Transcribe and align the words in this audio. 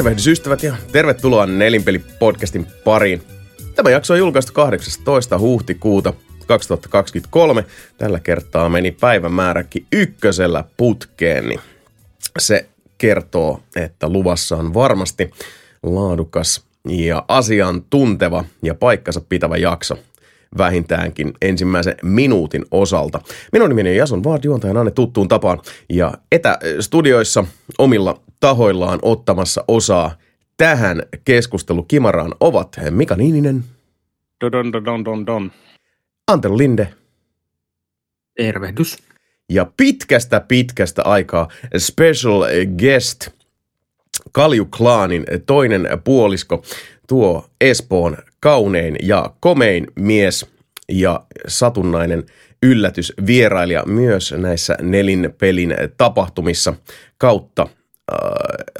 Tervehdys 0.00 0.26
ystävät 0.26 0.62
ja 0.62 0.76
tervetuloa 0.92 1.46
Nelinpeli-podcastin 1.46 2.66
pariin. 2.84 3.22
Tämä 3.74 3.90
jakso 3.90 4.12
on 4.14 4.18
julkaistu 4.18 4.52
18. 4.52 5.38
huhtikuuta 5.38 6.12
2023. 6.46 7.64
Tällä 7.98 8.20
kertaa 8.20 8.68
meni 8.68 8.90
päivämääräkin 8.90 9.86
ykkösellä 9.92 10.64
putkeen, 10.76 11.48
niin 11.48 11.60
se 12.38 12.68
kertoo, 12.98 13.62
että 13.76 14.08
luvassa 14.08 14.56
on 14.56 14.74
varmasti 14.74 15.30
laadukas 15.82 16.64
ja 16.88 17.24
asiantunteva 17.28 18.44
ja 18.62 18.74
paikkansa 18.74 19.20
pitävä 19.28 19.56
jakso 19.56 19.98
vähintäänkin 20.58 21.32
ensimmäisen 21.42 21.94
minuutin 22.02 22.64
osalta. 22.70 23.20
Minun 23.52 23.68
nimeni 23.68 23.90
on 23.90 23.96
Jason 23.96 24.24
Vaad, 24.24 24.44
juontajan 24.44 24.76
Anne 24.76 24.90
tuttuun 24.90 25.28
tapaan 25.28 25.58
ja 25.88 26.12
etästudioissa 26.32 27.44
omilla 27.78 28.20
tahoillaan 28.40 28.98
ottamassa 29.02 29.64
osaa 29.68 30.16
tähän 30.56 31.02
keskustelukimaraan 31.24 32.34
ovat 32.40 32.76
Mika 32.90 33.16
Niininen, 33.16 33.64
Dodon, 34.44 34.72
dodon, 34.72 35.04
don, 35.04 35.26
don. 35.26 35.52
Antero 36.28 36.58
Linde 36.58 36.94
Tervehdys. 38.36 38.98
ja 39.48 39.66
pitkästä 39.76 40.40
pitkästä 40.40 41.02
aikaa 41.02 41.48
special 41.78 42.44
guest 42.78 43.28
Kalju 44.32 44.64
Klaanin 44.76 45.24
toinen 45.46 45.88
puolisko, 46.04 46.62
tuo 47.08 47.46
Espoon 47.60 48.16
kaunein 48.40 48.96
ja 49.02 49.30
komein 49.40 49.86
mies 49.96 50.46
ja 50.88 51.20
satunnainen 51.48 52.24
yllätys 52.62 53.12
vierailija 53.26 53.82
myös 53.86 54.34
näissä 54.36 54.76
nelin 54.82 55.34
pelin 55.38 55.74
tapahtumissa 55.96 56.74
kautta 57.18 57.62
äh, 57.62 57.68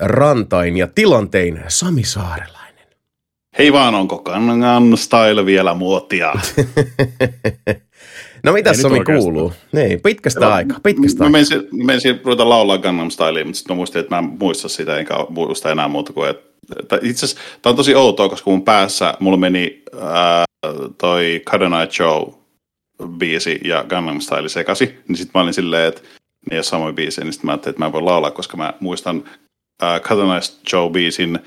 rantain 0.01 0.77
ja 0.77 0.87
tilantein 0.95 1.61
Sami 1.69 2.05
Saarelainen. 2.05 2.87
Hei 3.59 3.73
vaan, 3.73 3.95
onko 3.95 4.19
Gangnam 4.19 4.97
Style 4.97 5.47
vielä 5.47 5.75
muotia? 5.75 6.33
No 8.45 8.53
mitäs 8.53 8.77
Ei 8.77 8.83
Sami 8.83 9.05
kuuluu? 9.05 9.53
Niin, 9.73 10.01
pitkästä 10.01 10.55
aikaa, 10.55 10.81
pitkästä 10.83 11.19
Mä 11.19 11.25
aikaa. 11.25 11.31
menisin, 11.31 11.69
menisin 11.87 12.21
ruveta 12.25 12.49
laulaa 12.49 12.79
Gangnam 12.79 13.11
Stylea, 13.11 13.45
mutta 13.45 13.59
sitten 13.59 13.75
mä 13.75 13.77
muistin, 13.77 14.01
että 14.01 14.15
mä 14.15 14.19
en 14.19 14.25
muista 14.41 14.69
sitä, 14.69 14.99
enkä 14.99 15.15
muista 15.29 15.71
enää 15.71 15.89
muuta 15.89 16.13
kuin, 16.13 16.31
että 16.31 16.50
itse 17.03 17.27
asiassa 17.27 17.45
tämä 17.63 17.71
on 17.71 17.77
tosi 17.77 17.95
outoa, 17.95 18.29
koska 18.29 18.51
mun 18.51 18.65
päässä 18.65 19.15
mulla 19.21 19.37
meni 19.37 19.83
ää, 20.01 20.45
toi 20.99 21.43
Eye 21.53 21.89
Joe 21.99 22.35
biisi 23.09 23.61
ja 23.65 23.85
Gangnam 23.89 24.21
Style 24.21 24.49
sekasi, 24.49 24.95
niin 25.09 25.17
sitten 25.17 25.31
mä 25.35 25.43
olin 25.43 25.55
silleen, 25.55 25.89
että 25.89 26.01
ne 26.01 26.55
ei 26.55 26.59
ole 26.59 26.63
samoja 26.63 26.93
biisejä, 26.93 27.25
niin 27.25 27.33
sitten 27.33 27.47
mä 27.47 27.53
ajattelin, 27.53 27.73
että 27.73 27.81
mä 27.81 27.87
en 27.87 27.93
voi 27.93 28.03
laulaa, 28.03 28.31
koska 28.31 28.57
mä 28.57 28.75
muistan 28.81 29.25
ää, 29.83 30.01
Eye 30.01 30.41
Joe 30.73 30.91
biisin 30.91 31.39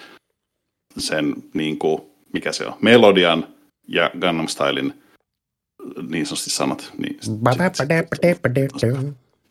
sen 0.97 1.35
niin 1.53 1.80
kuin, 1.80 2.01
mikä 2.34 2.51
se 2.51 2.68
on, 2.68 2.74
melodian 2.81 3.47
ja 3.88 4.12
Gangnam 4.19 4.47
Stylein 4.47 5.03
niin 6.09 6.25
sanotusti 6.25 6.50
sanat. 6.50 6.94
Niin 6.97 7.18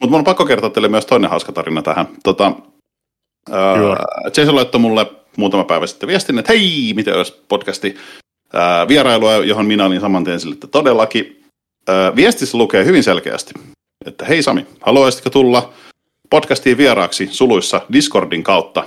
Mutta 0.00 0.10
mun 0.10 0.18
on 0.18 0.24
pakko 0.24 0.46
kertoa 0.46 0.70
teille 0.70 0.88
myös 0.88 1.06
toinen 1.06 1.30
hauska 1.30 1.52
tarina 1.52 1.82
tähän. 1.82 2.06
Tota, 2.24 2.52
ää. 3.50 3.74
Jason 4.36 4.54
laittoi 4.56 4.80
mulle 4.80 5.06
muutama 5.36 5.64
päivä 5.64 5.86
sitten 5.86 6.06
viestin, 6.06 6.38
että 6.38 6.52
hei, 6.52 6.92
miten 6.96 7.16
olisi 7.16 7.42
podcasti 7.48 7.96
ää, 8.52 8.88
vierailua, 8.88 9.34
johon 9.34 9.66
minä 9.66 9.86
olin 9.86 10.00
saman 10.00 10.24
tien 10.24 10.40
sille, 10.40 10.54
että 10.54 10.66
todellakin. 10.66 11.44
Ää, 11.88 12.16
viestissä 12.16 12.58
lukee 12.58 12.84
hyvin 12.84 13.04
selkeästi, 13.04 13.52
että 14.06 14.24
hei 14.24 14.42
Sami, 14.42 14.66
haluaisitko 14.80 15.30
tulla 15.30 15.72
podcastiin 16.30 16.76
vieraaksi 16.76 17.28
suluissa 17.30 17.80
Discordin 17.92 18.42
kautta? 18.42 18.84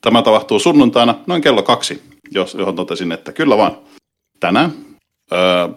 Tämä 0.00 0.22
tapahtuu 0.22 0.58
sunnuntaina 0.58 1.14
noin 1.26 1.42
kello 1.42 1.62
kaksi, 1.62 2.02
jos, 2.30 2.54
johon 2.54 2.76
totesin, 2.76 3.12
että 3.12 3.32
kyllä 3.32 3.56
vaan. 3.56 3.76
Tänään 4.40 4.72
ää, 5.30 5.68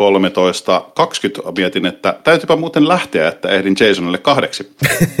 13.20 0.00 1.52
mietin, 1.56 1.86
että 1.86 2.20
täytyypä 2.24 2.56
muuten 2.56 2.88
lähteä, 2.88 3.28
että 3.28 3.48
ehdin 3.48 3.76
Jasonille 3.80 4.18
kahdeksi. 4.18 4.72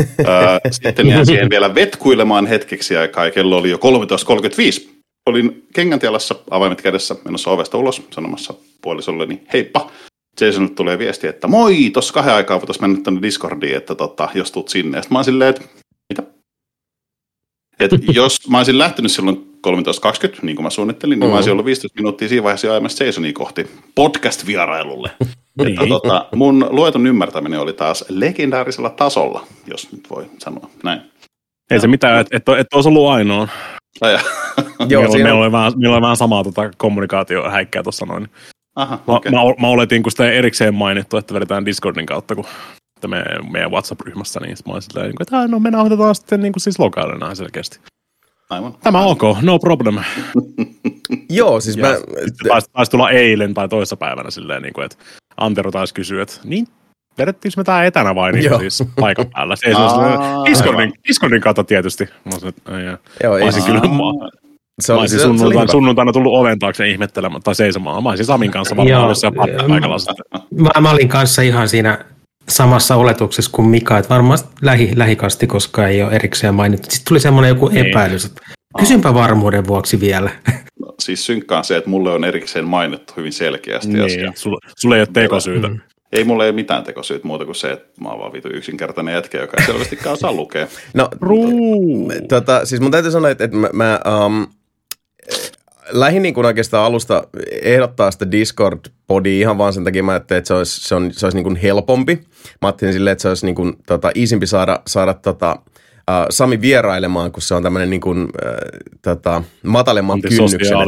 Sitten 0.70 1.06
jäin 1.06 1.26
siihen 1.26 1.50
vielä 1.50 1.74
vetkuilemaan 1.74 2.46
hetkeksi 2.46 2.96
aikaa 2.96 3.24
ja 3.24 3.30
kello 3.30 3.56
oli 3.56 3.70
jo 3.70 3.76
13.35. 3.76 4.88
Olin 5.26 5.66
kengäntialassa 5.74 6.34
avaimet 6.50 6.82
kädessä 6.82 7.16
menossa 7.24 7.50
ovesta 7.50 7.78
ulos 7.78 8.02
sanomassa 8.10 8.54
puolisolleni 8.82 9.42
heippa. 9.52 9.90
Jasonille 10.40 10.74
tulee 10.74 10.98
viesti, 10.98 11.26
että 11.26 11.46
moi, 11.46 11.90
tuossa 11.92 12.14
kahden 12.14 12.34
aikaa 12.34 12.60
voitaisiin 12.60 12.90
mennä 12.90 13.02
tuonne 13.02 13.22
Discordiin, 13.22 13.76
että 13.76 13.94
tota, 13.94 14.28
jos 14.34 14.52
tuut 14.52 14.68
sinne. 14.68 15.02
Sitten 15.02 15.14
mä 15.14 15.18
oon 15.18 15.24
silleen, 15.24 15.50
että? 15.50 15.62
Et 17.80 17.90
jos 18.14 18.48
mä 18.50 18.56
olisin 18.58 18.78
lähtenyt 18.78 19.12
silloin 19.12 19.52
13.20, 19.66 19.72
niin 20.42 20.56
kuin 20.56 20.64
mä 20.64 20.70
suunnittelin, 20.70 21.20
niin 21.20 21.30
mä 21.30 21.36
olisin 21.36 21.52
ollut 21.52 21.66
15 21.66 22.00
minuuttia 22.00 22.28
siinä 22.28 22.42
vaiheessa 22.44 22.66
jo 22.66 22.72
ajamassa 22.72 23.04
Jasonia 23.04 23.32
kohti 23.32 23.66
podcast-vierailulle. 23.94 25.10
Että 25.60 25.80
Niin. 25.82 25.88
tota, 25.88 26.26
mun 26.34 26.66
luetun 26.70 27.06
ymmärtäminen 27.06 27.60
oli 27.60 27.72
taas 27.72 28.04
legendaarisella 28.08 28.90
tasolla, 28.90 29.46
jos 29.66 29.92
nyt 29.92 30.10
voi 30.10 30.26
sanoa 30.38 30.70
näin. 30.84 31.00
Ei 31.70 31.80
se 31.80 31.86
mitään, 31.86 32.20
että 32.20 32.36
et, 32.36 32.60
et 32.60 32.66
olisi 32.74 32.88
ollut 32.88 33.08
ainoa. 33.08 33.48
Ai, 34.00 34.12
ja- 34.12 34.20
Joo, 34.88 35.00
meillä, 35.02 35.08
siinä 35.12 35.24
meillä, 35.24 35.38
on, 35.38 35.42
oli 35.44 35.52
vähän, 35.52 35.72
meillä 35.76 35.94
oli 35.96 36.02
vähän 36.02 36.16
samaa 36.16 36.44
tota 36.44 36.70
kommunikaatiohäikkää 36.76 37.82
tuossa 37.82 38.06
noin. 38.06 38.28
Aha, 38.76 38.98
Mä, 39.06 39.14
okei. 39.14 39.32
mä, 39.32 39.38
mä, 39.60 39.68
oletin, 39.68 40.02
kun 40.02 40.12
sitä 40.12 40.30
ei 40.30 40.36
erikseen 40.38 40.74
mainittu, 40.74 41.16
että 41.16 41.34
vedetään 41.34 41.66
Discordin 41.66 42.06
kautta, 42.06 42.34
kun 42.34 42.44
että 42.96 43.08
me, 43.08 43.24
meidän 43.50 43.70
WhatsApp-ryhmässä, 43.70 44.40
niin 44.40 44.56
mä 44.66 44.72
olin 44.72 44.82
silleen, 44.82 45.06
niin 45.06 45.16
kuin, 45.16 45.22
että 45.22 45.38
"Ah, 45.38 45.48
no 45.48 45.60
me 45.60 45.70
nauhoitetaan 45.70 46.14
sitten 46.14 46.40
niin 46.40 46.52
kuin 46.52 46.60
siis 46.60 46.78
lokailina 46.78 47.34
selkeästi. 47.34 47.80
Aivan. 48.50 48.74
Tämä 48.82 48.98
on 49.00 49.06
ok, 49.06 49.22
no 49.42 49.58
problem. 49.58 49.96
joo, 51.30 51.60
siis 51.60 51.76
Ja 51.76 51.88
mä, 51.88 51.94
sitten 51.96 52.48
taisi, 52.48 52.70
taisi 52.72 52.90
tulla 52.90 53.10
eilen 53.10 53.54
tai 53.54 53.68
toissa 53.68 53.96
päivänä 53.96 54.30
silleen, 54.30 54.62
niin 54.62 54.72
kuin, 54.74 54.84
että 54.84 54.96
Antero 55.36 55.70
taisi 55.70 55.94
kysyä, 55.94 56.22
että 56.22 56.34
niin, 56.44 56.66
vedettiinkö 57.18 57.60
me 57.60 57.64
tää 57.64 57.84
etänä 57.84 58.14
vai 58.14 58.32
niin 58.32 58.48
kuin, 58.48 58.60
siis 58.60 58.88
paikan 59.00 59.26
päällä? 59.32 59.56
Se 59.56 59.66
ei 59.68 59.74
Discordin. 60.50 60.92
Discordin 61.08 61.40
kautta 61.40 61.64
tietysti. 61.64 62.04
Mä 62.04 62.30
olisin, 62.32 62.48
että, 62.48 62.72
joo, 62.80 63.32
Mä 63.32 63.38
ei, 63.38 63.44
olisin 63.44 63.64
kyllä, 63.64 63.80
mä, 63.80 63.88
se, 64.80 64.92
mä 64.92 64.96
oli, 64.96 65.00
olisin 65.02 65.20
sunnuntaina, 65.20 65.70
sunnuntaina 65.72 66.12
tullut 66.12 66.36
oven 66.36 66.58
taakse 66.58 66.88
ihmettelemään 66.88 67.42
tai 67.42 67.54
seisomaan. 67.54 68.02
Mä 68.02 68.08
olisin 68.08 68.26
Samin 68.26 68.50
kanssa 68.50 68.76
varmaan 68.76 69.02
ollut 69.04 69.18
siellä 69.18 69.44
pa- 69.44 69.68
paikalla. 69.68 69.96
Mä, 70.74 70.80
mä 70.80 70.90
olin 70.90 71.08
kanssa 71.08 71.42
ihan 71.42 71.68
siinä 71.68 72.04
samassa 72.48 72.96
oletuksessa 72.96 73.50
kuin 73.54 73.68
Mika, 73.68 73.98
että 73.98 74.08
varmaan 74.14 74.38
lähi, 74.62 74.92
lähikasti, 74.96 75.46
koska 75.46 75.86
ei 75.86 76.02
ole 76.02 76.12
erikseen 76.12 76.54
mainittu. 76.54 76.86
Sitten 76.90 77.08
tuli 77.08 77.20
semmoinen 77.20 77.48
joku 77.48 77.68
Niin. 77.68 77.86
epäilys, 77.86 78.24
että 78.24 78.42
kysynpä 78.78 79.14
varmuuden 79.14 79.66
vuoksi 79.66 80.00
vielä. 80.00 80.30
No, 80.80 80.94
siis 81.00 81.26
synkkaan 81.26 81.64
se, 81.64 81.76
että 81.76 81.90
mulle 81.90 82.10
on 82.12 82.24
erikseen 82.24 82.64
mainittu 82.64 83.12
hyvin 83.16 83.32
selkeästi 83.32 84.00
asia. 84.00 84.22
Niin, 84.24 84.32
sulla, 84.36 84.58
sulla 84.78 84.94
ei 84.96 85.00
ole 85.00 85.08
tekosyytä. 85.12 85.68
Mm. 85.68 85.80
Ei 86.12 86.24
mulle 86.24 86.46
ei 86.46 86.52
mitään 86.52 86.84
tekosyyt 86.84 87.24
muuta 87.24 87.44
kuin 87.44 87.54
se, 87.54 87.70
että 87.72 88.00
mä 88.00 88.08
oon 88.08 88.18
vaan 88.18 88.32
vitu 88.32 88.48
yksinkertainen 88.48 89.14
jätkä, 89.14 89.38
joka 89.40 89.56
ei 89.60 89.66
selvästikään 89.66 90.12
osaa 90.12 90.32
lukea. 90.32 90.66
No, 90.94 91.08
Ruu. 91.20 92.12
tota, 92.28 92.64
siis 92.64 92.80
mun 92.80 92.90
täytyy 92.90 93.10
sanoa, 93.10 93.30
että, 93.30 93.44
että 93.44 93.56
mä, 93.56 93.68
mä 93.72 94.00
um, 94.26 94.46
lähdin 95.90 96.22
niin 96.22 96.34
kuin 96.34 96.46
oikeastaan 96.46 96.84
alusta 96.84 97.22
ehdottaa 97.62 98.10
sitä 98.10 98.26
Discord-podia 98.30 99.40
ihan 99.40 99.58
vaan 99.58 99.72
sen 99.72 99.84
takia, 99.84 100.02
mä 100.02 100.12
ajattelin, 100.12 100.38
että 100.38 100.48
se 100.48 100.54
olisi, 100.54 100.88
se 100.88 100.94
on, 100.94 101.12
se 101.12 101.26
olisi 101.26 101.36
niin 101.36 101.44
kuin 101.44 101.56
helpompi. 101.56 102.14
Mä 102.62 102.68
ajattelin 102.68 102.92
silleen, 102.92 103.12
että 103.12 103.22
se 103.22 103.28
olisi 103.28 103.46
niin 103.46 103.54
kuin, 103.54 103.76
tota, 103.86 104.10
isimpi 104.14 104.46
saada, 104.46 104.80
saada 104.86 105.14
tota, 105.14 105.56
uh, 106.10 106.26
Sami 106.30 106.60
vierailemaan, 106.60 107.32
kun 107.32 107.42
se 107.42 107.54
on 107.54 107.62
tämmöinen 107.62 107.90
niin 107.90 108.00
kuin, 108.00 108.22
uh, 108.22 108.28
tota, 109.02 109.42
matalemman 109.62 110.20
kynnyksen. 110.22 110.78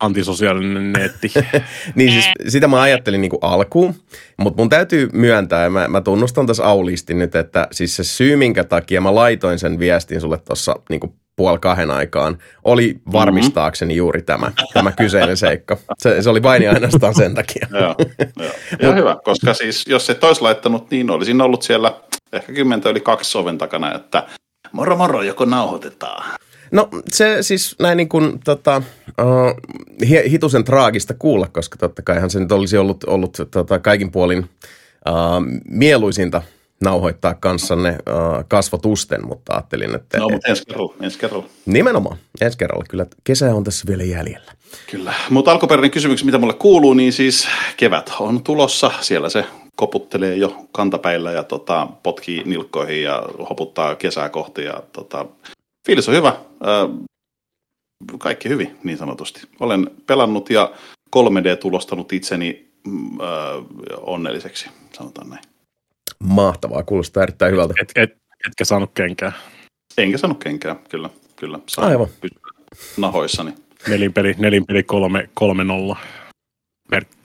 Antisosiaalinen 0.00 0.92
netti. 0.92 1.32
Niin 1.94 2.12
siis 2.12 2.24
sitä 2.48 2.68
mä 2.68 2.80
ajattelin 2.80 3.20
niin 3.20 3.30
kuin 3.30 3.40
alkuun, 3.42 3.94
mutta 4.38 4.62
mun 4.62 4.68
täytyy 4.68 5.08
myöntää, 5.12 5.62
ja 5.62 5.70
mä, 5.70 5.88
mä 5.88 6.00
tunnustan 6.00 6.46
tässä 6.46 6.64
auliisti 6.64 7.14
nyt, 7.14 7.34
että 7.34 7.68
siis 7.72 7.96
se 7.96 8.04
syy, 8.04 8.36
minkä 8.36 8.64
takia 8.64 9.00
mä 9.00 9.14
laitoin 9.14 9.58
sen 9.58 9.78
viestin 9.78 10.20
sulle 10.20 10.38
tuossa 10.38 10.76
niin 10.90 11.00
kuin 11.00 11.12
puoli 11.36 11.58
kahden 11.58 11.90
aikaan, 11.90 12.38
oli 12.64 13.00
varmistaakseni 13.12 13.96
juuri 13.96 14.22
tämä, 14.22 14.52
tämä 14.74 14.92
kyseinen 14.92 15.36
seikka. 15.36 15.76
Se, 15.98 16.22
se 16.22 16.30
oli 16.30 16.42
vain 16.42 16.62
ja 16.62 16.72
ainoastaan 16.72 17.14
sen 17.14 17.34
takia. 17.34 17.66
Joo, 17.80 17.94
joo. 18.38 18.50
Ja 18.82 18.94
hyvä, 18.94 19.16
koska 19.24 19.54
siis 19.54 19.86
jos 19.86 20.10
et 20.10 20.24
olisi 20.24 20.42
laittanut, 20.42 20.90
niin 20.90 21.10
olisin 21.10 21.40
ollut 21.40 21.62
siellä 21.62 21.94
ehkä 22.32 22.52
kymmentä 22.52 22.90
yli 22.90 23.00
kaksi 23.00 23.38
oven 23.38 23.58
takana, 23.58 23.94
että 23.94 24.26
moro 24.72 24.96
moro, 24.96 25.22
joko 25.22 25.44
nauhoitetaan. 25.44 26.38
No 26.72 26.88
se 27.12 27.38
siis 27.40 27.76
näin 27.78 27.96
niin 27.96 28.08
kuin 28.08 28.40
tota, 28.44 28.82
uh, 29.20 30.30
hitusen 30.30 30.64
traagista 30.64 31.14
kuulla, 31.18 31.48
koska 31.52 31.76
totta 31.76 32.02
kaihan 32.02 32.30
se 32.30 32.40
nyt 32.40 32.52
olisi 32.52 32.78
ollut, 32.78 33.04
ollut 33.04 33.38
tota, 33.50 33.78
kaikin 33.78 34.10
puolin 34.10 34.38
uh, 34.38 35.62
mieluisinta 35.68 36.42
nauhoittaa 36.80 37.34
kanssanne 37.34 37.90
uh, 37.90 38.44
kasvotusten, 38.48 39.26
mutta 39.26 39.52
ajattelin, 39.54 39.94
että 39.94 40.18
No, 40.18 40.28
mutta 40.28 40.48
ensi 40.48 40.62
kerralla, 40.66 40.94
ensi 41.00 41.18
kerralla. 41.18 41.46
nimenomaan 41.66 42.16
ensi 42.40 42.58
kerralla 42.58 42.84
kyllä 42.88 43.06
kesä 43.24 43.54
on 43.54 43.64
tässä 43.64 43.84
vielä 43.88 44.02
jäljellä. 44.02 44.52
Kyllä. 44.90 45.14
Mutta 45.30 45.52
alkuperäinen 45.52 45.90
kysymys, 45.90 46.24
mitä 46.24 46.38
mulle 46.38 46.54
kuuluu, 46.54 46.94
niin 46.94 47.12
siis 47.12 47.48
kevät 47.76 48.10
on 48.20 48.42
tulossa. 48.42 48.90
Siellä 49.00 49.28
se 49.28 49.44
koputtelee 49.76 50.36
jo 50.36 50.66
kantapäillä 50.72 51.32
ja 51.32 51.42
tota, 51.44 51.88
potkii 52.02 52.42
nilkkoihin 52.44 53.02
ja 53.02 53.22
hoputtaa 53.50 53.94
kesää 53.96 54.28
kohti. 54.28 54.64
Ja, 54.64 54.82
tota, 54.92 55.26
fiilis 55.86 56.08
on 56.08 56.14
hyvä. 56.14 56.36
Ö, 56.66 56.88
kaikki 58.18 58.48
hyvin, 58.48 58.78
niin 58.84 58.98
sanotusti. 58.98 59.40
Olen 59.60 59.90
pelannut 60.06 60.50
ja 60.50 60.72
3D-tulostanut 61.16 62.12
itseni 62.12 62.72
mm, 62.86 63.20
äh, 63.20 63.28
onnelliseksi, 64.00 64.68
sanotaan 64.92 65.30
näin. 65.30 65.42
Mahtavaa, 66.24 66.82
kuulostaa 66.82 67.22
erittäin 67.22 67.52
hyvältä. 67.52 67.74
Et, 67.80 67.92
et, 67.96 68.10
etkä 68.46 68.64
saanut 68.64 68.90
kenkää. 68.94 69.32
Enkä 69.98 70.18
sano 70.18 70.34
kenkään, 70.34 70.76
kyllä. 70.88 71.10
kyllä. 71.36 71.58
Saan 71.66 71.88
Aivan. 71.88 72.08
Nahoissani. 72.96 73.54
Nelinpeli, 73.88 74.34
nelinpeli 74.38 74.82
kolme, 74.82 75.28
kolme 75.34 75.64
nolla. 75.64 75.96
Merkki, 76.90 77.16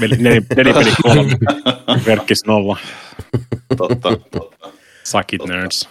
neli, 0.00 0.16
neli, 0.16 0.40
nelipeli 0.56 0.92
kolme, 1.02 1.32
verkkis 2.06 2.46
nolla. 2.46 2.76
Totta, 3.76 4.16
totta. 4.30 4.68
Suck 5.04 5.32
it 5.32 5.44
nerds. 5.44 5.88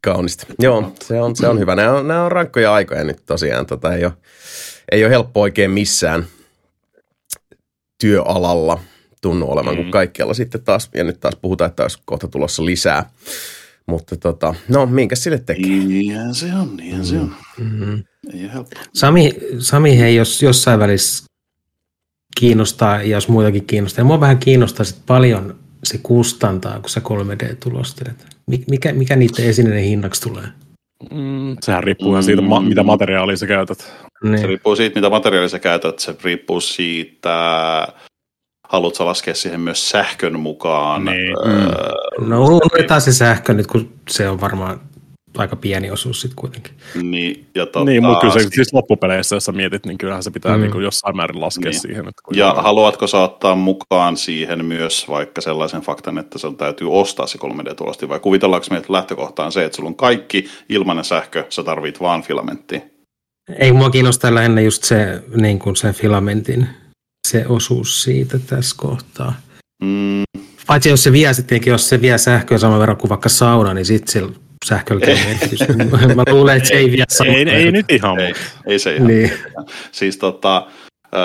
Kaunista. 0.00 0.46
Joo, 0.58 0.92
se 1.04 1.20
on, 1.20 1.36
se 1.36 1.48
on 1.48 1.58
hyvä. 1.58 1.76
Nämä 1.76 1.92
on, 1.92 2.08
nämä 2.08 2.24
on 2.24 2.32
rankkoja 2.32 2.74
aikoja 2.74 3.04
nyt 3.04 3.26
tosiaan. 3.26 3.66
Tota, 3.66 3.94
ei, 3.94 4.04
ole, 4.04 4.12
ei 4.92 5.04
ole 5.04 5.10
helppo 5.10 5.40
oikein 5.40 5.70
missään 5.70 6.26
työalalla 8.00 8.80
tunnu 9.20 9.50
olevan 9.50 9.74
mm. 9.74 9.76
kuin 9.76 9.90
kaikkialla 9.90 10.34
sitten 10.34 10.62
taas. 10.62 10.90
Ja 10.94 11.04
nyt 11.04 11.20
taas 11.20 11.36
puhutaan, 11.42 11.68
että 11.68 11.82
olisi 11.82 11.98
kohta 12.04 12.28
tulossa 12.28 12.64
lisää. 12.64 13.10
Mutta 13.86 14.16
tota, 14.16 14.54
no, 14.68 14.86
minkä 14.86 15.16
sille 15.16 15.38
tekee? 15.38 15.66
Niinhän 15.66 16.34
se 16.34 16.54
on, 16.54 16.76
niinhän 16.76 17.04
se 17.04 17.18
on. 17.18 17.34
Mm-hmm. 17.58 18.04
Ei 18.34 18.50
ole. 18.56 18.66
Sami, 18.94 19.32
Sami 19.58 19.98
hei, 19.98 20.16
jos 20.16 20.42
jossain 20.42 20.80
välissä 20.80 21.24
kiinnostaa, 22.40 22.96
ja 22.96 23.08
jos 23.08 23.28
muitakin 23.28 23.64
kiinnostaa, 23.66 24.00
ja 24.00 24.04
mua 24.06 24.20
vähän 24.20 24.38
kiinnostaa 24.38 24.84
sit 24.84 25.06
paljon 25.06 25.56
se 25.84 25.98
kustantaa, 26.02 26.80
kun 26.80 26.90
sä 26.90 27.00
3D-tulostelet. 27.00 28.26
Mikä, 28.68 28.92
mikä 28.92 29.16
niiden 29.16 29.44
esineiden 29.46 29.84
hinnaksi 29.84 30.22
tulee? 30.22 30.44
Mm, 31.12 31.56
sehän 31.62 31.84
riippuu 31.84 32.10
ihan 32.10 32.22
siitä, 32.24 32.42
ma- 32.42 32.60
mitä 32.60 32.82
materiaalia 32.82 33.36
sä 33.36 33.46
käytät. 33.46 33.78
Se 33.78 34.28
Niin. 34.28 34.48
riippuu 34.48 34.76
siitä, 34.76 34.94
mitä 34.94 35.10
materiaalia 35.10 35.48
sä 35.48 35.58
käytät. 35.58 35.98
Se 35.98 36.14
riippuu 36.24 36.60
siitä, 36.60 37.88
haluatko 38.68 39.06
laskea 39.06 39.34
siihen 39.34 39.60
myös 39.60 39.90
sähkön 39.90 40.40
mukaan. 40.40 41.04
Niin. 41.04 41.34
Öö, 41.48 42.26
No 42.26 42.44
unohdetaan 42.44 43.00
se 43.00 43.12
sähkö 43.12 43.54
nyt, 43.54 43.66
kun 43.66 43.92
se 44.10 44.28
on 44.28 44.40
varmaan 44.40 44.80
aika 45.38 45.56
pieni 45.56 45.90
osuus 45.90 46.20
sitten 46.20 46.36
kuitenkin. 46.36 46.72
niin, 47.02 47.46
ja, 47.54 47.66
tota, 47.66 47.84
Niin, 47.84 48.02
mutta 48.02 48.20
kyllä 48.20 48.32
se 48.34 48.40
sit- 48.40 48.52
siis 48.54 48.72
loppupeleissä, 48.72 49.36
jos 49.36 49.44
sä 49.44 49.52
mietit, 49.52 49.86
niin 49.86 49.98
kyllähän 49.98 50.22
se 50.22 50.30
pitää 50.30 50.56
Mm. 50.56 50.60
niin 50.62 50.72
kuin 50.72 50.84
jossain 50.84 51.16
määrin 51.16 51.40
laskea 51.40 51.70
Niin. 51.70 51.80
siihen. 51.80 51.98
Että 52.08 52.22
ja 52.34 52.54
haluatko 52.54 53.06
sä 53.06 53.18
ottaa 53.18 53.54
mukaan 53.54 54.16
siihen 54.16 54.64
myös 54.64 55.08
vaikka 55.08 55.40
sellaisen 55.40 55.80
faktan, 55.80 56.18
että 56.18 56.38
sun 56.38 56.56
täytyy 56.56 56.92
ostaa 56.92 57.26
se 57.26 57.38
3D-tulosti, 57.38 58.08
vai 58.08 58.20
kuvitellaanko 58.20 58.66
me, 58.70 58.76
että 58.76 58.92
lähtökohta 58.92 59.44
on 59.44 59.52
se, 59.52 59.64
että 59.64 59.76
sulla 59.76 59.88
on 59.88 59.96
kaikki 59.96 60.48
ilmanen 60.68 61.04
sähkö, 61.04 61.44
sä 61.48 61.62
tarvit 61.62 62.00
vaan 62.00 62.22
filamenttia. 62.22 62.80
Ei 63.58 63.72
mua 63.72 63.90
kiinnostaa 63.90 64.34
lähinnä 64.34 64.60
just 64.60 64.84
se, 64.84 65.22
niin 65.36 65.58
kuin 65.58 65.76
sen 65.76 65.94
filamentin 65.94 66.66
se 67.26 67.46
osuus 67.48 68.02
siitä 68.02 68.38
tässä 68.38 68.76
kohtaa. 68.78 69.34
Mm, 69.82 70.22
Paitsi 70.66 70.88
jos 70.88 71.02
se 71.04 71.12
vie 71.12 71.34
sittenkin, 71.34 71.70
jos 71.70 71.88
se 71.88 72.00
vie 72.00 72.18
sähköä 72.18 72.58
saman 72.58 72.80
verran 72.80 72.96
kuin 72.96 73.08
vaikka 73.08 73.28
sauna, 73.28 73.74
niin 73.74 73.84
sitten 73.84 74.12
sillä 74.12 74.32
sähköllä. 74.64 75.06
Mä 76.14 76.22
luulen, 76.30 76.56
että 76.56 76.68
se 76.68 76.74
ei 76.74 76.92
vie 76.92 77.04
saman 77.08 77.34
ei, 77.34 77.48
ei 77.50 77.72
nyt 77.72 77.90
ihan, 77.90 78.18
ei, 78.20 78.34
ei 78.66 78.78
se 78.78 78.96
ihan. 78.96 79.06
Niin. 79.08 79.30
Siis 79.92 80.16
tota, 80.16 80.66
ö, 81.14 81.18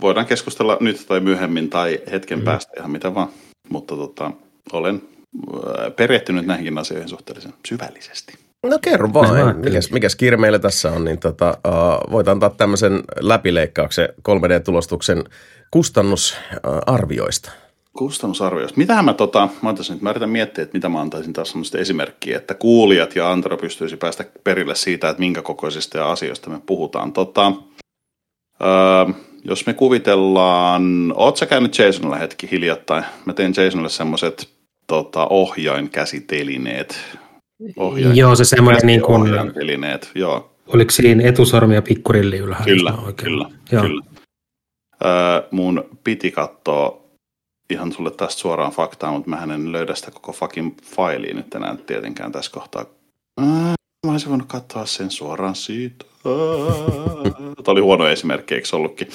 voidaan 0.00 0.26
keskustella 0.26 0.76
nyt 0.80 1.04
tai 1.08 1.20
myöhemmin 1.20 1.70
tai 1.70 2.00
hetken 2.10 2.38
Mm. 2.38 2.44
päästä 2.44 2.72
ihan 2.78 2.90
mitä 2.90 3.14
vaan, 3.14 3.28
mutta 3.68 3.96
tota, 3.96 4.30
olen 4.72 5.02
perehtynyt 5.96 6.46
näihinkin 6.46 6.78
asioihin 6.78 7.08
suhteellisen 7.08 7.54
syvällisesti. 7.68 8.34
No 8.66 8.78
kerro 8.82 9.12
vaan, 9.12 9.56
mikäs, 9.56 9.90
mikäs 9.90 10.16
kiire 10.16 10.36
meillä 10.36 10.58
tässä 10.58 10.92
on, 10.92 11.04
niin 11.04 11.18
tota, 11.18 11.58
uh, 11.68 12.12
voit 12.12 12.28
antaa 12.28 12.50
tämmöisen 12.50 13.02
läpileikkauksen 13.20 14.08
3D-tulostuksen 14.08 15.24
kustannusarvioista. 15.70 17.52
Kustannusarvioista. 17.92 18.78
Mitähän 18.78 19.04
mä, 19.04 19.14
tota, 19.14 19.48
mä, 19.62 19.68
antaisin, 19.68 19.92
nyt, 19.94 20.02
mä 20.02 20.10
yritän 20.10 20.30
miettiä, 20.30 20.62
että 20.62 20.76
mitä 20.76 20.88
mä 20.88 21.00
antaisin 21.00 21.32
taas 21.32 21.50
sellaista 21.50 21.78
esimerkkiä, 21.78 22.36
että 22.36 22.54
kuulijat 22.54 23.16
ja 23.16 23.32
Antero 23.32 23.56
pystyisi 23.56 23.96
päästä 23.96 24.24
perille 24.44 24.74
siitä, 24.74 25.08
että 25.08 25.20
minkä 25.20 25.42
kokoisista 25.42 25.98
ja 25.98 26.10
asioista 26.10 26.50
me 26.50 26.60
puhutaan. 26.66 27.12
Tota, 27.12 27.52
öö, 28.62 29.14
jos 29.44 29.66
me 29.66 29.74
kuvitellaan, 29.74 31.12
oot 31.16 31.36
sä 31.36 31.46
käynyt 31.46 31.78
Jasonilla 31.78 32.16
hetki 32.16 32.50
hiljattain? 32.50 33.04
Mä 33.24 33.32
tein 33.32 33.54
Jasonille 33.56 33.88
semmoiset 33.88 34.48
tota, 34.86 35.26
ohjainkäsitelineet. 35.30 37.00
Ohjain, 37.76 38.16
Joo, 38.16 38.36
se 38.36 38.44
semmoinen 38.44 38.80
niin 38.86 39.02
kuin, 39.02 39.22
ohjaintelineet, 39.22 40.10
joo. 40.14 40.52
oliko 40.66 40.90
siinä 40.90 41.28
etusormi 41.28 41.74
ja 41.74 41.82
pikkurilli 41.82 42.38
ylhäällä? 42.38 42.64
Kyllä, 42.74 42.90
oikein- 42.92 43.14
kyllä, 43.16 43.50
Joo. 43.72 43.82
kyllä. 43.82 44.02
Öö, 45.04 45.48
mun 45.50 45.84
piti 46.04 46.30
katsoa 46.30 47.04
ihan 47.70 47.92
sulle 47.92 48.10
tästä 48.10 48.40
suoraan 48.40 48.72
faktaa, 48.72 49.12
mutta 49.12 49.30
mä 49.30 49.54
en 49.54 49.72
löydä 49.72 49.94
sitä 49.94 50.10
koko 50.10 50.32
fucking 50.32 50.74
failia 50.84 51.34
nyt 51.34 51.54
enää 51.54 51.76
tietenkään 51.86 52.32
tässä 52.32 52.50
kohtaa. 52.50 52.84
Ää, 53.40 53.74
mä 54.06 54.12
olisin 54.12 54.28
voinut 54.28 54.48
katsoa 54.48 54.86
sen 54.86 55.10
suoraan 55.10 55.54
siitä. 55.54 56.04
Tämä 56.22 57.72
oli 57.72 57.80
huono 57.80 58.08
esimerkki, 58.08 58.54
eikö 58.54 58.66
se 58.66 58.76
ollutkin? 58.76 59.08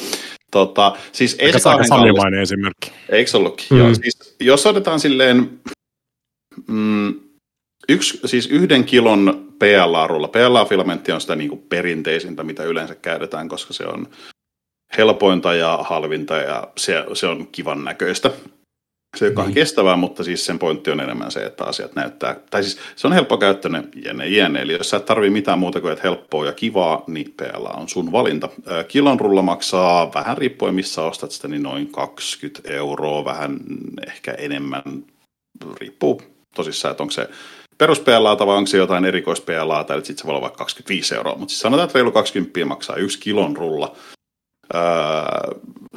Tota, 0.52 0.96
siis 1.12 1.38
aika, 1.42 1.86
samimainen 1.88 2.42
esimerkki. 2.42 2.92
Eikö 3.10 3.38
ollutkin? 3.38 3.68
Mm. 3.70 3.78
Joo, 3.78 3.94
siis, 3.94 4.36
jos 4.40 4.66
otetaan 4.66 5.00
silleen 5.00 5.60
mm, 6.68 7.14
yksi, 7.90 8.20
siis 8.26 8.48
yhden 8.48 8.84
kilon 8.84 9.54
PLA-rulla. 9.60 10.28
PLA-filamentti 10.28 11.12
on 11.12 11.22
sitä 11.22 11.36
niin 11.36 11.50
kuin 11.50 11.66
perinteisintä, 11.70 12.44
mitä 12.44 12.64
yleensä 12.64 12.96
käytetään, 12.96 13.50
koska 13.50 13.74
se 13.74 13.86
on 13.86 14.08
helpointa 14.98 15.54
ja 15.54 15.80
halvinta 15.82 16.36
ja 16.38 16.68
se, 16.78 17.06
se 17.14 17.28
on 17.28 17.48
kivan 17.48 17.84
näköistä. 17.84 18.32
Se 19.18 19.26
ei 19.26 19.34
ole 19.36 19.46
Niin. 19.46 19.54
kestävää, 19.54 19.96
mutta 19.96 20.24
siis 20.24 20.46
sen 20.46 20.60
pointti 20.60 20.92
on 20.92 21.00
enemmän 21.00 21.32
se, 21.32 21.46
että 21.46 21.64
asiat 21.64 21.96
näyttää, 21.96 22.36
tai 22.50 22.64
siis 22.64 22.80
se 22.96 23.08
on 23.08 23.14
helppokäyttöinen 23.14 23.90
jene, 24.06 24.28
jene. 24.28 24.62
Eli 24.62 24.74
jos 24.74 24.90
sä 24.90 24.98
et 24.98 25.06
tarvii 25.06 25.30
mitään 25.30 25.60
muuta 25.60 25.82
kuin 25.82 25.92
että 25.94 26.04
helppoa 26.08 26.46
ja 26.46 26.54
kivaa, 26.54 27.04
niin 27.08 27.34
PLA 27.38 27.70
on 27.70 27.90
sun 27.90 28.12
valinta. 28.12 28.50
Kilon 28.88 29.20
rulla 29.20 29.42
maksaa 29.42 30.14
vähän 30.14 30.38
riippuen 30.38 30.76
missä 30.76 31.02
ostat 31.02 31.32
sitä, 31.32 31.48
niin 31.48 31.64
noin 31.64 31.88
20 31.92 32.74
euroa, 32.74 33.26
vähän 33.26 33.60
ehkä 34.08 34.32
enemmän, 34.32 34.84
riippuu 35.80 36.22
tosissaan, 36.56 36.92
että 36.92 37.04
onko 37.04 37.12
se 37.12 37.30
perus 37.84 38.00
PLAta 38.00 38.48
vai 38.48 38.58
onko 38.58 38.68
se 38.68 38.78
jotain 38.78 39.06
erikois 39.06 39.42
PLAta, 39.42 39.94
eli 39.94 40.06
sitten 40.06 40.18
se 40.22 40.24
voi 40.26 40.32
olla 40.32 40.42
vaikka 40.42 40.58
25 40.58 41.16
euroa, 41.16 41.36
mutta 41.36 41.52
siis 41.52 41.60
sanotaan, 41.60 41.88
että 41.88 42.00
reilu 42.00 42.12
20 42.12 42.66
maksaa 42.66 42.96
yksi 42.96 43.20
kilon 43.20 43.58
rulla. 43.58 43.96
Öö, 44.76 44.82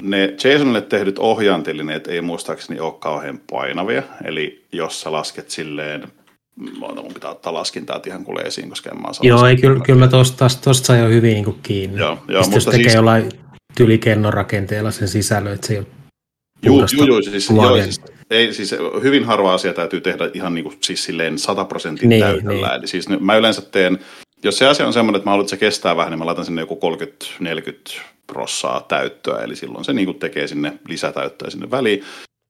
ne 0.02 0.34
Jasonille 0.44 0.80
tehdyt 0.80 1.18
ohjaantelineet 1.18 2.06
ei 2.06 2.20
muistaakseni 2.20 2.80
ole 2.80 2.94
kauhean 2.98 3.40
painavia, 3.50 4.02
eli 4.24 4.66
jos 4.72 5.00
sä 5.00 5.12
lasket 5.12 5.50
silleen, 5.50 6.08
Oota, 6.80 7.02
mun 7.02 7.14
pitää 7.14 7.30
ottaa 7.30 7.54
laskintaa 7.54 8.00
ihan 8.06 8.24
kuule 8.24 8.40
esiin, 8.40 8.68
koska 8.68 8.90
en 8.90 9.02
mä 9.02 9.08
osaa 9.08 9.26
Joo, 9.26 9.46
ei, 9.46 9.56
kyllä, 9.56 9.80
kyllä 9.84 9.98
mä 9.98 10.08
tosta, 10.08 10.48
tosta 10.64 10.86
sai 10.86 10.98
jo 10.98 11.08
hyvin 11.08 11.34
niin 11.34 11.44
kuin 11.44 11.58
kiinni. 11.62 11.98
Joo, 11.98 12.08
joo, 12.08 12.16
Sitten 12.18 12.34
jos 12.36 12.48
mutta 12.50 12.70
tekee 12.70 12.84
siis- 12.84 12.94
jollain 12.94 13.28
tylikennon 13.76 14.32
rakenteella 14.32 14.90
sen 14.90 15.08
sisällön, 15.08 15.54
että 15.54 15.66
se 15.66 15.72
ei 15.72 15.78
ole 15.78 15.86
Juu, 16.62 16.74
puhdasta 16.74 16.96
juu, 16.96 17.06
juu, 17.06 17.22
siis, 17.22 17.50
joo, 17.50 17.82
siis, 17.82 18.00
ei, 18.30 18.52
siis 18.52 18.74
hyvin 19.02 19.24
harva 19.24 19.54
asia 19.54 19.72
täytyy 19.72 20.00
tehdä 20.00 20.30
ihan 20.34 20.54
niin 20.54 20.64
kuin, 20.64 20.76
siis 20.80 21.04
silleen 21.04 21.38
100 21.38 21.64
prosentin 21.64 22.08
Niin, 22.08 22.22
täydellä. 22.22 22.48
niin. 22.68 22.78
Eli 22.78 22.86
siis 22.86 23.08
mä 23.20 23.36
yleensä 23.36 23.62
teen, 23.62 23.98
jos 24.44 24.58
se 24.58 24.66
asia 24.66 24.86
on 24.86 24.92
semmoinen, 24.92 25.18
että 25.18 25.26
mä 25.26 25.30
haluan, 25.30 25.44
että 25.44 25.50
se 25.50 25.56
kestää 25.56 25.96
vähän, 25.96 26.10
niin 26.10 26.18
mä 26.18 26.26
laitan 26.26 26.44
sinne 26.44 26.62
joku 26.62 26.80
30-40 27.42 28.00
prossaa 28.26 28.80
täyttöä, 28.80 29.42
eli 29.44 29.56
silloin 29.56 29.84
se 29.84 29.92
niin 29.92 30.06
kuin 30.06 30.18
tekee 30.18 30.46
sinne 30.46 30.72
lisätäyttöä 30.88 31.50
sinne 31.50 31.70
väliin. 31.70 32.04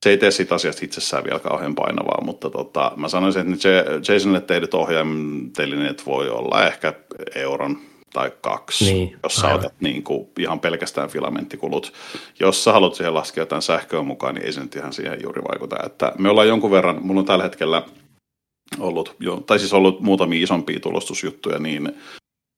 Se 0.04 0.10
ei 0.10 0.18
tee 0.18 0.30
siitä 0.30 0.54
asiasta 0.54 0.84
itsessään 0.84 1.24
vielä 1.24 1.38
kauhean 1.38 1.74
painavaa, 1.74 2.24
mutta 2.24 2.50
tota, 2.50 2.92
mä 2.96 3.08
sanoisin, 3.08 3.52
että 3.52 4.12
Jasonille 4.12 4.40
tehdyt 4.40 4.74
ohjaimtelineet 4.74 6.06
voi 6.06 6.28
olla 6.30 6.66
ehkä 6.66 6.92
euron 7.34 7.78
tai 8.16 8.32
kaksi, 8.40 8.84
Niin, 8.92 9.16
jos 9.22 9.34
sä 9.36 9.46
aivan. 9.46 9.60
otat 9.60 9.74
niin 9.80 10.02
kuin 10.02 10.28
ihan 10.38 10.60
pelkästään 10.60 11.08
filamentikulut. 11.08 11.92
Jos 12.40 12.64
sä 12.64 12.72
haluat 12.72 12.94
siihen 12.94 13.14
laskea 13.14 13.42
jotain 13.42 13.62
sähköä 13.62 14.02
mukaan, 14.02 14.34
niin 14.34 14.46
ei 14.46 14.52
se 14.52 14.60
nyt 14.60 14.76
ihan 14.76 14.92
siihen 14.92 15.18
juuri 15.22 15.42
vaikuta. 15.42 15.76
Että 15.86 16.12
me 16.18 16.28
ollaan 16.30 16.48
jonkun 16.48 16.70
verran, 16.70 16.98
mulla 17.06 17.20
on 17.20 17.26
tällä 17.26 17.44
hetkellä 17.44 17.82
ollut, 18.78 19.16
jo, 19.20 19.36
tai 19.46 19.58
siis 19.58 19.72
ollut 19.72 20.00
muutamia 20.00 20.42
isompia 20.42 20.80
tulostusjuttuja, 20.80 21.58
niin 21.58 21.96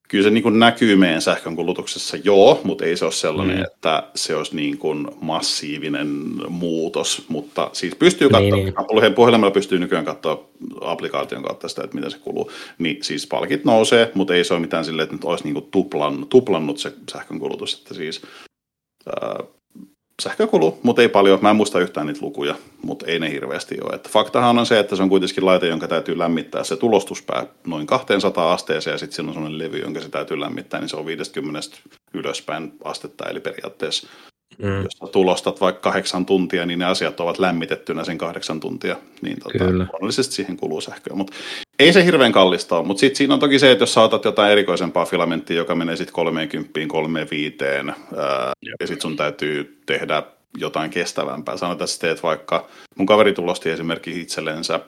kyllä 0.08 0.24
se 0.24 0.30
niin 0.30 0.42
kuin 0.42 0.58
näkyy 0.58 0.96
meidän 0.96 1.22
sähkön 1.22 1.56
kulutuksessa, 1.56 2.16
joo, 2.24 2.60
mutta 2.64 2.84
ei 2.84 2.96
se 2.96 3.04
ole 3.04 3.12
sellainen, 3.12 3.56
Mm. 3.56 3.62
että 3.64 4.02
se 4.14 4.36
olisi 4.36 4.56
niin 4.56 4.78
kuin 4.78 5.08
massiivinen 5.20 6.08
muutos, 6.48 7.24
mutta 7.28 7.70
siis 7.72 7.94
pystyy 7.94 8.28
Niin, 8.28 8.72
katsoa, 8.74 9.00
niin, 9.00 9.14
puhelimella 9.14 9.50
pystyy 9.50 9.78
nykyään 9.78 10.04
katsoa 10.04 10.48
applikaation 10.80 11.42
kautta 11.42 11.68
sitä, 11.68 11.84
että 11.84 11.94
miten 11.96 12.10
se 12.10 12.18
kuluu, 12.18 12.50
niin 12.78 12.96
siis 13.02 13.26
palkit 13.26 13.64
nousee, 13.64 14.10
mutta 14.14 14.34
ei 14.34 14.44
se 14.44 14.54
ole 14.54 14.60
mitään 14.60 14.84
silleen, 14.84 15.04
että 15.04 15.14
nyt 15.16 15.24
olisi 15.24 15.44
niin 15.44 15.54
kuin 15.54 15.68
tuplannut, 15.70 16.28
tuplannut 16.28 16.78
se 16.78 16.92
sähkön 17.12 17.38
kulutus, 17.38 17.74
että 17.78 17.94
siis 17.94 18.22
ää, 19.22 19.40
sähkö 20.22 20.46
kuluu, 20.46 20.80
mutta 20.82 21.02
ei 21.02 21.08
paljon. 21.08 21.38
Mä 21.42 21.50
en 21.50 21.56
muista 21.56 21.80
yhtään 21.80 22.06
niitä 22.06 22.22
lukuja, 22.22 22.54
mutta 22.82 23.06
ei 23.06 23.18
ne 23.18 23.30
hirveästi 23.30 23.78
ole. 23.80 23.94
Että 23.94 24.08
faktahan 24.08 24.58
on 24.58 24.66
se, 24.66 24.78
että 24.78 24.96
se 24.96 25.02
on 25.02 25.08
kuitenkin 25.08 25.46
laite, 25.46 25.66
jonka 25.66 25.88
täytyy 25.88 26.18
lämmittää 26.18 26.64
se 26.64 26.76
tulostuspää 26.76 27.46
noin 27.66 27.86
200 27.86 28.52
asteeseen 28.52 28.94
ja 28.94 28.98
sitten 28.98 29.16
siinä 29.16 29.28
on 29.28 29.34
sellainen 29.34 29.58
levy, 29.58 29.78
jonka 29.78 30.00
se 30.00 30.08
täytyy 30.08 30.40
lämmittää, 30.40 30.80
niin 30.80 30.88
se 30.88 30.96
on 30.96 31.06
50 31.06 31.60
ylöspäin 32.14 32.72
astetta. 32.84 33.28
Eli 33.28 33.40
periaatteessa 33.40 34.08
Mm. 34.58 34.82
Jos 34.82 35.10
tulostat 35.12 35.60
vaikka 35.60 35.80
kahdeksan 35.80 36.26
tuntia, 36.26 36.66
niin 36.66 36.78
ne 36.78 36.84
asiat 36.84 37.20
ovat 37.20 37.38
lämmitettynä 37.38 38.04
sen 38.04 38.18
kahdeksan 38.18 38.60
tuntia. 38.60 38.96
Niin 39.22 39.36
tota, 39.40 39.64
luonnollisesti 39.64 40.34
siihen 40.34 40.56
kuluu 40.56 40.80
sähköä. 40.80 41.16
Mutta 41.16 41.32
ei 41.78 41.92
se 41.92 42.04
hirveän 42.04 42.32
kallista 42.32 42.78
ole. 42.78 42.86
Mutta 42.86 43.00
sitten 43.00 43.16
siinä 43.16 43.34
on 43.34 43.40
toki 43.40 43.58
se, 43.58 43.70
että 43.70 43.82
jos 43.82 43.94
sä 43.94 44.02
otat 44.02 44.24
jotain 44.24 44.52
erikoisempaa 44.52 45.04
filamenttia, 45.04 45.56
joka 45.56 45.74
menee 45.74 45.96
sitten 45.96 46.14
30, 46.14 46.70
35, 46.88 47.56
ää, 47.64 48.52
ja 48.80 48.86
sitten 48.86 49.00
sun 49.00 49.16
täytyy 49.16 49.82
tehdä 49.86 50.22
jotain 50.56 50.90
kestävämpää. 50.90 51.56
Sanotaan, 51.56 51.88
että 51.90 52.00
teet 52.00 52.22
vaikka, 52.22 52.68
mun 52.96 53.06
kaveri 53.06 53.32
tulosti 53.32 53.70
esimerkiksi 53.70 54.20
itsellensä 54.20 54.80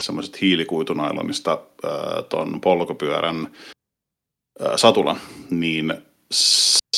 semmoiset 0.00 0.40
hiilikuitunailonista 0.40 1.58
tuon 2.28 2.60
polkupyörän 2.60 3.48
ää, 4.60 4.76
satulan, 4.76 5.20
niin 5.50 5.94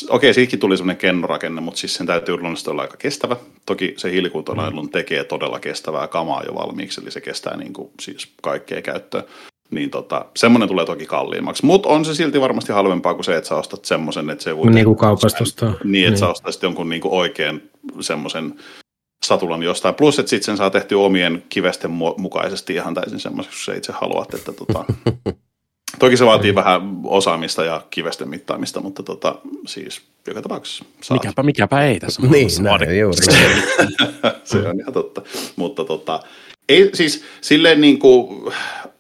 okei, 0.09 0.35
siitäkin 0.35 0.59
tuli 0.59 0.77
semmoinen 0.77 1.01
kennorakenne, 1.01 1.61
mutta 1.61 1.81
siis 1.81 1.95
sen 1.95 2.07
täytyy 2.07 2.35
luonnollisesti 2.35 2.71
olla 2.71 2.83
aika 2.83 2.97
kestävä. 2.97 3.37
Toki 3.67 3.95
se 3.97 4.11
hiilikuutonailun 4.11 4.85
mm. 4.85 4.91
tekee 4.91 5.25
todella 5.25 5.61
kestävää 5.61 6.09
kamaa 6.09 6.43
jo 6.43 6.55
valmiiksi, 6.55 7.01
eli 7.01 7.11
se 7.11 7.21
kestää 7.21 7.57
niin 7.57 7.73
kuin, 7.73 7.91
siis 8.01 8.33
kaikkea 8.43 8.83
käyttöä. 8.83 9.23
Niin 9.71 9.91
tota, 9.91 10.25
semmoinen 10.37 10.69
tulee 10.69 10.87
toki 10.87 11.07
kalliimmaksi, 11.07 11.67
mutta 11.67 11.89
on 11.89 12.05
se 12.05 12.15
silti 12.15 12.41
varmasti 12.41 12.73
halvempaa 12.73 13.15
kuin 13.15 13.25
se, 13.25 13.37
että 13.37 13.49
sä 13.49 13.57
ostat 13.57 13.85
semmoisen, 13.85 14.31
että 14.31 14.45
se 14.45 14.57
voi... 14.57 14.71
Niin 14.71 14.85
kuin 14.85 14.97
kaupasta 14.97 15.43
ostaa. 15.43 15.75
Niin, 15.85 16.05
että 16.05 16.11
niin. 16.11 16.19
sä 16.19 16.29
ostaisit 16.29 16.63
jonkun 16.63 16.89
niin 16.89 17.03
kuin 17.03 17.15
oikein 17.15 17.71
semmoisen 18.01 18.55
satulan 19.25 19.63
jostain. 19.63 19.95
Plus, 19.95 20.19
että 20.19 20.31
sitten 20.31 20.45
sen 20.45 20.57
saa 20.57 20.71
tehty 20.71 20.95
omien 20.95 21.43
kivesten 21.49 21.91
mukaisesti 22.17 22.75
ihan 22.75 22.95
täysin 22.95 23.21
semmoiseksi, 23.21 23.59
kun 23.59 23.65
sä 23.65 23.79
itse 23.79 23.93
haluat, 23.93 24.35
että 24.35 24.53
tota, 24.53 24.85
Toki 25.99 26.17
se 26.17 26.27
vaatii 26.27 26.53
mm. 26.53 26.57
vähän 26.57 26.81
osaamista 27.05 27.65
ja 27.65 27.83
kivesten 27.91 28.29
mittaamista, 28.29 28.81
mutta 28.81 29.03
tota, 29.03 29.35
siis 29.67 30.03
joka 30.27 30.43
tapauksessa 30.43 30.85
saat. 31.03 31.23
Mikäpä, 31.23 31.43
mikäpä 31.43 31.85
ei 31.85 32.01
tässä 32.01 32.23
Niin, 32.23 32.51
näin, 32.61 32.99
juuri. 32.99 33.17
se 34.45 34.59
on 34.59 34.81
ihan 34.81 34.93
totta. 34.93 35.23
Mutta 35.57 35.85
tota, 35.85 36.21
ei 36.69 36.91
siis 36.95 37.25
silleen 37.41 37.81
niin 37.81 37.99
kuin 37.99 38.53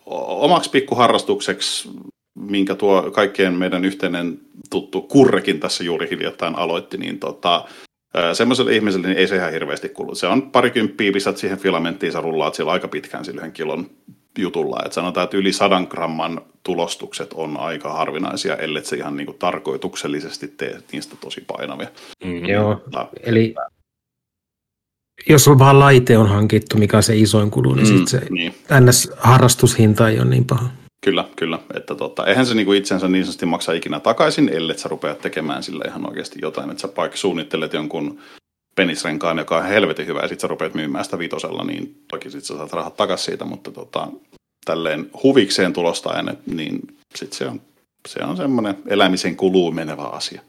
omaksi 0.07 0.71
pikkuharrastukseksi, 0.71 1.89
minkä 2.35 2.75
tuo 2.75 3.11
kaikkien 3.11 3.55
meidän 3.55 3.85
yhteinen 3.85 4.41
tuttu 4.71 5.03
Kurrekin 5.03 5.61
tässä 5.61 5.85
juuri 5.85 6.11
hiljattain 6.11 6.57
aloitti, 6.57 6.99
niin 6.99 7.19
tota, 7.19 7.65
semmoiselle 8.33 8.75
ihmiselle 8.75 9.07
niin 9.07 9.19
ei 9.19 9.29
se 9.29 9.37
ihan 9.37 9.53
hirveästi 9.53 9.89
kulu. 9.89 10.15
Se 10.15 10.27
on 10.27 10.43
parikymppiä, 10.43 11.13
pistät 11.13 11.37
siihen 11.37 11.59
filamenttiin, 11.59 12.13
sä 12.13 12.21
rullaat 12.21 12.55
siellä 12.55 12.73
aika 12.73 12.89
pitkään 12.89 13.25
sillä 13.25 13.51
kilon 13.51 13.91
jutulla. 14.39 14.83
Et 14.87 14.93
sanotaan, 14.93 15.25
että 15.25 15.37
yli 15.37 15.53
sadan 15.53 15.87
gramman 15.91 16.41
tulostukset 16.63 17.33
on 17.33 17.57
aika 17.57 17.93
harvinaisia, 17.93 18.57
ellei 18.57 18.85
se 18.85 18.97
ihan 18.97 19.17
niinku 19.17 19.33
tarkoituksellisesti 19.33 20.49
tee 20.49 20.79
niistä 20.93 21.17
tosi 21.21 21.45
painavia. 21.47 21.89
Mm, 22.25 22.45
joo, 22.45 22.83
no. 22.93 23.09
eli 23.23 23.55
jos 25.29 25.49
on 25.49 25.59
vaan 25.59 25.79
laite 25.79 26.19
on 26.19 26.29
hankittu, 26.29 26.77
mikä 26.77 26.97
on 26.97 27.03
se 27.03 27.17
isoin 27.17 27.51
kulu, 27.51 27.75
niin 27.75 27.87
mm, 27.87 27.97
sitten 27.97 28.07
se 28.07 28.27
niin. 28.31 28.55
NS-harrastushinta 28.71 30.09
ei 30.09 30.21
ole 30.21 30.29
niin 30.31 30.45
paha. 30.45 30.71
Kyllä, 31.05 31.25
kyllä. 31.37 31.59
Että 31.75 31.95
tota, 31.95 32.27
eihän 32.27 32.47
se 32.47 32.55
niinku 32.55 32.73
itsensä 32.73 33.09
niin 33.09 33.25
sanotusti 33.25 33.47
maksa 33.47 33.73
ikinä 33.73 34.01
takaisin, 34.01 34.49
ellei 34.49 34.79
sä 34.79 34.89
rupeat 34.89 35.19
tekemään 35.19 35.63
sillä 35.63 35.85
ihan 35.89 36.09
oikeasti 36.09 36.39
jotain. 36.43 36.71
Että 36.71 36.81
sä 36.81 36.89
vaikka 36.97 37.17
suunnittelet 37.17 37.73
jonkun 37.73 38.19
penisrenkaan, 38.75 39.39
joka 39.39 39.57
on 39.57 39.67
helvetin 39.67 40.07
hyvä, 40.07 40.21
ja 40.21 40.29
sitten 40.29 40.41
sä 40.41 40.47
rupeat 40.47 40.75
myymään 40.75 41.05
sitä 41.05 41.19
vitosella, 41.19 41.65
niin 41.65 42.03
toki 42.09 42.31
sitten 42.31 42.47
sä 42.47 42.57
saat 42.57 42.73
rahat 42.73 42.97
takaisin 42.97 43.25
siitä, 43.25 43.45
mutta 43.45 43.71
tota, 43.71 44.09
tälleen 44.65 45.11
huvikseen 45.23 45.73
tulostaen, 45.73 46.39
niin 46.47 46.81
sitten 47.15 47.39
se 47.39 47.47
on, 47.47 47.61
se 48.09 48.25
on 48.25 48.37
semmoinen 48.37 48.75
elämisen 48.87 49.37
kuluun 49.37 49.75
menevä 49.75 50.03
asia. 50.03 50.41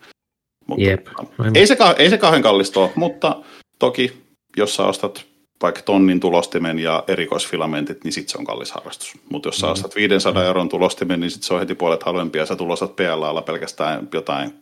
Mutta, 0.68 0.84
Jep. 0.84 1.08
Ei, 1.56 1.68
se, 1.68 1.78
ei 1.98 2.10
se 2.10 2.18
kauhean 2.18 2.44
kallista 2.44 2.80
ole, 2.80 2.92
mutta 2.96 3.42
toki 3.80 4.22
jos 4.58 4.75
sä 4.75 4.84
ostat 4.84 5.25
vaikka 5.62 5.82
tonnin 5.82 6.20
tulostimen 6.20 6.80
ja 6.80 7.04
erikoisfilamentit, 7.08 8.04
niin 8.04 8.13
sitten 8.13 8.32
se 8.32 8.38
on 8.38 8.46
kallis 8.46 8.72
harrastus. 8.72 9.13
Mutta 9.30 9.48
jos 9.48 9.60
sä 9.60 9.68
mm. 9.68 9.72
ostat 9.72 9.96
500 9.96 10.46
euron 10.46 10.70
tulostimen, 10.70 11.20
niin 11.20 11.32
sitten 11.32 11.48
se 11.48 11.54
on 11.54 11.60
heti 11.60 11.75
puolet 11.75 12.04
halvempi 12.04 12.38
ja 12.38 12.46
sä 12.46 12.56
tulostat 12.56 12.96
PLAlla 12.96 13.42
pelkästään 13.42 14.10
jotain 14.13 14.54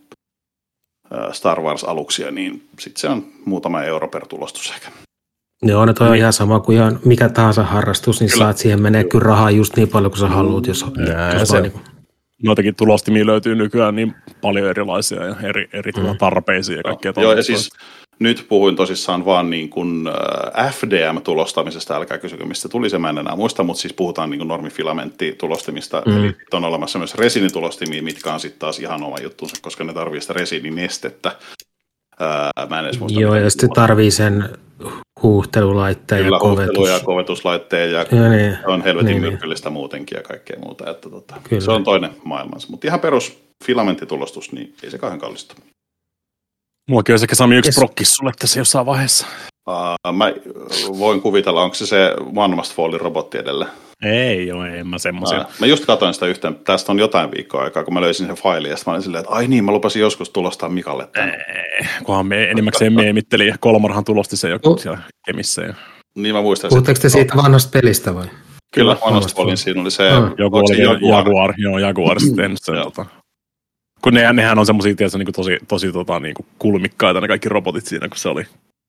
Star 1.31 1.61
Wars-aluksia, 1.61 2.31
niin 2.31 2.67
sitten 2.79 3.01
se 3.01 3.09
on 3.09 3.25
muutama 3.45 3.83
euro 3.83 4.07
per 4.07 4.27
tulostus 4.27 4.71
ehkä. 4.71 4.89
Joo, 5.61 5.85
ne 5.85 5.93
toi 5.93 6.09
on 6.09 6.15
ihan 6.15 6.33
sama 6.33 6.59
kuin 6.59 6.77
ihan 6.77 6.99
mikä 7.05 7.29
tahansa 7.29 7.63
harrastus, 7.63 8.19
niin 8.19 8.31
kyllä. 8.31 8.45
saat 8.45 8.57
siihen 8.57 8.81
menee 8.81 9.03
kyllä 9.03 9.25
rahaa 9.25 9.51
just 9.51 9.75
niin 9.75 9.87
paljon 9.87 10.11
kuin 10.11 10.19
sä 10.19 10.27
haluat, 10.27 10.67
jos, 10.67 10.85
Nää, 10.97 11.33
jos 11.33 11.49
se, 11.49 11.61
niin 11.61 11.73
Noitakin 12.43 12.75
tulostimia 12.75 13.25
löytyy 13.25 13.55
nykyään 13.55 13.95
niin 13.95 14.15
paljon 14.41 14.69
erilaisia 14.69 15.25
ja 15.25 15.35
eri, 15.43 15.69
eri 15.73 15.91
mm. 15.91 16.17
tarpeisiin 16.17 16.77
ja 16.77 16.83
kaikkea. 16.83 17.13
Joo, 17.17 17.33
ja 17.33 17.43
siis 17.43 17.69
nyt 18.19 18.45
puhuin 18.49 18.75
tosissaan 18.75 19.25
vaan 19.25 19.49
niin 19.49 19.69
kuin 19.69 20.09
FDM-tulostamisesta, 20.71 21.95
älkää 21.95 22.17
kysykö 22.17 22.45
mistä 22.45 22.69
tuli 22.69 22.89
se, 22.89 22.99
mä 22.99 23.09
en 23.09 23.17
enää 23.17 23.35
muista, 23.35 23.63
mutta 23.63 23.81
siis 23.81 23.93
puhutaan 23.93 24.29
niin 24.29 24.47
normifilamentitulostimista, 24.47 26.03
mm. 26.05 26.17
eli 26.17 26.35
on 26.53 26.65
olemassa 26.65 26.99
myös 26.99 27.15
resinitulostimia, 27.15 28.03
mitkä 28.03 28.33
on 28.33 28.39
sitten 28.39 28.59
taas 28.59 28.79
ihan 28.79 29.03
oma 29.03 29.17
juttunsa, 29.23 29.55
koska 29.61 29.83
ne 29.83 29.93
tarvii 29.93 30.21
sitä 30.21 30.33
resiininestettä. 30.33 31.31
mä 32.69 32.79
en 32.79 32.85
edes 32.85 32.99
muista. 32.99 33.19
Joo, 33.19 33.35
ja 33.35 33.49
sitten 33.49 33.69
tarvii 33.69 34.11
sen 34.11 34.49
huuhtelulaitteen 35.23 36.23
Kyllä, 36.23 36.35
ja 36.35 36.39
kovetus. 36.39 36.89
ja 36.89 36.99
kovetuslaitteen 36.99 37.91
ja, 37.91 38.05
ja 38.11 38.29
niin, 38.29 38.57
on 38.65 38.81
helvetin 38.81 39.05
niin, 39.05 39.21
niin. 39.21 39.33
myrkyllistä 39.33 39.69
niin. 39.69 39.73
muutenkin 39.73 40.15
ja 40.15 40.23
kaikkea 40.23 40.59
muuta. 40.59 40.91
Että 40.91 41.09
tota, 41.09 41.35
se 41.59 41.71
on 41.71 41.83
toinen 41.83 42.11
maailmansa. 42.23 42.67
Mutta 42.69 42.87
ihan 42.87 42.99
perus 42.99 43.43
filamenttitulostus, 43.65 44.51
niin 44.51 44.75
ei 44.83 44.91
se 44.91 44.97
kauhean 44.97 45.19
kallista. 45.19 45.55
Muakin 46.89 47.13
olisi 47.13 47.25
ehkä 47.25 47.35
Sami 47.35 47.55
yksi 47.55 47.67
yes. 47.67 47.75
prokkis 47.75 48.13
sulle 48.13 48.31
tässä 48.39 48.59
jossain 48.59 48.85
vaiheessa. 48.85 49.27
Uh, 49.67 50.13
mä 50.13 50.33
voin 50.99 51.21
kuvitella, 51.21 51.63
onko 51.63 51.75
se 51.75 51.85
se 51.85 52.13
One 52.35 52.55
Must 52.55 52.75
Fallin 52.75 53.01
robotti 53.01 53.37
edellä? 53.37 53.67
Ei 54.03 54.47
joo, 54.47 54.65
en 54.65 54.87
mä 54.87 54.97
semmoisia. 54.97 55.45
Mä 55.59 55.65
just 55.65 55.85
katsoin 55.85 56.13
sitä 56.13 56.25
yhteen, 56.25 56.55
tästä 56.55 56.91
on 56.91 56.99
jotain 56.99 57.31
viikkoa 57.31 57.63
aikaa, 57.63 57.83
kun 57.83 57.93
mä 57.93 58.01
löysin 58.01 58.27
sen 58.27 58.35
failin, 58.35 58.71
ja 58.71 58.77
mä 58.85 58.91
olin 58.91 59.03
silleen, 59.03 59.19
että 59.19 59.31
ai 59.31 59.47
niin, 59.47 59.63
mä 59.63 59.71
lupasin 59.71 59.99
joskus 59.99 60.29
tulostaa 60.29 60.69
Mikalle 60.69 61.07
tämän. 61.07 61.29
Ei, 61.29 61.87
kunhan 62.03 62.25
me 62.25 62.49
enimmäkseen 62.49 62.93
meemitteli, 62.93 63.47
ja 63.47 63.55
Kolmarhan 63.59 64.03
tulosti 64.03 64.37
sen 64.37 64.51
joku 64.51 64.69
uh. 64.69 64.79
siellä 64.79 64.99
Kemissä. 65.25 65.61
Ja... 65.61 65.73
Niin 66.15 66.35
mä 66.35 66.41
muistan. 66.41 66.69
Puhutteko 66.69 66.99
te 66.99 67.09
siitä 67.09 67.35
vanhasta 67.35 67.69
pelistä 67.71 68.15
vai? 68.15 68.25
Kyllä, 68.73 68.97
vanhasta 69.05 69.35
Fallin, 69.35 69.57
siinä 69.57 69.81
oli 69.81 69.91
se... 69.91 70.17
Uh. 70.17 70.35
Joku 70.37 70.57
oli 70.57 70.81
Jaguar. 70.81 71.17
Jaguar, 71.17 71.53
joo, 71.57 71.77
Jaguar 71.77 72.19
sitten. 72.25 72.55
tota. 72.65 73.05
Kun 74.01 74.13
ne, 74.13 74.33
nehän 74.33 74.59
on 74.59 74.65
semmoisia 74.65 74.95
tietysti 74.95 75.17
niin 75.17 75.33
tosi, 75.33 75.57
tosi 75.67 75.91
tota, 75.91 76.19
niin 76.19 76.33
kuin 76.33 76.45
kulmikkaita 76.59 77.21
ne 77.21 77.27
kaikki 77.27 77.49
robotit 77.49 77.85
siinä, 77.85 78.07
kun 78.07 78.17
se 78.17 78.29
oli 78.29 78.43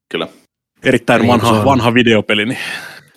Kyllä. 0.09 0.29
erittäin 0.85 1.21
niin, 1.23 1.29
vanha, 1.29 1.65
vanha 1.65 1.95
videopeli. 1.95 2.47
Niin 2.47 2.59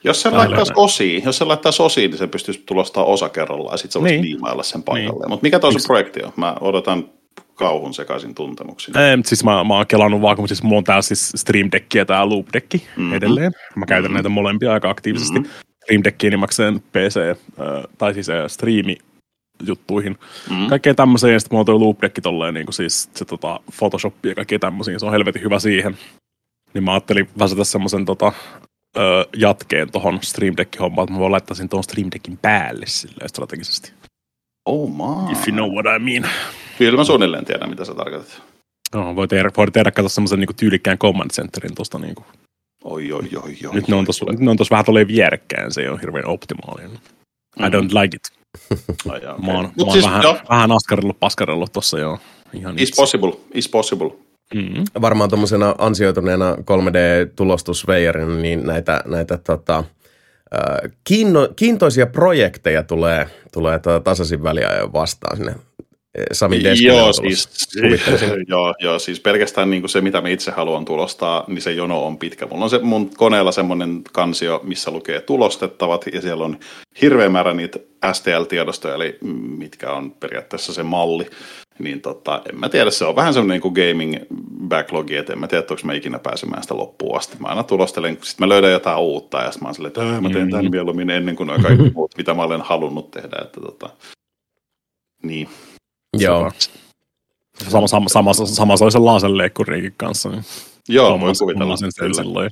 jos 0.03 0.21
se 0.21 0.29
laittaisi 0.29 0.73
osiin, 0.75 1.23
jos 1.25 1.37
se 1.37 1.45
laittaisi 1.45 1.83
osiin, 1.83 2.11
niin 2.11 2.17
se 2.17 2.27
pystyisi 2.27 2.63
tulostaa 2.65 3.03
osa 3.03 3.29
kerrallaan 3.29 3.73
ja 3.73 3.77
sitten 3.77 3.91
se 3.91 3.99
voisi 4.01 4.15
niin. 4.15 4.25
liimailla 4.25 4.63
sen 4.63 4.83
paikalle. 4.83 5.19
Niin. 5.19 5.29
Mutta 5.29 5.43
mikä 5.43 5.59
tuo 5.59 5.71
se 5.71 5.87
projekti 5.87 6.23
on? 6.23 6.31
Mä 6.35 6.55
odotan 6.61 7.09
kauhun 7.55 7.93
sekaisin 7.93 8.35
tuntemuksia. 8.35 9.09
Ei, 9.09 9.17
siis 9.25 9.43
mä, 9.43 9.63
mä 9.63 9.75
oon 9.75 9.87
kelannut 9.87 10.21
vaan, 10.21 10.35
kun 10.35 10.47
siis 10.47 10.63
mulla 10.63 10.77
on 10.77 10.83
täällä 10.83 11.01
siis 11.01 11.33
Stream 11.35 11.69
Deck 11.71 11.95
ja 11.95 12.05
tää 12.05 12.29
Loop 12.29 12.47
Deck 12.53 12.73
mm-hmm. 12.73 13.13
edelleen. 13.13 13.51
Mä 13.75 13.85
käytän 13.85 14.03
mm-hmm. 14.03 14.13
näitä 14.13 14.29
molempia 14.29 14.73
aika 14.73 14.89
aktiivisesti. 14.89 15.39
Mm-hmm. 15.39 15.53
Stream 15.83 16.01
Deckiin 16.03 16.31
nimakseen 16.31 16.79
PC, 16.79 17.17
äh, 17.17 17.35
tai 17.97 18.13
siis 18.13 18.29
äh, 18.29 18.47
striimi 18.47 18.97
juttuihin. 19.65 20.17
Mm. 20.49 20.67
Kaikkea 20.67 20.93
tämmöisiä, 20.93 21.31
ja 21.31 21.39
sitten 21.39 21.55
mulla 21.55 21.61
on 21.61 21.65
tuo 21.65 21.79
Loop 21.79 22.01
Deck 22.01 22.19
tolleen, 22.23 22.53
niin 22.53 22.65
kuin 22.65 22.73
siis 22.73 23.09
se 23.13 23.25
tota, 23.25 23.59
Photoshop 23.77 24.25
ja 24.25 24.35
kaikkea 24.35 24.59
tämmöisiä, 24.59 24.99
se 24.99 25.05
on 25.05 25.11
helvetin 25.11 25.41
hyvä 25.41 25.59
siihen. 25.59 25.97
Niin 26.73 26.83
mä 26.83 26.91
ajattelin 26.91 27.29
väsätä 27.39 27.63
semmoisen 27.63 28.05
tota, 28.05 28.31
ö, 28.97 29.25
jatkeen 29.37 29.91
tuohon 29.91 30.19
Stream 30.21 30.53
Deckin 30.57 30.81
hommaan, 30.81 31.03
että 31.03 31.13
mä 31.13 31.19
voin 31.19 31.31
laittaa 31.31 31.55
sen 31.55 31.69
tuon 31.69 31.83
Stream 31.83 32.09
Deckin 32.13 32.37
päälle 32.41 32.85
silleen 32.87 33.29
strategisesti. 33.29 33.93
Oh 34.65 34.89
my. 34.89 35.31
If 35.31 35.47
you 35.47 35.55
know 35.55 35.71
what 35.71 35.85
I 35.95 35.99
mean. 35.99 36.31
Kyllä 36.77 36.97
mä 36.97 37.03
suunnilleen 37.03 37.45
tiedän, 37.45 37.69
mitä 37.69 37.85
sä 37.85 37.93
tarkoitat. 37.93 38.41
No, 38.93 39.15
voi 39.15 39.27
tehdä, 39.27 39.51
voi 39.57 39.71
tehdä 39.71 39.91
katsoa 39.91 40.09
semmoisen 40.09 40.39
niinku 40.39 40.53
tyylikkään 40.53 40.97
command 40.97 41.31
centerin 41.31 41.75
tuosta 41.75 41.99
niinku. 41.99 42.25
Oi, 42.83 43.11
oi, 43.11 43.29
oi, 43.43 43.55
oi. 43.67 43.73
Nyt 43.73 43.87
ne 43.87 43.95
on 43.95 44.05
tuossa, 44.05 44.25
ne 44.39 44.51
on 44.51 44.57
tuossa 44.57 44.71
vähän 44.71 44.85
tolleen 44.85 45.07
vierekkäin, 45.07 45.71
se 45.73 45.81
ei 45.81 45.87
ole 45.87 46.01
hirveän 46.01 46.27
optimaalinen. 46.27 46.91
Mm-hmm. 46.91 47.65
I 47.65 47.69
don't 47.69 48.01
like 48.01 48.15
it. 48.15 48.42
Ai, 49.09 49.17
okay. 49.17 49.45
Mä 49.45 49.53
oon, 49.53 49.65
mä 49.65 49.71
oon 49.83 49.91
siis, 49.91 50.05
vähän, 50.05 50.23
vähän 50.49 50.71
askarellut, 50.71 51.19
paskarellut 51.19 51.71
tuossa 51.71 51.99
jo. 51.99 52.19
Ihan 52.53 52.79
is 52.79 52.89
itse. 52.89 53.01
possible, 53.01 53.33
is 53.53 53.69
possible. 53.69 54.11
Mm-hmm. 54.53 54.83
Varmaan 55.01 55.29
tuommoisena 55.29 55.75
ansioituneena 55.77 56.55
3D-tulostusveijarina, 56.55 58.41
niin 58.41 58.65
näitä, 58.65 59.03
näitä 59.05 59.37
tota, 59.37 59.83
kiinno, 61.03 61.49
kiintoisia 61.55 62.07
projekteja 62.07 62.83
tulee, 62.83 63.27
tulee 63.51 63.79
tota 63.79 63.99
tasaisin 63.99 64.43
väliajoin 64.43 64.93
vastaan 64.93 65.37
sinne 65.37 65.55
Sami 66.31 66.63
Deskinen 66.63 66.95
Joo, 66.95 67.13
siis, 67.13 67.49
joo, 68.47 68.73
joo, 68.79 68.99
siis 68.99 69.19
pelkästään 69.19 69.69
niin 69.69 69.81
kuin 69.81 69.89
se, 69.89 70.01
mitä 70.01 70.21
mä 70.21 70.29
itse 70.29 70.51
haluan 70.51 70.85
tulostaa, 70.85 71.43
niin 71.47 71.61
se 71.61 71.71
jono 71.71 72.05
on 72.05 72.17
pitkä. 72.17 72.45
Mulla 72.45 72.63
on 72.63 72.69
se 72.69 72.79
mun 72.79 73.09
koneella 73.17 73.51
semmoinen 73.51 74.01
kansio, 74.11 74.61
missä 74.63 74.91
lukee 74.91 75.21
tulostettavat, 75.21 76.05
ja 76.13 76.21
siellä 76.21 76.45
on 76.45 76.59
hirveä 77.01 77.29
määrä 77.29 77.53
niitä 77.53 77.79
STL-tiedostoja, 78.11 78.95
eli 78.95 79.17
mitkä 79.57 79.91
on 79.91 80.11
periaatteessa 80.11 80.73
se 80.73 80.83
malli. 80.83 81.29
Niin 81.79 82.01
tota, 82.01 82.41
en 82.49 82.59
mä 82.59 82.69
tiedä, 82.69 82.91
se 82.91 83.05
on 83.05 83.15
vähän 83.15 83.33
semmoinen 83.33 83.61
niin 83.63 83.93
gaming 83.93 84.15
backlogi, 84.67 85.15
että 85.15 85.33
en 85.33 85.39
mä 85.39 85.47
tiedä, 85.47 85.65
onko 85.69 85.81
mä 85.83 85.93
ikinä 85.93 86.19
pääsemään 86.19 86.61
sitä 86.63 86.77
loppuun 86.77 87.17
asti. 87.17 87.37
Mä 87.39 87.47
aina 87.47 87.63
tulostelen, 87.63 88.17
sitten 88.21 88.47
mä 88.47 88.49
löydän 88.49 88.71
jotain 88.71 88.99
uutta, 88.99 89.37
ja 89.37 89.51
sitten 89.51 89.63
mä 89.63 89.67
oon 89.67 89.75
silleen, 89.75 89.89
että 89.89 90.21
mä 90.21 90.29
teen 90.29 90.49
tämän 90.49 90.71
mieluummin 90.71 91.09
ennen 91.09 91.35
kuin 91.35 91.47
nuo 91.47 91.59
kaikki 91.59 91.89
muut, 91.95 92.17
mitä 92.17 92.33
mä 92.33 92.43
olen 92.43 92.61
halunnut 92.61 93.11
tehdä. 93.11 93.37
Että 93.41 93.61
tota, 93.61 93.89
niin. 95.23 95.49
Joo. 96.17 96.51
Sama, 97.69 97.87
sama, 97.87 98.09
sama, 98.09 98.33
sama 98.33 98.77
se 98.77 98.83
oli 98.83 98.91
sen 98.91 99.05
laserleikkuriinkin 99.05 99.93
kanssa. 99.97 100.29
Niin 100.29 100.43
Joo, 100.89 101.05
voi 101.05 101.11
Hommasin- 101.19 101.39
kuvitella. 101.39 101.77
sen 101.77 101.89
kyllä. 101.99 102.13
silloin. 102.13 102.49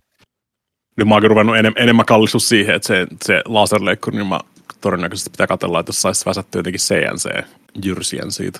Nyt 0.97 1.07
mä 1.07 1.15
oonkin 1.15 1.29
ruvennut 1.29 1.57
enem, 1.57 1.73
enemmän 1.77 2.05
kallistua 2.05 2.39
siihen, 2.39 2.75
että 2.75 2.87
se, 2.87 3.07
se 3.25 3.41
laserleikkuri, 3.45 4.17
niin 4.17 4.27
mä 4.27 4.39
todennäköisesti 4.81 5.29
pitää 5.29 5.47
katsella, 5.47 5.79
että 5.79 5.89
jos 5.89 6.01
saisi 6.01 6.25
väsättyä 6.25 6.59
jotenkin 6.59 6.79
CNC-jyrsien 6.81 8.31
siitä. 8.31 8.59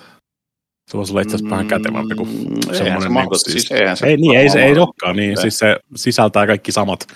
Se 0.90 0.96
voisi 0.98 1.12
olla 1.12 1.20
itse 1.20 1.34
asiassa 1.34 1.50
vähän 1.50 1.68
kätevämpi 1.68 2.14
kuin 2.14 2.28
Mm, 2.28 2.44
eihän 2.72 2.74
se 2.76 2.78
semmoinen. 2.84 3.12
Niin. 3.12 3.38
Siis 3.52 3.68
se 3.98 4.06
ei, 4.06 4.16
niin, 4.16 4.38
ei, 4.38 4.48
se, 4.50 4.64
ei 4.64 4.78
olekaan 4.78 5.16
niin. 5.16 5.40
Siis 5.40 5.58
se 5.58 5.76
sisältää 5.96 6.46
kaikki 6.46 6.72
samat 6.72 7.06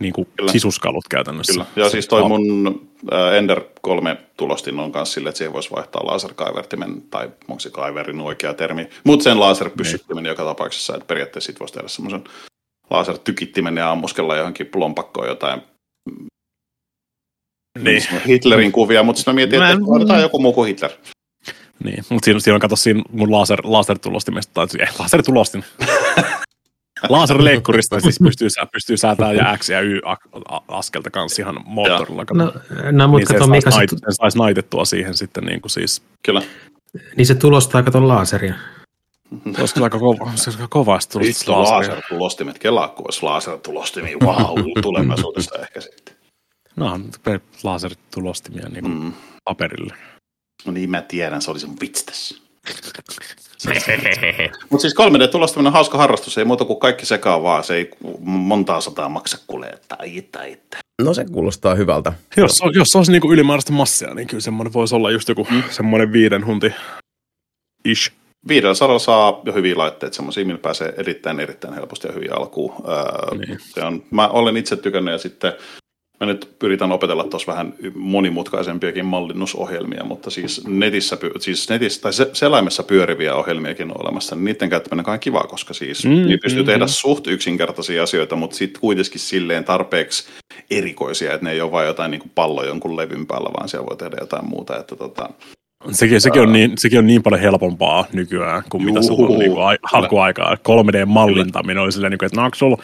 niin 0.00 0.12
kuin 0.12 0.28
Kyllä. 0.36 0.52
sisuskalut 0.52 1.08
käytännössä. 1.10 1.52
Kyllä. 1.52 1.66
Ja 1.76 1.90
siis 1.90 2.08
toi 2.08 2.28
mun 2.28 2.90
Ender 3.36 3.60
3 3.82 4.16
tulostin 4.36 4.80
on 4.80 4.92
kanssa 4.92 5.14
silleen, 5.14 5.28
että 5.30 5.38
siihen 5.38 5.52
voisi 5.52 5.70
vaihtaa 5.70 6.06
laserkaivertimen, 6.06 7.02
tai 7.02 7.30
onko 7.48 7.60
se 7.60 7.70
kaiverin 7.70 8.20
oikea 8.20 8.54
termi, 8.54 8.88
mutta 9.04 9.22
sen 9.22 9.40
laserpyssyttimen 9.40 10.26
joka 10.26 10.44
tapauksessa, 10.44 10.94
että 10.94 11.06
periaatteessa 11.06 11.46
sit 11.46 11.60
voisi 11.60 11.74
tehdä 11.74 11.88
semmoisen 11.88 12.24
lasertykittimen 12.90 13.76
ja 13.76 13.90
ammuskella 13.90 14.36
johonkin 14.36 14.70
lompakkoon 14.74 15.28
jotain 15.28 15.62
Niin. 17.78 18.02
Hitlerin 18.28 18.72
kuvia, 18.72 19.02
mutta 19.02 19.18
sitten 19.18 19.34
mä 19.34 19.36
mietin, 19.36 19.58
Mä 19.58 19.70
että 19.70 19.76
en- 19.76 19.96
otetaan 19.96 20.22
joku 20.22 20.38
muu 20.38 20.52
kuin 20.52 20.68
Hitler. 20.68 20.90
Niin, 21.84 22.04
mutta 22.08 22.24
siinä, 22.24 22.40
siinä 22.40 22.54
on 22.54 22.60
kato 22.60 22.76
siinä 22.76 23.02
mun 23.12 23.32
laser, 23.32 23.60
lasertulostimesta, 23.64 24.52
tai 24.54 24.66
ei, 24.80 24.86
lasertulostin. 24.98 25.64
Laserleikkurista 27.08 28.00
siis 28.00 28.18
pystyy, 28.24 28.50
sä- 28.50 28.66
pystyy 28.72 28.96
säätämään 28.96 29.36
ja 29.36 29.56
X 29.58 29.68
ja 29.68 29.80
Y 29.80 30.00
askelta 30.68 31.10
kanssa 31.10 31.42
ihan 31.42 31.60
moottorilla. 31.64 32.24
No, 32.34 32.52
no 32.92 33.08
mutta 33.08 33.32
niin 33.34 33.50
mikä 33.50 33.70
se, 33.70 33.76
nait, 33.76 33.90
sen 33.90 34.12
sais 34.12 34.36
naitettua 34.36 34.84
siihen 34.84 35.14
sitten 35.14 35.44
niin 35.44 35.60
kuin 35.60 35.70
siis, 35.70 36.02
Kyllä. 36.24 36.42
niin 37.16 37.26
se 37.26 37.34
tulostaa, 37.34 37.82
kato 37.82 38.08
laseria. 38.08 38.54
se 39.54 39.60
olisi 39.60 39.74
kyllä 39.74 39.84
aika 39.84 39.98
kova, 39.98 40.32
se 40.34 40.50
olisi 40.50 40.58
aika 40.62 40.68
kovasti 40.68 41.12
tullut 41.12 41.28
Vittu 41.28 41.52
lasertulostimet, 41.52 42.58
kelaa 42.58 42.88
kun 42.88 43.04
olisi 43.06 43.22
lasertulostimia, 43.22 44.16
wow, 44.22 44.58
tulevaisuudessa 44.82 45.58
ehkä 45.62 45.80
sitten. 45.80 46.16
No, 46.76 47.00
lasertulostimia 47.62 48.68
niin 48.68 48.82
kuin 48.84 48.94
Mm. 48.94 49.12
paperille. 49.44 49.94
No 50.66 50.72
niin, 50.72 50.90
mä 50.90 51.02
tiedän, 51.02 51.42
se 51.42 51.50
oli 51.50 51.60
sen 51.60 51.70
vitsi 51.80 52.06
tässä. 52.06 52.34
Mutta 54.70 54.82
siis 54.82 54.94
3D-tulostaminen 54.94 55.66
on 55.66 55.72
hauska 55.72 55.98
harrastus, 55.98 56.38
ei 56.38 56.44
muuta 56.44 56.64
kuin 56.64 56.78
kaikki 56.80 57.06
sekaan 57.06 57.42
vaan, 57.42 57.64
se 57.64 57.74
ei 57.74 57.90
montaa 58.20 58.80
sataa 58.80 59.08
maksa 59.08 59.38
kulee, 59.46 59.78
tai 59.88 60.22
tai 60.32 60.58
No 61.02 61.14
se 61.14 61.24
kuulostaa 61.32 61.74
hyvältä. 61.74 62.12
Jos, 62.36 62.60
on- 62.60 62.74
jos 62.74 62.88
se 62.88 62.98
olisi 62.98 63.12
niin 63.12 63.22
kuin 63.22 63.32
ylimääräistä 63.34 63.72
massia, 63.72 64.14
niin 64.14 64.28
kyllä 64.28 64.40
semmoinen 64.40 64.72
voisi 64.72 64.94
olla 64.94 65.10
just 65.10 65.28
joku 65.28 65.46
mm. 65.50 65.62
semmoinen 65.70 66.12
viiden 66.12 66.46
hunti 66.46 66.72
ish. 67.84 68.12
Viidellä 68.48 68.74
sadalla 68.74 68.98
saa 68.98 69.40
jo 69.44 69.52
hyviä 69.52 69.78
laitteita, 69.78 70.16
semmoisia, 70.16 70.44
millä 70.44 70.58
pääsee 70.58 70.94
erittäin, 70.96 71.40
erittäin 71.40 71.74
helposti 71.74 72.06
ja 72.08 72.12
hyvin 72.14 72.32
alkuun. 72.36 72.72
Öö, 72.88 73.38
Niin. 73.38 73.58
se 73.60 73.82
on, 73.84 74.02
mä 74.10 74.28
olen 74.28 74.56
itse 74.56 74.76
tykännyt 74.76 75.12
ja 75.12 75.18
sitten 75.18 75.52
mä 76.20 76.26
nyt 76.26 76.56
yritän 76.62 76.92
opetella 76.92 77.24
tuossa 77.24 77.52
vähän 77.52 77.74
monimutkaisempiakin 77.94 79.04
mallinnusohjelmia, 79.04 80.04
mutta 80.04 80.30
siis 80.30 80.66
netissä, 80.68 81.18
siis 81.38 81.68
netissä 81.68 82.02
tai 82.02 82.12
se, 82.12 82.30
selaimessa 82.32 82.82
pyöriviä 82.82 83.34
ohjelmiakin 83.34 83.90
on 83.90 84.02
olemassa, 84.02 84.36
niin 84.36 84.44
niiden 84.44 84.70
käyttäminen 84.70 85.10
on 85.10 85.20
kiva, 85.20 85.40
koska 85.40 85.74
siis 85.74 86.04
Mm, 86.04 86.26
niin 86.26 86.38
pystyy 86.42 86.62
mm, 86.62 86.66
tehdä 86.66 86.84
mm. 86.84 86.88
suht 86.88 87.26
yksinkertaisia 87.26 88.02
asioita, 88.02 88.36
mutta 88.36 88.56
sitten 88.56 88.80
kuitenkin 88.80 89.20
silleen 89.20 89.64
tarpeeksi 89.64 90.28
erikoisia, 90.70 91.32
että 91.32 91.44
ne 91.44 91.52
ei 91.52 91.60
ole 91.60 91.72
vain 91.72 91.86
jotain 91.86 92.10
niin 92.10 92.20
kuin 92.20 92.32
pallo 92.34 92.64
jonkun 92.64 92.96
levyn 92.96 93.26
päällä, 93.26 93.50
vaan 93.56 93.68
siellä 93.68 93.86
voi 93.86 93.96
tehdä 93.96 94.16
jotain 94.20 94.48
muuta, 94.48 94.78
että 94.78 94.96
tota, 94.96 95.28
Sekin, 95.92 96.20
sekin, 96.20 96.42
on 96.42 96.52
niin, 96.52 96.72
sekin 96.78 96.98
on 96.98 97.06
niin 97.06 97.22
paljon 97.22 97.40
helpompaa 97.40 98.06
nykyään 98.12 98.62
kuin 98.70 98.84
mitä 98.84 99.02
se 99.02 99.12
on 99.12 99.38
niin 99.38 99.52
kuin 99.52 99.64
ai, 99.64 99.78
alkuaikaa. 99.92 100.54
3D-mallintaminen 100.54 101.78
oli 101.78 101.92
silleen, 101.92 102.10
niin 102.10 102.18
kuin, 102.18 102.26
että 102.26 102.40
no 102.40 102.44
onko 102.44 102.54
sulla 102.54 102.82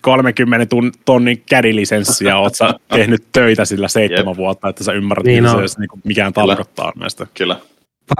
30 0.00 0.66
tun, 0.66 0.92
tonnin 1.04 1.42
kädilisenssiä, 1.48 2.38
oot 2.38 2.54
sä 2.54 2.74
tehnyt 2.94 3.24
töitä 3.32 3.64
sillä 3.64 3.88
seitsemän 3.88 4.30
Jep. 4.30 4.36
vuotta, 4.36 4.68
että 4.68 4.84
sä 4.84 4.92
ymmärrät, 4.92 5.24
Niin 5.26 5.42
mitä 5.44 5.54
se 5.54 5.60
edes, 5.60 5.78
niin 5.78 5.88
kuin, 5.88 6.00
mikään 6.04 6.32
Kyllä. 6.32 6.46
tarkoittaa 6.46 6.92
näistä. 6.96 7.26
kyllä. 7.34 7.60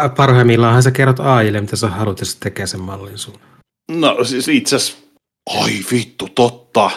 Pa- 0.00 0.08
parhaimmillaan 0.16 0.82
sä 0.82 0.90
kerrot 0.90 1.20
AIlle, 1.20 1.60
mitä 1.60 1.76
sä 1.76 1.88
haluat, 1.88 2.20
ja 2.20 2.26
se 2.26 2.38
tekee 2.40 2.66
sen 2.66 2.80
mallin 2.80 3.18
sun. 3.18 3.34
No 3.90 4.24
siis 4.24 4.48
itse 4.48 4.76
asiassa, 4.76 4.98
ai 5.60 5.72
vittu, 5.92 6.28
totta. 6.34 6.90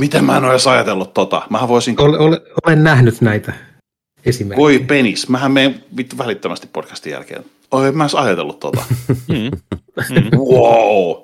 Miten 0.00 0.24
mä 0.24 0.36
en 0.36 0.44
ole 0.44 0.52
edes 0.52 0.66
ajatellut 0.66 1.14
tota? 1.14 1.42
Mähän 1.50 1.68
voisin, 1.68 1.94
Ole, 2.00 2.18
ole, 2.18 2.40
olen 2.66 2.84
nähnyt 2.84 3.20
näitä 3.20 3.52
esimerkkejä. 4.24 4.62
voi 4.64 4.78
penis, 4.78 5.28
mähän 5.28 5.52
menen 5.52 5.84
vittu 5.96 6.18
välittömästi 6.18 6.66
podcastin 6.72 7.12
jälkeen. 7.12 7.44
Oi, 7.70 7.88
en 7.88 7.96
mä 7.96 8.04
edes 8.04 8.14
ajatellut 8.14 8.60
tota. 8.60 8.84
Mm. 9.28 10.38
wow. 10.38 11.16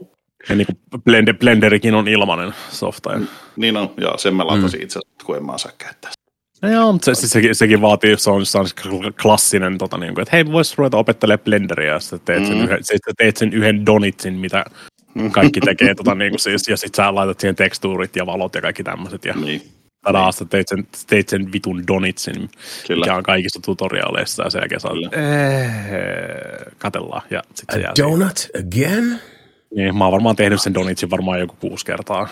Ja 0.48 0.55
niin 0.55 0.66
kuin 0.66 1.02
Blender, 1.05 1.35
Blenderikin 1.38 1.94
on 1.94 2.09
ilmainen 2.09 2.55
softa. 2.70 3.12
Ja... 3.12 3.20
Niin 3.57 3.76
on, 3.76 3.94
joo, 3.96 4.18
sen 4.18 4.35
mä 4.35 4.46
latasin 4.46 4.83
itse 4.83 4.98
asiassa, 4.98 5.24
kun 5.26 5.37
en 5.37 5.46
mä 5.46 5.52
osaa 5.52 5.72
käyttää. 5.78 6.11
sitä. 6.11 6.33
No 6.62 6.72
joo, 6.72 6.92
mutta 6.92 7.05
se, 7.05 7.20
se, 7.20 7.28
sekin, 7.28 7.55
sekin 7.55 7.81
vaatii, 7.81 8.18
se 8.18 8.31
on, 8.31 8.46
se 8.46 8.59
on 8.59 8.66
klassinen, 9.22 9.78
tota, 9.78 9.98
niin 9.98 10.14
kuin, 10.14 10.22
että 10.22 10.37
hei, 10.37 10.46
vois 10.52 10.78
ruveta 10.78 10.96
opettelemaan 10.96 11.44
Blenderia, 11.44 11.92
ja 11.92 12.00
sitten 12.00 12.20
teet, 12.24 12.46
sen 12.46 12.57
Mm. 12.57 12.64
yhden, 12.64 12.78
sitten 12.85 13.14
teet 13.16 13.37
sen 13.37 13.52
yhden 13.52 13.87
donitsin, 13.87 14.35
mitä 14.35 14.64
kaikki 15.33 15.61
tekee, 15.61 15.94
tota, 15.94 16.14
niin 16.14 16.31
kuin 16.31 16.40
siis, 16.40 16.68
ja 16.68 16.76
sitten 16.76 17.05
sä 17.05 17.14
laitat 17.14 17.40
siihen 17.40 17.57
tekstuurit 17.57 18.16
ja 18.16 18.26
valot 18.26 18.55
ja 18.55 18.61
kaikki 18.61 18.83
tämmöiset, 18.85 19.24
ja 19.24 19.35
Niin, 19.35 19.62
tadaa, 20.05 20.33
sä 20.33 20.44
teit 20.44 20.68
sen, 20.68 20.87
teit 21.07 21.28
sen 21.28 21.52
vitun 21.52 21.87
donitsin, 21.87 22.50
Kyllä. 22.87 23.00
mikä 23.05 23.14
on 23.16 23.22
kaikissa 23.22 23.61
tutoriaaleissa, 23.64 24.42
ja 24.44 24.50
sen 24.50 24.59
jälkeen 24.61 24.81
sä 24.81 24.88
oot. 24.88 25.14
"Eh, 25.14 25.70
katellaan, 26.78 27.22
ja 27.31 27.42
sitten 27.55 27.74
se 27.74 27.81
jää 27.81 27.92
siihen. 27.96 28.12
Donut 28.12 28.48
again? 28.59 29.18
Niin, 29.76 29.96
mä 29.98 30.04
oon 30.04 30.12
varmaan 30.12 30.37
tehnyt 30.37 30.62
sen 30.62 30.74
donitsin 30.74 31.11
varmaan 31.11 31.40
joku 31.40 31.56
kuusi 31.61 31.87
kertaa. 31.87 32.28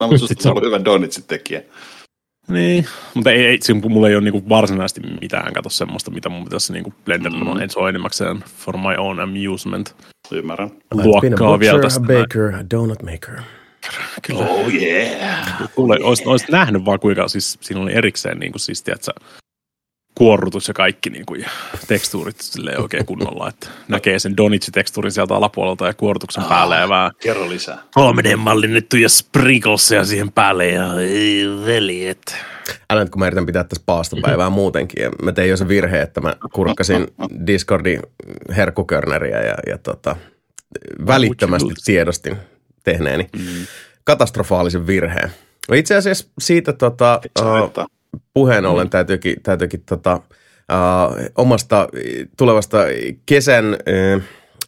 no, 0.00 0.06
mutta 0.06 0.18
susta 0.18 0.48
on 0.48 0.52
ollut 0.56 0.66
hyvä 0.66 0.84
Donitsin 0.84 1.24
tekijä. 1.24 1.62
Niin, 2.48 2.86
mutta 3.14 3.30
ei, 3.30 3.46
ei, 3.46 3.58
siinä, 3.62 3.80
mulla 3.88 4.08
ei 4.08 4.14
ole 4.14 4.24
niinku 4.24 4.48
varsinaisesti 4.48 5.00
mitään, 5.20 5.52
kato 5.52 5.68
semmoista, 5.70 6.10
mitä 6.10 6.28
mun 6.28 6.44
pitäisi 6.44 6.72
niinku 6.72 6.92
Blenderilla 7.04 7.44
Mm. 7.44 7.50
mm. 7.56 7.62
on, 7.62 7.70
se 7.70 7.78
on 7.78 7.88
enimmäkseen 7.88 8.44
for 8.56 8.76
my 8.76 8.94
own 8.98 9.20
amusement. 9.20 9.96
Ymmärrän. 10.32 10.70
Luokkaa 10.94 11.58
vielä 11.60 11.80
tästä. 11.80 12.00
näin. 12.00 12.22
baker, 12.22 12.54
a 12.54 12.70
donut 12.70 13.02
maker. 13.02 13.40
Kyllä. 14.22 14.40
Oh 14.44 14.74
yeah. 14.74 15.70
Kuule, 15.74 15.98
olisit, 16.02 16.26
olisit 16.26 16.48
nähnyt 16.48 16.84
vaan 16.84 17.00
kuinka, 17.00 17.28
siis 17.28 17.58
siinä 17.60 17.80
oli 17.80 17.94
erikseen 17.94 18.38
niinku 18.38 18.58
siis, 18.58 18.82
tiedätkö, 18.82 19.12
kuorrutus 20.18 20.68
ja 20.68 20.74
kaikki 20.74 21.10
niinku, 21.10 21.34
ja 21.34 21.50
tekstuurit 21.88 22.40
silleen 22.40 22.80
oikein 22.80 23.06
kunnolla, 23.06 23.48
että 23.48 23.68
näkee 23.88 24.18
sen 24.18 24.36
Donitsi-tekstuurin 24.36 25.12
sieltä 25.12 25.34
alapuolelta 25.34 25.86
ja 25.86 25.94
kuorrutuksen 25.94 26.42
Ah. 26.42 26.48
päälle 26.48 26.76
ja 26.76 26.88
vähän 26.88 27.10
Kerro 27.22 27.48
lisää. 27.48 27.78
3D-mallinnettu 27.98 28.96
ja 28.96 29.08
sprinklesia 29.08 30.04
siihen 30.04 30.32
päälle 30.32 30.66
ja 30.68 30.94
ei 31.00 31.44
veljet. 31.66 32.36
Älä 32.90 33.00
nyt 33.00 33.10
kun 33.10 33.20
mä 33.20 33.26
yritän 33.26 33.46
pitää 33.46 33.64
tässä 33.64 33.82
paastopäivää 33.86 34.50
muutenkin. 34.50 35.02
Ja 35.02 35.10
mä 35.22 35.32
tein 35.32 35.50
jo 35.50 35.56
se 35.56 35.68
virhe, 35.68 36.02
että 36.02 36.20
mä 36.20 36.36
kurkkasin 36.52 37.06
Discordin 37.46 38.02
herkkukörneriä 38.56 39.42
ja, 39.42 39.54
ja 39.66 39.78
tota, 39.78 40.16
välittömästi 41.06 41.74
tiedostin 41.84 42.36
tehneeni 42.84 43.26
Mm. 43.36 43.66
katastrofaalisen 44.04 44.86
virheen. 44.86 45.30
Itse 45.74 45.94
asiassa 45.96 46.26
siitä 46.38 46.72
tota, 46.72 47.20
uh. 47.40 47.97
Puheen 48.34 48.66
ollen 48.66 48.90
täytyykin, 48.90 49.36
täytyykin 49.42 49.82
tota, 49.86 50.14
uh, 50.14 51.16
omasta 51.34 51.88
tulevasta 52.36 52.78
kesän 53.26 53.64
uh, 53.74 54.22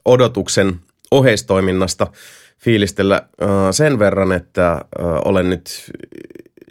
odotuksen 0.05 0.81
oheistoiminnasta 1.11 2.07
fiilistellä 2.59 3.23
uh, 3.43 3.49
sen 3.71 3.99
verran, 3.99 4.33
että 4.33 4.81
uh, 4.99 5.07
olen 5.25 5.51
nyt 5.51 5.91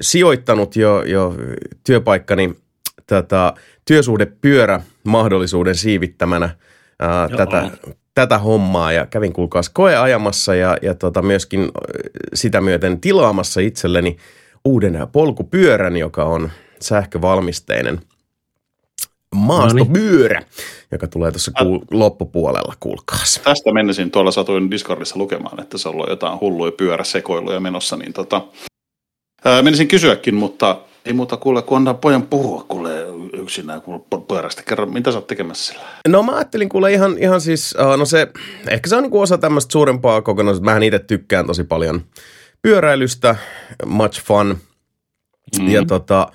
sijoittanut 0.01 0.75
jo, 0.75 1.03
jo 1.03 1.36
työpaikkani 1.86 2.55
tätä 3.08 3.53
työsuhdepyörä 3.86 4.82
mahdollisuuden 5.03 5.75
siivittämänä 5.75 6.49
ää, 6.99 7.27
Joo. 7.29 7.38
tätä, 7.38 7.71
tätä 8.15 8.38
hommaa 8.38 8.91
ja 8.91 9.05
kävin 9.05 9.34
kuulkaas 9.34 9.69
koeajamassa 9.69 10.55
ja, 10.55 10.77
ja 10.82 10.95
tota 10.95 11.21
myöskin 11.21 11.62
ö, 11.62 11.69
sitä 12.34 12.62
myöten 12.62 13.01
tilaamassa 13.01 13.62
itselleni 13.62 14.17
uuden 14.69 15.08
polkupyörän, 15.12 15.97
joka 15.97 16.23
on 16.23 16.51
sähkövalmisteinen. 16.82 17.99
maastopyörä, 19.36 20.41
joka 20.91 21.08
tulee 21.08 21.32
tuossa 21.32 21.51
kuul- 21.60 21.86
loppupuolella, 21.91 22.73
kuulkaas. 22.79 23.41
Tästä 23.43 23.73
menisin 23.73 24.12
tuolla 24.12 24.32
satuin 24.32 24.71
Discordissa 24.71 25.19
lukemaan, 25.19 25.62
että 25.62 25.77
se 25.77 25.89
on 25.89 25.95
ollut 25.95 26.10
jotain 26.10 26.39
hulluja 26.39 26.71
pyöräsekoiluja 26.71 27.60
menossa, 27.60 27.97
niin 27.97 28.13
tota, 28.13 28.41
ää, 29.45 29.62
menisin 29.62 29.88
kysyäkin, 29.88 30.36
mutta 30.36 30.77
ei 31.05 31.13
muuta 31.13 31.38
kuule, 31.38 31.62
kun 31.62 31.77
antaa 31.77 31.93
pojan 31.93 32.23
puhua 32.23 32.65
kuule 32.67 33.05
yksinään 33.34 33.82
kuule 33.82 34.01
pyörästä. 34.27 34.63
Kerro, 34.63 34.86
mitä 34.86 35.12
sä 35.12 35.17
oot 35.17 35.27
tekemässä 35.27 35.73
sillä? 35.73 35.86
No 36.08 36.23
mä 36.23 36.36
ajattelin 36.36 36.69
kuule 36.69 36.93
ihan, 36.93 37.17
ihan 37.17 37.41
siis, 37.41 37.75
uh, 37.82 37.97
no 37.97 38.05
se, 38.05 38.27
ehkä 38.69 38.89
se 38.89 38.95
on 38.95 39.03
niinku 39.03 39.21
osa 39.21 39.38
tämmöistä 39.38 39.71
suurempaa 39.71 40.21
kokonaisuutta. 40.21 40.65
Mähän 40.65 40.84
itse 40.84 40.99
tykkään 40.99 41.47
tosi 41.47 41.63
paljon 41.63 42.01
pyöräilystä, 42.62 43.36
much 43.86 44.24
fun. 44.24 44.58
Mm. 45.60 45.69
Ja 45.69 45.86
tota, 45.86 46.28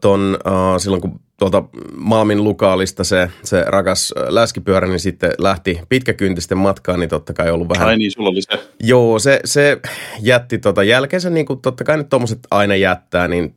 ton, 0.00 0.38
silloin 0.78 1.02
kun 1.02 1.20
tuolta 1.38 1.64
Malmin 1.96 2.44
Lukaalista 2.44 3.04
se, 3.04 3.30
se 3.42 3.64
rakas 3.66 4.14
läskipyörä, 4.28 4.86
niin 4.86 5.00
sitten 5.00 5.32
lähti 5.38 5.80
pitkäkyntisten 5.88 6.58
matkaan, 6.58 7.00
niin 7.00 7.10
totta 7.10 7.32
kai 7.32 7.50
ollut 7.50 7.68
vähän... 7.68 7.88
Ai 7.88 7.96
niin, 7.96 8.10
sulla 8.10 8.28
oli 8.28 8.42
se. 8.42 8.68
Joo, 8.80 9.18
se, 9.18 9.40
se 9.44 9.80
jätti 10.20 10.58
tota 10.58 10.82
jälkeensä, 10.82 11.30
niin 11.30 11.46
kuin 11.46 11.60
totta 11.60 11.84
kai 11.84 11.96
nyt 11.96 12.08
tuommoiset 12.08 12.38
aina 12.50 12.76
jättää, 12.76 13.28
niin 13.28 13.54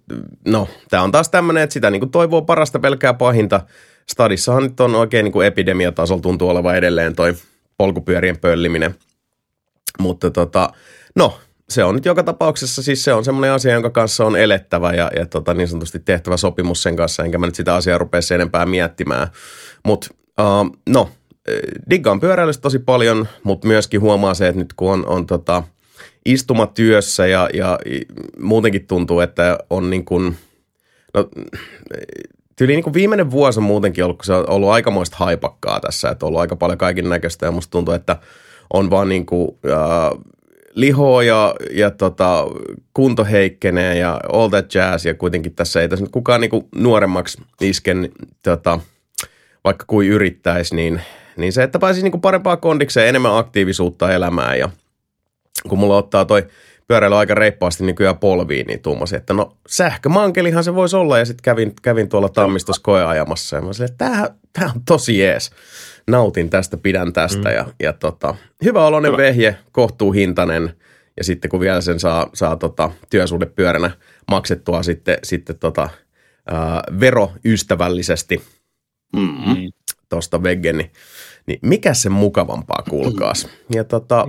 no, 0.48 0.68
tämä 0.90 1.04
on 1.04 1.12
taas 1.12 1.30
tämmöinen, 1.30 1.64
että 1.64 1.74
sitä 1.74 1.90
niin 1.90 2.02
kuin 2.02 2.12
toivoo 2.12 2.42
parasta 2.42 2.80
pelkää 2.80 3.14
pahinta. 3.14 3.62
Stadissahan 4.10 4.64
nyt 4.64 4.80
on 4.80 4.96
oikein 4.96 5.24
niin 5.24 5.32
kuin 5.34 5.48
epidemiatasolla 5.48 6.22
tuntuu 6.22 6.50
olevan 6.50 6.76
edelleen 6.76 7.16
toi 7.16 7.34
polkupyörien 7.78 8.38
pölliminen. 8.38 8.96
Mutta 10.00 10.32
tota, 10.32 10.70
no, 11.16 11.40
se 11.69 11.84
on 11.84 11.95
nyt 11.95 12.06
joka 12.06 12.23
tapauksessa, 12.23 12.84
siis 12.84 13.04
se 13.04 13.13
on 13.13 13.25
semmoinen 13.25 13.51
asia, 13.51 13.73
jonka 13.73 13.89
kanssa 13.89 14.25
on 14.25 14.36
elettävä 14.36 14.93
ja, 14.93 15.12
ja 15.15 15.25
tota, 15.25 15.54
niin 15.54 15.67
sanotusti 15.67 15.99
tehtävä 15.99 16.38
sopimus 16.38 16.84
sen 16.84 16.95
kanssa, 16.95 17.23
enkä 17.23 17.38
mä 17.38 17.45
nyt 17.45 17.56
sitä 17.56 17.75
asiaa 17.75 17.97
rupea 17.97 18.21
sen 18.21 18.36
enempää 18.36 18.65
miettimään. 18.65 19.28
Mutta 19.86 20.08
uh, 20.41 20.78
no, 20.89 21.10
diggaan 21.89 22.19
pyöräilystä 22.19 22.62
tosi 22.62 22.80
paljon, 22.80 23.28
mutta 23.43 23.67
myöskin 23.67 24.01
huomaa 24.01 24.34
se, 24.34 24.47
että 24.47 24.62
nyt 24.62 24.73
kun 24.73 24.91
on, 24.91 25.08
on 25.08 25.25
tota, 25.25 25.63
istumatyössä 26.25 27.28
ja, 27.28 27.49
ja 27.54 27.80
muutenkin 28.39 28.88
tuntuu, 28.88 29.19
että 29.19 29.58
on 29.69 29.89
niin 29.89 30.06
kuin, 30.06 30.38
no, 31.13 31.30
Tyyli 32.56 32.73
niin 32.73 32.84
kuin 32.84 32.93
viimeinen 32.93 33.32
vuosi 33.32 33.60
on 33.60 33.63
muutenkin 33.63 34.04
ollut, 34.04 34.17
kun 34.17 34.25
se 34.25 34.34
on 34.34 34.49
ollut 34.49 34.69
aikamoista 34.69 35.17
haipakkaa 35.19 35.80
tässä, 35.80 36.10
että 36.10 36.25
on 36.25 36.28
ollut 36.28 36.41
aika 36.41 36.56
paljon 36.56 36.78
kaiken 36.78 37.10
näköistä 37.10 37.45
ja 37.45 37.51
musta 37.51 37.71
tuntuu, 37.71 37.93
että 37.93 38.17
on 38.73 38.89
vaan 38.89 39.10
niin 39.10 39.25
kuin, 39.25 39.47
uh, 39.47 40.23
lihoa 40.76 41.24
ja, 41.24 41.56
ja 41.72 41.92
tota, 41.92 42.46
kunto 42.94 43.26
heikkenee 43.26 43.98
ja 43.98 44.20
all 44.34 44.50
that 44.50 44.74
jazz 44.74 45.06
ja 45.06 45.14
kuitenkin 45.14 45.56
tässä 45.56 45.82
ei 45.82 45.90
tässä 45.90 46.06
kukaan 46.12 46.42
niinku 46.42 46.70
nuoremmaksi 46.76 47.42
isken 47.62 48.10
tota, 48.44 48.80
vaikka 49.64 49.86
kuin 49.88 50.08
yrittäisi, 50.08 50.76
niin, 50.76 51.02
niin 51.38 51.54
se, 51.54 51.64
että 51.64 51.80
pääsisi 51.80 52.04
niinku 52.04 52.18
parempaa 52.18 52.58
kondikseen, 52.58 53.08
enemmän 53.10 53.38
aktiivisuutta 53.38 54.14
elämään 54.14 54.60
ja 54.60 54.70
kun 55.70 55.80
mulla 55.80 55.98
ottaa 55.98 56.26
toi 56.26 56.48
pyöräily 56.88 57.16
aika 57.16 57.36
reippaasti 57.36 57.86
nykyään 57.86 58.18
polviin, 58.18 58.68
niin 58.68 58.80
tuumasin, 58.80 59.18
että 59.18 59.34
no 59.34 59.58
sähkömankelihan 59.68 60.64
se 60.64 60.76
voisi 60.76 60.96
olla 60.96 61.20
ja 61.20 61.26
sitten 61.26 61.44
kävin, 61.44 61.74
kävin 61.82 62.10
tuolla 62.10 62.30
tammistossa 62.30 62.82
koeajamassa 62.82 63.56
ja 63.56 63.62
mä 63.62 63.74
sanoin, 63.74 63.92
että 63.92 64.34
tämä 64.54 64.72
on 64.76 64.82
tosi 64.86 65.20
jees 65.20 65.52
nautin 66.08 66.50
tästä, 66.50 66.78
pidän 66.78 67.13
tästä. 67.13 67.50
Mm. 67.50 67.56
Ja, 67.56 67.65
ja 67.80 67.94
tota, 67.94 68.36
hyvä 68.63 68.86
oloinen 68.86 69.12
hyvä. 69.12 69.24
vehje, 69.24 69.58
kohtuuhintainen 69.72 70.74
ja 71.18 71.24
sitten 71.24 71.52
kun 71.52 71.60
vielä 71.60 71.82
sen 71.82 72.00
saa, 72.00 72.30
saa 72.34 72.56
tota, 72.56 72.91
työsuhdepyöränä 73.10 73.91
maksettua 74.32 74.84
sitten, 74.84 75.18
sitten 75.24 75.60
tota, 75.60 75.89
ää, 76.48 76.84
veroystävällisesti 77.00 78.41
mm-hmm. 79.15 79.72
tuosta 80.10 80.44
veggen, 80.44 80.78
niin, 80.78 80.91
niin 81.48 81.60
mikä 81.62 81.94
se 81.94 82.10
mukavampaa 82.10 82.84
kuulkaas. 82.89 83.48
Ja 83.70 83.84
tota, 83.84 84.28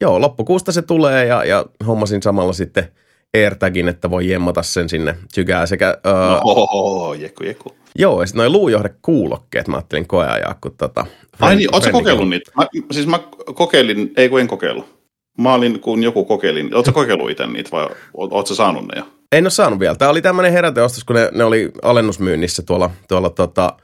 joo, 0.00 0.20
loppukuusta 0.20 0.72
se 0.72 0.82
tulee 0.82 1.26
ja, 1.26 1.44
ja 1.44 1.66
hommasin 1.86 2.22
samalla 2.22 2.52
sitten 2.52 2.88
AirTagin, 3.34 3.88
että 3.88 4.10
voi 4.10 4.28
jemmata 4.28 4.62
sen 4.62 4.88
sinne 4.88 5.16
sykää 5.34 5.66
sekä... 5.66 5.98
Ää, 6.04 6.30
no, 6.30 6.40
oho, 6.44 7.14
jeku, 7.14 7.44
jeku. 7.44 7.76
Joo, 7.96 8.20
ja 8.20 8.26
sitten 8.26 8.38
noin 8.38 8.52
luujohdekuulokkeet 8.52 9.68
mä 9.68 9.76
ajattelin 9.76 10.06
koeajaa, 10.06 10.54
kun 10.60 10.76
tota... 10.78 11.06
Ai 11.40 11.56
niin, 11.56 11.74
ootko 11.74 11.90
kokeillut 11.90 12.28
niitä? 12.28 12.52
Mä, 12.56 12.66
siis 12.90 13.06
mä 13.06 13.20
kokeilin, 13.54 14.12
ei 14.16 14.28
kun 14.28 14.40
en 14.40 14.48
kokeillut. 14.48 14.94
Mä 15.38 15.54
olin, 15.54 15.80
kun 15.80 16.02
joku 16.02 16.24
kokeili. 16.24 16.70
Ootko 16.74 16.92
kokeillut 16.92 17.30
itse 17.30 17.46
niitä 17.46 17.70
vai 17.72 17.88
ootko 18.14 18.54
saanut 18.54 18.84
ne 18.84 19.00
jo? 19.00 19.04
En 19.32 19.44
ole 19.44 19.50
saanut 19.50 19.80
vielä. 19.80 19.94
Tämä 19.94 20.10
oli 20.10 20.22
tämmöinen 20.22 20.52
heräteostos, 20.52 21.04
kun 21.04 21.16
ne, 21.16 21.28
ne 21.32 21.44
oli 21.44 21.70
alennusmyynnissä 21.82 22.62
tuolla, 22.62 22.90
tuolla 23.08 23.30
tota, 23.30 23.76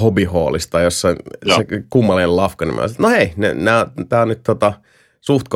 hobbyhallista, 0.00 0.80
jossa 0.80 1.08
Joo. 1.46 1.56
se 1.56 1.64
kummallinen 1.90 2.36
lafka, 2.36 2.64
niin 2.64 2.74
mä 2.74 2.80
olisin, 2.80 3.02
no 3.02 3.08
hei, 3.08 3.32
tämä 4.08 4.22
on 4.22 4.28
nyt 4.28 4.42
tota, 4.42 4.72
suht 5.20 5.46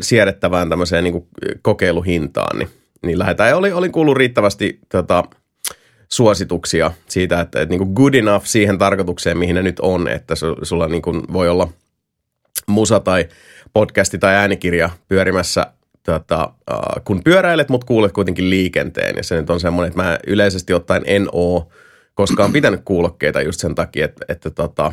siedettävään 0.00 0.68
tämmöiseen 0.68 1.04
niin 1.04 1.28
kokeiluhintaan, 1.62 2.58
niin, 2.58 2.68
niin 3.06 3.18
lähdetään. 3.18 3.48
Ja 3.48 3.56
oli, 3.56 3.72
oli 3.72 3.88
kuullut 3.88 4.16
riittävästi 4.16 4.78
tota, 4.88 5.24
suosituksia 6.08 6.92
siitä, 7.08 7.40
että, 7.40 7.60
että 7.60 7.72
niin 7.72 7.78
kuin 7.78 7.92
good 7.92 8.14
enough 8.14 8.46
siihen 8.46 8.78
tarkoitukseen, 8.78 9.38
mihin 9.38 9.54
ne 9.54 9.62
nyt 9.62 9.80
on, 9.80 10.08
että 10.08 10.34
su, 10.34 10.56
sulla 10.62 10.88
niin 10.88 11.02
kuin 11.02 11.22
voi 11.32 11.48
olla 11.48 11.68
musa 12.66 13.00
tai 13.00 13.28
podcasti 13.72 14.18
tai 14.18 14.34
äänikirja 14.34 14.90
pyörimässä 15.08 15.66
tota, 16.02 16.52
kun 17.04 17.22
pyöräilet, 17.24 17.68
mutta 17.68 17.86
kuulet 17.86 18.12
kuitenkin 18.12 18.50
liikenteen. 18.50 19.14
Ja 19.16 19.22
se 19.22 19.40
nyt 19.40 19.50
on 19.50 19.60
semmoinen, 19.60 19.88
että 19.88 20.02
mä 20.02 20.18
yleisesti 20.26 20.74
ottaen 20.74 21.02
en 21.06 21.28
oo 21.32 21.72
koskaan 22.14 22.52
pitänyt 22.52 22.80
kuulokkeita 22.84 23.40
just 23.40 23.60
sen 23.60 23.74
takia, 23.74 24.04
että, 24.04 24.24
että 24.28 24.50
tota, 24.50 24.92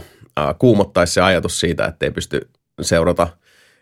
kuumottaisi 0.59 1.13
se 1.13 1.21
ajatus 1.21 1.59
siitä, 1.59 1.85
että 1.85 2.05
ei 2.05 2.11
pysty 2.11 2.49
seurata 2.81 3.27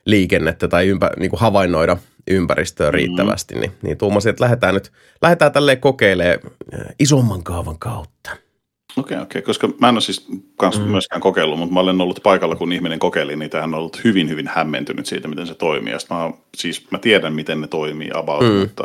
liikennettä 0.08 0.68
tai 0.68 0.88
ympä, 0.88 1.12
niin 1.18 1.30
kuin 1.30 1.40
havainnoida– 1.40 1.98
ympäristöä 2.28 2.92
riittävästi, 2.92 3.56
mm. 3.56 3.62
niin, 3.62 3.72
niin 3.82 3.98
tuumasin, 3.98 4.30
että 4.30 4.44
lähdetään 4.44 4.74
nyt, 4.74 4.92
lähdetään 5.22 5.52
tälleen 5.52 5.80
kokeilemaan 5.80 6.40
äh, 6.74 6.86
isomman 7.00 7.44
kaavan 7.44 7.80
kautta. 7.80 8.30
Okei, 8.32 9.16
okay, 9.16 9.24
okei, 9.24 9.40
okay. 9.40 9.42
koska 9.42 9.70
mä 9.80 9.90
en 9.90 9.96
ole 9.96 10.02
siis 10.02 10.28
kans 10.56 10.80
mm. 10.80 10.86
myöskään 10.86 11.22
kokeillut, 11.22 11.60
mutta 11.60 11.74
mä 11.74 11.80
olen 11.80 12.02
ollut 12.02 12.20
paikalla, 12.24 12.56
kun 12.56 12.74
ihminen 12.74 13.00
kokeili, 13.00 13.36
niin 13.36 13.50
tähän 13.50 13.74
on 13.74 13.80
ollut 13.80 14.04
hyvin, 14.04 14.30
hyvin 14.30 14.48
hämmentynyt 14.48 15.06
siitä, 15.06 15.28
miten 15.28 15.48
se 15.48 15.56
toimii. 15.56 15.94
Ja 15.94 16.00
mä, 16.10 16.32
siis 16.58 16.92
mä 16.92 17.00
tiedän, 17.00 17.34
miten 17.34 17.62
ne 17.62 17.68
toimii 17.68 18.10
about, 18.14 18.44
mm. 18.44 18.60
mutta 18.60 18.84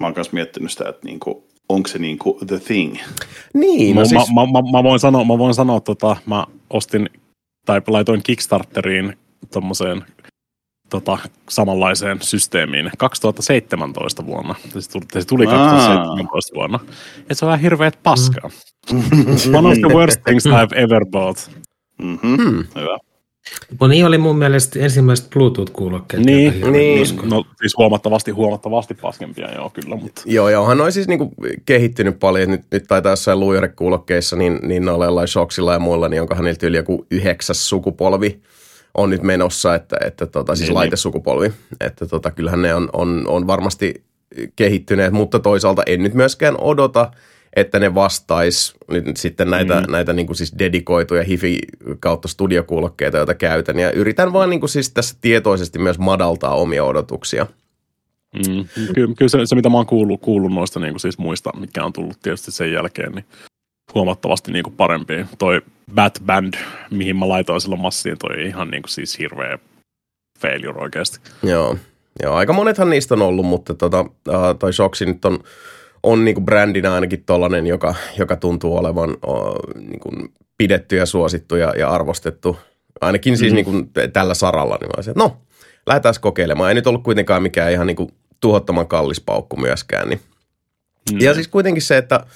mä 0.00 0.06
oon 0.06 0.12
myös 0.16 0.32
miettinyt 0.32 0.70
sitä, 0.70 0.88
että 0.88 1.06
niinku, 1.06 1.48
onko 1.68 1.88
se 1.88 1.98
niinku 1.98 2.38
the 2.46 2.58
thing. 2.58 2.96
Niin, 3.54 3.96
no 3.96 4.00
mä, 4.00 4.04
siis... 4.04 4.22
mä, 4.34 4.40
mä, 4.40 4.78
mä, 4.78 4.82
voin 4.82 5.00
sanoa, 5.00 5.24
mä 5.24 5.38
voin 5.38 5.54
sanoa 5.54 5.80
tota, 5.80 6.16
mä 6.26 6.46
ostin 6.70 7.10
tai 7.66 7.82
laitoin 7.86 8.22
Kickstarteriin 8.22 9.16
tuommoiseen 9.52 10.04
tota, 10.90 11.18
samanlaiseen 11.48 12.18
systeemiin 12.22 12.90
2017 12.98 14.26
vuonna. 14.26 14.54
Se 14.78 14.90
tuli, 14.90 15.04
se 15.12 15.26
tuli 15.26 15.46
2017 15.46 16.54
vuonna. 16.54 16.78
Ja 17.28 17.34
se 17.34 17.44
on 17.44 17.46
vähän 17.46 17.60
hirveet 17.60 17.98
paskaa. 18.02 18.50
Mm. 18.92 19.54
One 19.54 19.68
of 19.68 19.78
the 19.78 19.94
worst 19.94 20.20
things 20.24 20.46
I've 20.46 20.76
ever 20.76 21.06
bought. 21.10 21.50
Mm-hmm. 22.02 22.36
Hmm. 22.36 22.64
Hyvä. 22.76 22.98
No 23.80 23.86
niin 23.86 24.06
oli 24.06 24.18
mun 24.18 24.38
mielestä 24.38 24.78
ensimmäiset 24.78 25.30
Bluetooth-kuulokkeet. 25.30 26.24
Niin, 26.24 26.72
niin. 26.72 27.06
No 27.22 27.44
siis 27.60 27.76
huomattavasti, 27.76 28.30
huomattavasti 28.30 28.94
paskempia, 28.94 29.54
joo 29.54 29.70
kyllä. 29.70 29.96
Mutta. 29.96 30.22
Joo, 30.24 30.48
joo, 30.48 30.66
hän 30.66 30.80
on 30.80 30.92
siis 30.92 31.08
niinku 31.08 31.34
kehittynyt 31.66 32.18
paljon. 32.18 32.50
Nyt, 32.50 32.62
nyt 32.70 32.84
taitaa 32.88 33.12
jossain 33.12 33.40
luijarekuulokkeissa, 33.40 34.36
niin, 34.36 34.58
niin 34.62 34.84
noilla 34.84 35.26
Shocksilla 35.26 35.72
ja 35.72 35.78
muilla, 35.78 36.08
niin 36.08 36.22
onkohan 36.22 36.44
niiltä 36.44 36.66
yli 36.66 36.76
joku 36.76 37.06
yhdeksäs 37.10 37.68
sukupolvi 37.68 38.40
on 38.96 39.10
nyt 39.10 39.22
menossa, 39.22 39.74
että, 39.74 39.96
että 40.04 40.26
tota, 40.26 40.54
siis 40.54 40.60
niin, 40.60 40.68
niin. 40.68 40.74
laitesukupolvi, 40.74 41.52
että 41.80 42.06
tota, 42.06 42.30
kyllähän 42.30 42.62
ne 42.62 42.74
on, 42.74 42.88
on, 42.92 43.24
on 43.28 43.46
varmasti 43.46 44.04
kehittyneet, 44.56 45.12
mutta 45.12 45.38
toisaalta 45.38 45.82
en 45.86 46.02
nyt 46.02 46.14
myöskään 46.14 46.54
odota, 46.60 47.10
että 47.56 47.78
ne 47.78 47.94
vastais 47.94 48.74
nyt 48.88 49.16
sitten 49.16 49.50
näitä, 49.50 49.80
mm. 49.80 49.92
näitä 49.92 50.12
niin 50.12 50.26
kuin 50.26 50.36
siis 50.36 50.58
dedikoituja 50.58 51.24
hifi 51.24 51.58
kautta 52.00 52.28
studiokuulokkeita, 52.28 53.16
joita 53.16 53.34
käytän. 53.34 53.78
Ja 53.78 53.90
yritän 53.90 54.32
vaan 54.32 54.50
niin 54.50 54.60
kuin 54.60 54.70
siis 54.70 54.90
tässä 54.90 55.16
tietoisesti 55.20 55.78
myös 55.78 55.98
madaltaa 55.98 56.54
omia 56.54 56.84
odotuksia. 56.84 57.46
Mm. 58.34 58.68
Kyllä, 58.94 59.14
kyllä 59.14 59.28
se, 59.28 59.38
se, 59.44 59.54
mitä 59.54 59.68
mä 59.68 59.76
oon 59.76 59.86
kuullut, 59.86 60.20
kuullut 60.20 60.52
noista 60.52 60.80
niin 60.80 60.92
kuin 60.92 61.00
siis 61.00 61.18
muista, 61.18 61.50
mikä 61.60 61.84
on 61.84 61.92
tullut 61.92 62.20
tietysti 62.22 62.50
sen 62.50 62.72
jälkeen, 62.72 63.12
niin 63.12 63.24
huomattavasti 63.94 64.52
niin 64.52 64.62
kuin 64.62 64.76
parempi. 64.76 65.26
Toi 65.38 65.62
Bat 65.94 66.22
Band, 66.26 66.54
mihin 66.90 67.16
mä 67.16 67.28
laitoin 67.28 67.60
silloin 67.60 67.80
massiin, 67.80 68.18
toi 68.18 68.46
ihan 68.46 68.70
niin 68.70 68.82
kuin 68.82 68.90
siis 68.90 69.18
hirveä 69.18 69.58
failure 70.38 70.80
oikeasti. 70.80 71.20
Joo. 71.42 71.76
Joo, 72.22 72.34
aika 72.34 72.52
monethan 72.52 72.90
niistä 72.90 73.14
on 73.14 73.22
ollut, 73.22 73.46
mutta 73.46 73.74
tota, 73.74 74.00
uh, 74.00 74.58
toi 74.58 74.72
Shoxi 74.72 75.06
nyt 75.06 75.24
on, 75.24 75.38
on 76.02 76.24
niinku 76.24 76.40
brändinä 76.40 76.94
ainakin 76.94 77.24
tollanen, 77.24 77.66
joka, 77.66 77.94
joka 78.18 78.36
tuntuu 78.36 78.76
olevan 78.76 79.10
uh, 79.10 79.74
niinku 79.74 80.10
pidetty 80.58 80.96
ja 80.96 81.06
suosittu 81.06 81.56
ja, 81.56 81.72
ja 81.78 81.90
arvostettu. 81.90 82.58
Ainakin 83.00 83.38
siis 83.38 83.52
mm-hmm. 83.52 83.72
niinku 83.72 83.90
tällä 84.12 84.34
saralla. 84.34 84.76
Niin 84.80 84.88
mä 84.88 84.92
olisin, 84.96 85.12
no, 85.16 85.36
lähdetään 85.86 86.14
kokeilemaan. 86.20 86.68
Ei 86.68 86.74
nyt 86.74 86.86
ollut 86.86 87.02
kuitenkaan 87.02 87.42
mikään 87.42 87.72
ihan 87.72 87.86
niinku 87.86 88.10
tuhottoman 88.40 88.88
kallis 88.88 89.20
paukku 89.20 89.56
myöskään, 89.56 90.08
niin 90.08 90.20
Mm. 91.12 91.20
Ja 91.20 91.34
siis 91.34 91.48
kuitenkin 91.48 91.82
se, 91.82 91.96
että 91.96 92.26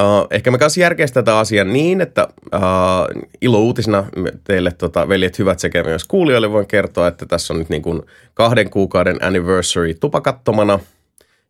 uh, 0.00 0.26
ehkä 0.30 0.50
me 0.50 0.58
kanssa 0.58 0.80
järkeistä 0.80 1.22
tätä 1.22 1.38
asiaa 1.38 1.64
niin, 1.64 2.00
että 2.00 2.28
uh, 2.54 3.22
ilo 3.40 3.60
uutisena 3.60 4.04
teille 4.44 4.70
tota, 4.70 5.08
veljet 5.08 5.38
hyvät 5.38 5.58
sekä 5.58 5.82
myös 5.82 6.04
kuulijoille 6.04 6.52
voin 6.52 6.66
kertoa, 6.66 7.08
että 7.08 7.26
tässä 7.26 7.54
on 7.54 7.58
nyt 7.58 7.68
niin 7.68 7.82
kuin 7.82 8.02
kahden 8.34 8.70
kuukauden 8.70 9.16
anniversary 9.24 9.94
tupakattomana. 9.94 10.78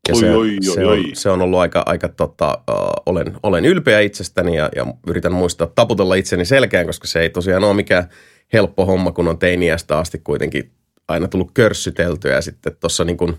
Ja 0.09 0.15
Oi, 0.15 0.21
se, 0.21 0.31
oi, 0.31 0.37
oi, 0.37 0.75
se, 0.75 0.87
on, 0.87 1.05
se 1.13 1.31
on 1.31 1.43
ollut 1.43 1.59
aika, 1.59 1.83
aika 1.87 2.09
tota, 2.09 2.59
uh, 2.71 3.03
olen, 3.07 3.37
olen 3.43 3.65
ylpeä 3.65 4.01
itsestäni 4.01 4.57
ja, 4.57 4.69
ja 4.77 4.87
yritän 5.07 5.33
muistaa 5.33 5.67
taputella 5.75 6.15
itseni 6.15 6.45
selkään, 6.45 6.87
koska 6.87 7.07
se 7.07 7.21
ei 7.21 7.31
tosiaan 7.31 7.65
ole 7.65 7.75
mikään 7.75 8.09
helppo 8.53 8.87
homma, 8.87 9.13
kun 9.13 9.29
on 9.29 9.39
teiniästä 9.39 9.99
asti 9.99 10.21
kuitenkin 10.25 10.71
aina 11.09 11.29
tullut 11.29 11.51
körssyteltyä 11.55 12.35
ja 12.35 12.41
sitten 12.41 12.77
tuossa 12.81 13.05
niin 13.05 13.17
kuin 13.17 13.39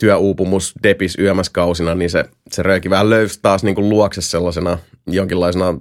työuupumus 0.00 0.74
depis 0.82 1.18
yömäskausina, 1.18 1.94
niin 1.94 2.10
se, 2.10 2.24
se 2.50 2.62
rööki 2.62 2.90
vähän 2.90 3.10
löysi 3.10 3.38
taas 3.42 3.64
niin 3.64 3.74
kuin 3.74 3.88
luokse 3.88 4.20
sellaisena 4.20 4.78
jonkinlaisena 5.06 5.74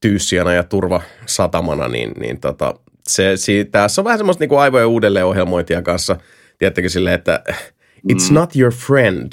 tyyssijana 0.00 0.52
ja 0.52 0.62
turvasatamana, 0.62 1.88
niin, 1.88 2.10
niin 2.20 2.40
tota, 2.40 2.74
se, 3.08 3.36
si, 3.36 3.64
tässä 3.64 4.00
on 4.00 4.04
vähän 4.04 4.18
semmoista 4.18 4.42
niin 4.42 4.48
kuin 4.48 4.60
aivojen 4.60 4.86
uudelleenohjelmointia 4.86 5.82
kanssa, 5.82 6.16
tiedättekö 6.58 6.88
silleen, 6.88 7.14
että 7.14 7.44
it's 8.12 8.32
not 8.32 8.56
your 8.56 8.72
friend, 8.72 9.32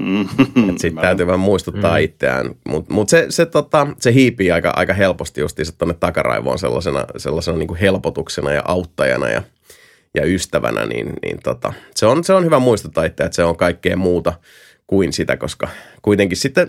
että 0.68 0.80
sitten 0.80 1.02
täytyy 1.02 1.26
vähän 1.26 1.40
muistuttaa 1.40 1.98
mm. 1.98 2.04
itseään. 2.04 2.54
Mutta 2.68 2.94
mut 2.94 3.08
se, 3.08 3.26
se, 3.28 3.46
tota, 3.46 3.86
se 3.98 4.14
hiipii 4.14 4.50
aika, 4.50 4.72
aika 4.76 4.94
helposti 4.94 5.40
justiinsa 5.40 5.78
tuonne 5.78 5.94
takaraivoon 6.00 6.58
sellaisena, 6.58 7.04
sellaisena 7.16 7.58
niin 7.58 7.68
kuin 7.68 7.80
helpotuksena 7.80 8.52
ja 8.52 8.62
auttajana 8.64 9.28
ja, 9.28 9.42
ja 10.14 10.26
ystävänä. 10.26 10.86
Niin, 10.86 11.12
niin 11.22 11.38
tota, 11.42 11.72
se, 11.96 12.06
on, 12.06 12.24
se 12.24 12.32
on 12.32 12.44
hyvä 12.44 12.58
muistuttaa 12.58 13.04
itseään, 13.04 13.26
että 13.26 13.36
se 13.36 13.44
on 13.44 13.56
kaikkea 13.56 13.96
muuta 13.96 14.32
kuin 14.86 15.12
sitä, 15.12 15.36
koska 15.36 15.68
kuitenkin 16.02 16.36
sitten 16.36 16.68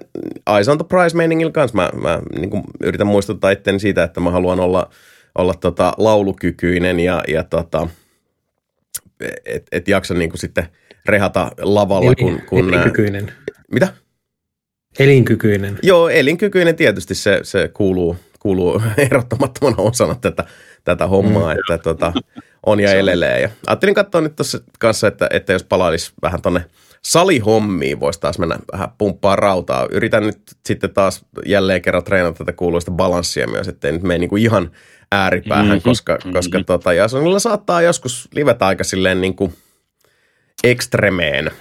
Eyes 0.56 0.70
on 0.70 0.78
the 0.78 0.86
Prize 0.88 1.18
meiningillä 1.18 1.52
kanssa 1.52 1.76
mä, 1.76 1.90
mä 2.02 2.20
niin 2.36 2.50
kuin 2.50 2.64
yritän 2.84 3.08
muistuttaa 3.08 3.52
itseäni 3.52 3.80
siitä, 3.80 4.04
että 4.04 4.20
mä 4.20 4.32
haluan 4.32 4.60
olla, 4.60 4.90
olla 5.38 5.54
tota 5.54 5.94
laulukykyinen 5.98 7.00
ja, 7.00 7.24
ja 7.28 7.44
tota, 7.44 7.88
et, 9.46 9.68
et 9.72 9.88
jaksa 9.88 10.14
niin 10.14 10.30
kuin 10.30 10.40
sitten 10.40 10.68
rehata 11.06 11.52
lavalla, 11.62 12.16
kun... 12.16 12.42
kun 12.50 12.74
Elinkykyinen. 12.74 13.32
mitä? 13.72 13.94
Elinkykyinen. 15.00 15.80
Joo, 15.84 16.10
elinkykyinen 16.10 16.76
tietysti 16.76 17.16
se, 17.16 17.40
se 17.44 17.68
kuuluu, 17.74 18.16
kuuluu 18.40 18.82
erottamattomana 19.12 19.78
osana 19.78 20.16
tätä, 20.16 20.46
tätä 20.84 21.08
hommaa, 21.08 21.54
mm. 21.54 21.60
että 21.60 21.78
tota, 21.78 22.14
on 22.66 22.80
ja 22.80 22.94
elelee. 22.94 23.42
Ja 23.42 23.50
ajattelin 23.68 23.96
katsoa 23.96 24.22
nyt 24.22 24.36
tuossa 24.36 24.60
kanssa, 24.80 25.08
että, 25.08 25.28
että 25.30 25.54
jos 25.54 25.64
palailisi 25.64 26.14
vähän 26.22 26.42
tonne 26.42 26.66
salihommiin, 27.04 28.00
voisi 28.00 28.20
taas 28.20 28.40
mennä 28.40 28.60
vähän 28.72 28.90
pumppaa 28.98 29.36
rautaa. 29.36 29.88
Yritän 29.92 30.24
nyt 30.24 30.42
sitten 30.66 30.94
taas 30.94 31.26
jälleen 31.46 31.82
kerran 31.82 32.04
treenata 32.04 32.38
tätä 32.38 32.54
kuuluista 32.54 32.92
balanssia 32.92 33.48
myös, 33.48 33.68
ettei 33.68 33.92
nyt 33.92 34.04
mene 34.04 34.18
niinku 34.18 34.36
ihan 34.36 34.72
ääripäähän, 35.12 35.66
mm-hmm. 35.66 35.82
koska, 35.82 36.18
koska 36.34 36.64
tota, 36.64 36.94
Jasonilla 36.94 37.40
saattaa 37.40 37.82
joskus 37.82 38.30
livetä 38.36 38.68
aika 38.68 38.84
silleen 38.84 39.22
niin 39.22 39.36
kuin 39.36 39.54
ekstremeen. 40.64 41.52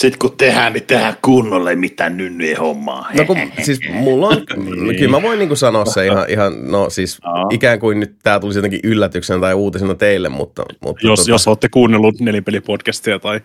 Sitten 0.00 0.18
kun 0.18 0.36
tehdään, 0.36 0.72
niin 0.72 0.86
tehdään 0.86 1.16
kunnolle 1.22 1.74
mitään 1.74 2.16
nynnyjen 2.16 2.56
hommaa. 2.56 3.08
No 3.18 3.24
kun, 3.24 3.36
siis 3.62 3.80
mulla 3.90 4.28
on, 4.28 4.36
kyllä 4.98 5.10
mä 5.10 5.22
voin 5.22 5.38
niinku 5.38 5.56
sanoa 5.56 5.84
se 5.84 6.06
ihan, 6.06 6.26
ihan 6.28 6.70
no 6.70 6.90
siis 6.90 7.18
Aa. 7.22 7.46
ikään 7.50 7.80
kuin 7.80 8.00
nyt 8.00 8.16
tää 8.22 8.40
tulisi 8.40 8.58
jotenkin 8.58 8.80
yllätyksenä 8.84 9.40
tai 9.40 9.54
uutisena 9.54 9.94
teille, 9.94 10.28
mutta, 10.28 10.64
mutta 10.80 11.06
Jos, 11.06 11.20
tota, 11.20 11.30
jos 11.30 11.48
olette 11.48 11.68
kuunnellut 11.68 12.20
nelipelipodcastia 12.20 13.18
tai 13.18 13.40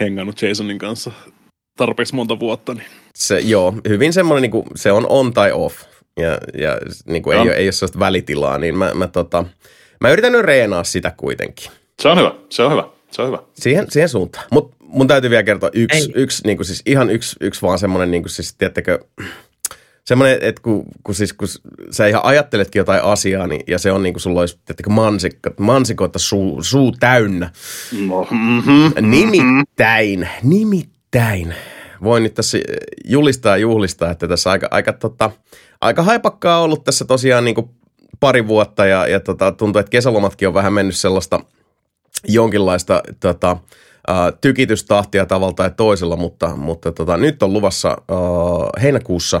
hengannut 0.00 0.42
Jasonin 0.42 0.78
kanssa 0.78 1.12
tarpeeksi 1.76 2.14
monta 2.14 2.40
vuotta, 2.40 2.74
niin 2.74 2.86
se, 3.14 3.38
joo, 3.38 3.74
hyvin 3.88 4.12
semmoinen 4.12 4.42
niinku, 4.42 4.64
se 4.74 4.92
on 4.92 5.06
on 5.08 5.32
tai 5.32 5.52
off 5.52 5.76
ja, 6.16 6.38
ja 6.54 6.78
niinku 7.06 7.30
ei, 7.30 7.36
Joo. 7.36 7.42
ole, 7.42 7.52
ei 7.52 7.66
ole 7.66 7.72
sellaista 7.72 7.98
välitilaa, 7.98 8.58
niin 8.58 8.78
mä, 8.78 8.90
mä, 8.94 9.06
tota, 9.06 9.44
mä 10.00 10.10
yritän 10.10 10.32
nyt 10.32 10.42
reenaa 10.42 10.84
sitä 10.84 11.12
kuitenkin. 11.16 11.70
Se 12.00 12.08
on 12.08 12.18
hyvä, 12.18 12.34
se 12.48 12.62
on 12.62 12.72
hyvä, 12.72 12.84
se 13.10 13.22
on 13.22 13.28
hyvä. 13.28 13.38
Siihen, 13.54 13.86
siihen 13.90 14.08
suuntaan. 14.08 14.44
Mutta 14.50 14.76
mun 14.92 15.08
täytyy 15.08 15.30
vielä 15.30 15.42
kertoa 15.42 15.70
yksi, 15.72 15.98
Ei. 15.98 16.12
yksi 16.14 16.42
niin 16.46 16.56
kuin 16.56 16.66
siis 16.66 16.82
ihan 16.86 17.10
yksi, 17.10 17.36
yksi 17.40 17.62
vaan 17.62 17.78
semmoinen, 17.78 18.10
niin 18.10 18.22
kuin 18.22 18.30
siis, 18.30 18.54
tiedättekö, 18.54 18.98
semmoinen, 20.04 20.38
että 20.40 20.62
kun, 20.62 20.84
kun, 21.04 21.14
siis, 21.14 21.32
kun 21.32 21.48
sä 21.90 22.06
ihan 22.06 22.24
ajatteletkin 22.24 22.80
jotain 22.80 23.02
asiaa, 23.02 23.46
niin, 23.46 23.62
ja 23.66 23.78
se 23.78 23.92
on 23.92 24.02
niin 24.02 24.14
kuin 24.14 24.20
sulla 24.20 24.40
olisi, 24.40 24.58
tiedättekö, 24.64 24.90
mansikko, 24.90 25.50
mansikoita 25.58 26.18
suu, 26.18 26.62
suu 26.62 26.92
täynnä. 27.00 27.50
No, 28.06 28.26
mm-hmm. 28.30 29.10
Nimittäin, 29.10 30.28
nimittäin, 30.42 31.54
voin 32.02 32.22
nyt 32.22 32.34
tässä 32.34 32.58
julistaa 33.04 33.56
ja 33.56 33.60
juhlistaa, 33.60 34.10
että 34.10 34.28
tässä 34.28 34.50
aika, 34.50 34.68
aika, 34.70 34.92
tota, 34.92 35.30
aika 35.80 36.02
haipakkaa 36.02 36.62
ollut 36.62 36.84
tässä 36.84 37.04
tosiaan 37.04 37.44
niin 37.44 37.54
kuin 37.54 37.70
pari 38.20 38.48
vuotta, 38.48 38.86
ja, 38.86 39.06
ja 39.06 39.20
tota, 39.20 39.52
tuntuu, 39.52 39.80
että 39.80 39.90
kesälomatkin 39.90 40.48
on 40.48 40.54
vähän 40.54 40.72
mennyt 40.72 40.96
sellaista 40.96 41.40
jonkinlaista 42.28 43.02
tota, 43.20 43.56
ää, 44.08 44.32
tykitystahtia 44.32 45.26
tavalla 45.26 45.52
tai 45.52 45.70
toisella, 45.76 46.16
mutta, 46.16 46.56
mutta 46.56 46.92
tota, 46.92 47.16
nyt 47.16 47.42
on 47.42 47.52
luvassa 47.52 47.88
ää, 47.88 47.96
heinäkuussa 48.82 49.40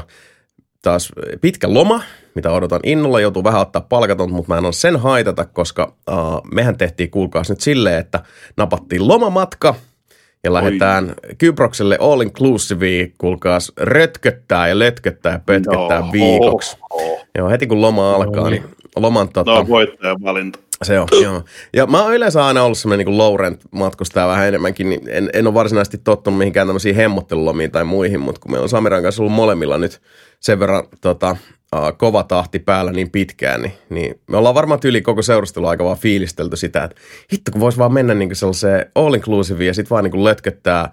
taas 0.82 1.12
pitkä 1.40 1.74
loma, 1.74 2.02
mitä 2.34 2.50
odotan 2.52 2.80
innolla, 2.84 3.20
joutuu 3.20 3.44
vähän 3.44 3.60
ottaa 3.60 3.86
palkaton, 3.88 4.32
mutta 4.32 4.52
mä 4.52 4.58
en 4.58 4.64
ole 4.64 4.72
sen 4.72 4.96
haitata, 4.96 5.44
koska 5.44 5.94
äh, 6.10 6.16
mehän 6.54 6.78
tehtiin, 6.78 7.10
kuulkaas 7.10 7.50
nyt 7.50 7.60
silleen, 7.60 7.98
että 7.98 8.20
napattiin 8.56 9.08
lomamatka 9.08 9.74
ja 10.44 10.52
lähdetään 10.52 11.14
Kyprokselle 11.38 11.98
all 12.00 12.20
inclusive, 12.20 13.12
kuulkaas 13.18 13.72
rötköttää 13.76 14.68
ja 14.68 14.78
lötköttää 14.78 15.32
ja 15.32 15.40
pötköttää 15.46 16.00
No. 16.00 16.12
viikoksi. 16.12 16.76
Oh. 16.90 17.26
Joo, 17.38 17.48
heti 17.48 17.66
kun 17.66 17.80
loma 17.80 18.14
alkaa, 18.14 18.50
niin 18.50 18.64
loman 18.96 19.28
tota, 19.28 19.50
No. 19.50 19.66
Se 20.84 21.00
on, 21.00 21.08
joo. 21.22 21.42
Ja 21.72 21.86
mä 21.86 22.02
oon 22.02 22.14
yleensä 22.14 22.46
aina 22.46 22.62
ollut 22.62 22.78
semmoinen 22.78 23.06
niin 23.06 23.18
low 23.18 23.40
rent 23.40 23.60
matkustaja 23.70 24.28
vähän 24.28 24.48
enemmänkin, 24.48 24.88
niin 24.88 25.00
en, 25.08 25.30
en 25.32 25.46
ole 25.46 25.54
varsinaisesti 25.54 25.98
tottunut 25.98 26.38
mihinkään 26.38 26.66
tämmöisiin 26.66 26.96
hemmottelulomiin 26.96 27.70
tai 27.70 27.84
muihin, 27.84 28.20
mutta 28.20 28.40
kun 28.40 28.50
meillä 28.50 28.62
on 28.62 28.68
Samiran 28.68 29.02
kanssa 29.02 29.22
ollut 29.22 29.34
molemmilla 29.34 29.78
nyt 29.78 30.00
sen 30.40 30.60
verran 30.60 30.84
tota, 31.00 31.36
uh, 31.76 31.98
kova 31.98 32.22
tahti 32.22 32.58
päällä 32.58 32.92
niin 32.92 33.10
pitkään, 33.10 33.62
niin, 33.62 33.72
niin 33.90 34.20
me 34.26 34.36
ollaan 34.36 34.54
varmaan 34.54 34.80
tyyli 34.80 35.02
koko 35.02 35.22
seurustelu 35.22 35.66
aika 35.66 35.84
vaan 35.84 35.98
fiilistelty 35.98 36.56
sitä, 36.56 36.84
että 36.84 36.96
hitto 37.32 37.52
kun 37.52 37.60
vois 37.60 37.78
vaan 37.78 37.92
mennä 37.92 38.14
niin 38.14 38.36
sellaiseen 38.36 38.86
all 38.94 39.14
inclusive 39.14 39.64
ja 39.64 39.74
sit 39.74 39.90
vaan 39.90 40.04
niin 40.04 40.24
lötköttää 40.24 40.92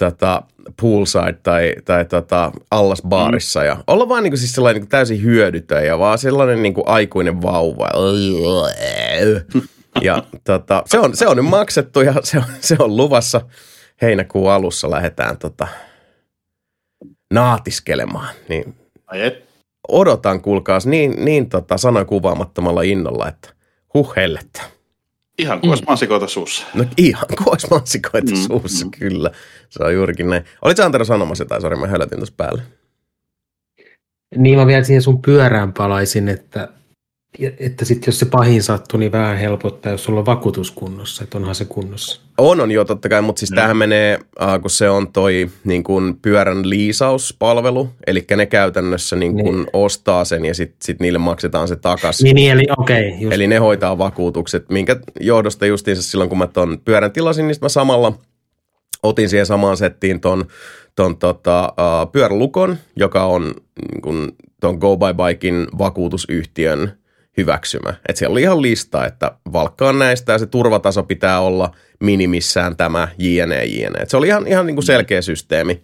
tota, 0.00 0.42
poolside 0.80 1.32
tai, 1.42 1.74
tai 1.84 2.04
tota, 2.04 2.52
allasbaarissa 2.70 3.64
ja 3.64 3.76
olla 3.86 4.08
vaan 4.08 4.22
niin 4.22 4.38
siis 4.38 4.54
sellainen 4.54 4.82
niin 4.82 4.88
täysin 4.88 5.22
hyödytön 5.22 5.86
ja 5.86 5.98
vaan 5.98 6.18
sellainen 6.18 6.62
niin 6.62 6.74
aikuinen 6.86 7.42
vauva. 7.42 7.88
Ja 10.02 10.22
tota, 10.44 10.82
se, 10.86 10.98
on, 10.98 11.16
se 11.16 11.26
on 11.26 11.36
nyt 11.36 11.46
maksettu 11.46 12.00
ja 12.00 12.14
se 12.22 12.38
on, 12.38 12.44
se 12.60 12.76
on 12.78 12.96
luvassa 12.96 13.40
heinäkuun 14.02 14.52
alussa 14.52 14.90
lähdetään 14.90 15.38
tota, 15.38 15.68
naatiskelemaan. 17.34 18.34
Niin 18.48 18.74
odotan, 19.88 20.42
kuulkaas, 20.42 20.86
niin, 20.86 21.24
niin 21.24 21.48
tota, 21.48 21.76
kuvaamattomalla 22.06 22.82
innolla, 22.82 23.28
että 23.28 23.48
huh 23.94 24.16
hellettä. 24.16 24.79
Ihan 25.40 25.60
kuin 25.60 25.70
olisi 25.70 25.84
mansikoita 25.84 26.26
suussa. 26.28 26.66
No 26.74 26.84
ihan 26.96 27.26
kuin 27.44 27.58
mansikoita 27.70 28.30
Mm, 28.32 28.36
suussa, 28.36 28.84
mm. 28.84 28.90
kyllä. 28.90 29.30
Se 29.68 29.84
on 29.84 29.94
juurikin 29.94 30.30
näin. 30.30 30.44
Olitko 30.62 30.82
Antero 30.84 31.04
sanomassa 31.04 31.44
jotain? 31.44 31.62
Sori, 31.62 31.76
mä 31.76 31.86
hölötin 31.86 32.18
tuossa 32.18 32.34
päälle. 32.36 32.62
Niin 34.36 34.58
mä 34.58 34.66
vielä 34.66 34.84
siihen 34.84 35.02
sun 35.02 35.22
pyörään 35.22 35.72
palaisin, 35.72 36.28
että, 36.28 36.68
että 37.60 37.84
sit 37.84 38.06
jos 38.06 38.18
se 38.18 38.26
pahin 38.26 38.62
sattuu, 38.62 39.00
niin 39.00 39.12
vähän 39.12 39.38
helpottaa, 39.38 39.92
jos 39.92 40.04
sulla 40.04 40.20
on 40.20 40.26
vakuutus 40.26 40.70
kunnossa, 40.70 41.24
että 41.24 41.38
onhan 41.38 41.54
se 41.54 41.64
kunnossa. 41.64 42.20
On, 42.38 42.60
on 42.60 42.70
jo 42.70 42.84
totta 42.84 43.08
kai, 43.08 43.22
mutta 43.22 43.40
siis 43.40 43.50
Mm. 43.50 43.54
tämähän 43.54 43.76
menee, 43.76 44.18
äh, 44.42 44.60
kun 44.60 44.70
se 44.70 44.90
on 44.90 45.12
toi 45.12 45.50
niin 45.64 45.84
kuin 45.84 46.16
pyörän 46.22 46.70
liisauspalvelu, 46.70 47.88
eli 48.06 48.24
ne 48.36 48.46
käytännössä 48.46 49.16
niin 49.16 49.32
kuin 49.32 49.56
Niin. 49.56 49.66
ostaa 49.72 50.24
sen 50.24 50.44
ja 50.44 50.54
sitten 50.54 50.76
sit 50.82 51.00
niille 51.00 51.18
maksetaan 51.18 51.68
se 51.68 51.76
takaisin. 51.76 52.24
Niin, 52.24 52.34
niin 52.34 52.50
eli 52.52 52.64
okei, 52.78 53.08
okay, 53.08 53.20
just. 53.20 53.32
Eli 53.32 53.46
ne 53.46 53.56
hoitaa 53.56 53.98
vakuutukset, 53.98 54.68
minkä 54.68 54.96
johdosta 55.20 55.66
justiinsa 55.66 56.02
silloin, 56.02 56.28
kun 56.28 56.38
mä 56.38 56.46
ton 56.46 56.78
pyörän 56.84 57.12
tilasin, 57.12 57.46
niin 57.48 57.56
mä 57.62 57.68
samalla 57.68 58.12
otin 59.02 59.28
siihen 59.28 59.46
samaan 59.46 59.76
settiin 59.76 60.20
ton, 60.20 60.44
ton 60.96 61.16
tota, 61.16 61.72
uh, 62.02 62.12
pyörälukon, 62.12 62.76
joka 62.96 63.24
on 63.24 63.42
niin 63.92 64.02
kun, 64.02 64.32
ton 64.60 64.74
Go 64.78 64.96
By 64.96 65.04
Bikein 65.26 65.66
vakuutusyhtiön 65.78 66.99
hyväksymä. 67.40 67.94
Et 68.08 68.16
siellä 68.16 68.32
oli 68.32 68.42
ihan 68.42 68.62
lista, 68.62 69.06
että 69.06 69.32
valkkaan 69.52 69.98
näistä 69.98 70.32
ja 70.32 70.38
se 70.38 70.46
turvataso 70.46 71.02
pitää 71.02 71.40
olla 71.40 71.74
minimissään 72.00 72.76
tämä 72.76 73.08
jne. 73.18 73.64
jne. 73.64 73.98
Et 73.98 74.10
se 74.10 74.16
oli 74.16 74.26
ihan, 74.26 74.46
ihan 74.46 74.66
niin 74.66 74.76
kuin 74.76 74.84
selkeä 74.84 75.22
systeemi. 75.22 75.82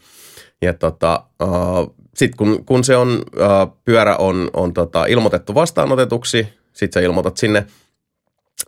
Ja 0.62 0.75
tota, 0.75 1.25
uh, 1.42 1.95
sitten 2.14 2.37
kun, 2.37 2.64
kun 2.64 2.85
se 2.85 2.97
on, 2.97 3.09
uh, 3.19 3.79
pyörä 3.85 4.16
on, 4.16 4.51
on 4.53 4.73
tota, 4.73 5.07
ilmoitettu 5.07 5.55
vastaanotetuksi, 5.55 6.49
sitten 6.73 7.01
sä 7.01 7.07
ilmoitat 7.07 7.37
sinne 7.37 7.66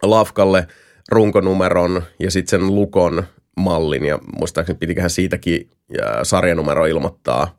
lafkalle 0.03 0.66
runkonumeron 1.11 2.03
ja 2.20 2.31
sitten 2.31 2.61
sen 2.61 2.74
lukon 2.74 3.24
mallin 3.57 4.05
ja 4.05 4.18
muistaakseni 4.38 4.79
pitiköhän 4.79 5.11
siitäkin 5.11 5.70
ja 5.98 6.24
sarjanumero 6.24 6.87
ilmoittaa 6.87 7.59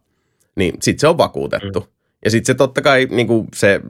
niin 0.59 0.73
sitten 0.81 0.99
se 0.99 1.07
on 1.07 1.17
vakuutettu. 1.17 1.79
Mm. 1.79 1.87
Ja 2.25 2.31
sitten 2.31 2.45
se 2.53 2.57
totta 2.57 2.81
kai 2.81 3.07
niin 3.11 3.27
kuin 3.27 3.47
se 3.55 3.81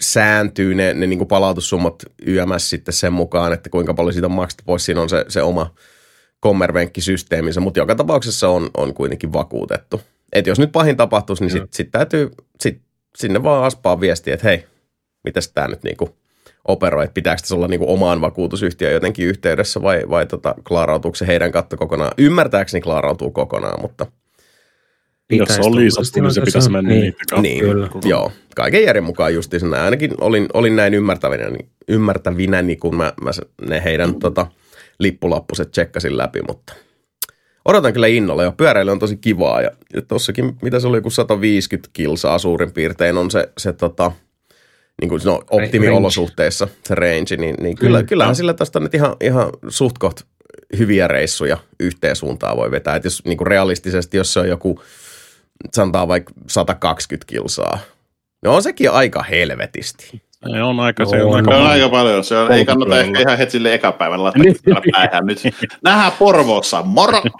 sääntyy 0.00 0.74
ne, 0.74 0.94
ne 0.94 1.06
niin 1.06 1.18
kuin 1.18 1.28
palautussummat 1.28 2.02
YMS 2.26 2.70
sitten 2.70 2.94
sen 2.94 3.12
mukaan, 3.12 3.52
että 3.52 3.70
kuinka 3.70 3.94
paljon 3.94 4.12
siitä 4.12 4.26
on 4.26 4.32
maksettu 4.32 4.64
pois. 4.66 4.84
Siinä 4.84 5.00
on 5.00 5.08
se, 5.08 5.24
se 5.28 5.42
oma 5.42 5.74
kommervenkkisysteeminsä, 6.40 7.60
mutta 7.60 7.80
joka 7.80 7.94
tapauksessa 7.94 8.48
on, 8.48 8.70
on 8.76 8.94
kuitenkin 8.94 9.32
vakuutettu. 9.32 10.00
Et 10.32 10.46
jos 10.46 10.58
nyt 10.58 10.72
pahin 10.72 10.96
tapahtuisi, 10.96 11.42
niin 11.42 11.50
sitten 11.50 11.68
sit 11.72 11.90
täytyy 11.90 12.30
sit 12.60 12.80
sinne 13.16 13.42
vaan 13.42 13.64
aspaa 13.64 14.00
viestiä, 14.00 14.34
että 14.34 14.48
hei, 14.48 14.64
mitäs 15.24 15.48
tämä 15.48 15.68
nyt 15.68 15.82
niinku 15.82 16.16
operoi, 16.68 17.04
että 17.04 17.14
pitääkö 17.14 17.40
tässä 17.40 17.54
olla 17.54 17.68
niinku 17.68 17.92
omaan 17.92 18.20
vakuutusyhtiöön 18.20 18.94
jotenkin 18.94 19.26
yhteydessä 19.26 19.82
vai, 19.82 20.02
vai 20.10 20.26
tota, 20.26 20.54
klaarautuuko 20.68 21.14
se 21.14 21.26
heidän 21.26 21.52
katto 21.52 21.76
kokonaan. 21.76 22.12
Ymmärtääkseni 22.18 22.82
klaarautuu 22.82 23.30
kokonaan, 23.30 23.80
mutta– 23.80 24.06
jos 25.30 25.48
se 25.48 25.60
on 25.64 25.76
liisattu, 25.76 26.20
niin 26.20 26.34
se 26.34 26.40
pitäisi 26.40 26.70
mennä 26.70 26.88
niin, 26.88 27.00
niitä 27.00 27.40
niin, 27.40 27.60
kyllä. 27.60 27.88
Joo, 28.04 28.32
kaiken 28.56 28.84
järjen 28.84 29.04
mukaan 29.04 29.34
justiinsa 29.34 29.66
näin. 29.66 29.84
Ainakin 29.84 30.10
olin, 30.20 30.46
olin 30.54 30.76
näin 30.76 30.94
ymmärtävinä, 30.94 31.44
ymmärtävinä 31.88 32.62
niin 32.62 32.78
kun 32.78 32.96
mä, 32.96 33.12
mä 33.22 33.30
ne 33.68 33.84
heidän 33.84 34.10
mm. 34.10 34.18
tota, 34.18 34.46
lippulappuset 34.98 35.70
tsekkasin 35.70 36.18
läpi, 36.18 36.40
mutta 36.48 36.74
odotan 37.64 37.92
kyllä 37.92 38.06
innolla 38.06 38.42
ja 38.42 38.52
pyöräily 38.52 38.90
on 38.90 38.98
tosi 38.98 39.16
kivaa 39.16 39.62
ja, 39.62 39.70
ja 39.94 40.02
tossakin, 40.02 40.56
mitä 40.62 40.80
se 40.80 40.86
oli, 40.86 40.96
joku 40.96 41.10
150 41.10 41.90
kilsaa 41.92 42.38
suurin 42.38 42.72
piirtein 42.72 43.18
on 43.18 43.30
se, 43.30 43.48
se 43.58 43.72
tota, 43.72 44.12
niin 45.00 45.08
kuin 45.08 45.20
no, 45.24 45.42
optimiolosuhteissa 45.50 46.68
se 46.84 46.94
range, 46.94 47.36
niin, 47.38 47.56
niin 47.60 47.76
kyllä, 47.76 48.00
mm, 48.00 48.06
kyllähän 48.06 48.36
sillä 48.36 48.54
tästä 48.54 48.80
nyt 48.80 48.94
ihan, 48.94 49.16
ihan 49.20 49.50
suht 49.68 49.98
koht 49.98 50.20
hyviä 50.78 51.08
reissuja 51.08 51.58
yhteen 51.80 52.16
suuntaan 52.16 52.56
voi 52.56 52.70
vetää. 52.70 52.96
että 52.96 53.06
jos 53.06 53.24
niin 53.24 53.38
kuin 53.38 53.46
realistisesti, 53.46 54.16
jos 54.16 54.32
se 54.32 54.40
on 54.40 54.48
joku 54.48 54.80
sanotaan 55.72 56.08
vaikka 56.08 56.32
120 56.46 57.26
kilsaa. 57.26 57.78
No 58.42 58.54
on 58.54 58.62
sekin 58.62 58.90
aika 58.90 59.22
helvetisti. 59.22 60.22
Se 60.50 60.62
on 60.62 60.80
aika, 60.80 61.04
se 61.04 61.22
on, 61.22 61.28
on, 61.28 61.34
aika, 61.36 61.56
on 61.56 61.66
aika 61.66 61.88
paljon. 61.88 62.24
Se 62.24 62.36
on, 62.36 62.52
ei 62.52 62.64
kannata 62.64 63.00
ehkä 63.00 63.20
ihan 63.20 63.38
heti 63.38 63.52
sille 63.52 63.74
ekapäivän 63.74 64.22
laittaa 64.24 64.82
päähän 64.92 65.26
nyt. 65.26 65.38
Nähdään 65.84 66.12
Porvoossa, 66.18 66.82
moro! 66.82 67.22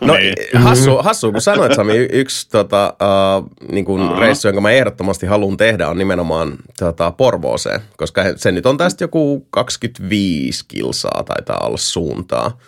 No 0.00 0.14
hassu, 0.54 0.96
hassu, 0.96 1.32
kun 1.32 1.40
sanoit 1.40 1.74
Sami, 1.74 1.96
yksi 1.96 2.50
tota, 2.50 2.94
uh, 3.38 3.50
niin 3.72 3.84
kuin 3.84 4.18
reissu, 4.18 4.48
jonka 4.48 4.60
mä 4.60 4.70
ehdottomasti 4.70 5.26
haluan 5.26 5.56
tehdä, 5.56 5.88
on 5.88 5.98
nimenomaan 5.98 6.56
tota, 6.78 7.10
Porvooseen, 7.10 7.80
koska 7.96 8.22
se 8.36 8.52
nyt 8.52 8.66
on 8.66 8.76
tästä 8.76 9.04
joku 9.04 9.46
25 9.50 10.64
kilsaa 10.68 11.24
taitaa 11.26 11.58
olla 11.66 11.76
suuntaa, 11.76 12.58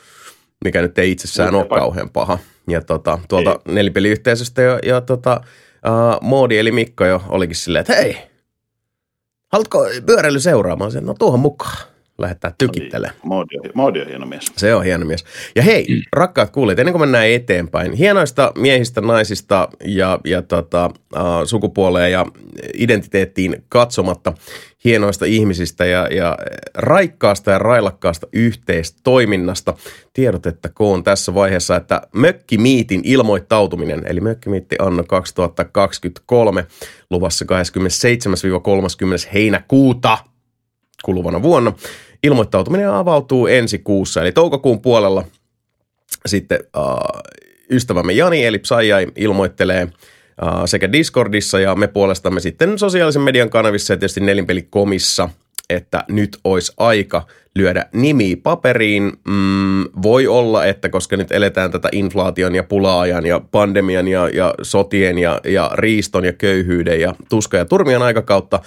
mikä 0.65 0.83
nyt 0.83 0.99
ei 0.99 1.11
itsessään 1.11 1.55
ole 1.55 1.67
kauhean 1.69 2.11
paha. 2.11 2.39
Ja 2.71 2.81
tota, 2.81 3.19
tuolta 3.29 3.51
ei. 3.51 3.75
nelipeliyhteisöstä 3.75 4.63
ja, 4.63 4.79
ja 4.83 5.01
tota, 5.01 5.41
uh, 5.87 6.29
Moodi 6.29 6.59
eli 6.59 6.73
Mikko 6.73 7.05
jo 7.05 7.23
olikin 7.29 7.57
silleen, 7.57 7.81
että 7.81 7.95
hei, 7.95 8.17
haluatko 9.53 9.87
pyöräily 10.07 10.41
seuraamaan 10.41 10.93
sen? 10.93 11.07
No 11.07 11.15
tuohon 11.19 11.41
mukaan. 11.41 11.90
Lähettää 12.21 12.55
tykittelemään. 12.59 13.15
Moodi, 13.23 13.55
Moodi 13.75 14.01
on 14.01 14.07
hieno 14.07 14.27
mies. 14.27 14.53
Se 14.57 14.75
on 14.75 14.85
hieno 14.85 15.07
mies. 15.07 15.25
Ja 15.57 15.63
hei, 15.63 15.87
mm. 15.89 16.03
rakkaat 16.13 16.51
kuulijat, 16.51 16.79
ennen 16.79 16.93
kuin 16.93 17.03
mennään 17.03 17.29
eteenpäin, 17.29 17.93
hienoista 17.93 18.53
miehistä, 18.59 19.01
naisista 19.01 19.69
ja, 19.85 20.19
ja 20.25 20.43
tota, 20.43 20.91
uh, 21.15 21.21
sukupuoleen 21.45 22.13
ja 22.13 22.27
identiteettiin 22.75 23.65
katsomatta– 23.69 24.33
hienoista 24.85 25.25
ihmisistä 25.25 25.87
ja, 25.87 26.09
ja 26.11 26.39
raikkaasta 26.75 27.51
ja 27.51 27.59
railakkaasta 27.59 28.27
yhteistoiminnasta. 28.33 29.75
Tiedotettakoon 30.13 31.05
tässä 31.05 31.35
vaiheessa, 31.35 31.77
että 31.77 32.03
Mökkimiitin 32.13 33.01
ilmoittautuminen, 33.05 34.03
eli 34.07 34.21
Mökkimiitti 34.21 34.77
Anno 34.79 35.05
2023, 35.05 36.67
luvassa 37.11 37.45
27-30. 37.45 39.31
heinäkuuta 39.35 40.19
kuluvana 41.05 41.43
vuonna. 41.43 41.73
Ilmoittautuminen 42.23 42.91
avautuu 42.91 43.47
ensi 43.47 43.79
kuussa, 43.79 44.23
eli 44.23 44.33
toukokuun 44.33 44.81
puolella 44.81 45.25
sitten 46.27 46.59
äh, 46.77 47.23
ystävämme 47.71 48.13
Jani 48.13 48.45
eli 48.45 48.59
Psaijai 48.59 49.07
ilmoittelee– 49.17 49.89
sekä 50.67 50.93
Discordissa 50.93 51.61
ja 51.61 51.75
me 51.75 51.87
puolestamme 51.87 52.41
sitten 52.41 52.79
sosiaalisen 52.79 53.23
median 53.23 53.51
kanavissa 53.51 53.93
ja 53.93 53.97
tietysti 53.97 54.21
nelinpelikomissa, 54.21 55.29
että 55.71 56.05
nyt 56.09 56.39
olisi 56.45 56.73
aika 56.77 57.27
lyödä 57.55 57.87
nimi 57.93 58.37
paperiin. 58.37 59.13
Mm, 59.29 59.85
voi 60.03 60.27
olla, 60.27 60.65
että 60.65 60.89
koska 60.89 61.17
nyt 61.17 61.33
eletään 61.33 61.71
tätä 61.71 61.89
inflaation 61.93 62.55
ja 62.55 62.63
pulaajan 62.63 63.27
ja 63.27 63.41
pandemian 63.51 64.09
ja, 64.09 64.29
ja 64.29 64.55
sotien 64.63 65.19
ja, 65.19 65.41
ja 65.45 65.71
riiston 65.75 66.25
ja 66.25 66.33
köyhyyden 66.33 67.01
ja 67.01 67.15
tuska 67.29 67.57
ja 67.57 67.65
turmian 67.65 68.03
aikakautta, 68.03 68.61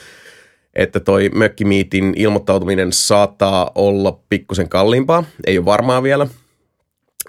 että 0.76 1.00
toi 1.00 1.30
mökkimiitin 1.36 2.14
ilmoittautuminen 2.16 2.94
saattaa 2.94 3.72
olla 3.76 4.20
pikkusen 4.30 4.70
kalliimpaa. 4.70 5.24
Ei 5.48 5.58
ole 5.58 5.66
varmaa 5.66 6.04
vielä– 6.04 6.28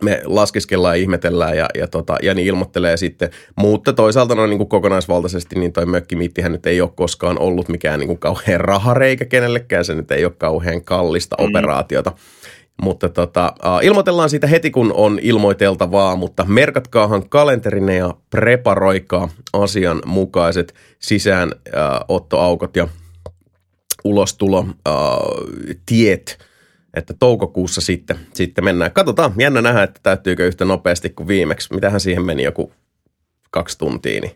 me 0.02 0.22
laskeskellaan 0.24 0.98
ja 0.98 1.02
ihmetellään 1.02 1.56
ja, 1.56 1.68
ja, 1.74 1.86
tota, 1.88 2.16
ja 2.22 2.34
niin 2.34 2.46
ilmoittelee 2.46 2.96
sitten. 2.96 3.30
Mutta 3.56 3.92
toisaalta 3.92 4.34
noin 4.34 4.50
niin 4.50 4.58
kuin 4.58 4.68
kokonaisvaltaisesti, 4.68 5.58
niin 5.58 5.72
toi 5.72 5.86
mökkimiittihän 5.86 6.52
nyt 6.52 6.66
ei 6.66 6.80
ole 6.80 6.90
koskaan 6.94 7.38
ollut 7.38 7.68
mikään 7.68 8.00
niin 8.00 8.06
kuin 8.06 8.18
kauhean 8.18 8.60
rahareikä 8.60 9.24
kenellekään. 9.24 9.84
Se 9.84 9.94
nyt 9.94 10.10
ei 10.10 10.24
ole 10.24 10.32
kauhean 10.38 10.84
kallista 10.84 11.36
mm. 11.40 11.44
operaatiota. 11.44 12.12
Mutta 12.82 13.08
tota, 13.08 13.54
ilmoitellaan 13.82 14.30
siitä 14.30 14.46
heti, 14.46 14.70
kun 14.70 14.92
on 14.92 15.18
ilmoiteltavaa, 15.22 16.16
mutta 16.16 16.44
merkatkaahan 16.44 17.28
kalenterinne 17.28 17.96
ja 17.96 18.14
preparoikaa 18.30 19.28
asianmukaiset 19.52 20.74
sisäänottoaukot 20.98 22.76
ja 22.76 22.88
ulostulo 24.04 24.58
uh, 24.60 24.74
tiet– 25.86 26.38
että 26.94 27.14
toukokuussa 27.14 27.80
sitten, 27.80 28.18
sitten 28.34 28.64
mennään. 28.64 28.92
Katsotaan, 28.92 29.32
jännä 29.38 29.62
nähdä, 29.62 29.82
että 29.82 30.00
täyttyykö 30.02 30.46
yhtä 30.46 30.64
nopeasti 30.64 31.10
kuin 31.10 31.28
viimeksi. 31.28 31.74
Mitähän 31.74 32.00
siihen 32.00 32.24
meni 32.24 32.42
joku 32.42 32.72
kaksi 33.50 33.78
tuntia, 33.78 34.20
niin 34.20 34.32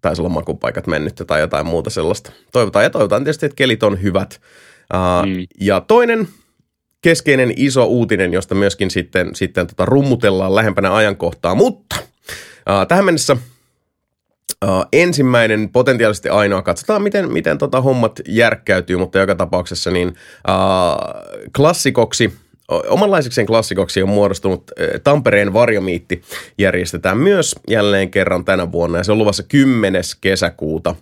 taisi 0.00 0.22
olla 0.22 0.28
makupaikat 0.28 0.86
mennyt 0.86 1.22
tai 1.26 1.40
jotain 1.40 1.66
muuta 1.66 1.90
sellaista. 1.90 2.32
Toivotaan 2.52 2.84
ja 2.84 2.90
toivotaan 2.90 3.24
tietysti, 3.24 3.46
että 3.46 3.56
kelit 3.56 3.82
on 3.82 4.02
hyvät. 4.02 4.40
Uh, 4.94 5.28
mm. 5.28 5.46
Ja 5.60 5.80
toinen 5.80 6.28
keskeinen 7.02 7.52
iso 7.56 7.84
uutinen, 7.84 8.32
josta 8.32 8.54
myöskin 8.54 8.90
sitten, 8.90 9.34
sitten 9.34 9.66
tota 9.66 9.84
rummutellaan 9.84 10.54
lähempänä 10.54 10.94
ajankohtaa, 10.94 11.54
mutta 11.54 11.96
uh, 12.00 12.86
tähän 12.88 13.04
mennessä– 13.04 13.36
Uh, 14.64 14.86
ensimmäinen, 14.92 15.68
potentiaalisesti 15.72 16.28
ainoa, 16.28 16.62
katsotaan 16.62 17.02
miten, 17.02 17.32
miten 17.32 17.58
tota 17.58 17.80
hommat 17.80 18.20
järkkäytyy, 18.28 18.96
mutta 18.96 19.18
joka 19.18 19.34
tapauksessa 19.34 19.90
niin 19.90 20.08
uh, 20.08 20.14
klassikoksi, 21.56 22.32
omanlaisekseen 22.68 23.46
klassikoksi 23.46 24.02
on 24.02 24.08
muodostunut 24.08 24.70
Tampereen 25.04 25.52
varjomiitti 25.52 26.22
järjestetään 26.58 27.18
myös 27.18 27.54
jälleen 27.68 28.10
kerran 28.10 28.44
tänä 28.44 28.72
vuonna 28.72 28.98
ja 28.98 29.04
se 29.04 29.12
on 29.12 29.18
luvassa 29.18 29.42
10. 29.42 30.02
kesäkuuta. 30.20 30.94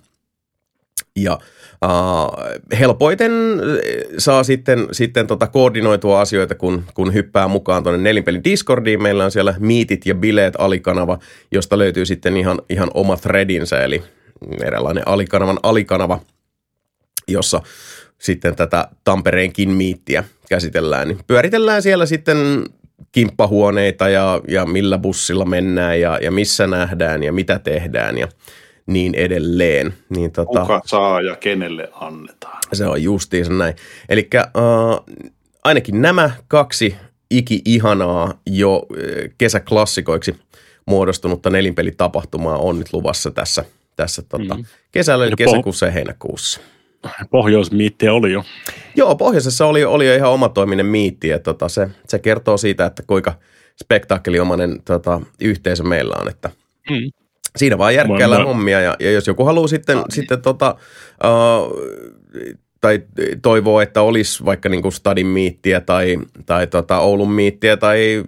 Ja 1.16 1.32
Uh, 1.32 1.38
helpoiten 2.78 3.32
saa 4.18 4.44
sitten, 4.44 4.88
sitten 4.92 5.26
tota 5.26 5.46
koordinoitua 5.46 6.20
asioita, 6.20 6.54
kun, 6.54 6.84
kun 6.94 7.14
hyppää 7.14 7.48
mukaan 7.48 7.82
tuonne 7.82 8.02
nelinpelin 8.02 8.44
Discordiin. 8.44 9.02
Meillä 9.02 9.24
on 9.24 9.30
siellä 9.30 9.54
Miitit 9.58 10.06
ja 10.06 10.14
Bileet 10.14 10.54
alikanava, 10.58 11.18
josta 11.50 11.78
löytyy 11.78 12.06
sitten 12.06 12.36
ihan, 12.36 12.62
ihan 12.70 12.90
oma 12.94 13.16
threadinsä, 13.16 13.84
eli 13.84 14.02
eräänlainen 14.62 15.08
alikanavan 15.08 15.58
alikanava, 15.62 16.20
jossa 17.28 17.62
sitten 18.18 18.56
tätä 18.56 18.88
Tampereenkin 19.04 19.70
miittiä 19.70 20.24
käsitellään. 20.48 21.08
Niin 21.08 21.18
pyöritellään 21.26 21.82
siellä 21.82 22.06
sitten 22.06 22.36
kimppahuoneita 23.12 24.08
ja, 24.08 24.40
ja 24.48 24.66
millä 24.66 24.98
bussilla 24.98 25.44
mennään 25.44 26.00
ja, 26.00 26.18
ja 26.22 26.30
missä 26.30 26.66
nähdään 26.66 27.22
ja 27.22 27.32
mitä 27.32 27.58
tehdään 27.58 28.18
ja– 28.18 28.28
niin 28.86 29.14
edelleen. 29.14 29.94
Niin 30.08 30.32
tota, 30.32 30.60
Kuka 30.60 30.82
saa 30.86 31.20
ja 31.20 31.36
kenelle 31.36 31.88
annetaan. 31.92 32.58
Se 32.72 32.86
on 32.86 33.02
justiinsa 33.02 33.52
näin. 33.52 33.74
Eli 34.08 34.30
uh, 34.56 35.16
ainakin 35.64 36.02
nämä 36.02 36.30
kaksi 36.48 36.96
iki-ihanaa 37.30 38.34
jo 38.46 38.76
uh, 38.76 38.86
kesäklassikoiksi 39.38 40.36
muodostunutta 40.86 41.50
nelinpelitapahtumaa 41.50 42.58
on 42.58 42.78
nyt 42.78 42.92
luvassa 42.92 43.30
tässä, 43.30 43.64
tässä 43.96 44.22
tota, 44.22 44.56
mm. 44.56 44.64
kesällä, 44.92 45.26
eli 45.26 45.36
kesäkuussa 45.36 45.86
ja 45.86 45.92
heinäkuussa. 45.92 46.60
Pohjoismiitti 47.30 48.08
oli 48.08 48.32
jo. 48.32 48.44
Joo, 48.96 49.16
pohjoisessa 49.16 49.66
oli, 49.66 49.84
oli 49.84 50.06
jo 50.06 50.14
ihan 50.14 50.30
omatoiminen 50.30 50.86
miitti, 50.86 51.28
ja 51.28 51.38
tota, 51.38 51.68
se, 51.68 51.88
se 52.08 52.18
kertoo 52.18 52.56
siitä, 52.56 52.86
että 52.86 53.02
kuinka 53.06 53.34
spektaakkeliomainen 53.82 54.82
tota, 54.84 55.20
yhteisö 55.40 55.82
meillä 55.82 56.14
on, 56.20 56.28
että 56.28 56.50
mm 56.90 57.21
siinä 57.56 57.78
vaan 57.78 57.94
järkkäillä 57.94 58.44
hommia 58.44 58.80
ja, 58.80 58.96
ja 59.00 59.10
jos 59.10 59.26
joku 59.26 59.44
haluaa 59.44 59.68
sitten, 59.68 59.98
ah, 59.98 60.04
sitten 60.10 60.42
tota, 60.42 60.76
uh, 61.24 61.78
tai 62.80 63.02
toivoo, 63.42 63.80
että 63.80 64.02
olisi 64.02 64.44
vaikka 64.44 64.68
niin 64.68 64.82
kuin 64.82 64.92
Stadin 64.92 65.26
miittiä 65.26 65.80
tai, 65.80 66.18
tai 66.46 66.66
tota 66.66 66.98
Oulun 66.98 67.32
miittiä 67.32 67.76
tai 67.76 68.24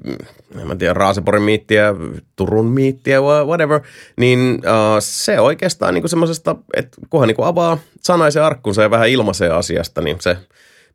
en 0.60 0.66
mä 0.66 0.76
tiedä, 0.76 0.94
Raaseporin 0.94 1.42
miittiä, 1.42 1.94
Turun 2.36 2.66
miittiä, 2.66 3.20
whatever, 3.20 3.80
niin 4.16 4.54
uh, 4.54 4.96
se 5.00 5.40
oikeastaan 5.40 5.94
niin 5.94 6.02
kuin 6.02 6.10
semmoisesta, 6.10 6.56
että 6.76 6.96
kunhan 7.10 7.28
niin 7.28 7.36
kuin 7.36 7.46
avaa 7.46 7.78
sanaisen 8.00 8.42
arkkunsa 8.42 8.82
ja 8.82 8.90
vähän 8.90 9.08
ilmaisee 9.08 9.50
asiasta, 9.50 10.00
niin 10.00 10.16
se 10.20 10.36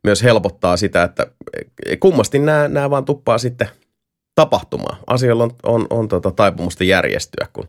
myös 0.04 0.22
helpottaa 0.22 0.76
sitä, 0.76 1.02
että 1.02 1.26
kummasti 2.00 2.38
nämä, 2.38 2.68
nämä 2.68 2.90
vaan 2.90 3.04
tuppaa 3.04 3.38
sitten 3.38 3.68
tapahtumaan. 4.34 4.96
Asioilla 5.06 5.44
on, 5.44 5.50
on, 5.62 5.86
on 5.90 6.08
tota 6.08 6.30
taipumusta 6.30 6.84
järjestyä, 6.84 7.46
kun, 7.52 7.68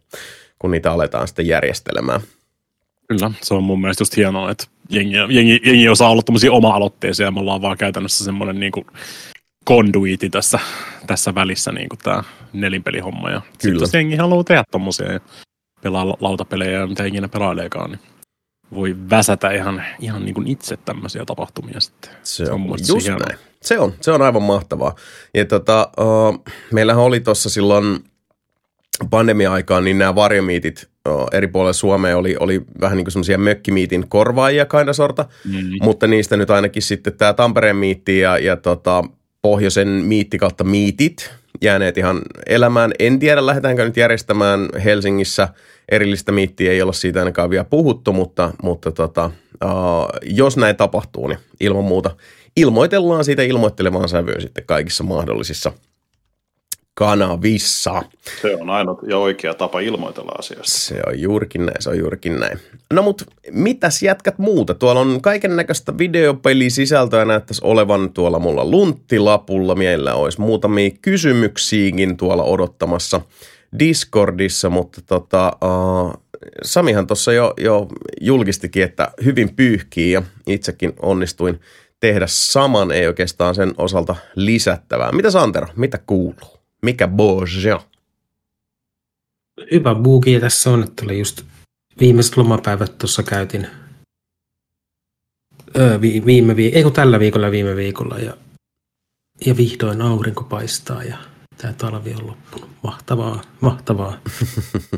kun 0.62 0.72
niitä 0.72 0.92
aletaan 0.92 1.28
sitten 1.28 1.48
järjestelemään. 1.48 2.22
Kyllä, 3.08 3.32
se 3.42 3.54
on 3.54 3.64
mun 3.64 3.82
mielestä 3.82 4.02
just 4.02 4.18
hienoa, 4.18 4.52
että 4.52 4.64
jengi, 4.90 5.16
jengi, 5.30 5.62
jengi 5.66 5.90
osaa 5.90 6.10
olla 6.10 6.22
tämmöisiä 6.22 6.52
oma-aloitteisia 6.52 7.26
ja 7.26 7.32
me 7.32 7.40
ollaan 7.40 7.62
vaan 7.62 7.78
käytännössä 7.78 8.24
semmoinen 8.24 8.60
niin 8.60 8.72
kuin 8.72 8.86
konduiti 9.66 10.30
tässä, 10.30 10.60
tässä 11.08 11.36
välissä 11.36 11.72
niin 11.72 11.90
kuin 11.90 12.00
tämä 12.00 12.24
nelinpelihomma. 12.54 13.30
Ja 13.30 13.42
Kyllä. 13.62 13.86
sitten 13.86 14.00
jengi 14.00 14.16
haluaa 14.16 14.44
tehdä 14.44 14.64
tommosia 14.72 15.12
ja 15.12 15.20
pelaa 15.82 16.18
lautapelejä 16.20 16.80
ja 16.80 16.88
mitä 16.88 17.06
ikinä 17.06 17.28
pelaileekaan, 17.28 17.92
niin 17.92 18.00
voi 18.74 18.96
väsätä 19.10 19.52
ihan, 19.52 19.84
ihan 20.00 20.26
niin 20.26 20.36
kuin 20.36 20.48
itse 20.48 20.78
tämmöisiä 20.78 21.26
tapahtumia 21.26 21.80
sitten. 21.80 22.12
Se, 22.24 22.46
se 22.46 22.52
on, 22.52 22.62
on 22.62 22.80
just 22.88 23.08
näin. 23.08 23.40
Se 23.62 23.80
on, 23.80 23.94
se 24.02 24.12
on 24.12 24.22
aivan 24.22 24.44
mahtavaa. 24.44 24.96
Ja 25.34 25.46
tota, 25.46 25.92
uh, 26.00 26.44
meillähän 26.72 27.04
oli 27.04 27.20
tuossa 27.20 27.50
silloin 27.50 28.11
pandemia-aikaan, 29.10 29.84
niin 29.84 29.98
nämä 29.98 30.16
varjomiitit 30.16 30.92
eri 31.32 31.48
puolilla 31.48 31.74
Suomea 31.74 32.18
oli, 32.18 32.36
oli 32.40 32.62
vähän 32.82 32.98
niin 32.98 33.06
kuin 33.06 33.12
semmoisia 33.12 33.38
mökkimiitin 33.38 34.10
korvaajia 34.10 34.66
kind 34.66 34.94
sorta, 34.94 35.26
mm. 35.46 35.70
mutta 35.82 36.08
niistä 36.08 36.38
nyt 36.38 36.50
ainakin 36.50 36.82
sitten 36.82 37.14
tämä 37.14 37.34
Tampereen 37.34 37.76
miitti 37.76 38.20
ja, 38.20 38.38
ja 38.38 38.58
tota, 38.58 39.04
pohjoisen 39.42 39.88
miitti 39.88 40.38
kautta 40.38 40.64
miitit 40.64 41.32
jääneet 41.62 41.98
ihan 41.98 42.22
elämään. 42.48 42.92
En 43.00 43.20
tiedä, 43.20 43.46
lähdetäänkö 43.46 43.86
nyt 43.86 43.98
järjestämään 43.98 44.70
Helsingissä 44.84 45.48
erillistä 45.92 46.32
miittiä, 46.32 46.72
ei 46.72 46.82
olla 46.82 46.94
siitä 46.94 47.20
ainakaan 47.20 47.50
vielä 47.50 47.64
puhuttu, 47.64 48.14
mutta, 48.14 48.52
mutta 48.64 48.92
tota, 48.92 49.32
uh, 49.66 49.72
jos 50.24 50.58
näin 50.58 50.76
tapahtuu, 50.76 51.28
niin 51.28 51.40
ilman 51.60 51.84
muuta 51.84 52.16
ilmoitellaan 52.58 53.26
siitä 53.26 53.44
ilmoittelemaan 53.44 54.10
sävyyn 54.10 54.42
sitten 54.42 54.66
kaikissa 54.66 55.04
mahdollisissa– 55.04 55.72
kanavissa. 56.94 58.04
Se 58.42 58.56
on 58.56 58.70
ainoa 58.70 59.00
ja 59.08 59.18
oikea 59.18 59.54
tapa 59.54 59.80
ilmoitella 59.80 60.32
asiasta. 60.40 60.72
Se 60.72 61.02
on 61.08 61.20
juurikin 61.20 61.66
näin, 61.66 61.82
se 61.82 61.90
on 61.90 61.98
juurikin 61.98 62.40
näin. 62.40 62.60
No 62.94 63.02
mut 63.02 63.24
mitäs 63.52 64.04
jätkät 64.04 64.38
muuta? 64.38 64.74
Tuolla 64.74 65.02
on 65.02 65.22
kaiken 65.22 65.56
näköistä 65.56 65.98
videopelisisältöä 65.98 67.26
näyttäisi 67.26 67.62
olevan 67.64 68.14
tuolla 68.14 68.40
mulla 68.40 68.66
lunttilapulla. 68.66 69.76
Meillä 69.76 70.14
olisi 70.14 70.42
muutamia 70.42 70.90
kysymyksiäkin 71.02 72.18
tuolla 72.18 72.44
odottamassa 72.44 73.22
Discordissa, 73.80 74.70
mutta 74.70 75.02
tota, 75.06 75.52
uh, 75.64 76.14
Samihan 76.64 77.08
tuossa 77.08 77.34
jo, 77.34 77.54
jo 77.58 77.88
julkistikin, 78.22 78.84
että 78.84 79.12
hyvin 79.26 79.56
pyyhkii 79.56 80.12
ja 80.12 80.24
itsekin 80.48 80.94
onnistuin 81.02 81.60
tehdä 82.00 82.26
saman, 82.30 82.92
ei 82.92 83.08
oikeastaan 83.08 83.56
sen 83.56 83.74
osalta 83.78 84.16
lisättävää. 84.36 85.12
Mitä 85.12 85.32
Santero, 85.32 85.68
mitä 85.76 86.00
kuuluu? 86.08 86.61
Mikä 86.82 87.08
Boja? 87.08 87.80
Hyvä 89.72 89.96
buuki 89.96 90.40
tässä 90.40 90.70
on, 90.70 90.84
että 90.84 91.06
oli 91.06 91.20
just 91.20 91.42
viimeiset 92.00 92.38
lomapäivät 92.38 92.98
tuossa 92.98 93.24
käytin 93.24 93.68
öö, 95.78 96.02
vi, 96.02 96.26
viime 96.26 96.56
vi, 96.56 96.68
ei 96.68 96.84
kun 96.84 96.94
tällä 96.94 97.20
viikolla 97.20 97.52
viime 97.52 97.76
viikolla 97.76 98.18
ja, 98.18 98.38
ja 99.46 99.58
vihdoin 99.58 100.02
aurinko 100.02 100.44
paistaa 100.44 101.04
ja 101.04 101.18
tämä 101.58 101.74
talvi 101.74 102.14
on 102.14 102.28
loppunut. 102.28 102.70
Mahtavaa, 102.84 103.42
mahtavaa. 103.62 104.18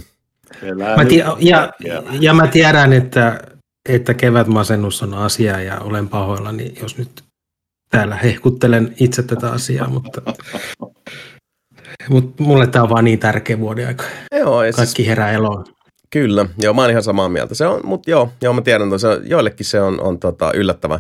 mä 0.98 1.06
tii, 1.06 1.24
ja, 1.40 1.74
ja 2.20 2.34
mä 2.34 2.48
tiedän, 2.48 2.94
että, 2.94 3.42
että 3.90 4.14
kevätmasennus 4.14 5.04
on 5.04 5.14
asia 5.14 5.62
ja 5.62 5.80
olen 5.80 6.10
pahoillani, 6.10 6.74
jos 6.82 6.98
nyt 6.98 7.24
täällä 7.90 8.16
hehkuttelen 8.16 8.96
itse 9.00 9.24
tätä 9.24 9.52
asiaa, 9.52 9.90
mutta 9.90 10.22
Mutta 12.10 12.44
mulle 12.44 12.68
tämä 12.68 12.84
on 12.84 12.90
vaan 12.90 13.06
niin 13.06 13.20
tärkeä 13.20 13.60
vuoden 13.60 13.88
aika. 13.88 14.04
Joo, 14.40 14.64
siis- 14.64 14.76
Kaikki 14.76 14.96
siis, 14.96 15.08
herää 15.08 15.32
eloon. 15.32 15.66
Kyllä, 16.10 16.46
joo, 16.62 16.74
mä 16.74 16.82
oon 16.82 16.92
ihan 16.92 17.04
samaa 17.04 17.30
mieltä. 17.30 17.56
Se 17.56 17.68
on, 17.68 17.82
mutta 17.84 18.12
joo, 18.12 18.30
joo, 18.42 18.54
mä 18.54 18.62
tiedän, 18.62 18.88
että 18.88 18.98
se, 18.98 19.08
joillekin 19.24 19.66
se 19.66 19.82
on, 19.82 20.02
on 20.02 20.20
tota, 20.20 20.52
yllättävä 20.54 21.00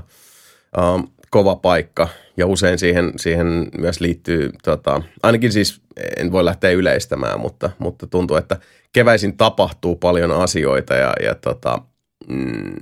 um, 0.95 1.07
kova 1.29 1.55
paikka. 1.55 2.07
Ja 2.37 2.47
usein 2.47 2.79
siihen, 2.79 3.13
siihen 3.15 3.67
myös 3.77 3.99
liittyy, 4.01 4.49
tota, 4.63 5.01
ainakin 5.23 5.51
siis 5.51 5.81
en 6.17 6.31
voi 6.31 6.45
lähteä 6.45 6.71
yleistämään, 6.71 7.39
mutta, 7.39 7.69
mutta 7.79 8.07
tuntuu, 8.07 8.37
että 8.37 8.57
keväisin 8.93 9.37
tapahtuu 9.37 9.95
paljon 9.95 10.31
asioita 10.31 10.93
ja, 10.93 11.13
ja 11.23 11.35
tota, 11.35 11.81
mm, 12.27 12.75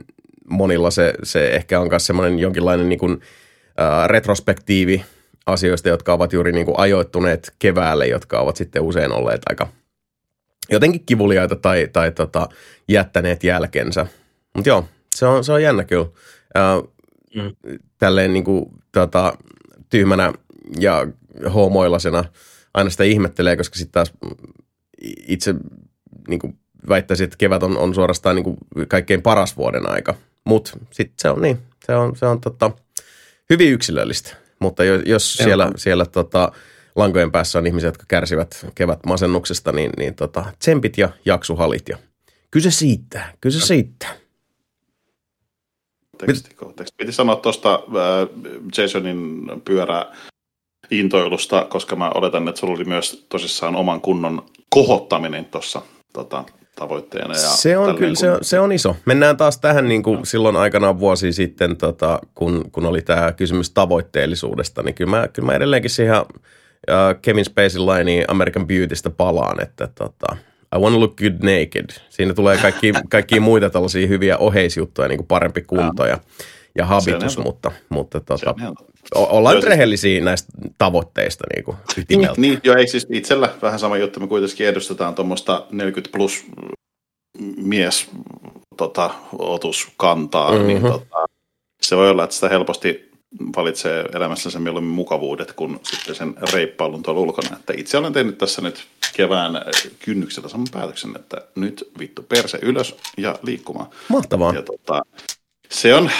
monilla 0.49 0.91
se, 0.91 1.13
se 1.23 1.47
ehkä 1.47 1.79
on 1.79 1.87
myös 1.89 2.07
semmoinen 2.07 2.39
jonkinlainen 2.39 2.89
niin 2.89 2.99
kuin, 2.99 3.13
uh, 3.13 4.07
retrospektiivi 4.07 5.05
asioista, 5.45 5.89
jotka 5.89 6.13
ovat 6.13 6.33
juuri 6.33 6.51
niin 6.51 6.65
kuin 6.65 6.79
ajoittuneet 6.79 7.53
keväälle, 7.59 8.07
jotka 8.07 8.39
ovat 8.39 8.55
sitten 8.55 8.81
usein 8.81 9.11
olleet 9.11 9.41
aika 9.49 9.67
jotenkin 10.71 11.05
kivuliaita 11.05 11.55
tai, 11.55 11.89
tai 11.93 12.11
tota, 12.11 12.49
jättäneet 12.87 13.43
jälkensä. 13.43 14.07
Mutta 14.55 14.69
joo, 14.69 14.85
se 15.15 15.25
on, 15.25 15.43
se 15.43 15.51
on 15.51 15.63
jännä 15.63 15.83
kyllä. 15.83 16.05
Ää, 16.55 16.77
mm. 17.35 17.77
Tälleen 17.97 18.33
niin 18.33 18.43
kuin, 18.43 18.65
tota, 18.91 19.33
tyhmänä 19.89 20.33
ja 20.79 21.07
homoilasena 21.53 22.23
aina 22.73 22.89
sitä 22.89 23.03
ihmettelee, 23.03 23.57
koska 23.57 23.75
sitten 23.75 23.91
taas 23.91 24.13
itse 25.27 25.55
niin 26.27 26.39
kuin 26.39 26.59
väittäisin, 26.89 27.23
että 27.23 27.37
kevät 27.37 27.63
on, 27.63 27.77
on 27.77 27.95
suorastaan 27.95 28.35
niin 28.35 28.43
kuin 28.43 28.57
kaikkein 28.87 29.21
paras 29.21 29.57
vuoden 29.57 29.89
aika. 29.89 30.15
Mutta 30.45 30.71
sitten 30.91 31.15
se 31.17 31.29
on 31.29 31.41
niin, 31.41 31.57
se 31.85 31.95
on, 31.95 32.15
se 32.15 32.25
on 32.25 32.41
tota, 32.41 32.71
hyvin 33.49 33.71
yksilöllistä. 33.71 34.35
Mutta 34.61 34.83
jos, 34.83 35.01
jos 35.05 35.33
siellä, 35.33 35.71
siellä 35.75 36.05
tota, 36.05 36.51
lankojen 36.95 37.31
päässä 37.31 37.59
on 37.59 37.67
ihmisiä, 37.67 37.87
jotka 37.87 38.05
kärsivät 38.07 38.65
kevätmasennuksesta, 38.75 39.71
niin, 39.71 39.91
niin 39.97 40.15
tota, 40.15 40.45
tsempit 40.59 40.97
ja 40.97 41.09
jaksuhalit. 41.25 41.89
Ja 41.89 41.97
kyse 42.51 42.71
siitä, 42.71 43.33
kyse 43.41 43.59
siitä. 43.59 44.07
Teksti, 46.17 46.55
teksti. 46.75 46.95
Piti 46.97 47.11
sanoa 47.11 47.35
tuosta 47.35 47.73
äh, 47.73 48.29
Jasonin 48.77 49.45
pyörä 49.65 50.05
intoilusta, 50.91 51.67
koska 51.69 51.95
mä 51.95 52.11
oletan, 52.15 52.47
että 52.47 52.59
sulla 52.59 52.73
oli 52.73 52.83
myös 52.83 53.25
tosissaan 53.29 53.75
oman 53.75 54.01
kunnon 54.01 54.45
kohottaminen 54.69 55.45
tuossa 55.45 55.81
tota, 56.13 56.43
tavoitteena. 56.81 57.33
Ja 57.33 57.39
se 57.39 57.77
on 57.77 57.95
kyllä, 57.95 58.09
kun... 58.09 58.15
se, 58.15 58.31
on, 58.31 58.37
se 58.41 58.59
on 58.59 58.71
iso. 58.71 58.95
Mennään 59.05 59.37
taas 59.37 59.59
tähän 59.59 59.87
niin 59.87 60.03
kuin 60.03 60.19
no. 60.19 60.25
silloin 60.25 60.55
aikanaan 60.55 60.99
vuosi 60.99 61.33
sitten, 61.33 61.77
tota, 61.77 62.19
kun, 62.35 62.71
kun 62.71 62.85
oli 62.85 63.01
tämä 63.01 63.31
kysymys 63.31 63.69
tavoitteellisuudesta, 63.69 64.83
niin 64.83 64.95
kyllä 64.95 65.11
mä, 65.11 65.27
kyllä 65.27 65.45
mä 65.45 65.53
edelleenkin 65.53 65.89
siihen 65.89 66.21
uh, 66.21 66.25
Kevin 67.21 67.45
Spacey 67.45 67.81
lineen 67.81 68.25
American 68.27 68.67
Beautystä 68.67 69.09
palaan, 69.09 69.63
että 69.63 69.87
tota, 69.95 70.35
I 70.75 70.79
want 70.79 70.95
to 70.95 70.99
look 70.99 71.15
good 71.15 71.33
naked. 71.41 71.89
Siinä 72.09 72.33
tulee 72.33 72.57
kaikki, 72.57 72.93
kaikki 73.09 73.39
muita 73.39 73.69
tällaisia 73.69 74.07
hyviä 74.07 74.37
oheisjuttuja, 74.37 75.07
niin 75.07 75.17
kuin 75.17 75.27
parempi 75.27 75.61
kunto 75.61 76.05
ja, 76.05 76.09
ja 76.09 76.19
habitus, 76.81 77.37
mutta, 77.37 77.71
mutta 77.89 78.19
tota, 78.19 78.55
ollaan 79.15 79.55
nyt 79.55 79.65
rehellisiä 79.65 80.23
näistä 80.23 80.51
tavoitteista 80.77 81.43
niin 81.55 81.63
kuin 81.63 81.77
niin, 82.09 82.29
niin, 82.37 82.59
joo, 82.63 82.75
ei 82.75 82.87
siis 82.87 83.07
itsellä 83.09 83.53
vähän 83.61 83.79
sama 83.79 83.97
juttu, 83.97 84.19
me 84.19 84.27
kuitenkin 84.27 84.67
edustetaan 84.67 85.15
tuommoista 85.15 85.65
40 85.71 86.17
plus 86.17 86.45
mies 87.57 88.09
tota, 88.77 89.09
otuskantaa, 89.37 90.51
mm-hmm. 90.51 90.67
niin 90.67 90.81
tota, 90.81 91.25
se 91.81 91.97
voi 91.97 92.09
olla, 92.09 92.23
että 92.23 92.33
sitä 92.33 92.49
helposti 92.49 93.11
valitsee 93.55 94.05
elämässä 94.13 94.51
sen 94.51 94.61
mieluummin 94.61 94.93
mukavuudet 94.93 95.53
kuin 95.53 95.79
sitten 95.83 96.15
sen 96.15 96.35
reippailun 96.53 97.03
tuolla 97.03 97.21
ulkona. 97.21 97.55
Että 97.55 97.73
itse 97.77 97.97
olen 97.97 98.13
tehnyt 98.13 98.37
tässä 98.37 98.61
nyt 98.61 98.87
kevään 99.15 99.53
kynnyksellä 99.99 100.49
saman 100.49 100.67
päätöksen, 100.71 101.15
että 101.15 101.47
nyt 101.55 101.91
vittu 101.99 102.23
perse 102.23 102.59
ylös 102.61 102.95
ja 103.17 103.39
liikkumaan. 103.43 103.89
Mahtavaa. 104.09 104.53
Ja 104.53 104.61
tota, 104.61 105.01
se 105.71 105.95
on, 105.95 106.11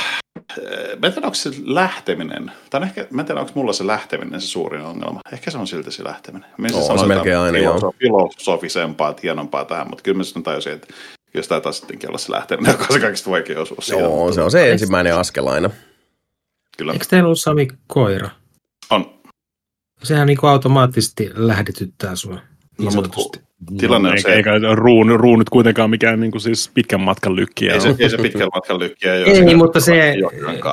Mä 0.99 1.07
en 1.07 1.13
tiedä, 1.13 1.27
onko 1.27 1.35
se 1.35 1.51
lähteminen, 1.65 2.51
tai 2.69 2.83
ehkä, 2.83 3.07
mä 3.11 3.21
en 3.21 3.25
tiedä, 3.25 3.39
onko 3.39 3.51
mulla 3.55 3.73
se 3.73 3.87
lähteminen 3.87 4.41
se 4.41 4.47
suurin 4.47 4.81
ongelma. 4.81 5.19
Ehkä 5.31 5.51
se 5.51 5.57
on 5.57 5.67
silti 5.67 5.91
se 5.91 6.03
lähteminen. 6.03 6.49
Mä 6.57 6.67
no, 6.67 6.97
se 6.97 7.05
melkein 7.05 7.37
aina, 7.37 7.57
joo. 7.57 7.93
filosofisempaa, 7.99 9.15
hienompaa 9.23 9.65
tähän, 9.65 9.89
mutta 9.89 10.03
kyllä 10.03 10.17
mä 10.17 10.23
sitten 10.23 10.43
tajusin, 10.43 10.73
että 10.73 10.93
jos 11.33 11.47
tämä 11.47 11.61
taas 11.61 11.77
sittenkin 11.77 12.09
olla 12.09 12.17
se 12.17 12.31
lähteminen, 12.31 12.71
joka 12.73 12.85
on 12.89 12.93
se 12.93 12.99
kaikista 12.99 13.31
vaikea 13.31 13.61
osuus. 13.61 13.89
Joo, 13.89 14.33
se 14.33 14.41
on 14.41 14.51
se 14.51 14.71
ensimmäinen 14.71 15.15
askel 15.15 15.47
aina. 15.47 15.69
Kyllä. 16.77 16.93
Eikö 16.93 17.05
teillä 17.09 17.27
ollut 17.27 17.39
Sami 17.39 17.67
koira? 17.87 18.29
On. 18.89 19.21
Sehän 20.03 20.27
niin 20.27 20.37
automaattisesti 20.43 21.29
lähdetyttää 21.33 22.15
sua. 22.15 22.39
Niin 22.77 22.85
no, 22.85 23.01
mutta 23.01 23.39
tilanne 23.77 24.09
on 24.09 24.15
eikä, 24.15 24.29
se, 24.29 24.35
eikä 24.35 24.51
ruun, 24.73 25.19
ruun 25.19 25.39
nyt 25.39 25.49
kuitenkaan 25.49 25.89
mikään 25.89 26.19
niin 26.19 26.31
kuin 26.31 26.41
siis 26.41 26.71
pitkän 26.73 27.01
matkan 27.01 27.35
lykkiä. 27.35 27.73
ei 27.73 27.81
se, 27.81 27.95
ei 27.99 28.09
se 28.09 28.17
pitkällä 28.17 28.49
matkan 28.55 28.79
lykkiä. 28.79 29.15
Ei, 29.15 29.45
niin, 29.45 29.57
mutta 29.57 29.79
se 29.79 30.15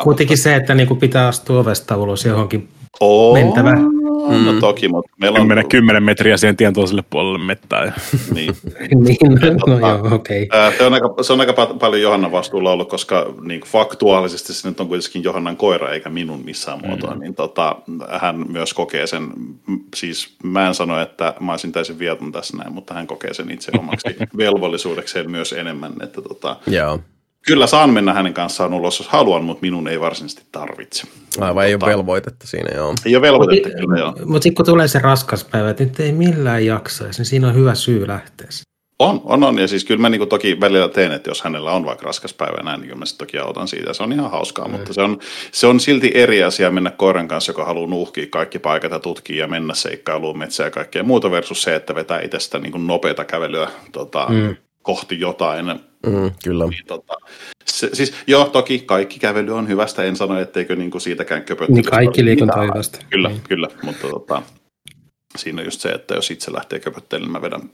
kuitenkin 0.03 0.39
se, 0.39 0.55
että 0.55 0.75
niinku 0.75 0.97
pitää 0.97 1.27
astua 1.27 1.61
ovesta 1.61 1.97
ulos 1.97 2.25
johonkin 2.25 2.69
Oo, 3.01 3.35
mentävä. 3.35 3.77
No 4.45 4.61
toki, 4.61 4.89
mutta 4.89 5.13
meillä 5.21 5.39
on... 5.41 5.47
Mennä 5.47 5.65
10 5.65 6.03
metriä 6.03 6.37
siihen 6.37 6.57
tien 6.57 6.75
toiselle 6.75 7.05
puolelle 7.11 7.39
mettään. 7.39 7.95
Niin. 8.35 8.55
niin, 9.05 9.17
no 9.67 9.79
joo, 9.79 10.15
okei. 10.15 10.43
Okay. 10.43 10.73
Se 10.79 10.85
on, 10.85 10.95
aika, 10.95 11.15
se 11.23 11.33
on 11.33 11.41
aika 11.41 11.53
pa- 11.53 11.79
paljon 11.79 12.03
Johannan 12.03 12.33
vastuulla 12.33 12.73
ollut, 12.73 12.89
koska 12.89 13.35
niin 13.43 13.61
faktuaalisesti 13.61 14.55
se 14.55 14.69
nyt 14.69 14.81
on 14.81 14.89
kuitenkin 14.89 15.25
Johannan 15.25 15.57
koira 15.57 15.91
eikä 15.91 16.11
minun 16.11 16.45
missään 16.45 16.81
muotoa, 16.87 17.15
niin 17.15 17.35
tota, 17.35 17.77
hän 18.21 18.45
myös 18.53 18.75
kokee 18.75 19.07
sen, 19.07 19.29
siis 19.97 20.37
mä 20.43 20.69
en 20.69 20.75
sano, 20.75 21.01
että 21.01 21.35
mä 21.41 21.53
olisin 21.53 21.73
täysin 21.73 21.99
viaton 21.99 22.33
tässä 22.33 22.57
näin, 22.57 22.73
mutta 22.73 22.95
hän 22.95 23.07
kokee 23.07 23.35
sen 23.35 23.51
itse 23.51 23.73
omaksi 23.79 24.09
velvollisuudekseen 24.37 25.31
myös 25.31 25.53
enemmän, 25.53 25.93
että 26.03 26.23
tota, 26.23 26.57
Joo. 26.67 27.01
Kyllä 27.47 27.67
saan 27.67 27.91
mennä 27.91 28.15
hänen 28.15 28.35
kanssaan 28.35 28.75
ulos, 28.75 28.99
jos 28.99 29.09
haluan, 29.09 29.45
mutta 29.45 29.61
minun 29.61 29.89
ei 29.89 30.01
varsinaisesti 30.01 30.43
tarvitse. 30.53 31.03
Aivan 31.41 31.67
ei 31.67 31.75
ole 31.75 31.79
Tota, 31.79 31.91
velvoitetta 31.91 32.47
siinä, 32.47 32.71
joo. 32.75 32.95
Ei 33.07 33.17
ole 33.17 33.23
velvoitetta 33.23 33.69
kyllä, 33.69 33.99
joo. 33.99 34.15
Mutta 34.25 34.43
sitten 34.43 34.55
kun 34.55 34.67
tulee 34.67 34.89
se 34.89 34.99
raskas 34.99 35.45
päivä, 35.45 35.71
että 35.71 35.85
nyt 35.85 36.01
ei 36.01 36.13
millään 36.13 36.67
jaksaisi, 36.67 37.21
niin 37.21 37.27
siinä 37.27 37.49
on 37.49 37.55
hyvä 37.55 37.75
syy 37.75 38.09
lähteä. 38.09 38.49
On, 38.99 39.21
on, 39.25 39.45
on. 39.45 39.59
Ja 39.59 39.69
siis 39.69 39.85
kyllä 39.85 40.01
mä 40.01 40.09
niin 40.09 40.29
toki 40.29 40.61
välillä 40.61 40.89
teen, 40.89 41.13
että 41.13 41.31
jos 41.31 41.43
hänellä 41.43 41.73
on 41.73 41.85
vaikka 41.85 42.07
raskas 42.07 42.35
päivä 42.35 42.63
näin, 42.63 42.81
niin 42.81 42.89
kyllä 42.89 42.99
mä 42.99 43.07
sitten 43.07 43.27
toki 43.27 43.39
autan 43.39 43.69
siitä. 43.69 43.93
Se 43.93 44.03
on 44.03 44.13
ihan 44.13 44.31
hauskaa, 44.31 44.69
mm. 44.69 44.73
mutta 44.73 44.93
se 44.93 45.03
on, 45.03 45.19
se 45.53 45.67
on 45.67 45.81
silti 45.81 46.11
eri 46.15 46.43
asia 46.43 46.71
mennä 46.71 46.91
koiran 46.91 47.29
kanssa, 47.29 47.51
joka 47.51 47.65
haluaa 47.65 47.91
nuuhkia 47.91 48.27
kaikki 48.31 48.59
paikat 48.59 48.93
ja 48.93 48.99
tutkia 48.99 49.37
ja 49.37 49.49
mennä 49.49 49.75
seikkailuun, 49.75 50.39
metsään 50.39 50.67
ja 50.67 50.71
kaikkea 50.71 51.03
muuta 51.03 51.31
versus 51.31 51.63
se, 51.63 51.75
että 51.75 51.95
vetää 51.95 52.21
itsestä 52.21 52.59
niin 52.59 52.87
nopeata 52.87 53.25
kävelyä 53.25 53.71
tota, 53.93 54.27
mm. 54.29 54.57
Kohti 54.89 55.21
jotain. 55.21 55.67
Mm, 56.07 56.33
kyllä. 56.45 56.67
Niin, 56.67 56.87
tota, 56.87 57.15
se, 57.65 57.91
siis 57.93 58.15
joo, 58.27 58.45
toki 58.45 58.79
kaikki 58.79 59.19
kävely 59.19 59.55
on 59.57 59.69
hyvästä, 59.69 60.05
en 60.05 60.17
sano, 60.17 60.41
etteikö 60.41 60.77
niin 60.77 60.91
kuin 60.91 61.01
siitäkään 61.01 61.43
köpöttelystä. 61.43 61.91
Niin 61.91 62.07
kaikki 62.07 62.25
liikunta 62.25 62.61
on 62.61 62.67
hyvästä. 62.67 62.99
Kyllä, 63.11 63.29
Niin. 63.29 63.41
kyllä, 63.49 63.69
mutta 63.83 64.09
tota, 64.09 64.43
siinä 65.37 65.61
on 65.61 65.65
just 65.65 65.81
se, 65.81 65.89
että 65.89 66.15
jos 66.15 66.31
itse 66.31 66.53
lähtee 66.53 66.79
köpöttelemään, 66.81 67.33
mä 67.33 67.43
vedän 67.43 67.71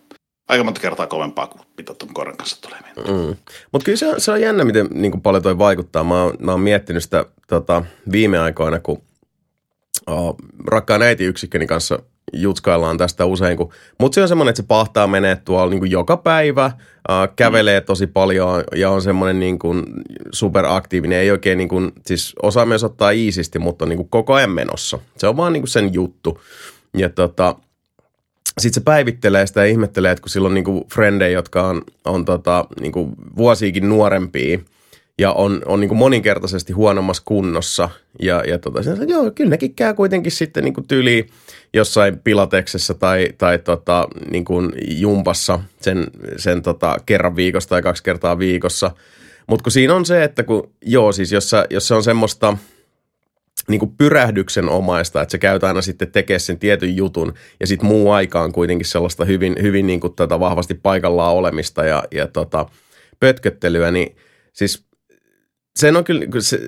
aika 0.49 0.65
monta 0.65 0.81
kertaa 0.81 1.07
kovempaa 1.07 1.47
kuin 1.47 1.63
mitä 1.77 1.95
tuon 1.95 2.15
koiran 2.15 2.37
kanssa 2.37 2.63
tulee 2.63 2.79
mentyä. 2.81 3.05
Mm. 3.05 3.37
Mutta 3.73 3.85
kyllä 3.85 3.97
se 3.99 4.07
on, 4.07 4.21
se 4.21 4.31
on 4.33 4.41
jännä, 4.41 4.65
miten 4.65 4.89
niin 4.91 5.13
kuin 5.13 5.23
paljon 5.23 5.43
toi 5.43 5.59
vaikuttaa. 5.59 6.05
Mä 6.05 6.23
oon, 6.23 6.35
mä 6.39 6.51
oon 6.51 6.61
miettinyt 6.61 7.03
sitä 7.03 7.27
tota, 7.49 7.85
viime 8.13 8.39
aikoina, 8.39 8.81
kun 8.81 9.03
uh, 10.11 10.37
rakkaan 10.67 11.03
äitiyksikköni 11.03 11.67
kanssa 11.67 11.99
jutskaillaan 12.33 12.99
tästä 12.99 13.25
usein, 13.25 13.57
kun 13.57 13.73
mutta 13.99 14.15
se 14.15 14.23
on 14.23 14.29
semmoinen, 14.29 14.51
että 14.51 14.63
se 14.63 14.67
pahtaa 14.69 15.07
menee 15.07 15.37
tuolla 15.37 15.71
niin 15.71 15.81
kuin 15.81 15.91
joka 15.91 16.17
päivä, 16.17 16.67
uh, 16.67 17.35
kävelee 17.37 17.81
tosi 17.81 18.07
paljon 18.07 18.65
ja 18.77 18.91
on 18.91 19.03
semmoinen 19.03 19.41
niin 19.41 19.59
kuin 19.59 19.85
superaktiivinen, 20.33 21.19
ei 21.19 21.31
oikein 21.31 21.59
niin 21.59 21.69
kuin, 21.69 21.93
siis 22.07 22.35
osaa 22.43 22.67
myös 22.67 22.85
ottaa 22.85 23.11
iisisti, 23.11 23.59
mutta 23.59 23.85
on 23.85 23.89
niin 23.89 23.97
kuin 23.97 24.09
koko 24.09 24.35
ajan 24.35 24.51
menossa. 24.51 24.99
Se 25.17 25.27
on 25.27 25.37
vaan 25.37 25.53
niin 25.53 25.63
kuin 25.63 25.71
sen 25.71 25.95
juttu. 25.95 26.41
Ja 26.97 27.09
tota, 27.09 27.57
sitten 28.59 28.75
se 28.75 28.85
päivittelee 28.85 29.47
sitä 29.47 29.61
ja 29.61 29.67
ihmettelee, 29.67 30.13
että 30.13 30.23
kun 30.23 30.31
sillä 30.31 30.47
on 30.49 30.55
niinku 30.55 30.87
frendejä, 30.95 31.31
jotka 31.31 31.63
on, 31.63 31.83
on 32.05 32.25
tota, 32.25 32.67
niinku 32.81 33.13
vuosiikin 33.37 33.89
nuorempia 33.89 34.59
ja 35.19 35.33
on, 35.33 35.63
on 35.67 35.81
niinku 35.81 35.95
moninkertaisesti 35.95 36.73
huonommassa 36.73 37.23
kunnossa. 37.27 37.91
Ja, 38.23 38.43
ja 38.47 38.59
tota, 38.59 38.83
se, 38.83 38.91
että 38.91 39.05
joo, 39.05 39.31
kyllä 39.31 39.51
nekin 39.51 39.75
käy 39.75 39.95
kuitenkin 39.95 40.33
sitten 40.33 40.65
niinku 40.65 40.81
tyyliin 40.89 41.29
jossain 41.75 42.19
pilateksessa 42.19 42.95
tai, 42.95 43.29
tai 43.39 43.59
tota, 43.59 44.09
niinku 44.31 44.63
jumpassa 44.89 45.61
sen, 45.81 46.07
sen 46.37 46.63
tota, 46.63 46.97
kerran 47.07 47.37
viikossa 47.37 47.69
tai 47.69 47.83
kaksi 47.83 48.03
kertaa 48.03 48.39
viikossa. 48.39 48.91
Mutta 49.47 49.63
kun 49.63 49.73
siinä 49.73 49.95
on 49.95 50.05
se, 50.05 50.25
että 50.25 50.43
kun, 50.43 50.71
joo, 50.83 51.13
siis 51.13 51.33
jos, 51.33 51.51
sä, 51.51 51.67
jos 51.71 51.89
se 51.89 51.95
on 51.95 52.03
semmoista 52.03 52.57
niin 53.69 53.79
kuin 53.79 53.95
pyrähdyksen 53.99 54.69
omaista, 54.69 55.23
että 55.23 55.33
se 55.33 55.39
käyt 55.39 55.65
aina 55.65 55.83
sitten 55.83 56.13
tekemään 56.13 56.41
sen 56.41 56.59
tietyn 56.59 56.97
jutun 56.97 57.35
ja 57.61 57.67
sitten 57.67 57.89
muu 57.89 58.11
aika 58.11 58.43
on 58.43 58.53
kuitenkin 58.53 58.87
sellaista 58.87 59.25
hyvin, 59.25 59.57
hyvin 59.63 59.87
niin 59.87 60.01
kuin 60.01 60.15
tätä 60.15 60.41
vahvasti 60.41 60.75
paikallaan 60.75 61.35
olemista 61.35 61.85
ja, 61.85 62.05
ja 62.11 62.27
tota, 62.27 62.67
pötköttelyä, 63.21 63.91
niin 63.91 64.17
siis 64.53 64.85
sen 65.77 65.97
on 65.97 66.05
kyllä, 66.05 66.27
kyllä 66.27 66.43
se, 66.43 66.59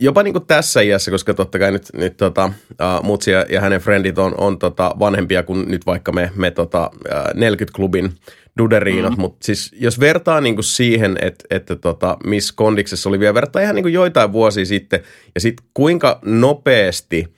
jopa 0.00 0.22
niin 0.22 0.34
kuin 0.34 0.46
tässä 0.46 0.80
iässä, 0.80 1.10
koska 1.10 1.34
totta 1.34 1.58
kai 1.58 1.72
nyt, 1.72 1.88
nyt 1.94 2.16
tota, 2.16 2.44
uh, 2.70 3.04
Mutsi 3.04 3.30
ja, 3.30 3.46
ja 3.48 3.60
hänen 3.60 3.80
friendit 3.80 4.18
on, 4.18 4.34
on 4.38 4.58
tota, 4.58 4.94
vanhempia 4.98 5.42
kuin 5.42 5.68
nyt 5.68 5.86
vaikka 5.86 6.12
me, 6.12 6.30
me 6.34 6.50
tota, 6.50 6.90
uh, 6.94 7.40
40-klubin 7.40 8.12
duderiinot, 8.58 9.10
mm-hmm. 9.10 9.20
mutta 9.20 9.46
siis 9.46 9.72
jos 9.80 10.00
vertaa 10.00 10.40
niin 10.40 10.54
kuin 10.54 10.64
siihen, 10.64 11.18
että, 11.20 11.44
että 11.50 11.76
tota, 11.76 12.16
missä 12.26 12.54
kondiksessa 12.56 13.08
oli 13.08 13.20
vielä, 13.20 13.34
vertaa 13.34 13.62
ihan 13.62 13.74
niin 13.74 13.84
kuin 13.84 13.94
joitain 13.94 14.32
vuosia 14.32 14.64
sitten, 14.64 15.00
ja 15.34 15.40
sitten 15.40 15.66
kuinka 15.74 16.18
nopeasti 16.24 17.34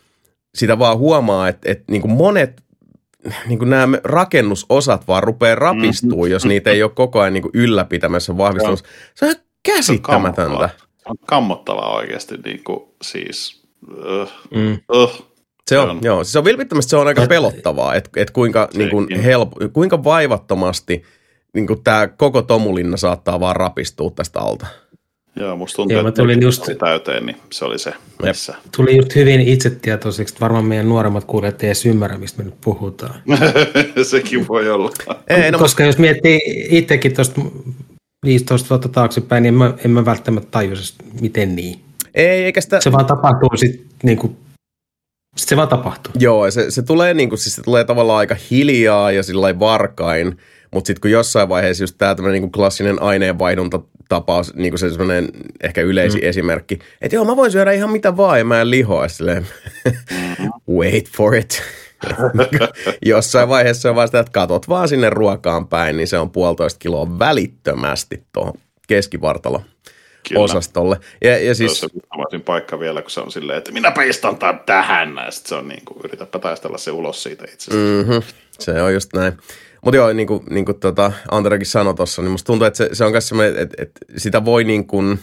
sitä 0.54 0.78
vaan 0.78 0.98
huomaa, 0.98 1.48
että, 1.48 1.70
että 1.70 1.84
niin 1.90 2.02
kuin 2.02 2.12
monet 2.12 2.62
niin 3.46 3.58
kuin 3.58 3.70
nämä 3.70 3.98
rakennusosat 4.04 5.08
vaan 5.08 5.22
rupeaa 5.22 5.54
rapistuu, 5.54 6.22
mm-hmm. 6.22 6.32
jos 6.32 6.44
niitä 6.44 6.70
ei 6.70 6.82
ole 6.82 6.90
koko 6.94 7.20
ajan 7.20 7.32
niin 7.32 7.42
kuin 7.42 7.52
ylläpitämässä 7.54 8.36
vahvistamassa. 8.36 8.86
Se 9.14 9.24
on 9.24 9.30
ihan 9.30 9.42
käsittämätöntä. 9.62 10.70
On 11.08 11.16
kammottavaa 11.26 11.94
oikeasti, 11.94 12.34
niin 12.44 12.64
kuin, 12.64 12.80
siis, 13.02 13.62
uh, 13.90 14.28
Mm. 14.54 14.78
uh, 14.94 15.26
Se 15.70 15.78
on, 15.78 15.90
on. 15.90 15.98
joo. 16.02 16.24
Se 16.24 16.38
on 16.38 16.44
vilpittömästi 16.44 16.90
se 16.90 16.96
on 16.96 17.06
aika 17.06 17.26
pelottavaa, 17.26 17.94
että 17.94 18.10
et 18.16 18.30
kuinka, 18.30 18.68
niin 18.74 18.90
kuin 18.90 19.20
help, 19.20 19.52
kuinka 19.72 20.04
vaivattomasti 20.04 21.02
niin 21.54 21.66
kuin 21.66 21.82
tämä 21.84 22.06
koko 22.08 22.42
Tomulinna 22.42 22.96
saattaa 22.96 23.40
vaan 23.40 23.56
rapistua 23.56 24.10
tästä 24.10 24.40
alta. 24.40 24.66
joo, 25.36 25.56
musta 25.56 25.76
tuntuu, 25.76 25.96
Joo, 25.98 26.08
että 26.08 26.22
tulin 26.22 26.42
just- 26.42 26.74
täyteen, 26.78 27.26
niin 27.26 27.36
se 27.52 27.64
oli 27.64 27.78
se, 27.78 27.92
missä. 28.22 28.54
Tuli 28.76 28.96
just 28.96 29.14
hyvin 29.14 29.40
itsetietoiseksi, 29.40 30.32
että 30.34 30.40
varmaan 30.40 30.64
meidän 30.64 30.88
nuoremmat 30.88 31.24
kuulijat 31.24 31.62
ei 31.62 31.66
edes 31.68 31.86
ymmärrä, 31.86 32.18
mistä 32.18 32.38
me 32.38 32.44
nyt 32.44 32.60
puhutaan. 32.64 33.14
Sekin 34.02 34.48
voi 34.48 34.70
olla. 34.70 34.90
Ei, 35.28 35.50
no, 35.50 35.58
Koska 35.58 35.84
jos 35.84 35.98
miettii 35.98 36.40
itsekin 36.70 37.14
tuosta 37.14 37.40
15 38.24 38.68
vuotta 38.68 38.88
taaksepäin, 38.88 39.42
niin 39.42 39.54
en 39.54 39.58
mä, 39.58 39.74
en 39.84 39.90
mä 39.90 40.04
välttämättä 40.04 40.48
tajuisi, 40.50 40.94
miten 41.20 41.56
niin. 41.56 41.80
ei, 42.14 42.44
eikä 42.44 42.60
sitä... 42.60 42.80
Se 42.80 42.92
vaan 42.92 43.06
tapahtuu 43.06 43.50
sitten 43.56 43.86
niin 44.02 44.18
kuin, 44.18 44.36
sit 45.36 45.48
se 45.48 45.56
vaan 45.56 45.68
tapahtuu. 45.68 46.12
Joo, 46.18 46.50
se, 46.50 46.70
se 46.70 46.82
tulee 46.82 47.14
niin 47.14 47.28
kuin, 47.28 47.38
siis 47.38 47.54
se 47.56 47.62
tulee 47.62 47.84
tavallaan 47.84 48.18
aika 48.18 48.36
hiljaa 48.50 49.12
ja 49.12 49.22
sillä 49.22 49.58
varkain, 49.58 50.38
mutta 50.70 50.86
sitten 50.86 51.00
kun 51.00 51.10
jossain 51.10 51.48
vaiheessa 51.48 51.82
just 51.82 51.94
tämä 51.98 52.14
tämmöinen 52.14 52.42
niin 52.42 52.52
klassinen 52.52 53.02
aineenvaihdunta-tapaus, 53.02 54.54
niin 54.54 54.70
kuin 54.70 54.78
se 54.78 54.90
semmoinen 54.90 55.28
ehkä 55.62 55.82
yleisin 55.82 56.20
mm. 56.20 56.28
esimerkki, 56.28 56.78
että 57.00 57.16
joo, 57.16 57.24
mä 57.24 57.36
voin 57.36 57.52
syödä 57.52 57.72
ihan 57.72 57.90
mitä 57.90 58.16
vaan 58.16 58.38
ja 58.38 58.44
mä 58.44 58.60
en 58.60 58.70
lihoa, 58.70 59.08
silleen, 59.08 59.46
wait 60.78 61.10
for 61.16 61.34
it. 61.34 61.62
jossain 63.04 63.48
vaiheessa 63.48 63.90
on 63.90 63.96
vaan 63.96 64.08
sitä, 64.08 64.20
että 64.20 64.32
katot 64.32 64.68
vaan 64.68 64.88
sinne 64.88 65.10
ruokaan 65.10 65.68
päin, 65.68 65.96
niin 65.96 66.08
se 66.08 66.18
on 66.18 66.30
puolitoista 66.30 66.78
kiloa 66.78 67.18
välittömästi 67.18 68.22
tuohon 68.32 68.54
keskivartalo 68.88 69.62
Kyllä. 70.28 70.40
osastolle. 70.40 71.00
Ja, 71.24 71.38
ja 71.38 71.54
Siis... 71.54 71.80
Se 71.80 71.86
on 72.34 72.42
paikka 72.42 72.80
vielä, 72.80 73.02
kun 73.02 73.10
se 73.10 73.20
on 73.20 73.32
silleen, 73.32 73.58
että 73.58 73.72
minä 73.72 73.90
peistan 73.90 74.36
tämän 74.36 74.60
tähän. 74.66 75.16
Ja 75.24 75.30
sitten 75.30 75.48
se 75.48 75.54
on 75.54 75.68
niin 75.68 75.84
kuin, 75.84 75.98
yritäpä 76.04 76.38
taistella 76.38 76.78
se 76.78 76.90
ulos 76.90 77.22
siitä 77.22 77.44
itsestä. 77.44 77.74
Mm. 77.74 77.80
Mm-hmm. 77.80 78.22
Se 78.58 78.82
on 78.82 78.94
just 78.94 79.12
näin. 79.14 79.32
Mutta 79.84 79.96
joo, 79.96 80.12
niin 80.12 80.26
kuin, 80.26 80.42
niin 80.50 80.64
kuin 80.64 80.80
tota 80.80 81.12
Andrekin 81.30 81.66
sanoi 81.66 81.94
tuossa, 81.94 82.22
niin 82.22 82.30
musta 82.30 82.46
tuntuu, 82.46 82.66
että 82.66 82.76
se, 82.76 82.88
se 82.92 83.04
on 83.04 83.10
myös 83.10 83.28
semmoinen, 83.28 83.56
että, 83.58 83.82
että 83.82 84.00
sitä 84.16 84.44
voi 84.44 84.64
niin 84.64 84.86
kuin, 84.86 85.18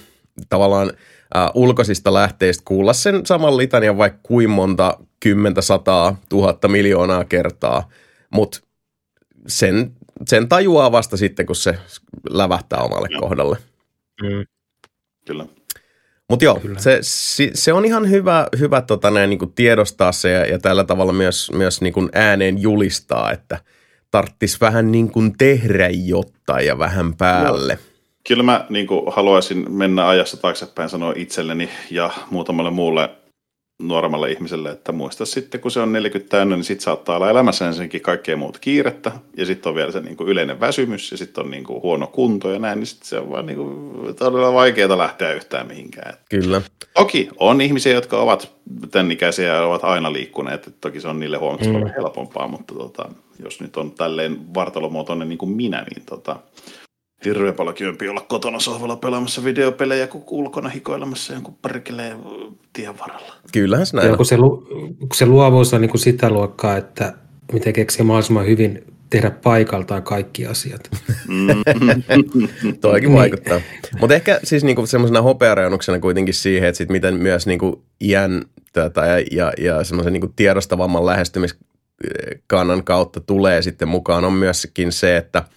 tavallaan 0.49 0.93
äh, 1.38 1.49
ulkoisista 1.53 2.13
lähteistä 2.13 2.63
kuulla 2.65 2.93
sen 2.93 3.25
saman 3.25 3.57
litanian 3.57 3.97
vaikka 3.97 4.19
kuin 4.23 4.49
monta 4.49 4.97
kymmentä, 5.24 5.61
sataa, 5.61 6.15
tuhatta, 6.30 6.67
miljoonaa 6.67 7.24
kertaa, 7.24 7.89
mutta 8.34 8.59
sen, 9.47 9.91
sen 10.28 10.49
tajuaa 10.49 10.91
vasta 10.91 11.17
sitten, 11.17 11.45
kun 11.45 11.55
se 11.55 11.78
lävähtää 12.30 12.80
omalle 12.80 13.07
Joo. 13.11 13.21
kohdalle. 13.21 13.57
Mm. 14.21 14.45
Kyllä. 15.28 15.45
Mutta 16.30 16.45
joo, 16.45 16.59
Kyllä. 16.59 16.80
se, 16.80 16.99
se, 17.53 17.74
on 17.74 17.86
ihan 17.86 18.09
hyvä, 18.09 18.47
hyvä 18.59 18.82
tota, 18.82 19.11
näin, 19.11 19.30
niin 19.30 19.39
kuin 19.39 19.53
tiedostaa 19.53 20.11
se 20.11 20.32
ja, 20.32 20.45
ja 20.45 20.59
tällä 20.59 20.84
tavalla 20.84 21.13
myös, 21.13 21.51
myös 21.51 21.82
niin 21.82 21.93
kuin 21.93 22.09
ääneen 22.13 22.61
julistaa, 22.61 23.32
että 23.32 23.59
tarttis 24.11 24.61
vähän 24.61 24.91
niin 24.91 25.11
kuin 25.11 25.38
tehdä 25.38 25.89
jotain 25.89 26.65
ja 26.65 26.80
vähän 26.80 27.13
päälle. 27.15 27.80
Kyllä 28.28 28.43
mä 28.43 28.65
niin 28.69 28.88
kuin, 28.88 29.01
haluaisin 29.13 29.71
mennä 29.71 30.07
ajassa 30.07 30.38
taaksepäin 30.38 30.89
sanoa 30.89 31.13
itselleni 31.15 31.69
ja 31.91 32.09
muutamalle 32.32 32.71
muulle 32.71 33.09
nuoremmalle 33.82 34.32
ihmiselle, 34.32 34.69
että 34.69 34.91
muista 34.91 35.26
sitten, 35.26 35.61
kun 35.61 35.71
se 35.71 35.80
on 35.80 35.93
40 35.93 36.30
täynnä, 36.30 36.55
niin 36.55 36.63
sitten 36.63 36.84
saattaa 36.84 37.15
olla 37.15 37.30
elämässä 37.30 37.67
ensinnäkin 37.67 38.01
kaikkea 38.01 38.38
muuta 38.38 38.59
kiirettä, 38.59 39.11
ja 39.38 39.45
sitten 39.45 39.69
on 39.69 39.76
vielä 39.76 39.91
se 39.91 39.99
niin 39.99 40.17
kuin 40.17 40.30
yleinen 40.30 40.59
väsymys, 40.59 41.11
ja 41.11 41.17
sitten 41.17 41.43
on 41.43 41.51
niin 41.51 41.63
kuin 41.63 41.84
huono 41.84 42.07
kunto 42.07 42.51
ja 42.51 42.59
näin, 42.59 42.80
niin 42.80 42.88
sitten 42.88 43.07
se 43.07 43.19
on 43.19 43.30
vaan 43.30 43.45
niin 43.45 43.57
kuin 43.57 44.15
todella 44.15 44.53
vaikeaa 44.53 44.97
lähteä 44.97 45.34
yhtään 45.34 45.67
mihinkään. 45.67 46.13
Kyllä. 46.30 46.61
Toki 46.93 47.30
on 47.38 47.61
ihmisiä, 47.61 47.93
jotka 47.93 48.17
ovat 48.17 48.51
tämän 48.91 49.11
ikäisiä 49.11 49.53
ja 49.53 49.63
ovat 49.63 49.84
aina 49.84 50.13
liikkuneet, 50.13 50.67
että 50.67 50.80
toki 50.82 51.01
se 51.01 51.07
on 51.07 51.19
niille 51.19 51.38
huomattavasti 51.38 51.84
mm. 51.84 51.91
helpompaa, 51.97 52.47
mutta 52.47 52.74
tota, 52.76 53.09
jos 53.43 53.61
nyt 53.61 53.78
on 53.78 53.91
tälleen 53.91 54.53
vartalomuotoinen 54.53 55.30
niin 55.30 55.38
kuin 55.38 55.51
minä, 55.51 55.86
niin 55.95 56.05
tota, 56.05 56.39
hirveän 57.26 57.55
paljon 57.55 57.76
kiempi 57.76 58.09
olla 58.09 58.21
kotona 58.21 58.59
sohvalla 58.59 58.95
pelaamassa 58.95 59.43
videopelejä 59.43 60.07
kuin 60.07 60.24
ulkona 60.28 60.69
hikoilemassa 60.69 61.34
jonkun 61.34 61.57
perkeleen 61.61 62.17
tien 62.74 62.99
varrella. 62.99 63.36
Kyllähän 63.51 63.86
se 63.86 63.95
näin 63.95 64.07
Joo, 64.07 64.17
kun 64.17 64.26
se, 64.26 64.38
lu, 64.38 64.67
kun 64.99 65.09
se 65.15 65.26
luovuus 65.26 65.74
on 65.74 65.82
niin 65.82 65.89
kuin 65.89 66.01
sitä 66.01 66.30
luokkaa, 66.30 66.78
että 66.78 67.13
miten 67.53 67.74
keksii 67.74 68.05
mahdollisimman 68.05 68.45
hyvin 68.45 68.84
tehdä 69.09 69.32
paikaltaan 69.32 70.03
kaikki 70.03 70.45
asiat. 70.45 70.89
Toikin 72.82 73.09
niin. 73.09 73.19
vaikuttaa. 73.19 73.61
Mutta 73.99 74.15
ehkä 74.15 74.39
siis 74.43 74.63
niinku 74.63 74.86
semmoisena 74.86 75.21
hopeareunuksena 75.21 75.99
kuitenkin 75.99 76.34
siihen, 76.34 76.69
että 76.69 76.78
sit 76.78 76.89
miten 76.89 77.15
myös 77.15 77.47
niinku 77.47 77.84
iän 78.01 78.45
tätä 78.74 79.05
ja, 79.05 79.24
ja, 79.32 79.53
ja 79.57 79.84
semmoisen 79.84 80.13
niinku 80.13 80.34
tiedostavamman 80.36 81.05
lähestymiskannan 81.05 82.84
kautta 82.84 83.19
tulee 83.19 83.61
sitten 83.61 83.88
mukaan 83.88 84.26
on 84.26 84.34
myöskin 84.34 84.91
se, 84.91 85.17
että– 85.17 85.43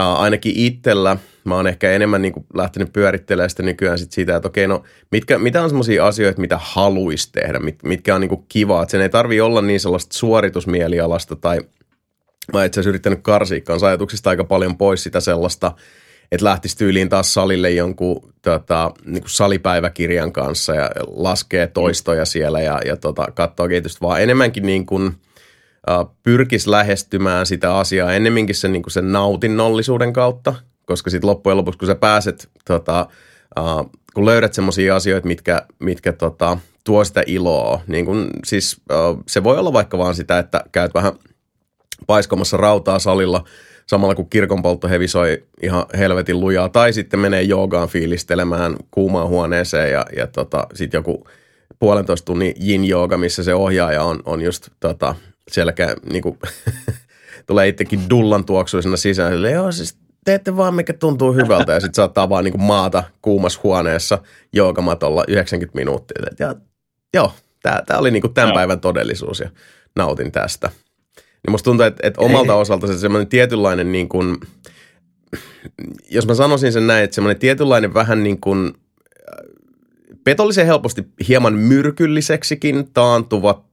Uh, 0.00 0.20
ainakin 0.20 0.52
itsellä 0.56 1.16
mä 1.46 1.54
oon 1.54 1.66
ehkä 1.66 1.92
enemmän 1.92 2.22
niin 2.22 2.32
kuin 2.32 2.46
lähtenyt 2.54 2.92
pyörittelemään 2.92 3.50
sitä 3.50 3.62
nykyään 3.62 3.98
sit 3.98 4.12
siitä, 4.12 4.36
että 4.36 4.48
okei, 4.48 4.66
no 4.66 4.82
mitkä, 5.10 5.38
mitä 5.38 5.62
on 5.62 5.68
semmoisia 5.68 6.06
asioita, 6.06 6.40
mitä 6.40 6.58
haluaisi 6.60 7.32
tehdä, 7.32 7.58
mit, 7.58 7.82
mitkä 7.82 8.14
on 8.14 8.20
niin 8.20 8.28
kuin 8.28 8.44
kivaa. 8.48 8.82
Että 8.82 8.90
sen 8.90 9.00
ei 9.00 9.08
tarvi 9.08 9.40
olla 9.40 9.62
niin 9.62 9.80
sellaista 9.80 10.18
suoritusmielialasta 10.18 11.36
tai 11.36 11.60
mä 12.52 12.64
itse 12.64 12.80
asiassa 12.80 12.88
yrittänyt 12.88 13.18
karsia 13.22 13.60
kanssa 13.60 13.86
ajatuksista 13.86 14.30
aika 14.30 14.44
paljon 14.44 14.78
pois 14.78 15.02
sitä 15.02 15.20
sellaista, 15.20 15.72
että 16.32 16.44
lähtisi 16.44 16.78
tyyliin 16.78 17.08
taas 17.08 17.34
salille 17.34 17.70
jonkun 17.70 18.32
tota, 18.42 18.92
niin 19.04 19.22
kuin 19.22 19.30
salipäiväkirjan 19.30 20.32
kanssa 20.32 20.74
ja 20.74 20.90
laskee 21.06 21.66
toistoja 21.66 22.24
siellä 22.24 22.60
ja, 22.60 22.80
ja 22.84 22.96
tota, 22.96 23.26
katsoo 23.34 23.68
kehitystä, 23.68 24.00
vaan 24.00 24.22
enemmänkin 24.22 24.66
niin 24.66 24.86
kuin– 24.86 25.12
pyrkisi 26.22 26.70
lähestymään 26.70 27.46
sitä 27.46 27.76
asiaa 27.76 28.12
ennemminkin 28.12 28.54
sen, 28.54 28.72
niin 28.72 28.82
kuin 28.82 28.92
sen 28.92 29.12
nautinnollisuuden 29.12 30.12
kautta, 30.12 30.54
koska 30.86 31.10
sitten 31.10 31.30
loppujen 31.30 31.56
lopuksi, 31.56 31.78
kun 31.78 31.88
sä 31.88 31.94
pääset, 31.94 32.48
tota, 32.64 33.08
uh, 33.60 33.90
kun 34.14 34.26
löydät 34.26 34.54
semmoisia 34.54 34.96
asioita, 34.96 35.26
mitkä, 35.26 35.62
mitkä 35.78 36.12
tota, 36.12 36.58
tuo 36.84 37.04
sitä 37.04 37.22
iloa, 37.26 37.80
niin 37.86 38.06
kun, 38.06 38.30
siis 38.44 38.80
uh, 38.92 39.22
se 39.26 39.44
voi 39.44 39.58
olla 39.58 39.72
vaikka 39.72 39.98
vaan 39.98 40.14
sitä, 40.14 40.38
että 40.38 40.64
käyt 40.72 40.94
vähän 40.94 41.12
paiskomassa 42.06 42.56
rautaa 42.56 42.98
salilla 42.98 43.44
samalla 43.86 44.14
kun 44.14 44.30
kirkonpoltto 44.30 44.88
hevisoi 44.88 45.44
ihan 45.62 45.86
helvetin 45.98 46.40
lujaa, 46.40 46.68
tai 46.68 46.92
sitten 46.92 47.20
menee 47.20 47.42
joogaan 47.42 47.88
fiilistelemään 47.88 48.76
kuumaan 48.90 49.28
huoneeseen 49.28 49.92
ja, 49.92 50.06
ja 50.16 50.26
tota, 50.26 50.66
sitten 50.74 50.98
joku 50.98 51.24
puolentoista 51.78 52.24
tunnin 52.24 52.54
yin 52.68 52.84
jooga, 52.84 53.16
missä 53.18 53.42
se 53.42 53.54
ohjaaja 53.54 54.02
on, 54.02 54.22
on 54.24 54.42
just 54.42 54.68
tota, 54.80 55.14
sielläkään 55.50 55.96
niin 56.10 56.22
kuin, 56.22 56.38
tulee 57.46 57.68
itsekin 57.68 58.10
dullan 58.10 58.44
tuoksuisena 58.44 58.96
sisään. 58.96 59.32
Sille, 59.32 59.50
joo, 59.50 59.72
siis 59.72 59.98
teette 60.24 60.56
vaan 60.56 60.74
mikä 60.74 60.92
tuntuu 60.92 61.32
hyvältä 61.32 61.72
ja 61.72 61.80
sitten 61.80 61.94
saattaa 61.94 62.28
vaan 62.28 62.44
niin 62.44 62.52
kuin 62.52 62.62
maata 62.62 63.04
kuumassa 63.22 63.60
huoneessa 63.62 64.18
joogamatolla 64.52 65.24
90 65.28 65.78
minuuttia. 65.78 66.22
Ja, 66.38 66.54
joo, 67.14 67.32
tämä 67.62 67.98
oli 67.98 68.10
niin 68.10 68.20
kuin 68.20 68.34
tämän 68.34 68.54
päivän 68.54 68.80
todellisuus 68.80 69.40
ja 69.40 69.50
nautin 69.96 70.32
tästä. 70.32 70.70
Niin 71.16 71.50
musta 71.50 71.64
tuntuu, 71.64 71.86
että, 71.86 72.06
että 72.06 72.20
omalta 72.20 72.54
osalta 72.54 72.86
se 72.86 72.98
semmoinen 72.98 73.28
tietynlainen 73.28 73.92
niin 73.92 74.08
kuin, 74.08 74.36
jos 76.10 76.26
mä 76.26 76.34
sanoisin 76.34 76.72
sen 76.72 76.86
näin, 76.86 77.04
että 77.04 77.14
semmoinen 77.14 77.40
tietynlainen 77.40 77.94
vähän 77.94 78.22
niin 78.22 78.40
kuin 78.40 78.72
petollisen 80.24 80.66
helposti 80.66 81.06
hieman 81.28 81.54
myrkylliseksikin 81.54 82.90
taantuva 82.92 83.64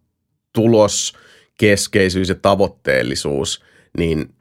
tulos– 0.54 1.14
keskeisyys 1.58 2.30
ja 2.30 2.36
tavoitteellisuus, 2.36 3.64
niin 3.98 4.36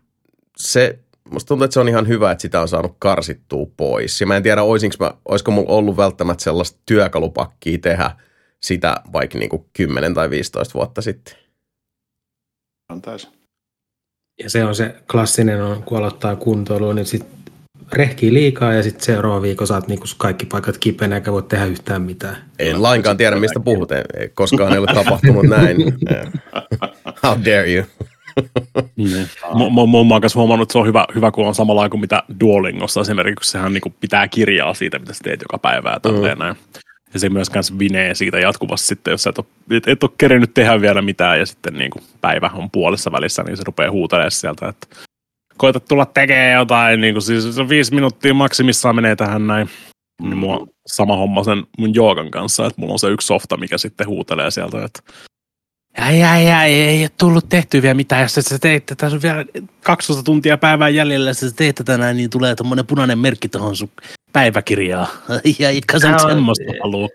se, 0.56 0.98
musta 1.30 1.48
tuntuu, 1.48 1.64
että 1.64 1.74
se 1.74 1.80
on 1.80 1.88
ihan 1.88 2.08
hyvä, 2.08 2.30
että 2.30 2.42
sitä 2.42 2.60
on 2.60 2.68
saanut 2.68 2.96
karsittua 2.98 3.66
pois. 3.76 4.20
Ja 4.20 4.26
mä 4.26 4.36
en 4.36 4.42
tiedä, 4.42 4.60
mä, 5.00 5.12
olisiko 5.24 5.50
mulla 5.50 5.70
ollut 5.70 5.96
välttämättä 5.96 6.44
sellaista 6.44 6.78
työkalupakkia 6.86 7.78
tehdä 7.78 8.10
sitä 8.62 8.96
vaikka 9.12 9.38
niin 9.38 9.48
kuin 9.48 9.64
10 9.72 10.14
tai 10.14 10.30
15 10.30 10.74
vuotta 10.74 11.02
sitten. 11.02 11.34
On 12.90 13.02
täysin. 13.02 13.30
Ja 14.42 14.50
se 14.50 14.64
on 14.64 14.74
se 14.74 14.94
klassinen, 15.10 15.62
on, 15.62 15.82
kun 15.82 15.98
aloittaa 15.98 16.36
kuntoilua, 16.36 16.94
niin 16.94 17.06
sitten 17.06 17.41
rehkii 17.92 18.34
liikaa 18.34 18.72
ja 18.72 18.82
sitten 18.82 19.04
seuraava 19.04 19.42
viikko 19.42 19.66
saat 19.66 19.88
niinku 19.88 20.06
kaikki 20.18 20.46
paikat 20.46 20.78
kipeänä 20.78 21.16
eikä 21.16 21.32
voi 21.32 21.42
tehdä 21.42 21.64
yhtään 21.64 22.02
mitään. 22.02 22.36
En 22.58 22.82
lainkaan 22.82 23.16
tiedä, 23.16 23.36
mistä 23.36 23.60
puhut. 23.60 23.92
Ei, 23.92 24.02
koskaan 24.34 24.72
ei 24.72 24.78
ole 24.78 24.86
tapahtunut 24.94 25.46
näin. 25.46 25.76
How 27.22 27.38
dare 27.44 27.72
you? 27.72 27.84
Niin. 28.96 29.28
Mä 29.74 29.98
oon 29.98 30.20
kanssa 30.20 30.38
huomannut, 30.38 30.64
että 30.66 30.72
se 30.72 30.78
on 30.78 30.86
hyvä, 30.86 31.06
hyvä 31.14 31.30
kun 31.30 31.46
on 31.46 31.54
samalla 31.54 31.88
kuin 31.88 32.00
mitä 32.00 32.22
Duolingossa 32.40 33.00
esimerkiksi, 33.00 33.50
sehän 33.50 33.72
niin 33.72 33.94
pitää 34.00 34.28
kirjaa 34.28 34.74
siitä, 34.74 34.98
mitä 34.98 35.12
sä 35.12 35.20
teet 35.24 35.42
joka 35.42 35.58
päivä 35.58 35.90
ja 36.04 36.34
mm. 36.34 36.38
näin. 36.38 36.56
Ja 37.14 37.20
se 37.20 37.28
myös 37.28 37.50
kanssa 37.50 37.78
vinee 37.78 38.14
siitä 38.14 38.38
jatkuvasti 38.38 38.86
sitten, 38.86 39.10
jos 39.10 39.22
sä 39.22 39.30
et 39.30 39.38
ole, 39.38 39.46
et, 39.70 39.88
et 39.88 40.02
ole 40.02 40.10
kerennyt 40.18 40.54
tehdä 40.54 40.80
vielä 40.80 41.02
mitään 41.02 41.38
ja 41.38 41.46
sitten 41.46 41.74
niin 41.74 41.90
kuin 41.90 42.02
päivä 42.20 42.50
on 42.54 42.70
puolessa 42.70 43.12
välissä, 43.12 43.42
niin 43.42 43.56
se 43.56 43.62
rupeaa 43.66 43.90
huutelemaan 43.90 44.30
sieltä, 44.30 44.68
että 44.68 44.86
koita 45.62 45.80
tulla 45.80 46.06
tekemään 46.06 46.52
jotain, 46.52 47.00
niin 47.00 47.14
kuin 47.14 47.22
siis 47.22 47.56
viisi 47.68 47.94
minuuttia 47.94 48.34
maksimissaan 48.34 48.96
menee 48.96 49.16
tähän 49.16 49.46
näin. 49.46 49.70
Niin 50.22 50.38
mua 50.38 50.66
sama 50.86 51.16
homma 51.16 51.44
sen 51.44 51.64
mun 51.78 51.94
joogan 51.94 52.30
kanssa, 52.30 52.66
että 52.66 52.80
mulla 52.80 52.92
on 52.92 52.98
se 52.98 53.08
yksi 53.08 53.26
softa, 53.26 53.56
mikä 53.56 53.78
sitten 53.78 54.06
huutelee 54.06 54.50
sieltä, 54.50 54.84
että 54.84 55.00
Ai, 55.98 56.22
ai, 56.22 56.50
ai, 56.50 56.72
ei 56.72 57.02
ole 57.02 57.10
tullut 57.18 57.48
tehty 57.48 57.82
vielä 57.82 57.94
mitään. 57.94 58.22
Jos 58.22 58.34
sä 58.34 58.58
teet, 58.58 58.92
tässä 58.96 59.16
on 59.16 59.22
vielä 59.22 59.44
12 59.82 60.22
tuntia 60.22 60.58
päivää 60.58 60.88
jäljellä, 60.88 61.30
jos 61.30 61.40
sä 61.40 61.50
teet 61.56 61.74
tätä 61.74 61.98
näin, 61.98 62.16
niin 62.16 62.30
tulee 62.30 62.54
tuommoinen 62.54 62.86
punainen 62.86 63.18
merkki 63.18 63.48
tuohon 63.48 63.76
sun 63.76 63.90
päiväkirjaan. 64.32 65.06
Ja 65.58 65.70
itkä 65.70 65.98
sä 65.98 66.18
semmoista 66.18 66.72
haluu. 66.82 67.08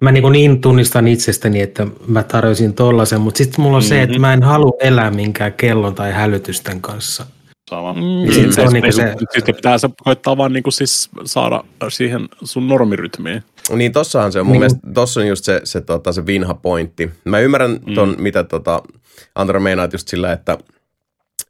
Mä 0.00 0.12
niin, 0.12 0.32
niin 0.32 0.60
tunnistan 0.60 1.08
itsestäni, 1.08 1.60
että 1.60 1.86
mä 2.06 2.22
tarjosin 2.22 2.74
tollasen, 2.74 3.20
mutta 3.20 3.38
sitten 3.38 3.60
mulla 3.60 3.76
on 3.76 3.82
mm-hmm. 3.82 3.88
se, 3.88 4.02
että 4.02 4.14
mhm. 4.14 4.20
mä 4.20 4.32
en 4.32 4.42
halua 4.42 4.72
elää 4.80 5.10
minkään 5.10 5.52
kellon 5.52 5.94
tai 5.94 6.12
hälytysten 6.12 6.80
kanssa. 6.80 7.26
Sama. 7.70 7.92
Mm, 7.92 8.00
mm. 8.00 8.52
se 8.52 8.60
on 8.60 8.72
niin 8.72 8.92
se... 8.92 9.14
Sitten 9.34 9.54
pitää 9.54 9.78
se 9.78 9.88
koittaa 10.04 10.36
vaan 10.36 10.52
niin 10.52 10.64
siis 10.68 11.10
saada 11.24 11.64
siihen 11.88 12.28
sun 12.42 12.68
normirytmiin. 12.68 13.42
Niin 13.76 13.92
tossahan 13.92 14.32
se 14.32 14.40
on. 14.40 14.46
Mun 14.46 14.52
niin. 14.52 14.60
mielestä 14.60 14.80
tossa 14.94 15.20
on 15.20 15.28
just 15.28 15.44
se, 15.44 15.60
se, 15.64 15.80
tota, 15.80 16.12
se 16.12 16.26
vinha 16.26 16.54
pointti. 16.54 17.10
Mä 17.24 17.38
ymmärrän 17.38 17.80
ton, 17.94 18.08
mm. 18.08 18.22
mitä 18.22 18.44
tota, 18.44 18.82
Antero 19.34 19.60
meinaat 19.60 19.92
just 19.92 20.08
sillä, 20.08 20.32
että 20.32 20.58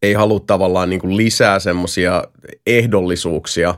ei 0.03 0.13
halua 0.13 0.41
tavallaan 0.41 0.91
niin 0.91 1.01
kuin 1.01 1.17
lisää 1.17 1.59
semmoisia 1.59 2.25
ehdollisuuksia 2.67 3.75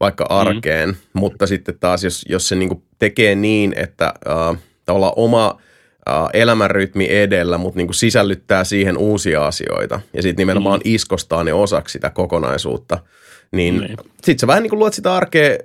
vaikka 0.00 0.24
mm. 0.24 0.36
arkeen, 0.36 0.88
mm. 0.88 0.96
mutta 1.12 1.46
sitten 1.46 1.78
taas 1.80 2.04
jos, 2.04 2.24
jos 2.28 2.48
se 2.48 2.54
niin 2.54 2.82
tekee 2.98 3.34
niin, 3.34 3.72
että 3.76 4.06
äh, 4.06 4.58
tavallaan 4.84 5.12
oma 5.16 5.60
elämänrytmi 6.32 7.06
edellä, 7.10 7.58
mutta 7.58 7.76
niin 7.76 7.86
kuin 7.86 7.94
sisällyttää 7.94 8.64
siihen 8.64 8.98
uusia 8.98 9.46
asioita 9.46 10.00
ja 10.14 10.22
sitten 10.22 10.42
nimenomaan 10.42 10.80
mm. 10.80 10.92
iskostaa 10.92 11.44
ne 11.44 11.52
osaksi 11.52 11.92
sitä 11.92 12.10
kokonaisuutta, 12.10 12.98
niin, 13.52 13.78
niin. 13.78 13.96
sitten 14.16 14.38
sä 14.38 14.46
vähän 14.46 14.62
niin 14.62 14.70
kuin 14.70 14.78
luot 14.78 14.94
sitä 14.94 15.14
arkea 15.14 15.58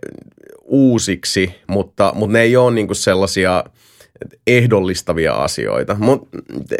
uusiksi, 0.63 1.55
mutta, 1.67 2.11
mutta 2.15 2.33
ne 2.33 2.41
ei 2.41 2.57
ole 2.57 2.73
niin 2.73 2.87
kuin 2.87 2.95
sellaisia 2.95 3.63
ehdollistavia 4.47 5.33
asioita. 5.33 5.95
Mut, 5.99 6.29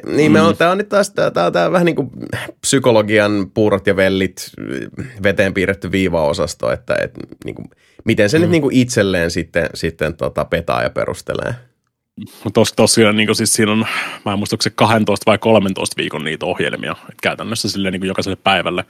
niin 0.06 0.32
me 0.32 0.42
on, 0.42 0.54
mm. 0.54 0.58
tämä 0.58 0.72
on 0.72 0.78
nyt 0.78 0.90
taas 0.90 1.10
tää, 1.10 1.32
tää, 1.32 1.52
tää 1.52 1.72
vähän 1.72 1.86
niin 1.86 1.96
kuin 1.96 2.10
psykologian 2.62 3.52
puurot 3.54 3.88
ja 3.88 3.96
vellit 3.96 4.52
veteen 5.24 5.54
piirretty 5.54 5.92
viivaosasto, 5.92 6.72
että 6.72 6.96
et, 7.04 7.12
niin 7.46 7.56
kuin, 7.56 7.70
miten 8.06 8.30
se 8.30 8.38
mm. 8.38 8.42
nyt 8.42 8.52
niin 8.52 8.62
kuin 8.62 8.76
itselleen 8.76 9.32
sitten, 9.32 9.70
sitten 9.74 10.14
tota, 10.14 10.46
petaa 10.46 10.84
ja 10.84 10.90
perustelee. 10.90 11.56
Tos, 12.54 12.74
tosiaan 12.74 13.18
niin 13.18 13.36
siis 13.36 13.54
siinä 13.54 13.72
on, 13.72 13.86
mä 14.26 14.34
en 14.34 14.40
muista, 14.40 14.54
onko 14.54 14.62
se 14.62 14.70
12 14.70 15.24
vai 15.26 15.38
13 15.38 15.98
viikon 15.98 16.24
niitä 16.24 16.46
ohjelmia, 16.46 16.92
että 16.92 17.22
käytännössä 17.22 17.70
sille 17.70 17.92
niin 17.92 18.06
jokaiselle 18.06 18.38
päivälle 18.44 18.86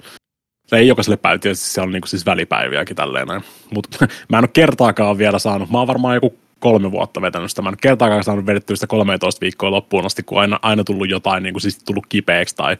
se 0.67 0.75
ei 0.75 0.88
jokaiselle 0.88 1.17
päivä, 1.17 1.38
tietysti 1.38 1.65
siellä 1.65 1.88
on 1.88 1.93
niin 1.93 2.07
siis 2.07 2.25
välipäiviäkin 2.25 2.95
tälleen 2.95 3.28
näin. 3.28 3.43
Mutta 3.73 3.97
mä 4.30 4.38
en 4.38 4.43
ole 4.43 4.49
kertaakaan 4.53 5.17
vielä 5.17 5.39
saanut, 5.39 5.69
mä 5.69 5.78
oon 5.78 5.88
varmaan 5.88 6.15
joku 6.15 6.38
kolme 6.59 6.91
vuotta 6.91 7.21
vetänyt 7.21 7.49
sitä. 7.49 7.61
Mä 7.61 7.69
en 7.69 7.73
ole 7.73 7.78
kertaakaan 7.82 8.23
saanut 8.23 8.45
vedettyä 8.45 8.75
sitä 8.75 8.88
13 8.88 9.41
viikkoa 9.41 9.71
loppuun 9.71 10.05
asti, 10.05 10.23
kun 10.23 10.39
aina, 10.39 10.59
aina 10.61 10.84
tullut 10.84 11.09
jotain, 11.09 11.43
niin 11.43 11.53
kuin 11.53 11.61
siis 11.61 11.84
tullut 11.84 12.05
kipeäksi 12.09 12.55
tai 12.55 12.78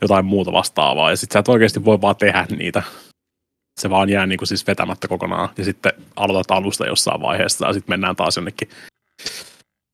jotain 0.00 0.24
muuta 0.24 0.52
vastaavaa. 0.52 1.10
Ja 1.10 1.16
sitten 1.16 1.32
sä 1.32 1.38
et 1.38 1.48
oikeasti 1.48 1.84
voi 1.84 2.00
vaan 2.00 2.16
tehdä 2.16 2.46
niitä. 2.50 2.82
Se 3.80 3.90
vaan 3.90 4.08
jää 4.08 4.26
niin 4.26 4.38
kuin 4.38 4.48
siis 4.48 4.66
vetämättä 4.66 5.08
kokonaan. 5.08 5.48
Ja 5.58 5.64
sitten 5.64 5.92
aloitat 6.16 6.50
alusta 6.50 6.86
jossain 6.86 7.22
vaiheessa 7.22 7.66
ja 7.66 7.72
sitten 7.72 7.92
mennään 7.92 8.16
taas 8.16 8.36
jonnekin 8.36 8.68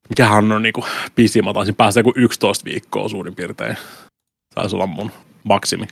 mikähän 0.09 0.53
on 0.53 0.63
niinku 0.63 0.85
pisin, 1.15 1.45
mä 1.45 1.53
taisin 1.53 1.75
päästä 1.75 2.01
joku 2.01 2.13
11 2.17 2.65
viikkoa 2.65 3.09
suurin 3.09 3.35
piirtein. 3.35 3.77
Taisi 4.55 4.77
olla 4.77 4.87
mun 4.87 5.11
maksimi. 5.45 5.87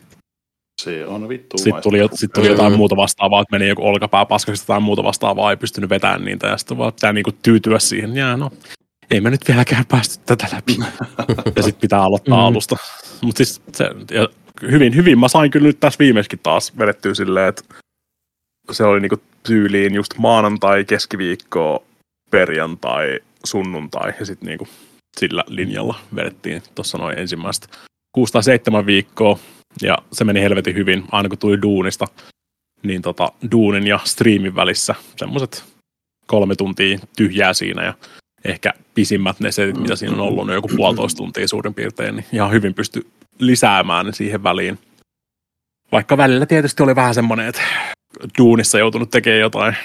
Se 0.83 1.07
on 1.07 1.29
vittu 1.29 1.59
Sitten 1.59 1.83
tuli, 1.83 1.99
sit 2.15 2.33
tuli 2.33 2.47
jotain 2.47 2.77
muuta 2.77 2.97
vastaavaa, 2.97 3.43
että 3.43 3.57
meni 3.57 3.69
joku 3.69 3.87
olkapää 3.87 4.27
paskaksi 4.27 4.67
tai 4.67 4.81
muuta 4.81 5.05
vastaavaa, 5.05 5.51
ei 5.51 5.57
pystynyt 5.57 5.91
vetämään 5.91 6.25
niitä 6.25 6.47
ja 6.47 6.57
sitten 6.57 6.79
vaan 6.79 6.93
pitää 6.93 7.13
niinku 7.13 7.33
tyytyä 7.43 7.79
siihen. 7.79 8.17
Jää, 8.17 8.37
no, 8.37 8.51
ei 9.11 9.21
me 9.21 9.31
nyt 9.31 9.49
vieläkään 9.49 9.85
päästy 9.89 10.25
tätä 10.27 10.47
läpi. 10.53 10.77
ja 11.57 11.63
sitten 11.63 11.81
pitää 11.81 12.03
aloittaa 12.03 12.39
mm. 12.39 12.45
alusta. 12.45 12.77
Mutta 13.23 13.37
siis 13.37 13.63
se, 13.73 13.91
ja 14.11 14.29
hyvin, 14.63 14.97
hyvin 14.97 15.19
mä 15.19 15.29
sain 15.29 15.51
kyllä 15.51 15.67
nyt 15.67 15.81
tässä 15.81 15.99
viimeiskin 15.99 16.39
taas 16.43 16.79
vedettyä 16.79 17.15
silleen, 17.15 17.49
että 17.49 17.63
se 18.71 18.85
oli 18.85 19.01
niinku 19.01 19.23
tyyliin 19.43 19.95
just 19.95 20.15
maanantai, 20.19 20.85
keskiviikko, 20.85 21.85
perjantai, 22.31 23.21
sunnuntai 23.45 24.13
ja 24.21 24.27
sitten 24.27 24.47
niinku 24.47 24.69
sillä 25.17 25.45
linjalla 25.47 25.95
vedettiin 26.15 26.63
tuossa 26.75 26.99
noin 26.99 27.19
ensimmäistä 27.19 27.67
6 28.13 28.33
tai 28.33 28.43
7 28.43 28.87
viikkoa 28.87 29.39
ja 29.83 29.99
se 30.13 30.25
meni 30.25 30.41
helvetin 30.41 30.75
hyvin, 30.75 31.05
aina 31.13 31.29
kun 31.29 31.39
tuli 31.39 31.63
duunista, 31.63 32.07
niin 32.83 33.03
tota, 33.03 33.33
duunin 33.51 33.87
ja 33.87 34.01
streamin 34.05 34.55
välissä 34.55 34.95
semmoiset 35.17 35.65
kolme 36.27 36.57
tuntia 36.57 36.99
tyhjää 37.17 37.55
siinä 37.55 37.85
ja 37.85 37.95
ehkä 38.45 38.73
pisimmät 38.95 39.41
ne 39.41 39.53
setit, 39.53 39.77
mitä 39.77 39.97
siinä 39.97 40.15
on 40.15 40.21
ollut, 40.21 40.47
ne 40.47 40.55
joku 40.55 40.69
puolitoista 40.77 41.17
tuntia 41.17 41.49
suurin 41.49 41.75
piirtein, 41.75 42.17
niin 42.17 42.27
ihan 42.33 42.51
hyvin 42.51 42.75
pysty 42.75 43.07
lisäämään 43.39 44.13
siihen 44.13 44.43
väliin. 44.43 44.79
Vaikka 45.93 46.17
välillä 46.17 46.47
tietysti 46.47 46.83
oli 46.83 46.97
vähän 46.97 47.15
semmoinen, 47.15 47.47
että 47.47 47.63
duunissa 48.39 48.79
joutunut 48.79 49.11
tekemään 49.11 49.41
jotain 49.41 49.77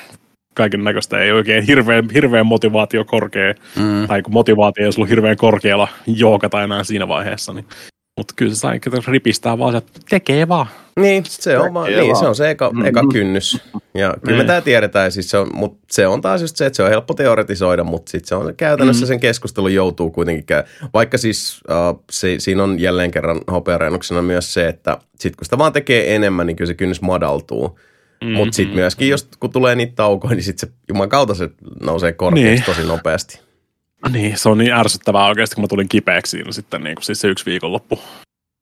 kaiken 0.55 0.83
näköistä, 0.83 1.19
ei 1.19 1.31
oikein 1.31 1.63
hirveän, 1.63 2.09
hirveän 2.13 2.45
motivaatio 2.45 3.05
korkea, 3.05 3.53
mm. 3.75 4.07
tai 4.07 4.21
kun 4.21 4.33
motivaatio 4.33 4.81
ei 4.81 4.87
olisi 4.87 4.99
ollut 4.99 5.09
hirveän 5.09 5.37
korkealla 5.37 5.87
jookata 6.07 6.63
enää 6.63 6.83
siinä 6.83 7.07
vaiheessa, 7.07 7.53
niin 7.53 7.65
mutta 8.19 8.33
kyllä 8.37 8.53
se 8.53 8.59
sai 8.59 8.79
ripistää 9.07 9.57
vaan, 9.57 9.75
että 9.75 9.99
tekee 10.09 10.47
vaan. 10.47 10.67
Niin, 10.99 11.23
se 11.27 11.57
on, 11.57 11.73
vaan, 11.73 11.91
niin, 11.91 12.15
se, 12.15 12.27
on 12.27 12.35
se 12.35 12.49
eka, 12.49 12.69
mm-hmm. 12.69 12.85
eka 12.85 13.01
kynnys. 13.11 13.61
Ja 13.93 14.13
kyllä 14.25 14.37
me 14.37 14.37
niin. 14.37 14.47
tämä 14.47 14.61
tiedetään, 14.61 15.11
siis 15.11 15.29
se 15.29 15.37
on, 15.37 15.49
mutta 15.53 15.79
se 15.91 16.07
on 16.07 16.21
taas 16.21 16.41
just 16.41 16.55
se, 16.55 16.65
että 16.65 16.77
se 16.77 16.83
on 16.83 16.89
helppo 16.89 17.13
teoretisoida, 17.13 17.83
mutta 17.83 18.11
sitten 18.11 18.27
se 18.27 18.35
on 18.35 18.55
käytännössä 18.55 19.01
mm-hmm. 19.01 19.07
sen 19.07 19.19
keskustelun 19.19 19.73
joutuu 19.73 20.11
kuitenkin 20.11 20.45
käy. 20.45 20.63
Vaikka 20.93 21.17
siis 21.17 21.61
uh, 21.69 22.03
se, 22.11 22.35
siinä 22.39 22.63
on 22.63 22.79
jälleen 22.79 23.11
kerran 23.11 23.41
hopeareenoksena 23.51 24.21
myös 24.21 24.53
se, 24.53 24.67
että 24.67 24.97
sitten 25.19 25.37
kun 25.37 25.45
sitä 25.45 25.57
vaan 25.57 25.73
tekee 25.73 26.15
enemmän, 26.15 26.47
niin 26.47 26.55
kyllä 26.55 26.67
se 26.67 26.75
kynnys 26.75 27.01
madaltuu. 27.01 27.79
Mm-hmm. 28.23 28.37
Mutta 28.37 28.55
sitten 28.55 28.75
myöskin, 28.75 29.09
jos 29.09 29.29
kun 29.39 29.51
tulee 29.51 29.75
niitä 29.75 29.93
taukoja, 29.95 30.35
niin 30.35 30.43
sitten 30.43 30.69
se 30.69 30.75
juman 30.89 31.09
kautta 31.09 31.33
se 31.33 31.49
nousee 31.81 32.13
korkeaksi 32.13 32.51
niin. 32.51 32.63
tosi 32.63 32.87
nopeasti. 32.87 33.39
Niin, 34.11 34.37
se 34.37 34.49
on 34.49 34.57
niin 34.57 34.73
ärsyttävää 34.73 35.25
oikeasti, 35.25 35.55
kun 35.55 35.63
mä 35.63 35.67
tulin 35.67 35.89
kipeäksi 35.89 36.31
siinä 36.31 36.51
sitten 36.51 36.83
niin 36.83 36.95
kuin, 36.95 37.03
siis 37.03 37.21
se 37.21 37.27
yksi 37.27 37.45
viikonloppu. 37.45 37.99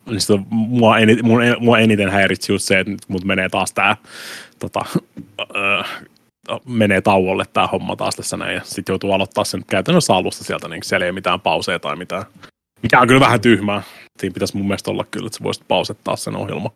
Niin 0.05 0.22
sitten 0.22 0.45
mua, 0.49 0.97
eni, 0.97 1.22
mun, 1.22 1.41
mua 1.60 1.80
eniten 1.80 2.10
häiritsi 2.10 2.51
just 2.51 2.66
se, 2.66 2.80
että 2.80 2.93
mut 3.08 3.24
menee 3.24 3.49
taas 3.49 3.74
tää, 3.74 3.97
tota, 4.60 4.86
öö, 5.55 5.84
menee 6.66 7.01
tauolle 7.01 7.45
tämä 7.53 7.68
homma 7.68 7.95
taas 7.95 8.16
tässä 8.16 8.38
näin, 8.38 8.55
ja 8.55 8.62
sitten 8.64 8.93
joutuu 8.93 9.12
aloittaa 9.12 9.43
sen 9.43 9.64
käytännössä 9.68 10.14
alusta 10.14 10.43
sieltä, 10.43 10.68
niin 10.68 10.84
siellä 10.84 11.05
ei 11.05 11.12
mitään 11.12 11.41
pauseja 11.41 11.80
tai 11.80 11.95
mitään. 11.95 12.24
Mikä 12.84 13.01
on 13.01 13.08
kyllä 13.08 13.20
vähän 13.20 13.41
tyhmää. 13.41 13.82
Siinä 14.20 14.34
pitäisi 14.34 14.58
mun 14.58 14.68
mielestä 14.68 14.91
olla 14.91 15.05
kyllä, 15.12 15.28
että 15.28 15.38
sä 15.38 15.43
voisit 15.43 15.64
pausettaa 15.68 16.16
sen 16.16 16.36
ohjelman. 16.36 16.72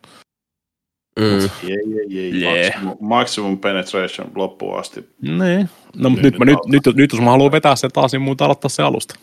Mm. 1.20 1.24
Yeah, 1.24 1.50
yeah, 1.62 2.10
yeah. 2.10 2.34
yeah. 2.34 2.74
Maximum, 2.74 2.96
maximum 3.00 3.58
penetration 3.58 4.30
loppuun 4.34 4.78
asti. 4.78 5.08
Niin. 5.22 5.68
No, 5.96 6.10
mutta 6.10 6.22
nyt, 6.22 6.38
nyt, 6.38 6.58
nyt, 6.66 6.86
nyt, 6.86 6.96
nyt, 6.96 7.12
jos 7.12 7.20
mä 7.20 7.30
haluan 7.30 7.52
vetää 7.52 7.76
sen 7.76 7.92
taas, 7.92 8.12
niin 8.12 8.22
muuta 8.22 8.44
aloittaa 8.44 8.68
se 8.68 8.82
alusta. 8.82 9.14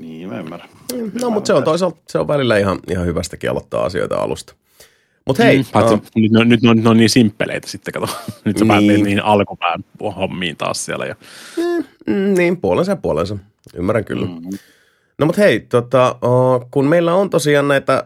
Niin, 0.00 0.28
mä 0.28 0.38
ymmärrän. 0.38 0.68
No, 1.20 1.30
mutta 1.30 1.46
se 1.46 1.54
on 1.54 1.64
toisaalta, 1.64 2.00
se 2.08 2.18
on 2.18 2.28
välillä 2.28 2.58
ihan, 2.58 2.80
ihan 2.90 3.06
hyvästäkin 3.06 3.50
aloittaa 3.50 3.84
asioita 3.84 4.16
alusta. 4.16 4.54
Mutta 5.26 5.42
hei. 5.42 5.58
Mm, 5.58 5.64
paitsi, 5.72 5.94
uh, 5.94 6.00
nyt, 6.16 6.32
no, 6.32 6.44
nyt, 6.44 6.62
ne 6.62 6.90
on 6.90 6.96
niin 6.96 7.10
simppeleitä 7.10 7.68
sitten, 7.68 7.94
kato. 7.94 8.06
Nyt 8.44 8.58
sä 8.58 8.64
niin. 8.64 9.04
niin 9.04 9.24
alkupään 9.24 9.84
hommiin 10.16 10.56
taas 10.56 10.84
siellä. 10.84 11.06
Ja... 11.06 11.14
Mm, 12.06 12.34
niin, 12.34 12.56
puolensa 12.56 12.92
ja 12.92 12.96
puolensa. 12.96 13.38
Ymmärrän 13.74 14.04
kyllä. 14.04 14.26
Mm. 14.26 14.58
No 15.18 15.26
mutta 15.26 15.42
hei, 15.42 15.60
tota, 15.60 16.16
kun 16.70 16.86
meillä 16.86 17.14
on 17.14 17.30
tosiaan 17.30 17.68
näitä 17.68 18.04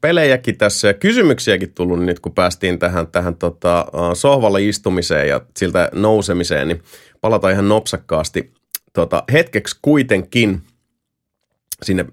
pelejäkin 0.00 0.58
tässä 0.58 0.88
ja 0.88 0.94
kysymyksiäkin 0.94 1.74
tullut 1.74 1.98
niin 1.98 2.06
nyt, 2.06 2.20
kun 2.20 2.34
päästiin 2.34 2.78
tähän, 2.78 3.06
tähän 3.06 3.36
tota, 3.36 3.86
sohvalle 4.14 4.62
istumiseen 4.62 5.28
ja 5.28 5.40
siltä 5.56 5.90
nousemiseen, 5.92 6.68
niin 6.68 6.82
palataan 7.20 7.52
ihan 7.52 7.68
nopsakkaasti. 7.68 8.52
Tota, 8.92 9.24
hetkeksi 9.32 9.78
kuitenkin 9.82 10.62
sinne 11.82 12.04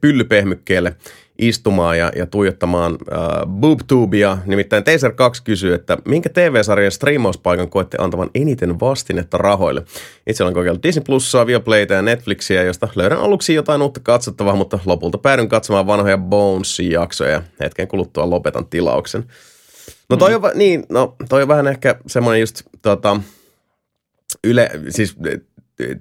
pyllypehmykkeelle 0.00 0.96
istumaan 1.38 1.98
ja, 1.98 2.12
ja 2.16 2.26
tuijottamaan 2.26 2.92
äh, 3.12 3.46
BoobTubea. 3.46 4.38
Nimittäin 4.46 4.84
Taser 4.84 5.12
2 5.12 5.42
kysyy, 5.42 5.74
että 5.74 5.98
minkä 6.04 6.28
TV-sarjan 6.28 6.92
striimauspaikan 6.92 7.70
koette 7.70 7.96
antavan 8.00 8.30
eniten 8.34 8.80
vastinetta 8.80 9.38
rahoille? 9.38 9.84
Itse 10.26 10.44
olen 10.44 10.54
kokeillut 10.54 10.82
Disney 10.82 11.04
Plusaa, 11.04 11.46
Viaplayta 11.46 11.94
ja 11.94 12.02
Netflixiä, 12.02 12.62
josta 12.62 12.88
löydän 12.94 13.18
aluksi 13.18 13.54
jotain 13.54 13.82
uutta 13.82 14.00
katsottavaa, 14.00 14.56
mutta 14.56 14.78
lopulta 14.84 15.18
päädyn 15.18 15.48
katsomaan 15.48 15.86
vanhoja 15.86 16.18
Bones-jaksoja 16.18 17.30
ja 17.30 17.42
hetken 17.60 17.88
kuluttua 17.88 18.30
lopetan 18.30 18.66
tilauksen. 18.66 19.24
No 20.10 20.16
toi, 20.16 20.34
on, 20.34 20.42
niin, 20.54 20.86
no, 20.88 21.16
toi 21.28 21.42
on 21.42 21.48
vähän 21.48 21.66
ehkä 21.66 21.96
semmoinen 22.06 22.40
just 22.40 22.62
tota, 22.82 23.20
yle, 24.44 24.70
siis 24.88 25.16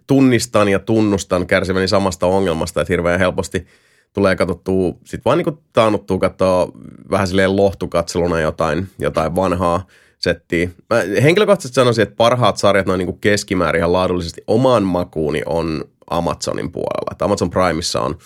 tunnistan 0.08 0.68
ja 0.70 0.80
tunnustan 0.80 1.48
kärsiväni 1.48 1.88
samasta 1.88 2.28
ongelmasta, 2.28 2.82
että 2.82 2.94
hirveän 2.94 3.20
helposti– 3.20 3.66
tulee 4.18 4.36
katsottua, 4.36 4.94
sit 5.06 5.26
vaan 5.26 5.38
niinku 5.38 5.64
taannuttuu 5.74 6.20
katsoa 6.20 6.72
vähän 7.12 7.28
silleen 7.28 7.56
lohtukatseluna 7.56 8.40
jotain, 8.40 8.88
jotain 9.00 9.36
vanhaa 9.36 9.88
settiä. 10.20 10.70
Mä 10.90 11.22
henkilökohtaisesti 11.24 11.76
sanoisin, 11.76 12.02
että 12.02 12.16
parhaat 12.16 12.58
sarjat 12.58 12.86
noin 12.86 12.98
niinku 12.98 13.14
keskimäärin 13.14 13.80
ihan 13.80 13.94
laadullisesti 13.94 14.42
omaan 14.48 14.84
makuuni 14.84 15.42
on 15.46 15.86
Amazonin 16.10 16.72
puolella. 16.72 17.12
Että 17.12 17.26
Amazon 17.26 17.50
Primeissa 17.50 18.02
on, 18.02 18.18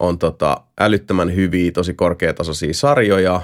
on 0.00 0.18
tota 0.18 0.60
älyttömän 0.80 1.34
hyviä, 1.34 1.72
tosi 1.72 1.94
korkeatasoisia 1.94 2.74
sarjoja, 2.74 3.40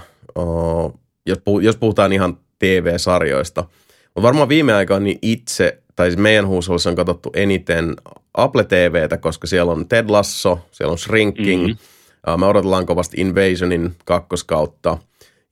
jos, 1.26 1.38
jos 1.62 1.76
puhutaan 1.76 2.12
ihan 2.12 2.38
TV-sarjoista. 2.58 3.64
Mutta 4.04 4.22
varmaan 4.22 4.48
viime 4.48 4.74
aikoina 4.74 5.04
niin 5.04 5.18
itse, 5.22 5.82
tai 6.00 6.10
siis 6.10 6.18
meidän 6.18 6.46
huushollissa 6.46 6.90
on 6.90 6.96
katsottu 6.96 7.30
eniten 7.34 7.96
Apple 8.34 8.64
TVtä, 8.64 9.16
koska 9.16 9.46
siellä 9.46 9.72
on 9.72 9.88
Ted 9.88 10.10
Lasso, 10.10 10.58
siellä 10.70 10.92
on 10.92 10.98
Shrinking. 10.98 11.66
Mm-hmm. 11.66 12.40
Me 12.40 12.46
odotellaan 12.46 12.86
kovasti 12.86 13.20
Invasionin 13.20 13.96
kakkoskautta. 14.04 14.98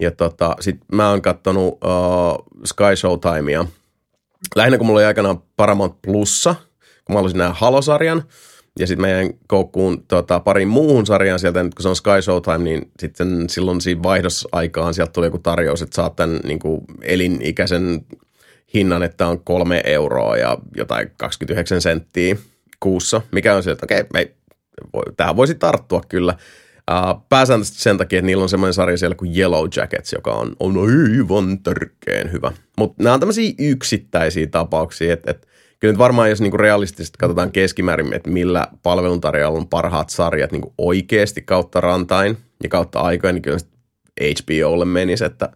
Ja 0.00 0.10
tota, 0.10 0.56
sit 0.60 0.76
mä 0.92 1.10
oon 1.10 1.22
kattonut 1.22 1.72
uh, 1.72 2.46
Sky 2.64 2.96
Showtimea. 2.96 3.66
Lähinnä 4.56 4.78
kun 4.78 4.86
mulla 4.86 4.98
oli 4.98 5.06
aikanaan 5.06 5.42
Paramount 5.56 6.02
Plussa, 6.02 6.54
kun 7.04 7.14
mä 7.14 7.18
halusin 7.18 7.38
nähdä 7.38 7.54
Halo-sarjan. 7.58 8.22
Ja 8.78 8.86
sitten 8.86 9.02
meidän 9.02 9.30
koukkuun 9.46 10.02
tota, 10.02 10.40
pariin 10.40 10.68
muuhun 10.68 11.06
sarjaan 11.06 11.38
sieltä, 11.38 11.62
kun 11.62 11.82
se 11.82 11.88
on 11.88 11.96
Sky 11.96 12.22
Showtime, 12.22 12.58
niin 12.58 12.90
sitten 12.98 13.50
silloin 13.50 13.80
siinä 13.80 14.02
vaihdosaikaan 14.02 14.94
sieltä 14.94 15.12
tuli 15.12 15.26
joku 15.26 15.38
tarjous, 15.38 15.82
että 15.82 15.96
saat 15.96 16.16
tämän 16.16 16.40
niin 16.44 16.58
kuin 16.58 16.80
elinikäisen 17.02 18.06
hinnan, 18.74 19.02
että 19.02 19.26
on 19.26 19.44
kolme 19.44 19.82
euroa 19.84 20.36
ja 20.36 20.58
jotain 20.76 21.10
29 21.16 21.80
senttiä 21.80 22.36
kuussa, 22.80 23.20
mikä 23.32 23.54
on 23.54 23.62
se, 23.62 23.70
että 23.70 23.86
okei, 23.86 24.04
me, 24.12 24.30
voi, 24.92 25.02
tähän 25.16 25.36
voisi 25.36 25.54
tarttua 25.54 26.02
kyllä. 26.08 26.34
Uh, 26.90 27.26
pääsääntöisesti 27.28 27.82
sen 27.82 27.98
takia, 27.98 28.18
että 28.18 28.26
niillä 28.26 28.42
on 28.42 28.48
semmoinen 28.48 28.74
sarja 28.74 28.98
siellä 28.98 29.14
kuin 29.14 29.36
Yellow 29.36 29.68
Jackets, 29.76 30.12
joka 30.12 30.32
on, 30.32 30.56
on 30.60 30.74
aivan 30.78 31.62
törkeen 31.62 32.32
hyvä. 32.32 32.52
Mutta 32.78 33.02
nämä 33.02 33.14
on 33.14 33.20
tämmöisiä 33.20 33.52
yksittäisiä 33.58 34.46
tapauksia, 34.46 35.12
että 35.12 35.30
et, 35.30 35.48
kyllä 35.80 35.92
nyt 35.92 35.98
varmaan 35.98 36.30
jos 36.30 36.40
niinku 36.40 36.56
realistisesti 36.56 37.18
katsotaan 37.18 37.52
keskimäärin, 37.52 38.12
että 38.12 38.30
millä 38.30 38.66
palveluntarjoajalla 38.82 39.58
on 39.58 39.68
parhaat 39.68 40.10
sarjat 40.10 40.52
niinku 40.52 40.74
oikeasti 40.78 41.42
kautta 41.42 41.80
rantain 41.80 42.36
ja 42.62 42.68
kautta 42.68 43.00
aikojen, 43.00 43.34
niin 43.34 43.42
kyllä 43.42 43.58
HBOlle 44.20 44.84
menisi, 44.84 45.24
että, 45.24 45.48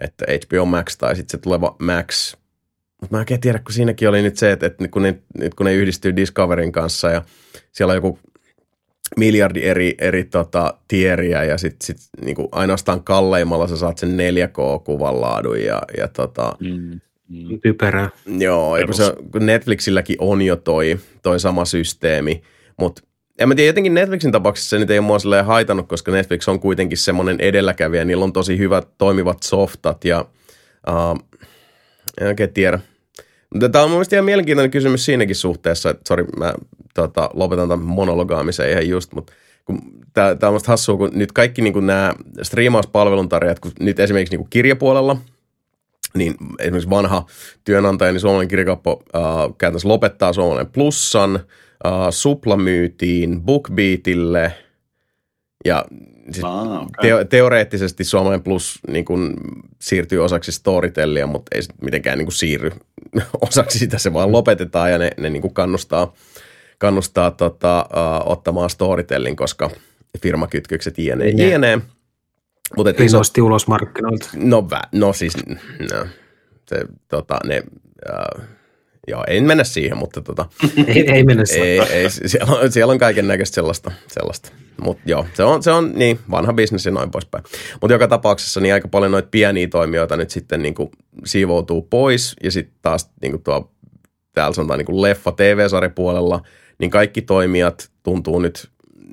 että 0.00 0.24
HBO 0.46 0.64
Max 0.64 0.96
tai 0.98 1.16
sitten 1.16 1.38
se 1.38 1.42
tuleva 1.42 1.76
Max 1.78 2.36
mutta 3.00 3.14
mä 3.14 3.18
en 3.18 3.20
oikein 3.20 3.40
tiedä, 3.40 3.58
kun 3.58 3.72
siinäkin 3.72 4.08
oli 4.08 4.22
nyt 4.22 4.36
se, 4.36 4.52
että, 4.52 4.66
että 4.66 4.88
kun, 4.88 5.02
ne, 5.02 5.18
nyt 5.38 5.54
kun 5.54 5.66
ne 5.66 5.74
yhdistyy 5.74 6.16
Discoverin 6.16 6.72
kanssa 6.72 7.10
ja 7.10 7.22
siellä 7.72 7.90
on 7.90 7.96
joku 7.96 8.18
miljardi 9.16 9.62
eri, 9.62 9.94
eri 9.98 10.24
tota, 10.24 10.74
tieriä 10.88 11.44
ja 11.44 11.58
sitten 11.58 11.86
sit, 11.86 11.96
niin 12.24 12.36
ainoastaan 12.52 13.04
kalleimmalla 13.04 13.66
sä 13.66 13.76
saat 13.76 13.98
sen 13.98 14.16
4K-kuvan 14.16 15.20
laadun 15.20 15.62
ja, 15.62 15.82
ja 15.98 16.08
tota, 16.08 16.56
mm. 16.60 17.00
Mm. 17.28 17.60
Typerää. 17.62 18.10
Joo, 18.26 18.76
ja 18.76 18.86
kun 18.86 18.94
se, 18.94 19.14
kun 19.32 19.46
Netflixilläkin 19.46 20.16
on 20.18 20.42
jo 20.42 20.56
toi, 20.56 20.98
toi 21.22 21.40
sama 21.40 21.64
systeemi, 21.64 22.42
mutta 22.76 23.02
en 23.38 23.48
mä 23.48 23.54
tiedä, 23.54 23.68
jotenkin 23.68 23.94
Netflixin 23.94 24.32
tapauksessa 24.32 24.70
se 24.70 24.78
nyt 24.78 24.90
ei 24.90 25.00
mua 25.00 25.18
silleen 25.18 25.44
haitannut, 25.44 25.88
koska 25.88 26.12
Netflix 26.12 26.48
on 26.48 26.60
kuitenkin 26.60 26.98
semmoinen 26.98 27.40
edelläkävijä, 27.40 28.04
niillä 28.04 28.24
on 28.24 28.32
tosi 28.32 28.58
hyvät 28.58 28.88
toimivat 28.98 29.42
softat 29.42 30.04
ja 30.04 30.24
uh, 30.88 31.18
en 32.20 32.26
oikein 32.26 32.52
tiedä. 32.52 32.80
Tämä 33.72 33.84
on 33.84 33.90
mielestäni 33.90 34.16
ihan 34.16 34.24
mielenkiintoinen 34.24 34.70
kysymys 34.70 35.04
siinäkin 35.04 35.36
suhteessa, 35.36 35.94
sori, 36.08 36.24
mä 36.38 36.54
tota, 36.94 37.30
lopetan 37.34 37.68
tämän 37.68 37.86
monologaamisen 37.86 38.70
ihan 38.70 38.88
just, 38.88 39.12
mutta 39.12 39.32
tämä, 40.12 40.36
on 40.42 40.52
musta 40.52 40.72
hassua, 40.72 40.96
kun 40.96 41.10
nyt 41.12 41.32
kaikki 41.32 41.62
niin 41.62 41.86
nämä 41.86 42.14
striimauspalveluntarjat, 42.42 43.60
kun 43.60 43.72
nyt 43.80 44.00
esimerkiksi 44.00 44.36
niin 44.36 44.46
kirjapuolella, 44.50 45.16
niin 46.14 46.34
esimerkiksi 46.58 46.90
vanha 46.90 47.26
työnantaja, 47.64 48.12
niin 48.12 48.20
suomalainen 48.20 48.48
kirjakauppa 48.48 48.90
äh, 48.90 49.22
käytännössä 49.58 49.88
lopettaa 49.88 50.32
suomalainen 50.32 50.72
plussan, 50.72 51.34
äh, 51.86 51.92
supla 52.10 52.56
myytiin 52.56 53.42
BookBeatille 53.42 54.52
ja 55.64 55.84
siis 56.32 56.44
ah, 56.44 56.76
okay. 56.76 56.88
teo, 57.02 57.24
teoreettisesti 57.24 58.04
Suomen 58.04 58.42
Plus 58.42 58.78
niin 58.88 59.04
kun, 59.04 59.36
siirtyy 59.78 60.24
osaksi 60.24 60.52
Storytellia, 60.52 61.26
mutta 61.26 61.56
ei 61.56 61.62
mitenkään 61.82 62.18
niin 62.18 62.26
kun, 62.26 62.32
siirry 62.32 62.70
osaksi 63.48 63.78
sitä, 63.78 63.98
se 63.98 64.12
vaan 64.12 64.32
lopetetaan 64.32 64.90
ja 64.90 64.98
ne, 64.98 65.10
ne 65.16 65.30
niin 65.30 65.54
kannustaa, 65.54 66.14
kannustaa 66.78 67.30
tota, 67.30 67.86
uh, 67.92 68.32
ottamaan 68.32 68.70
Storytellin, 68.70 69.36
koska 69.36 69.70
firmakytkökset 70.22 70.98
jne. 70.98 71.28
jne. 71.28 71.80
Mutta 72.76 73.02
iso... 73.02 73.18
nosti 73.18 73.40
ulos 73.40 73.66
markkinoilta. 73.66 74.28
No, 74.36 74.70
vä, 74.70 74.82
no 74.92 75.12
siis, 75.12 75.32
no, 75.92 76.06
se, 76.68 76.84
tota, 77.08 77.38
ne, 77.44 77.62
uh, 78.12 78.44
joo, 79.08 79.24
ei 79.28 79.40
mennä 79.40 79.64
siihen, 79.64 79.98
mutta 79.98 80.20
tota, 80.20 80.46
ei, 80.86 81.10
ei 81.10 81.24
mennä 81.24 81.44
siihen. 81.54 81.66
Ei, 81.66 81.80
ei, 81.80 82.10
siellä, 82.10 82.52
on, 82.52 82.72
siellä 82.72 82.92
on 82.92 82.98
kaiken 82.98 83.28
näköistä 83.28 83.54
sellaista, 83.54 83.92
sellaista. 84.06 84.52
Mutta 84.82 85.02
joo, 85.06 85.26
se 85.34 85.44
on, 85.44 85.62
se 85.62 85.70
on 85.70 85.92
niin, 85.94 86.18
vanha 86.30 86.52
bisnes 86.52 86.86
ja 86.86 86.92
noin 86.92 87.10
poispäin. 87.10 87.44
Mutta 87.80 87.94
joka 87.94 88.08
tapauksessa 88.08 88.60
niin 88.60 88.74
aika 88.74 88.88
paljon 88.88 89.12
noita 89.12 89.28
pieniä 89.30 89.68
toimijoita 89.68 90.16
nyt 90.16 90.30
sitten 90.30 90.62
niin 90.62 90.74
kuin 90.74 90.90
siivoutuu 91.24 91.82
pois 91.82 92.36
ja 92.42 92.50
sitten 92.50 92.76
taas 92.82 93.10
niin 93.22 93.32
kuin 93.32 93.42
tuo, 93.42 93.70
täällä 94.34 94.54
sanotaan 94.54 94.78
niin 94.78 94.86
kuin 94.86 95.02
leffa 95.02 95.32
TV-sarjapuolella, 95.32 96.40
niin 96.78 96.90
kaikki 96.90 97.22
toimijat 97.22 97.90
tuntuu 98.02 98.38
nyt 98.38 98.70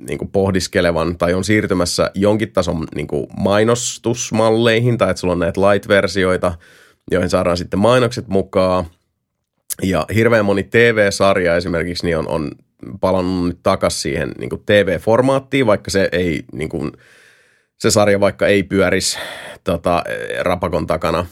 niin 0.08 0.18
kuin 0.18 0.30
pohdiskelevan 0.30 1.18
tai 1.18 1.34
on 1.34 1.44
siirtymässä 1.44 2.10
jonkin 2.14 2.52
tason 2.52 2.86
niin 2.94 3.06
kuin 3.06 3.26
mainostusmalleihin 3.38 4.98
tai 4.98 5.10
että 5.10 5.20
sulla 5.20 5.32
on 5.32 5.38
näitä 5.38 5.60
light-versioita, 5.60 6.54
joihin 7.10 7.30
saadaan 7.30 7.56
sitten 7.56 7.78
mainokset 7.78 8.28
mukaan. 8.28 8.84
Ja 9.82 10.06
hirveän 10.14 10.44
moni 10.44 10.62
TV-sarja 10.62 11.56
esimerkiksi 11.56 12.06
niin 12.06 12.18
on, 12.18 12.28
on 12.28 12.50
palannut 13.00 13.46
nyt 13.46 13.58
takaisin 13.62 14.00
siihen 14.00 14.32
niin 14.38 14.50
kuin 14.50 14.62
TV-formaattiin, 14.66 15.66
vaikka 15.66 15.90
se 15.90 16.08
ei 16.12 16.44
niin 16.52 16.68
kuin, 16.68 16.92
se 17.78 17.90
sarja 17.90 18.20
vaikka 18.20 18.46
ei 18.46 18.62
pyörisi 18.62 19.18
tota, 19.64 20.04
rapakon 20.40 20.86
takana 20.86 21.26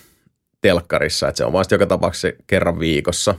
telkkarissa, 0.60 1.28
että 1.28 1.36
se 1.36 1.44
on 1.44 1.52
vasta 1.52 1.74
joka 1.74 1.86
tapauksessa 1.86 2.42
kerran 2.46 2.78
viikossa. 2.78 3.34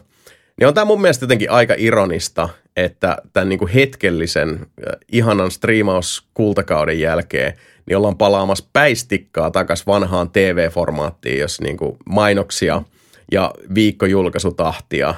Niin 0.59 0.67
on 0.67 0.73
tämä 0.73 0.85
mun 0.85 1.01
mielestä 1.01 1.23
jotenkin 1.23 1.51
aika 1.51 1.75
ironista, 1.77 2.49
että 2.75 3.17
tämän 3.33 3.49
niin 3.49 3.59
kuin 3.59 3.71
hetkellisen 3.71 4.67
ihanan 5.11 5.51
striimauskultakauden 5.51 6.99
jälkeen 6.99 7.53
niin 7.85 7.97
ollaan 7.97 8.17
palaamassa 8.17 8.69
päistikkaa 8.73 9.51
takaisin 9.51 9.85
vanhaan 9.85 10.29
TV-formaattiin, 10.29 11.39
jos 11.39 11.61
niin 11.61 11.77
kuin 11.77 11.97
mainoksia 12.09 12.83
ja 13.31 13.53
viikkojulkaisutahtia 13.75 15.15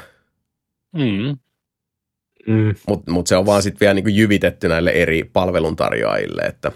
mm. 0.94 1.38
Mm. 2.48 2.76
Mutta 2.88 3.12
mut 3.12 3.28
se 3.28 3.36
on 3.36 3.46
vaan 3.46 3.64
sitten 3.64 3.80
vielä 3.80 3.94
niinku 3.94 4.10
jyvitetty 4.10 4.68
näille 4.68 4.92
eri 4.92 5.24
palveluntarjoajille. 5.24 6.42
Että. 6.42 6.72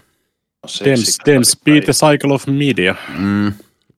Dance, 0.84 1.32
dance 1.32 1.50
speed 1.50 1.82
the 1.82 1.92
cycle 1.92 2.34
of 2.34 2.46
media. 2.46 2.94
Mm. 3.18 3.52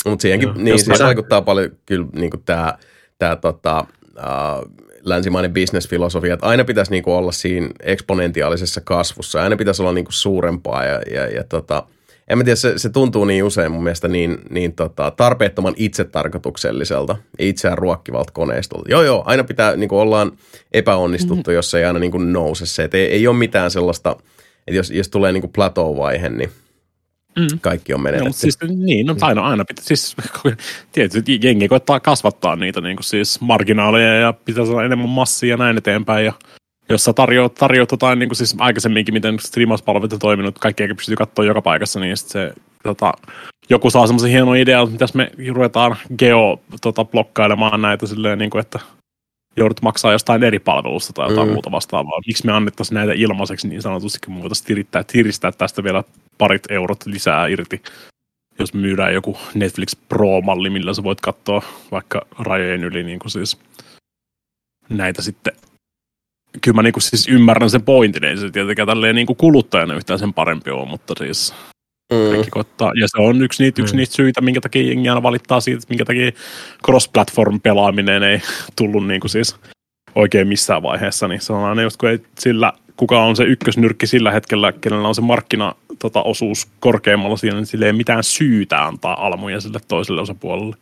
Mutta 0.07 0.23
siihenkin, 0.23 0.49
no, 0.49 0.55
niin, 0.57 0.79
siihen 0.79 1.07
vaikuttaa 1.07 1.43
paljon 1.43 1.71
kyllä 1.87 2.07
niinku 2.13 2.37
tämä 2.37 2.79
tää, 3.19 3.37
tota, 3.37 3.87
uh, 4.17 4.87
länsimainen 5.05 5.53
bisnesfilosofia, 5.53 6.35
että 6.35 6.47
aina 6.47 6.65
pitäisi 6.65 6.91
niinku 6.91 7.13
olla 7.13 7.33
siinä 7.33 7.69
eksponentiaalisessa 7.81 8.81
kasvussa, 8.81 9.43
aina 9.43 9.57
pitäisi 9.57 9.83
olla 9.83 9.93
niinku 9.93 10.13
suurempaa 10.13 10.85
ja, 10.85 11.01
ja, 11.11 11.27
ja 11.27 11.45
tota, 11.45 11.83
en 12.29 12.39
mä 12.39 12.45
tiedä, 12.45 12.57
se, 12.57 12.79
se 12.79 12.91
tuntuu 12.91 13.25
niin 13.25 13.45
usein 13.45 13.73
mun 13.73 13.83
mielestä 13.83 14.09
niin, 14.09 14.39
niin 14.51 14.73
tota, 14.73 15.11
tarpeettoman 15.11 15.75
itsetarkoitukselliselta 15.77 17.17
ja 17.39 17.47
itseään 17.47 17.79
ruokkivalta 17.79 18.33
koneistolta. 18.33 18.91
Joo, 18.91 19.03
joo, 19.03 19.23
aina 19.27 19.45
pitää, 19.45 19.77
niin 19.77 19.89
kuin 19.89 20.01
ollaan 20.01 20.33
epäonnistuttu, 20.73 21.51
mm-hmm. 21.51 21.55
jos 21.55 21.75
ei 21.75 21.85
aina 21.85 21.99
niin 21.99 22.13
kuin 22.13 22.33
nouse 22.33 22.67
se. 22.67 22.85
Että 22.85 22.97
ei, 22.97 23.07
ei 23.07 23.27
ole 23.27 23.37
mitään 23.37 23.71
sellaista, 23.71 24.17
että 24.67 24.77
jos, 24.77 24.91
jos 24.91 25.09
tulee 25.09 25.33
niin 25.33 25.41
kuin 25.41 25.53
plateau-vaihe, 25.53 26.29
niin 26.29 26.51
Mm. 27.37 27.59
Kaikki 27.61 27.95
on 27.95 28.01
menetetty. 28.01 28.29
No, 28.29 28.33
siis, 28.33 28.59
niin, 28.77 29.07
no 29.07 29.17
aina, 29.21 29.43
aina 29.43 29.65
pitää, 29.65 29.85
siis 29.85 30.17
tietysti 30.93 31.39
jengi 31.43 31.69
koittaa 31.69 32.01
kasvattaa 32.01 32.57
niitä 32.57 32.81
niin 32.81 32.97
kuin 32.97 33.05
siis 33.05 33.41
marginaaleja 33.41 34.15
ja 34.15 34.33
pitää 34.33 34.67
saada 34.67 34.85
enemmän 34.85 35.09
massia 35.09 35.51
ja 35.51 35.57
näin 35.57 35.79
eteenpäin 35.79 36.25
ja 36.25 36.33
jos 36.89 37.05
sä 37.05 37.13
tarjoat, 37.13 37.55
tarjoat 37.55 37.91
jotain 37.91 38.19
niin 38.19 38.29
kuin 38.29 38.37
siis 38.37 38.57
aikaisemminkin, 38.59 39.15
miten 39.15 39.39
striimauspalvelut 39.39 40.13
on 40.13 40.19
toiminut, 40.19 40.59
kaikki 40.59 40.95
pystyy 40.95 41.17
katsoa 41.17 41.45
joka 41.45 41.63
paikassa, 41.63 42.01
niin 42.01 42.17
se, 42.17 42.53
tota, 42.83 43.13
joku 43.71 43.91
saa 43.91 44.07
semmoisen 44.07 44.31
hienon 44.31 44.57
idean, 44.57 44.83
että 44.83 44.93
mitäs 44.93 45.15
me 45.15 45.31
ruvetaan 45.49 45.97
geo 46.19 46.61
tota, 46.83 47.05
blokkailemaan 47.05 47.83
näitä 47.83 48.07
silleen, 48.07 48.39
niin 48.39 48.51
kuin, 48.51 48.61
että 48.61 48.79
joudut 49.57 49.83
maksaa 49.83 50.13
jostain 50.13 50.43
eri 50.43 50.59
palvelusta 50.59 51.13
tai 51.13 51.31
jotain 51.31 51.49
mm. 51.49 51.53
muuta 51.53 51.71
vastaavaa. 51.71 52.21
Miksi 52.27 52.47
me 52.47 52.53
annettaisiin 52.53 52.95
näitä 52.95 53.13
ilmaiseksi 53.13 53.69
niin 53.69 53.83
sanotusti, 53.83 54.19
kun 54.25 54.35
me 54.35 54.41
voitaisiin 54.41 54.67
tiristää, 54.67 55.05
tiristää 55.05 55.53
tästä 55.53 55.85
vielä 55.85 56.05
parit 56.39 56.71
eurot 56.71 57.07
lisää 57.07 57.47
irti, 57.47 57.83
jos 58.59 58.75
myydään 58.75 59.15
joku 59.15 59.39
Netflix 59.55 59.97
Pro-malli, 60.09 60.71
millä 60.71 60.95
sä 60.95 61.03
voit 61.03 61.21
katsoa 61.21 61.63
vaikka 61.91 62.27
rajojen 62.39 62.85
yli 62.85 63.03
niin 63.03 63.19
kuin 63.19 63.31
siis 63.31 63.59
näitä 64.89 65.23
sitten 65.23 65.53
kyllä 66.61 66.75
mä 66.75 66.83
niinku 66.83 67.01
siis 67.01 67.29
ymmärrän 67.29 67.71
sen 67.71 67.83
pointin, 67.83 68.25
ei 68.25 68.37
se 68.37 68.51
tietenkään 68.51 68.89
tälleen 68.89 69.15
niinku 69.15 69.35
kuluttajana 69.35 69.95
yhtään 69.95 70.19
sen 70.19 70.35
parempi 70.35 70.71
ole, 70.71 70.89
mutta 70.89 71.15
siis 71.19 71.55
mm. 72.13 72.51
koittaa. 72.51 72.93
Ja 73.01 73.07
se 73.09 73.23
on 73.23 73.43
yksi 73.43 73.63
niitä, 73.63 73.83
yksi 73.83 73.95
mm. 73.95 73.97
niitä 73.97 74.15
syitä, 74.15 74.41
minkä 74.41 74.61
takia 74.61 74.89
jengi 74.89 75.09
aina 75.09 75.23
valittaa 75.23 75.61
siitä, 75.61 75.79
että 75.79 75.89
minkä 75.89 76.05
takia 76.05 76.31
cross-platform 76.87 77.61
pelaaminen 77.63 78.23
ei 78.23 78.43
tullut 78.79 79.07
niinku 79.07 79.29
siis 79.29 79.57
oikein 80.15 80.49
missään 80.49 80.83
vaiheessa, 80.83 81.29
niin 81.29 81.41
se 81.41 81.53
on 81.53 81.65
aina 81.65 81.83
just 81.83 81.97
kun 81.97 82.09
ei 82.09 82.19
sillä, 82.39 82.73
kuka 82.97 83.25
on 83.25 83.37
se 83.37 83.45
ykkösnyrkki 83.45 84.07
sillä 84.07 84.31
hetkellä, 84.31 84.73
kenellä 84.73 85.09
on 85.09 85.15
se 85.15 85.21
markkina 85.21 85.75
tota, 85.99 86.23
osuus 86.23 86.69
korkeammalla 86.81 87.37
siinä, 87.37 87.57
niin 87.57 87.67
sille 87.67 87.87
ei 87.87 87.93
mitään 87.93 88.25
syytä 88.25 88.85
antaa 88.85 89.27
almuja 89.27 89.61
sille 89.61 89.79
toiselle 89.89 90.21
osapuolelle. 90.21 90.77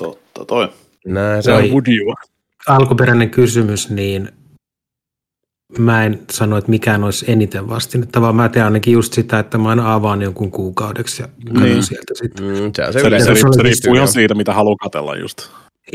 Totta 0.00 0.44
toi. 0.44 0.68
Näin 1.06 1.42
se 1.42 1.52
on. 1.52 1.64
Alkuperäinen 2.68 3.30
kysymys, 3.30 3.90
niin 3.90 4.28
mä 5.78 6.04
en 6.04 6.20
sano, 6.30 6.56
että 6.56 6.70
mikään 6.70 7.04
olisi 7.04 7.32
eniten 7.32 7.68
vastinetta, 7.68 8.20
vaan 8.20 8.36
mä 8.36 8.48
teen 8.48 8.64
ainakin 8.64 8.92
just 8.92 9.12
sitä, 9.12 9.38
että 9.38 9.58
mä 9.58 9.68
aina 9.68 9.94
avaan 9.94 10.22
jonkun 10.22 10.50
kuukaudeksi 10.50 11.22
ja 11.22 11.28
katson 11.28 11.62
niin. 11.62 11.82
sieltä 11.82 12.14
sitten. 12.14 12.44
Mm, 12.44 12.72
se, 12.76 12.92
se, 12.92 13.00
se, 13.00 13.34
se, 13.34 13.40
se 13.56 13.62
riippuu 13.62 13.94
ihan 13.94 14.08
siitä, 14.08 14.34
mitä 14.34 14.54
haluaa 14.54 14.76
katella 14.76 15.16
just. 15.16 15.38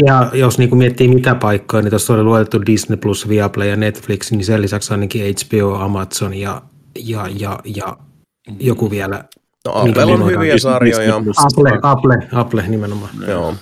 Ja 0.06 0.30
jos 0.34 0.58
niin 0.58 0.78
miettii 0.78 1.08
mitä 1.08 1.36
paikkoja, 1.36 1.82
niin 1.82 1.90
tuossa 1.90 2.14
oli 2.14 2.24
lueteltu 2.24 2.66
Disney 2.66 2.98
Plus, 2.98 3.30
Viaplay 3.30 3.68
ja 3.68 3.76
Netflix, 3.76 4.32
niin 4.32 4.46
sen 4.46 4.62
lisäksi 4.62 4.94
ainakin 4.94 5.22
HBO, 5.22 5.76
Amazon 5.76 6.34
ja, 6.34 6.62
ja, 7.00 7.28
ja, 7.40 7.60
ja 7.76 7.98
joku 8.60 8.92
vielä. 8.92 9.24
No 9.66 9.72
Apple 9.74 10.04
on 10.04 10.26
hyviä 10.26 10.58
sarjoja. 10.58 11.16
Apple, 11.16 11.80
Apple, 11.82 12.28
Apple 12.34 12.68
nimenomaan. 12.68 13.12
Joo. 13.28 13.56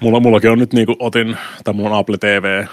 Mulla, 0.00 0.20
mullakin 0.20 0.50
on 0.50 0.58
nyt, 0.58 0.72
niin 0.72 0.86
kuin 0.86 0.96
otin, 0.98 1.36
tai 1.64 1.74
mulla 1.74 1.90
on 1.90 1.96
Apple 1.96 2.18
TV 2.18 2.64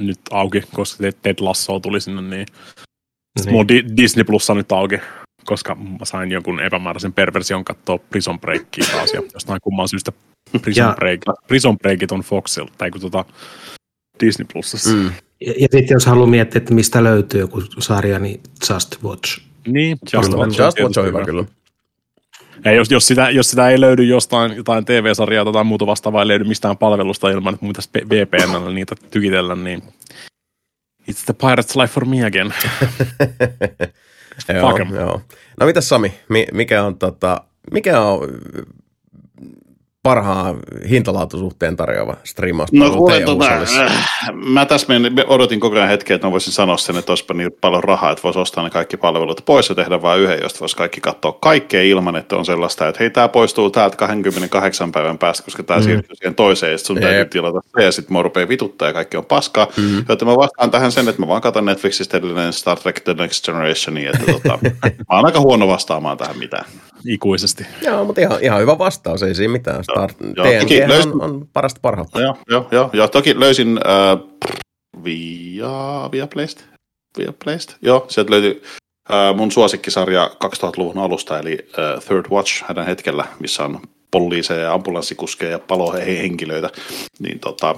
nyt 0.00 0.20
auki, 0.30 0.62
koska 0.74 1.04
Ted 1.22 1.36
Lasso 1.40 1.80
tuli 1.80 2.00
sinne, 2.00 2.22
niin, 2.22 2.30
niin. 2.30 3.50
mulla 3.50 3.60
on 3.60 3.96
Disney 3.96 4.24
Plus 4.24 4.48
nyt 4.54 4.72
auki, 4.72 4.98
koska 5.44 5.74
mä 5.74 6.04
sain 6.04 6.32
jonkun 6.32 6.60
epämääräisen 6.60 7.12
perversion 7.12 7.64
katsoa 7.64 7.98
Prison 7.98 8.40
Breakia 8.40 8.84
taas, 8.92 9.12
ja 9.12 9.22
jostain 9.34 9.60
kumman 9.62 9.88
syystä 9.88 10.12
Prison, 10.62 10.94
Break, 10.94 11.20
Prison 11.46 11.78
Breakit 11.78 12.12
on 12.12 12.20
Foxilla, 12.20 12.70
tai 12.78 12.90
kun 12.90 13.00
tota 13.00 13.24
Disney 14.20 14.46
Plusassa. 14.52 14.90
Mm. 14.90 15.12
Ja, 15.40 15.54
ja 15.58 15.68
sitten 15.72 15.94
jos 15.94 16.06
haluaa 16.06 16.26
miettiä, 16.26 16.58
että 16.58 16.74
mistä 16.74 17.04
löytyy 17.04 17.40
joku 17.40 17.62
sarja, 17.78 18.18
niin 18.18 18.40
Just 18.70 19.02
Watch. 19.02 19.40
Niin, 19.66 19.98
Just, 20.12 20.32
Watch, 20.32 20.60
Just 20.60 20.78
Watch 20.80 20.98
on 20.98 21.06
hyvä 21.06 21.24
kyllä. 21.24 21.44
Ja 22.64 22.72
jos, 22.72 22.90
jos, 22.90 23.06
sitä, 23.06 23.30
jos 23.30 23.50
sitä 23.50 23.68
ei 23.68 23.80
löydy 23.80 24.04
jostain 24.04 24.56
jotain 24.56 24.84
TV-sarjaa 24.84 25.52
tai 25.52 25.64
muuta 25.64 25.86
vastaavaa, 25.86 26.22
ei 26.22 26.28
löydy 26.28 26.44
mistään 26.44 26.76
palvelusta 26.76 27.30
ilman, 27.30 27.54
että 27.54 27.66
pitäisi 27.66 27.90
VPN 27.92 28.74
niitä 28.74 28.94
tykitellä, 29.10 29.54
niin 29.54 29.82
it's 31.10 31.24
the 31.24 31.34
pirate's 31.42 31.80
life 31.80 31.94
for 31.94 32.04
me 32.04 32.24
again. 32.24 32.54
joo, 34.54 34.78
joo. 34.94 35.20
No 35.60 35.66
mitäs 35.66 35.88
Sami, 35.88 36.14
mikä 36.52 36.84
on, 36.84 36.98
tota, 36.98 37.40
mikä 37.72 38.00
on 38.00 38.28
parhaan 40.04 40.56
hintalaatusuhteen 40.90 41.76
tarjoava 41.76 42.16
striimaus. 42.24 42.72
No 42.72 42.90
kuule, 42.90 43.20
tota, 43.20 43.44
äh, 43.46 44.06
mä 44.34 44.66
tässä 44.66 44.86
odotin 45.26 45.60
koko 45.60 45.76
ajan 45.76 45.88
hetkeä, 45.88 46.14
että 46.14 46.26
mä 46.26 46.32
voisin 46.32 46.52
sanoa 46.52 46.76
sen, 46.76 46.96
että 46.96 47.12
olisipa 47.12 47.34
niin 47.34 47.52
paljon 47.60 47.84
rahaa, 47.84 48.10
että 48.10 48.22
voisi 48.22 48.38
ostaa 48.38 48.64
ne 48.64 48.70
kaikki 48.70 48.96
palvelut 48.96 49.42
pois 49.44 49.68
ja 49.68 49.74
tehdä 49.74 50.02
vain 50.02 50.20
yhden, 50.20 50.38
josta 50.42 50.60
voisi 50.60 50.76
kaikki 50.76 51.00
katsoa 51.00 51.32
kaikkea 51.32 51.82
ilman, 51.82 52.16
että 52.16 52.36
on 52.36 52.44
sellaista, 52.44 52.88
että 52.88 52.98
hei, 53.00 53.10
tämä 53.10 53.28
poistuu 53.28 53.70
täältä 53.70 53.96
28 53.96 54.92
päivän 54.92 55.18
päästä, 55.18 55.44
koska 55.44 55.62
tämä 55.62 55.80
mm. 55.80 55.84
siirtyy 55.84 56.16
siihen 56.16 56.34
toiseen, 56.34 56.72
ja 56.72 56.78
sun 56.78 57.00
täytyy 57.00 57.24
tilata 57.24 57.60
se, 57.76 57.84
ja 57.84 57.92
sitten 57.92 58.12
mä 58.12 58.22
rupeaa 58.22 58.48
vituttaa, 58.48 58.88
ja 58.88 58.94
kaikki 58.94 59.16
on 59.16 59.26
paskaa. 59.26 59.66
Mm. 59.76 60.04
Joten 60.08 60.28
mä 60.28 60.36
vastaan 60.36 60.70
tähän 60.70 60.92
sen, 60.92 61.08
että 61.08 61.22
mä 61.22 61.28
vaan 61.28 61.42
katson 61.42 61.64
Netflixistä 61.64 62.16
edellinen 62.16 62.52
Star 62.52 62.78
Trek 62.78 63.00
The 63.00 63.14
Next 63.14 63.44
Generation, 63.44 63.98
että 63.98 64.32
tota, 64.32 64.58
mä 65.10 65.16
oon 65.16 65.26
aika 65.26 65.40
huono 65.40 65.68
vastaamaan 65.68 66.18
tähän 66.18 66.38
mitään. 66.38 66.64
Ikuisesti. 67.06 67.66
Joo, 67.82 68.04
mutta 68.04 68.20
ihan, 68.20 68.42
ihan 68.42 68.60
hyvä 68.60 68.78
vastaus, 68.78 69.22
ei 69.22 69.34
siinä 69.34 69.52
mitään. 69.52 69.84
Star, 69.84 70.10
joo, 70.36 70.46
TNG 70.46 70.88
löysin, 70.88 71.12
on, 71.12 71.22
on 71.22 71.48
parasta 71.52 71.80
parhautta. 71.82 72.20
Joo, 72.20 72.36
joo, 72.48 72.68
joo, 72.70 72.90
joo. 72.92 73.08
toki 73.08 73.40
löysin 73.40 73.80
äh, 73.86 74.18
via, 75.04 76.08
via 76.12 76.26
Playst. 76.26 76.64
Via 77.18 77.32
Playst. 77.44 77.74
Joo, 77.82 78.04
sieltä 78.08 78.30
löytyi 78.30 78.62
äh, 79.12 79.36
mun 79.36 79.52
suosikkisarja 79.52 80.30
2000-luvun 80.44 80.98
alusta, 80.98 81.38
eli 81.38 81.58
äh, 81.78 82.04
Third 82.04 82.26
Watch 82.30 82.64
hänen 82.68 82.86
hetkellä, 82.86 83.24
missä 83.40 83.64
on 83.64 83.80
poliiseja 84.10 84.60
ja 84.60 84.72
ambulanssikuskeja 84.72 85.50
ja 85.50 85.58
palohenkilöitä. 85.58 86.70
Niin 87.18 87.38
tota, 87.40 87.74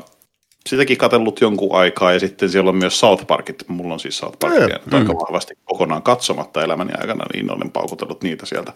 sitäkin 0.68 0.98
katsellut 0.98 1.40
jonkun 1.40 1.76
aikaa, 1.76 2.12
ja 2.12 2.20
sitten 2.20 2.50
siellä 2.50 2.68
on 2.68 2.76
myös 2.76 3.00
South 3.00 3.26
Parkit. 3.26 3.64
Mulla 3.68 3.94
on 3.94 4.00
siis 4.00 4.18
South 4.18 4.38
Parkit 4.38 4.86
mm. 4.86 4.98
aika 4.98 5.14
vahvasti 5.14 5.54
kokonaan 5.64 6.02
katsomatta 6.02 6.64
elämäni 6.64 6.92
aikana, 7.00 7.24
niin 7.34 7.52
olen 7.52 7.70
paukutellut 7.70 8.22
niitä 8.22 8.46
sieltä. 8.46 8.72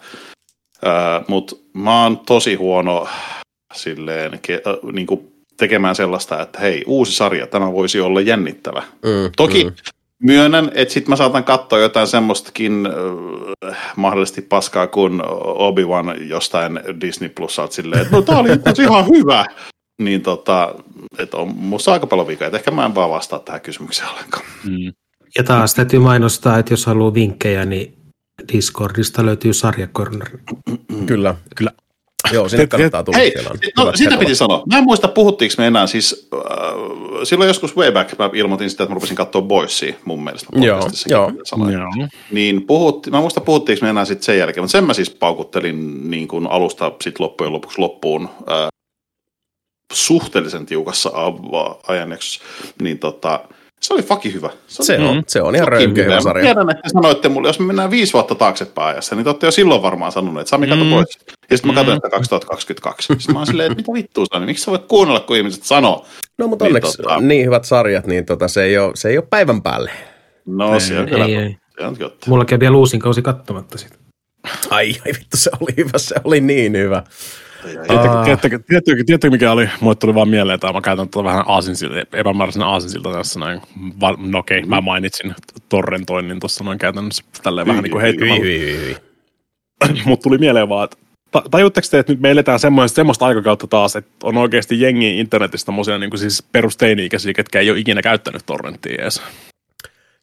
Mutta 1.27 1.55
mä 1.73 2.03
oon 2.03 2.19
tosi 2.19 2.55
huono 2.55 3.07
silleen, 3.73 4.39
ke, 4.41 4.61
äh, 4.67 4.91
niin 4.93 5.07
kuin 5.07 5.31
tekemään 5.57 5.95
sellaista, 5.95 6.41
että 6.41 6.59
hei, 6.59 6.83
uusi 6.87 7.11
sarja, 7.11 7.47
tämä 7.47 7.71
voisi 7.71 8.01
olla 8.01 8.21
jännittävä. 8.21 8.83
Mm, 9.03 9.31
Toki 9.37 9.63
mm. 9.63 9.71
myönnän, 10.23 10.71
että 10.73 10.93
sitten 10.93 11.09
mä 11.09 11.15
saatan 11.15 11.43
katsoa 11.43 11.79
jotain 11.79 12.07
semmoistakin 12.07 12.87
äh, 13.65 13.77
mahdollisesti 13.95 14.41
paskaa 14.41 14.87
kuin 14.87 15.21
Obi-Wan 15.43 16.29
jostain 16.29 16.79
Disney 17.01 17.29
Plusalta 17.29 17.73
silleen, 17.73 18.01
että 18.01 18.15
no 18.15 18.21
tää 18.21 18.37
oli 18.37 18.49
ihan 18.83 19.07
hyvä. 19.07 19.45
Niin 20.01 20.21
tota, 20.21 20.75
että 21.17 21.37
on 21.37 21.55
musta 21.55 21.93
aika 21.93 22.07
paljon 22.07 22.27
vikaa, 22.27 22.45
että 22.45 22.57
ehkä 22.57 22.71
mä 22.71 22.85
en 22.85 22.95
vaan 22.95 23.09
vastaa 23.09 23.39
tähän 23.39 23.61
kysymykseen 23.61 24.09
ollenkaan. 24.09 24.45
Mm. 24.63 24.93
Ja 25.37 25.43
taas 25.43 25.73
täytyy 25.73 25.99
mainostaa, 25.99 26.59
että 26.59 26.73
jos 26.73 26.85
haluaa 26.85 27.13
vinkkejä, 27.13 27.65
niin 27.65 28.00
Discordista 28.53 29.25
löytyy 29.25 29.53
sarjakorner. 29.53 30.29
Kyllä. 31.05 31.35
Kyllä. 31.55 31.71
Joo, 32.31 32.49
sinne 32.49 32.67
kannattaa 32.67 33.03
tulla. 33.03 33.17
Hei, 33.17 33.33
no, 33.77 33.91
sitä 33.95 34.17
piti 34.17 34.35
sanoa. 34.35 34.63
Mä 34.71 34.77
en 34.77 34.83
muista, 34.83 35.07
puhuttiinko 35.07 35.55
me 35.57 35.67
enää 35.67 35.87
siis, 35.87 36.29
äh, 36.33 36.41
silloin 37.23 37.47
joskus 37.47 37.77
way 37.77 37.91
back 37.91 38.19
mä 38.19 38.29
ilmoitin 38.33 38.69
sitä, 38.69 38.83
että 38.83 38.91
mä 38.91 38.95
rupesin 38.95 39.15
katsoa 39.15 39.41
Boysia 39.41 39.93
mun 40.05 40.23
mielestä. 40.23 40.47
Joo, 40.59 40.89
joo. 41.09 41.31
joo. 41.69 42.07
Niin 42.31 42.61
puhutti, 42.61 43.11
mä 43.11 43.21
muista, 43.21 43.41
puhuttiinko 43.41 43.85
me 43.85 43.89
enää 43.89 44.05
sitten 44.05 44.23
sen 44.23 44.37
jälkeen, 44.37 44.63
mutta 44.63 44.71
sen 44.71 44.83
mä 44.83 44.93
siis 44.93 45.09
paukuttelin 45.09 46.11
niin 46.11 46.27
kuin 46.27 46.47
alusta 46.47 46.91
sit 47.03 47.19
loppujen 47.19 47.53
lopuksi 47.53 47.79
loppuun 47.79 48.29
äh, 48.51 48.67
suhteellisen 49.93 50.65
tiukassa 50.65 51.11
ajanjaksossa. 51.87 52.41
Niin 52.81 52.99
tota, 52.99 53.39
se 53.83 53.93
oli 53.93 54.01
fucking 54.01 54.35
hyvä. 54.35 54.49
Se, 54.67 54.83
se, 54.83 54.99
on, 54.99 55.15
mm. 55.15 55.23
se 55.27 55.41
on 55.41 55.55
ihan 55.55 55.67
röykeä 55.67 56.03
hyvä 56.03 56.21
sarja. 56.21 56.43
Tiedän, 56.43 56.69
että 56.69 56.89
sanoitte 56.89 57.29
mulle, 57.29 57.49
jos 57.49 57.59
me 57.59 57.65
mennään 57.65 57.91
viisi 57.91 58.13
vuotta 58.13 58.35
taaksepäin 58.35 58.87
ajassa, 58.87 59.15
niin 59.15 59.23
te 59.23 59.29
olette 59.29 59.47
jo 59.47 59.51
silloin 59.51 59.81
varmaan 59.81 60.11
sanonut, 60.11 60.41
että 60.41 60.49
Sami, 60.49 60.67
kato 60.67 60.83
mm. 60.83 60.89
pois. 60.89 61.19
Ja 61.51 61.57
sitten 61.57 61.73
mä 61.73 61.75
katsoin, 61.75 61.97
että 61.97 62.09
2022. 62.09 63.13
Sitten 63.17 63.35
mä 63.35 63.39
oon 63.39 63.47
silleen, 63.47 63.71
että 63.71 63.81
mitä 63.81 63.93
vittua 63.93 64.25
Sami, 64.33 64.45
miksi 64.45 64.63
sä 64.63 64.71
voit 64.71 64.85
kuunnella, 64.85 65.19
kun 65.19 65.37
ihmiset 65.37 65.63
sanoo? 65.63 66.05
No, 66.37 66.47
mutta 66.47 66.65
niin, 66.65 66.69
onneksi 66.69 66.97
tota... 66.97 67.19
niin 67.19 67.45
hyvät 67.45 67.65
sarjat, 67.65 68.07
niin 68.07 68.25
tota, 68.25 68.47
se, 68.47 68.63
ei 68.63 68.77
ole, 68.77 68.91
se 68.95 69.09
ei 69.09 69.17
ole 69.17 69.27
päivän 69.29 69.61
päälle. 69.61 69.91
No, 70.45 70.73
ei, 70.73 70.79
se 70.79 70.99
on 70.99 71.05
kyllä. 71.05 71.25
Ei, 71.25 71.35
ei. 71.35 71.57
Se 71.79 71.85
on 71.85 71.97
Mulla 72.27 72.45
kävi 72.45 72.59
vielä 72.59 72.77
uusin 72.77 72.99
kausi 72.99 73.21
katsomatta 73.21 73.77
sitä. 73.77 73.95
Ai, 74.69 74.95
ai 75.05 75.13
vittu, 75.13 75.37
se 75.37 75.51
oli 75.59 75.73
hyvä, 75.77 75.97
se 75.97 76.15
oli 76.23 76.41
niin 76.41 76.77
hyvä. 76.77 77.03
Tiedättekö, 78.67 79.29
mikä 79.29 79.51
oli? 79.51 79.69
Mulle 79.81 79.95
tuli 79.95 80.15
vaan 80.15 80.29
mieleen, 80.29 80.55
että 80.55 80.73
mä 80.73 80.81
käytän 80.81 81.09
tuota 81.09 81.29
vähän 81.29 81.43
aasinsilta, 81.47 81.95
epämääräisenä 82.13 82.67
aasinsilta 82.67 83.11
tässä 83.11 83.39
näin. 83.39 83.61
No 84.17 84.39
okei, 84.39 84.59
okay, 84.59 84.69
mä 84.69 84.81
mainitsin 84.81 85.35
torrentoinnin 85.69 86.39
tuossa 86.39 86.63
noin 86.63 86.77
käytännössä 86.77 87.23
tälleen 87.43 87.67
vähän 87.67 87.83
niin 87.83 87.91
kuin 87.91 88.01
heittämällä. 88.01 88.99
Mutta 90.05 90.23
tuli 90.23 90.37
mieleen 90.37 90.69
vaan, 90.69 90.83
että 90.83 90.97
tajutteko 91.51 91.87
te, 91.91 91.99
että 91.99 92.13
nyt 92.13 92.21
me 92.21 92.31
eletään 92.31 92.59
semmoista, 92.59 92.95
semmoista 92.95 93.25
aikakautta 93.25 93.67
taas, 93.67 93.95
että 93.95 94.11
on 94.23 94.37
oikeasti 94.37 94.81
jengi 94.81 95.19
internetistä 95.19 95.65
semmoisia 95.65 95.97
niin 95.97 96.17
siis 96.17 96.43
perusteini-ikäisiä, 96.51 97.33
ketkä 97.33 97.59
ei 97.59 97.71
ole 97.71 97.79
ikinä 97.79 98.01
käyttänyt 98.01 98.45
torrenttia 98.45 99.01
edes. 99.01 99.21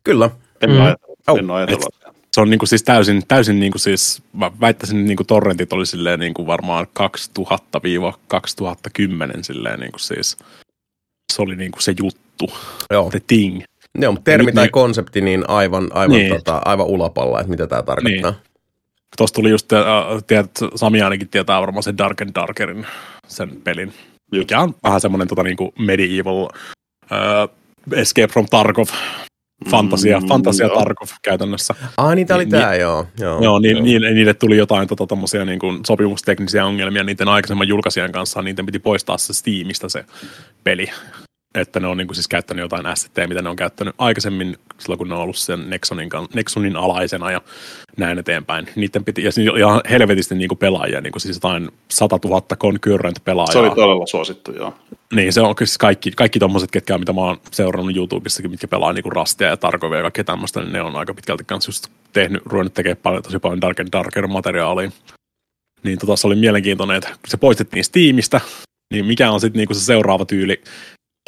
Kyllä. 0.04 0.30
En 0.60 0.70
mm. 0.70 0.80
ajatella. 0.80 1.38
En 1.38 1.50
ajatella 1.50 2.07
se 2.38 2.42
on 2.42 2.50
niin 2.50 2.58
kuin 2.58 2.68
siis 2.68 2.82
täysin, 2.82 3.22
täysin 3.28 3.60
niin 3.60 3.72
kuin 3.72 3.80
siis, 3.80 4.22
mä 4.32 4.50
väittäisin, 4.60 5.04
niin 5.04 5.16
kuin 5.16 5.26
torrentit 5.26 5.72
oli 5.72 5.86
silleen 5.86 6.20
niin 6.20 6.34
kuin 6.34 6.46
varmaan 6.46 6.86
2000-2010 6.86 6.90
silleen 9.42 9.80
niin 9.80 9.92
kuin 9.92 10.00
siis, 10.00 10.36
se 11.32 11.42
oli 11.42 11.56
niin 11.56 11.72
kuin 11.72 11.82
se 11.82 11.94
juttu, 12.02 12.52
Joo. 12.90 13.10
the 13.10 13.20
thing. 13.26 13.62
Joo, 13.98 14.12
mutta 14.12 14.24
termi 14.24 14.52
tai 14.52 14.68
konsepti 14.68 15.20
niin 15.20 15.44
aivan, 15.48 15.88
aivan, 15.92 16.16
niin. 16.16 16.34
Tota, 16.34 16.62
aivan 16.64 16.86
ulapalla, 16.86 17.40
että 17.40 17.50
mitä 17.50 17.66
tämä 17.66 17.82
tarkoittaa. 17.82 18.30
Niin. 18.30 18.40
Tuossa 19.16 19.34
tuli 19.34 19.50
just, 19.50 19.72
äh, 19.72 19.82
tiedät, 20.26 20.58
Sami 20.74 21.02
ainakin 21.02 21.28
tietää 21.28 21.60
varmaan 21.60 21.82
sen 21.82 21.98
Dark 21.98 22.22
and 22.22 22.30
Darkerin, 22.34 22.86
sen 23.28 23.60
pelin, 23.64 23.92
mikä 24.32 24.60
on 24.60 24.74
vähän 24.84 25.00
semmoinen 25.00 25.28
tota, 25.28 25.42
niin 25.42 25.56
kuin 25.56 25.72
medieval 25.78 26.42
uh, 26.42 26.50
Escape 27.92 28.28
from 28.28 28.46
Tarkov 28.50 28.88
Fantasia, 29.70 30.20
mm, 30.20 30.26
Fantasia 30.28 30.66
joo. 30.66 30.78
Tarkov 30.78 31.08
käytännössä. 31.22 31.74
Ah, 31.96 32.14
niitä 32.14 32.34
oli 32.34 32.44
niin, 32.44 32.50
tämä, 32.50 32.74
joo. 32.74 33.06
Joo, 33.18 33.42
joo, 33.42 33.58
niin, 33.58 33.76
joo. 33.76 33.84
Niille, 33.84 34.10
niille 34.10 34.34
tuli 34.34 34.56
jotain 34.56 34.88
tota, 34.88 35.06
tommosia, 35.06 35.44
niin 35.44 35.58
kuin 35.58 35.80
sopimusteknisiä 35.86 36.66
ongelmia 36.66 37.04
niiden 37.04 37.28
aikaisemman 37.28 37.68
julkaisijan 37.68 38.12
kanssa, 38.12 38.42
niiden 38.42 38.66
piti 38.66 38.78
poistaa 38.78 39.18
se 39.18 39.32
Steamista 39.32 39.88
se 39.88 40.04
peli 40.64 40.90
että 41.60 41.80
ne 41.80 41.86
on 41.86 41.96
niin 41.96 42.06
kuin 42.06 42.14
siis 42.14 42.28
käyttänyt 42.28 42.62
jotain 42.62 42.86
assetteja, 42.86 43.28
mitä 43.28 43.42
ne 43.42 43.48
on 43.48 43.56
käyttänyt 43.56 43.94
aikaisemmin 43.98 44.56
silloin, 44.78 44.98
kun 44.98 45.08
ne 45.08 45.14
on 45.14 45.20
ollut 45.20 45.36
sen 45.36 45.70
Nexonin, 45.70 46.08
Nexonin 46.34 46.76
alaisena 46.76 47.30
ja 47.30 47.40
näin 47.96 48.18
eteenpäin. 48.18 48.68
Niiden 48.76 49.04
piti, 49.04 49.24
ja 49.24 49.30
ihan 49.58 49.80
helvetisti 49.90 50.34
niin 50.34 50.48
kuin 50.48 50.58
pelaajia, 50.58 51.00
niin 51.00 51.12
kuin 51.12 51.20
siis 51.20 51.36
jotain 51.36 51.70
100 51.90 52.18
000 52.24 52.42
concurrent 52.56 53.24
pelaajaa. 53.24 53.52
Se 53.52 53.58
oli 53.58 53.70
todella 53.70 54.06
suosittu, 54.06 54.52
joo. 54.52 54.74
Niin, 55.14 55.32
se 55.32 55.40
on 55.40 55.54
siis 55.58 55.78
kaikki, 55.78 56.10
kaikki 56.10 56.38
tommoset, 56.38 56.70
ketkä, 56.70 56.98
mitä 56.98 57.12
mä 57.12 57.20
oon 57.20 57.40
seurannut 57.50 57.96
YouTubessakin, 57.96 58.50
mitkä 58.50 58.68
pelaa 58.68 58.92
niin 58.92 59.02
kuin 59.02 59.12
Rastia 59.12 59.48
ja 59.48 59.56
Tarkovia 59.56 59.98
ja 59.98 60.02
kaikkea 60.02 60.24
tämmöistä, 60.24 60.60
niin 60.60 60.72
ne 60.72 60.82
on 60.82 60.96
aika 60.96 61.14
pitkälti 61.14 61.44
kanssa 61.44 61.68
just 61.68 61.86
tehnyt, 62.12 62.42
ruvennut 62.46 62.74
tekemään 62.74 63.00
paljon, 63.02 63.22
tosi 63.22 63.38
paljon 63.38 63.60
Dark 63.60 63.80
and 63.80 63.88
Darker 63.92 64.26
materiaalia. 64.26 64.90
Niin 65.82 65.98
tota, 65.98 66.16
se 66.16 66.26
oli 66.26 66.34
mielenkiintoinen, 66.34 66.96
että 66.96 67.10
se 67.28 67.36
poistettiin 67.36 67.84
Steamista, 67.84 68.40
niin 68.92 69.06
mikä 69.06 69.30
on 69.30 69.40
sitten 69.40 69.58
niinku 69.58 69.74
se 69.74 69.80
seuraava 69.80 70.24
tyyli 70.24 70.62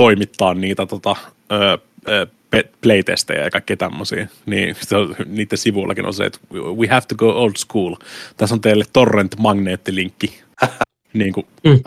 toimittaa 0.00 0.54
niitä 0.54 0.86
tota, 0.86 1.16
ö, 1.52 1.78
ö, 2.08 2.26
playtestejä 2.80 3.44
ja 3.44 3.50
kaikkea 3.50 3.76
tämmöisiä, 3.76 4.28
niin 4.46 4.76
se 4.80 4.96
on, 4.96 5.16
niiden 5.26 5.58
sivuillakin 5.58 6.06
on 6.06 6.14
se, 6.14 6.24
että 6.24 6.38
we 6.52 6.86
have 6.86 7.02
to 7.08 7.14
go 7.14 7.28
old 7.28 7.52
school. 7.56 7.94
Tässä 8.36 8.54
on 8.54 8.60
teille 8.60 8.84
torrent 8.92 9.36
magneettilinkki 9.38 10.40
niin 11.12 11.32
kuin, 11.32 11.46
mm. 11.64 11.80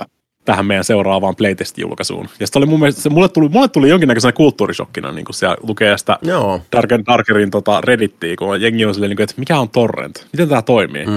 tähän 0.46 0.66
meidän 0.66 0.84
seuraavaan 0.84 1.36
playtest-julkaisuun. 1.36 2.30
Ja 2.40 2.48
sitten 2.48 2.60
oli 2.60 2.66
mun 2.66 2.80
mielestä, 2.80 3.02
se, 3.02 3.10
mulle, 3.10 3.30
tuli, 3.30 3.50
mulle 3.50 3.68
tuli 3.68 3.90
jonkinnäköisenä 3.90 4.32
kulttuurishokkina, 4.32 5.12
niin 5.12 5.26
kuin 5.26 5.36
siellä 5.36 5.58
lukee 5.62 5.98
sitä 5.98 6.18
Joo. 6.22 6.62
Dark 6.72 6.92
and 6.92 7.04
Darkerin 7.08 7.52
tota, 7.52 7.82
Reddittiä, 7.82 8.36
kun 8.36 8.62
jengi 8.62 8.86
on 8.86 8.94
silleen, 8.94 9.10
niin 9.10 9.18
kuin, 9.18 9.24
että 9.24 9.36
mikä 9.38 9.60
on 9.60 9.70
torrent? 9.70 10.28
Miten 10.34 10.50
tämä 10.50 10.62
toimii? 10.62 11.06
Mm. 11.06 11.12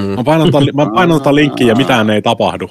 Mä 0.75 0.87
painan 0.95 1.19
tätä 1.19 1.35
linkkiä 1.35 1.67
ja 1.67 1.75
mitään 1.75 2.11
ei 2.11 2.23
tapahdu. 2.23 2.71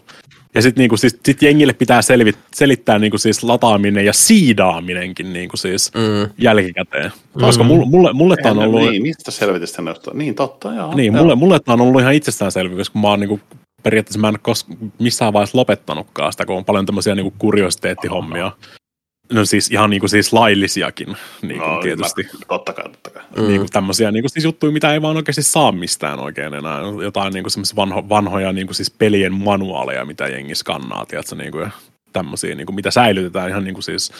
Ja 0.55 0.61
sitten 0.61 0.81
niinku, 0.81 0.97
siis, 0.97 1.17
sit 1.25 1.41
jengille 1.41 1.73
pitää 1.73 2.01
selvit, 2.01 2.37
selittää 2.53 2.99
niinku, 2.99 3.17
siis 3.17 3.43
lataaminen 3.43 4.05
ja 4.05 4.13
siidaaminenkin 4.13 5.33
niinku, 5.33 5.57
siis 5.57 5.91
mm. 5.93 6.29
jälkikäteen. 6.37 7.11
Mm. 7.35 7.41
Koska 7.41 7.63
mulle, 7.63 7.85
mulle, 7.85 8.13
mulle 8.13 8.35
tämä 8.37 8.61
on 8.61 8.67
ollut... 8.67 8.89
Niin, 8.89 9.01
mistä 9.01 9.31
selvitistä 9.31 9.81
ne 9.81 9.93
Niin, 10.13 10.35
totta, 10.35 10.73
joo. 10.73 10.95
Niin, 10.95 11.13
joo. 11.13 11.23
mulle, 11.23 11.35
mulle 11.35 11.59
tämä 11.59 11.73
on 11.73 11.81
ollut 11.81 12.01
ihan 12.01 12.13
itsestäänselvyys, 12.13 12.89
kun 12.89 13.01
mä 13.01 13.09
oon 13.09 13.19
niinku, 13.19 13.39
periaatteessa 13.83 14.19
mä 14.19 14.27
en 14.27 14.37
ole 14.47 14.89
missään 14.99 15.33
vaiheessa 15.33 15.57
lopettanutkaan 15.57 16.33
sitä, 16.33 16.45
kun 16.45 16.55
on 16.55 16.65
paljon 16.65 16.85
tämmöisiä 16.85 17.15
niinku 17.15 17.33
kuriositeettihommia. 17.37 18.51
No 19.33 19.45
siis 19.45 19.71
ihan 19.71 19.89
niin 19.89 19.99
kuin 19.99 20.09
siis 20.09 20.33
laillisiakin 20.33 21.07
niin 21.41 21.59
kuin 21.59 21.71
no, 21.71 21.81
tietysti. 21.81 22.23
Mä, 22.23 22.39
totta 22.47 22.73
kai, 22.73 22.89
totta 22.89 23.09
kai. 23.09 23.23
Mm. 23.37 23.47
Niin 23.47 23.59
kuin 23.59 23.71
tämmöisiä 23.71 24.11
niin 24.11 24.23
kuin 24.23 24.29
siis 24.29 24.43
juttuja, 24.45 24.71
mitä 24.71 24.93
ei 24.93 25.01
vaan 25.01 25.17
oikeasti 25.17 25.43
saa 25.43 25.71
mistään 25.71 26.19
oikein 26.19 26.53
enää. 26.53 26.81
Jotain 27.03 27.33
niin 27.33 27.43
kuin 27.43 27.65
vanho, 27.75 28.09
vanhoja 28.09 28.53
niin 28.53 28.67
kuin 28.67 28.75
siis 28.75 28.91
pelien 28.91 29.33
manuaaleja, 29.33 30.05
mitä 30.05 30.27
jengi 30.27 30.55
skannaa, 30.55 31.05
tiedätkö, 31.05 31.35
niin 31.35 31.51
kuin, 31.51 31.61
ja 31.61 31.71
tämmöisiä, 32.13 32.55
niin 32.55 32.65
kuin, 32.65 32.75
mitä 32.75 32.91
säilytetään 32.91 33.49
ihan 33.49 33.63
niin 33.63 33.73
kuin 33.73 33.83
siis 33.83 34.11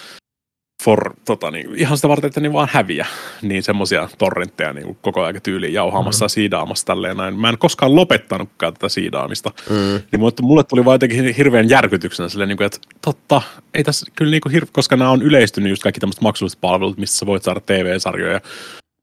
for, 0.84 1.14
tota, 1.26 1.52
niin, 1.52 1.76
ihan 1.76 1.98
sitä 1.98 2.10
varten, 2.10 2.28
että 2.28 2.40
ne 2.40 2.54
vaan 2.54 2.70
häviä, 2.72 3.06
niin 3.42 3.64
semmoisia 3.64 4.10
torrentteja 4.18 4.74
niin 4.74 4.98
koko 5.02 5.24
ajan 5.24 5.42
tyyliin 5.42 5.74
jauhaamassa 5.74 6.24
mm. 6.24 6.26
ja 6.26 6.30
siidaamassa 6.30 6.86
tälleen 6.86 7.18
näin. 7.18 7.40
Mä 7.40 7.50
en 7.50 7.58
koskaan 7.58 7.96
lopettanutkaan 7.96 8.74
tätä 8.74 8.90
siidaamista. 8.90 9.52
Mm. 9.70 9.76
Niin 10.12 10.20
mulle, 10.20 10.34
mulle 10.42 10.64
tuli 10.64 10.86
vaan 10.86 10.96
jotenkin 10.96 11.36
hirveän 11.36 11.70
järkytyksenä 11.70 12.30
silleen, 12.30 12.48
niin 12.50 12.58
kuin, 12.58 12.66
että 12.66 12.80
totta, 13.02 13.42
ei 13.74 13.84
tässä 13.84 14.06
kyllä 14.16 14.32
niin 14.32 14.42
kuin, 14.42 14.62
koska 14.72 14.98
nämä 14.98 15.12
on 15.12 15.22
yleistynyt 15.22 15.70
just 15.70 15.84
kaikki 15.84 16.00
tämmöiset 16.00 16.22
maksulliset 16.22 16.62
palvelut, 16.62 16.98
missä 16.98 17.20
sä 17.20 17.26
voit 17.26 17.44
saada 17.44 17.60
TV-sarjoja, 17.60 18.42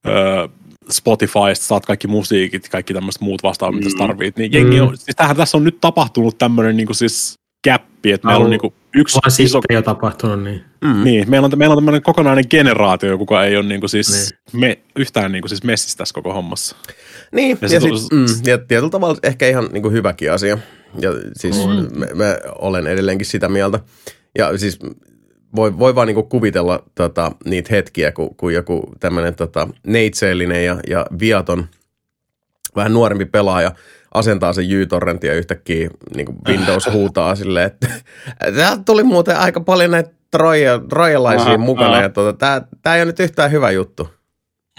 öö, 0.07 0.49
Spotifysta 0.91 1.67
saat 1.67 1.87
kaikki 1.87 2.09
musiikit, 2.09 2.69
kaikki 2.69 2.95
tämmöiset 2.95 3.23
muut 3.23 3.43
vastaavat, 3.43 3.77
mitä 3.77 3.91
sä 3.91 3.97
mm. 3.97 4.07
tarvit. 4.07 4.37
Niin 4.37 4.53
jengi 4.53 4.81
on, 4.81 4.97
siis 4.97 5.17
tähän 5.17 5.37
tässä 5.37 5.57
on 5.57 5.65
nyt 5.65 5.81
tapahtunut 5.81 6.39
tämmöinen 6.39 6.77
niin 6.77 6.87
kuin 6.87 6.97
siis 6.97 7.35
gappi, 7.65 8.13
että 8.13 8.27
meillä 8.27 8.45
on 8.45 8.51
niin 8.51 8.61
kuin 8.61 8.75
yksi 8.95 9.19
Vaan 9.23 9.33
iso... 9.39 9.61
jo 9.73 9.83
tapahtunut, 9.83 10.43
niin. 10.43 10.65
Mm. 10.81 11.05
niin 11.05 11.31
meillä, 11.31 11.45
on, 11.45 11.59
meillä 11.59 11.73
on 11.73 11.79
tämmöinen 11.79 12.03
kokonainen 12.03 12.45
generaatio, 12.51 13.19
kuka 13.19 13.45
ei 13.45 13.57
ole 13.57 13.67
niin 13.67 13.81
kuin 13.81 13.91
siis 13.91 14.35
niin. 14.53 14.61
Me, 14.61 14.79
yhtään 14.97 15.33
niin 15.33 15.43
kuin 15.43 15.49
siis 15.49 15.65
messissä 15.65 15.99
tässä 15.99 16.15
koko 16.15 16.33
hommassa. 16.33 16.77
Niin, 17.33 17.59
ja, 17.61 17.69
ja, 17.69 17.81
sit, 17.81 17.91
mm, 18.13 18.27
ja 18.47 18.59
tietyllä 18.59 18.91
tavalla 18.91 19.17
ehkä 19.23 19.49
ihan 19.49 19.69
niin 19.73 19.83
kuin 19.83 19.93
hyväkin 19.93 20.33
asia. 20.33 20.59
Ja 21.01 21.11
siis 21.37 21.67
mm. 21.67 21.99
mä, 21.99 22.07
mä 22.15 22.37
olen 22.59 22.87
edelleenkin 22.87 23.27
sitä 23.27 23.49
mieltä. 23.49 23.81
Ja 24.39 24.59
siis 24.59 24.79
voi, 25.57 25.79
voi 25.79 25.95
vaan 25.95 26.07
niinku 26.07 26.23
kuvitella 26.23 26.85
tota, 26.95 27.33
niitä 27.45 27.69
hetkiä, 27.75 28.13
kun, 28.13 28.37
kun 28.37 28.55
joku 28.55 28.93
tämmöinen 29.01 29.35
tota, 29.35 29.69
neitseellinen 29.87 30.65
ja, 30.65 30.77
ja 30.89 31.07
viaton, 31.21 31.67
vähän 32.77 32.95
nuorempi 32.95 33.25
pelaaja 33.25 33.73
asentaa 34.15 34.53
sen 34.53 34.71
J-torrentin 34.71 35.29
ja 35.29 35.35
yhtäkkiä 35.35 35.91
niin 36.17 36.27
kuin 36.27 36.39
Windows 36.49 36.89
huutaa 36.93 37.37
silleen, 37.37 37.67
että 37.67 37.89
täältä 38.57 38.83
tuli 38.85 39.03
muuten 39.03 39.39
aika 39.39 39.61
paljon 39.61 39.91
näitä 39.91 40.11
trojalaisia 40.89 41.59
mukana 41.59 41.93
aha. 41.93 42.03
ja 42.03 42.09
tota, 42.09 42.33
tämä, 42.33 42.63
tämä 42.83 42.97
ei 42.97 43.03
ole 43.03 43.07
nyt 43.07 43.21
yhtään 43.21 43.51
hyvä 43.51 43.71
juttu. 43.71 44.09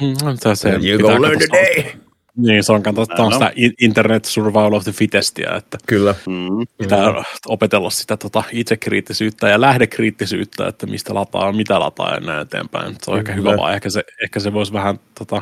Mm, 0.02 0.16
se 0.54 0.70
you 0.70 1.00
go 1.00 1.22
learn 1.22 1.40
today. 1.40 2.04
Niin, 2.38 2.64
se 2.64 2.74
on, 2.74 2.84
tämä 2.84 2.96
on 3.18 3.34
sitä 3.34 3.52
internet 3.82 4.26
survival 4.26 4.74
of 4.74 4.84
the 4.84 4.92
fitestia, 4.92 5.56
että 5.56 5.78
Kyllä. 5.88 6.16
Mm. 6.28 6.68
pitää 6.78 7.12
mm. 7.12 7.24
opetella 7.48 7.90
sitä 7.90 8.18
tota, 8.18 8.44
itsekriittisyyttä 8.52 9.50
ja 9.50 9.62
lähdekriittisyyttä, 9.62 10.68
että 10.68 10.88
mistä 10.88 11.14
lataa, 11.14 11.52
mitä 11.52 11.80
lataa 11.80 12.14
ja 12.14 12.20
näin 12.20 12.42
eteenpäin. 12.42 12.96
Se 13.02 13.12
on 13.12 13.18
ehkä 13.18 13.34
hyvä 13.34 13.58
vaan, 13.58 13.74
ehkä 13.74 13.90
se, 13.90 14.04
ehkä 14.24 14.40
se 14.40 14.54
voisi 14.54 14.74
vähän 14.74 15.00
tota, 15.20 15.42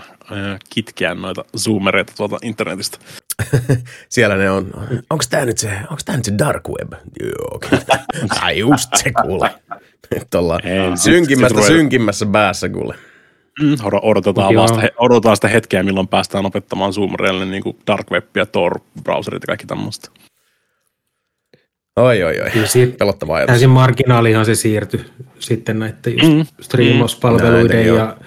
kitkeä 0.70 1.16
noita 1.16 1.46
zoomereita 1.58 2.14
tuolta 2.18 2.38
internetistä. 2.42 2.98
Siellä 4.10 4.36
ne 4.36 4.52
on, 4.52 4.72
onko 5.10 5.24
tämä 5.30 5.46
nyt 5.46 5.58
se, 5.58 5.72
onko 5.82 6.02
tämä 6.06 6.16
nyt 6.16 6.26
se 6.26 6.34
dark 6.38 6.64
web? 6.70 6.94
Joo, 7.24 7.60
Ai 8.42 8.60
just 8.60 8.90
se 8.96 9.12
kuule. 9.22 9.50
Tuolla 10.30 10.60
synkimmästä 10.96 11.62
synkimmässä 11.62 12.26
päässä 12.26 12.70
kuule. 12.70 12.96
Mm, 13.62 13.76
odotetaan, 14.02 14.56
vasta, 14.56 14.82
odotetaan 14.98 15.38
sitä 15.38 15.48
hetkeä, 15.48 15.84
milloin 15.84 16.08
päästään 16.08 16.46
opettamaan 16.46 16.94
Zoomerille 16.94 17.46
niin 17.46 17.64
kuin 17.64 17.78
Dark 17.88 18.12
Web 18.12 18.38
ja 18.38 18.46
Tor-browserit 18.46 19.42
ja 19.44 19.48
kaikki 19.48 19.68
tämmöistä. 19.68 20.10
Oi, 21.96 22.24
oi, 22.24 22.42
oi. 22.42 22.50
Pelottava 23.00 23.36
ajatus. 23.36 23.52
Täysin 23.52 23.70
marginaalihan 23.70 24.46
se 24.46 24.56
siirtyi 24.56 25.06
sitten 25.40 25.80
näiden 25.80 26.14
just 26.14 26.34
mm, 26.34 26.46
striimauspalveluiden 26.62 27.88
mm, 27.88 27.96
ja, 27.96 28.18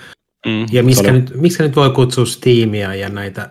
mm, 0.46 0.66
ja 0.72 0.82
miskä, 0.82 1.12
nyt, 1.12 1.32
miskä 1.34 1.62
nyt 1.62 1.76
voi 1.76 1.90
kutsua 1.90 2.26
Steamia 2.26 2.94
ja 2.94 3.08
näitä 3.08 3.50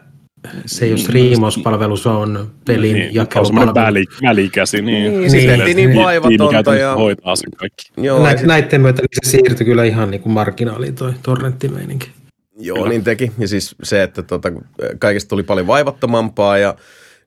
se 0.66 0.88
jos 0.88 1.04
striimauspalvelu, 1.04 1.98
se 1.98 2.10
on 2.10 2.52
pelin 2.66 2.94
niin, 2.94 3.16
jakelupalvelu. 3.16 3.74
Väli, 3.76 4.06
välikäsi, 4.24 4.82
niin. 4.82 5.22
Niin, 5.22 5.32
niin, 5.32 5.60
niin, 5.66 5.78
niin 5.78 5.96
vaivatonta. 5.96 6.76
Ja... 6.76 6.96
hoitaa 6.96 7.36
sen 7.36 7.52
kaikki. 7.52 7.92
Joo, 7.98 8.24
Näit, 8.24 8.42
näiden 8.42 8.82
myötä 8.82 9.02
niin 9.02 9.10
se 9.24 9.32
siirtyi 9.32 9.66
kyllä 9.66 9.84
ihan 9.84 10.12
niin 10.12 10.22
kuin 10.22 10.34
marginaaliin 10.34 10.96
toi 10.96 11.14
torrenttimeininki. 11.24 12.12
Joo, 12.60 12.78
kyllä. 12.78 12.90
niin 12.90 13.04
teki. 13.04 13.32
Ja 13.40 13.48
siis 13.48 13.76
se, 13.84 14.04
että 14.04 14.24
tota, 14.24 14.52
kaikesta 15.00 15.30
tuli 15.30 15.44
paljon 15.44 15.68
vaivattomampaa 15.68 16.58
ja 16.58 16.76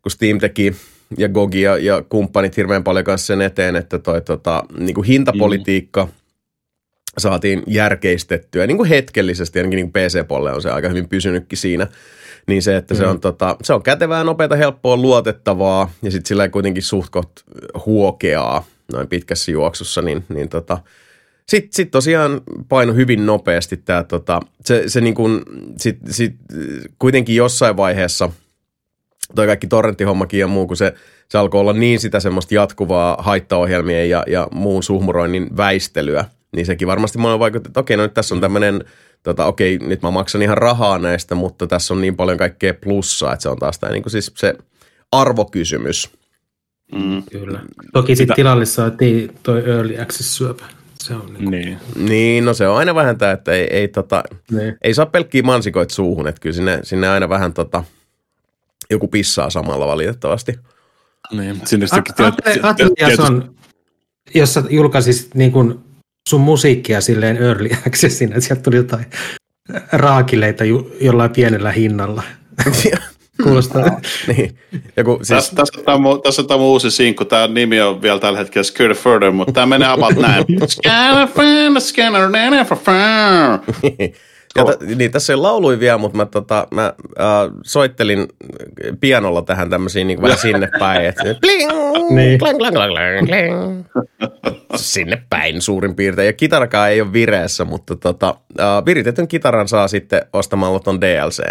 kun 0.02 0.10
Steam 0.12 0.38
teki 0.38 0.76
ja 1.18 1.28
Gogi 1.28 1.62
ja, 1.62 1.78
ja 1.78 2.02
kumppanit 2.08 2.56
hirveän 2.56 2.84
paljon 2.84 3.04
kanssa 3.04 3.26
sen 3.26 3.42
eteen, 3.42 3.76
että 3.76 3.98
toi 3.98 4.20
tota, 4.20 4.64
niin 4.78 4.94
kuin 4.94 5.06
hintapolitiikka 5.06 6.04
mm. 6.04 6.10
saatiin 7.18 7.62
järkeistettyä 7.66 8.66
niin 8.66 8.76
kuin 8.76 8.88
hetkellisesti, 8.88 9.58
ainakin 9.58 9.76
niin 9.76 9.92
PC-puolelle 9.92 10.52
on 10.52 10.62
se 10.62 10.70
aika 10.70 10.88
hyvin 10.88 11.08
pysynytkin 11.08 11.58
siinä– 11.58 11.86
niin 12.46 12.62
se, 12.62 12.76
että 12.76 12.94
mm. 12.94 12.98
se, 12.98 13.06
on, 13.06 13.20
tota, 13.20 13.56
se 13.62 13.72
on 13.72 13.82
kätevää, 13.82 14.24
nopeata, 14.24 14.56
helppoa, 14.56 14.96
luotettavaa 14.96 15.90
ja 16.02 16.10
sitten 16.10 16.28
sillä 16.28 16.48
kuitenkin 16.48 16.82
suhtkot 16.82 17.44
huokeaa 17.86 18.64
noin 18.92 19.08
pitkässä 19.08 19.50
juoksussa, 19.50 20.02
niin, 20.02 20.24
niin 20.28 20.48
tota, 20.48 20.78
sitten 21.48 21.72
sit 21.72 21.90
tosiaan 21.90 22.40
paino 22.68 22.94
hyvin 22.94 23.26
nopeasti 23.26 23.76
tämä, 23.76 24.04
tota, 24.04 24.40
se, 24.64 24.84
se 24.86 25.00
niin 25.00 25.14
kuin, 25.14 25.42
sit, 25.78 25.98
sit, 26.10 26.34
kuitenkin 26.98 27.36
jossain 27.36 27.76
vaiheessa 27.76 28.30
toi 29.34 29.46
kaikki 29.46 29.66
torrenttihommakin 29.66 30.40
ja 30.40 30.46
muu, 30.46 30.66
kun 30.66 30.76
se, 30.76 30.94
se 31.28 31.38
alkoi 31.38 31.60
olla 31.60 31.72
niin 31.72 32.00
sitä 32.00 32.20
semmoista 32.20 32.54
jatkuvaa 32.54 33.16
haittaohjelmien 33.18 34.10
ja, 34.10 34.24
ja 34.26 34.48
muun 34.52 34.82
suhmuroinnin 34.82 35.56
väistelyä, 35.56 36.24
niin 36.52 36.66
sekin 36.66 36.88
varmasti 36.88 37.18
monen 37.18 37.38
vaikutti, 37.38 37.68
että 37.68 37.80
okei, 37.80 37.96
no 37.96 38.02
nyt 38.02 38.14
tässä 38.14 38.34
on 38.34 38.40
tämmöinen 38.40 38.84
tota, 39.22 39.46
okei, 39.46 39.78
nyt 39.78 40.02
mä 40.02 40.10
maksan 40.10 40.42
ihan 40.42 40.58
rahaa 40.58 40.98
näistä, 40.98 41.34
mutta 41.34 41.66
tässä 41.66 41.94
on 41.94 42.00
niin 42.00 42.16
paljon 42.16 42.38
kaikkea 42.38 42.74
plussaa, 42.74 43.32
että 43.32 43.42
se 43.42 43.48
on 43.48 43.58
taas 43.58 43.78
tämä 43.78 43.92
niin 43.92 44.02
kuin 44.02 44.10
siis 44.10 44.32
se 44.36 44.54
arvokysymys. 45.12 46.10
Mm. 46.92 47.22
Kyllä. 47.32 47.60
Toki 47.92 48.16
sitten 48.16 48.36
tilallissa 48.36 48.74
saatiin 48.74 49.34
toi 49.42 49.70
early 49.70 50.00
access 50.00 50.36
syöpä. 50.36 50.64
Se 51.00 51.14
on 51.14 51.34
niin, 51.38 51.50
niin. 51.50 51.78
niin, 51.96 52.44
no 52.44 52.54
se 52.54 52.68
on 52.68 52.76
aina 52.76 52.94
vähän 52.94 53.18
tämä, 53.18 53.32
että 53.32 53.52
ei, 53.52 53.66
ei, 53.70 53.88
tota, 53.88 54.22
niin. 54.50 54.76
ei 54.82 54.94
saa 54.94 55.06
pelkkiä 55.06 55.42
mansikoit 55.42 55.90
suuhun, 55.90 56.28
että 56.28 56.40
kyllä 56.40 56.54
sinne, 56.54 56.80
sinne 56.82 57.08
aina 57.08 57.28
vähän 57.28 57.52
tota, 57.52 57.84
joku 58.90 59.08
pissaa 59.08 59.50
samalla 59.50 59.86
valitettavasti. 59.86 60.58
Niin, 61.32 61.60
sinne 61.64 61.86
Atelias 62.62 63.20
on, 63.20 63.54
jos 64.34 64.54
sä 64.54 64.62
julkaisisit 64.70 65.34
niin 65.34 65.52
kuin 65.52 65.78
sun 66.28 66.40
musiikkia 66.40 67.00
silleen 67.00 67.36
early 67.36 67.68
accessin, 67.86 68.28
että 68.28 68.40
sieltä 68.40 68.62
tuli 68.62 68.76
jotain 68.76 69.06
raakileita 69.92 70.64
jollain 71.00 71.30
pienellä 71.30 71.72
hinnalla. 71.72 72.22
Kuulostaa. 73.42 73.82
No, 73.82 74.00
niin. 74.36 74.58
Joku, 74.96 75.16
siis... 75.16 75.28
tässä, 75.28 75.56
tässä, 75.56 75.82
tämä 75.82 76.08
on, 76.10 76.22
tässä 76.22 76.42
on 76.42 76.48
tämä 76.48 76.60
uusi 76.60 76.90
sinkku. 76.90 77.24
Tämä 77.24 77.46
nimi 77.46 77.80
on 77.80 78.02
vielä 78.02 78.20
tällä 78.20 78.38
hetkellä 78.38 78.64
Scare 78.64 78.94
Further, 78.94 79.30
mutta 79.30 79.52
tämä 79.52 79.66
menee 79.66 79.88
about 79.88 80.16
näin. 80.16 80.44
Scanner, 80.68 81.80
scanner, 81.80 82.30
ja 84.56 84.64
t- 84.64 84.96
niin, 84.96 85.10
tässä 85.10 85.32
ei 85.32 85.36
laului 85.36 85.80
vielä, 85.80 85.98
mutta 85.98 86.16
mä, 86.16 86.26
tota, 86.26 86.66
mä 86.74 86.92
äh, 87.20 87.26
soittelin 87.62 88.26
pianolla 89.00 89.42
tähän 89.42 89.70
tämmöisiin 89.70 90.06
niin 90.06 90.22
vähän 90.22 90.38
sinne 90.38 90.68
päin. 90.78 91.06
Et, 91.06 91.16
bling, 91.40 91.70
niin. 92.10 92.38
klang, 92.38 92.58
klang, 92.58 92.74
klang, 92.74 92.92
klang, 92.92 93.26
klang. 93.26 93.84
Sinne 94.76 95.22
päin 95.30 95.60
suurin 95.60 95.96
piirtein. 95.96 96.26
Ja 96.26 96.32
kitarakaan 96.32 96.90
ei 96.90 97.00
ole 97.00 97.12
vireessä, 97.12 97.64
mutta 97.64 97.96
tota, 97.96 98.34
äh, 98.60 98.84
viritetyn 98.86 99.28
kitaran 99.28 99.68
saa 99.68 99.88
sitten 99.88 100.22
ostamalla 100.32 100.80
ton 100.80 101.00
DLC. 101.00 101.42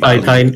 Tai, 0.00 0.18
tai, 0.18 0.52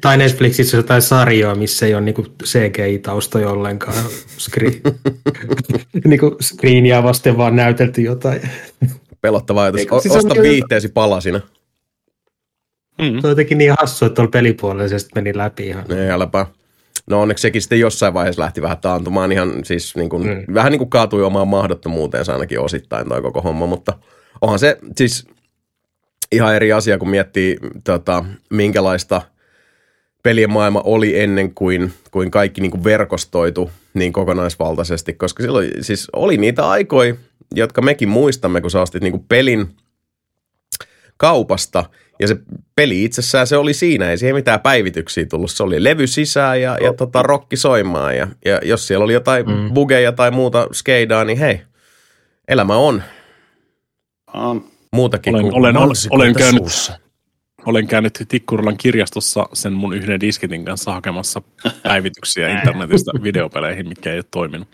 tai 0.00 0.16
Netflixissä 0.16 0.76
jotain 0.76 1.02
sarjaa, 1.02 1.54
missä 1.54 1.86
ei 1.86 1.94
ole 1.94 2.02
niinku 2.02 2.26
CGI-taustoja 2.44 3.50
ollenkaan. 3.50 3.96
Screen, 4.38 4.74
niinku 6.04 6.36
screenia 6.42 7.02
vasten 7.02 7.36
vaan 7.36 7.56
näytelty 7.56 8.02
jotain 8.02 8.40
pelottava 9.20 9.62
ajatus. 9.62 9.80
Eikö, 9.80 10.00
siis 10.00 10.16
Osta 10.16 10.42
viihteesi 10.42 10.88
palasina. 10.88 11.40
Mm. 12.98 13.20
Se 13.20 13.26
on 13.26 13.30
jotenkin 13.30 13.58
niin 13.58 13.74
hassu, 13.80 14.04
että 14.04 14.14
tuolla 14.14 14.30
pelipuolella 14.30 14.98
se 14.98 15.06
meni 15.14 15.36
läpi 15.36 15.66
ihan. 15.66 15.92
Ei, 15.92 16.10
äläpä. 16.10 16.46
No 17.06 17.22
onneksi 17.22 17.42
sekin 17.42 17.62
sitten 17.62 17.80
jossain 17.80 18.14
vaiheessa 18.14 18.42
lähti 18.42 18.62
vähän 18.62 18.78
taantumaan 18.78 19.32
ihan 19.32 19.64
siis 19.64 19.96
niin 19.96 20.08
kuin, 20.08 20.26
mm. 20.26 20.54
vähän 20.54 20.72
niin 20.72 20.78
kuin 20.78 20.90
kaatui 20.90 21.22
omaan 21.22 21.48
mahdottomuuteensa 21.48 22.32
ainakin 22.32 22.60
osittain 22.60 23.08
toi 23.08 23.22
koko 23.22 23.40
homma, 23.40 23.66
mutta 23.66 23.98
onhan 24.40 24.58
se 24.58 24.78
siis 24.96 25.26
ihan 26.32 26.54
eri 26.54 26.72
asia, 26.72 26.98
kun 26.98 27.10
miettii 27.10 27.56
tota, 27.84 28.24
minkälaista 28.50 29.22
pelien 30.22 30.50
maailma 30.50 30.82
oli 30.84 31.20
ennen 31.20 31.54
kuin, 31.54 31.92
kuin 32.10 32.30
kaikki 32.30 32.60
niin 32.60 32.70
kuin 32.70 32.84
verkostoitu 32.84 33.70
niin 33.94 34.12
kokonaisvaltaisesti, 34.12 35.12
koska 35.12 35.42
silloin 35.42 35.70
siis 35.80 36.08
oli 36.12 36.36
niitä 36.36 36.68
aikoja, 36.68 37.14
jotka 37.54 37.82
mekin 37.82 38.08
muistamme, 38.08 38.60
kun 38.60 38.70
sä 38.70 38.80
ostit 38.80 39.02
niin 39.02 39.12
kuin 39.12 39.24
pelin 39.28 39.76
kaupasta, 41.16 41.84
ja 42.20 42.28
se 42.28 42.36
peli 42.76 43.04
itsessään 43.04 43.46
se 43.46 43.56
oli 43.56 43.74
siinä, 43.74 44.10
ei 44.10 44.18
siihen 44.18 44.34
mitään 44.34 44.60
päivityksiä 44.60 45.26
tullut. 45.26 45.50
Se 45.50 45.62
oli 45.62 45.84
levy 45.84 46.06
sisään 46.06 46.60
ja, 46.60 46.78
ja 46.82 46.92
tota, 46.92 47.22
rokki 47.22 47.56
soimaan. 47.56 48.16
Ja, 48.16 48.28
ja 48.44 48.60
jos 48.64 48.86
siellä 48.86 49.04
oli 49.04 49.12
jotain 49.12 49.46
mm. 49.46 49.74
bugeja 49.74 50.12
tai 50.12 50.30
muuta 50.30 50.66
skeidaa, 50.72 51.24
niin 51.24 51.38
hei, 51.38 51.60
elämä 52.48 52.76
on. 52.76 53.02
On. 54.34 54.64
Muutakin 54.92 55.34
olen, 55.34 55.42
kuin 55.42 55.54
olen, 55.54 55.76
olen, 55.76 55.96
olen 56.10 56.34
käynyt, 56.34 56.92
olen 57.66 57.86
käynyt 57.86 58.24
Tikkurulan 58.28 58.76
kirjastossa 58.76 59.48
sen 59.52 59.72
mun 59.72 59.94
yhden 59.94 60.20
disketin 60.20 60.64
kanssa 60.64 60.92
hakemassa 60.92 61.42
päivityksiä 61.82 62.48
internetistä 62.58 63.10
videopeleihin, 63.22 63.88
mitkä 63.88 64.12
ei 64.12 64.18
ole 64.18 64.24
toiminut. 64.30 64.68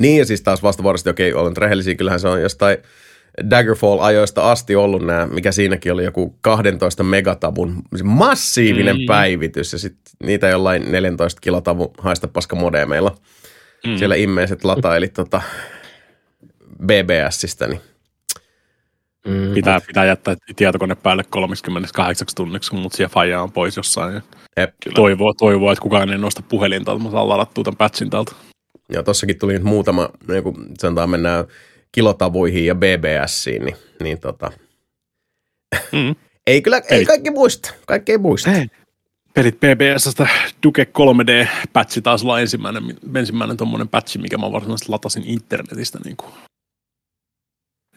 Niin, 0.00 0.18
ja 0.18 0.24
siis 0.24 0.42
taas 0.42 0.62
vastavuoroisesti, 0.62 1.10
okei, 1.10 1.34
olen 1.34 1.56
rehellisiä, 1.56 1.94
kyllähän 1.94 2.20
se 2.20 2.28
on 2.28 2.42
jostain 2.42 2.78
Daggerfall-ajoista 3.50 4.50
asti 4.50 4.76
ollut 4.76 5.06
nämä, 5.06 5.26
mikä 5.26 5.52
siinäkin 5.52 5.92
oli 5.92 6.04
joku 6.04 6.38
12 6.40 7.02
megatavun 7.02 7.82
massiivinen 8.04 8.96
mm. 8.96 9.06
päivitys 9.06 9.72
ja 9.72 9.78
sitten 9.78 10.12
niitä 10.22 10.48
jollain 10.48 10.92
14 10.92 11.40
kilotavun 11.40 11.90
haista 11.98 12.28
paska 12.28 12.56
modemeilla. 12.56 13.16
Mm. 13.86 13.96
Siellä 13.96 14.14
immeiset 14.14 14.64
latailit 14.64 15.12
tota 15.12 15.42
BBSistä, 16.86 17.66
niin 17.66 17.80
Mm, 19.26 19.54
pitää, 19.54 19.80
pitää 19.86 20.04
jättää 20.04 20.36
tietokone 20.56 20.94
päälle 20.94 21.24
38 21.30 22.26
tunniksi, 22.36 22.74
mutta 22.74 22.96
siellä 22.96 23.12
faija 23.12 23.42
on 23.42 23.52
pois 23.52 23.76
jossain. 23.76 24.22
Ja 24.56 24.68
toivoo, 24.94 25.34
toivoo, 25.34 25.72
että 25.72 25.82
kukaan 25.82 26.10
ei 26.10 26.18
nosta 26.18 26.42
puhelinta, 26.42 26.92
että 26.92 27.04
mä 27.04 27.10
saan 27.10 27.28
ladattua 27.28 27.64
tämän 27.64 27.76
patchin 27.76 28.10
täältä. 28.10 28.32
Joo, 28.90 29.02
tossakin 29.02 29.38
tuli 29.38 29.52
nyt 29.52 29.62
muutama, 29.62 30.08
niin 30.28 30.42
kun 30.42 30.66
sanotaan 30.78 31.10
mennään 31.10 31.44
kilotavuihin 31.92 32.66
ja 32.66 32.74
BBSiin, 32.74 33.64
niin, 33.64 33.76
niin 34.02 34.20
tota, 34.20 34.52
mm. 35.92 36.16
ei 36.46 36.62
kyllä, 36.62 36.82
ei 36.90 37.04
kaikki 37.04 37.30
muista, 37.30 37.74
kaikki 37.86 38.12
ei 38.12 38.18
muista. 38.18 38.52
Ei. 38.52 38.66
Pelit 39.34 39.60
BBSstä 39.60 40.28
Duke 40.62 40.86
3D-patchi 40.98 42.02
taas 42.02 42.22
olla 42.22 42.40
ensimmäinen, 42.40 42.82
ensimmäinen 43.14 43.56
tuommoinen 43.56 43.88
patchi, 43.88 44.18
mikä 44.18 44.38
mä 44.38 44.52
varsinaisesti 44.52 44.90
latasin 44.90 45.24
internetistä 45.26 45.98
niin 46.04 46.16
kuin 46.16 46.32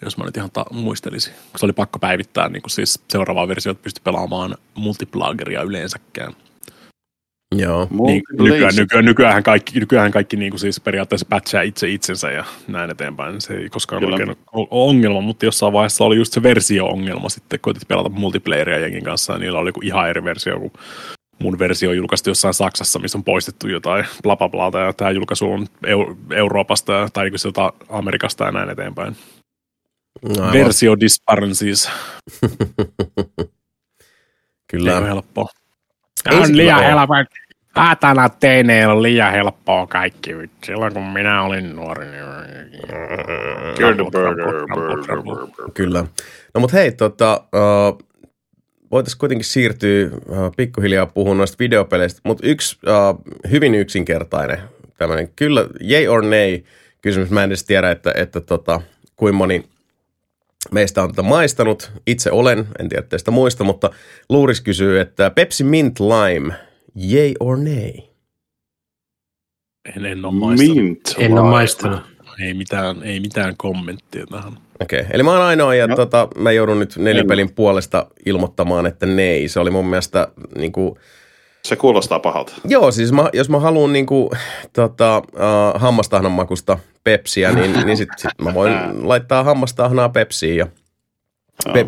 jos 0.04 0.18
mä 0.18 0.26
nyt 0.26 0.38
ihan 0.38 0.52
ta- 0.52 0.66
muistelisin. 0.72 1.34
Se 1.58 1.66
oli 1.66 1.74
pakko 1.74 2.00
päivittää 2.00 2.50
niin 2.50 2.62
kuin 2.62 2.72
siis 2.72 3.00
seuraavaa 3.10 3.48
versiota, 3.48 3.80
pystyi 3.84 4.02
pelaamaan 4.04 4.56
multiplageria 4.76 5.62
yleensäkään. 5.62 6.34
Joo. 7.56 7.88
Niin, 8.08 8.22
nykyään, 8.40 8.76
nykyään, 8.76 9.06
nykyään, 9.06 9.44
kaikki, 9.44 9.80
nykyään 9.80 10.12
kaikki 10.12 10.38
niin 10.38 10.52
kuin 10.52 10.60
siis 10.60 10.80
periaatteessa 10.80 11.26
patchaa 11.30 11.62
itse 11.62 11.90
itsensä 11.90 12.32
ja 12.32 12.46
näin 12.68 12.92
eteenpäin. 12.92 13.42
Se 13.42 13.54
ei 13.54 13.70
koskaan 13.70 14.04
ole 14.06 14.68
ongelma, 14.72 15.22
mutta 15.22 15.46
jossain 15.46 15.74
vaiheessa 15.74 16.04
oli 16.04 16.16
just 16.16 16.34
se 16.34 16.44
versio-ongelma 16.44 17.30
sitten, 17.30 17.60
kun 17.60 17.76
pelata 17.88 18.10
multiplayeria 18.10 18.80
jengin 18.80 19.04
kanssa 19.04 19.34
ja 19.34 19.40
niillä 19.40 19.60
oli 19.60 19.72
ihan 19.82 20.10
eri 20.10 20.24
versio 20.24 20.60
kuin 20.60 20.74
mun 21.40 21.60
versio 21.60 21.90
on 21.90 21.98
julkaistu 21.98 22.30
jossain 22.30 22.54
Saksassa, 22.54 23.00
missä 23.00 23.18
on 23.18 23.24
poistettu 23.24 23.68
jotain 23.68 24.06
bla 24.24 24.36
bla 24.36 24.50
bla, 24.50 24.80
ja 24.86 24.94
tämä 24.94 25.12
julkaisu 25.12 25.52
on 25.52 25.68
Euroopasta 26.32 27.10
tai 27.14 27.24
niin 27.30 27.34
jotain 27.46 27.72
Amerikasta 27.90 28.46
ja 28.46 28.52
näin 28.52 28.70
eteenpäin. 28.70 29.16
Aivan. 30.30 30.54
Versio 30.54 31.00
disparencies. 31.00 31.92
Kyllä. 34.72 34.92
Ei 34.92 34.98
ole 34.98 35.08
helppoa. 35.08 35.50
Ei 36.32 36.38
on 36.38 36.58
liian 36.58 36.84
helppoa. 36.84 37.18
Päätänä 37.74 38.30
teineillä 38.40 38.94
on 38.94 39.04
liian 39.04 39.32
helppoa 39.32 39.88
kaikki. 39.88 40.32
Silloin 40.66 40.94
kun 40.94 41.04
minä 41.04 41.44
olin 41.44 41.76
nuori. 41.76 42.06
Niin... 42.06 42.22
Kyllä. 45.74 46.06
No 46.54 46.62
mutta 46.62 46.78
hei, 46.78 46.92
tota, 46.92 47.44
uh, 47.56 48.08
voitaisiin 48.92 49.20
kuitenkin 49.20 49.46
siirtyä 49.46 50.10
uh, 50.28 50.52
pikkuhiljaa 50.58 51.06
puhumaan 51.06 51.38
noista 51.38 51.56
videopeleistä, 51.60 52.22
mutta 52.24 52.48
yksi 52.48 52.78
uh, 52.88 53.24
hyvin 53.52 53.76
yksinkertainen 53.76 54.58
tämmöinen, 54.98 55.30
kyllä, 55.36 55.68
yay 55.92 56.08
or 56.08 56.26
nay 56.26 56.60
kysymys. 57.02 57.30
Mä 57.30 57.44
en 57.44 57.50
edes 57.50 57.64
tiedä, 57.64 57.92
että, 57.92 58.12
että 58.16 58.42
tota, 58.42 58.82
kuinka 59.16 59.38
moni 59.38 59.64
meistä 60.72 61.04
on 61.04 61.10
tätä 61.10 61.22
maistanut. 61.22 61.92
Itse 62.08 62.32
olen, 62.32 62.68
en 62.80 62.90
tiedä 62.90 63.04
teistä 63.10 63.32
muista, 63.32 63.64
mutta 63.64 63.90
Luuris 64.30 64.62
kysyy, 64.62 65.00
että 65.00 65.30
Pepsi 65.30 65.64
Mint 65.64 66.00
Lime, 66.00 66.54
yay 67.14 67.34
or 67.40 67.58
nay? 67.58 67.92
En, 69.96 70.06
en 70.06 70.26
ole 70.26 70.34
maistanut. 70.34 70.76
Mint 70.76 71.16
en 71.18 71.34
ole 71.34 71.50
maistanut. 71.50 72.02
Ei 72.40 72.54
mitään, 72.54 73.04
ei 73.04 73.20
mitään 73.20 73.58
kommenttia 73.58 74.26
tähän. 74.28 74.54
Okei, 74.80 75.00
okay. 75.00 75.12
eli 75.14 75.24
mä 75.24 75.32
oon 75.32 75.42
ainoa 75.42 75.76
ja 75.76 75.88
no. 75.88 75.96
tota, 75.96 76.28
mä 76.36 76.52
joudun 76.52 76.80
nyt 76.80 76.98
nelipelin 76.98 77.48
en. 77.48 77.56
puolesta 77.56 78.08
ilmoittamaan, 78.26 78.86
että 78.86 79.06
nei. 79.06 79.48
Se 79.48 79.60
oli 79.60 79.70
mun 79.70 79.86
mielestä 79.86 80.28
niin 80.56 80.72
kuin, 80.72 80.96
se 81.64 81.76
kuulostaa 81.76 82.20
pahalta. 82.20 82.54
Joo, 82.66 82.92
siis 82.92 83.12
mä, 83.12 83.30
jos 83.34 83.50
mä 83.50 83.60
haluan 83.60 83.94
niin 83.94 84.06
kuin, 84.06 84.30
tota, 84.74 85.18
uh, 85.18 85.82
hammastahnan 85.82 86.32
makusta 86.32 86.80
pepsiä, 87.04 87.52
niin, 87.52 87.74
niin 87.86 87.98
sit, 87.98 88.10
sit 88.18 88.32
mä 88.42 88.54
voin 88.54 88.74
laittaa 89.08 89.44
hammastahnaa 89.44 90.10
pepsiin 90.10 90.58
ja 90.58 90.68
pe, 91.74 91.86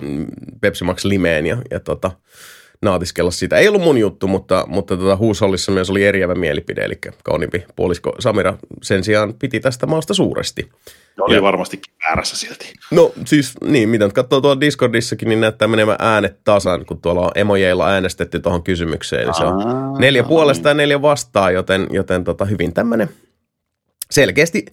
Pepsi 0.62 0.84
Max 0.84 1.06
limeen 1.06 1.46
ja, 1.46 1.58
ja 1.72 1.80
tota, 1.80 2.12
naatiskella 2.86 3.32
sitä. 3.32 3.58
Ei 3.58 3.68
ollut 3.68 3.82
mun 3.82 3.98
juttu, 3.98 4.28
mutta, 4.28 4.66
mutta 4.68 4.98
tota, 4.98 5.16
huusollissa 5.16 5.72
myös 5.72 5.90
oli 5.90 6.06
eriävä 6.06 6.36
mielipide, 6.36 6.82
eli 6.82 6.98
kauniimpi 7.24 7.66
puolisko 7.76 8.16
Samira 8.20 8.58
sen 8.82 9.04
sijaan 9.04 9.34
piti 9.34 9.60
tästä 9.60 9.86
maasta 9.86 10.14
suuresti. 10.14 10.70
Oli 11.20 11.36
ja, 11.36 11.42
varmasti 11.42 11.82
väärässä 12.04 12.38
silti. 12.38 12.74
No 12.92 13.12
siis 13.26 13.54
niin, 13.62 13.90
mitä 13.90 14.06
nyt 14.06 14.14
katsoo 14.14 14.42
tuolla 14.42 14.62
Discordissakin, 14.62 15.30
niin 15.30 15.42
näyttää 15.42 15.68
menemään 15.68 15.98
äänet 16.00 16.44
tasan, 16.44 16.86
kun 16.86 17.02
tuolla 17.02 17.22
on 17.22 17.32
emojeilla 17.36 17.90
äänestetty 17.90 18.40
tuohon 18.40 18.64
kysymykseen. 18.64 19.24
Eli 19.24 19.34
se 19.34 19.44
on 19.44 19.64
neljä 20.00 20.24
puolesta 20.24 20.70
ja 20.70 20.74
neljä 20.74 21.02
vastaan, 21.02 21.54
joten, 21.54 21.88
joten 21.92 22.24
tota, 22.24 22.46
hyvin 22.46 22.74
tämmöinen 22.74 23.10
selkeästi 24.12 24.66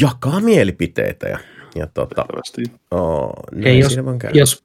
jakaa 0.00 0.40
mielipiteitä. 0.40 1.28
Ja, 1.28 1.38
ja 1.74 1.86
tota, 1.86 2.26
oh, 2.90 3.32
Ei, 3.64 3.78
jos, 3.78 3.98
jos, 4.34 4.64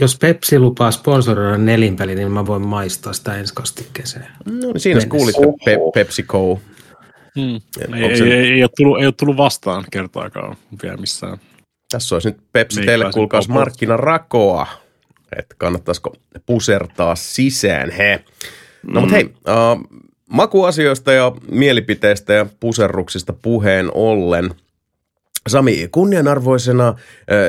jos 0.00 0.18
Pepsi 0.18 0.58
lupaa 0.58 0.90
sponsoroida 0.90 1.58
nelinpeli, 1.58 2.14
niin 2.14 2.32
mä 2.32 2.46
voin 2.46 2.66
maistaa 2.66 3.12
sitä 3.12 3.34
ensi 3.34 3.54
kastikkeeseen. 3.54 4.26
No 4.44 4.52
niin 4.52 4.80
siinä 4.80 5.06
kuulitte 5.08 5.42
Pe- 5.64 5.78
PepsiCo. 5.94 6.60
Hmm. 7.40 7.60
Ei, 7.94 8.02
ei, 8.02 8.32
ei, 8.32 8.52
ei, 8.52 8.62
ole 8.62 8.70
tullut, 8.76 9.00
ei 9.00 9.06
ole 9.06 9.14
tullut 9.18 9.36
vastaan 9.36 9.84
kertaakaan 9.90 10.56
vielä 10.82 10.96
missään. 10.96 11.38
Tässä 11.90 12.14
olisi 12.14 12.28
nyt 12.28 12.38
Pepsi 12.52 12.76
Meikä 12.76 12.90
teille 12.90 13.10
kuulkaas 13.14 13.48
markkinarakoa, 13.48 14.66
että 15.38 15.54
kannattaisiko 15.58 16.16
pusertaa 16.46 17.14
sisään, 17.16 17.90
he. 17.90 18.24
No 18.86 18.92
mm. 18.92 19.00
mutta 19.00 19.14
hei, 19.14 19.24
uh, 19.24 20.02
makuasioista 20.30 21.12
ja 21.12 21.32
mielipiteistä 21.50 22.32
ja 22.32 22.46
puserruksista 22.60 23.32
puheen 23.32 23.90
ollen– 23.94 24.50
Sami, 25.48 25.88
kunnianarvoisena 25.90 26.94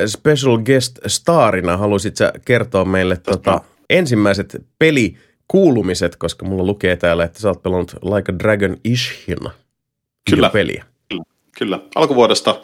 special 0.06 0.58
guest 0.58 0.98
starina 1.06 1.76
haluaisit 1.76 2.16
sä 2.16 2.32
kertoa 2.44 2.84
meille 2.84 3.16
tota, 3.16 3.60
ensimmäiset 3.90 4.66
pelikuulumiset, 4.78 6.16
koska 6.16 6.46
mulla 6.46 6.64
lukee 6.64 6.96
täällä, 6.96 7.24
että 7.24 7.40
sä 7.40 7.48
oot 7.48 7.62
pelannut 7.62 7.92
Like 7.92 8.32
a 8.32 8.38
Dragon 8.38 8.76
Ishin 8.84 9.38
kyllä, 10.30 10.50
peliä. 10.50 10.84
Kyllä, 11.08 11.24
kyllä. 11.58 11.80
Alkuvuodesta, 11.94 12.60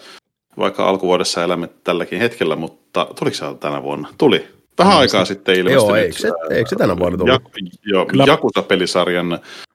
vaikka 0.59 0.89
alkuvuodessa 0.89 1.45
elämme 1.45 1.69
tälläkin 1.85 2.19
hetkellä, 2.19 2.57
mutta 2.57 3.07
tuliko 3.19 3.37
se 3.37 3.45
tänä 3.61 3.83
vuonna? 3.83 4.09
Tuli. 4.19 4.49
Vähän 4.79 4.99
aikaa 4.99 5.25
sitten 5.25 5.55
ilmestynyt. 5.55 5.89
Joo, 5.89 5.97
eikö 5.97 6.19
se, 6.19 6.31
eikö 6.51 6.69
se 6.69 6.77
tänä 6.77 6.99
vuonna 6.99 7.19
tullut? 7.19 7.35
Ja, 7.35 7.41
joo, 7.85 8.07
Jakusa-pelisarjan 8.27 9.33
Uh, 9.33 9.72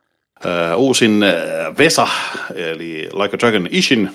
uusin 0.76 1.24
Vesa, 1.78 2.08
eli 2.56 3.10
Like 3.14 3.36
a 3.36 3.40
Dragon 3.40 3.68
Ishin, 3.72 4.12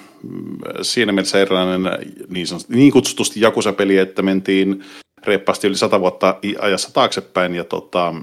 siinä 0.82 1.12
mielessä 1.12 1.38
erilainen 1.38 1.82
niin, 2.28 2.46
niin 2.68 2.92
kutsutusti 2.92 3.40
Jakusa-peli, 3.40 3.98
että 3.98 4.22
mentiin 4.22 4.84
reippaasti 5.24 5.66
yli 5.66 5.76
sata 5.76 6.00
vuotta 6.00 6.38
ajassa 6.60 6.92
taaksepäin. 6.92 7.54
Ja 7.54 7.64
tota, 7.64 8.14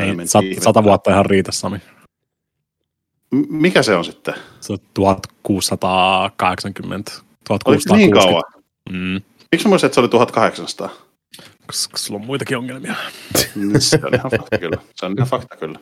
Ei, 0.00 0.26
sat, 0.26 0.44
sata 0.60 0.84
vuotta 0.84 1.10
ihan 1.10 1.26
riitä, 1.26 1.52
Sami. 1.52 1.78
Mikä 3.48 3.82
se 3.82 3.96
on 3.96 4.04
sitten? 4.04 4.34
Se 4.60 4.72
on 4.72 4.78
1680. 4.94 7.12
1660. 7.48 7.64
Oliko 7.64 7.96
niin 7.96 8.10
kauan? 8.10 8.42
Mm. 8.90 9.20
Miksi 9.52 9.68
mä 9.68 9.74
että 9.74 9.88
se 9.88 10.00
oli 10.00 10.08
1800? 10.08 10.90
Koska 11.66 11.96
sulla 11.96 12.20
on 12.20 12.26
muitakin 12.26 12.58
ongelmia. 12.58 12.94
se 13.78 14.00
on 14.04 14.14
ihan 14.14 14.30
fakta 14.30 14.58
kyllä. 14.58 14.76
Se 14.94 15.06
on 15.06 15.14
ihan 15.18 15.28
fakta 15.28 15.56
kyllä. 15.56 15.78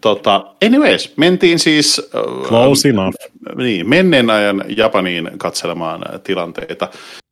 Tota, 0.00 0.54
anyways, 0.66 1.16
mentiin 1.16 1.58
siis 1.58 2.10
Close 2.42 2.88
äh, 2.88 2.94
enough. 2.94 3.16
Niin, 3.56 3.88
menneen 3.88 4.30
ajan 4.30 4.64
Japaniin 4.76 5.30
katselemaan 5.38 6.04
tilanteita. 6.24 6.88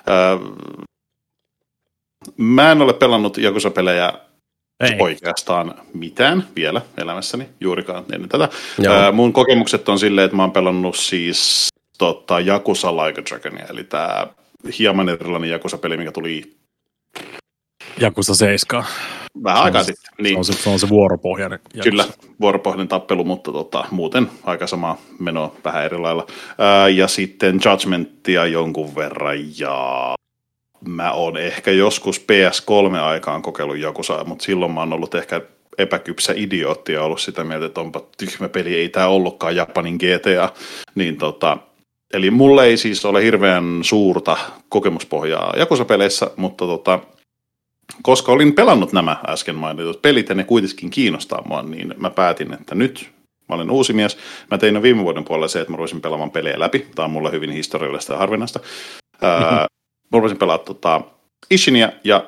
Äh, 0.08 0.40
mä 2.36 2.72
en 2.72 2.82
ole 2.82 2.92
pelannut 2.92 3.38
Jakusa-pelejä 3.38 4.12
ei. 4.80 4.96
oikeastaan 5.00 5.74
mitään 5.94 6.44
vielä 6.56 6.82
elämässäni, 6.96 7.48
juurikaan 7.60 8.04
ennen 8.12 8.28
tätä. 8.28 8.48
Äh, 8.86 9.12
mun 9.12 9.32
kokemukset 9.32 9.88
on 9.88 9.98
silleen, 9.98 10.24
että 10.24 10.36
mä 10.36 10.42
oon 10.42 10.52
pelannut 10.52 10.96
siis 10.96 11.68
tota, 11.98 12.40
Jakusa 12.40 12.96
Like 12.96 13.20
a 13.20 13.24
Dragonia, 13.24 13.66
eli 13.70 13.84
tämä 13.84 14.26
hieman 14.78 15.08
erilainen 15.08 15.50
Jakusa-peli, 15.50 15.96
mikä 15.96 16.12
tuli 16.12 16.57
Jakusa 18.00 18.34
7. 18.34 18.84
Vähän 19.44 19.62
aikaa 19.62 19.82
sitten. 19.82 20.12
Niin. 20.22 20.34
Se, 20.34 20.38
on 20.38 20.44
se, 20.44 20.52
se 20.52 20.70
on 20.70 20.78
se 20.78 20.88
vuoropohjainen. 20.88 21.58
Jakusa. 21.74 21.90
Kyllä, 21.90 22.04
vuoropohjainen 22.40 22.88
tappelu, 22.88 23.24
mutta 23.24 23.52
tota, 23.52 23.84
muuten 23.90 24.30
aika 24.44 24.66
sama 24.66 24.98
meno 25.18 25.54
vähän 25.64 25.84
eri 25.84 25.98
lailla. 25.98 26.26
Ää, 26.58 26.88
ja 26.88 27.08
sitten 27.08 27.60
Judgmentia 27.64 28.46
jonkun 28.46 28.94
verran 28.94 29.58
ja 29.58 30.14
mä 30.88 31.12
oon 31.12 31.36
ehkä 31.36 31.70
joskus 31.70 32.20
PS3-aikaan 32.32 33.42
kokeillut 33.42 33.78
Jakusa, 33.78 34.24
mutta 34.24 34.44
silloin 34.44 34.72
mä 34.72 34.80
oon 34.80 34.92
ollut 34.92 35.14
ehkä 35.14 35.40
epäkypsä 35.78 36.32
idiootti 36.36 36.92
ja 36.92 37.02
ollut 37.02 37.20
sitä 37.20 37.44
mieltä, 37.44 37.66
että 37.66 37.80
onpa 37.80 38.02
tyhmä 38.18 38.48
peli, 38.48 38.74
ei 38.74 38.88
tämä 38.88 39.06
ollutkaan 39.06 39.56
Japanin 39.56 39.96
GTA, 39.96 40.52
niin 40.94 41.16
tota, 41.16 41.58
eli 42.14 42.30
mulle 42.30 42.64
ei 42.64 42.76
siis 42.76 43.04
ole 43.04 43.24
hirveän 43.24 43.64
suurta 43.82 44.36
kokemuspohjaa 44.68 45.54
jakosapeleissä, 45.56 46.30
mutta 46.36 46.66
tota, 46.66 46.98
koska 48.02 48.32
olin 48.32 48.52
pelannut 48.52 48.92
nämä 48.92 49.16
äsken 49.28 49.54
mainitut 49.54 50.02
pelit 50.02 50.28
ja 50.28 50.34
ne 50.34 50.44
kuitenkin 50.44 50.90
kiinnostaa 50.90 51.42
mua, 51.48 51.62
niin 51.62 51.94
mä 51.96 52.10
päätin, 52.10 52.52
että 52.52 52.74
nyt 52.74 53.10
mä 53.48 53.54
olen 53.54 53.70
uusi 53.70 53.92
mies. 53.92 54.18
Mä 54.50 54.58
tein 54.58 54.74
jo 54.74 54.82
viime 54.82 55.02
vuoden 55.02 55.24
puolella 55.24 55.48
se, 55.48 55.60
että 55.60 55.70
mä 55.70 55.76
ruvesin 55.76 56.00
pelaamaan 56.00 56.30
pelejä 56.30 56.58
läpi. 56.60 56.86
Tämä 56.94 57.04
on 57.04 57.10
mulle 57.10 57.32
hyvin 57.32 57.50
historiallista 57.50 58.12
ja 58.12 58.18
harvinaista. 58.18 58.58
Mm-hmm. 58.58 59.56
mä 59.56 59.66
ruvesin 60.12 60.38
pelaamaan 60.38 60.66
tota, 60.66 61.00
Ishinia 61.50 61.92
ja 62.04 62.24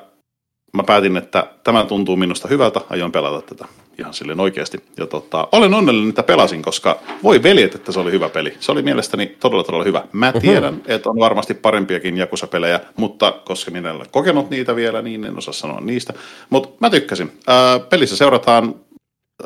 mä 0.73 0.83
päätin, 0.83 1.17
että 1.17 1.47
tämä 1.63 1.83
tuntuu 1.83 2.15
minusta 2.15 2.47
hyvältä, 2.47 2.81
aion 2.89 3.11
pelata 3.11 3.41
tätä 3.41 3.65
ihan 3.99 4.13
silleen 4.13 4.39
oikeasti. 4.39 4.77
Ja 4.97 5.07
tota, 5.07 5.47
olen 5.51 5.73
onnellinen, 5.73 6.09
että 6.09 6.23
pelasin, 6.23 6.61
koska 6.61 6.99
voi 7.23 7.43
veljet, 7.43 7.75
että 7.75 7.91
se 7.91 7.99
oli 7.99 8.11
hyvä 8.11 8.29
peli. 8.29 8.57
Se 8.59 8.71
oli 8.71 8.81
mielestäni 8.81 9.35
todella 9.39 9.63
todella 9.63 9.83
hyvä. 9.83 10.03
Mä 10.11 10.33
tiedän, 10.33 10.73
uh-huh. 10.73 10.91
että 10.91 11.09
on 11.09 11.19
varmasti 11.19 11.53
parempiakin 11.53 12.17
Jakusa-pelejä, 12.17 12.79
mutta 12.95 13.31
koska 13.31 13.71
minä 13.71 13.89
en 13.89 13.95
ole 13.95 14.05
kokenut 14.11 14.49
niitä 14.49 14.75
vielä, 14.75 15.01
niin 15.01 15.25
en 15.25 15.37
osaa 15.37 15.53
sanoa 15.53 15.81
niistä. 15.81 16.13
Mutta 16.49 16.69
mä 16.79 16.89
tykkäsin. 16.89 17.31
Ää, 17.47 17.79
pelissä 17.79 18.17
seurataan 18.17 18.75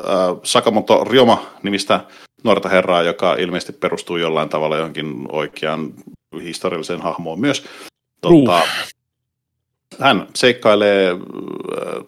ää, 0.06 0.14
Sakamoto 0.42 1.04
Ryoma-nimistä 1.04 2.00
nuorta 2.44 2.68
herraa, 2.68 3.02
joka 3.02 3.34
ilmeisesti 3.34 3.72
perustuu 3.72 4.16
jollain 4.16 4.48
tavalla 4.48 4.76
johonkin 4.76 5.26
oikeaan 5.28 5.92
historialliseen 6.42 7.02
hahmoon 7.02 7.40
myös. 7.40 7.64
Tota, 8.20 8.62
hän 10.00 10.28
seikkailee 10.34 11.10
äh, 11.10 12.04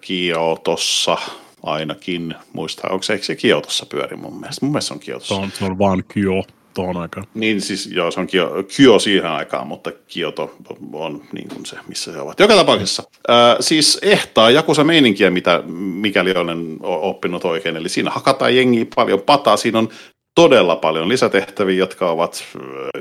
Kiotossa 0.00 1.18
ainakin, 1.62 2.34
muista, 2.52 2.88
onko 2.88 3.02
se, 3.02 3.18
se 3.22 3.36
Kiotossa 3.36 3.86
pyöri 3.86 4.16
mun 4.16 4.40
mielestä? 4.40 4.66
Mun 4.66 4.72
mielestä 4.72 4.88
se 4.88 4.94
on 4.94 5.00
Kiotossa. 5.00 5.34
Se 5.34 5.40
on, 5.40 5.50
se 5.58 5.64
on 5.64 5.78
vaan 5.78 6.04
Kio 6.08 6.42
tuohon 6.74 6.96
aikaan. 6.96 7.26
Niin 7.34 7.60
siis 7.60 7.86
joo, 7.86 8.10
se 8.10 8.20
on 8.20 8.26
Kio, 8.26 8.50
Kio 8.76 8.98
siihen 8.98 9.26
aikaan, 9.26 9.66
mutta 9.66 9.92
Kioto 10.08 10.54
on 10.92 11.22
niin 11.32 11.48
kuin 11.48 11.66
se, 11.66 11.76
missä 11.88 12.12
se 12.12 12.20
ovat. 12.20 12.40
Joka 12.40 12.56
tapauksessa, 12.56 13.02
äh, 13.30 13.56
siis 13.60 13.98
ehtaa 14.02 14.50
Jakusa 14.50 14.84
meininkiä, 14.84 15.30
mitä, 15.30 15.62
mikäli 15.76 16.32
olen 16.32 16.76
oppinut 16.82 17.44
oikein. 17.44 17.76
Eli 17.76 17.88
siinä 17.88 18.10
hakataan 18.10 18.56
jengiä 18.56 18.86
paljon 18.94 19.20
pataa, 19.20 19.56
siinä 19.56 19.78
on 19.78 19.88
todella 20.34 20.76
paljon 20.76 21.08
lisätehtäviä, 21.08 21.76
jotka 21.76 22.10
ovat 22.10 22.44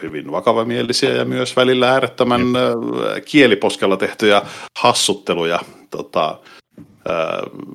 hyvin 0.01 0.31
vakavamielisiä 0.31 1.09
ja 1.09 1.25
myös 1.25 1.55
välillä 1.55 1.89
äärettömän 1.89 2.41
Jep. 2.41 3.25
kieliposkella 3.25 3.97
tehtyjä 3.97 4.41
hassutteluja. 4.79 5.59
Tota, 5.89 6.39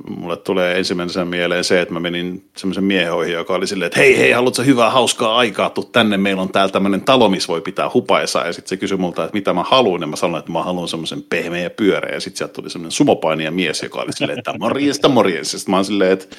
mulle 0.08 0.36
tulee 0.36 0.78
ensimmäisenä 0.78 1.24
mieleen 1.24 1.64
se, 1.64 1.80
että 1.80 1.94
mä 1.94 2.00
menin 2.00 2.50
semmoisen 2.56 2.84
miehoihin, 2.84 3.34
joka 3.34 3.54
oli 3.54 3.66
silleen, 3.66 3.86
että 3.86 4.00
hei, 4.00 4.18
hei, 4.18 4.30
haluatko 4.32 4.62
hyvää, 4.62 4.90
hauskaa 4.90 5.36
aikaa, 5.36 5.70
tuu 5.70 5.84
tänne, 5.84 6.16
meillä 6.16 6.42
on 6.42 6.52
täällä 6.52 6.72
tämmöinen 6.72 7.00
talo, 7.00 7.28
missä 7.28 7.48
voi 7.48 7.60
pitää 7.60 7.90
hupaisaa. 7.94 8.46
Ja 8.46 8.52
sitten 8.52 8.68
se 8.68 8.76
kysyi 8.76 8.98
multa, 8.98 9.24
että 9.24 9.36
mitä 9.36 9.52
mä 9.52 9.62
haluan, 9.62 10.00
ja 10.00 10.06
mä 10.06 10.16
sanoin, 10.16 10.38
että 10.38 10.52
mä 10.52 10.62
haluan 10.62 10.88
semmoisen 10.88 11.22
pehmeä 11.22 11.70
pyöreä. 11.70 12.14
Ja 12.14 12.20
sitten 12.20 12.38
sieltä 12.38 12.52
tuli 12.52 12.70
semmoinen 12.70 12.92
sumopainija 12.92 13.50
mies, 13.50 13.82
joka 13.82 14.00
oli 14.00 14.12
silleen, 14.12 14.38
että 14.38 14.58
morjesta, 14.58 15.08
morjesta. 15.08 15.58
Sitten 15.58 15.72
mä 15.72 15.76
oon 15.76 15.84
silleen, 15.84 16.12
että 16.12 16.36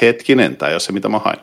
hetkinen, 0.00 0.56
tämä 0.56 0.68
ei 0.68 0.74
ole 0.74 0.80
se, 0.80 0.92
mitä 0.92 1.08
mä 1.08 1.18
hain. 1.18 1.38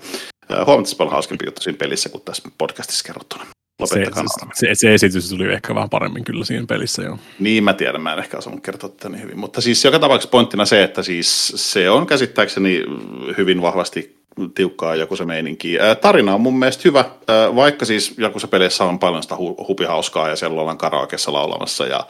Huomattavasti 0.49 0.95
paljon 0.95 1.11
hauskempi 1.11 1.45
juttu 1.45 1.61
siinä 1.61 1.77
pelissä 1.77 2.09
kuin 2.09 2.21
tässä 2.21 2.49
podcastissa 2.57 3.03
kerrottuna. 3.07 3.45
Se, 3.83 4.05
se, 4.53 4.69
se, 4.73 4.93
esitys 4.93 5.29
tuli 5.29 5.53
ehkä 5.53 5.75
vähän 5.75 5.89
paremmin 5.89 6.23
kyllä 6.23 6.45
siinä 6.45 6.65
pelissä, 6.65 7.01
joo. 7.01 7.19
Niin, 7.39 7.63
mä 7.63 7.73
tiedän, 7.73 8.01
mä 8.01 8.13
en 8.13 8.19
ehkä 8.19 8.37
osannut 8.37 8.63
kertoa 8.63 8.89
tätä 8.89 9.09
niin 9.09 9.21
hyvin. 9.21 9.39
Mutta 9.39 9.61
siis 9.61 9.85
joka 9.85 9.99
tapauksessa 9.99 10.31
pointtina 10.31 10.65
se, 10.65 10.83
että 10.83 11.03
siis 11.03 11.53
se 11.55 11.89
on 11.89 12.07
käsittääkseni 12.07 12.83
hyvin 13.37 13.61
vahvasti 13.61 14.25
tiukkaa 14.55 14.95
joku 14.95 15.15
se 15.15 15.25
meininki. 15.25 15.77
Tarina 16.01 16.33
on 16.33 16.41
mun 16.41 16.59
mielestä 16.59 16.81
hyvä, 16.85 17.05
vaikka 17.55 17.85
siis 17.85 18.13
joku 18.17 18.39
se 18.39 18.47
peleissä 18.47 18.83
on 18.83 18.99
paljon 18.99 19.23
sitä 19.23 19.35
hupihauskaa 19.67 20.29
ja 20.29 20.35
siellä 20.35 20.61
ollaan 20.61 20.77
karaokeessa 20.77 21.33
laulamassa 21.33 21.85
ja 21.85 22.07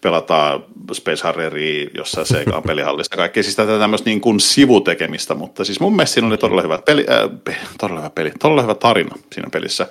pelataan 0.00 0.64
Space 0.92 1.22
Harrieria 1.22 1.90
jossain 1.94 2.26
Sega 2.26 2.62
pelihallista 2.62 3.16
kaikkea, 3.16 3.42
siis 3.42 3.56
tätä 3.56 3.78
tämmöistä 3.78 4.10
niin 4.10 4.20
kuin 4.20 4.40
sivutekemistä, 4.40 5.34
mutta 5.34 5.64
siis 5.64 5.80
mun 5.80 5.96
mielestä 5.96 6.14
siinä 6.14 6.28
oli 6.28 6.38
todella 6.38 6.62
hyvä 6.62 6.78
peli, 6.86 7.06
äh, 7.10 7.58
todella 7.80 8.00
hyvä 8.00 8.10
peli, 8.10 8.32
todella 8.40 8.62
hyvä 8.62 8.74
tarina 8.74 9.16
siinä 9.32 9.48
pelissä. 9.52 9.86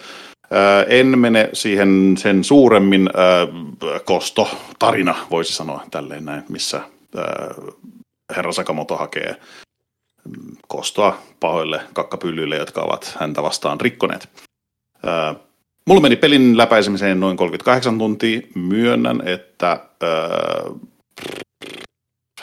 En 0.88 1.20
mene 1.20 1.50
siihen 1.54 2.16
sen 2.18 2.44
suuremmin 2.44 3.10
kosto 4.06 4.50
tarina, 4.80 5.16
voisi 5.30 5.54
sanoa 5.54 5.84
tälleen 5.92 6.26
näin, 6.26 6.44
missä 6.50 6.82
herra 8.36 8.52
Sakamoto 8.52 8.98
hakee 8.98 9.36
mm, 10.26 10.56
kostoa 10.68 11.18
pahoille 11.40 11.82
kakkapyllyille, 11.94 12.58
jotka 12.58 12.82
ovat 12.82 13.16
häntä 13.20 13.44
vastaan 13.44 13.82
rikkoneet. 13.82 14.30
Mulla 15.88 16.02
meni 16.02 16.16
pelin 16.16 16.58
läpäisemiseen 16.58 17.20
noin 17.20 17.38
38 17.38 17.98
tuntia. 17.98 18.42
Myönnän, 18.56 19.28
että 19.28 19.80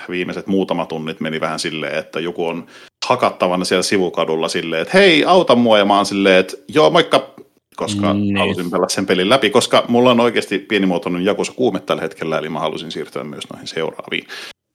viimeiset 0.09 0.47
muutama 0.47 0.87
tunnit 0.87 1.21
meni 1.21 1.41
vähän 1.41 1.59
silleen, 1.59 1.99
että 1.99 2.21
joku 2.21 2.47
on 2.47 2.67
hakattavana 3.07 3.65
siellä 3.65 3.83
sivukadulla 3.83 4.49
silleen, 4.49 4.83
että 4.83 4.99
hei, 4.99 5.25
auta 5.25 5.55
mua, 5.55 5.79
ja 5.79 5.85
mä 5.85 5.97
oon 5.97 6.07
silleen, 6.07 6.41
että 6.41 6.57
joo, 6.69 6.91
moikka, 6.91 7.35
koska 7.79 8.13
niin. 8.15 8.37
halusin 8.37 8.71
pelata 8.71 8.95
sen 8.95 9.07
pelin 9.07 9.29
läpi, 9.29 9.51
koska 9.51 9.85
mulla 9.89 10.11
on 10.11 10.21
oikeasti 10.21 10.59
pienimuotoinen 10.59 11.25
jakossa 11.25 11.53
kuume 11.53 11.81
tällä 11.81 12.03
hetkellä, 12.03 12.39
eli 12.39 12.49
mä 12.49 12.61
halusin 12.61 12.91
siirtyä 12.91 13.25
myös 13.25 13.45
noihin 13.53 13.69
seuraaviin. 13.69 14.27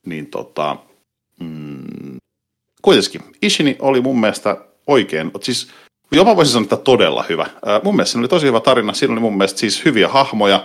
Niin 0.05 0.27
tota, 0.27 0.77
mm, 1.39 2.17
kuitenkin, 2.81 3.21
Ishini 3.41 3.75
oli 3.79 4.01
mun 4.01 4.19
mielestä 4.19 4.57
oikein, 4.87 5.31
siis 5.41 5.71
jopa 6.11 6.35
voisin 6.35 6.53
sanoa, 6.53 6.63
että 6.63 6.77
todella 6.77 7.25
hyvä. 7.29 7.45
mun 7.83 7.95
mielestä 7.95 8.11
siinä 8.11 8.21
oli 8.21 8.27
tosi 8.27 8.47
hyvä 8.47 8.59
tarina, 8.59 8.93
siinä 8.93 9.11
oli 9.11 9.21
mun 9.21 9.37
mielestä 9.37 9.59
siis 9.59 9.85
hyviä 9.85 10.07
hahmoja. 10.07 10.63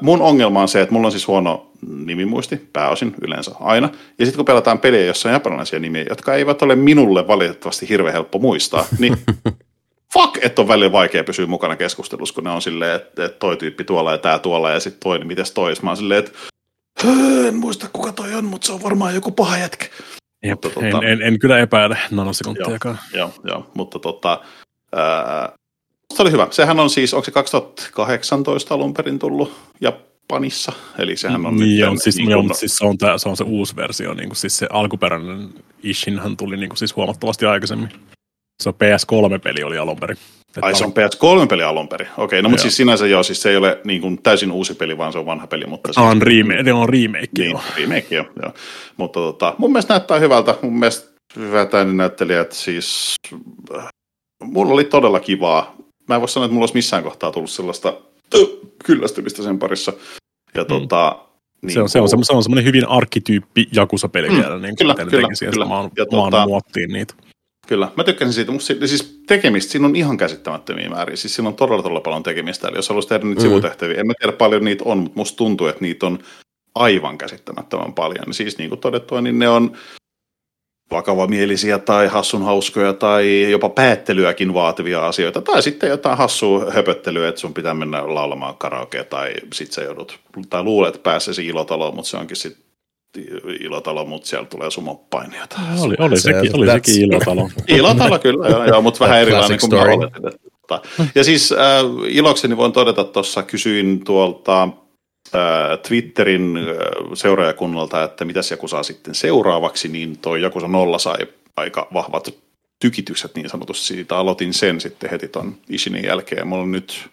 mun 0.00 0.22
ongelma 0.22 0.62
on 0.62 0.68
se, 0.68 0.80
että 0.80 0.92
mulla 0.92 1.06
on 1.06 1.12
siis 1.12 1.26
huono 1.28 1.70
nimimuisti, 2.04 2.68
pääosin 2.72 3.14
yleensä 3.20 3.50
aina. 3.60 3.88
Ja 4.18 4.26
sitten 4.26 4.36
kun 4.36 4.44
pelataan 4.44 4.78
pelejä, 4.78 5.06
jossa 5.06 5.28
on 5.28 5.32
japanilaisia 5.32 5.78
nimiä, 5.78 6.04
jotka 6.08 6.34
eivät 6.34 6.62
ole 6.62 6.76
minulle 6.76 7.26
valitettavasti 7.26 7.88
hirveän 7.88 8.12
helppo 8.12 8.38
muistaa, 8.38 8.84
niin 8.98 9.16
fuck, 10.12 10.38
että 10.44 10.62
on 10.62 10.68
välillä 10.68 10.92
vaikea 10.92 11.24
pysyä 11.24 11.46
mukana 11.46 11.76
keskustelussa, 11.76 12.34
kun 12.34 12.44
ne 12.44 12.50
on 12.50 12.62
silleen, 12.62 12.96
että, 12.96 13.24
että 13.24 13.38
toi 13.38 13.56
tyyppi 13.56 13.84
tuolla 13.84 14.12
ja 14.12 14.18
tää 14.18 14.38
tuolla 14.38 14.70
ja 14.70 14.80
sitten 14.80 15.00
toinen, 15.00 15.26
mites 15.26 15.52
toi. 15.52 15.74
Mä 15.82 15.90
oon 15.90 15.96
silleen, 15.96 16.18
että 16.18 16.32
en 17.48 17.54
muista 17.54 17.88
kuka 17.92 18.12
toi 18.12 18.34
on, 18.34 18.44
mutta 18.44 18.66
se 18.66 18.72
on 18.72 18.82
varmaan 18.82 19.14
joku 19.14 19.30
paha 19.30 19.58
jätkä. 19.58 19.86
Jep, 20.44 20.52
mutta, 20.52 20.70
tota, 20.70 20.86
en, 20.86 21.04
en, 21.04 21.22
en, 21.22 21.38
kyllä 21.38 21.58
epäile 21.58 21.98
nanosekuntiakaan. 22.10 22.98
Joo, 23.14 23.32
joo, 23.44 23.54
joo, 23.54 23.70
mutta 23.74 23.98
tota, 23.98 24.40
ää, 24.92 25.52
se 26.14 26.22
oli 26.22 26.30
hyvä. 26.30 26.48
Sehän 26.50 26.80
on 26.80 26.90
siis, 26.90 27.14
onko 27.14 27.24
se 27.24 27.30
2018 27.30 28.74
alun 28.74 28.94
perin 28.94 29.18
tullut 29.18 29.52
Japanissa? 29.80 30.72
Eli 30.98 31.16
sehän 31.16 31.46
on 31.46 31.56
niin, 31.56 31.88
on, 31.88 32.00
siis, 32.00 32.16
niin 32.16 32.30
joo, 32.30 32.54
siis 32.54 32.76
se, 32.76 32.86
on 32.86 32.98
tää, 32.98 33.18
se 33.18 33.28
on 33.28 33.36
se 33.36 33.44
uusi 33.44 33.76
versio. 33.76 34.14
Niin 34.14 34.28
kuin, 34.28 34.36
siis 34.36 34.58
se 34.58 34.66
alkuperäinen 34.70 35.48
Ishinhan 35.82 36.36
tuli 36.36 36.56
niin 36.56 36.68
kuin, 36.68 36.78
siis 36.78 36.96
huomattavasti 36.96 37.46
aikaisemmin. 37.46 37.88
Se 38.62 38.68
on 38.68 38.74
PS3-peli 38.74 39.64
oli 39.64 39.78
alun 39.78 39.96
perin. 39.96 40.16
Ai 40.62 40.74
se 40.74 40.84
on 40.84 40.92
PS3-peli 40.92 41.62
alun 41.62 41.88
perin. 41.88 42.08
Okei, 42.16 42.42
no 42.42 42.48
mutta 42.48 42.62
siis 42.62 42.76
sinänsä 42.76 43.06
joo, 43.06 43.22
siis 43.22 43.42
se 43.42 43.50
ei 43.50 43.56
ole 43.56 43.80
niin 43.84 44.00
kuin 44.00 44.22
täysin 44.22 44.52
uusi 44.52 44.74
peli, 44.74 44.98
vaan 44.98 45.12
se 45.12 45.18
on 45.18 45.26
vanha 45.26 45.46
peli. 45.46 45.66
Mutta 45.66 45.92
siis, 45.92 46.06
on 46.06 46.22
remake, 46.22 46.72
on 46.72 46.88
remake. 46.88 47.28
Niin, 47.38 47.50
joo. 47.50 47.62
remake 47.76 48.14
joo, 48.14 48.24
joo. 48.42 48.52
Mutta 48.96 49.20
tota, 49.20 49.54
mun 49.58 49.72
mielestä 49.72 49.94
näyttää 49.94 50.18
hyvältä. 50.18 50.54
Mun 50.62 50.78
mielestä 50.78 51.12
hyvät 51.36 51.70
näyttelijät 51.94 52.52
siis... 52.52 53.14
Mulla 54.44 54.72
oli 54.72 54.84
todella 54.84 55.20
kivaa. 55.20 55.74
Mä 56.08 56.14
en 56.14 56.20
voi 56.20 56.28
sanoa, 56.28 56.44
että 56.44 56.52
mulla 56.52 56.62
olisi 56.62 56.74
missään 56.74 57.02
kohtaa 57.02 57.30
tullut 57.30 57.50
sellaista 57.50 57.94
kyllästymistä 58.84 59.42
sen 59.42 59.58
parissa. 59.58 59.92
Ja 60.54 60.62
mm. 60.62 60.68
tota, 60.68 61.18
niin 61.62 61.72
se, 61.72 61.80
on, 61.80 61.88
se, 61.88 62.00
on, 62.00 62.08
se 62.08 62.32
on 62.32 62.42
semmoinen 62.42 62.64
hyvin 62.64 62.88
arkkityyppi 62.88 63.68
Jakusa-peli 63.72 64.30
mm, 64.30 64.62
niin 64.62 64.76
kyllä, 64.76 64.94
kyllä, 64.94 65.28
kyllä. 65.50 65.64
Maan, 65.64 65.90
ja 65.96 66.06
maan 66.12 66.30
tota, 66.30 66.46
muottiin 66.46 66.92
niitä. 66.92 67.14
Kyllä, 67.68 67.88
mä 67.96 68.04
tykkäsin 68.04 68.32
siitä, 68.32 68.52
mutta 68.52 68.66
siis 68.66 69.22
tekemistä, 69.26 69.72
siinä 69.72 69.86
on 69.86 69.96
ihan 69.96 70.16
käsittämättömiä 70.16 70.90
määriä, 70.90 71.16
siis 71.16 71.34
siinä 71.34 71.48
on 71.48 71.56
todella, 71.56 71.82
todella 71.82 72.00
paljon 72.00 72.22
tekemistä, 72.22 72.68
eli 72.68 72.76
jos 72.78 72.88
haluaisi 72.88 73.08
tehdä 73.08 73.24
niitä 73.24 73.40
mm. 73.40 73.42
sivutehtäviä, 73.42 74.00
en 74.00 74.06
mä 74.06 74.12
tiedä 74.18 74.32
paljon 74.32 74.64
niitä 74.64 74.84
on, 74.86 74.98
mutta 74.98 75.18
musta 75.18 75.36
tuntuu, 75.36 75.66
että 75.66 75.80
niitä 75.84 76.06
on 76.06 76.18
aivan 76.74 77.18
käsittämättömän 77.18 77.92
paljon, 77.92 78.24
niin 78.26 78.34
siis 78.34 78.58
niin 78.58 78.68
kuin 78.68 78.80
todettua, 78.80 79.20
niin 79.20 79.38
ne 79.38 79.48
on 79.48 79.76
vakavamielisiä 80.90 81.78
tai 81.78 82.06
hassun 82.06 82.42
hauskoja 82.42 82.92
tai 82.92 83.50
jopa 83.50 83.68
päättelyäkin 83.68 84.54
vaativia 84.54 85.06
asioita, 85.06 85.40
tai 85.40 85.62
sitten 85.62 85.90
jotain 85.90 86.18
hassua 86.18 86.70
höpöttelyä, 86.70 87.28
että 87.28 87.40
sun 87.40 87.54
pitää 87.54 87.74
mennä 87.74 88.14
laulamaan 88.14 88.56
karaokea, 88.56 89.04
tai 89.04 89.34
sit 89.52 89.72
sä 89.72 89.82
joudut, 89.82 90.20
tai 90.50 90.62
luulet 90.62 91.02
pääsesi 91.02 91.46
ilotaloon, 91.46 91.94
mutta 91.94 92.10
se 92.10 92.16
onkin 92.16 92.36
sitten 92.36 92.61
ilotalo, 93.60 94.04
mutta 94.04 94.28
siellä 94.28 94.46
tulee 94.46 94.70
sumopainijoita. 94.70 95.56
Oli, 95.80 95.96
oli, 95.98 96.20
sekin, 96.20 96.56
oli 96.56 96.66
sekin 96.66 97.02
ilotalo. 97.02 97.50
ilotalo 97.68 98.18
kyllä, 98.18 98.48
joo, 98.48 98.64
joo 98.64 98.82
mutta 98.82 99.00
vähän 99.04 99.20
erilainen 99.20 99.58
kuin 99.60 99.74
mä 99.74 99.82
oletin. 99.82 100.40
Ja 101.14 101.24
siis 101.24 101.52
äh, 101.52 101.58
ilokseni 102.08 102.56
voin 102.56 102.72
todeta 102.72 103.04
tuossa, 103.04 103.42
kysyin 103.42 104.04
tuolta 104.04 104.62
äh, 104.62 105.78
Twitterin 105.88 106.56
äh, 106.56 106.64
seuraajakunnalta, 107.14 108.02
että 108.02 108.24
mitäs 108.24 108.50
joku 108.50 108.68
saa 108.68 108.82
sitten 108.82 109.14
seuraavaksi, 109.14 109.88
niin 109.88 110.18
toi 110.18 110.42
Jakusa 110.42 110.68
Nolla 110.68 110.98
sai 110.98 111.26
aika 111.56 111.88
vahvat 111.94 112.34
tykitykset 112.82 113.34
niin 113.34 113.48
sanotusti 113.48 113.86
siitä. 113.86 114.16
Aloitin 114.16 114.54
sen 114.54 114.80
sitten 114.80 115.10
heti 115.10 115.28
ton 115.28 115.54
Ishinin 115.68 116.04
jälkeen. 116.04 116.46
Mulla 116.46 116.62
on 116.62 116.72
nyt 116.72 117.06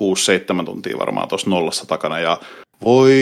6-7 0.00 0.64
tuntia 0.64 0.98
varmaan 0.98 1.28
tuossa 1.28 1.50
nollassa 1.50 1.86
takana 1.86 2.18
ja 2.18 2.40
voi 2.84 3.12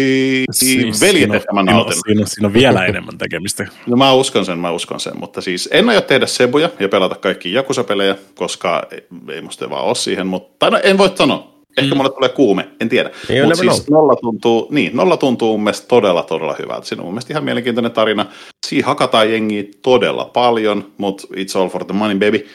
Siis 0.51 1.01
veljet, 1.01 1.17
siinä 1.17 1.37
että 1.37 1.53
mä 1.53 1.61
siinä 1.61 1.73
nautin. 1.73 2.01
Siinä, 2.07 2.21
on- 2.21 2.27
siinä 2.27 2.47
on 2.47 2.55
vielä 2.55 2.87
enemmän 2.87 3.19
tekemistä. 3.19 3.67
No 3.87 3.97
mä 3.97 4.13
uskon 4.13 4.45
sen, 4.45 4.59
mä 4.59 4.71
uskon 4.71 5.01
sen, 5.01 5.19
mutta 5.21 5.41
siis 5.41 5.69
en 5.73 5.89
aio 5.89 6.01
tehdä 6.01 6.27
sebuja 6.27 6.71
ja 6.81 6.89
pelata 6.89 7.15
kaikki 7.15 7.53
jakusapelejä, 7.53 8.17
koska 8.35 8.83
ei, 8.91 9.03
ei 9.35 9.43
musta 9.43 9.71
vaan 9.71 9.85
ole 9.85 9.95
siihen, 9.95 10.27
mutta 10.27 10.71
no, 10.71 10.81
en 10.83 10.99
voi 10.99 11.11
sanoa. 11.15 11.59
Ehkä 11.77 11.95
mm. 11.95 11.97
mulle 11.97 12.11
tulee 12.11 12.29
kuume, 12.29 12.69
en 12.81 12.89
tiedä. 12.89 13.11
Mutta 13.45 13.55
siis 13.55 13.91
nolla 13.91 14.17
tuntuu, 14.17 14.69
niin, 14.71 14.97
nolla 14.97 15.17
tuntuu 15.17 15.53
mun 15.53 15.65
mielestä 15.65 15.89
todella, 15.89 16.23
todella 16.23 16.57
hyvältä. 16.59 16.87
Siinä 16.87 17.03
on 17.03 17.07
mun 17.07 17.15
mielestä 17.15 17.33
ihan 17.33 17.45
mielenkiintoinen 17.45 17.93
tarina. 17.93 18.27
Siinä 18.67 18.87
hakataan 18.87 19.33
jengiä 19.33 19.65
todella 19.83 20.25
paljon, 20.25 20.93
mutta 20.99 21.27
it's 21.35 21.61
all 21.61 21.69
for 21.69 21.85
the 21.85 21.95
money, 21.95 22.15
baby. 22.19 22.47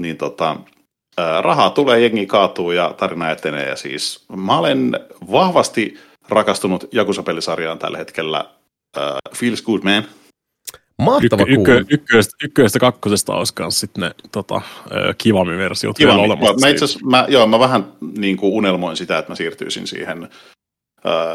Niin 0.00 0.16
tota, 0.16 0.56
rahaa 1.40 1.70
tulee, 1.70 2.00
jengi 2.00 2.26
kaatuu 2.26 2.70
ja 2.70 2.94
tarina 2.96 3.30
etenee. 3.30 3.68
Ja 3.68 3.76
siis 3.76 4.24
mä 4.36 4.58
olen 4.58 5.00
vahvasti 5.32 5.98
rakastunut 6.34 6.84
Jakusa-pelisarjaan 6.92 7.78
tällä 7.78 7.98
hetkellä. 7.98 8.44
Ää, 8.96 9.18
feels 9.34 9.62
good, 9.62 9.82
man. 9.82 10.04
Mahtava 10.98 11.42
Ykkö, 11.42 11.54
kuulla. 11.54 11.80
ykkö, 11.80 11.94
ykköstä, 11.94 12.34
ykköstä 12.44 12.78
kakkosesta 12.78 13.34
olisi 13.34 13.54
myös 13.58 13.80
sitten 13.80 14.02
ne 14.02 14.10
tota, 14.32 14.60
ö, 14.92 15.14
kivammin 15.18 15.58
versiot 15.58 15.96
Kiva, 15.96 16.08
vielä 16.10 16.22
niin, 16.22 16.30
olemassa. 16.32 16.66
mä, 16.66 16.68
itse 16.70 16.84
asiassa- 16.84 17.06
mä, 17.06 17.26
joo, 17.28 17.46
mä 17.46 17.58
vähän 17.58 17.92
niin 18.18 18.36
kuin 18.36 18.52
unelmoin 18.52 18.96
sitä, 18.96 19.18
että 19.18 19.30
mä 19.32 19.36
siirtyisin 19.36 19.86
siihen 19.86 20.28
ää, 21.04 21.34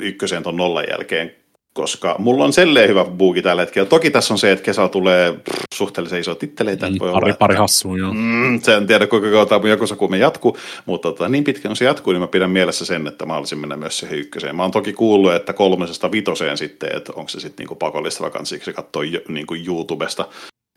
ykköseen 0.00 0.42
ton 0.42 0.56
nollan 0.56 0.84
jälkeen, 0.90 1.34
koska 1.74 2.16
mulla 2.18 2.44
on 2.44 2.52
selleen 2.52 2.88
hyvä 2.88 3.04
buuki 3.04 3.42
tällä 3.42 3.62
hetkellä. 3.62 3.88
Toki 3.88 4.10
tässä 4.10 4.34
on 4.34 4.38
se, 4.38 4.52
että 4.52 4.64
kesällä 4.64 4.88
tulee 4.88 5.32
pff, 5.32 5.62
suhteellisen 5.74 6.20
iso 6.20 6.34
titteleitä. 6.34 6.86
että 6.86 6.98
voi 6.98 7.08
Mm, 7.08 7.12
pari, 7.12 7.24
olla, 7.24 7.36
pari 7.36 7.56
hassua, 7.56 7.98
joo. 7.98 8.12
Mm, 8.14 8.60
se 8.62 8.74
en 8.74 8.86
tiedä, 8.86 9.06
kuinka 9.06 9.30
kauan 9.30 9.48
tämä 9.48 9.58
mun 9.58 9.70
jakusakuume 9.70 10.18
jatkuu, 10.18 10.58
mutta 10.86 11.08
tota, 11.08 11.28
niin 11.28 11.44
pitkään 11.44 11.76
se 11.76 11.84
jatkuu, 11.84 12.12
niin 12.12 12.20
mä 12.20 12.26
pidän 12.26 12.50
mielessä 12.50 12.84
sen, 12.84 13.06
että 13.06 13.26
mä 13.26 13.32
haluaisin 13.32 13.58
mennä 13.58 13.76
myös 13.76 13.98
siihen 13.98 14.18
ykköseen. 14.18 14.56
Mä 14.56 14.62
oon 14.62 14.70
toki 14.70 14.92
kuullut, 14.92 15.32
että 15.34 15.52
kolmesesta 15.52 16.12
vitoseen 16.12 16.58
sitten, 16.58 16.96
että 16.96 17.12
onko 17.16 17.28
se 17.28 17.40
sitten 17.40 17.64
niinku 17.64 17.74
pakollista 17.74 18.22
vai 18.22 18.30
kansiksi 18.30 18.72
katsoa 18.72 19.02
niinku 19.28 19.54
YouTubesta 19.54 20.28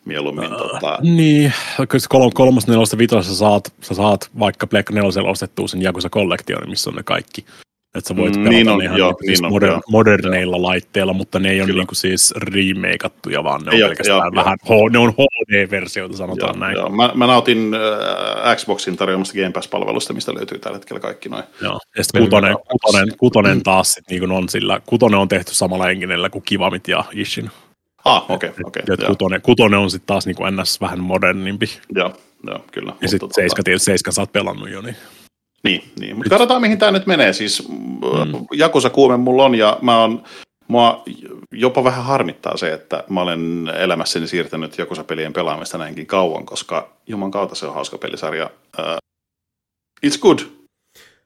mieluummin. 0.05 0.49
tota, 0.49 0.99
Niin, 1.01 1.53
kyllä 1.77 1.99
se 2.01 2.07
kolm, 2.09 2.31
kolmas, 2.34 2.68
nelosta, 2.68 2.97
vitosta 2.97 3.34
saat, 3.34 3.73
sä 3.81 3.93
saat 3.93 4.30
vaikka 4.39 4.68
Pleikka 4.68 4.93
nelosella 4.93 5.30
ostettua 5.30 5.68
sen 5.68 5.81
Jakusa 5.81 6.09
Collection, 6.09 6.69
missä 6.69 6.89
on 6.89 6.95
ne 6.95 7.03
kaikki. 7.03 7.45
Että 7.95 8.07
sä 8.07 8.15
voit 8.15 8.35
Mm, 8.35 8.43
pelata 8.43 8.49
niin 8.57 8.69
on, 8.69 8.84
ihan 8.84 8.97
joo, 8.97 9.07
niinku 9.09 9.23
siis 9.26 9.39
niin 9.41 9.45
on, 9.45 9.51
moder, 9.51 9.69
joo. 9.69 9.81
moderneilla 9.89 10.61
laitteilla, 10.61 11.13
mutta 11.13 11.39
ne 11.39 11.49
ei 11.49 11.61
ole 11.61 11.73
niinku 11.73 11.95
siis 11.95 12.34
remakeattuja, 12.38 13.43
vaan 13.43 13.61
ne 13.61 13.72
on 13.72 13.80
Joo, 13.80 13.89
pelkästään 13.89 14.18
joo, 14.18 14.35
vähän, 14.35 14.57
H, 14.65 14.91
ne 14.91 14.97
on 14.99 15.13
HD-versioita, 15.13 16.18
sanotaan 16.18 16.53
Joo, 16.55 16.59
näin. 16.59 16.76
joo. 16.76 16.89
Mä, 16.89 17.11
mä 17.15 17.27
nautin 17.27 17.72
äh, 18.45 18.55
Xboxin 18.55 18.97
tarjoamasta 18.97 19.34
Game 19.34 19.51
Pass-palvelusta, 19.51 20.13
mistä 20.13 20.34
löytyy 20.34 20.59
tällä 20.59 20.77
hetkellä 20.77 20.99
kaikki 20.99 21.30
noin. 21.30 21.43
Joo. 21.61 21.80
Ja 21.97 22.03
sitten 22.03 22.22
kutonen, 22.23 22.55
kutonen, 22.72 23.18
kutonen 23.18 23.63
taas 23.63 23.93
sit 23.93 24.09
niin 24.09 24.31
on 24.31 24.49
sillä, 24.49 24.81
kutonen 24.85 25.19
on 25.19 25.27
tehty 25.27 25.53
samalla 25.55 25.89
enginellä 25.89 26.30
kuin 26.30 26.43
Kivamit 26.43 26.88
ja 26.88 27.03
Ishin. 27.13 27.49
Ah, 28.05 28.26
okei, 28.31 28.49
okay, 28.49 28.63
okei. 28.65 28.84
Okay, 28.93 29.07
kutonen, 29.07 29.41
kutonen 29.41 29.80
on 29.80 29.91
sitten 29.91 30.07
taas 30.07 30.26
niin 30.26 30.35
kuin 30.35 30.55
ns. 30.55 30.81
vähän 30.81 30.99
modernimpi. 30.99 31.69
Joo, 31.95 32.13
joo, 32.47 32.65
kyllä. 32.72 32.93
Ja 33.01 33.07
sitten 33.07 33.30
seiska, 33.35 33.63
tietysti 33.63 33.85
seiska 33.85 34.11
sä 34.11 34.22
oot 34.22 34.31
pelannut 34.31 34.69
jo, 34.69 34.81
niin 34.81 34.95
Niin, 35.63 35.83
niin. 35.99 36.15
mutta 36.15 36.29
katsotaan 36.29 36.61
mihin 36.61 36.77
tämä 36.77 36.91
nyt 36.91 37.05
menee. 37.05 37.33
Siis 37.33 37.69
mm. 37.69 38.45
Jakusa 38.53 38.89
kuume 38.89 39.17
mulla 39.17 39.43
on 39.43 39.55
ja 39.55 39.77
mä 39.81 40.01
oon, 40.01 40.23
mua 40.67 41.03
jopa 41.51 41.83
vähän 41.83 42.03
harmittaa 42.03 42.57
se, 42.57 42.73
että 42.73 43.03
mä 43.09 43.21
olen 43.21 43.71
elämässäni 43.79 44.27
siirtänyt 44.27 44.77
Jakusa-pelien 44.77 45.33
pelaamista 45.33 45.77
näinkin 45.77 46.07
kauan, 46.07 46.45
koska 46.45 46.89
juman 47.07 47.31
kautta 47.31 47.55
se 47.55 47.65
on 47.65 47.73
hauska 47.73 47.97
pelisarja. 47.97 48.49
Uh, 48.79 48.97
it's 50.05 50.19
good. 50.21 50.39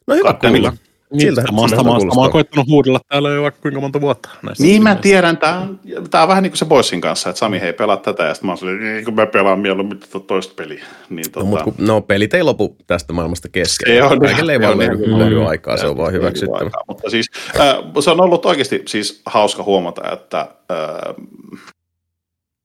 No 0.08 0.16
hyvä 0.16 0.34
kuulla. 0.34 0.74
Siltä- 1.06 1.18
Niin, 1.18 1.36
siltä 1.36 1.52
mä, 1.52 1.60
oon- 1.62 1.70
kuulostaa. 2.00 2.16
mä 2.16 2.22
oon 2.22 2.32
koittanut 2.32 2.68
huudella 2.68 3.00
täällä 3.10 3.30
jo 3.30 3.42
vaikka 3.42 3.62
kuinka 3.62 3.80
monta 3.80 4.02
vuotta. 4.02 4.30
Näistä 4.44 4.64
Niin 4.64 4.84
mä 4.84 4.96
tiedän, 4.96 5.38
tää 5.38 5.60
on, 5.60 5.80
tää 6.12 6.22
on 6.22 6.28
vähän 6.28 6.44
niin 6.44 6.52
kuin 6.52 6.58
se 6.58 6.66
Boysin 6.66 7.02
kanssa, 7.02 7.30
että 7.30 7.40
Sami 7.40 7.62
hei 7.62 7.74
pelaa 7.74 7.98
tätä 7.98 8.24
ja 8.24 8.34
sitten 8.34 8.48
mä 8.48 8.52
oon 8.52 8.58
silleen, 8.58 8.80
"Niin, 8.80 9.06
kun 9.06 9.14
mä 9.14 9.26
pelaan 9.26 9.60
mieluummin 9.60 10.00
tätä 10.00 10.20
toista 10.20 10.54
peliä. 10.56 10.84
Niin, 11.10 11.32
tota, 11.32 11.40
No, 11.46 11.50
mutta 11.50 11.64
kun, 11.64 11.74
no, 11.78 12.02
pelit 12.02 12.34
ei 12.34 12.44
lopu 12.44 12.76
tästä 12.88 13.14
maailmasta 13.14 13.50
kesken. 13.50 13.92
Ei 13.94 14.02
ole, 14.02 14.20
Kaikille 14.20 14.52
ei 14.52 14.56
ei 14.56 14.62
vaan 14.62 14.74
ole, 14.76 15.20
löydy, 15.20 15.44
aikaa, 15.46 15.78
se 15.78 15.88
on 15.88 15.98
vaan 15.98 16.14
hyväksyttävä. 16.14 16.70
Mutta 16.88 17.10
siis 17.10 17.26
äh, 17.60 17.76
se 18.00 18.12
on 18.12 18.22
ollut 18.22 18.46
oikeasti 18.46 18.82
siis 18.88 19.22
hauska 19.26 19.64
huomata, 19.64 20.12
että 20.14 20.40
äh, 20.40 21.16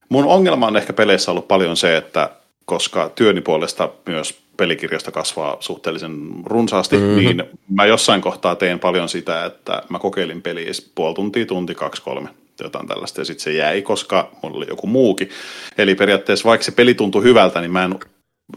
mun 0.09 0.25
ongelma 0.25 0.67
on 0.67 0.77
ehkä 0.77 0.93
peleissä 0.93 1.31
ollut 1.31 1.47
paljon 1.47 1.77
se, 1.77 1.97
että 1.97 2.29
koska 2.65 3.09
työni 3.15 3.41
puolesta 3.41 3.89
myös 4.07 4.40
pelikirjasta 4.61 5.11
kasvaa 5.11 5.57
suhteellisen 5.59 6.17
runsaasti, 6.45 6.95
Mhm. 6.95 7.05
mm-hmm. 7.05 7.19
niin 7.19 7.43
mä 7.69 7.85
jossain 7.85 8.21
kohtaa 8.21 8.55
teen 8.55 8.79
paljon 8.79 9.09
sitä, 9.09 9.45
että 9.45 9.83
mä 9.89 9.99
kokeilin 9.99 10.41
peliä 10.41 10.71
puoli 10.95 11.15
tuntia, 11.15 11.45
tunti, 11.45 11.75
kaksi, 11.75 12.01
kolme, 12.01 12.29
jotain 12.61 12.87
tällaista, 12.87 13.21
ja 13.21 13.25
sitten 13.25 13.43
se 13.43 13.53
jäi, 13.53 13.81
koska 13.81 14.31
mulla 14.43 14.57
oli 14.57 14.65
joku 14.69 14.87
muukin. 14.87 15.29
Eli 15.77 15.95
periaatteessa 15.95 16.49
vaikka 16.49 16.63
se 16.63 16.71
peli 16.71 16.93
tuntui 16.93 17.23
hyvältä, 17.23 17.61
niin 17.61 17.71
mä 17.71 17.83
en 17.83 17.99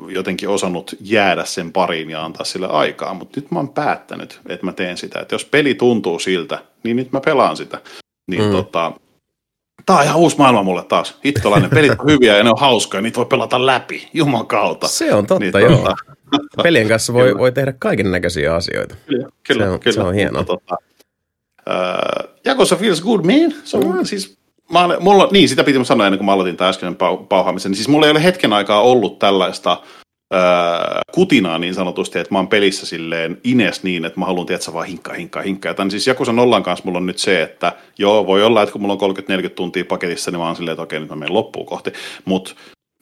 jotenkin 0.08 0.48
osannut 0.48 0.94
jäädä 1.00 1.44
sen 1.44 1.72
pariin 1.72 2.10
ja 2.10 2.24
antaa 2.24 2.44
sille 2.44 2.66
aikaa, 2.66 3.14
mutta 3.14 3.40
nyt 3.40 3.50
mä 3.50 3.58
oon 3.58 3.68
päättänyt, 3.68 4.40
että 4.48 4.66
mä 4.66 4.72
teen 4.72 4.96
sitä, 4.96 5.20
että 5.20 5.34
jos 5.34 5.44
peli 5.44 5.74
tuntuu 5.74 6.18
siltä, 6.18 6.58
niin 6.82 6.96
nyt 6.96 7.12
mä 7.12 7.20
pelaan 7.20 7.56
sitä. 7.56 7.80
Niin 8.30 8.42
mm. 8.42 8.50
tota, 8.50 8.92
tää 9.86 9.96
on 9.96 10.04
ihan 10.04 10.16
uusi 10.16 10.38
maailma 10.38 10.62
mulle 10.62 10.84
taas. 10.84 11.18
Hittolainen, 11.24 11.70
pelit 11.70 11.92
on 12.00 12.06
hyviä 12.10 12.36
ja 12.36 12.44
ne 12.44 12.50
on 12.50 12.60
hauskoja, 12.60 13.00
niitä 13.00 13.16
voi 13.16 13.26
pelata 13.26 13.66
läpi, 13.66 14.08
juman 14.14 14.46
kautta. 14.46 14.88
Se 14.88 15.14
on 15.14 15.26
totta, 15.26 15.58
Niin, 15.58 15.70
joo. 15.70 15.76
tota, 15.76 15.96
Pelien 16.62 16.88
kanssa 16.88 17.12
voi, 17.12 17.26
Kyllä. 17.26 17.38
voi 17.38 17.52
tehdä 17.52 17.72
kaiken 17.78 18.10
näköisiä 18.10 18.54
asioita. 18.54 18.94
Kyllä, 19.06 19.28
kyllä, 19.46 19.64
Se 19.64 19.70
on- 19.70 19.80
kyllä. 19.80 19.94
se 19.94 20.00
on 20.00 20.14
hienoa. 20.14 20.44
Tota, 20.44 20.76
äh, 21.70 22.28
Jakossa 22.44 22.76
feels 22.76 23.02
good, 23.02 23.24
man. 23.24 23.54
Se 23.64 23.76
on 23.76 23.96
mm. 23.98 24.04
siis, 24.04 24.38
mä 24.72 24.84
olen, 24.84 25.02
mulla, 25.02 25.28
niin, 25.32 25.48
sitä 25.48 25.64
piti 25.64 25.84
sanoa 25.84 26.06
ennen 26.06 26.18
kuin 26.18 26.26
mä 26.26 26.32
aloitin 26.32 26.56
tämän 26.56 26.70
äskeisen 26.70 26.96
pau, 26.96 27.16
pauhaamisen. 27.16 27.70
Niin 27.70 27.76
Siis 27.76 27.88
mulla 27.88 28.06
ei 28.06 28.10
ole 28.12 28.22
hetken 28.22 28.52
aikaa 28.52 28.80
ollut 28.82 29.18
tällaista 29.18 29.76
äh, 30.34 31.00
kutinaa 31.12 31.58
niin 31.58 31.74
sanotusti, 31.74 32.18
että 32.18 32.34
mä 32.34 32.38
oon 32.38 32.48
pelissä 32.48 32.86
silleen 32.86 33.40
ines 33.44 33.82
niin, 33.82 34.04
että 34.04 34.20
mä 34.20 34.26
haluan 34.26 34.46
tietää 34.46 34.74
vaan 34.74 34.86
hinkkaa, 34.86 35.14
hinkkaa, 35.14 35.42
hinkkaa. 35.42 35.70
Ja 35.70 35.74
tämän 35.74 35.90
siis 35.90 36.06
Jakusa 36.06 36.32
nollan 36.32 36.62
kanssa 36.62 36.84
mulla 36.84 36.98
on 36.98 37.06
nyt 37.06 37.18
se, 37.18 37.42
että 37.42 37.72
joo, 37.98 38.26
voi 38.26 38.44
olla, 38.44 38.62
että 38.62 38.72
kun 38.72 38.80
mulla 38.80 38.96
on 39.00 39.16
30-40 39.16 39.48
tuntia 39.48 39.84
paketissa, 39.84 40.30
niin 40.30 40.40
mä 40.40 40.46
oon 40.46 40.56
silleen, 40.56 40.72
että 40.72 40.82
okei, 40.82 41.00
nyt 41.00 41.08
mä 41.08 41.16
menen 41.16 41.34
loppuun 41.34 41.66
kohti. 41.66 41.92
Mutta 42.24 42.54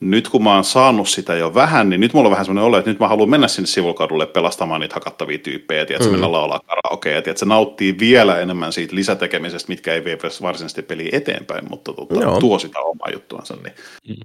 nyt 0.03 0.29
kun 0.29 0.43
mä 0.43 0.55
oon 0.55 0.63
saanut 0.63 1.09
sitä 1.09 1.35
jo 1.35 1.53
vähän, 1.53 1.89
niin 1.89 2.01
nyt 2.01 2.13
mulla 2.13 2.27
on 2.27 2.31
vähän 2.31 2.45
semmoinen 2.45 2.67
olo, 2.67 2.77
että 2.77 2.91
nyt 2.91 2.99
mä 2.99 3.07
haluan 3.07 3.29
mennä 3.29 3.47
sinne 3.47 3.67
sivukadulle 3.67 4.25
pelastamaan 4.25 4.81
niitä 4.81 4.95
hakattavia 4.95 5.37
tyyppejä, 5.37 5.85
tiedätkö, 5.85 6.07
mm. 6.07 6.11
mennä 6.11 6.31
laulaa 6.31 6.59
karaokea, 6.59 7.15
ja 7.15 7.21
tiedätkö, 7.21 7.45
nauttii 7.45 7.99
vielä 7.99 8.39
enemmän 8.39 8.73
siitä 8.73 8.95
lisätekemisestä, 8.95 9.69
mitkä 9.69 9.93
ei 9.93 10.05
vie 10.05 10.17
varsinaisesti 10.41 10.81
peliä 10.81 11.09
eteenpäin, 11.11 11.69
mutta 11.69 11.93
tota, 11.93 12.21
Joo. 12.21 12.39
tuo 12.39 12.59
sitä 12.59 12.79
omaa 12.79 13.09
juttuansa. 13.13 13.57
Niin. 13.63 14.17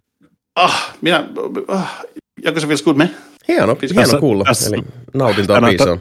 Ah, 0.57 0.97
minä, 1.01 1.25
ah, 1.69 2.05
Jakosa 2.45 2.67
feels 2.67 2.83
good, 2.83 2.97
me? 2.97 3.11
Hieno, 3.49 3.77
Siis 3.81 3.93
hieno 3.93 4.03
tässä- 4.03 4.19
kuulla. 4.19 4.45
tässä- 4.45 4.77
Eli 4.77 4.83
nautintoa 5.15 5.57
Tänä- 5.57 5.69
piisaa. 5.69 5.99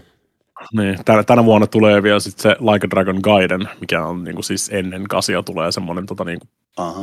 Niin, 0.78 1.00
tänä, 1.06 1.24
tänä 1.24 1.46
vuonna 1.46 1.68
tulee 1.68 2.04
vielä 2.04 2.20
sit 2.20 2.40
se 2.40 2.50
Like 2.50 2.88
a 2.88 2.90
Dragon 2.90 3.20
Gaiden, 3.24 3.70
mikä 3.82 4.06
on 4.06 4.24
niinku 4.24 4.42
siis 4.44 4.70
ennen 4.74 5.08
kasia 5.08 5.44
tulee 5.44 5.72
semmoinen 5.72 6.06
tota 6.06 6.24
niinku 6.24 6.48
Aha. 6.78 7.02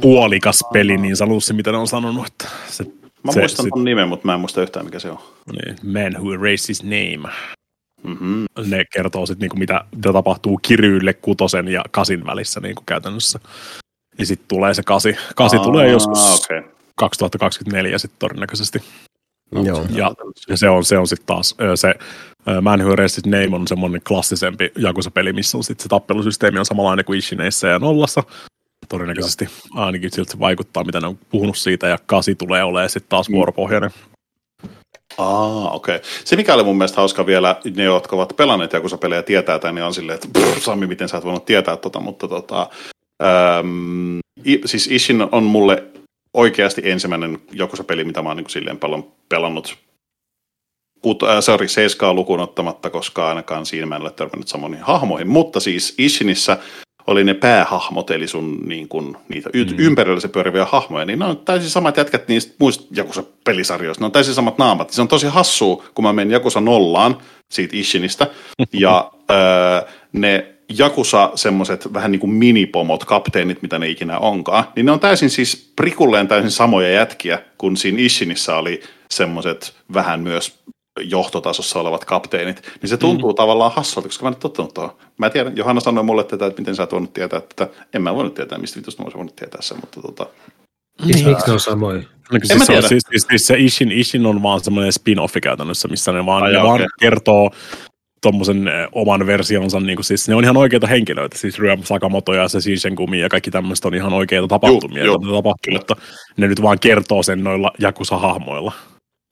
puolikas 0.00 0.64
peli 0.72 0.96
niin 0.96 1.16
sanotusti, 1.16 1.52
mitä 1.52 1.72
ne 1.72 1.78
on 1.78 1.86
sanonut. 1.86 2.26
Että 2.26 2.48
se, 2.68 2.84
Mä 3.24 3.32
se, 3.32 3.40
muistan 3.40 3.64
sit- 3.64 3.70
ton 3.74 3.84
nimen, 3.84 4.08
mutta 4.08 4.26
mä 4.26 4.34
en 4.34 4.40
muista 4.40 4.62
yhtään, 4.62 4.84
mikä 4.84 4.98
se 4.98 5.10
on. 5.10 5.18
niin, 5.52 5.76
Man 5.82 6.22
Who 6.22 6.32
Erased 6.34 6.68
His 6.68 6.82
Name. 6.82 7.34
Mm-hmm. 8.04 8.44
Ne 8.66 8.84
kertoo 8.92 9.26
sitten 9.26 9.40
niinku 9.44 9.56
mitä, 9.56 9.84
mitä 9.96 10.12
tapahtuu 10.12 10.58
Kiryille 10.62 11.14
kutosen 11.14 11.68
ja 11.68 11.84
kasin 11.90 12.26
välissä 12.26 12.60
niinku 12.60 12.82
käytännössä. 12.86 13.40
Ja 14.18 14.26
sitten 14.26 14.48
tulee 14.48 14.74
se 14.74 14.82
kasi. 14.82 15.16
Kasi 15.36 15.58
tulee 15.58 15.90
joskus 15.90 16.44
Okay. 16.50 16.62
2024 16.98 17.98
sitten 17.98 18.18
todennäköisesti. 18.18 18.82
Joo. 19.52 19.86
Ja, 19.90 20.14
ja 20.48 20.56
se 20.56 20.68
on, 20.68 20.84
se 20.84 20.98
on 20.98 21.06
sitten 21.06 21.26
taas 21.26 21.56
se 21.74 21.94
Man 22.62 22.80
Who 22.80 22.94
His 23.02 23.26
Name 23.26 23.56
on 23.56 23.68
semmoinen 23.68 24.00
klassisempi 24.08 24.72
Jakusa-peli, 24.78 25.32
missä 25.32 25.58
on 25.58 25.64
sitten 25.64 25.82
se 25.82 25.88
tappelusysteemi 25.88 26.58
on 26.58 26.66
samanlainen 26.66 27.04
kuin 27.04 27.18
Ishineissä 27.18 27.68
ja 27.68 27.78
Nollassa. 27.78 28.22
Todennäköisesti 28.88 29.48
ainakin 29.74 30.10
siltä 30.10 30.32
se 30.32 30.38
vaikuttaa, 30.38 30.84
mitä 30.84 31.00
ne 31.00 31.06
on 31.06 31.18
puhunut 31.30 31.56
siitä, 31.56 31.88
ja 31.88 31.98
kasi 32.06 32.34
tulee 32.34 32.62
olemaan 32.64 32.90
sitten 32.90 33.08
taas 33.08 33.28
Mm. 33.28 33.34
vuoropohjainen. 33.34 33.90
Aa, 35.18 35.70
okei. 35.70 35.96
Okay. 35.96 36.08
Se, 36.24 36.36
mikä 36.36 36.54
oli 36.54 36.64
mun 36.64 36.78
mielestä 36.78 36.96
hauska 36.96 37.26
vielä, 37.26 37.56
ne, 37.76 37.84
jotka 37.84 38.16
ovat 38.16 38.36
pelanneet 38.36 38.72
Jakusa-pelejä 38.72 39.22
tietää 39.22 39.58
tämän, 39.58 39.74
niin 39.74 39.84
on 39.84 39.94
silleen, 39.94 40.14
että 40.14 40.40
pff, 40.40 40.62
Sami, 40.64 40.86
miten 40.86 41.08
sä 41.08 41.16
et 41.16 41.24
voinut 41.24 41.44
tietää 41.44 41.76
tota, 41.76 42.00
mutta 42.00 42.28
tota, 42.28 42.68
äm, 43.22 44.18
i, 44.46 44.60
siis 44.64 44.86
Ishin 44.86 45.28
on 45.32 45.42
mulle 45.42 45.84
oikeasti 46.34 46.82
ensimmäinen 46.84 47.38
Jakusa-peli, 47.52 48.04
mitä 48.04 48.22
mä 48.22 48.28
oon 48.28 48.36
niin 48.36 48.50
silleen 48.50 48.78
paljon 48.78 49.12
pelannut. 49.28 49.78
Kut, 51.02 51.22
äh, 51.22 51.40
sorry, 51.40 51.68
seiskaa 51.68 52.14
lukuun 52.14 52.40
ottamatta, 52.40 52.90
koska 52.90 53.28
ainakaan 53.28 53.66
siinä 53.66 53.86
mä 53.86 53.96
en 53.96 54.02
ole 54.02 54.10
törmännyt 54.10 54.48
samoihin 54.48 54.82
hahmoihin. 54.82 55.28
Mutta 55.28 55.60
siis 55.60 55.94
Ishinissä 55.98 56.58
oli 57.06 57.24
ne 57.24 57.34
päähahmot, 57.34 58.10
eli 58.10 58.28
sun 58.28 58.60
niin 58.66 58.88
kun, 58.88 59.16
niitä 59.28 59.50
y- 59.52 59.64
mm. 59.64 59.74
ympärillä 59.78 60.20
se 60.20 60.28
pyöriviä 60.28 60.64
hahmoja, 60.64 61.04
niin 61.04 61.18
ne 61.18 61.24
on 61.24 61.38
täysin 61.38 61.70
samat 61.70 61.96
jätkät 61.96 62.28
niistä 62.28 62.54
muista 62.58 62.84
Jakusa-pelisarjoista. 62.94 64.00
Ne 64.00 64.06
on 64.06 64.12
täysin 64.12 64.34
samat 64.34 64.58
naamat. 64.58 64.90
Se 64.90 65.02
on 65.02 65.08
tosi 65.08 65.26
hassua, 65.26 65.84
kun 65.94 66.04
mä 66.04 66.12
menen 66.12 66.32
Jakusa 66.32 66.60
nollaan 66.60 67.18
siitä 67.50 67.76
Ishinistä, 67.76 68.26
ja 68.72 69.12
öö, 69.30 69.90
ne 70.12 70.57
Jakusa 70.68 71.30
semmoiset 71.34 71.94
vähän 71.94 72.12
niin 72.12 72.20
kuin 72.20 72.30
minipomot, 72.30 73.04
kapteenit, 73.04 73.62
mitä 73.62 73.78
ne 73.78 73.88
ikinä 73.88 74.18
onkaan, 74.18 74.64
niin 74.76 74.86
ne 74.86 74.92
on 74.92 75.00
täysin 75.00 75.30
siis 75.30 75.72
prikulleen 75.76 76.28
täysin 76.28 76.50
samoja 76.50 76.90
jätkiä, 76.90 77.42
kun 77.58 77.76
siinä 77.76 77.98
Ishinissä 78.00 78.56
oli 78.56 78.82
semmoiset 79.10 79.74
vähän 79.94 80.20
myös 80.20 80.58
johtotasossa 81.00 81.80
olevat 81.80 82.04
kapteenit, 82.04 82.62
niin 82.82 82.90
se 82.90 82.96
tuntuu 82.96 83.30
mm. 83.30 83.36
tavallaan 83.36 83.72
hassulta, 83.72 84.08
koska 84.08 84.24
mä 84.24 84.28
en 84.28 84.34
ole 84.34 84.40
tottunut 84.40 84.74
tuohon. 84.74 84.96
Mä 85.18 85.30
tiedän, 85.30 85.56
Johanna 85.56 85.80
sanoi 85.80 86.04
mulle 86.04 86.24
tätä, 86.24 86.46
että 86.46 86.60
miten 86.60 86.76
sä 86.76 86.82
oot 86.82 86.92
voinut 86.92 87.12
tietää 87.12 87.40
tätä. 87.40 87.68
En 87.94 88.02
mä 88.02 88.14
voinut 88.14 88.34
tietää, 88.34 88.58
mistä 88.58 88.80
vitusta 88.80 89.02
mä 89.02 89.04
olisin 89.04 89.18
voinut 89.18 89.36
tietää 89.36 89.62
sen, 89.62 89.76
mutta 89.80 90.02
tota... 90.02 90.26
Niin. 91.04 91.28
Miksi 91.28 91.46
ne 91.46 91.52
on 91.52 91.60
samoja? 91.60 92.02
No, 92.32 92.38
siis, 92.44 92.66
se, 92.66 92.76
on, 92.76 92.82
siis, 92.82 93.02
siis, 93.10 93.26
siis, 93.30 93.46
se 93.46 93.54
Ishin, 93.58 93.92
Ishin 93.92 94.26
on 94.26 94.42
vaan 94.42 94.60
semmoinen 94.60 94.92
spin-offi 94.92 95.40
käytännössä, 95.42 95.88
missä 95.88 96.12
ne 96.12 96.26
vaan, 96.26 96.42
Ai, 96.42 96.52
ne 96.52 96.58
okay. 96.58 96.68
vaan 96.68 96.86
kertoo 97.00 97.50
tuommoisen 98.22 98.70
oman 98.92 99.26
versionsa, 99.26 99.80
niin 99.80 99.96
kuin, 99.96 100.04
siis 100.04 100.28
ne 100.28 100.34
on 100.34 100.44
ihan 100.44 100.56
oikeita 100.56 100.86
henkilöitä, 100.86 101.38
siis 101.38 101.58
Ryöm 101.58 101.82
Sakamoto 101.82 102.34
ja 102.34 102.48
se 102.48 102.60
Shinsengumi 102.60 103.20
ja 103.20 103.28
kaikki 103.28 103.50
tämmöiset 103.50 103.84
on 103.84 103.94
ihan 103.94 104.12
oikeita 104.12 104.48
tapahtumia, 104.48 105.04
joita 105.04 105.26
tapahtuu, 105.32 105.72
mutta 105.72 105.96
ne 106.36 106.48
nyt 106.48 106.62
vaan 106.62 106.78
kertoo 106.78 107.22
sen 107.22 107.44
noilla 107.44 107.72
Jakusa-hahmoilla. 107.78 108.72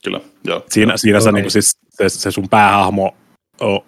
Kyllä, 0.04 0.20
joo. 0.44 0.64
Siinä, 0.70 0.92
joo. 0.92 0.98
siinä 0.98 1.20
se, 1.20 1.32
niin 1.32 1.44
kuin, 1.44 1.52
siis, 1.52 1.78
se, 1.90 2.08
se 2.08 2.30
sun 2.30 2.48
päähahmo 2.48 3.14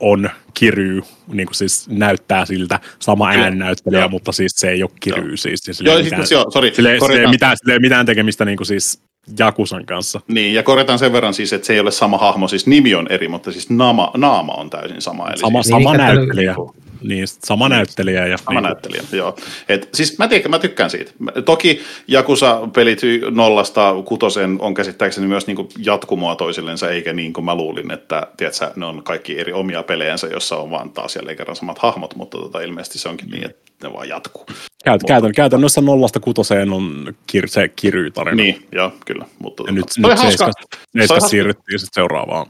on 0.00 0.30
Kiry, 0.54 1.02
niin 1.32 1.46
kuin 1.46 1.54
siis 1.54 1.88
näyttää 1.88 2.46
siltä, 2.46 2.80
sama 2.98 3.28
äänenäyttelijä, 3.28 4.00
joo. 4.00 4.08
mutta 4.08 4.32
siis 4.32 4.52
se 4.56 4.70
ei 4.70 4.82
ole 4.82 4.90
Kiry 5.00 5.28
joo. 5.28 5.36
siis. 5.36 5.60
siis 5.60 5.80
joo, 5.80 6.02
mitään, 6.02 6.22
siis, 6.22 6.30
joo, 6.30 6.50
sorry. 6.50 6.74
Sille, 6.74 6.98
sille, 7.00 7.20
ei 7.20 7.26
mitään, 7.26 7.56
sille 7.56 7.72
ei 7.72 7.78
mitään 7.78 8.06
tekemistä 8.06 8.44
niin 8.44 8.56
kuin 8.56 8.66
siis 8.66 9.02
Jakusan 9.38 9.86
kanssa. 9.86 10.20
Niin, 10.28 10.55
ja 10.55 10.62
korjataan 10.62 10.98
sen 10.98 11.12
verran 11.12 11.34
siis, 11.34 11.52
että 11.52 11.66
se 11.66 11.72
ei 11.72 11.80
ole 11.80 11.90
sama 11.90 12.18
hahmo, 12.18 12.48
siis 12.48 12.66
nimi 12.66 12.94
on 12.94 13.06
eri, 13.10 13.28
mutta 13.28 13.52
siis 13.52 13.70
naama, 13.70 14.10
naama 14.16 14.52
on 14.52 14.70
täysin 14.70 15.02
sama. 15.02 15.28
Eli 15.28 15.38
sama, 15.38 15.62
siis, 15.62 15.70
sama 15.70 15.92
niin, 15.92 16.00
näyttelijä. 16.00 16.55
Niin, 17.02 17.28
sama 17.28 17.68
näyttelijä. 17.68 18.26
Ja 18.26 18.36
sama 18.36 18.60
niin. 18.60 18.64
näyttelijä, 18.64 19.02
joo. 19.12 19.36
Et, 19.68 19.88
siis 19.94 20.18
mä, 20.18 20.28
tiedän, 20.28 20.50
mä 20.50 20.58
tykkään 20.58 20.90
siitä. 20.90 21.12
Toki 21.44 21.80
Jakusa-pelit 22.08 23.00
nollasta 23.30 23.94
kutosen 24.04 24.56
on 24.60 24.74
käsittääkseni 24.74 25.26
myös 25.26 25.46
niinku 25.46 25.68
jatkumoa 25.78 26.36
toisillensa, 26.36 26.90
eikä 26.90 27.12
niin 27.12 27.32
kuin 27.32 27.44
mä 27.44 27.54
luulin, 27.54 27.90
että 27.90 28.26
tiedätkö, 28.36 28.70
ne 28.76 28.86
on 28.86 29.02
kaikki 29.02 29.38
eri 29.38 29.52
omia 29.52 29.82
pelejänsä, 29.82 30.26
jossa 30.26 30.56
on 30.56 30.70
vaan 30.70 30.90
taas 30.90 31.16
jälleen 31.16 31.36
kerran 31.36 31.56
samat 31.56 31.78
hahmot, 31.78 32.16
mutta 32.16 32.38
tota, 32.38 32.60
ilmeisesti 32.60 32.98
se 32.98 33.08
onkin 33.08 33.30
niin, 33.30 33.44
että 33.44 33.68
ne 33.82 33.92
vaan 33.92 34.08
jatkuu. 34.08 34.46
Käyt, 34.84 35.02
käytän, 35.06 35.32
käytännössä 35.32 35.80
nollasta 35.80 36.20
kutoseen 36.20 36.72
on 36.72 37.14
kir, 37.26 37.48
se 37.48 37.68
kiry-tarina. 37.68 38.36
Niin, 38.36 38.66
joo, 38.72 38.92
kyllä. 39.06 39.26
Mutta 39.38 39.62
ja 39.66 39.72
nyt, 39.72 39.84
nyt 39.98 40.18
seiskas, 40.18 40.54
seiskas 40.98 41.30
siirryttiin 41.30 41.78
sitten 41.78 42.02
seuraavaan 42.02 42.46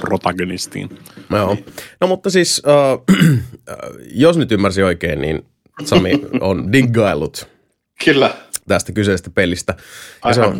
protagonistiin. 0.00 0.98
Joo. 1.30 1.56
No 2.00 2.06
mutta 2.06 2.30
siis, 2.30 2.62
äh, 2.68 2.98
jos 4.12 4.36
nyt 4.36 4.52
ymmärsin 4.52 4.84
oikein, 4.84 5.20
niin 5.20 5.44
Sami 5.84 6.12
on 6.40 6.72
diggaillut 6.72 7.48
Kyllä. 8.04 8.34
tästä 8.68 8.92
kyseisestä 8.92 9.30
pelistä. 9.30 9.74
Ja 10.24 10.34
se, 10.34 10.40
on, 10.40 10.58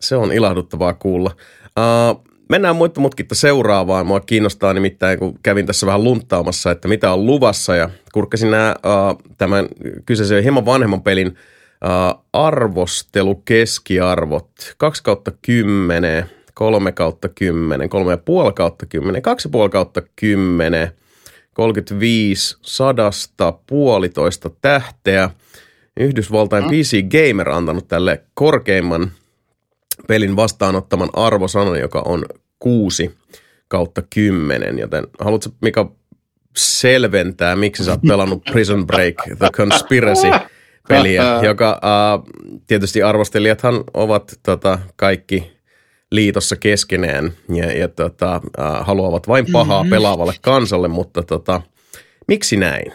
se 0.00 0.16
on 0.16 0.32
ilahduttavaa 0.32 0.94
kuulla. 0.94 1.30
Uh, 1.78 2.24
mennään 2.48 2.76
muita 2.76 3.00
mutkitta 3.00 3.34
seuraavaan. 3.34 4.06
Mua 4.06 4.20
kiinnostaa 4.20 4.74
nimittäin, 4.74 5.18
kun 5.18 5.38
kävin 5.42 5.66
tässä 5.66 5.86
vähän 5.86 6.04
lunttaamassa, 6.04 6.70
että 6.70 6.88
mitä 6.88 7.12
on 7.12 7.26
luvassa. 7.26 7.76
Ja 7.76 7.90
kurkkasin 8.12 8.50
nämä, 8.50 8.74
uh, 8.86 9.22
tämän 9.38 9.68
kyseisen 10.06 10.42
hieman 10.42 10.66
vanhemman 10.66 11.02
pelin 11.02 11.28
uh, 11.28 11.34
arvostelukeskiarvot. 12.32 14.74
2 14.78 15.02
kautta 15.02 15.32
10 15.42 16.30
3 16.54 16.92
kautta 16.92 17.28
10, 17.28 17.88
3,5 18.46 18.52
kautta 18.52 18.86
10, 18.86 19.22
2,5 19.64 19.68
kautta 19.70 20.02
10, 20.16 20.90
35 21.54 22.56
sadasta 22.62 23.52
puolitoista 23.66 24.50
tähteä. 24.60 25.30
Yhdysvaltain 25.96 26.64
mm. 26.64 26.70
PC 26.70 26.96
Gamer 27.08 27.48
antanut 27.48 27.88
tälle 27.88 28.22
korkeimman 28.34 29.10
pelin 30.08 30.36
vastaanottaman 30.36 31.10
arvosanan, 31.12 31.80
joka 31.80 32.02
on 32.04 32.24
6 32.58 33.10
kautta 33.68 34.02
10, 34.14 34.78
joten 34.78 35.06
haluatko 35.20 35.50
Mika 35.60 35.92
selventää, 36.56 37.56
miksi 37.56 37.84
sä 37.84 37.90
oot 37.90 38.00
pelannut 38.08 38.44
Prison 38.44 38.86
Break 38.86 39.14
The 39.38 39.48
Conspiracy 39.52 40.28
peliä, 40.88 41.22
joka 41.48 41.80
uh, 41.82 42.28
tietysti 42.66 43.02
arvostelijathan 43.02 43.84
ovat 43.94 44.38
tota, 44.42 44.78
kaikki 44.96 45.53
liitossa 46.14 46.56
keskenään 46.56 47.32
ja, 47.54 47.72
ja 47.72 47.88
tota, 47.88 48.34
äh, 48.34 48.86
haluavat 48.86 49.28
vain 49.28 49.46
pahaa 49.52 49.82
mm-hmm. 49.82 49.90
pelaavalle 49.90 50.34
kansalle, 50.40 50.88
mutta 50.88 51.22
tota, 51.22 51.60
miksi 52.28 52.56
näin? 52.56 52.92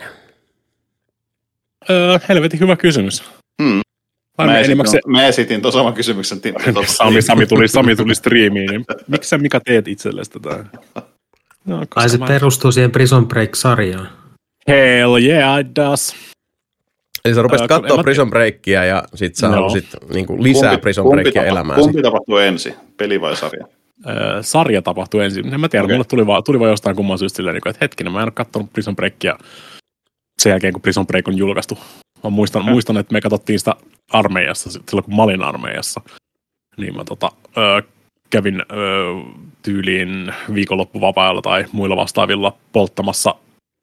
Öö, 1.89 2.19
helvetin 2.29 2.59
hyvä 2.59 2.75
kysymys. 2.75 3.23
Hmm. 3.63 3.81
Mä, 4.37 4.59
esitin, 4.59 4.77
makse... 4.77 4.99
mä 5.07 5.27
esitin 5.27 5.61
tuon 5.61 5.71
saman 5.71 5.93
kysymyksen. 5.93 6.41
Sami, 6.85 7.21
Sami, 7.21 7.45
tuli, 7.45 7.67
Sami 7.67 7.95
tuli 7.95 8.15
striimiin. 8.15 8.69
Niin 8.69 8.85
miksi 9.07 9.29
sä 9.29 9.37
Mika 9.37 9.59
teet 9.59 9.87
itsellesi 9.87 10.31
tätä? 10.31 10.65
No, 11.65 11.85
Ai 11.95 12.09
se 12.09 12.17
mä... 12.17 12.27
perustuu 12.27 12.71
siihen 12.71 12.91
Prison 12.91 13.27
Break-sarjaan. 13.27 14.07
Hell 14.67 15.15
yeah, 15.15 15.59
it 15.59 15.67
does. 15.75 16.15
Eli 17.25 17.35
sä 17.35 17.41
rupesit 17.41 17.67
katsoa 17.67 17.97
mä... 17.97 18.03
Prison 18.03 18.29
Breakia 18.29 18.85
ja 18.85 19.03
sit 19.15 19.35
sä 19.35 19.47
no. 19.47 19.53
halusit 19.53 19.85
niin 20.13 20.25
kuin 20.25 20.43
lisää 20.43 20.69
kumpi, 20.69 20.81
Prison 20.81 21.09
Breakia 21.09 21.45
elämään. 21.45 21.79
Kumpi 21.79 22.01
tapahtuu 22.01 22.37
ensin, 22.37 22.75
peli 22.97 23.21
vai 23.21 23.35
sarja? 23.35 23.67
Öö, 24.07 24.43
sarja 24.43 24.81
tapahtui 24.81 25.23
ensin. 25.23 25.53
En 25.53 25.59
mä 25.59 25.69
tiedä, 25.69 25.85
okay. 25.85 25.95
mulle 25.95 26.05
tuli 26.05 26.27
vaan, 26.27 26.43
tuli 26.43 26.59
vaan 26.59 26.71
jostain 26.71 26.95
kumman 26.95 27.17
syystä 27.17 27.37
silleen, 27.37 27.53
niin 27.53 27.69
että 27.69 27.85
hetkinen, 27.85 28.13
mä 28.13 28.19
en 28.19 28.23
ole 28.23 28.31
katsonut 28.31 28.73
Prison 28.73 28.95
Breakia 28.95 29.37
sen 30.41 30.49
jälkeen, 30.49 30.73
kun 30.73 30.81
Prison 30.81 31.07
Break 31.07 31.27
on 31.27 31.37
julkaistu. 31.37 31.77
Mä 32.23 32.29
muistan, 32.29 32.61
okay. 32.61 32.73
muistan 32.73 32.97
että 32.97 33.13
me 33.13 33.21
katsottiin 33.21 33.59
sitä 33.59 33.75
armeijassa, 34.11 34.69
silloin 34.71 35.03
kun 35.03 35.15
mä 35.15 35.23
olin 35.23 35.43
armeijassa. 35.43 36.01
Niin 36.77 36.95
mä 36.95 37.03
tota, 37.03 37.31
öö, 37.57 37.81
kävin 38.29 38.63
öö, 38.71 39.13
tyyliin 39.61 40.33
viikonloppuvapailla 40.53 41.41
tai 41.41 41.65
muilla 41.71 41.95
vastaavilla 41.95 42.57
polttamassa 42.71 43.35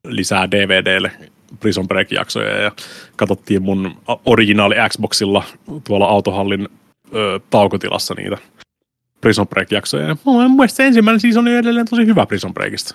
lisää 0.06 0.50
DVDlle 0.50 1.10
Prison 1.56 1.88
Break-jaksoja 1.88 2.62
ja 2.62 2.72
katsottiin 3.16 3.62
mun 3.62 3.96
originaali 4.24 4.74
Xboxilla 4.88 5.44
tuolla 5.84 6.06
autohallin 6.06 6.68
ö, 7.14 7.40
taukotilassa 7.50 8.14
niitä 8.14 8.38
Prison 9.20 9.48
Break-jaksoja. 9.48 10.08
Ja 10.08 10.16
mun 10.24 10.56
mielestä 10.56 10.76
se 10.76 10.86
ensimmäinen 10.86 11.20
siis 11.20 11.36
on 11.36 11.48
edelleen 11.48 11.86
tosi 11.90 12.06
hyvä 12.06 12.26
Prison 12.26 12.54
Breakista. 12.54 12.94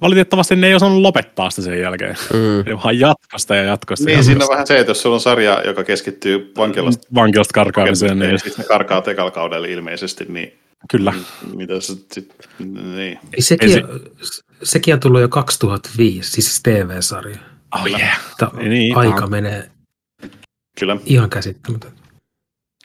Valitettavasti 0.00 0.56
ne 0.56 0.66
ei 0.66 0.74
osannut 0.74 1.00
lopettaa 1.00 1.50
sitä 1.50 1.62
sen 1.62 1.80
jälkeen. 1.80 2.16
Mm. 2.32 2.64
Ne 2.66 2.82
vaan 2.84 3.00
jatkasta 3.00 3.56
ja 3.56 3.62
jatkasta. 3.62 4.06
Niin, 4.06 4.24
siinä 4.24 4.44
on 4.44 4.50
vähän 4.50 4.66
se, 4.66 4.78
että 4.78 4.90
jos 4.90 5.02
sulla 5.02 5.16
on 5.16 5.20
sarja, 5.20 5.62
joka 5.66 5.84
keskittyy 5.84 6.52
vankilasta, 6.56 7.06
vankilasta 7.14 7.52
karkaamiseen. 7.52 8.18
Niin. 8.18 8.38
Sitten 8.38 8.64
karkaa 8.64 9.02
tekalla 9.02 9.30
kaudella 9.30 9.66
ilmeisesti, 9.66 10.24
niin 10.28 10.58
Kyllä. 10.90 11.12
Mitä 11.56 11.80
se 11.80 11.94
sit, 12.12 12.34
niin. 12.58 13.18
Sekin, 13.38 13.70
Ensi... 13.70 13.82
sekin 14.62 14.94
on 14.94 15.00
tullut 15.00 15.20
jo 15.20 15.28
2005, 15.28 16.30
siis 16.30 16.60
TV-sarja. 16.62 17.38
Oh 17.74 17.86
yeah. 17.86 18.20
niin, 18.68 18.96
aika 18.96 19.16
ihan. 19.16 19.30
menee 19.30 19.70
Kyllä. 20.80 20.96
ihan 21.06 21.30
käsittämätöntä. 21.30 22.00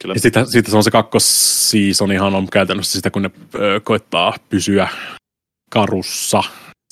Kyllä. 0.01 0.13
Ja 0.13 0.19
sitten, 0.19 0.47
sitten 0.47 0.71
se 0.71 0.77
on 0.77 0.83
se 0.83 0.91
kakkosseasonihan 0.91 2.35
on 2.35 2.49
käytännössä 2.49 2.93
sitä, 2.93 3.09
kun 3.09 3.21
ne 3.21 3.31
ö, 3.55 3.79
koettaa 3.83 4.33
pysyä 4.49 4.87
karussa 5.69 6.43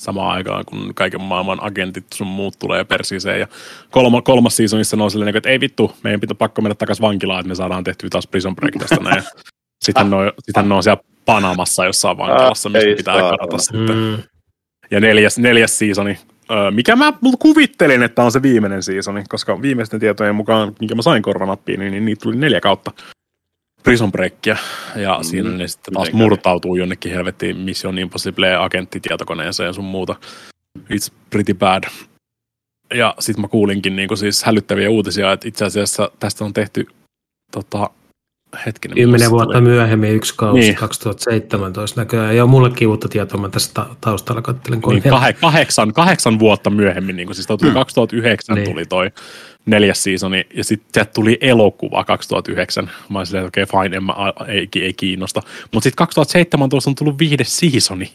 samaan 0.02 0.36
aikaan, 0.36 0.64
kun 0.64 0.94
kaiken 0.94 1.20
maailman 1.20 1.62
agentit 1.62 2.06
sun 2.14 2.26
muut 2.26 2.58
tulee 2.58 2.84
persiiseen. 2.84 3.40
Ja 3.40 3.46
kolma, 3.90 4.22
kolmas 4.22 4.56
seasonissa 4.56 4.96
on 5.00 5.10
silleen, 5.10 5.36
että 5.36 5.48
ei 5.48 5.60
vittu, 5.60 5.92
meidän 6.02 6.20
pitää 6.20 6.34
pakko 6.34 6.62
mennä 6.62 6.74
takaisin 6.74 7.02
vankilaan, 7.02 7.40
että 7.40 7.48
me 7.48 7.54
saadaan 7.54 7.84
tehtyä 7.84 8.08
taas 8.10 8.26
Prison 8.26 8.56
Break 8.56 8.74
tästä 8.78 8.96
näin. 8.96 9.22
Sitten 9.84 10.10
ne 10.10 10.16
on, 10.16 10.32
sitten 10.40 10.68
ne 10.68 10.74
on 10.74 10.82
siellä 10.82 11.02
Panamassa 11.24 11.84
jossain 11.84 12.18
vankilassa, 12.18 12.68
mistä 12.68 12.96
pitää 12.96 13.20
karata 13.20 13.58
sitten. 13.58 13.96
Mm. 13.96 14.22
Ja 14.90 15.00
neljäs, 15.00 15.38
neljäs 15.38 15.78
seasoni, 15.78 16.18
mikä 16.70 16.96
mä 16.96 17.12
kuvittelin, 17.38 18.02
että 18.02 18.22
on 18.22 18.32
se 18.32 18.42
viimeinen 18.42 18.82
seasoni, 18.82 19.24
koska 19.28 19.62
viimeisten 19.62 20.00
tietojen 20.00 20.34
mukaan, 20.34 20.74
minkä 20.80 20.94
mä 20.94 21.02
sain 21.02 21.22
korvanappiin, 21.22 21.80
niin, 21.80 21.90
niin 21.90 22.04
niitä 22.04 22.22
tuli 22.22 22.36
neljä 22.36 22.60
kautta 22.60 22.90
Prison 23.82 24.12
Breakia, 24.12 24.56
ja 24.96 25.16
mm, 25.18 25.24
siinä 25.24 25.50
ne 25.50 25.68
sitten 25.68 25.94
taas 25.94 26.12
murtautuu 26.12 26.76
jonnekin 26.76 27.12
helvettiin 27.12 27.56
Mission 27.56 27.98
Impossible 27.98 28.56
agenttitietokoneeseen 28.56 29.66
ja 29.66 29.72
sun 29.72 29.84
muuta. 29.84 30.16
It's 30.78 31.12
pretty 31.30 31.54
bad. 31.54 31.84
Ja 32.94 33.14
sitten 33.18 33.42
mä 33.42 33.48
kuulinkin 33.48 33.96
niin 33.96 34.16
siis 34.16 34.44
hälyttäviä 34.44 34.90
uutisia, 34.90 35.32
että 35.32 35.48
itse 35.48 35.64
asiassa 35.64 36.10
tästä 36.20 36.44
on 36.44 36.52
tehty 36.52 36.86
tota, 37.52 37.90
hetkinen. 38.66 38.94
Kymmenen 38.96 39.30
vuotta 39.30 39.52
tuli? 39.58 39.68
myöhemmin, 39.68 40.10
yksi 40.14 40.34
kausi, 40.36 40.60
Niin. 40.60 40.66
niin. 40.66 40.76
2017 40.76 42.00
näköjään. 42.00 42.36
Joo, 42.36 42.46
mullekin 42.46 42.88
uutta 42.88 43.08
tietoa, 43.08 43.40
mä 43.40 43.48
tässä 43.48 43.70
ta- 43.74 43.96
taustalla 44.00 44.42
kattelin. 44.42 44.82
kun 44.82 44.94
Niin, 44.94 45.04
kah- 45.04 45.32
kahdeksan, 45.40 45.92
kahdeksan 45.92 46.38
vuotta 46.38 46.70
myöhemmin, 46.70 47.16
niin 47.16 47.26
kuin, 47.26 47.34
siis 47.34 47.46
toi 47.46 47.58
tuli 47.58 47.70
2009 47.70 48.56
Niin. 48.56 48.70
tuli 48.70 48.86
toi 48.86 49.10
neljäs 49.66 50.02
seasoni, 50.02 50.46
ja 50.54 50.64
sitten 50.64 51.06
tuli 51.14 51.38
elokuva 51.40 52.04
2009. 52.04 52.90
Mä 53.08 53.18
olin 53.18 53.26
silleen, 53.26 53.46
että 53.46 53.48
okei, 53.48 53.62
okay, 53.62 53.82
fine, 53.84 53.96
en 53.96 54.04
mä, 54.04 54.14
ei, 54.48 54.68
ei 54.82 54.92
kiinnosta. 54.92 55.42
Mutta 55.72 55.84
sitten 55.84 55.96
2017 56.06 56.90
on 56.90 56.94
tullut 56.94 57.18
viides 57.18 57.58
seasoni. 57.58 58.12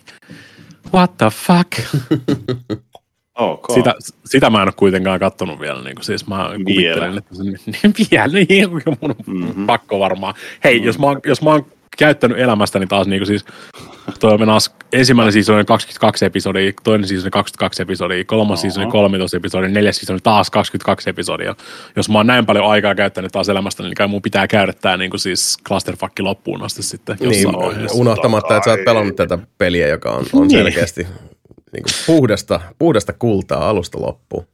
What 0.94 1.18
the 1.18 1.28
fuck? 1.30 1.72
Ok. 3.38 3.66
Sitä, 3.74 3.96
sitä 4.26 4.50
mä 4.50 4.62
en 4.62 4.68
ole 4.68 4.74
kuitenkaan 4.76 5.20
kattonut 5.20 5.60
vielä. 5.60 5.84
Niin 5.84 5.96
kuin, 5.96 6.06
siis 6.06 6.28
mä 6.28 6.50
kuvittelen, 6.58 7.18
että 7.18 7.36
se, 7.36 7.44
niin, 7.44 7.94
vielä, 8.12 8.34
niin, 8.34 8.70
mun 8.70 9.16
mm-hmm. 9.28 9.66
pakko 9.66 10.00
varmaan. 10.00 10.34
Hei, 10.64 10.74
mm-hmm. 10.74 10.88
jos, 10.88 11.00
mä 11.00 11.06
oon, 11.06 11.20
jos 11.26 11.42
mä 11.42 11.50
oon 11.50 11.66
käyttänyt 11.98 12.40
elämästäni 12.40 12.88
taas 12.88 13.08
niin 13.08 13.20
kuin 13.20 13.28
siis, 13.28 13.46
toi 14.20 14.34
on 14.34 14.46
taas 14.46 14.76
ensimmäinen 14.94 15.34
season 15.34 15.56
oli 15.56 15.66
22 15.66 16.26
episodia, 16.26 16.72
toinen 16.84 17.08
season 17.08 17.26
oli 17.26 17.32
22 17.32 17.82
episodia, 17.82 18.24
kolmas 18.26 18.62
season 18.62 18.84
oli 18.84 18.92
13 18.92 19.38
episodia, 19.38 19.70
neljäs 19.70 19.98
season 19.98 20.14
oli 20.14 20.22
taas 20.24 20.50
22 20.50 21.10
episodia. 21.10 21.56
Jos 21.96 22.10
mä 22.10 22.20
oon 22.20 22.28
näin 22.28 22.46
paljon 22.46 22.70
aikaa 22.70 22.96
käyttänyt 22.96 23.32
taas 23.32 23.50
elämästäni, 23.50 23.90
niin 23.90 23.96
kai 23.96 24.08
mun 24.08 24.22
pitää 24.22 24.48
käydä 24.48 24.74
tää 24.74 24.98
niin 24.98 25.10
kuin 25.10 25.20
siis 25.20 25.58
clusterfuck 25.68 26.20
loppuun 26.20 26.64
asti 26.64 26.84
sitten 26.84 27.18
Niin, 27.20 27.48
unohtamatta, 27.94 28.58
että 28.58 28.66
sä 28.66 28.72
oot 28.72 28.86
pelannut 28.86 29.16
tätä 29.16 29.38
peliä, 29.58 29.88
joka 29.88 30.12
on, 30.12 30.26
on 30.34 30.48
Niin. 30.48 30.58
selkeästi 30.60 31.08
niin 31.74 31.84
kuin 31.84 31.94
puhdasta, 32.08 32.60
puhdasta 32.80 33.14
kultaa 33.14 33.70
alusta 33.70 34.02
loppuun. 34.02 34.48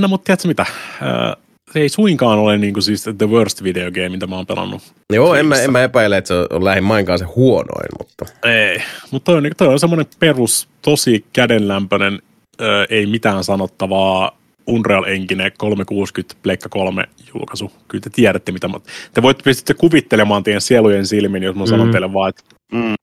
No 0.00 0.08
mutta 0.08 0.24
tiedätkö 0.24 0.48
mitä? 0.48 0.62
Äh, 0.62 1.36
se 1.72 1.80
ei 1.80 1.88
suinkaan 1.88 2.38
ole 2.38 2.58
niin 2.58 2.72
kuin 2.74 2.82
siis 2.82 3.04
the 3.18 3.28
worst 3.28 3.62
video 3.62 3.90
game, 3.92 4.08
mitä 4.08 4.26
mä 4.26 4.36
oon 4.36 4.46
pelannut. 4.46 4.82
Joo, 5.12 5.34
en 5.34 5.46
mä, 5.46 5.60
en 5.60 5.72
mä 5.72 5.82
epäile, 5.82 6.16
että 6.16 6.28
se 6.28 6.34
on 6.50 6.64
lähimainkaan 6.64 7.18
se 7.18 7.24
huonoin, 7.24 7.88
mutta 7.98 8.24
Ei, 8.48 8.82
mutta 9.10 9.24
toi 9.26 9.36
on, 9.36 9.42
niinku- 9.42 9.54
toi 9.58 9.68
on 9.68 9.80
semmoinen 9.80 10.06
perus, 10.18 10.68
tosi 10.82 11.24
kädenlämpöinen, 11.32 12.22
ö, 12.60 12.86
ei 12.90 13.06
mitään 13.06 13.44
sanottavaa 13.44 14.38
Unreal 14.66 15.04
Engine 15.04 15.50
360 15.50 16.34
Pleikka 16.42 16.68
3 16.68 17.04
julkaisu. 17.34 17.72
Kyllä 17.88 18.02
te 18.02 18.10
tiedätte, 18.10 18.52
mitä 18.52 18.68
mä... 18.68 18.74
Te 19.14 19.22
voitte 19.22 19.42
pystytte 19.42 19.74
kuvittelemaan 19.74 20.42
teidän 20.42 20.60
sielujen 20.60 21.06
silmin, 21.06 21.42
jos 21.42 21.56
mä 21.56 21.66
sanon 21.66 21.86
Mm. 21.86 21.92
teille 21.92 22.12
vaan, 22.12 22.28
että 22.30 22.42
Mm. 22.72 22.94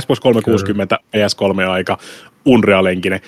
Xbox 0.00 0.20
360, 0.20 0.98
PS3-aika, 1.16 1.98
Unreal 2.46 2.86
Engine, 2.86 3.20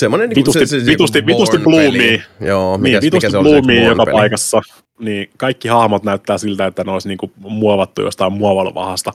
semmoinen 0.00 0.28
niin 0.28 0.36
Vitusti- 0.36 0.86
vitusti- 0.86 1.26
vitusti 1.26 1.58
bloomia. 1.58 2.20
Joo, 2.40 2.72
niin, 2.76 2.82
mikäs, 2.82 3.02
vitusti 3.02 3.26
mikä 3.26 3.30
se 3.30 3.38
oli 3.38 3.50
se 3.50 3.74
joka 3.74 3.94
Born-peli? 3.96 4.12
paikassa, 4.18 4.60
niin 5.00 5.30
kaikki 5.36 5.68
hahmot 5.68 6.04
näyttää 6.04 6.38
siltä, 6.38 6.66
että 6.66 6.84
ne 6.84 6.92
olisi 6.92 7.08
niinku 7.08 7.32
muovattu 7.38 8.02
jostain 8.02 8.32
muovalovahasta 8.32 9.12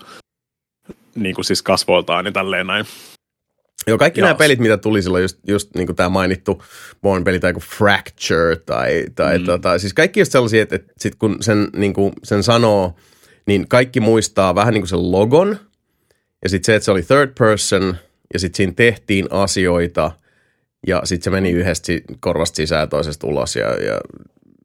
niin 1.15 1.35
kuin 1.35 1.45
siis 1.45 1.61
kasvoiltaan 1.61 2.25
ja 2.25 2.31
tälleen 2.31 2.67
näin. 2.67 2.85
Joo, 3.87 3.97
kaikki 3.97 4.19
Joo. 4.19 4.25
nämä 4.27 4.37
pelit, 4.37 4.59
mitä 4.59 4.77
tuli 4.77 5.01
silloin, 5.01 5.21
just, 5.21 5.39
just 5.47 5.75
niin 5.75 5.85
kuin 5.87 5.95
tämä 5.95 6.09
mainittu 6.09 6.63
Born-peli 7.01 7.39
tai 7.39 7.53
kuin 7.53 7.63
Fracture 7.63 8.55
tai, 8.55 9.05
tai 9.15 9.39
Mm. 9.39 9.45
tota, 9.45 9.79
siis 9.79 9.93
kaikki 9.93 10.19
just 10.19 10.31
sellaisia, 10.31 10.63
että, 10.63 10.75
että 10.75 10.93
sit 10.97 11.15
kun 11.15 11.37
sen, 11.41 11.67
niin 11.75 11.93
kuin, 11.93 12.13
sen 12.23 12.43
sanoo, 12.43 12.95
niin 13.47 13.67
kaikki 13.67 13.99
muistaa 13.99 14.55
vähän 14.55 14.73
niin 14.73 14.81
kuin 14.81 14.89
sen 14.89 15.11
logon 15.11 15.57
ja 16.45 16.49
sitten 16.49 16.65
se, 16.65 16.75
että 16.75 16.85
se 16.85 16.91
oli 16.91 17.03
third 17.03 17.31
person 17.39 17.97
ja 18.33 18.39
sitten 18.39 18.57
siinä 18.57 18.73
tehtiin 18.75 19.27
asioita 19.29 20.11
ja 20.87 21.01
sitten 21.03 21.23
se 21.23 21.29
meni 21.29 21.51
yhdestä 21.51 21.93
korvasta 22.19 22.55
sisään 22.55 22.81
ja 22.81 22.87
toisesta 22.87 23.27
ulos 23.27 23.55
ja, 23.55 23.83
ja 23.83 24.01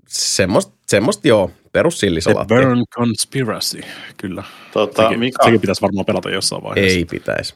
semmoista, 0.09 0.73
semmoista 0.87 1.29
joo, 1.29 1.51
perus 1.73 2.01
The. 2.01 2.09
Burn 2.49 2.85
Conspiracy, 2.95 3.81
kyllä. 4.17 4.43
Tota, 4.73 5.03
Sekin, 5.03 5.19
Mika, 5.19 5.45
sekin 5.45 5.61
pitäisi 5.61 5.83
varmaan 5.83 6.07
pelata 6.07 6.31
jossain 6.31 6.63
vaiheessa. 6.63 6.99
Ei 6.99 7.05
pitäisi. 7.05 7.55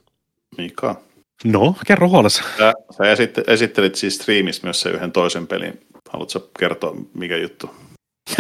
Mika, 0.59 1.01
No, 1.45 1.77
kerro 1.87 2.09
huolessa. 2.09 2.43
sä, 2.59 2.73
sä 2.99 3.13
esitte, 3.13 3.45
esittelit 3.47 3.95
siis 3.95 4.17
striimissä 4.17 4.61
myös 4.65 4.81
sen 4.81 4.93
yhden 4.95 5.13
toisen 5.13 5.47
pelin. 5.47 5.81
Haluatko 6.11 6.51
kertoa, 6.59 6.97
mikä 7.15 7.37
juttu? 7.37 7.71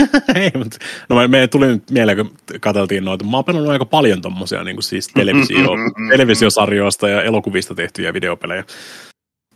Ei, 0.34 0.50
mutta, 0.54 0.78
no 1.08 1.28
me, 1.28 1.46
tuli 1.48 1.66
nyt 1.66 1.90
mieleen, 1.90 2.16
kun 2.16 2.36
katseltiin 2.60 3.04
noita. 3.04 3.24
Mä 3.24 3.36
oon 3.36 3.44
pelannut 3.44 3.72
aika 3.72 3.84
paljon 3.84 4.22
tommosia 4.22 4.64
niin 4.64 4.76
kuin 4.76 4.84
siis 4.84 5.08
televisio, 5.08 5.68
televisiosarjoista 6.10 7.08
ja 7.08 7.22
elokuvista 7.22 7.74
tehtyjä 7.74 8.14
videopelejä. 8.14 8.64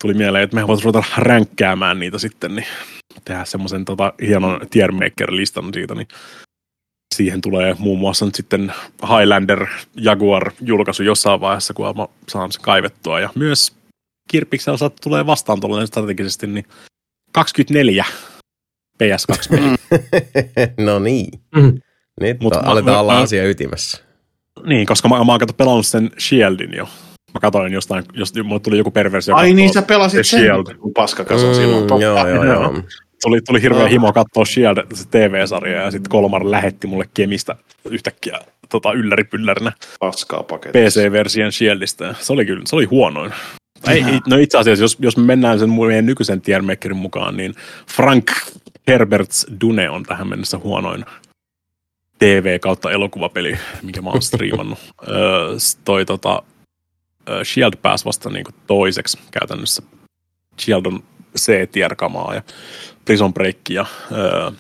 Tuli 0.01 0.15
mieleen, 0.15 0.44
että 0.44 0.56
me 0.56 0.66
voitaisiin 0.66 0.94
ruveta 0.94 1.09
ränkkäämään 1.19 1.98
niitä 1.98 2.19
sitten, 2.19 2.55
niin 2.55 2.66
tehdä 3.24 3.44
semmoisen 3.44 3.85
tota, 3.85 4.12
hienon 4.23 4.60
tiermaker-listan 4.70 5.74
siitä, 5.74 5.94
niin 5.94 6.09
siihen 7.15 7.40
tulee 7.40 7.77
muun 7.78 7.98
muassa 7.98 8.24
nyt 8.24 8.35
sitten 8.35 8.73
Highlander 9.02 9.66
Jaguar 9.97 10.52
julkaisu 10.60 11.02
jossain 11.02 11.40
vaiheessa, 11.40 11.74
kun 11.74 11.97
mä 11.97 12.06
saan 12.28 12.52
sen 12.52 12.62
kaivettua. 12.62 13.20
Ja 13.20 13.31
myös 13.35 13.78
Kirpiksellä 14.31 14.90
tulee 15.02 15.27
vastaan 15.27 15.60
tuollainen 15.60 15.86
strategisesti, 15.86 16.47
niin 16.47 16.65
24 17.32 18.05
PS2 19.05 19.79
no 20.85 20.99
niin. 20.99 21.29
Mm. 21.57 21.73
Nyt 22.20 22.41
Mut 22.41 22.55
mä- 22.55 22.61
aletaan 22.61 22.95
mä- 22.97 23.01
olla 23.01 23.12
mä- 23.15 23.20
asia 23.20 23.49
ytimessä. 23.49 24.03
Niin, 24.66 24.87
koska 24.87 25.09
mä, 25.09 25.25
mä 25.25 25.33
oon 25.33 25.41
kato 25.41 25.53
pelannut 25.53 25.87
sen 25.87 26.11
Shieldin 26.19 26.75
jo. 26.77 26.85
Mä 27.35 27.41
katsoin 27.41 27.73
jostain, 27.73 28.05
jos 28.12 28.33
mulle 28.45 28.61
tuli 28.61 28.79
joku 28.79 28.91
perversio. 28.91 29.35
Ai 29.37 29.53
niin, 29.55 29.73
sä 29.73 29.83
pelasit 29.83 30.27
sen, 30.27 30.41
Shield. 30.41 30.75
kun 30.75 30.93
paskakasa 30.95 31.55
silloin. 31.55 31.83
Mm, 31.83 31.87
totta. 31.87 32.05
joo, 32.05 32.29
joo, 32.29 32.45
joo. 32.45 32.83
Tuli, 33.23 33.41
tuli 33.41 33.62
hirveä 33.62 33.83
No. 33.83 33.89
himo 33.89 34.12
katsoa 34.12 34.45
Shield, 34.45 34.77
se 34.95 35.05
TV-sarja, 35.11 35.83
ja 35.83 35.91
sitten 35.91 36.11
Kolmar 36.11 36.51
lähetti 36.51 36.87
mulle 36.87 37.05
Kemistä 37.15 37.57
yhtäkkiä 37.91 38.39
tota, 38.69 38.93
ylläripyllärinä 38.93 39.73
Paskaa 40.01 40.43
paketti. 40.43 40.79
PC-version 40.79 41.53
Shieldistä. 41.53 42.15
Se 42.20 42.33
oli 42.33 42.47
kyllä, 42.47 42.62
se 42.66 42.77
oli 42.77 42.85
huonoin. 42.85 43.33
Ei, 43.89 44.03
no 44.27 44.37
itse 44.37 44.59
asiassa, 44.59 44.85
jos, 44.85 44.97
jos 45.01 45.17
me 45.17 45.23
mennään 45.23 45.59
sen 45.59 45.71
meidän 45.71 46.07
nykyisen 46.07 46.41
tiermakerin 46.41 46.97
mukaan, 46.97 47.37
niin 47.37 47.55
Frank 47.97 48.31
Herberts 48.87 49.47
Dune 49.61 49.91
on 49.91 50.03
tähän 50.03 50.29
mennessä 50.29 50.59
huonoin 50.59 51.05
TV 52.19 52.59
kautta 52.59 52.91
elokuvapeli, 52.91 53.59
mikä 53.83 54.03
mä 54.03 54.11
oon 54.11 54.23
striimannut. 54.23 54.79
öö, 55.09 55.17
toi 55.85 56.05
tota, 56.05 56.43
Shield 57.45 57.73
pääsi 57.83 58.05
vasta 58.05 58.31
niinku 58.31 58.51
toiseksi 58.67 59.19
käytännössä. 59.31 59.83
Shield 60.61 60.87
on 60.87 61.03
C-tier-kamaa 61.39 62.35
ja 62.35 62.43
Prison 63.05 63.35
Break 63.35 63.57
ja 63.71 63.87
öö, 64.13 64.51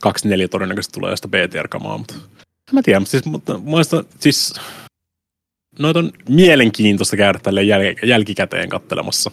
24 0.00 0.48
todennäköisesti 0.48 0.92
tulee 0.92 1.10
josta 1.10 1.28
B-tier-kamaa, 1.28 1.98
mutta 1.98 2.14
en 2.14 2.74
mä 2.74 2.82
tiedä, 2.82 3.00
mutta 3.00 3.10
siis, 3.10 3.24
mutta, 3.24 3.58
muista, 3.58 4.04
siis 4.20 4.54
noita 5.78 5.98
on 5.98 6.10
mielenkiintoista 6.28 7.16
käydä 7.16 7.38
tälle 7.42 7.62
jäl- 7.62 8.06
jälkikäteen 8.06 8.68
kattelemassa. 8.68 9.30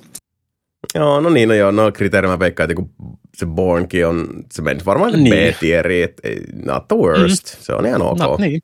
Joo, 0.96 1.22
no 1.22 1.30
niin, 1.30 1.50
no 1.50 1.56
joo, 1.56 1.72
no 1.72 1.92
kriteeri 1.92 2.28
mä 2.28 2.40
veikkaan, 2.40 2.72
että 2.72 2.76
kun 2.76 2.90
se 3.38 3.46
Bornkin 3.46 4.08
on, 4.08 4.28
se 4.54 4.62
menisi 4.62 4.86
varmaan 4.86 5.24
Niin. 5.24 5.36
B-tieri, 5.36 6.02
että 6.02 6.22
not 6.66 6.88
the 6.88 6.96
worst, 6.98 7.56
mm. 7.58 7.62
se 7.62 7.74
on 7.74 7.86
ihan 7.86 8.02
ok. 8.02 8.18
No, 8.18 8.38
niin. 8.40 8.62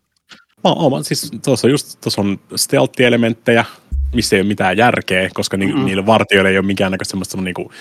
No, 0.63 0.75
oma, 0.77 1.03
siis 1.03 1.31
tuossa 1.45 1.67
on 1.67 1.71
just, 1.71 2.01
tuossa 2.01 2.21
on 2.21 2.39
stealth-elementtejä, 2.55 3.65
missä 4.13 4.35
ei 4.35 4.41
ole 4.41 4.47
mitään 4.47 4.77
järkeä, 4.77 5.29
koska 5.33 5.57
ni, 5.57 5.67
Mm-mm. 5.67 5.85
niillä 5.85 6.05
vartijoilla 6.05 6.49
ei 6.49 6.57
ole 6.57 6.65
minkäännäköistä 6.65 7.11
semmoista 7.11 7.41
niinku 7.41 7.71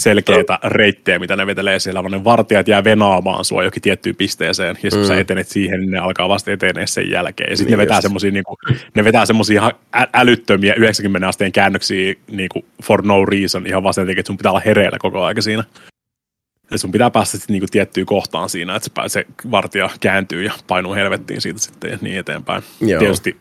selkeitä 0.00 0.58
reittejä, 0.64 1.18
mitä 1.18 1.36
ne 1.36 1.46
vetelee 1.46 1.78
siellä, 1.78 2.02
vaan 2.02 2.12
ne 2.12 2.24
vartijat 2.24 2.68
jää 2.68 2.84
venaamaan 2.84 3.44
sua 3.44 3.64
jokin 3.64 3.82
tiettyyn 3.82 4.16
pisteeseen, 4.16 4.68
ja 4.68 4.74
sitten 4.74 4.98
kun 5.00 5.06
sä 5.06 5.14
Mm. 5.14 5.20
etenet 5.20 5.48
siihen, 5.48 5.80
niin 5.80 5.90
ne 5.90 5.98
alkaa 5.98 6.28
vasta 6.28 6.50
etenee 6.52 6.86
sen 6.86 7.10
jälkeen. 7.10 7.50
Ja 7.50 7.56
sitten 7.56 7.70
Niin 7.70 7.78
ne 7.78 7.82
vetää 7.84 8.00
semmosia, 8.00 8.30
niinku, 8.30 8.56
ne 8.94 9.04
vetää 9.04 9.26
semmosia 9.26 9.60
ihan 9.60 9.72
älyttömiä 10.12 10.74
90 10.74 11.28
asteen 11.28 11.52
käännöksiä 11.52 12.14
niinku 12.30 12.64
for 12.82 13.06
no 13.06 13.24
reason, 13.24 13.66
ihan 13.66 13.82
vaan 13.82 13.94
sen 13.94 14.06
takia, 14.06 14.20
että 14.20 14.26
sun 14.26 14.36
pitää 14.36 14.52
olla 14.52 14.62
hereillä 14.64 14.98
koko 14.98 15.24
aika 15.24 15.42
siinä. 15.42 15.64
Ja 16.70 16.78
sun 16.78 16.92
pitää 16.92 17.10
päästä 17.10 17.36
sitten 17.36 17.54
niinku 17.54 17.66
tiettyyn 17.70 18.06
kohtaan 18.06 18.48
siinä, 18.48 18.76
että 18.76 18.84
se, 18.84 18.90
pää- 18.94 19.08
se 19.08 19.26
vartija 19.50 19.90
kääntyy 20.00 20.42
ja 20.42 20.52
painuu 20.66 20.94
helvettiin 20.94 21.40
siitä 21.40 21.58
sitten 21.60 21.90
ja 21.90 21.98
niin 22.00 22.18
eteenpäin. 22.18 22.62
Joo. 22.80 22.98
Tietysti, 22.98 23.36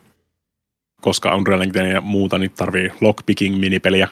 koska 1.01 1.35
Unreal 1.35 1.61
Engine 1.61 1.89
ja 1.89 2.01
muuta, 2.01 2.37
niin 2.37 2.51
tarvii 2.51 2.91
lockpicking-minipeliä, 3.01 4.07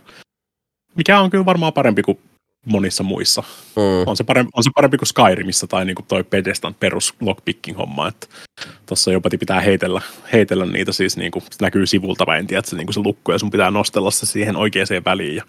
mikä 0.96 1.20
on 1.20 1.30
kyllä 1.30 1.46
varmaan 1.46 1.74
parempi 1.74 2.02
kuin 2.04 2.20
monissa 2.66 3.04
muissa. 3.04 3.44
Mm. 3.76 4.08
On 4.08 4.18
se 4.18 4.24
parempi, 4.24 4.52
on 4.54 4.64
se 4.64 4.70
parempi 4.76 4.98
kuin 4.98 5.08
Skyrimissa 5.08 5.68
tai 5.68 5.86
niinku 5.86 6.06
toi 6.08 6.24
Pedestan 6.24 6.74
perus 6.74 7.14
lockpicking-homma, 7.22 8.08
että 8.08 8.28
tuossa 8.86 9.12
jopa 9.12 9.30
pitää 9.40 9.60
heitellä, 9.60 10.02
heitellä 10.34 10.66
niitä 10.66 10.92
siis 10.92 11.18
niinku, 11.18 11.40
se 11.40 11.58
näkyy 11.62 11.86
sivulta 11.86 12.26
päin, 12.26 12.48
tiedät, 12.48 12.66
se, 12.66 12.76
niinku 12.76 12.94
se 12.94 13.00
lukko 13.00 13.32
ja 13.32 13.40
sun 13.40 13.52
pitää 13.52 13.72
nostella 13.72 14.12
se 14.12 14.26
siihen 14.26 14.56
oikeaan 14.56 14.88
väliin 15.06 15.36
ja 15.36 15.44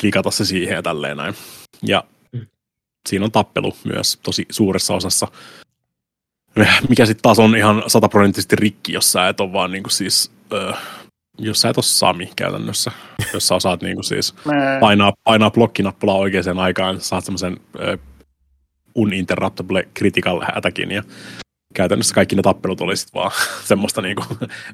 klikata 0.00 0.30
se 0.30 0.44
siihen 0.44 0.74
ja 0.74 0.82
tälleen 0.82 1.16
näin. 1.16 1.34
Ja 1.82 2.04
siinä 3.08 3.24
on 3.24 3.32
tappelu 3.32 3.76
myös 3.84 4.18
tosi 4.22 4.46
suuressa 4.50 4.94
osassa, 4.94 5.28
mikä 6.88 7.06
sitten 7.06 7.22
taas 7.22 7.38
on 7.38 7.56
ihan 7.56 7.82
sataprosenttisesti 7.86 8.56
rikki, 8.56 8.92
jos 8.92 9.12
sä 9.12 9.28
et 9.28 9.40
ole 9.40 9.52
vaan 9.52 9.72
niinku 9.72 9.90
siis, 9.90 10.30
ö, 10.52 10.72
jos 11.38 11.60
sä 11.60 11.68
et 11.68 11.76
ole 11.76 11.84
Sami 11.84 12.30
käytännössä, 12.36 12.92
jos 13.32 13.48
sä 13.48 13.54
osaat 13.54 13.82
niinku 13.82 14.02
siis 14.02 14.34
painaa, 14.80 15.12
painaa 15.24 15.50
blokkinappulaa 15.50 16.16
oikeaan 16.16 16.58
aikaan, 16.58 17.00
saat 17.00 17.24
semmoisen 17.24 17.56
ö, 17.80 17.98
uninterruptible 18.94 19.88
critical 19.98 20.40
attackin 20.54 20.90
ja 20.90 21.02
käytännössä 21.74 22.14
kaikki 22.14 22.36
ne 22.36 22.42
tappelut 22.42 22.80
oli 22.80 22.96
sit 22.96 23.14
vaan 23.14 23.30
semmoista 23.64 24.02
niinku, 24.02 24.24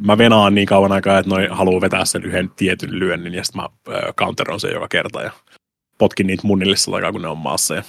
mä 0.00 0.18
venaan 0.18 0.54
niin 0.54 0.66
kauan 0.66 0.92
aikaa, 0.92 1.18
että 1.18 1.30
noi 1.30 1.48
haluaa 1.50 1.80
vetää 1.80 2.04
sen 2.04 2.24
yhden 2.24 2.50
tietyn 2.56 2.98
lyönnin 2.98 3.34
ja 3.34 3.44
sitten 3.44 3.62
mä 3.62 3.94
äh, 3.96 4.14
counteron 4.14 4.60
sen 4.60 4.72
joka 4.72 4.88
kerta 4.88 5.22
ja 5.22 5.30
potkin 5.98 6.26
niitä 6.26 6.46
munille 6.46 6.76
sillä 6.76 6.96
aikaa, 6.96 7.12
kun 7.12 7.22
ne 7.22 7.28
on 7.28 7.38
maassa 7.38 7.74
ja 7.74 7.82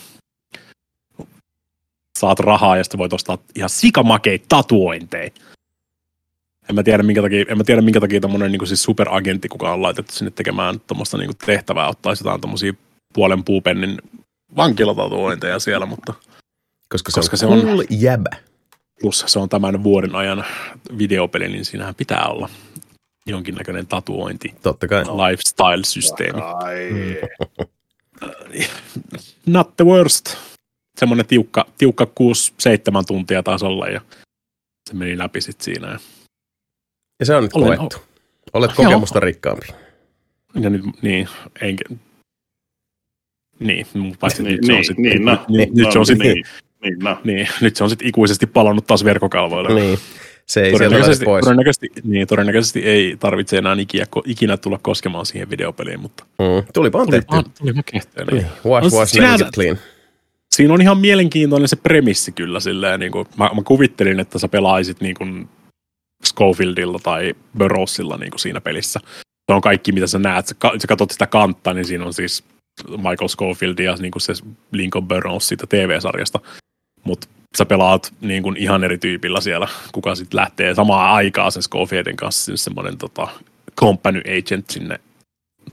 saat 2.19 2.39
rahaa 2.39 2.77
ja 2.77 2.83
sitten 2.83 2.97
voit 2.97 3.13
ostaa 3.13 3.37
ihan 3.55 3.69
sikamakeita 3.69 4.45
tatuointeja. 4.49 5.29
En 6.69 6.75
mä 6.75 6.83
tiedä, 6.83 7.03
minkä 7.03 7.21
takia, 7.21 7.45
en 7.49 7.57
mä 7.57 7.63
tiedä, 7.63 7.81
minkä 7.81 7.99
takia 7.99 8.21
tommonen 8.21 8.51
niin 8.51 8.67
siis 8.67 8.83
superagentti, 8.83 9.47
kuka 9.49 9.73
on 9.73 9.81
laitettu 9.81 10.13
sinne 10.13 10.31
tekemään 10.31 10.79
tuommoista 10.79 11.17
niin 11.17 11.31
tehtävää, 11.45 11.87
ottaisi 11.89 12.23
jotain 12.23 12.41
tommosia 12.41 12.73
puolen 13.13 13.43
puupennin 13.43 13.97
vankilatatuointeja 14.55 15.59
siellä, 15.59 15.85
mutta 15.85 16.13
Koska 16.89 17.11
se 17.11 17.19
Koska 17.19 17.33
on 17.33 17.37
se 17.37 17.45
on- 17.45 17.61
cool 17.61 17.83
jäbä. 17.89 18.29
plus 19.01 19.23
se 19.27 19.39
on 19.39 19.49
tämän 19.49 19.83
vuoden 19.83 20.15
ajan 20.15 20.45
videopeli, 20.97 21.47
niin 21.47 21.65
siinähän 21.65 21.95
pitää 21.95 22.25
olla 22.27 22.49
jonkinnäköinen 23.25 23.87
tatuointi, 23.87 24.55
Totta 24.63 24.87
kai. 24.87 25.03
lifestyle-systeemi. 25.03 26.41
Not 29.45 29.75
the 29.77 29.85
worst. 29.85 30.35
Semmoinen 30.99 31.25
tiukka, 31.25 31.65
tiukka 31.77 32.03
6-7 32.05 32.07
tuntia 33.07 33.43
tasolla 33.43 33.87
ja 33.87 34.01
se 34.89 34.95
meni 34.95 35.17
läpi 35.17 35.41
sit 35.41 35.61
siinä. 35.61 35.87
Ja, 35.91 35.99
Ja 37.19 37.25
se 37.25 37.35
on 37.35 37.43
nyt 37.43 37.53
Olen- 37.53 37.77
koettu. 37.77 37.97
Olet 38.53 38.71
Joo. 38.77 38.85
kokemusta 38.85 39.19
rikkaampi. 39.19 39.67
ja 40.61 40.69
nyt, 40.69 40.81
niin, 41.01 41.27
enkä, 41.61 41.83
niin, 43.59 43.85
paitsi 44.19 44.43
Niin, 44.43 44.55
nyt 44.55 44.65
se 44.65 44.71
on 44.71 44.75
niin, 44.75 44.85
sit, 44.85 44.97
niin, 44.97 45.25
no. 45.25 45.45
nyt, 45.49 45.73
nyt 45.73 45.91
se 45.91 45.99
on 45.99 46.05
sit, 46.05 46.19
niin, 46.19 46.33
niin. 46.33 46.45
niin, 46.83 46.99
no. 46.99 47.17
niin, 47.23 47.47
nyt 47.61 47.75
se 47.75 47.83
on 47.83 47.89
sit 47.89 48.01
ikuisesti 48.01 48.47
palannut 48.47 48.87
taas 48.87 49.03
verkkokalvoille. 49.03 49.73
Niin. 49.81 49.99
Se 50.45 50.61
ei 50.63 50.71
Todennäköisesti, 50.71 51.25
pois. 51.25 51.43
todennäköisesti, 51.43 51.87
niin, 52.03 52.27
todennäköisesti 52.27 52.79
ei 52.79 53.17
tarvitse 53.19 53.57
enää 53.57 53.75
ikinä, 53.79 54.05
ikinä 54.25 54.57
tulla 54.57 54.79
koskemaan 54.81 55.25
siihen 55.25 55.49
videopeliin, 55.49 55.99
mutta 55.99 56.23
Mm. 56.39 56.63
Tulipa 56.73 56.97
on 56.99 57.09
tehty. 57.09 57.27
tulipa, 57.31 57.49
tulipa 57.59 57.83
kehteen. 57.91 58.27
Niin. 58.27 58.45
Wash, 58.65 58.91
No, 58.93 58.97
wash, 58.99 59.11
sinänsä- 59.13 59.49
clean. 59.53 59.77
Siinä 60.55 60.73
on 60.73 60.81
ihan 60.81 60.97
mielenkiintoinen 60.97 61.67
se 61.67 61.75
premissi 61.75 62.31
kyllä. 62.31 62.59
Silleen, 62.59 62.99
niin 62.99 63.11
kuin, 63.11 63.27
mä, 63.37 63.49
mä, 63.55 63.61
kuvittelin, 63.65 64.19
että 64.19 64.39
sä 64.39 64.47
pelaisit 64.47 65.01
niin 65.01 65.15
kuin 65.15 65.49
Schofieldilla 66.25 66.99
tai 67.03 67.33
Burrowsilla 67.57 68.17
niin 68.17 68.31
kuin 68.31 68.39
siinä 68.39 68.61
pelissä. 68.61 68.99
Se 69.51 69.53
on 69.53 69.61
kaikki, 69.61 69.91
mitä 69.91 70.07
sä 70.07 70.19
näet. 70.19 70.47
Sä, 70.47 70.55
sä 70.81 70.87
katsot 70.87 71.11
sitä 71.11 71.27
kantta, 71.27 71.73
niin 71.73 71.85
siinä 71.85 72.05
on 72.05 72.13
siis 72.13 72.43
Michael 72.89 73.27
Schofield 73.27 73.79
ja 73.79 73.95
niin 73.95 74.11
kuin 74.11 74.21
se 74.21 74.33
Lincoln 74.71 75.07
Burrows 75.07 75.47
siitä 75.47 75.67
TV-sarjasta. 75.67 76.39
Mutta 77.03 77.27
sä 77.57 77.65
pelaat 77.65 78.13
niin 78.21 78.43
kuin 78.43 78.57
ihan 78.57 78.83
eri 78.83 78.97
tyypillä 78.97 79.41
siellä, 79.41 79.67
kuka 79.91 80.15
sitten 80.15 80.37
lähtee 80.37 80.75
samaan 80.75 81.13
aikaan 81.13 81.51
sen 81.51 81.63
Schofieldin 81.63 82.15
kanssa 82.15 82.45
sinne 82.45 82.57
semmoinen 82.57 82.97
tota, 82.97 83.27
company 83.79 84.21
agent 84.37 84.69
sinne 84.69 84.99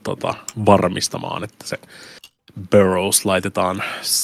tota, 0.03 0.33
varmistamaan, 0.65 1.43
että 1.43 1.67
se 1.67 1.79
Burrows 2.71 3.25
laitetaan 3.25 3.83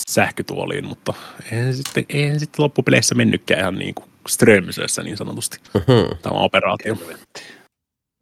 sähkötuoliin, 0.09 0.85
mutta 0.85 1.13
eihän 1.51 1.73
sitten, 1.73 2.05
eihän 2.09 2.39
sitten 2.39 2.63
loppupeleissä 2.63 3.15
mennytkään 3.15 3.59
ihan 3.59 3.75
niin 3.75 3.95
kuin 3.95 4.09
Strömsössä 4.27 5.03
niin 5.03 5.17
sanotusti 5.17 5.57
Mhm. 5.73 6.17
tämä 6.21 6.35
operaatio. 6.39 6.95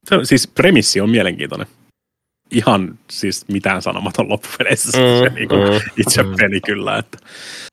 Se, 0.09 0.19
siis 0.23 0.47
premissi 0.47 1.01
on 1.01 1.09
mielenkiintoinen. 1.09 1.67
Ihan 2.51 2.99
siis 3.11 3.47
mitään 3.47 3.81
sanomaton 3.81 4.29
loppupeleissä 4.29 4.91
se, 4.91 4.97
se 5.19 5.29
Mm, 5.29 5.35
niin 5.35 5.49
kuin 5.49 5.61
mm. 5.69 5.79
itse 5.97 6.23
peli 6.37 6.61
kyllä. 6.61 6.97
Että 6.97 7.17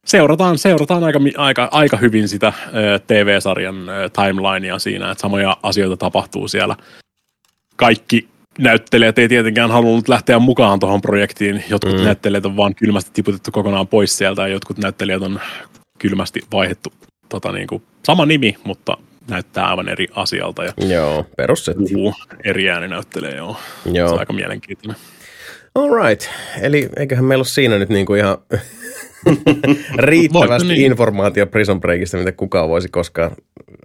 seurataan 0.06 0.59
seurataan 0.59 1.05
aika, 1.05 1.20
aika, 1.36 1.68
aika 1.72 1.96
hyvin 1.96 2.28
sitä 2.28 2.52
ö, 2.66 2.98
TV-sarjan 3.06 3.88
ö, 3.88 4.10
timelinea 4.10 4.78
siinä, 4.78 5.10
että 5.10 5.22
samoja 5.22 5.56
asioita 5.62 5.96
tapahtuu 5.96 6.48
siellä. 6.48 6.76
Kaikki 7.76 8.28
näyttelijät 8.59 9.18
ei 9.18 9.28
tietenkään 9.28 9.70
halunnut 9.70 10.09
lähteä 10.09 10.38
mukaan 10.38 10.80
tuohon 10.80 11.00
projektiin. 11.00 11.64
Jotkut 11.70 11.92
Mm. 11.92 11.98
mm. 11.98 12.05
näyttelijät 12.05 12.46
on 12.46 12.56
vaan 12.56 12.74
kylmästi 12.74 13.10
tiputettu 13.14 13.50
kokonaan 13.50 13.86
pois 13.88 14.18
sieltä 14.18 14.42
ja 14.42 14.48
jotkut 14.48 14.78
näyttelijät 14.78 15.22
on 15.22 15.40
kylmästi 15.98 16.40
vaihdettu 16.52 16.92
tota, 17.28 17.52
niin 17.52 17.66
kuin, 17.66 17.82
sama 18.06 18.26
nimi, 18.26 18.56
mutta 18.64 18.96
näyttää 19.30 19.66
aivan 19.70 19.88
eri 19.88 20.06
asialta 20.14 20.64
ja 20.64 20.72
Joo, 20.88 21.26
perussetti. 21.36 21.82
puhuu 21.82 22.14
eri 22.44 22.70
ääni 22.70 22.88
näyttelee. 22.88 23.36
Joo. 23.36 23.56
Se 23.84 23.90
Joo. 23.90 24.12
on 24.12 24.18
aika 24.18 24.32
mielenkiintoinen. 24.32 25.00
All 25.74 25.90
right. 26.05 26.28
Eli 26.60 26.88
eiköhän 26.96 27.24
meillä 27.24 27.40
ole 27.40 27.46
siinä 27.46 27.78
nyt 27.78 27.88
niinku 27.88 28.14
ihan 28.14 28.38
riittävästi 29.96 30.68
niin? 30.68 30.92
informaatio 30.92 31.46
Prison 31.46 31.80
Breakista, 31.80 32.16
mitä 32.16 32.32
kukaan 32.32 32.68
voisi 32.68 32.88
koskaan, 32.88 33.30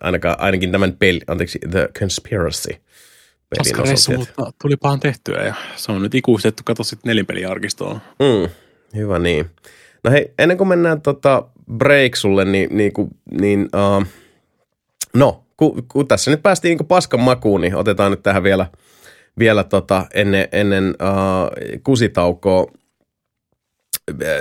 ainakaan, 0.02 0.36
ainakin 0.40 0.72
tämän 0.72 0.94
peli, 0.94 1.22
anteeksi, 1.28 1.60
The 1.72 1.90
Conspiracy 1.99 2.76
Paska 3.57 3.82
reissu, 3.82 4.11
mutta 4.11 4.52
tulipaan 4.61 4.99
tehtyä 4.99 5.44
ja 5.44 5.53
se 5.76 5.91
on 5.91 6.02
nyt 6.02 6.15
ikuistettu, 6.15 6.64
kato 6.65 6.84
sitten 6.84 7.10
nelinpeliarkistoon. 7.10 8.02
Mm, 8.20 8.49
hyvä 8.95 9.20
niin. 9.20 9.45
No 10.03 10.11
hei, 10.11 10.34
ennen 10.40 10.57
kuin 10.57 10.68
mennään 10.68 11.02
tota 11.02 11.45
break 11.72 12.15
sulle, 12.15 12.45
niin, 12.45 12.77
niin, 12.77 12.94
ku, 12.94 13.10
niin 13.41 13.69
uh, 13.76 14.06
no, 15.14 15.44
kun, 15.57 15.88
kun 15.88 16.07
tässä 16.07 16.31
nyt 16.31 16.44
päästiin 16.44 16.77
niin 16.77 16.88
paskan 16.88 17.19
makuun, 17.19 17.61
niin 17.61 17.76
otetaan 17.76 18.11
nyt 18.11 18.23
tähän 18.23 18.44
vielä, 18.44 18.65
vielä 19.40 19.64
tota, 19.64 20.06
ennen, 20.14 20.48
ennen 20.52 20.84
uh, 20.90 21.80
kusitaukoa 21.84 22.65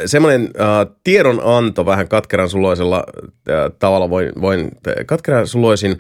semmoinen 0.07 0.43
uh, 0.43 0.97
tiedonanto 1.05 1.87
vähän 1.87 2.09
katkeran 2.09 2.49
suloisella 2.49 3.05
uh, 3.17 3.77
tavalla 3.79 4.11
voin, 4.11 4.33
voin 4.41 4.71
katkeran 5.07 5.47
suloisin 5.47 5.99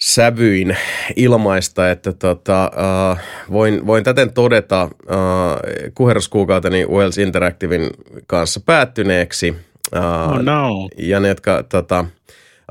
sävyin 0.00 0.76
ilmaista, 1.16 1.90
että 1.90 2.12
tota, 2.12 2.70
uh, 2.74 3.18
voin, 3.52 3.86
voin 3.86 4.04
täten 4.04 4.32
todeta 4.32 4.82
uh, 4.84 5.90
kuherruskuukauteni 5.94 6.86
Wells 6.86 7.18
Interactivein 7.18 7.90
kanssa 8.26 8.60
päättyneeksi. 8.66 9.56
Uh, 9.96 10.32
Oh 10.32 10.42
no. 10.42 10.88
ja 10.98 11.20
ne, 11.20 11.28
jotka 11.28 11.62
tota, 11.62 12.04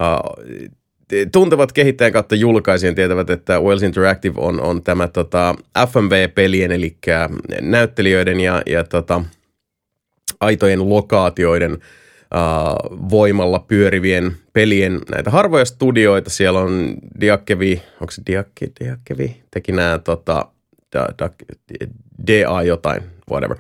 uh, 0.02 0.46
tuntevat 1.32 1.72
kehittäjän 1.72 2.14
kautta 2.14 2.36
julkaisijan 2.36 2.96
tietävät, 2.96 3.30
että 3.30 3.60
Wells 3.60 3.84
Interactive 3.84 4.36
on, 4.38 4.62
on 4.62 4.84
tämä 4.84 5.08
tota, 5.08 5.56
FMV-pelien, 5.88 6.72
eli 6.72 6.98
näyttelijöiden 7.62 8.40
ja, 8.40 8.62
ja 8.66 8.84
tota, 8.84 9.24
aitojen 10.40 10.90
lokaatioiden 10.90 11.74
uh, 11.74 13.00
voimalla 13.10 13.60
pyörivien 13.60 14.38
pelien 14.54 15.00
näitä 15.12 15.30
harvoja 15.30 15.66
studioita. 15.66 16.30
Siellä 16.30 16.60
on 16.60 16.96
Diakevi, 17.22 17.82
onko 18.02 18.12
se 18.12 18.22
Diakke, 18.28 18.68
Diakevi? 18.80 19.42
Teki 19.52 19.72
nämä 19.72 20.00
tota, 20.00 20.46
da, 20.96 21.08
da, 21.20 21.30
DA 22.28 22.64
jotain, 22.64 23.02
whatever. 23.32 23.58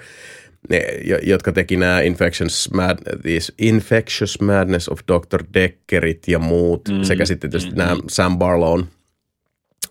Ne, 0.70 0.82
jo- 1.06 1.18
jotka 1.24 1.52
teki 1.52 1.78
nämä 1.78 2.02
Infectious, 2.02 2.70
Mad, 2.74 2.98
these 3.22 3.54
Infectious 3.60 4.41
Madness 4.41 4.90
of 4.90 5.00
Dr. 5.00 5.44
Deckerit 5.54 6.28
ja 6.28 6.40
muut, 6.40 6.82
mm, 6.90 7.04
sekä 7.04 7.26
sitten 7.26 7.50
tietysti 7.50 7.72
mm, 7.72 7.78
nämä 7.78 7.96
Sam 8.10 8.38
Barlown 8.40 8.84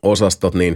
osastot, 0.03 0.55
niin 0.55 0.73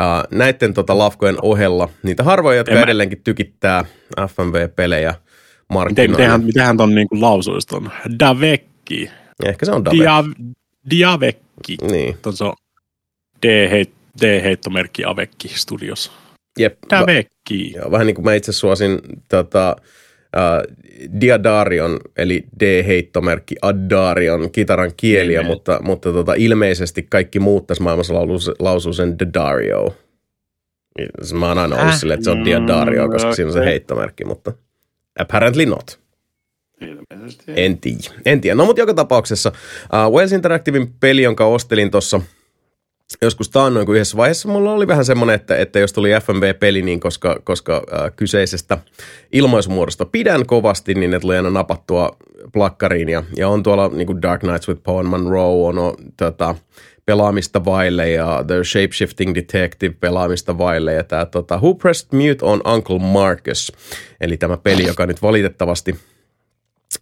uh, 0.00 0.36
näiden 0.38 0.74
tota 0.74 0.98
lafkojen 0.98 1.36
ohella 1.42 1.88
niitä 2.02 2.22
harvoja, 2.24 2.56
jotka 2.56 2.72
En 2.72 2.78
mä- 2.78 2.84
edelleenkin 2.84 3.20
tykittää 3.24 3.84
FMV-pelejä 4.20 5.14
markkinoilla. 5.68 6.12
mitenhän, 6.12 6.44
mitenhän 6.44 6.76
ton 6.76 6.94
niin 6.94 7.08
lausuisi 7.12 7.68
ton? 7.68 7.90
Davekki. 8.20 9.10
Ehkä 9.46 9.66
se 9.66 9.72
on 9.72 9.84
Dave. 9.84 9.96
Dia, 9.96 10.24
Diavekki. 10.90 11.76
Niin, 11.90 12.16
Ton 12.22 12.36
se 12.36 12.44
on 12.44 12.52
D-heit, 13.46 13.90
D-heittomerkki 14.20 15.04
Avekki 15.04 15.48
Studios. 15.48 16.12
Jep. 16.60 16.78
Davekki. 16.90 17.72
Joo, 17.76 17.90
vähän 17.90 18.06
niin 18.06 18.14
kuin 18.14 18.24
mä 18.24 18.34
itse 18.34 18.52
suosin 18.52 18.98
tota, 19.30 19.76
uh, 20.36 20.76
Diadarion, 21.20 22.00
eli 22.16 22.44
D-heittomerkki 22.60 23.54
Addarion 23.62 24.50
kitaran 24.50 24.90
kieliä, 24.96 25.40
Niin. 25.40 25.46
mutta, 25.46 25.80
mutta 25.82 26.12
tota, 26.12 26.34
ilmeisesti 26.34 27.02
kaikki 27.10 27.38
muut 27.40 27.66
tässä 27.66 27.84
maailmassa 27.84 28.14
lausuu, 28.14 28.54
lausuu 28.58 28.92
sen 28.92 29.18
Didario. 29.18 29.96
Mä 31.32 31.48
oon 31.48 31.58
aina 31.58 31.76
ollut 31.76 31.88
Äh? 31.88 31.98
silleen, 31.98 32.18
että 32.18 32.24
se 32.24 32.30
on 32.30 32.44
Diadario, 32.44 33.06
Mm, 33.06 33.12
koska 33.12 33.34
siinä 33.34 33.48
on 33.48 33.52
se 33.52 33.64
heittomerkki, 33.64 34.24
mutta 34.24 34.52
apparently 35.18 35.66
not. 35.66 36.00
Ilmeisesti. 36.80 37.52
En 37.56 37.78
tiedä. 37.78 37.98
En 38.24 38.40
tiedä. 38.40 38.54
No 38.54 38.64
mutta 38.64 38.82
joka 38.82 38.94
tapauksessa 38.94 39.52
uh, 40.08 40.14
Wales 40.14 40.32
Interactivein 40.32 40.92
peli, 41.00 41.22
jonka 41.22 41.46
ostelin 41.46 41.90
tuossa 41.90 42.20
joskus 43.22 43.48
taannoin, 43.48 43.86
kun 43.86 43.94
yhdessä 43.94 44.16
vaiheessa 44.16 44.48
mulla 44.48 44.72
oli 44.72 44.86
vähän 44.86 45.04
semmoinen, 45.04 45.34
että, 45.36 45.56
että 45.56 45.78
jos 45.78 45.92
tuli 45.92 46.10
FMV-peli, 46.10 46.82
niin 46.82 47.00
koska, 47.00 47.40
koska 47.44 47.82
äh, 47.92 48.12
kyseisestä 48.16 48.78
ilmaisumuodosta 49.32 50.06
pidän 50.06 50.46
kovasti, 50.46 50.94
niin 50.94 51.10
ne 51.10 51.20
tuli 51.20 51.36
aina 51.36 51.50
napattua 51.50 52.16
plakkariin. 52.52 53.08
Ja, 53.08 53.22
ja 53.36 53.48
on 53.48 53.62
tuolla 53.62 53.88
niin 53.88 54.06
kuin 54.06 54.22
Dark 54.22 54.40
Knights 54.40 54.68
with 54.68 54.82
Paul 54.82 55.02
Monroe, 55.02 55.68
on, 55.68 55.78
on 55.78 55.94
tota, 56.16 56.54
pelaamista 57.06 57.64
vaille 57.64 58.10
ja 58.10 58.44
The 58.46 58.64
Shapeshifting 58.64 59.34
Detective 59.34 59.94
pelaamista 60.00 60.58
vaille 60.58 60.94
ja 60.94 61.04
tämä 61.04 61.26
tota, 61.26 61.56
Who 61.56 61.74
Pressed 61.74 62.08
Mute 62.12 62.44
on 62.46 62.60
Uncle 62.74 62.98
Marcus, 62.98 63.72
eli 64.20 64.36
tämä 64.36 64.56
peli, 64.56 64.86
joka 64.86 65.06
nyt 65.06 65.22
valitettavasti 65.22 65.98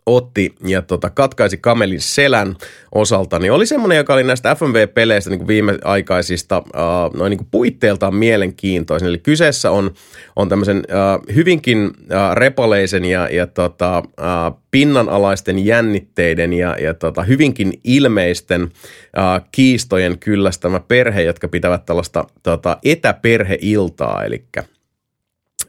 otti 0.07 0.55
ja 0.67 0.83
tota, 0.83 1.11
katkaisi 1.11 1.57
kamelin 1.57 2.01
selän 2.01 2.57
osalta, 2.95 3.39
niin 3.39 3.53
oli 3.53 3.67
semmoinen, 3.67 3.97
joka 3.97 4.15
oli 4.15 4.25
näistä 4.25 4.55
FMV-peleistä 4.55 5.31
niin 5.31 5.47
viimeaikaisista 5.47 6.59
uh, 6.59 7.17
noin 7.17 7.31
niin 7.31 7.39
kuin 7.39 7.49
puitteiltaan 7.51 8.15
mielenkiintoisen. 8.15 9.09
Eli 9.09 9.19
kyseessä 9.19 9.71
on, 9.71 9.91
on 10.37 10.49
tämmöisen 10.49 10.77
uh, 10.77 11.35
hyvinkin 11.35 11.87
uh, 11.87 12.35
repaleisen 12.35 13.05
ja, 13.05 13.29
ja 13.29 13.47
tota, 13.47 13.99
uh, 13.99 14.61
pinnanalaisten 14.71 15.67
jännitteiden 15.67 16.53
ja, 16.53 16.77
ja 16.81 16.95
tota, 16.95 17.23
hyvinkin 17.23 17.81
ilmeisten 17.85 18.63
uh, 18.63 19.49
kiistojen 19.53 20.19
kyllästämä 20.19 20.81
perhe, 20.81 21.23
jotka 21.23 21.49
pitävät 21.49 21.87
tällaista 21.87 22.25
tota, 22.43 22.79
etäperheiltaa, 22.85 24.25
eli 24.25 24.45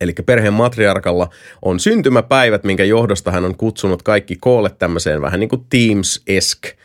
Eli 0.02 0.14
perheen 0.26 0.54
matriarkalla 0.54 1.30
on 1.62 1.80
syntymäpäivät, 1.80 2.64
minkä 2.64 2.84
johdosta 2.84 3.32
hän 3.32 3.46
on 3.46 3.58
kutsunut 3.58 4.04
kaikki 4.04 4.36
koolle 4.36 4.70
tämmöiseen 4.70 5.22
vähän 5.22 5.40
niin 5.40 5.50
kuin 5.50 5.66
Teams-esk 5.70 6.78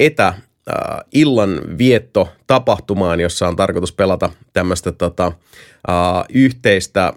etä 0.00 0.34
illan 1.12 1.60
vietto 1.78 2.28
tapahtumaan, 2.46 3.20
jossa 3.20 3.48
on 3.48 3.56
tarkoitus 3.56 3.92
pelata 3.92 4.30
tämmöistä 4.52 4.92
tota, 4.92 5.32
yhteistä 6.34 7.12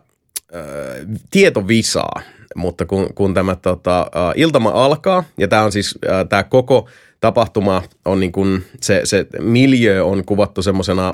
tietovisaa. 1.32 2.22
Mutta 2.56 2.86
kun, 2.86 3.14
kun 3.16 3.34
tämä 3.34 3.56
tota, 3.56 4.12
iltama 4.36 4.70
alkaa, 4.70 5.24
ja 5.38 5.48
tämä 5.48 5.64
on 5.64 5.72
siis 5.72 6.00
tämä 6.30 6.44
koko 6.44 6.90
tapahtuma 7.20 7.84
on 8.06 8.20
niin 8.20 8.32
kuin, 8.32 8.66
se, 8.82 9.02
se 9.04 9.26
miljö 9.40 10.06
on 10.06 10.26
kuvattu 10.26 10.62
semmoisena 10.62 11.14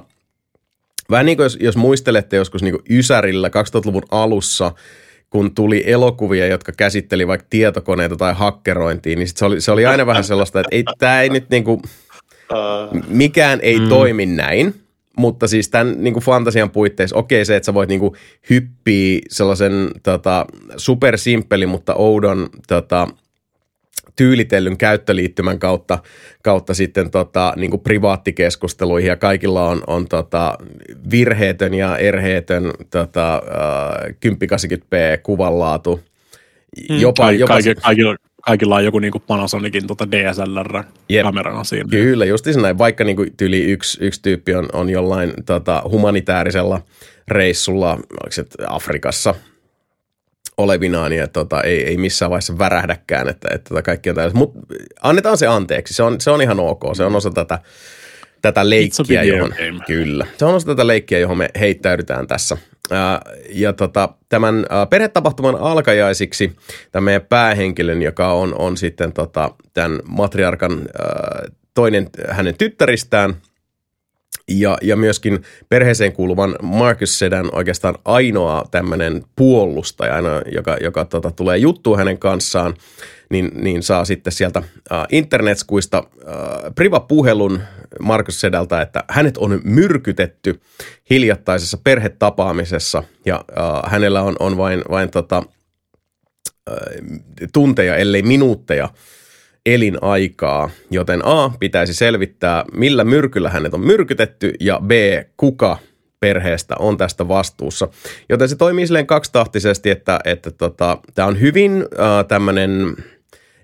Vähän 1.12 1.26
niin 1.26 1.38
kuin 1.38 1.46
jos, 1.46 1.58
jos 1.62 1.78
muistelette 1.78 2.36
joskus 2.36 2.64
niin 2.64 2.74
kuin 2.74 2.84
Ysärillä 2.90 3.48
2000-luvun 3.48 4.04
alussa, 4.12 4.72
kun 5.30 5.56
tuli 5.56 5.84
elokuvia, 5.86 6.48
jotka 6.48 6.72
käsitteli 6.72 7.28
vaikka 7.28 7.48
tietokoneita 7.50 8.16
tai 8.16 8.34
hakkerointia, 8.34 9.16
niin 9.16 9.28
sit 9.28 9.38
se, 9.38 9.46
oli, 9.46 9.62
se 9.62 9.72
oli 9.72 9.86
aina 9.86 10.06
vähän 10.06 10.24
sellaista, 10.24 10.60
että 10.60 10.76
ei, 10.76 10.84
tämä 10.98 11.22
ei 11.22 11.30
nyt 11.30 11.50
niin 11.50 11.64
kuin, 11.64 11.82
mikään 13.08 13.60
ei 13.62 13.80
mm. 13.80 13.90
toimi 13.90 14.26
näin. 14.26 14.76
Mutta 15.18 15.48
siis 15.48 15.70
tämän 15.70 15.96
niin 15.98 16.14
kuin 16.14 16.24
fantasian 16.24 16.70
puitteissa, 16.70 17.16
okei 17.16 17.46
se, 17.46 17.56
että 17.56 17.66
sä 17.66 17.74
voit 17.74 17.90
niin 17.90 18.00
kuin 18.00 18.14
hyppiä 18.50 19.20
sellaisen 19.30 19.92
tota, 20.04 20.46
supersimppeli, 20.78 21.66
mutta 21.66 21.96
oudon 21.96 22.50
tota, 22.68 23.08
tyylitellyn 24.18 24.78
käyttöliittymän 24.78 25.60
kautta, 25.60 26.00
kautta 26.44 26.74
sitten 26.74 27.12
tota, 27.12 27.54
niin 27.56 27.72
kuin 27.72 27.82
privaattikeskusteluihin 27.82 29.08
ja 29.08 29.16
kaikilla 29.16 29.70
on, 29.70 29.82
on 29.88 30.08
tota, 30.08 30.58
virheetön 31.12 31.74
ja 31.74 31.98
erheetön 31.98 32.72
tota, 32.92 33.36
äh, 33.36 34.16
1080p 34.26 35.22
kuvanlaatu. 35.24 36.00
Mm. 36.90 37.00
Jopa, 37.00 37.24
Kaik, 37.24 37.40
jopa, 37.40 37.54
kaikilla, 37.54 37.82
kaikilla, 37.82 38.16
kaikilla 38.42 38.76
on 38.76 38.86
joku 38.86 39.00
niin 39.00 39.12
kuin 39.12 39.24
Panasonicin 39.28 39.88
tota 39.88 40.12
DSLR-kamerana 40.12 41.64
siinä. 41.64 41.90
Kyllä, 41.90 42.26
just 42.26 42.46
näin. 42.62 42.78
Vaikka 42.78 43.04
niin 43.04 43.16
kuin 43.16 43.34
tyyli 43.38 43.64
yksi, 43.64 43.98
yksi 44.02 44.22
tyyppi 44.22 44.56
on, 44.56 44.70
on 44.74 44.90
jollain 44.90 45.34
tota, 45.46 45.84
humanitaarisella 45.92 46.82
reissulla, 47.28 47.94
oliko 47.94 48.32
se 48.32 48.46
Afrikassa– 48.68 49.36
olevinaan 50.58 51.14
ja 51.14 51.28
tota, 51.28 51.62
ei, 51.62 51.88
ei 51.88 51.98
missään 51.98 52.32
vaiheessa 52.32 52.58
värähdäkään, 52.58 53.28
että, 53.30 53.48
että 53.54 53.70
tota 53.70 53.82
kaikki 53.82 54.10
on 54.10 54.16
tällaista. 54.16 54.40
Mutta 54.40 54.60
annetaan 55.04 55.38
se 55.38 55.48
anteeksi, 55.48 55.94
se 55.94 56.04
on, 56.04 56.22
se 56.22 56.32
on 56.32 56.42
ihan 56.42 56.60
ok, 56.60 56.82
se 56.94 57.04
on 57.04 57.16
osa 57.16 57.32
tätä, 57.32 57.60
tätä 58.42 58.70
leikkiä, 58.70 59.24
johon, 59.24 59.54
game. 59.58 59.80
kyllä, 59.88 60.26
se 60.38 60.46
on 60.46 60.56
osa 60.56 60.68
tätä 60.68 60.88
leikkiä, 60.88 61.20
johon 61.20 61.38
me 61.38 61.50
heittäydytään 61.60 62.28
tässä. 62.28 62.58
Ää, 62.92 63.22
ja 63.50 63.74
tota, 63.74 64.10
tämän 64.30 64.66
ää, 64.70 64.86
perhetapahtuman 64.86 65.56
alkajaisiksi 65.56 66.56
tämän 66.92 67.04
meidän 67.04 67.26
päähenkilön, 67.30 68.02
joka 68.02 68.34
on, 68.34 68.56
on 68.60 68.78
sitten 68.78 69.14
tota, 69.14 69.52
tämän 69.74 70.00
matriarkan 70.10 70.72
ää, 70.72 71.48
toinen 71.74 72.10
hänen 72.30 72.56
tyttäristään– 72.58 73.36
ja, 74.52 74.78
ja 74.82 74.96
myöskin 74.96 75.42
perheeseen 75.70 76.14
kuuluvan 76.14 76.56
Marcus 76.62 77.20
Sedan 77.20 77.50
oikeastaan 77.52 77.96
ainoa 78.06 78.66
tämmöinen 78.72 79.24
puolustaja, 79.36 80.16
ainoa, 80.16 80.42
joka, 80.52 80.78
joka 80.82 81.06
tota, 81.06 81.32
tulee 81.32 81.58
juttu 81.58 81.96
hänen 81.96 82.18
kanssaan, 82.18 82.74
niin, 83.30 83.52
niin 83.54 83.84
saa 83.84 84.06
sitten 84.06 84.34
sieltä 84.34 84.60
äh, 84.92 85.06
internetskuista 85.12 85.98
äh, 85.98 86.36
privapuhelun 86.76 87.62
Markus 88.00 88.42
Sedältä, 88.42 88.82
että 88.82 89.04
hänet 89.10 89.38
on 89.38 89.62
myrkytetty 89.64 90.62
hiljattaisessa 91.10 91.78
perhetapaamisessa 91.84 93.04
ja 93.26 93.46
äh, 93.58 93.92
hänellä 93.92 94.22
on, 94.22 94.36
on 94.40 94.58
vain, 94.58 94.82
vain 94.90 95.12
tota, 95.12 95.44
äh, 96.70 96.76
tunteja, 97.54 97.96
ellei 97.96 98.22
minuutteja– 98.22 98.90
elinaikaa, 99.74 100.70
joten 100.92 101.22
A, 101.26 101.52
pitäisi 101.60 101.94
selvittää, 101.94 102.66
millä 102.74 103.04
myrkyllä 103.04 103.50
hänet 103.50 103.74
on 103.74 103.80
myrkytetty, 103.80 104.54
ja 104.60 104.80
B, 104.86 104.92
kuka 105.38 105.78
perheestä 106.20 106.76
on 106.80 106.98
tästä 106.98 107.28
vastuussa. 107.28 107.88
Joten 108.30 108.50
se 108.50 108.56
toimii 108.56 108.88
silleen 108.88 109.08
kaksitahtisesti, 109.08 109.90
että, 109.90 110.20
että 110.26 110.52
tota, 110.52 110.98
tämä 111.16 111.28
on 111.28 111.40
hyvin 111.40 111.72
äh, 111.72 112.26
tämmöinen 112.28 112.96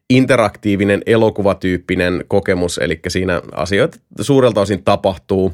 interaktiivinen 0.09 1.01
elokuvatyyppinen 1.05 2.25
kokemus, 2.27 2.77
eli 2.77 2.99
siinä 3.07 3.41
asioita 3.51 3.97
suurelta 4.21 4.61
osin 4.61 4.83
tapahtuu 4.83 5.53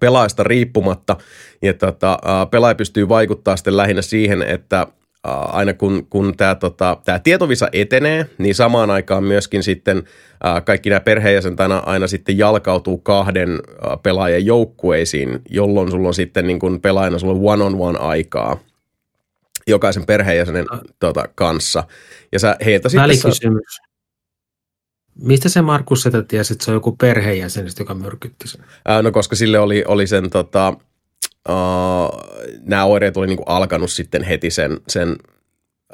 pelaajasta 0.00 0.42
riippumatta, 0.42 1.16
ja 1.62 1.74
tota, 1.74 2.18
pelaaja 2.50 2.74
pystyy 2.74 3.08
vaikuttaa 3.08 3.56
sitten 3.56 3.76
lähinnä 3.76 4.02
siihen, 4.02 4.42
että 4.42 4.86
aina 5.22 5.72
kun, 5.74 6.06
kun 6.10 6.36
tämä 6.36 6.54
tota, 6.54 6.96
tää 7.04 7.18
tietovisa 7.18 7.68
etenee, 7.72 8.26
niin 8.38 8.54
samaan 8.54 8.90
aikaan 8.90 9.24
myöskin 9.24 9.62
sitten 9.62 10.02
ää, 10.42 10.60
kaikki 10.60 10.90
nämä 10.90 11.00
perheenjäsenet 11.00 11.60
aina, 11.60 11.78
aina 11.78 12.06
sitten 12.06 12.38
jalkautuu 12.38 12.98
kahden 12.98 13.50
ää, 13.50 13.96
pelaajan 14.02 14.46
joukkueisiin, 14.46 15.40
jolloin 15.50 15.90
sulla 15.90 16.08
on 16.08 16.14
sitten 16.14 16.46
niin 16.46 16.58
kun 16.58 16.80
pelaajana 16.80 17.18
sulla 17.18 17.32
on 17.32 17.40
one-on-one 17.52 17.98
aikaa 17.98 18.58
jokaisen 19.66 20.06
perheenjäsenen 20.06 20.66
tota, 20.98 21.28
kanssa. 21.34 21.84
Ja 22.32 22.38
sä 22.38 22.56
heiltä 22.64 22.88
sitten... 22.88 23.16
Sä... 23.16 23.90
Mistä 25.22 25.48
se 25.48 25.62
Markus 25.62 26.02
Setä 26.02 26.22
tiesi, 26.22 26.52
että 26.52 26.64
se 26.64 26.70
on 26.70 26.74
joku 26.74 26.96
perheenjäsen, 26.96 27.66
joka 27.78 27.94
myrkytti 27.94 28.48
sen? 28.48 28.64
Ää, 28.84 29.02
no 29.02 29.12
koska 29.12 29.36
sille 29.36 29.58
oli, 29.58 29.84
oli 29.86 30.06
sen 30.06 30.30
tota, 30.30 30.74
uh, 31.48 32.20
nämä 32.62 32.84
oireet 32.84 33.16
oli 33.16 33.26
niinku 33.26 33.44
alkanut 33.46 33.90
sitten 33.90 34.22
heti 34.22 34.50
sen, 34.50 34.80
sen 34.88 35.16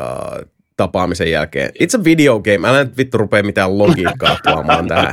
uh, 0.01 0.47
tapaamisen 0.77 1.31
jälkeen. 1.31 1.71
It's 1.83 2.01
a 2.01 2.05
video 2.05 2.41
game. 2.41 2.69
Älä 2.69 2.85
nyt 2.85 2.97
vittu 2.97 3.19
rupea 3.19 3.43
mitään 3.43 3.79
logiikkaa 3.79 4.37
tuomaan 4.45 4.89
tähän. 4.89 5.13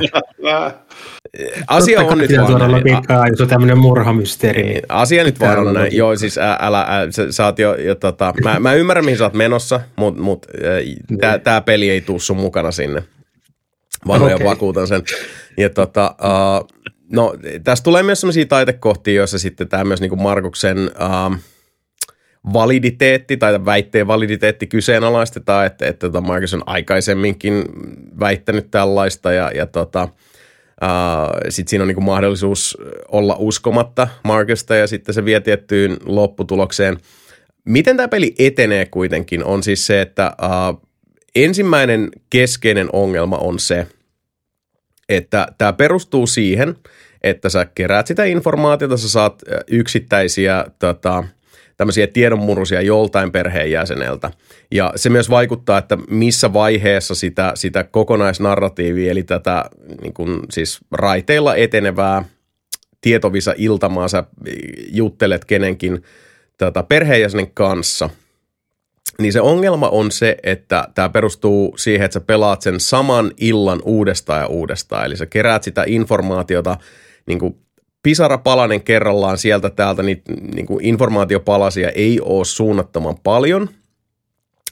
Asia 1.66 2.00
on 2.00 2.18
nyt 2.18 2.30
vaan 2.36 2.72
logiikkaa, 2.72 3.28
jos 3.28 3.40
on 3.40 3.48
tämmöinen 3.48 3.78
murhamysteeri. 3.78 4.62
Niin, 4.62 4.82
asia 4.88 5.24
nyt 5.24 5.40
vaan 5.40 5.58
on 5.58 5.74
näin. 5.74 5.96
Joo, 5.96 6.16
siis 6.16 6.38
älä, 6.38 6.58
älä, 6.60 6.86
älä 6.88 7.10
sä, 7.10 7.32
sä 7.32 7.44
oot 7.44 7.58
jo, 7.58 7.74
jo 7.74 7.94
tota, 7.94 8.34
mä, 8.44 8.60
mä 8.60 8.72
ymmärrän 8.72 9.04
mihin 9.04 9.18
sä 9.18 9.24
oot 9.24 9.34
menossa, 9.34 9.80
mutta 9.96 10.22
mut, 10.22 10.46
niin. 10.84 11.18
tää, 11.18 11.38
tää 11.38 11.60
peli 11.60 11.90
ei 11.90 12.00
tuu 12.00 12.18
sun 12.18 12.36
mukana 12.36 12.70
sinne. 12.70 13.02
Vaan 14.06 14.22
okay. 14.22 14.44
vakuutan 14.44 14.86
sen. 14.86 15.02
Ja 15.56 15.70
tota, 15.70 16.14
uh, 16.20 16.68
No, 17.12 17.34
tässä 17.64 17.84
tulee 17.84 18.02
myös 18.02 18.20
sellaisia 18.20 18.46
taitekohtia, 18.46 19.14
joissa 19.14 19.38
sitten 19.38 19.68
tämä 19.68 19.84
myös 19.84 20.00
niin 20.00 20.08
kuin 20.08 20.22
Markuksen 20.22 20.78
uh, 20.78 21.36
validiteetti 22.52 23.36
tai 23.36 23.64
väitteen 23.64 24.06
validiteetti 24.06 24.66
kyseenalaistetaan, 24.66 25.66
että, 25.66 25.86
että 25.86 26.06
tota 26.06 26.20
Markus 26.20 26.54
on 26.54 26.62
aikaisemminkin 26.66 27.64
väittänyt 28.20 28.70
tällaista 28.70 29.32
ja, 29.32 29.50
ja 29.54 29.66
tota, 29.66 30.02
uh, 30.02 31.38
sitten 31.48 31.70
siinä 31.70 31.82
on 31.82 31.88
niin 31.88 31.94
kuin 31.96 32.04
mahdollisuus 32.04 32.78
olla 33.08 33.36
uskomatta 33.38 34.08
Markusta 34.24 34.74
ja 34.74 34.86
sitten 34.86 35.14
se 35.14 35.24
vie 35.24 35.40
tiettyyn 35.40 35.96
lopputulokseen. 36.04 36.96
Miten 37.64 37.96
tämä 37.96 38.08
peli 38.08 38.34
etenee 38.38 38.86
kuitenkin 38.86 39.44
on 39.44 39.62
siis 39.62 39.86
se, 39.86 40.00
että 40.00 40.36
uh, 40.42 40.88
ensimmäinen 41.34 42.08
keskeinen 42.30 42.88
ongelma 42.92 43.36
on 43.38 43.58
se, 43.58 43.86
että 45.08 45.48
tämä 45.58 45.72
perustuu 45.72 46.26
siihen, 46.26 46.74
että 47.22 47.48
sä 47.48 47.66
keräät 47.74 48.06
sitä 48.06 48.24
informaatiota, 48.24 48.96
sä 48.96 49.08
saat 49.08 49.42
yksittäisiä 49.68 50.64
tota, 50.78 51.24
tämmöisiä 51.76 52.06
tiedonmurusia 52.06 52.80
joltain 52.80 53.32
perheenjäseneltä. 53.32 54.30
Ja 54.70 54.92
se 54.96 55.10
myös 55.10 55.30
vaikuttaa, 55.30 55.78
että 55.78 55.98
missä 56.10 56.52
vaiheessa 56.52 57.14
sitä, 57.14 57.52
sitä 57.54 57.84
kokonaisnarratiivia, 57.84 59.10
eli 59.10 59.22
tätä 59.22 59.64
niin 60.02 60.14
kun, 60.14 60.42
siis 60.50 60.80
raiteilla 60.92 61.56
etenevää 61.56 62.24
tietovisa 63.00 63.54
iltamaa 63.56 64.08
sä 64.08 64.24
juttelet 64.90 65.44
kenenkin 65.44 66.02
tota, 66.58 66.82
perheenjäsenen 66.82 67.50
kanssa– 67.50 68.10
niin 69.20 69.32
se 69.32 69.40
ongelma 69.40 69.88
on 69.88 70.10
se, 70.10 70.36
että 70.42 70.88
tämä 70.94 71.08
perustuu 71.08 71.74
siihen, 71.78 72.04
että 72.04 72.12
sä 72.12 72.20
pelaat 72.20 72.62
sen 72.62 72.80
saman 72.80 73.32
illan 73.36 73.82
uudestaan 73.84 74.40
ja 74.40 74.46
uudestaan. 74.46 75.06
Eli 75.06 75.16
sä 75.16 75.26
keräät 75.26 75.62
sitä 75.62 75.84
informaatiota 75.86 76.76
niin 77.26 77.38
kuin 77.38 77.56
pisara 78.02 78.38
palanen 78.38 78.82
kerrallaan 78.82 79.38
sieltä 79.38 79.70
täältä, 79.70 80.02
niin, 80.02 80.22
niin 80.54 80.66
kuin 80.66 80.84
informaatiopalasia 80.84 81.90
ei 81.90 82.20
ole 82.20 82.44
suunnattoman 82.44 83.16
paljon. 83.22 83.68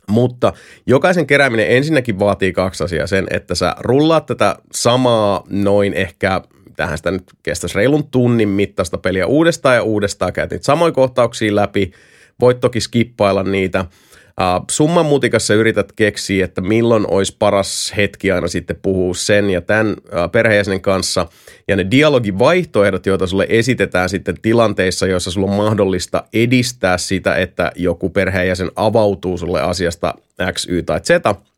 Mutta 0.08 0.52
jokaisen 0.86 1.26
kerääminen 1.26 1.70
ensinnäkin 1.70 2.18
vaatii 2.18 2.52
kaksi 2.52 2.84
asiaa. 2.84 3.06
Sen, 3.06 3.26
että 3.30 3.54
sä 3.54 3.74
rullaat 3.78 4.26
tätä 4.26 4.56
samaa 4.74 5.44
noin 5.50 5.94
ehkä, 5.94 6.40
tähän 6.76 6.96
sitä 6.96 7.10
nyt 7.10 7.24
kestäisi 7.42 7.76
reilun 7.76 8.10
tunnin 8.10 8.48
mittaista 8.48 8.98
peliä 8.98 9.26
uudestaan 9.26 9.76
ja 9.76 9.82
uudestaan. 9.82 10.32
Käyt 10.32 10.50
niitä 10.50 10.64
samoja 10.64 10.92
kohtauksia 10.92 11.54
läpi. 11.54 11.92
Voit 12.40 12.60
toki 12.60 12.80
skippailla 12.80 13.42
niitä– 13.42 13.84
Summan 14.70 15.06
mutikassa 15.06 15.54
yrität 15.54 15.92
keksiä, 15.92 16.44
että 16.44 16.60
milloin 16.60 17.04
olisi 17.10 17.36
paras 17.38 17.92
hetki 17.96 18.32
aina 18.32 18.48
sitten 18.48 18.76
puhua 18.82 19.14
sen 19.14 19.50
ja 19.50 19.60
tämän 19.60 19.96
perheenjäsenen 20.32 20.80
kanssa. 20.80 21.26
Ja 21.68 21.76
ne 21.76 21.86
dialogivaihtoehdot, 21.90 23.06
joita 23.06 23.26
sulle 23.26 23.46
esitetään 23.48 24.08
sitten 24.08 24.34
tilanteissa, 24.42 25.06
joissa 25.06 25.30
sulla 25.30 25.50
on 25.50 25.56
mahdollista 25.56 26.24
edistää 26.32 26.98
sitä, 26.98 27.36
että 27.36 27.72
joku 27.76 28.10
perheenjäsen 28.10 28.70
avautuu 28.76 29.38
sulle 29.38 29.60
asiasta 29.60 30.14
X, 30.52 30.66
Y 30.68 30.82
tai 30.82 31.00
Z– 31.00 31.10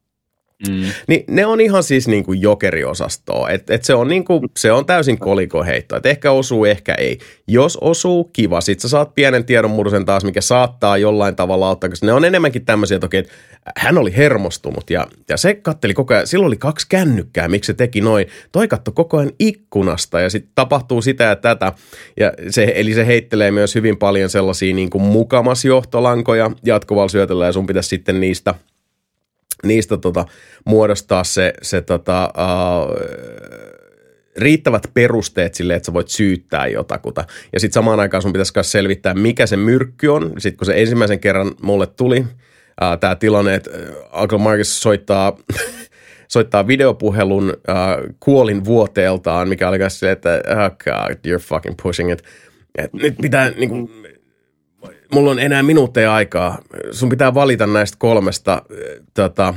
Mm. 0.69 0.85
Niin 1.09 1.25
ne 1.29 1.47
on 1.47 1.61
ihan 1.61 1.83
siis 1.83 2.09
niin 2.09 2.25
kuin 2.25 2.43
jokeriosastoa. 2.43 3.51
Et, 3.51 3.71
et 3.71 3.85
se, 3.85 3.95
on 3.95 4.09
niin 4.09 4.25
kuin, 4.25 4.43
se 4.57 4.73
on 4.73 4.87
täysin 4.87 5.19
kolikoheitto. 5.19 5.97
Et 5.97 6.07
ehkä 6.07 6.31
osuu, 6.31 6.65
ehkä 6.65 6.95
ei. 6.95 7.19
Jos 7.49 7.77
osuu, 7.77 8.25
kiva. 8.25 8.61
Sitten 8.61 8.83
sä 8.83 8.89
saat 8.89 9.15
pienen 9.15 9.45
tiedonmursen 9.45 10.05
taas, 10.05 10.25
mikä 10.25 10.41
saattaa 10.41 10.99
jollain 10.99 11.37
tavalla 11.37 11.69
auttaa, 11.69 11.91
koska 11.91 12.07
ne 12.07 12.13
on 12.13 12.25
enemmänkin 12.25 12.65
tämmöisiä, 12.65 12.95
että 12.95 13.07
okei, 13.07 13.21
että 13.21 13.33
hän 13.77 13.99
oli 13.99 14.17
hermostunut 14.17 14.91
ja, 14.91 15.07
ja 15.29 15.37
se 15.37 15.55
katteli 15.55 15.95
koko 15.95 16.15
ajan. 16.15 16.27
Silloin 16.27 16.47
oli 16.47 16.57
kaksi 16.57 16.87
kännykkää, 16.89 17.49
miksi 17.49 17.67
se 17.67 17.75
teki 17.75 18.01
noin. 18.01 18.27
Toi 18.53 18.69
katto 18.69 18.93
koko 18.93 19.17
ajan 19.19 19.33
ikkunasta 19.39 20.21
ja 20.21 20.31
sitten 20.31 20.53
tapahtuu 20.55 21.03
sitä 21.03 21.25
ja 21.25 21.37
tätä. 21.37 21.73
Ja 22.17 22.33
se, 22.51 22.73
eli 22.75 22.95
se 22.95 23.07
heittelee 23.07 23.51
myös 23.51 23.75
hyvin 23.75 23.97
paljon 23.97 24.31
sellaisia 24.31 24.75
niin 24.75 24.91
kuin 24.91 25.03
mukamasjohtolankoja 25.03 26.51
jatkuvalla 26.65 27.09
syötöllä 27.09 27.47
ja 27.47 27.53
sun 27.53 27.67
pitäisi 27.67 27.89
sitten 27.89 28.21
niistä– 28.21 28.55
niistä 29.65 29.97
tota, 29.97 30.25
muodostaa 30.65 31.25
se, 31.25 31.53
se 31.63 31.83
tota, 31.83 32.33
uh, 32.37 32.95
riittävät 34.37 34.91
perusteet 34.95 35.55
sille, 35.55 35.75
että 35.75 35.87
sä 35.87 35.93
voit 35.93 36.09
syyttää 36.09 36.67
jotakuta. 36.67 37.25
Ja 37.53 37.61
sitten 37.61 37.75
samaan 37.75 38.01
aikaan 38.01 38.23
sun 38.23 38.33
pitäisi 38.33 38.53
myös 38.55 38.73
selvittää, 38.73 39.15
mikä 39.15 39.47
se 39.47 39.57
myrkky 39.57 40.09
on. 40.09 40.33
Sitten 40.39 40.59
kun 40.59 40.67
se 40.67 40.81
ensimmäisen 40.81 41.21
kerran 41.21 41.53
mulle 41.63 41.87
tuli, 41.87 42.21
uh, 42.21 42.99
tämä 43.01 43.15
tilanne, 43.15 43.55
että 43.55 43.71
Uncle 44.23 44.39
Marcus 44.39 44.83
soittaa 44.83 45.37
soittaa 46.29 46.67
videopuhelun 46.67 47.51
uh, 47.51 48.15
kuolin 48.21 48.65
vuoteeltaan, 48.65 49.49
mikä 49.49 49.69
oli 49.69 49.79
se, 49.89 50.11
että 50.11 50.43
oh 50.49 50.77
God, 50.85 51.17
you're 51.27 51.41
fucking 51.41 51.75
pushing 51.83 52.13
it. 52.13 52.23
Et 52.79 52.93
nyt 52.93 53.15
pitää 53.23 53.51
niin 53.51 53.69
kuin, 53.69 53.91
mulla 55.13 55.31
on 55.31 55.39
enää 55.39 55.63
minuutteja 55.63 56.15
aikaa. 56.15 56.59
Sun 56.91 57.09
pitää 57.09 57.35
valita 57.35 57.67
näistä 57.67 57.97
kolmesta 57.99 58.53
äh, 58.53 59.05
tota, 59.15 59.55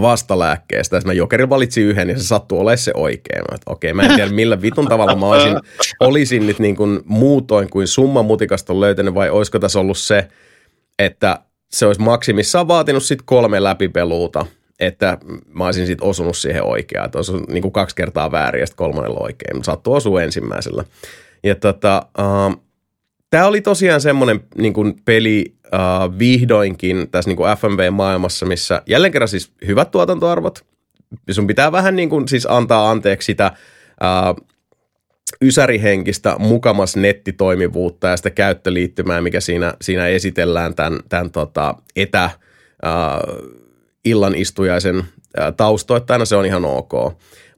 vastalääkkeestä. 0.00 1.00
mä 1.04 1.12
Jokerin 1.12 1.50
valitsin 1.50 1.84
yhden 1.84 2.10
ja 2.10 2.18
se 2.18 2.24
sattuu 2.24 2.60
olemaan 2.60 2.78
se 2.78 2.92
oikein. 2.94 3.38
Mä, 3.50 3.54
että 3.54 3.70
okei, 3.70 3.92
mä 3.92 4.02
en 4.02 4.14
tiedä 4.14 4.30
millä 4.30 4.62
vitun 4.62 4.88
tavalla 4.88 5.16
mä 5.16 5.26
olisin, 5.26 5.56
olisin 6.00 6.46
nyt 6.46 6.58
niin 6.58 6.76
kuin 6.76 7.00
muutoin 7.04 7.70
kuin 7.70 7.88
summa 7.88 8.22
mutikasta 8.22 8.80
löytänyt 8.80 9.14
vai 9.14 9.30
olisiko 9.30 9.58
tässä 9.58 9.80
ollut 9.80 9.98
se, 9.98 10.28
että 10.98 11.38
se 11.70 11.86
olisi 11.86 12.00
maksimissaan 12.00 12.68
vaatinut 12.68 13.02
sit 13.02 13.22
kolme 13.24 13.62
läpipeluuta, 13.62 14.46
että 14.80 15.18
mä 15.48 15.64
olisin 15.64 15.86
sitten 15.86 16.08
osunut 16.08 16.36
siihen 16.36 16.64
oikeaan. 16.64 17.06
Että 17.06 17.18
olisi 17.18 17.32
niin 17.32 17.62
kuin 17.62 17.72
kaksi 17.72 17.96
kertaa 17.96 18.32
väärin 18.32 18.60
ja 18.60 18.66
sitten 18.66 18.84
kolmannella 18.84 19.20
oikein. 19.20 19.64
Sattuu 19.64 19.94
osua 19.94 20.22
ensimmäisellä. 20.22 20.84
Ja 21.42 21.54
tota, 21.54 22.06
uh, 22.18 22.64
Tämä 23.34 23.46
oli 23.46 23.60
tosiaan 23.60 24.00
semmoinen 24.00 24.40
niin 24.58 24.72
kuin 24.72 24.94
peli 25.04 25.56
uh, 25.64 26.18
vihdoinkin 26.18 27.10
tässä 27.10 27.30
niin 27.30 27.36
kuin 27.36 27.56
FMV-maailmassa, 27.56 28.46
missä 28.46 28.82
jälleen 28.86 29.12
kerran 29.12 29.28
siis 29.28 29.52
hyvät 29.66 29.90
tuotantoarvot. 29.90 30.64
Sun 31.30 31.46
pitää 31.46 31.72
vähän 31.72 31.96
niin 31.96 32.10
kuin 32.10 32.28
siis 32.28 32.46
antaa 32.50 32.90
anteeksi 32.90 33.26
sitä 33.26 33.52
uh, 34.02 34.46
ysärihenkistä 35.42 36.36
mukamas 36.38 36.96
nettitoimivuutta 36.96 38.08
ja 38.08 38.16
sitä 38.16 38.30
käyttöliittymää, 38.30 39.20
mikä 39.20 39.40
siinä, 39.40 39.74
siinä 39.82 40.06
esitellään 40.06 40.74
tämän, 40.74 41.00
tämän 41.08 41.30
tota, 41.30 41.74
etä 41.96 42.30
uh, 42.84 43.50
illan 44.04 44.34
istujaisen 44.34 44.98
uh, 44.98 45.04
taustoittajana, 45.56 46.24
se 46.24 46.36
on 46.36 46.46
ihan 46.46 46.64
ok. 46.64 46.92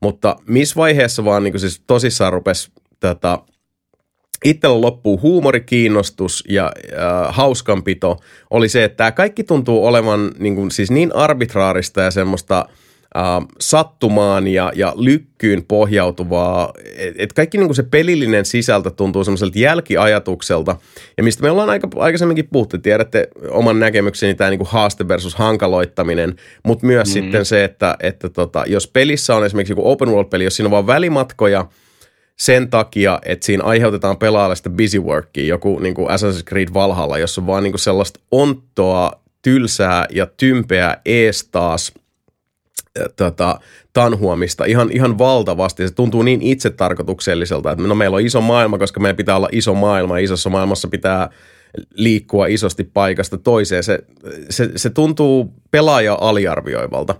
Mutta 0.02 0.36
missä 0.46 0.76
vaiheessa 0.76 1.24
vaan 1.24 1.42
niin 1.42 1.52
kuin 1.52 1.60
siis 1.60 1.82
tosissaan 1.86 2.32
rupesi 2.32 2.70
tota, 3.00 3.38
itsellä 4.44 4.80
loppuu 4.80 5.20
huumorikiinnostus 5.20 6.44
ja 6.48 6.64
äh, 6.64 7.34
hauskanpito 7.34 8.16
oli 8.50 8.68
se, 8.68 8.84
että 8.84 8.96
tämä 8.96 9.12
kaikki 9.12 9.44
tuntuu 9.44 9.86
olevan 9.86 10.30
niin, 10.38 10.54
kuin, 10.54 10.70
siis 10.70 10.90
niin 10.90 11.16
arbitraarista 11.16 12.00
ja 12.00 12.10
semmoista 12.10 12.58
äh, 13.16 13.22
sattumaan 13.60 14.48
ja, 14.48 14.72
ja 14.74 14.92
lykkyyn 14.96 15.64
pohjautuvaa, 15.68 16.72
että 16.96 17.22
et 17.22 17.32
kaikki 17.32 17.58
niin 17.58 17.68
kuin 17.68 17.76
se 17.76 17.82
pelillinen 17.82 18.44
sisältö 18.44 18.90
tuntuu 18.90 19.24
semmoiselta 19.24 19.58
jälkiajatukselta, 19.58 20.76
ja 21.16 21.22
mistä 21.22 21.42
me 21.42 21.50
ollaan 21.50 21.70
aika, 21.70 21.88
aikaisemminkin 21.96 22.48
puhuttu, 22.52 22.78
tiedätte 22.78 23.28
oman 23.50 23.80
näkemykseni 23.80 24.34
tämä 24.34 24.50
niin 24.50 24.58
kuin 24.58 24.70
haaste 24.70 25.08
versus 25.08 25.34
hankaloittaminen, 25.34 26.36
mutta 26.62 26.86
myös 26.86 27.08
mm. 27.08 27.12
sitten 27.12 27.44
se, 27.44 27.64
että, 27.64 27.96
että 28.00 28.28
tota, 28.28 28.64
jos 28.66 28.88
pelissä 28.88 29.36
on 29.36 29.46
esimerkiksi 29.46 29.72
joku 29.72 29.90
open 29.90 30.08
world-peli, 30.08 30.44
jos 30.44 30.56
siinä 30.56 30.66
on 30.66 30.70
vaan 30.70 30.86
välimatkoja– 30.86 31.66
sen 32.36 32.70
takia, 32.70 33.18
että 33.24 33.46
siinä 33.46 33.64
aiheutetaan 33.64 34.16
pelaajalle 34.16 34.56
sitä 34.56 34.70
busy 34.70 34.98
workia, 34.98 35.46
joku 35.46 35.78
niin 35.78 35.94
kuin 35.94 36.08
Assassin's 36.08 36.44
Creed 36.48 36.68
Valhalla, 36.74 37.18
jossa 37.18 37.40
on 37.40 37.46
vaan 37.46 37.62
niin 37.62 37.72
kuin 37.72 37.80
sellaista 37.80 38.20
onttoa, 38.30 39.12
tylsää 39.42 40.06
ja 40.10 40.26
tympeää 40.26 41.00
ees 41.04 41.48
taas 41.52 41.92
tota, 43.16 43.60
tanhuamista 43.92 44.64
ihan, 44.64 44.90
ihan 44.92 45.18
valtavasti. 45.18 45.88
Se 45.88 45.94
tuntuu 45.94 46.22
niin 46.22 46.42
itsetarkoitukselliselta, 46.42 47.70
että 47.70 47.84
no 47.86 47.94
meillä 47.94 48.14
on 48.14 48.26
iso 48.26 48.40
maailma, 48.40 48.78
koska 48.78 49.00
meidän 49.00 49.16
pitää 49.16 49.36
olla 49.36 49.48
iso 49.52 49.74
maailma. 49.74 50.18
Isossa 50.18 50.50
maailmassa 50.50 50.88
pitää 50.88 51.30
liikkua 51.94 52.46
isosti 52.46 52.84
paikasta 52.84 53.38
toiseen. 53.38 53.84
Se, 53.84 53.98
se, 54.50 54.70
se 54.76 54.90
tuntuu 54.90 55.54
pelaaja 55.70 56.18
aliarvioivalta. 56.20 57.14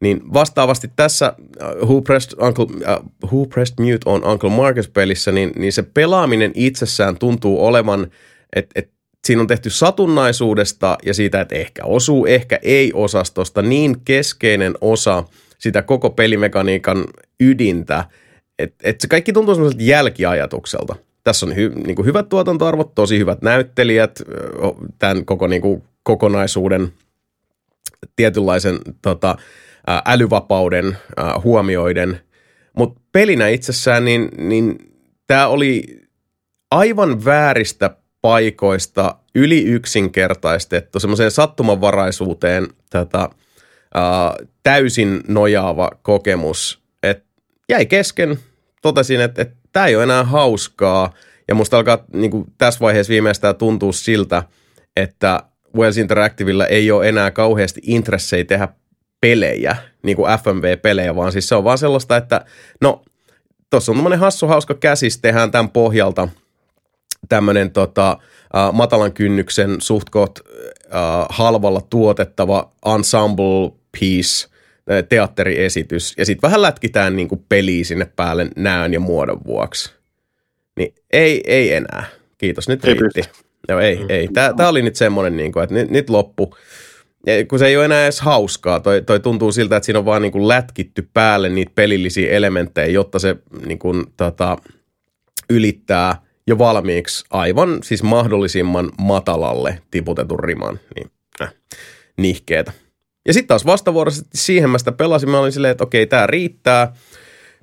Niin 0.00 0.32
vastaavasti 0.32 0.90
tässä 0.96 1.34
uh, 1.38 1.88
Who, 1.88 2.00
Pressed 2.00 2.38
Uncle, 2.40 2.64
uh, 2.64 3.30
Who 3.32 3.46
Pressed 3.46 3.84
Mute 3.84 4.10
on 4.10 4.24
Uncle 4.24 4.50
Marcus-pelissä, 4.50 5.32
niin, 5.32 5.52
niin 5.58 5.72
se 5.72 5.82
pelaaminen 5.82 6.52
itsessään 6.54 7.18
tuntuu 7.18 7.66
olevan, 7.66 8.10
että 8.56 8.80
et 8.80 8.90
siinä 9.24 9.40
on 9.40 9.46
tehty 9.46 9.70
satunnaisuudesta 9.70 10.98
ja 11.04 11.14
siitä, 11.14 11.40
että 11.40 11.54
ehkä 11.54 11.84
osuu, 11.84 12.26
ehkä 12.26 12.58
ei 12.62 12.92
osastosta 12.94 13.62
niin 13.62 14.00
keskeinen 14.04 14.74
osa 14.80 15.24
sitä 15.58 15.82
koko 15.82 16.10
pelimekaniikan 16.10 17.04
ydintä, 17.40 18.04
että 18.58 18.76
et 18.88 19.00
se 19.00 19.08
kaikki 19.08 19.32
tuntuu 19.32 19.54
semmoiselta 19.54 19.84
jälkiajatukselta. 19.84 20.96
Tässä 21.24 21.46
on 21.46 21.56
hy, 21.56 21.68
niin 21.68 21.96
kuin 21.96 22.06
hyvät 22.06 22.28
tuotantoarvot, 22.28 22.94
tosi 22.94 23.18
hyvät 23.18 23.42
näyttelijät, 23.42 24.22
tämän 24.98 25.24
koko 25.24 25.46
niin 25.46 25.62
kuin 25.62 25.82
kokonaisuuden 26.02 26.92
tietynlaisen 28.16 28.78
tota, 29.02 29.36
älyvapauden 30.06 30.96
huomioiden. 31.44 32.20
Mutta 32.76 33.00
pelinä 33.12 33.48
itsessään, 33.48 34.04
niin, 34.04 34.28
niin 34.38 34.78
tämä 35.26 35.46
oli 35.46 36.00
aivan 36.70 37.24
vääristä 37.24 37.96
paikoista 38.22 39.16
yli 39.34 39.64
yksinkertaistettu, 39.64 41.00
semmoiseen 41.00 41.30
sattumanvaraisuuteen 41.30 42.68
tätä, 42.90 43.18
ää, 43.94 44.34
täysin 44.62 45.20
nojaava 45.28 45.90
kokemus. 46.02 46.82
Et 47.02 47.24
jäi 47.68 47.86
kesken, 47.86 48.38
totesin, 48.82 49.20
että 49.20 49.42
et, 49.42 49.52
tämä 49.72 49.86
ei 49.86 49.96
ole 49.96 50.02
enää 50.02 50.24
hauskaa, 50.24 51.12
ja 51.48 51.54
musta 51.54 51.76
alkaa 51.76 52.04
niin 52.12 52.30
kuin, 52.30 52.44
tässä 52.58 52.80
vaiheessa 52.80 53.10
viimeistään 53.10 53.56
tuntua 53.56 53.92
siltä, 53.92 54.42
että 54.96 55.42
Wells 55.76 55.98
Interactivella 55.98 56.66
ei 56.66 56.90
ole 56.90 57.08
enää 57.08 57.30
kauheasti 57.30 57.80
intressejä 57.84 58.44
tehdä 58.44 58.68
pelejä, 59.20 59.76
niin 60.02 60.16
kuin 60.16 60.30
FMV-pelejä, 60.38 61.16
vaan 61.16 61.32
siis 61.32 61.48
se 61.48 61.54
on 61.54 61.64
vaan 61.64 61.78
sellaista, 61.78 62.16
että 62.16 62.44
no, 62.80 63.02
tuossa 63.70 63.92
on 63.92 63.96
tämmöinen 63.96 64.18
hassu 64.18 64.46
hauska 64.46 64.74
käsis, 64.74 65.18
tehdään 65.18 65.50
tämän 65.50 65.70
pohjalta 65.70 66.28
tämmöinen 67.28 67.70
tota, 67.70 68.18
matalan 68.72 69.12
kynnyksen 69.12 69.76
suht 69.80 70.10
koht, 70.10 70.38
uh, 70.38 70.46
halvalla 71.28 71.80
tuotettava 71.80 72.72
ensemble 72.94 73.72
piece, 74.00 74.48
teatteriesitys, 75.08 76.14
ja 76.16 76.26
sitten 76.26 76.48
vähän 76.48 76.62
lätkitään 76.62 77.16
niin 77.16 77.28
kuin 77.28 77.44
peliä 77.48 77.84
sinne 77.84 78.10
päälle 78.16 78.48
näön 78.56 78.92
ja 78.92 79.00
muodon 79.00 79.40
vuoksi. 79.46 79.92
Niin 80.76 80.94
ei, 81.12 81.42
ei 81.46 81.72
enää. 81.72 82.04
Kiitos, 82.38 82.68
nyt 82.68 82.84
ei 82.84 82.94
riitti. 82.94 83.22
Joo, 83.68 83.80
ei, 83.80 84.04
ei. 84.08 84.28
Tämä 84.56 84.68
oli 84.68 84.82
nyt 84.82 84.96
semmoinen, 84.96 85.36
niin 85.36 85.52
kuin, 85.52 85.62
että 85.62 85.74
nyt, 85.74 85.90
nyt 85.90 86.10
loppu 86.10 86.56
kun 87.48 87.58
se 87.58 87.66
ei 87.66 87.76
ole 87.76 87.84
enää 87.84 88.04
edes 88.04 88.20
hauskaa. 88.20 88.80
Toi, 88.80 89.02
toi 89.02 89.20
tuntuu 89.20 89.52
siltä, 89.52 89.76
että 89.76 89.84
siinä 89.84 89.98
on 89.98 90.04
vaan 90.04 90.22
niin 90.22 90.32
kuin 90.32 90.48
lätkitty 90.48 91.08
päälle 91.14 91.48
niitä 91.48 91.72
pelillisiä 91.74 92.30
elementtejä, 92.30 92.86
jotta 92.86 93.18
se 93.18 93.36
niin 93.66 93.78
kuin, 93.78 94.04
tota, 94.16 94.56
ylittää 95.50 96.22
jo 96.46 96.58
valmiiksi 96.58 97.24
aivan 97.30 97.78
siis 97.82 98.02
mahdollisimman 98.02 98.90
matalalle 98.98 99.82
tiputetun 99.90 100.40
riman. 100.40 100.80
Niin, 100.94 101.10
äh. 101.42 101.54
nihkeetä. 102.18 102.72
Ja 103.26 103.32
sitten 103.32 103.48
taas 103.48 103.66
vastavuoroisesti 103.66 104.28
siihen 104.34 104.70
mä 104.70 104.78
sitä 104.78 104.92
pelasin, 104.92 105.30
mä 105.30 105.38
olin 105.38 105.52
silleen, 105.52 105.72
että 105.72 105.84
okei, 105.84 106.06
tämä 106.06 106.26
riittää, 106.26 106.92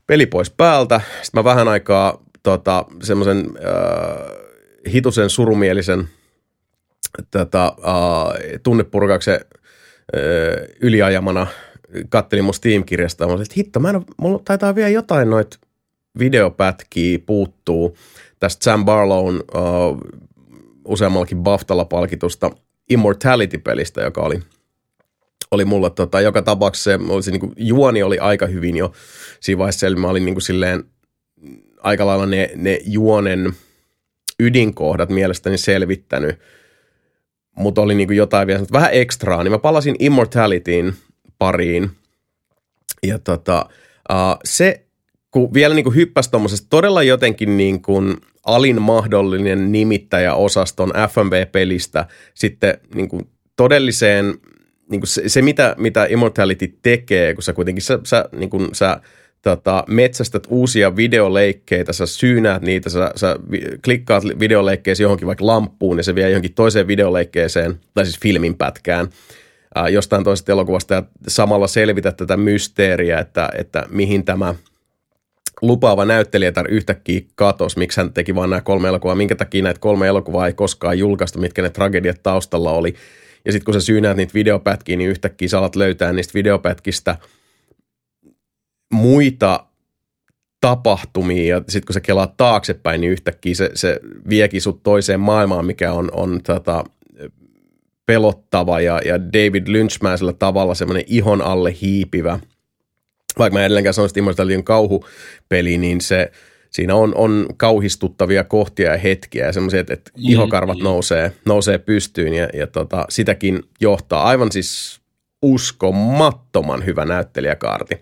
peli 0.08 0.26
pois 0.26 0.50
päältä. 0.50 1.02
Sitten 1.22 1.40
mä 1.40 1.44
vähän 1.44 1.68
aikaa 1.68 2.24
tota, 2.44 2.86
semmoisen 3.04 3.38
äh, 3.38 4.94
hitusen 4.94 5.30
surumielisen 5.30 6.10
tota, 7.32 7.66
äh, 7.66 8.60
tunnepurkauksen 8.64 9.34
äh, 9.34 10.22
yliajamana 10.82 11.48
kattelin 12.10 12.46
mun 12.46 12.54
Steam-kirjasta. 12.54 13.28
Mä 13.28 13.34
että 13.34 13.54
hitto, 13.58 13.80
mä 13.80 13.90
en 13.90 14.02
mulla 14.18 14.42
taitaa 14.46 14.76
vielä 14.76 14.90
jotain 14.90 15.30
noita 15.30 15.58
videopätkiä 16.20 17.20
puuttuu 17.26 17.98
tästä 18.40 18.64
Sam 18.64 18.86
Barlown 18.86 19.36
uh, 19.36 19.98
useammallakin 20.86 21.38
Baftalla 21.38 21.86
palkitusta 21.86 22.52
Immortality-pelistä, 22.90 24.02
joka 24.02 24.22
oli, 24.22 24.40
oli 25.52 25.66
mulla 25.66 25.90
tota, 25.90 26.22
joka 26.22 26.42
tapauksessa 26.42 26.92
se, 26.92 27.00
olisi, 27.10 27.32
niin 27.32 27.40
kuin, 27.40 27.54
juoni 27.58 28.04
oli 28.04 28.20
aika 28.20 28.46
hyvin 28.46 28.78
jo 28.78 28.92
siinä 29.40 29.60
vaiheessa, 29.60 29.88
eli 29.88 29.96
mä 29.96 30.10
olin 30.10 30.26
niin 30.26 30.36
kuin, 30.36 30.42
silleen 30.42 30.84
aika 31.78 32.06
lailla 32.06 32.26
ne, 32.26 32.52
ne 32.56 32.80
juonen 32.86 33.54
ydinkohdat 34.40 35.10
mielestäni 35.10 35.58
selvittänyt, 35.58 36.40
mutta 37.56 37.82
oli 37.82 37.96
niin 37.96 38.08
kuin 38.08 38.18
jotain 38.18 38.48
vielä 38.48 38.66
vähän 38.72 38.90
ekstraa, 38.94 39.44
niin 39.44 39.52
mä 39.52 39.60
palasin 39.60 39.96
Immortalityin 40.00 40.94
pariin. 41.40 41.92
Ja 43.04 43.20
tota, 43.20 43.70
uh, 44.12 44.40
se, 44.46 44.86
kun 45.32 45.54
vielä 45.54 45.76
niin 45.76 45.96
hyppäsi 45.96 46.32
tuommoisesta 46.32 46.68
todella 46.70 47.04
jotenkin 47.04 47.58
niin 47.58 47.82
kuin 47.82 48.18
alin 48.46 48.82
mahdollinen 48.82 49.72
nimittäjäosaston 49.72 50.94
FMV-pelistä 51.10 52.06
sitten 52.34 52.78
niin 52.96 53.10
kuin 53.10 53.30
todelliseen, 53.56 54.26
niin 54.90 55.02
kuin 55.02 55.08
se, 55.08 55.30
se 55.30 55.42
mitä, 55.42 55.76
mitä 55.78 56.06
Immortality 56.06 56.78
tekee, 56.82 57.34
kun 57.34 57.44
sä 57.44 57.54
kuitenkin 57.54 57.82
sä, 57.82 58.00
sä, 58.04 58.26
niin 58.32 58.50
kuin 58.50 58.70
sä 58.76 59.02
tota, 59.44 59.84
metsästät 59.88 60.44
uusia 60.50 60.96
videoleikkeitä, 60.96 61.94
sä 61.94 62.06
syynäät 62.06 62.62
niitä, 62.62 62.90
sä, 62.90 63.12
sä 63.16 63.36
klikkaat 63.86 64.24
videoleikkeeseen 64.40 65.06
johonkin 65.06 65.28
vaikka 65.28 65.46
lampuun 65.46 65.98
ja 65.98 66.04
se 66.04 66.16
vie 66.16 66.30
johonkin 66.30 66.54
toiseen 66.54 66.88
videoleikkeeseen, 66.88 67.80
tai 67.94 68.06
siis 68.06 68.20
filmin 68.20 68.56
pätkään, 68.56 69.08
ää, 69.76 69.90
jostain 69.90 70.24
toisesta 70.24 70.52
elokuvasta 70.52 70.94
ja 70.94 71.04
samalla 71.28 71.68
selvität 71.68 72.18
tätä 72.18 72.38
mysteeriä, 72.38 73.20
että, 73.20 73.50
että 73.58 73.86
mihin 73.90 74.26
tämä 74.26 74.56
lupaava 75.62 76.06
näyttelijä 76.06 76.52
yhtäkkiä 76.70 77.22
katos, 77.36 77.78
miksi 77.78 78.02
hän 78.02 78.14
teki 78.14 78.36
vain 78.36 78.50
nämä 78.50 78.62
kolme 78.62 78.88
elokuvaa, 78.88 79.16
minkä 79.16 79.36
takia 79.36 79.64
näitä 79.64 79.80
kolme 79.80 80.08
elokuvaa 80.08 80.48
ei 80.48 80.54
koskaan 80.54 81.00
julkaistu, 81.00 81.40
mitkä 81.40 81.62
ne 81.62 81.70
tragediat 81.70 82.24
taustalla 82.24 82.72
oli. 82.72 82.94
Ja 83.46 83.52
sitten 83.52 83.66
kun 83.66 83.74
sä 83.74 83.82
syynäät 83.82 84.18
niitä 84.18 84.34
videopätkiä, 84.34 84.96
niin 84.96 85.10
yhtäkkiä 85.10 85.48
sä 85.48 85.58
alat 85.58 85.76
löytää 85.76 86.14
niistä 86.14 86.34
videopätkistä 86.34 87.16
muita 88.94 89.66
tapahtumia, 90.62 91.56
ja 91.56 91.62
sitten 91.70 91.86
kun 91.86 91.94
sä 91.94 92.02
kelaat 92.02 92.38
taaksepäin, 92.38 93.02
niin 93.02 93.12
yhtäkkiä 93.12 93.56
se, 93.56 93.70
se 93.74 94.00
viekin 94.30 94.62
sut 94.62 94.84
toiseen 94.84 95.20
maailmaan, 95.20 95.66
mikä 95.66 95.94
on, 95.94 96.10
on 96.14 96.40
tota, 96.44 96.84
pelottava 98.06 98.82
ja, 98.82 99.02
ja 99.06 99.22
David 99.22 99.68
Lynchmäisellä 99.68 100.34
tavalla 100.34 100.76
semmoinen 100.76 101.04
ihon 101.08 101.42
alle 101.42 101.76
hiipivä. 101.82 102.40
Vaikka 103.40 103.60
mä 103.60 103.66
edelleenkään 103.66 103.94
sanoisin, 103.94 104.12
että 104.12 104.20
Immortalion 104.20 104.64
kauhupeli, 104.64 105.78
niin 105.78 106.02
se, 106.02 106.32
siinä 106.70 106.96
on, 106.96 107.16
on 107.16 107.46
kauhistuttavia 107.58 108.44
kohtia 108.44 108.92
ja 108.92 108.98
hetkiä 108.98 109.46
ja 109.46 109.54
semmoisia, 109.54 109.80
että, 109.80 109.94
että 109.94 110.12
mm, 110.18 110.24
ihokarvat 110.28 110.78
mm. 110.78 110.84
nousee, 110.84 111.32
nousee 111.46 111.78
pystyyn 111.78 112.34
ja, 112.34 112.50
ja 112.54 112.68
tota, 112.68 113.06
sitäkin 113.10 113.64
johtaa 113.80 114.24
aivan 114.24 114.52
siis 114.52 115.02
uskomattoman 115.42 116.86
hyvä 116.86 117.06
näyttelijäkaarti. 117.06 117.96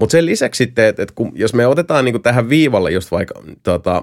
Mutta 0.00 0.12
sen 0.12 0.26
lisäksi 0.26 0.64
sitten, 0.64 0.84
että, 0.84 1.02
että 1.02 1.14
kun, 1.14 1.32
jos 1.34 1.54
me 1.54 1.66
otetaan 1.66 2.04
niin 2.04 2.22
tähän 2.22 2.48
viivalle 2.48 2.90
just 2.90 3.10
vaikka 3.10 3.42
tota, 3.62 4.02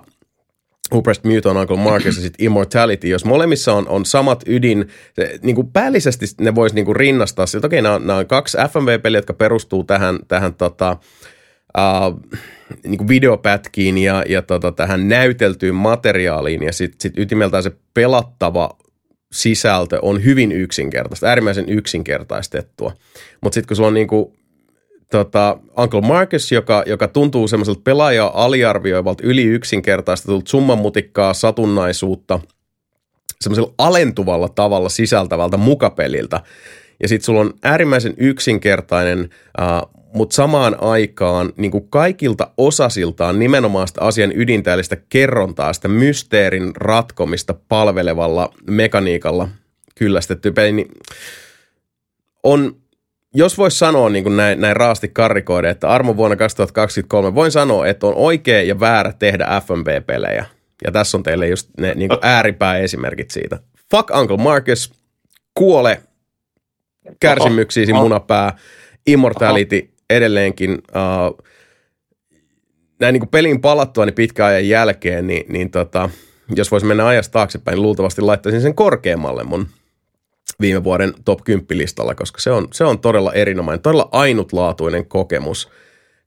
Uprest 0.94 1.24
Muton, 1.24 1.58
Uncle 1.58 1.78
Marcus 1.78 2.16
ja 2.16 2.22
sitten 2.22 2.46
Immortality, 2.46 3.08
jos 3.08 3.26
molemmissa 3.26 3.74
on, 3.74 3.88
on 3.88 4.06
samat 4.06 4.44
ydin, 4.46 4.88
se, 5.14 5.40
niin 5.42 5.56
kuin 5.56 5.72
päällisesti 5.72 6.26
ne 6.42 6.56
voisi 6.56 6.76
niin 6.76 6.86
kuin 6.86 6.96
rinnastaa 6.96 7.46
siltä, 7.46 7.68
okei, 7.68 7.82
nämä, 7.82 8.00
nämä 8.00 8.20
on 8.20 8.28
kaksi 8.28 8.58
FMV-peliä, 8.58 9.18
jotka 9.18 9.34
perustuu 9.34 9.84
tähän, 9.84 10.20
tähän 10.28 10.54
tota, 10.54 10.98
uh, 11.78 12.40
niin 12.84 12.98
kuin 12.98 13.08
videopätkiin 13.08 13.98
ja, 13.98 14.24
ja 14.30 14.42
tota, 14.42 14.72
tähän 14.72 15.10
näyteltyyn 15.10 15.76
materiaaliin 15.76 16.64
ja 16.64 16.74
sitten 16.74 17.02
sit 17.02 17.18
ytimeltään 17.18 17.64
se 17.64 17.72
pelattava 17.94 18.78
sisältö 19.32 20.00
on 20.02 20.24
hyvin 20.24 20.52
yksinkertaista, 20.52 21.28
äärimmäisen 21.28 21.70
yksinkertaistettua. 21.70 22.94
Mutta 23.42 23.54
sitten 23.54 23.68
kun 23.68 23.78
sulla 23.78 23.88
on 23.88 23.94
niin 23.94 24.08
kuin 24.08 24.34
tota, 25.12 25.58
Uncle 25.78 26.02
Marcus, 26.02 26.52
joka, 26.52 26.84
joka 26.86 27.08
tuntuu 27.08 27.48
semmoiselta 27.48 27.82
pelaajaa 27.84 28.44
aliarvioivalta, 28.44 29.24
yli 29.24 29.44
yksinkertaistetulta 29.44 30.50
summanmutikkaa, 30.50 31.34
satunnaisuutta, 31.34 32.40
semmoisella 33.42 33.74
alentuvalla 33.78 34.50
tavalla 34.50 34.90
sisältävältä 34.90 35.58
mukapeliltä. 35.58 36.42
Ja 37.02 37.08
sitten 37.08 37.26
sulla 37.26 37.42
on 37.42 37.54
äärimmäisen 37.64 38.14
yksinkertainen, 38.18 39.30
äh, 39.62 39.82
mutta 40.14 40.36
samaan 40.36 40.84
aikaan 40.84 41.54
niin 41.58 41.72
kuin 41.72 41.88
kaikilta 41.90 42.52
osasiltaan 42.58 43.40
nimenomaan 43.40 43.88
sitä 43.88 44.02
asian 44.02 44.32
ydintä, 44.36 44.84
sitä 44.84 44.98
kerrontaa, 45.10 45.74
sitä 45.74 45.88
mysteerin 45.88 46.72
ratkomista 46.76 47.56
palvelevalla 47.68 48.54
mekaniikalla 48.70 49.48
kyllästetty 49.96 50.52
peli, 50.52 50.72
niin 50.72 50.92
on 52.44 52.76
jos 53.34 53.58
voisi 53.58 53.78
sanoa 53.78 54.10
niin 54.10 54.24
kuin 54.24 54.38
näin, 54.38 54.62
näin 54.62 54.76
raasti 54.76 55.08
karrikoiden, 55.08 55.72
että 55.72 55.90
armo 55.90 56.18
vuonna 56.18 56.36
2023, 56.36 57.36
voin 57.36 57.52
sanoa, 57.52 57.88
että 57.88 58.08
on 58.08 58.16
oikea 58.16 58.62
ja 58.62 58.80
väärä 58.80 59.14
tehdä 59.20 59.62
FMV-pelejä. 59.68 60.45
Ja 60.84 60.91
tässä 60.91 61.18
on 61.18 61.24
teille 61.24 61.48
just 61.48 61.70
ne 61.78 61.94
niin 61.95 62.10
kuin 62.10 62.20
ääripääesimerkit 62.22 63.32
siitä. 63.32 63.60
Fuck 63.91 64.10
Uncle 64.20 64.38
Marcus, 64.38 64.94
kuole, 65.53 66.02
kärsimyksiisi 67.20 67.94
munapää, 67.94 68.58
Immortality 69.08 69.90
edelleenkin. 70.10 70.72
Uh, 70.72 71.45
näin 72.99 73.14
niin 73.14 73.22
kuin 73.22 73.30
pelin 73.30 73.62
palattua 73.62 74.06
niin 74.06 74.14
pitkän 74.14 74.48
ajan 74.48 74.70
jälkeen, 74.70 75.28
niin, 75.28 75.45
niin 75.53 75.72
tota, 75.72 76.10
jos 76.56 76.72
voisi 76.72 76.86
mennä 76.86 77.08
ajasta 77.08 77.32
taaksepäin, 77.32 77.76
niin 77.76 77.82
luultavasti 77.82 78.22
laittaisin 78.22 78.62
sen 78.62 78.76
korkeammalle 78.76 79.44
mun– 79.44 79.68
viime 80.62 80.84
vuoden 80.84 81.14
top 81.26 81.44
10 81.44 81.78
listalla, 81.78 82.16
koska 82.16 82.42
se 82.42 82.52
on, 82.52 82.68
se 82.74 82.84
on 82.84 83.00
todella 83.00 83.34
erinomainen, 83.34 83.82
todella 83.82 84.10
ainutlaatuinen 84.12 85.06
kokemus. 85.06 85.70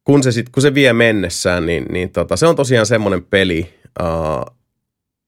Kun 0.04 0.22
se, 0.22 0.32
sit, 0.32 0.48
kun 0.48 0.62
se 0.62 0.74
vie 0.74 0.92
mennessään, 0.92 1.66
niin, 1.66 1.86
niin 1.90 2.10
tota, 2.10 2.36
se 2.36 2.46
on 2.46 2.56
tosiaan 2.56 2.86
semmoinen 2.86 3.24
peli, 3.24 3.74
uh, 4.02 4.56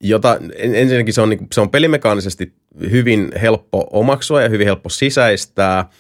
jota 0.01 0.39
ensinnäkin 0.57 1.15
se 1.15 1.21
on, 1.21 1.31
niin, 1.31 1.47
se 1.53 1.61
on 1.61 1.71
pelimekaanisesti 1.71 2.53
hyvin 2.91 3.33
helppo 3.43 3.87
omaksua 3.93 4.43
ja 4.43 4.49
hyvin 4.49 4.67
helppo 4.67 4.89
sisäistää– 4.89 5.89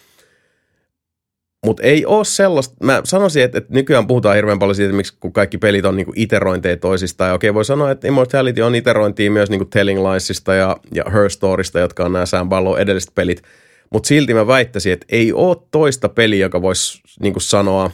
mutta 1.67 1.83
ei 1.83 2.07
ole 2.07 2.25
sellaista, 2.25 2.75
mä 2.83 3.01
sanoisin, 3.05 3.43
että, 3.43 3.59
että 3.59 3.75
nykyään 3.75 4.07
puhutaan 4.07 4.37
hirveän 4.37 4.59
paljon 4.59 4.75
siitä, 4.75 4.93
miksi 4.93 5.17
kun 5.21 5.33
kaikki 5.33 5.59
pelit 5.59 5.85
on 5.85 5.97
niinku 5.97 6.13
iterointeja 6.17 6.77
toisistaan. 6.77 7.29
Ja 7.29 7.35
okei, 7.35 7.55
voi 7.55 7.65
sanoa, 7.65 7.91
että 7.91 8.09
Immortality 8.09 8.63
on 8.63 8.75
iterointia 8.75 9.31
myös 9.31 9.51
niinku 9.51 9.65
Telling 9.65 10.11
Liesista 10.11 10.55
ja, 10.55 10.77
ja 10.95 11.05
Her 11.13 11.31
Storysta, 11.31 11.81
jotka 11.81 12.05
on 12.05 12.13
nämä 12.13 12.27
Sam 12.27 12.49
Ballo 12.49 12.77
edelliset 12.77 13.15
pelit. 13.15 13.43
Mutta 13.91 14.07
silti 14.07 14.35
mä 14.35 14.47
väittäisin, 14.47 14.93
että 14.93 15.07
ei 15.09 15.33
ole 15.33 15.57
toista 15.71 16.09
peliä, 16.09 16.47
joka 16.47 16.63
voisi 16.63 17.01
niinku 17.23 17.41
sanoa 17.41 17.91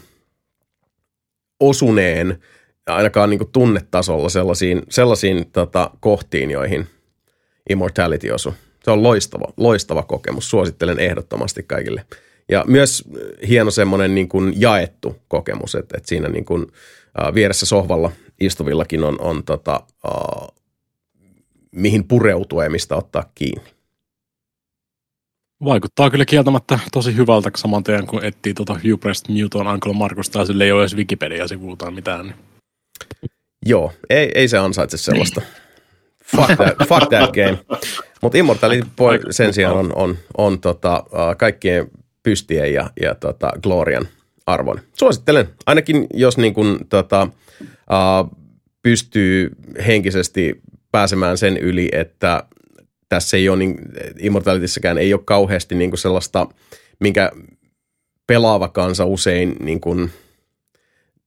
osuneen 1.61 2.39
ainakaan 2.87 3.31
niinku 3.31 3.49
tunnetasolla 3.53 4.29
sellaisiin, 4.29 4.83
sellaisiin 4.91 5.51
tota, 5.53 5.91
kohtiin, 6.01 6.51
joihin 6.51 6.87
Immortality 7.71 8.31
osuu. 8.31 8.55
Se 8.85 8.91
on 8.91 9.03
loistava, 9.03 9.53
loistava 9.57 10.03
kokemus. 10.03 10.51
Suosittelen 10.51 10.99
ehdottomasti 10.99 11.63
kaikille– 11.63 12.05
ja 12.53 12.65
myös 12.67 13.05
hieno 13.49 13.71
semmoinen 13.71 14.15
niin 14.15 14.29
kuin 14.29 14.61
jaettu 14.61 15.17
kokemus, 15.29 15.75
että, 15.75 15.97
että 15.97 16.09
siinä 16.09 16.29
niin 16.29 16.45
kuin, 16.45 16.67
äh, 17.23 17.35
vieressä 17.35 17.67
sohvalla 17.67 18.13
istuvillakin 18.41 19.05
on, 19.05 19.21
on 19.21 19.45
tota, 19.45 19.81
äh, 20.07 20.49
mihin 21.71 22.09
pureutua 22.09 22.65
ja 22.65 22.71
mistä 22.71 22.97
ottaa 22.97 23.31
kiinni. 23.35 23.71
Vaikuttaa 25.65 26.11
kyllä 26.11 26.25
kieltämättä 26.25 26.79
tosi 26.93 27.17
hyvältä 27.17 27.51
saman 27.57 27.85
tien, 27.85 28.07
kun 28.07 28.25
etsii 28.25 28.55
tuota 28.55 28.73
Hubrecht 28.75 29.29
Newton 29.29 29.67
Uncle 29.67 29.93
Markus, 29.93 30.31
tai 30.31 30.47
sille 30.47 30.65
ei 30.65 30.73
ole 30.73 30.83
edes 30.83 30.97
Wikipedia-sivulla 30.97 31.77
tai 31.77 31.91
mitään. 31.91 32.27
Niin. 32.27 32.37
Joo, 33.67 33.93
ei, 34.11 34.31
ei 34.35 34.49
se 34.49 34.59
ansaitse 34.59 34.97
sellaista. 34.97 35.43
fuck, 36.37 36.47
that, 36.47 36.89
fuck 36.89 37.09
that 37.09 37.33
game. 37.33 37.59
Mutta 38.23 38.39
Immortality 38.39 38.89
Boy 38.97 39.21
sen 39.31 39.55
sijaan 39.55 39.77
on, 39.77 39.93
on, 39.95 40.19
on 40.37 40.61
tota, 40.61 41.05
kaikkien 41.39 41.91
pystien 42.23 42.75
ja, 42.75 42.91
ja 43.03 43.15
tota, 43.15 43.51
Glorian 43.63 44.09
arvon. 44.47 44.81
Suosittelen, 44.99 45.49
ainakin 45.67 46.07
jos 46.15 46.39
niin 46.39 46.55
kuin, 46.55 46.79
tota, 46.89 47.29
uh, 47.73 48.39
pystyy 48.83 49.51
henkisesti 49.87 50.61
pääsemään 50.93 51.39
sen 51.39 51.57
yli, 51.57 51.89
että 51.93 52.45
tässä 53.09 53.37
ei 53.37 53.49
ole, 53.49 53.59
niin, 53.59 53.79
Immortalityssäkään 54.19 54.99
ei 54.99 55.15
ole 55.15 55.23
kauheasti 55.25 55.75
niin 55.75 55.91
kuin 55.91 55.99
sellaista, 55.99 56.47
minkä 57.01 57.33
pelaava 58.27 58.69
kansa 58.69 59.05
usein 59.05 59.57
niin 59.61 59.81
kuin, 59.81 60.11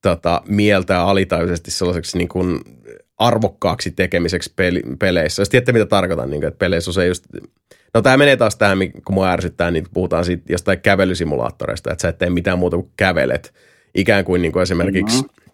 tota, 0.01 0.41
mieltää 0.47 1.03
alitajuisesti 1.03 1.72
sellaiseksi 1.72 2.17
niin 2.17 2.27
kuin 2.27 2.59
arvokkaaksi 3.17 3.91
tekemiseksi 3.91 4.53
peli, 4.55 4.81
peleissä. 4.99 5.41
Jos 5.41 5.49
tiedätte, 5.49 5.72
mitä 5.72 5.85
tarkoitan, 5.85 6.30
niin 6.30 6.41
kuin, 6.41 6.47
että 6.47 6.57
peleissä 6.57 6.89
usein 6.89 7.07
just, 7.07 7.26
no 7.95 8.01
tämä 8.01 8.17
menee 8.17 8.38
taas 8.38 8.55
tähän, 8.55 8.77
kun 9.05 9.15
mua 9.15 9.31
ärsyttää, 9.31 9.72
niin 9.72 9.85
puhutaan 9.93 10.26
siitä 10.26 10.43
jostain 10.49 10.81
kävelysimulaattoreista, 10.81 11.91
että 11.91 12.01
sä 12.01 12.09
et 12.09 12.17
tee 12.17 12.30
mitään 12.30 12.59
muuta 12.59 12.77
kuin 12.77 12.91
kävelet. 12.97 13.53
Ikään 13.95 14.26
kuin, 14.26 14.41
niin 14.41 14.51
kuin 14.51 14.63
esimerkiksi 14.63 15.17
mm-hmm 15.17 15.45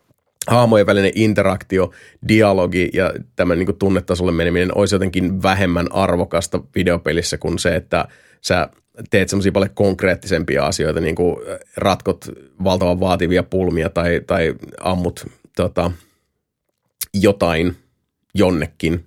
haamojen 0.48 0.86
välinen 0.86 1.12
interaktio, 1.16 1.92
dialogi 2.28 2.90
ja 2.94 3.14
tämän 3.36 3.60
niin 3.60 3.78
tunnetasolle 3.80 4.32
meneminen 4.32 4.78
olisi 4.78 4.96
jotenkin 4.96 5.44
vähemmän 5.44 5.88
arvokasta 5.92 6.62
videopelissä 6.76 7.38
kuin 7.38 7.60
se, 7.60 7.76
että 7.76 8.08
sä 8.42 8.70
teet 9.10 9.30
semmoisia 9.30 9.52
paljon 9.52 9.74
konkreettisempia 9.74 10.66
asioita, 10.66 11.00
niin 11.00 11.16
kuin 11.16 11.38
ratkot 11.78 12.26
valtavan 12.64 13.00
vaativia 13.00 13.44
pulmia 13.44 13.90
tai, 13.90 14.22
tai 14.28 14.56
ammut 14.80 15.28
tota, 15.56 15.92
jotain 17.14 17.76
jonnekin 18.36 19.06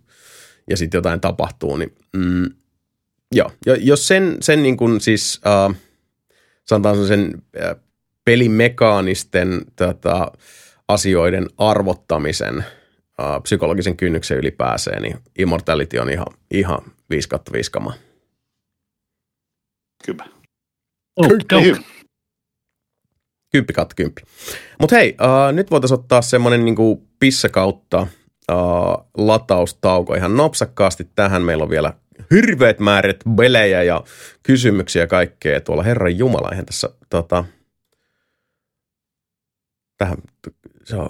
ja 0.71 0.77
sitten 0.77 0.99
jotain 0.99 1.21
tapahtuu, 1.21 1.77
niin 1.77 1.95
mm, 2.17 2.47
joo. 3.33 3.51
Ja 3.67 3.77
jos 3.77 4.09
sen, 4.09 4.37
sen 4.41 4.63
niin 4.63 4.77
kuin 4.77 5.01
siis, 5.01 5.41
äh, 5.47 5.77
sanotaan 6.65 7.07
sen 7.07 7.43
äh, 7.63 7.77
pelimekaanisten 8.25 9.63
tota, 9.77 10.33
asioiden 10.89 11.49
arvottamisen 11.59 12.59
äh, 13.21 13.43
psykologisen 13.43 13.97
kynnyksen 13.97 14.39
yli 14.39 14.51
pääsee, 14.51 15.01
niin 15.01 15.19
Immortality 15.39 15.99
on 15.99 16.11
ihan, 16.11 16.27
ihan 16.51 16.83
5 17.11 17.29
5 17.53 17.71
kamaa. 17.71 17.95
Kyllä. 20.07 20.25
Okay. 21.17 21.75
Kymppi 23.53 23.73
kautta 23.73 23.95
kymppi. 23.95 24.23
Mutta 24.81 24.97
hei, 24.97 25.17
uh, 25.21 25.53
nyt 25.53 25.71
voitaisiin 25.71 26.01
ottaa 26.01 26.23
semmoinen 26.23 26.65
niinku 26.65 27.09
pissakautta 27.19 28.07
uh, 28.53 29.09
lataustauko 29.17 30.15
ihan 30.15 30.37
nopsakkaasti 30.37 31.09
tähän. 31.15 31.43
Meillä 31.43 31.65
on 31.65 31.71
vielä 31.71 31.93
hirveät 32.31 32.79
määrät 32.81 33.17
belejä 33.35 33.83
ja 33.83 34.05
kysymyksiä 34.43 35.03
ja 35.03 35.07
kaikkea 35.07 35.61
tuolla 35.61 35.83
Herran 35.83 36.19
Jumala. 36.19 36.49
Eihän 36.51 36.67
tässä 36.67 36.89
tota, 37.11 37.45
tähän, 39.99 40.17
se 40.85 40.97
on 40.97 41.09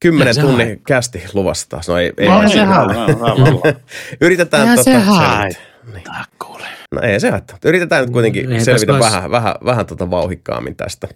kymmenen 0.00 0.34
tunnin 0.40 0.82
kästi 0.86 1.22
luvassa 1.34 1.68
taas. 1.68 1.88
No 1.88 1.98
ei, 1.98 2.12
ei 2.16 2.28
No, 2.28 2.48
se 2.48 2.58
Yritetään 4.20 4.62
Eihän 4.62 4.76
tota, 4.78 4.90
se 4.90 4.98
haittaa, 4.98 6.24
kuule. 6.46 6.66
No 6.94 7.00
ei 7.02 7.20
se 7.20 7.30
haittaa. 7.30 7.58
Yritetään 7.64 8.02
nyt 8.04 8.12
kuitenkin 8.12 8.52
Ei 8.52 8.60
selvitä 8.64 8.92
tässä 8.92 9.04
olisi- 9.06 9.14
vähän, 9.16 9.30
vähän, 9.30 9.54
vähän 9.64 9.86
tota 9.86 10.10
vauhikkaammin 10.10 10.76
tästä. 10.76 11.08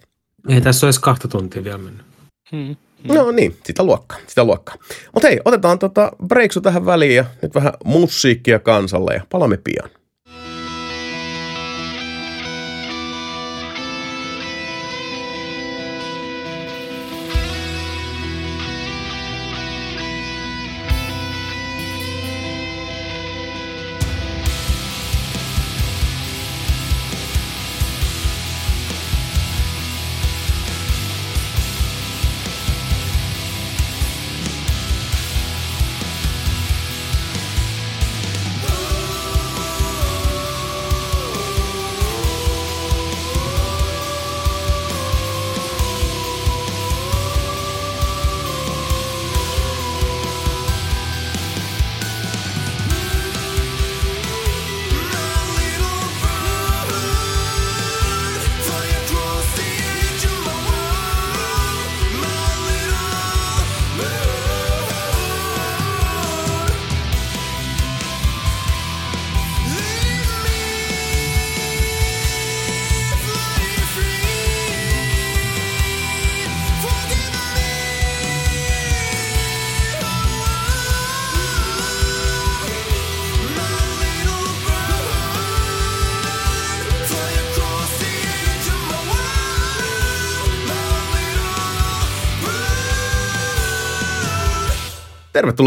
Ei 0.49 0.61
tässä 0.61 0.87
olisi 0.87 1.01
kahta 1.01 1.27
tuntia 1.27 1.63
vielä 1.63 1.77
mennyt. 1.77 2.05
Hmm. 2.51 2.75
No 3.03 3.31
niin, 3.31 3.57
sitä 3.63 3.83
luokkaa, 3.83 4.17
sitä 4.27 4.43
luokkaa. 4.43 4.75
Mutta 5.13 5.27
hei, 5.27 5.39
otetaan 5.45 5.79
tota 5.79 6.11
breaksu 6.27 6.61
tähän 6.61 6.85
väliin 6.85 7.15
ja 7.15 7.25
nyt 7.41 7.55
vähän 7.55 7.73
musiikkia 7.83 8.59
kansalle 8.59 9.13
ja 9.13 9.25
palaamme 9.29 9.57
pian. 9.57 9.89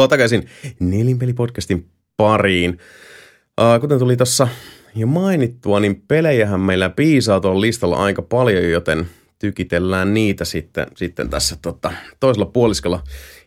Tervetuloa 0.00 0.08
takaisin 0.08 0.48
Nelinpeli-podcastin 0.80 1.84
pariin. 2.16 2.78
Uh, 3.60 3.80
kuten 3.80 3.98
tuli 3.98 4.16
tuossa 4.16 4.48
jo 4.94 5.06
mainittua, 5.06 5.80
niin 5.80 6.02
pelejähän 6.08 6.60
meillä 6.60 6.90
piisaa 6.90 7.40
tuolla 7.40 7.60
listalla 7.60 7.96
aika 7.96 8.22
paljon, 8.22 8.70
joten 8.70 9.06
tykitellään 9.38 10.14
niitä 10.14 10.44
sitten, 10.44 10.86
sitten 10.96 11.30
tässä 11.30 11.56
tota, 11.62 11.92
toisella 12.20 12.46
puoliskolla 12.46 13.02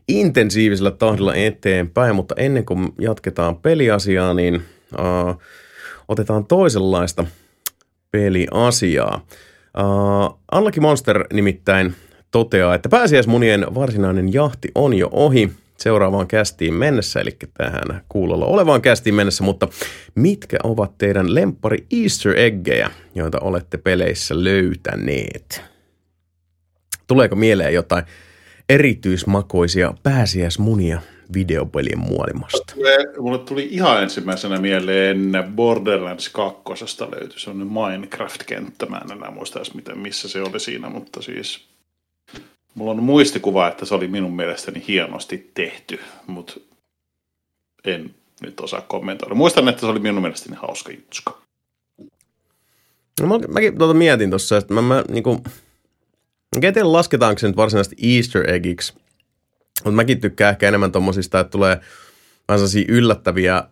intensiivisellä 0.08 0.92
tahdilla 0.92 1.36
eteenpäin. 1.36 2.16
Mutta 2.16 2.36
ennen 2.38 2.66
kuin 2.66 2.94
jatketaan 3.02 3.56
peliasiaa, 3.56 4.34
niin 4.34 4.56
uh, 4.56 5.42
otetaan 6.08 6.46
toisenlaista 6.46 7.26
peliasiaa. 8.12 9.26
Uh, 9.80 10.40
Unlucky 10.58 10.80
Monster 10.80 11.26
nimittäin 11.34 11.96
toteaa, 12.32 12.76
että 12.76 12.90
pääsiäismunien 12.90 13.66
varsinainen 13.76 14.34
jahti 14.34 14.72
on 14.76 14.94
jo 14.94 15.10
ohi 15.12 15.52
seuraavaan 15.84 16.28
kästiin 16.28 16.74
mennessä, 16.74 17.20
eli 17.20 17.32
tähän 17.54 18.04
kuulolla 18.10 18.46
olevaan 18.46 18.82
kästiin 18.82 19.16
mennessä, 19.16 19.44
mutta 19.44 19.68
mitkä 20.16 20.58
ovat 20.64 20.98
teidän 20.98 21.36
lemppari 21.36 21.86
Easter 22.04 22.38
eggejä, 22.38 22.90
joita 23.16 23.40
olette 23.40 23.78
peleissä 23.78 24.44
löytäneet? 24.44 25.62
Tuleeko 27.08 27.36
mieleen 27.36 27.74
jotain 27.74 28.04
erityismakoisia 28.70 29.94
pääsiäismunia 30.04 31.02
videopelien 31.34 32.00
maailmasta? 32.00 32.74
Mulle- 33.20 33.38
tuli 33.38 33.68
ihan 33.72 34.04
ensimmäisenä 34.04 34.58
mieleen 34.58 35.32
Borderlands 35.56 36.30
2. 36.30 36.64
löytyi 37.12 37.40
sellainen 37.40 37.74
Minecraft-kenttä. 37.74 38.86
Mä 38.86 39.02
en 39.06 39.18
enää 39.18 39.32
muista 39.32 39.60
edes, 39.60 39.74
miten, 39.74 39.98
missä 39.98 40.30
se 40.30 40.42
oli 40.42 40.60
siinä, 40.60 40.90
mutta 40.90 41.22
siis 41.22 41.73
mulla 42.76 42.92
on 42.92 43.04
muistikuva, 43.04 43.68
että 43.68 43.86
se 43.86 43.96
oli 43.96 44.08
minun 44.08 44.36
mielestäni 44.36 44.84
hienosti 44.88 45.52
tehty, 45.54 46.00
mutta 46.28 46.54
en 47.86 48.16
nyt 48.42 48.60
osaa 48.60 48.82
kommentoida. 48.82 49.36
Muistan, 49.36 49.68
että 49.68 49.80
se 49.80 49.86
oli 49.86 50.00
minun 50.00 50.22
mielestäni 50.22 50.56
hauska 50.56 50.92
jutska. 50.92 51.42
No, 53.22 53.28
mä, 53.28 53.40
mäkin 53.48 53.78
tuota 53.78 53.94
mietin 53.94 54.30
tuossa, 54.30 54.58
että 54.58 54.74
mä, 54.74 54.82
mä 54.82 55.04
niinku, 55.10 55.34
mä 56.56 56.68
en 56.68 56.74
tiedä 56.74 56.92
lasketaanko 56.92 57.40
se 57.40 57.48
nyt 57.48 57.58
varsinaisesti 57.58 57.96
Easter 58.16 58.50
eggiksi, 58.50 58.94
mutta 59.84 59.96
mäkin 59.96 60.22
tykkään 60.22 60.52
ehkä 60.52 60.68
enemmän 60.68 60.92
tommosista, 60.92 61.40
että 61.40 61.52
tulee 61.52 61.80
vähän 62.48 62.60
sellaisia 62.60 62.86
yllättäviä 62.88 63.64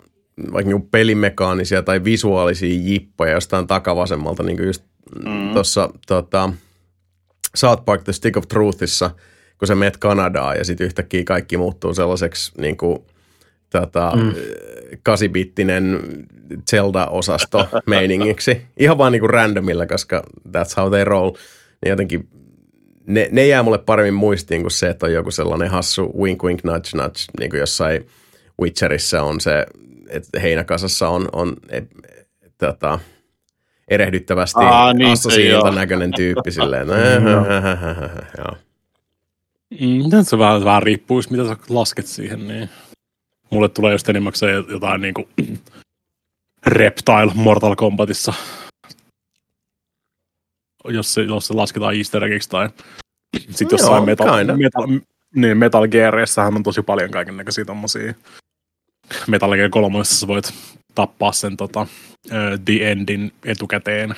vaikka 0.53 0.69
niinku 0.69 0.87
pelimekaanisia 0.91 1.81
tai 1.81 2.03
visuaalisia 2.03 2.79
jippoja 2.81 3.33
jostain 3.33 3.67
takavasemmalta, 3.67 4.43
niin 4.43 4.57
kuin 4.57 4.67
just 4.67 4.83
mm. 5.25 5.53
tuossa 5.53 5.89
tota, 6.07 6.53
South 7.55 7.85
Park 7.85 8.03
The 8.03 8.13
Stick 8.13 8.37
of 8.37 8.47
Truthissa, 8.47 9.11
kun 9.57 9.67
sä 9.67 9.75
meet 9.75 9.97
Kanadaan 9.97 10.57
ja 10.57 10.65
sitten 10.65 10.85
yhtäkkiä 10.85 11.23
kaikki 11.23 11.57
muuttuu 11.57 11.93
sellaiseksi 11.93 12.51
niin 12.57 12.77
kuin, 12.77 12.99
tota, 13.69 14.11
mm. 14.15 14.33
kasibittinen 15.03 15.99
Zelda-osasto 16.71 17.67
meiningiksi. 17.85 18.61
Ihan 18.77 18.97
vaan 18.97 19.11
niin 19.11 19.19
kuin 19.19 19.29
randomilla, 19.29 19.85
koska 19.85 20.23
that's 20.47 20.75
how 20.77 20.89
they 20.89 21.03
roll. 21.03 21.31
Niin 21.85 21.89
jotenkin 21.89 22.29
ne, 23.07 23.29
ne 23.31 23.47
jää 23.47 23.63
mulle 23.63 23.77
paremmin 23.77 24.13
muistiin 24.13 24.61
kuin 24.61 24.71
se, 24.71 24.89
että 24.89 25.05
on 25.05 25.13
joku 25.13 25.31
sellainen 25.31 25.69
hassu 25.69 26.13
wink 26.21 26.43
wink 26.43 26.63
nudge 26.63 26.89
nudge, 26.95 27.19
niin 27.39 27.49
kuin 27.49 27.59
jossain 27.59 28.07
Witcherissa 28.61 29.23
on 29.23 29.41
se 29.41 29.65
et 30.11 30.23
heinäkasassa 30.41 31.09
on, 31.09 31.29
on 31.31 31.55
et, 31.69 31.83
et, 32.41 32.53
tota, 32.57 32.99
erehdyttävästi 33.91 34.59
Aa, 34.59 34.93
niin 34.93 35.07
se 35.07 35.11
assosiilta 35.11 35.67
joo. 35.67 35.75
näköinen 35.75 36.11
tyyppi 36.13 36.51
silleen. 36.51 36.87
Joo. 38.37 38.57
Mm, 39.79 40.23
se 40.23 40.37
vähän, 40.37 40.63
vähän 40.63 40.83
riippuu, 40.83 41.21
mitä 41.29 41.47
sä 41.47 41.57
lasket 41.69 42.07
siihen. 42.07 42.47
Niin. 42.47 42.69
Mulle 43.49 43.69
tulee 43.69 43.91
just 43.91 44.09
enimmäkseen 44.09 44.65
jotain 44.69 45.01
niinku 45.01 45.29
Reptile 46.65 47.31
Mortal 47.33 47.75
Kombatissa. 47.75 48.33
Jos 50.85 51.13
se, 51.13 51.21
jos 51.21 51.47
se 51.47 51.53
lasketaan 51.53 51.95
easter 51.95 52.23
eggiksi 52.23 52.49
tai 52.49 52.69
sitten 53.39 53.67
Joo, 53.71 53.71
jossain 53.71 54.05
Metal, 54.05 54.37
kinda. 54.37 54.57
Metal, 54.57 54.87
niin 55.35 55.57
Metal 55.57 55.87
Gearissähän 55.87 56.55
on 56.55 56.63
tosi 56.63 56.81
paljon 56.81 57.11
kaiken 57.11 57.37
näköisiä 57.37 57.65
tommosia. 57.65 58.13
Metal 59.27 59.55
Gear 59.55 59.69
3 59.69 60.03
sä 60.03 60.27
voit 60.27 60.53
tappaa 60.95 61.31
sen 61.31 61.57
tota, 61.57 61.87
The 62.65 62.91
Endin 62.91 63.33
etukäteen, 63.45 64.15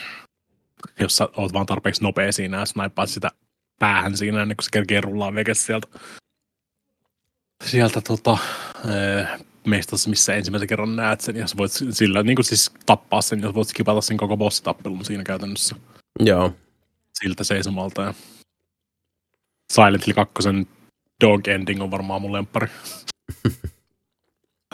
jos 0.99 1.17
sä 1.17 1.29
oot 1.37 1.53
vaan 1.53 1.65
tarpeeksi 1.65 2.03
nopea 2.03 2.31
siinä 2.31 2.59
ja 2.59 2.65
snaippaat 2.65 3.09
sitä 3.09 3.31
päähän 3.79 4.17
siinä 4.17 4.41
ennen 4.41 4.57
kuin 4.57 4.65
se 4.65 4.69
kerkee 4.71 5.01
rullaa 5.01 5.35
vekes 5.35 5.65
sieltä, 5.65 5.87
sieltä 7.63 8.01
tota, 8.01 8.37
mestassa, 9.65 10.09
missä 10.09 10.33
ensimmäisen 10.33 10.67
kerran 10.67 10.95
näet 10.95 11.21
sen, 11.21 11.35
ja 11.35 11.47
sä 11.47 11.57
voit 11.57 11.71
sillä 11.89 12.23
niin 12.23 12.35
kuin 12.35 12.45
siis 12.45 12.71
tappaa 12.85 13.21
sen, 13.21 13.41
ja 13.41 13.47
sä 13.47 13.53
voit 13.53 13.67
skipata 13.67 14.01
sen 14.01 14.17
koko 14.17 14.37
bossitappelun 14.37 15.05
siinä 15.05 15.23
käytännössä 15.23 15.75
Joo. 16.19 16.55
siltä 17.13 17.43
seisomalta. 17.43 18.01
Ja 18.01 18.13
Silent 19.73 20.07
Hill 20.07 20.13
2 20.13 20.49
dog 21.23 21.47
ending 21.47 21.81
on 21.81 21.91
varmaan 21.91 22.21
mun 22.21 22.33
lemppari. 22.33 22.67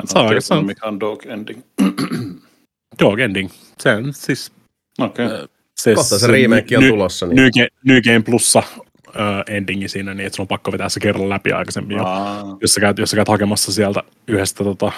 Tiennyt, 0.08 0.66
mikä 0.66 0.86
on 0.88 1.00
dog 1.00 1.26
ending. 1.26 1.62
Dog 3.00 3.20
ending. 3.20 3.50
Se 3.80 3.96
on 3.96 4.14
siis... 4.14 4.52
Okei. 5.00 5.26
Okay. 5.26 5.38
ö, 5.38 5.48
se, 5.80 5.96
Kohta 5.96 6.20
se 6.20 6.28
remake 6.28 6.78
on 6.78 6.84
tulossa. 6.84 7.26
Niin. 7.28 7.36
New, 7.36 7.66
New 7.86 8.02
Game 8.02 8.20
Plussa 8.20 8.64
ö, 9.08 9.20
endingi 9.48 9.88
siinä, 9.88 10.14
niin 10.14 10.26
että 10.28 10.36
sun 10.36 10.44
on 10.44 10.48
pakko 10.48 10.72
vetää 10.72 10.90
se 10.90 11.00
kerran 11.00 11.30
läpi 11.30 11.52
aikaisemmin. 11.52 11.98
jo. 11.98 12.04
Aa, 12.04 12.58
Jos 12.62 12.74
sä, 12.74 12.82
käyt, 12.82 12.98
jos 12.98 13.10
sä 13.12 13.16
käyt 13.16 13.28
hakemassa 13.28 13.72
sieltä 13.72 14.04
yhdestä 14.28 14.64
tota, 14.64 14.92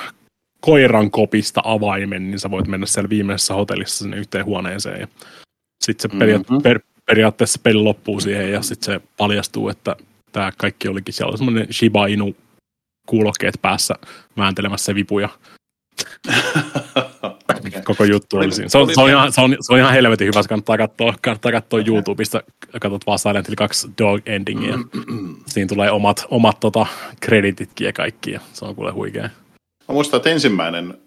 koiran 0.60 1.12
kopista 1.12 1.62
avaimen, 1.64 2.32
niin 2.32 2.40
sä 2.40 2.52
voit 2.52 2.68
mennä 2.68 2.86
siellä 2.86 3.10
viimeisessä 3.10 3.54
hotellissa 3.54 3.98
sinne 4.04 4.18
yhteen 4.18 4.46
huoneeseen. 4.46 5.00
Ja 5.02 5.08
sitten 5.84 6.12
se 6.12 6.18
peria- 6.18 6.38
Mhm. 6.50 6.62
per, 6.62 6.80
periaatteessa 7.06 7.60
peli 7.64 7.78
loppuu 7.80 8.20
siihen 8.20 8.52
ja 8.52 8.62
sitten 8.62 8.86
se 8.94 9.02
paljastuu, 9.18 9.70
että 9.70 9.96
tämä 10.32 10.52
kaikki 10.58 10.88
olikin 10.88 11.14
siellä 11.14 11.38
semmoinen 11.38 11.68
Shiba 11.74 12.08
Inu 12.08 12.36
kuulokkeet 13.12 13.56
päässä 13.62 13.96
vääntelemässä 14.38 14.96
vipuja. 14.96 15.30
Koko 17.84 18.04
juttu 18.04 18.38
oli 18.38 18.52
siinä. 18.52 18.70
Se 18.70 18.78
on, 18.78 18.94
se 18.94 19.02
on, 19.02 19.10
ihan, 19.10 19.32
se 19.32 19.42
on, 19.42 19.58
se 19.60 19.74
on 19.74 19.80
ihan 19.80 19.94
helvetin 19.94 20.28
hyvä, 20.28 20.42
se 20.42 20.50
kannattaa 20.50 20.78
katsoa, 20.78 21.14
kannattaa 21.22 21.52
katsoa 21.52 21.80
YouTubesta, 21.88 22.44
katsot 22.82 23.06
vaan 23.06 23.20
Silent 23.20 23.48
Hill 23.48 23.56
2 23.56 23.90
Dog 24.02 24.22
Endingia. 24.26 24.80
Siinä 25.46 25.68
tulee 25.68 25.92
omat, 25.92 26.26
omat 26.30 26.60
tota, 26.60 26.86
kredititkin 27.20 27.86
ja 27.86 27.94
kaikki, 27.94 28.32
ja 28.32 28.40
se 28.54 28.66
on 28.66 28.76
kuule 28.76 28.92
huikea. 28.92 29.30
Mä 29.88 29.94
muistan, 29.94 30.18
että 30.18 30.30
ensimmäinen, 30.30 30.98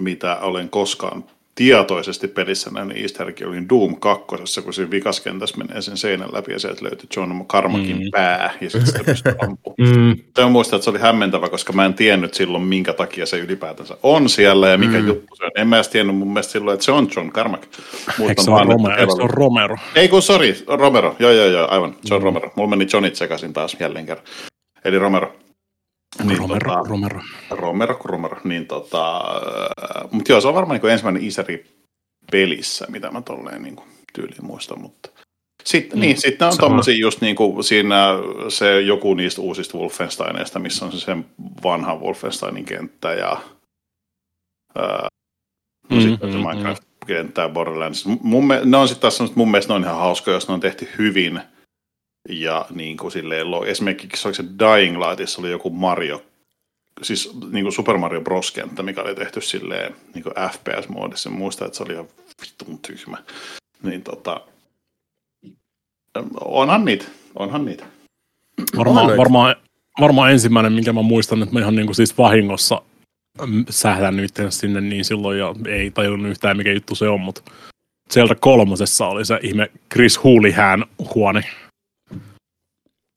mitä 0.00 0.36
olen 0.36 0.68
koskaan 0.68 1.24
tietoisesti 1.58 2.28
pelissä 2.28 2.70
näin 2.70 2.92
easter 2.96 3.26
oli 3.46 3.68
Doom 3.68 3.96
2, 4.00 4.62
kun 4.64 4.74
siinä 4.74 4.90
vikaskentässä 4.90 5.56
menee 5.56 5.82
sen 5.82 5.96
seinän 5.96 6.28
läpi 6.32 6.52
ja 6.52 6.58
sieltä 6.58 6.84
löytyi 6.84 7.08
John 7.16 7.46
Carmackin 7.46 7.96
Mm. 7.96 8.02
mm. 8.02 8.10
pää 8.12 8.54
ja 8.60 8.70
sitten 8.70 8.86
sitä 8.86 9.04
pystyy 9.04 9.32
ampumaan. 9.48 9.96
Mm. 9.96 10.42
Mä 10.42 10.48
muistan, 10.48 10.76
että 10.76 10.84
se 10.84 10.90
oli 10.90 10.98
hämmentävä, 10.98 11.48
koska 11.48 11.72
mä 11.72 11.84
en 11.84 11.94
tiennyt 11.94 12.34
silloin, 12.34 12.64
minkä 12.64 12.92
takia 12.92 13.26
se 13.26 13.38
ylipäätänsä 13.38 13.96
on 14.02 14.28
siellä 14.28 14.68
ja 14.68 14.78
mikä 14.78 14.98
mm. 14.98 15.06
juttu 15.06 15.36
se 15.36 15.44
on. 15.44 15.50
En 15.56 15.68
mä 15.68 15.76
edes 15.76 15.88
tiennyt 15.88 16.16
mun 16.16 16.32
mielestä 16.32 16.52
silloin, 16.52 16.74
että 16.74 16.84
se 16.84 16.92
on 16.92 17.08
John 17.16 17.30
Carmack. 17.30 17.62
Eikö 17.64 18.42
se 18.42 18.50
että 18.50 18.64
Romero? 18.64 18.96
Eikö 18.96 19.12
se 19.16 19.22
ole 19.22 19.30
Romero? 19.32 19.76
Ei 19.94 20.08
kun, 20.08 20.22
sori, 20.22 20.56
Romero. 20.66 21.16
Joo, 21.18 21.30
joo, 21.30 21.46
joo, 21.46 21.68
aivan. 21.70 21.96
Se 22.04 22.14
on 22.14 22.22
Romero. 22.22 22.52
Mulla 22.56 22.70
meni 22.70 22.86
Johnit 22.92 23.16
sekaisin 23.16 23.52
taas 23.52 23.76
jälleen 23.80 24.06
kerran. 24.06 24.26
Eli 24.84 24.98
Romero. 24.98 25.36
Niin, 26.24 26.38
Romero, 26.38 26.70
tota, 26.74 26.88
Romero. 26.88 27.20
Romero, 27.50 27.98
Romero, 28.04 28.40
niin 28.44 28.66
tota, 28.66 29.22
mutta 30.10 30.32
joo, 30.32 30.40
se 30.40 30.48
on 30.48 30.54
varmaan 30.54 30.80
niin 30.80 30.92
ensimmäinen 30.92 31.24
iseri 31.24 31.64
pelissä, 32.30 32.86
mitä 32.88 33.10
mä 33.10 33.22
tolleen 33.22 33.62
niin 33.62 33.76
tyyliin 34.12 34.46
muistan, 34.46 34.80
mutta 34.80 35.10
sitten, 35.64 35.98
Mm, 35.98 36.00
mm, 36.00 36.06
niin, 36.06 36.20
sitten 36.20 36.48
on 36.48 36.58
tommosia 36.58 36.96
just 36.96 37.20
niin 37.20 37.36
kuin 37.36 37.64
siinä 37.64 38.06
se 38.48 38.80
joku 38.80 39.14
niistä 39.14 39.40
uusista 39.40 39.78
Wolfensteineista, 39.78 40.58
missä 40.58 40.84
on 40.84 40.92
se 40.92 41.00
sen 41.00 41.26
vanha 41.62 41.96
Wolfensteinin 41.96 42.64
kenttä 42.64 43.12
ja 43.14 43.40
ää, 44.74 45.08
no 45.90 45.96
Mm, 45.96 46.02
sitten 46.02 46.32
se 46.32 46.38
mm, 46.38 46.44
Minecraft-kenttä 46.44 47.42
ja 47.42 47.48
Borderlands. 47.48 48.06
Mun, 48.06 48.48
ne 48.64 48.76
on 48.76 48.88
sitten 48.88 49.02
taas 49.02 49.34
mun 49.34 49.50
mielestä 49.50 49.72
ne 49.72 49.76
on 49.76 49.84
ihan 49.84 49.98
hauskoja, 49.98 50.34
jos 50.36 50.48
ne 50.48 50.54
on 50.54 50.60
tehty 50.60 50.88
hyvin 50.98 51.40
ja 52.28 52.66
niin 52.74 52.96
kuin 52.96 53.12
silleen, 53.12 53.46
esimerkiksi 53.66 54.28
oliko 54.28 54.36
se 54.36 54.44
Dying 54.58 54.98
Lightissa 54.98 55.40
oli 55.40 55.50
joku 55.50 55.70
Mario 55.70 56.22
siis 57.02 57.30
niin 57.50 57.64
kuin 57.64 57.72
Super 57.72 57.98
Mario 57.98 58.20
Bros. 58.20 58.50
kenttä, 58.50 58.82
mikä 58.82 59.02
oli 59.02 59.14
tehty 59.14 59.40
silleen 59.40 59.96
niin 60.14 60.22
kuin 60.22 60.34
FPS-muodissa. 60.34 61.30
Muistan, 61.30 61.66
että 61.66 61.76
se 61.76 61.82
oli 61.82 61.92
ihan 61.92 62.08
vitun 62.42 62.78
tyhmä. 62.78 63.18
Niin 63.82 64.02
tota, 64.02 64.40
onhan 66.44 66.84
niitä, 66.84 67.04
onhan 67.34 67.64
niitä. 67.64 67.86
Varmaan, 68.76 69.16
varmaan, 69.16 69.56
varmaan 70.00 70.32
ensimmäinen, 70.32 70.72
minkä 70.72 70.92
mä 70.92 71.02
muistan, 71.02 71.42
että 71.42 71.54
mä 71.54 71.60
ihan 71.60 71.76
niinku 71.76 71.94
siis 71.94 72.18
vahingossa 72.18 72.82
sählännyt 73.70 74.24
itsensä 74.24 74.58
sinne 74.58 74.80
niin 74.80 75.04
silloin 75.04 75.38
ja 75.38 75.54
ei 75.68 75.90
tajunnut 75.90 76.30
yhtään 76.30 76.56
mikä 76.56 76.72
juttu 76.72 76.94
se 76.94 77.08
on, 77.08 77.20
mutta 77.20 77.42
sieltä 78.10 78.34
kolmosessa 78.34 79.06
oli 79.06 79.24
se 79.24 79.38
ihme 79.42 79.70
Chris 79.92 80.24
Houlihan 80.24 80.86
huone. 81.14 81.42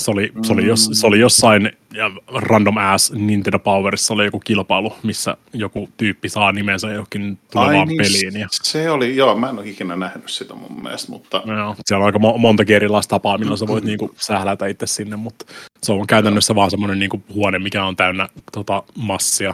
Se 0.01 0.11
oli, 0.11 0.31
se, 0.43 0.53
oli 0.53 0.67
jos, 0.67 0.89
se 0.93 1.07
oli 1.07 1.19
jossain 1.19 1.71
ja 1.93 2.11
random 2.27 2.77
ass 2.77 3.11
Nintendo 3.11 3.59
Powerissa 3.59 4.13
oli 4.13 4.25
joku 4.25 4.39
kilpailu, 4.39 4.93
missä 5.03 5.37
joku 5.53 5.89
tyyppi 5.97 6.29
saa 6.29 6.51
nimensä 6.51 6.87
johonkin 6.87 7.39
tulevaan 7.51 7.87
niin, 7.87 7.97
peliin. 7.97 8.39
Ja, 8.39 8.47
Se 8.51 8.91
oli, 8.91 9.15
joo, 9.15 9.35
mä 9.35 9.49
en 9.49 9.59
ole 9.59 9.69
ikinä 9.69 9.95
nähnyt 9.95 10.29
sitä 10.29 10.53
mun 10.53 10.83
mielestä, 10.83 11.11
mutta 11.11 11.41
Joo, 11.45 11.75
siellä 11.85 12.03
on 12.03 12.05
aika 12.05 12.19
mo- 12.19 12.37
montakin 12.37 12.75
erilaista 12.75 13.09
tapaa, 13.09 13.37
millä 13.37 13.57
sä 13.57 13.67
voit 13.67 13.83
niinku 13.83 14.15
sählätä 14.17 14.67
itse 14.67 14.87
sinne, 14.87 15.15
mutta 15.15 15.45
se 15.83 15.91
on 15.91 16.07
käytännössä 16.07 16.55
vaan 16.55 16.71
semmoinen 16.71 16.99
niinku 16.99 17.23
huone, 17.33 17.59
mikä 17.59 17.85
on 17.85 17.95
täynnä 17.95 18.29
tota, 18.51 18.83
massia. 18.95 19.53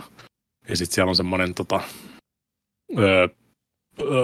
Ja 0.70 0.78
sitten 0.78 0.96
siellä 0.96 1.10
on 1.10 1.16
semmoinen 1.16 1.54
tota, 1.54 1.82
öö, 2.98 3.28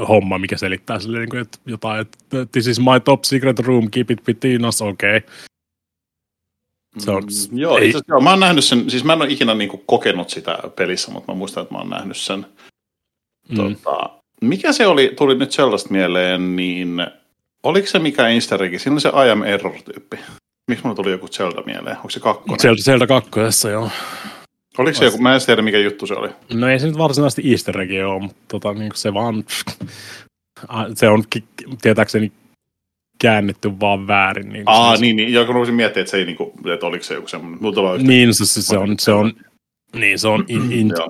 homma, 0.08 0.38
mikä 0.38 0.58
selittää 0.58 1.00
sille 1.00 1.20
niinku, 1.20 1.38
että 1.38 1.58
jotain, 1.66 2.02
että 2.02 2.46
this 2.52 2.68
is 2.68 2.80
my 2.80 3.00
top 3.04 3.24
secret 3.24 3.60
room, 3.60 3.90
keep 3.92 4.12
it 4.12 4.24
between 4.24 4.66
us, 4.66 4.82
okei. 4.82 5.18
Okay. 5.18 5.30
Se 6.98 7.12
on- 7.12 7.24
Mm, 7.52 7.58
joo, 7.58 7.78
ei- 7.78 7.86
itse 7.86 7.98
asiassa, 7.98 8.14
joo, 8.14 8.22
mä 8.22 8.30
oon 8.30 8.40
nähnyt 8.40 8.64
sen, 8.64 8.90
siis 8.90 9.04
mä 9.04 9.14
en 9.14 9.22
ole 9.22 9.30
ikinä 9.32 9.54
niin 9.54 9.70
kuin, 9.70 9.84
kokenut 9.86 10.30
sitä 10.30 10.58
pelissä, 10.76 11.12
mutta 11.12 11.32
mä 11.32 11.38
muistan, 11.38 11.62
että 11.64 11.74
mä 11.76 11.80
oon 11.80 11.90
nähnyt 11.90 12.18
sen. 12.18 12.46
Mm. 13.50 13.56
Tota, 13.56 14.10
mikä 14.42 14.72
se 14.74 14.88
oli, 14.88 15.14
tuli 15.18 15.36
nyt 15.36 15.52
sellaista 15.52 15.90
mieleen, 15.92 16.56
niin 16.56 17.08
oliko 17.64 17.88
se 17.88 18.00
mikä 18.00 18.28
egg? 18.28 18.80
Siinä 18.80 18.94
oli 18.94 19.02
se 19.02 19.10
I 19.28 19.30
am 19.32 19.44
Error-tyyppi. 19.44 20.18
Miksi 20.68 20.84
mulla 20.86 20.96
tuli 20.96 21.12
joku 21.12 21.28
Zelda 21.28 21.62
mieleen? 21.66 21.98
Onko 21.98 22.10
se 22.10 22.20
kakkonen? 22.20 22.60
Sieltä, 22.60 22.84
sieltä 22.84 23.08
kakkosessa, 23.08 23.70
joo. 23.70 23.90
Oliko 24.78 24.98
se 25.00 25.06
joku, 25.06 25.18
mä 25.18 25.36
en 25.36 25.42
tiedä 25.46 25.62
mikä 25.62 25.78
juttu 25.78 26.08
se 26.08 26.14
oli. 26.14 26.30
No 26.54 26.68
ei 26.70 26.80
se 26.80 26.88
nyt 26.88 26.98
varsinaisesti 26.98 27.52
easter 27.52 27.82
egg 27.82 27.92
ole, 28.08 28.20
mutta 28.22 28.42
tota, 28.48 28.74
niin 28.74 28.92
se 28.96 29.14
vaan, 29.14 29.44
se 30.96 31.08
on 31.10 31.24
tietääkseni 31.82 32.32
käännetty 33.22 33.80
vaan 33.80 34.08
väärin. 34.08 34.50
Niin 34.50 34.66
kuin 34.66 34.76
Aa, 34.76 34.90
siis- 34.90 35.02
niin, 35.02 35.16
niin. 35.16 35.34
Joo, 35.34 35.46
kun 35.46 35.56
rupesin 35.56 35.76
miettimään, 35.76 36.02
että 36.02 36.12
se 36.12 36.18
ei 36.18 36.26
niinku, 36.26 36.54
että 36.74 36.86
oliko 36.86 37.04
se 37.04 37.14
joku 37.14 37.28
semmoinen. 37.28 37.62
Mulla 37.62 37.98
Niin, 37.98 38.34
se, 38.34 38.46
se, 38.46 38.62
se 38.62 38.78
on, 38.78 38.96
se 39.00 39.12
on, 39.12 39.34
niin, 39.96 40.20
se 40.20 40.28
on, 40.28 40.46
in, 40.50 40.72
in, 40.72 40.90
Joo. 40.98 41.10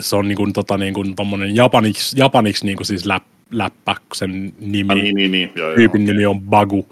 se 0.00 0.16
on 0.16 0.28
niin 0.28 0.36
kuin, 0.36 0.52
tota, 0.52 0.78
niin 0.78 0.94
kuin, 0.94 1.16
tommonen 1.16 1.56
japaniksi, 1.56 2.18
japaniksi 2.18 2.66
niin 2.66 2.76
kuin 2.76 2.86
siis 2.86 3.06
läp, 3.06 3.22
läppä, 3.50 3.94
kun 3.94 4.16
sen 4.16 4.52
nimi, 4.60 4.92
Ah, 4.92 4.98
niin, 4.98 5.14
niin, 5.16 5.30
niin. 5.32 5.52
Joo, 5.54 5.68
joo, 5.68 5.76
tyypin 5.76 6.02
okei. 6.02 6.14
nimi 6.14 6.26
on 6.26 6.40
Bagu, 6.40 6.86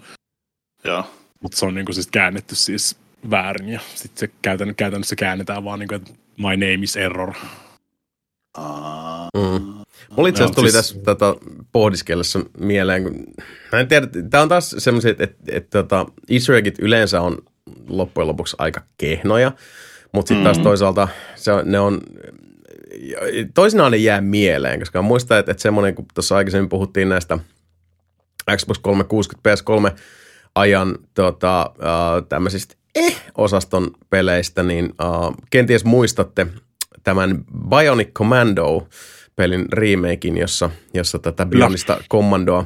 Joo. 0.83 1.03
mutta 1.41 1.57
se 1.57 1.65
on 1.65 1.75
niin 1.75 1.85
kuin 1.85 1.93
siis 1.95 2.07
käännetty 2.07 2.55
siis 2.55 2.97
väärin 3.29 3.69
ja 3.69 3.79
sitten 3.95 4.19
se 4.29 4.33
käytän, 4.41 4.75
käytännössä 4.75 5.15
käännetään 5.15 5.63
vaan 5.63 5.79
niin 5.79 5.87
kuin, 5.87 5.95
että 5.95 6.13
my 6.37 6.49
name 6.57 6.73
is 6.83 6.95
error. 6.95 7.33
Aa. 8.57 9.29
Mm. 9.37 9.73
Mulla 10.15 10.29
itse 10.29 10.43
asiassa 10.43 10.59
Joo, 10.59 10.63
tuli 10.63 10.71
siis- 10.71 10.83
tässä 10.93 10.99
tota, 11.05 11.35
pohdiskellessa 11.71 12.39
mieleen, 12.59 13.03
kun 13.03 13.23
mä 13.71 13.79
en 13.79 13.87
tiedä, 13.87 14.07
tämä 14.29 14.41
on 14.43 14.49
taas 14.49 14.75
semmoisia, 14.77 15.11
että, 15.11 15.23
että, 15.23 15.37
että 15.47 15.83
tota, 15.83 16.05
easter 16.29 16.55
eggit 16.55 16.79
yleensä 16.79 17.21
on 17.21 17.37
loppujen 17.87 18.27
lopuksi 18.27 18.55
aika 18.59 18.81
kehnoja, 18.97 19.51
mutta 20.11 20.27
sitten 20.27 20.43
taas 20.43 20.57
Mhm. 20.57 20.63
toisaalta 20.63 21.07
se 21.35 21.51
ne 21.63 21.79
on, 21.79 22.01
toisinaan 23.53 23.91
ne 23.91 23.97
jää 23.97 24.21
mieleen, 24.21 24.79
koska 24.79 25.01
muistan, 25.01 25.39
että, 25.39 25.51
että 25.51 25.61
semmoinen, 25.61 25.95
kun 25.95 26.05
tuossa 26.13 26.35
aikaisemmin 26.37 26.69
puhuttiin 26.69 27.09
näistä 27.09 27.39
Xbox 28.57 28.77
360 28.81 29.49
PS3 29.49 29.91
ajan 30.55 30.97
tota, 31.13 31.61
äh, 31.61 32.25
tämmöisistä 32.29 32.75
eh-osaston 32.95 33.91
peleistä, 34.09 34.63
niin 34.63 34.85
äh, 34.85 35.35
kenties 35.49 35.85
muistatte 35.85 36.47
tämän 37.03 37.43
Bionic 37.69 38.11
Commando 38.13 38.87
pelin 39.37 39.65
remakein, 39.73 40.37
jossa, 40.37 40.69
jossa 40.93 41.19
tätä 41.19 41.45
Bionista 41.45 41.97
kommandoa 42.07 42.65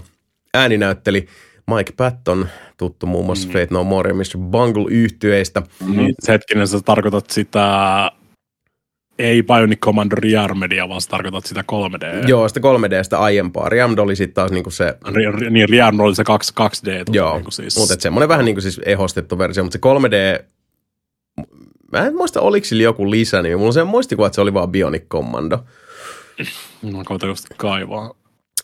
ääni 0.54 0.78
näytteli 0.78 1.28
Mike 1.76 1.94
Patton, 1.98 2.48
tuttu 2.78 3.06
muun 3.06 3.26
muassa 3.26 3.48
mm. 3.48 3.54
Fate 3.54 3.68
No 3.72 3.84
More 3.84 4.10
ja 4.10 4.14
Mr. 4.14 4.38
Bungle 4.38 4.92
yhtyeistä. 4.92 5.62
Mm. 5.86 5.98
Hetkinen, 6.28 6.68
sä 6.68 6.82
tarkoitat 6.86 7.30
sitä 7.30 8.12
ei 9.20 9.44
Bionic 9.44 9.80
Commando 9.80 10.16
Rearmedia, 10.16 10.90
vaan 10.90 11.02
sä 11.02 11.10
tarkoitat 11.10 11.46
sitä 11.46 11.64
3D. 11.72 12.28
Joo, 12.28 12.48
sitä 12.48 12.60
3D, 12.60 13.04
sitä 13.04 13.20
aiempaa. 13.20 13.70
Rearmed 13.70 13.98
oli 13.98 14.16
sitten 14.16 14.34
taas 14.34 14.52
niinku 14.52 14.72
se... 14.72 14.98
Ri, 15.14 15.50
niin, 15.50 15.70
Rearmed 15.70 16.06
oli 16.06 16.16
se 16.16 16.24
2, 16.24 16.54
2D. 16.60 16.98
Tota, 16.98 17.12
Joo, 17.18 17.34
niinku 17.36 17.52
siis. 17.52 17.78
mutta 17.78 17.96
semmoinen 18.00 18.30
vähän 18.30 18.46
niin 18.46 18.56
kuin 18.56 18.64
siis 18.64 18.82
ehostettu 18.86 19.38
versio, 19.38 19.64
mutta 19.64 19.80
se 19.82 20.40
3D... 20.40 20.46
Mä 21.92 22.08
en 22.08 22.16
muista, 22.16 22.42
oliko 22.42 22.66
sillä 22.66 22.84
joku 22.84 23.12
lisänimi. 23.12 23.56
Mulla 23.56 23.68
on 23.68 23.74
se 23.74 23.84
muistikuva, 23.84 24.28
että 24.28 24.36
se 24.36 24.42
oli 24.42 24.54
vaan 24.54 24.72
Bionic 24.72 25.08
Commando. 25.08 25.64
Mä 26.92 27.04
koitan 27.06 27.30
just 27.30 27.46
kaivaa. 27.58 28.14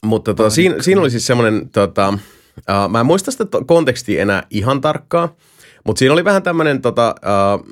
Mutta 0.06 0.34
tota, 0.34 0.49
siinä, 0.49 0.76
siinä 0.82 1.02
oli 1.02 1.12
siis 1.12 1.28
semmoinen, 1.28 1.70
tota, 1.70 2.10
uh, 2.58 2.90
mä 2.90 2.99
en 2.99 3.06
muista 3.06 3.32
sitä 3.32 3.45
kontekstia 3.66 4.22
enää 4.22 4.44
ihan 4.49 4.82
tarkkaa, 4.82 5.36
mutta 5.84 5.99
siinä 5.99 6.14
oli 6.14 6.24
vähän 6.26 6.44
tämmöinen, 6.44 6.82
tota, 6.82 7.16
uh, 7.18 7.66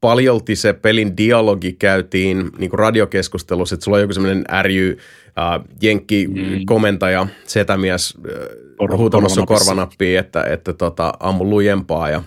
paljolti 0.00 0.56
se 0.56 0.72
pelin 0.72 1.16
dialogi 1.16 1.72
käytiin 1.72 2.50
niin 2.58 2.70
kuin 2.70 2.78
radiokeskustelussa, 2.78 3.74
että 3.74 3.84
sulla 3.84 3.96
on 3.96 4.00
joku 4.00 4.12
semmoinen 4.12 4.44
ärjy, 4.50 4.98
uh, 5.26 5.68
jenkki, 5.82 6.28
mm. 6.28 6.66
komentaja, 6.66 7.26
setämies 7.44 8.14
uh, 8.80 8.98
huutamassa 8.98 9.46
korvanappiin, 9.46 10.18
että, 10.18 10.42
että 10.42 10.72
tota, 10.72 11.12
ammu 11.20 11.44
lujempaa 11.44 12.10
ja 12.10 12.22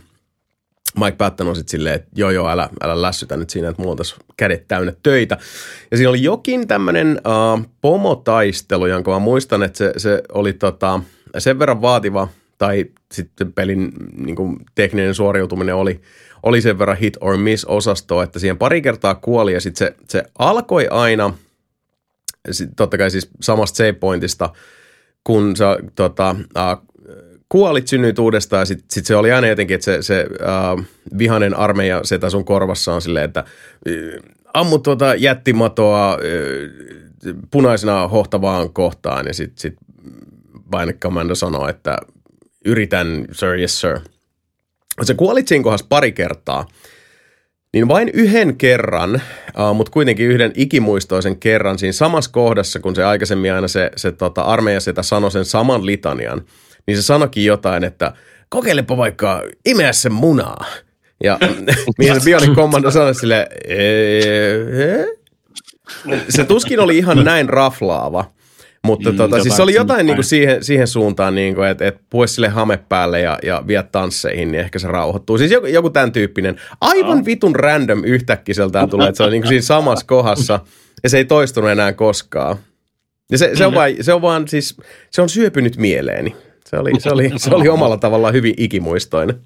Mike 0.95 1.17
Patton 1.17 1.47
on 1.47 1.55
sitten 1.55 1.71
silleen, 1.71 1.95
että 1.95 2.09
joo 2.15 2.29
joo, 2.31 2.49
älä, 2.49 2.69
älä 2.81 3.01
lässytä 3.01 3.37
nyt 3.37 3.49
siinä, 3.49 3.69
että 3.69 3.81
mulla 3.81 3.91
on 3.91 3.97
tässä 3.97 4.15
kädet 4.37 4.67
täynnä 4.67 4.93
töitä. 5.03 5.37
Ja 5.91 5.97
siinä 5.97 6.09
oli 6.09 6.23
jokin 6.23 6.67
tämmöinen 6.67 7.21
uh, 7.25 7.65
pomotaistelu, 7.81 8.85
jonka 8.85 9.11
mä 9.11 9.19
muistan, 9.19 9.63
että 9.63 9.77
se, 9.77 9.93
se 9.97 10.23
oli 10.33 10.53
tota, 10.53 10.99
sen 11.37 11.59
verran 11.59 11.81
vaativa, 11.81 12.27
tai 12.57 12.85
sitten 13.11 13.53
pelin 13.53 13.91
niin 14.17 14.35
kuin, 14.35 14.57
tekninen 14.75 15.15
suoriutuminen 15.15 15.75
oli, 15.75 16.01
oli 16.43 16.61
sen 16.61 16.79
verran 16.79 16.97
hit 16.97 17.17
or 17.21 17.37
miss 17.37 17.65
osasto, 17.65 18.21
että 18.21 18.39
siihen 18.39 18.57
pari 18.57 18.81
kertaa 18.81 19.15
kuoli 19.15 19.53
ja 19.53 19.61
sitten 19.61 19.87
se, 19.87 19.95
se 20.09 20.23
alkoi 20.39 20.87
aina, 20.87 21.33
sit, 22.51 22.69
totta 22.75 22.97
kai 22.97 23.11
siis 23.11 23.29
samasta 23.41 23.77
save 23.77 23.93
pointista, 23.93 24.49
kun 25.23 25.55
sä 25.55 25.77
tota, 25.95 26.35
uh, 26.39 26.87
kuolit, 27.49 27.87
synnyit 27.87 28.19
uudestaan 28.19 28.65
sitten 28.65 28.85
sit 28.91 29.05
se 29.05 29.15
oli 29.15 29.31
aina 29.31 29.47
jotenkin, 29.47 29.75
että 29.75 29.85
se, 29.85 30.01
se 30.01 30.25
uh, 30.31 30.83
vihanen 31.17 31.57
armeija 31.57 32.03
setä 32.03 32.29
sun 32.29 32.45
korvassa 32.45 32.93
on 32.93 33.01
silleen, 33.01 33.25
että 33.25 33.43
uh, 33.87 34.23
ammu 34.53 34.77
tuota 34.79 35.15
jättimatoa 35.15 36.15
uh, 36.15 37.35
punaisena 37.51 38.07
hohtavaan 38.07 38.73
kohtaan 38.73 39.27
ja 39.27 39.33
sitten 39.33 39.59
sit 39.59 39.75
Vaine 40.71 40.93
Commando 40.93 41.35
sanoo, 41.35 41.67
että 41.67 41.97
yritän, 42.65 43.25
sir, 43.31 43.59
yes 43.59 43.81
sir. 43.81 43.99
Se 45.03 45.13
kuolit 45.13 45.47
siinä 45.47 45.63
kohdassa 45.63 45.85
pari 45.89 46.11
kertaa, 46.11 46.65
niin 47.73 47.87
vain 47.87 48.09
yhden 48.13 48.57
kerran, 48.57 49.15
uh, 49.15 49.75
mutta 49.75 49.91
kuitenkin 49.91 50.27
yhden 50.27 50.51
ikimuistoisen 50.55 51.37
kerran 51.39 51.79
siinä 51.79 51.93
samassa 51.93 52.31
kohdassa, 52.31 52.79
kun 52.79 52.95
se 52.95 53.03
aikaisemmin 53.03 53.53
aina 53.53 53.67
se, 53.67 53.91
se 53.95 54.11
tota, 54.11 54.41
armeija 54.41 54.79
sitä 54.79 55.03
sanoi 55.03 55.31
sen 55.31 55.45
saman 55.45 55.85
litanian– 55.85 56.41
niin 56.87 56.97
se 56.97 57.01
sanokin 57.01 57.45
jotain, 57.45 57.83
että 57.83 58.13
kokeilepa 58.49 58.97
vaikka 58.97 59.43
imeä 59.65 59.93
sen 59.93 60.13
munaa. 60.13 60.65
Ja 61.23 61.39
mihin 61.97 62.15
se 62.19 62.25
Bionic 62.25 62.55
Commando 62.55 62.91
sanoi 62.91 63.15
sille, 63.15 63.49
se 66.29 66.43
tuskin 66.43 66.79
oli 66.79 66.97
ihan 66.97 67.23
näin 67.23 67.49
raflaava. 67.49 68.31
Mutta 68.83 69.11
mm, 69.11 69.17
tota, 69.17 69.41
siis 69.43 69.55
se 69.55 69.61
oli 69.61 69.73
jotain 69.73 70.05
niin 70.05 70.15
kuin 70.15 70.25
siihen, 70.25 70.63
siihen 70.63 70.87
suuntaan, 70.87 71.35
niin 71.35 71.55
kuin, 71.55 71.67
että, 71.67 71.87
että 71.87 72.01
puhe 72.09 72.27
sille 72.27 72.47
hame 72.47 72.79
päälle 72.89 73.19
ja, 73.19 73.39
ja 73.43 73.63
vie 73.67 73.83
tansseihin, 73.91 74.51
niin 74.51 74.59
ehkä 74.59 74.79
se 74.79 74.87
rauhoittuu. 74.87 75.37
Siis 75.37 75.51
joku, 75.51 75.67
joku 75.67 75.89
tämän 75.89 76.11
tyyppinen. 76.11 76.55
Aivan 76.81 77.25
vitun 77.25 77.55
random 77.55 78.03
yhtäkkiseltään 78.03 78.89
tulee, 78.89 79.07
että 79.09 79.17
se 79.17 79.23
on 79.23 79.31
niin 79.31 79.41
kuin 79.41 79.49
siinä 79.49 79.61
samassa 79.61 80.05
kohdassa 80.05 80.59
ja 81.03 81.09
se 81.09 81.17
ei 81.17 81.25
toistunut 81.25 81.69
enää 81.69 81.93
koskaan. 81.93 82.57
Ja 83.31 83.37
se, 83.37 83.51
se, 83.53 83.65
on, 83.65 83.73
vaan, 83.73 83.91
se 84.01 84.13
on 84.13 84.21
vaan 84.21 84.47
siis, 84.47 84.77
se 85.11 85.21
on 85.21 85.29
syöpynyt 85.29 85.77
mieleeni. 85.77 86.35
Se 86.69 86.77
oli, 86.77 86.99
se 86.99 87.09
oli, 87.09 87.31
se 87.37 87.55
oli 87.55 87.69
omalla 87.69 87.97
tavallaan 87.97 88.33
hyvin 88.33 88.53
ikimuistoinen. 88.57 89.41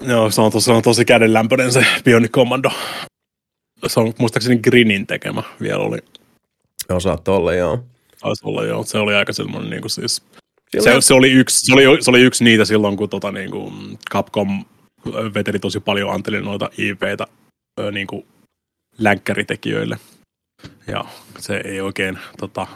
Joo, 0.00 0.30
se 0.30 0.40
on, 0.40 0.52
tosi, 0.52 0.64
se 0.64 0.72
on 0.72 0.82
tosi 0.82 1.04
kädenlämpöinen 1.04 1.72
se 1.72 1.86
Bionic 2.04 2.30
Commando. 2.30 2.70
Se 3.86 4.00
on 4.00 4.12
muistaakseni 4.18 4.58
Grinin 4.58 5.06
tekemä 5.06 5.42
vielä 5.60 5.82
oli. 5.82 5.98
Joo, 6.88 7.00
saattoi 7.00 7.36
olla, 7.36 7.54
joo. 7.54 7.84
Taisi 8.20 8.42
olla, 8.44 8.64
joo. 8.64 8.84
Se 8.84 8.98
oli 8.98 9.14
aika 9.14 9.32
semmoinen 9.32 9.70
niin 9.70 9.80
kuin 9.80 9.90
siis... 9.90 10.22
Se, 10.80 11.00
se, 11.00 11.14
oli 11.14 11.30
yksi, 11.30 11.66
se, 11.66 11.72
oli, 11.74 12.02
se 12.02 12.10
oli 12.10 12.20
yksi 12.20 12.44
niitä 12.44 12.64
silloin, 12.64 12.96
kun 12.96 13.08
tota, 13.08 13.32
niin 13.32 13.50
kuin 13.50 13.98
Capcom 14.10 14.64
veteli 15.34 15.58
tosi 15.58 15.80
paljon 15.80 16.10
anteli 16.10 16.40
noita 16.40 16.70
IPtä 16.78 17.26
niin 17.92 18.06
kuin 18.06 18.26
länkkäritekijöille. 18.98 19.96
Ja 20.86 21.04
se 21.38 21.62
ei 21.64 21.80
oikein 21.80 22.18
tota, 22.38 22.66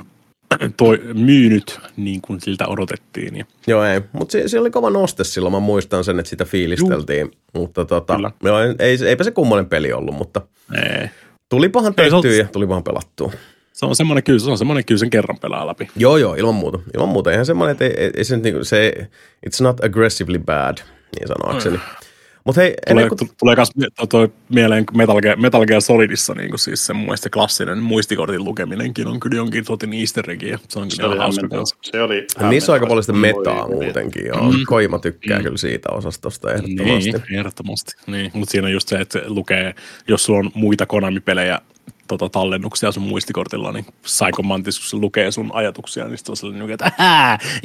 toi, 0.77 1.01
myynyt 1.15 1.81
niin 1.97 2.21
kuin 2.21 2.41
siltä 2.41 2.67
odotettiin. 2.69 3.37
Ja. 3.37 3.45
Joo 3.67 3.85
ei, 3.85 4.01
mutta 4.13 4.33
se, 4.33 4.49
se, 4.49 4.61
oli 4.61 4.71
kova 4.71 4.91
noste 4.91 5.25
silloin, 5.25 5.53
mä 5.53 5.61
muistan 5.61 6.05
sen, 6.05 6.19
että 6.19 6.31
sitä 6.31 6.45
fiilisteltiin, 6.45 7.21
Juh. 7.21 7.33
mutta 7.55 7.85
tota, 7.85 8.19
joo, 8.43 8.59
ei, 8.79 8.99
eipä 9.07 9.25
se 9.25 9.31
kummonen 9.31 9.67
peli 9.67 9.93
ollut, 9.93 10.15
mutta 10.15 10.41
ei. 10.75 11.09
tulipahan 11.49 11.95
tehtyä 11.95 12.33
ja 12.33 12.45
tulipahan 12.53 12.85
pelattua. 12.85 13.33
Se 13.73 13.87
on 13.87 13.97
semmoinen 13.97 14.25
kyllä, 14.25 14.39
se 14.39 14.51
on 14.51 14.59
semmoinen 14.59 14.85
kyllä 14.85 14.99
sen 14.99 15.11
kerran 15.11 15.39
pelaa 15.39 15.67
läpi. 15.67 15.89
Joo, 15.97 16.17
joo, 16.17 16.35
ilman 16.35 16.55
muuta. 16.55 16.79
Ilman 16.95 17.09
muuta. 17.09 17.31
Eihän 17.31 17.47
semmoinen, 17.47 17.73
että 17.73 17.85
ei, 17.85 17.95
ei, 17.97 18.11
ei 18.17 18.25
se, 18.25 18.37
niinku, 18.37 18.65
se, 18.65 19.09
it's 19.47 19.63
not 19.63 19.85
aggressively 19.85 20.39
bad, 20.39 20.79
niin 21.19 21.29
sanoakseni. 21.29 21.77
Mm. 21.77 22.06
Mutta 22.47 22.61
hei, 22.61 22.75
tulee, 22.89 23.09
kuin... 23.09 23.31
tulee 23.39 23.57
myös 23.57 23.91
toi 24.09 24.33
mieleen 24.49 24.85
Metal 24.95 25.21
Gear, 25.21 25.39
Metal 25.39 25.67
Gear 25.67 25.81
Solidissa 25.81 26.35
niin 26.35 26.51
kuin 26.51 26.59
siis 26.59 26.87
se 26.87 26.93
mun 26.93 27.19
se 27.19 27.31
klassinen 27.31 27.79
muistikortin 27.79 28.45
lukeminenkin 28.45 29.07
on 29.07 29.21
kyllä 29.21 29.37
jonkin 29.37 29.65
sotin 29.65 29.93
easter 29.93 30.31
egg, 30.31 30.43
ja 30.43 30.59
se 30.69 30.79
on 30.79 30.91
se 30.91 31.05
oli 31.05 31.19
hauska 31.19 31.49
Se 31.83 32.03
oli 32.03 32.27
Niissä 32.49 32.73
on 32.73 32.75
aika 32.75 32.87
paljon 32.87 33.03
sitä 33.03 33.19
metaa 33.19 33.69
voi, 33.69 33.85
muutenkin, 33.85 34.27
joo. 34.27 34.53
Mm. 34.53 34.59
Koima 34.67 34.99
tykkää 34.99 35.39
mm. 35.39 35.45
kyllä 35.45 35.57
siitä 35.57 35.89
osastosta 35.93 36.53
ehdottomasti. 36.53 37.11
Niin, 37.11 37.39
ehdottomasti. 37.39 37.93
Niin. 38.07 38.31
Mutta 38.35 38.51
siinä 38.53 38.67
on 38.67 38.73
just 38.73 38.89
se, 38.89 38.97
että 38.97 39.23
lukee, 39.27 39.75
jos 40.09 40.25
sulla 40.25 40.39
on 40.39 40.51
muita 40.55 40.87
Konami-pelejä 40.87 41.61
tota, 42.09 42.29
tallennuksia 42.29 42.93
sun 42.93 43.03
muistikortilla, 43.03 43.73
niin 43.73 43.87
Psycho 44.03 44.43
Mantis, 44.43 44.79
kun 44.79 44.89
se 44.89 44.97
lukee 44.97 45.31
sun 45.31 45.51
ajatuksia, 45.53 46.05
niin 46.05 46.19
sitten 46.19 46.33
on 46.33 46.37
sellainen, 46.37 46.71
että 46.71 46.93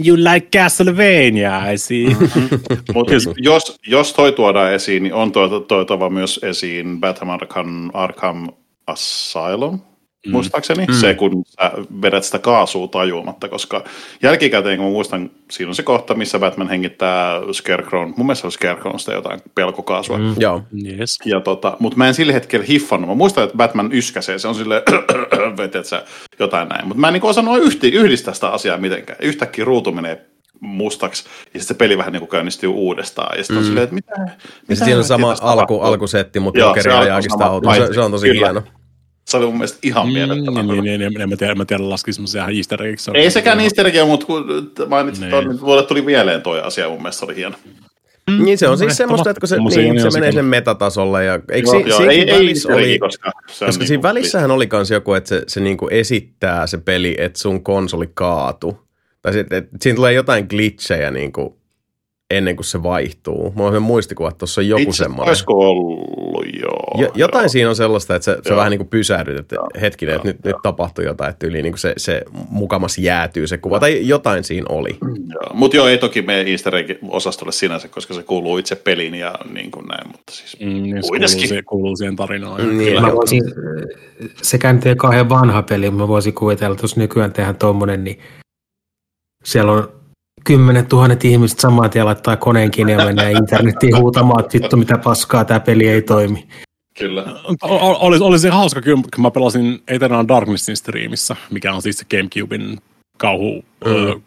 you 0.05 0.17
like 0.17 0.59
Castlevania, 0.59 1.71
I 1.71 1.77
see. 1.77 2.05
Mutta 2.93 3.13
jos, 3.37 3.79
jos 3.87 4.13
toi 4.13 4.31
tuodaan 4.31 4.73
esiin, 4.73 5.03
niin 5.03 5.13
on 5.13 5.31
toitava 5.67 6.09
myös 6.09 6.39
esiin 6.43 6.99
Batman 6.99 7.29
Arkham, 7.29 7.89
Arkham 7.93 8.47
Asylum, 8.87 9.79
mm. 10.25 10.31
muistaakseni. 10.31 10.85
Mm. 10.85 10.93
Se, 10.93 11.13
kun 11.13 11.43
sä 11.45 11.71
vedät 12.01 12.23
sitä 12.23 12.39
kaasua 12.39 12.87
tajuamatta, 12.87 13.49
koska 13.49 13.83
jälkikäteen, 14.23 14.77
kun 14.77 14.85
mä 14.85 14.91
muistan, 14.91 15.31
siinä 15.51 15.69
on 15.69 15.75
se 15.75 15.83
kohta, 15.83 16.13
missä 16.13 16.39
Batman 16.39 16.69
hengittää 16.69 17.39
Scarecrow, 17.51 18.07
mun 18.17 18.25
mielestä 18.25 18.47
on 18.47 18.51
Scarecrowsta 18.51 19.13
jotain 19.13 19.39
pelkokaasua. 19.55 20.17
Mm. 20.17 20.35
Joo. 20.39 20.63
Yes. 20.85 21.19
Ja 21.25 21.39
tota, 21.39 21.77
mutta 21.79 21.97
mä 21.97 22.07
en 22.07 22.13
sillä 22.13 22.33
hetkellä 22.33 22.65
hiffannut. 22.65 23.09
Mä 23.09 23.15
muistan, 23.15 23.43
että 23.43 23.57
Batman 23.57 23.93
yskäsee, 23.93 24.39
se 24.39 24.47
on 24.47 24.55
sille 24.55 24.83
vetet 25.57 25.85
sä 25.85 26.03
jotain 26.39 26.69
näin. 26.69 26.87
Mutta 26.87 27.01
mä 27.01 27.07
en 27.07 27.13
niin 27.13 27.23
osannut 27.23 27.57
yhdistää 27.83 28.33
sitä 28.33 28.49
asiaa 28.49 28.77
mitenkään. 28.77 29.19
Yhtäkkiä 29.21 29.65
ruutu 29.65 29.91
menee 29.91 30.25
mustaksi, 30.59 31.23
ja 31.25 31.59
sitten 31.59 31.63
se 31.63 31.73
peli 31.73 31.97
vähän 31.97 32.13
niin 32.13 32.21
kuin 32.21 32.29
käynnistyy 32.29 32.69
uudestaan. 32.69 33.37
Ja 33.37 33.43
sitten 33.43 33.57
on 33.57 33.63
mm. 33.63 33.67
silleen, 33.67 33.83
että 33.83 33.95
mitä, 33.95 34.13
mitä 34.67 34.85
siinä 34.85 34.97
on 34.97 35.03
sama 35.03 35.35
alku, 35.41 35.79
alkusetti, 35.79 36.39
mutta 36.39 36.59
Jokeri 36.59 36.91
ajaakin 36.91 37.31
sitä 37.31 37.45
autoa. 37.45 37.75
Se, 37.75 37.93
se, 37.93 38.01
on 38.01 38.11
tosi 38.11 38.27
Kyllä. 38.27 38.45
hieno. 38.45 38.63
Se 39.31 39.37
oli 39.37 39.45
mun 39.45 39.55
mielestä 39.55 39.79
ihan 39.83 40.07
mm, 40.07 40.13
mielettömän 40.13 40.67
niin, 40.67 40.83
niin, 40.83 40.99
niin, 40.99 41.21
en 41.21 41.29
mä 41.29 41.35
tiedä, 41.35 41.55
mä 41.55 41.65
tiedä 41.65 41.89
laski 41.89 42.13
semmoisia 42.13 42.47
easter 42.47 42.83
eggs. 42.83 43.09
Ei 43.13 43.31
sekään 43.31 43.59
easter 43.59 43.87
egg, 43.87 44.07
mutta 44.07 44.25
kun 44.25 44.71
mainitsit 44.87 45.29
niin. 45.31 45.47
niin 45.47 45.59
mulle 45.61 45.83
tuli 45.83 46.01
mieleen 46.01 46.41
toi 46.41 46.61
asia, 46.61 46.89
mun 46.89 47.01
mielestä 47.01 47.25
oli 47.25 47.35
hieno. 47.35 47.55
Mm, 48.29 48.45
niin 48.45 48.57
se 48.57 48.67
on 48.67 48.77
siis 48.77 48.97
semmoista, 48.97 49.29
että 49.29 49.39
kun 49.39 49.47
se, 49.47 49.57
niin, 49.57 50.01
se 50.01 50.19
menee 50.19 50.31
sen 50.31 50.45
metatasolle. 50.45 51.25
Ja, 51.25 51.39
eikö 51.51 51.69
joo, 51.69 51.83
si, 51.83 51.89
joo, 51.89 52.01
ei, 52.01 52.27
välissä 52.27 52.69
ei, 52.69 52.75
oli, 52.75 52.99
koska, 52.99 53.31
se 53.47 53.65
koska 53.65 53.85
siinä 53.85 53.97
niin 53.97 54.03
välissähän 54.03 54.51
oli 54.51 54.67
kans 54.67 54.91
joku, 54.91 55.13
että 55.13 55.27
se, 55.29 55.43
se 55.47 55.59
niinku 55.59 55.87
esittää 55.91 56.67
se 56.67 56.77
peli, 56.77 57.15
että 57.17 57.39
sun 57.39 57.63
konsoli 57.63 58.09
kaatu. 58.13 58.77
Tai 59.21 59.33
sit, 59.33 59.53
että 59.53 59.77
siinä 59.81 59.95
tulee 59.95 60.13
jotain 60.13 60.45
glitchejä 60.49 61.11
niinku 61.11 61.60
ennen 62.37 62.55
kuin 62.55 62.65
se 62.65 62.83
vaihtuu. 62.83 63.53
Mulla 63.55 63.69
on 63.69 63.75
se 63.75 63.79
muistikuva, 63.79 64.29
että 64.29 64.37
tuossa 64.37 64.61
on 64.61 64.67
joku 64.67 64.81
Itse, 64.81 64.97
semmoinen. 64.97 65.27
Olisiko 65.27 65.53
ollut 65.53 66.11
joo? 66.61 67.01
Jo, 67.01 67.11
jotain 67.15 67.43
joo. 67.43 67.49
siinä 67.49 67.69
on 67.69 67.75
sellaista, 67.75 68.15
että 68.15 68.25
sä 68.25 68.37
Joo. 68.49 68.57
vähän 68.57 68.71
niin 68.71 68.79
kuin 68.79 68.87
pysähdyt, 68.87 69.39
että 69.39 69.55
Joo, 69.55 69.67
hetkinen, 69.81 70.15
että 70.15 70.27
joo, 70.27 70.33
nyt, 70.33 70.45
nyt 70.45 70.55
tapahtui 70.63 71.05
jotain, 71.05 71.29
että 71.29 71.47
yli 71.47 71.61
niin 71.61 71.73
kuin 71.73 71.79
se, 71.79 71.93
se 71.97 72.21
mukamas 72.49 72.97
jäätyy 72.97 73.47
se 73.47 73.57
kuva, 73.57 73.79
tai 73.79 74.07
jotain 74.07 74.43
siinä 74.43 74.65
oli. 74.69 74.97
Mutta 75.53 75.77
joo, 75.77 75.87
ei 75.87 75.97
toki 75.97 76.21
mene 76.21 76.51
easter 76.51 76.75
egg-osastolle 76.75 77.51
sinänsä, 77.51 77.87
koska 77.87 78.13
se 78.13 78.23
kuuluu 78.23 78.57
itse 78.57 78.75
peliin 78.75 79.15
ja 79.15 79.35
niin 79.53 79.71
kuin 79.71 79.85
näin, 79.85 80.07
mutta 80.07 80.31
siis 80.33 80.57
Mm, 80.59 80.67
niin 80.67 81.03
se 81.03 81.09
kuuluu, 81.09 81.27
siihen, 81.27 81.65
kuuluu 81.65 81.95
siihen 81.95 82.15
tarinaan. 82.15 82.61
Mm, 82.61 82.77
Kyllä. 82.77 83.01
Mä 83.01 83.15
voisin, 83.15 83.43
sekään 84.41 84.75
nyt 84.75 84.85
ei 84.85 84.89
ole 84.89 84.95
kauhean 84.95 85.29
vanha 85.29 85.61
peli, 85.63 85.89
mutta 85.89 86.03
mä 86.03 86.07
voisin 86.07 86.33
kuvitella, 86.33 86.73
että 86.73 86.83
jos 86.83 86.97
nykyään 86.97 87.33
tehdään 87.33 87.55
tommonen, 87.55 88.03
niin 88.03 88.19
siellä 89.43 89.71
on 89.71 90.00
kymmenet 90.43 90.87
tuhannet 90.87 91.25
ihmiset 91.25 91.59
saman 91.59 91.89
tien 91.89 92.05
laittaa 92.05 92.37
koneen 92.37 92.71
kiinni 92.71 92.91
ja 92.93 93.05
mennään 93.05 93.31
internettiin 93.31 93.97
huutamaan, 93.97 94.39
että 94.45 94.57
vittu 94.59 94.77
mitä 94.77 94.97
paskaa, 94.97 95.45
tämä 95.45 95.59
peli 95.59 95.87
ei 95.87 96.01
toimi. 96.01 96.47
kyllä. 96.99 97.25
O- 97.63 97.89
o- 97.91 97.97
Olisi, 98.07 98.23
olisi 98.23 98.47
hauska 98.49 98.81
kyllä, 98.81 99.01
kun 99.15 99.21
mä 99.21 99.31
pelasin 99.31 99.79
Eternal 99.87 100.25
Darknessin 100.27 100.77
striimissä, 100.77 101.35
mikä 101.51 101.73
on 101.73 101.81
siis 101.81 101.97
se 101.97 102.05
Gamecubein 102.17 102.77
kauhu 103.17 103.65
Mm. 103.85 104.21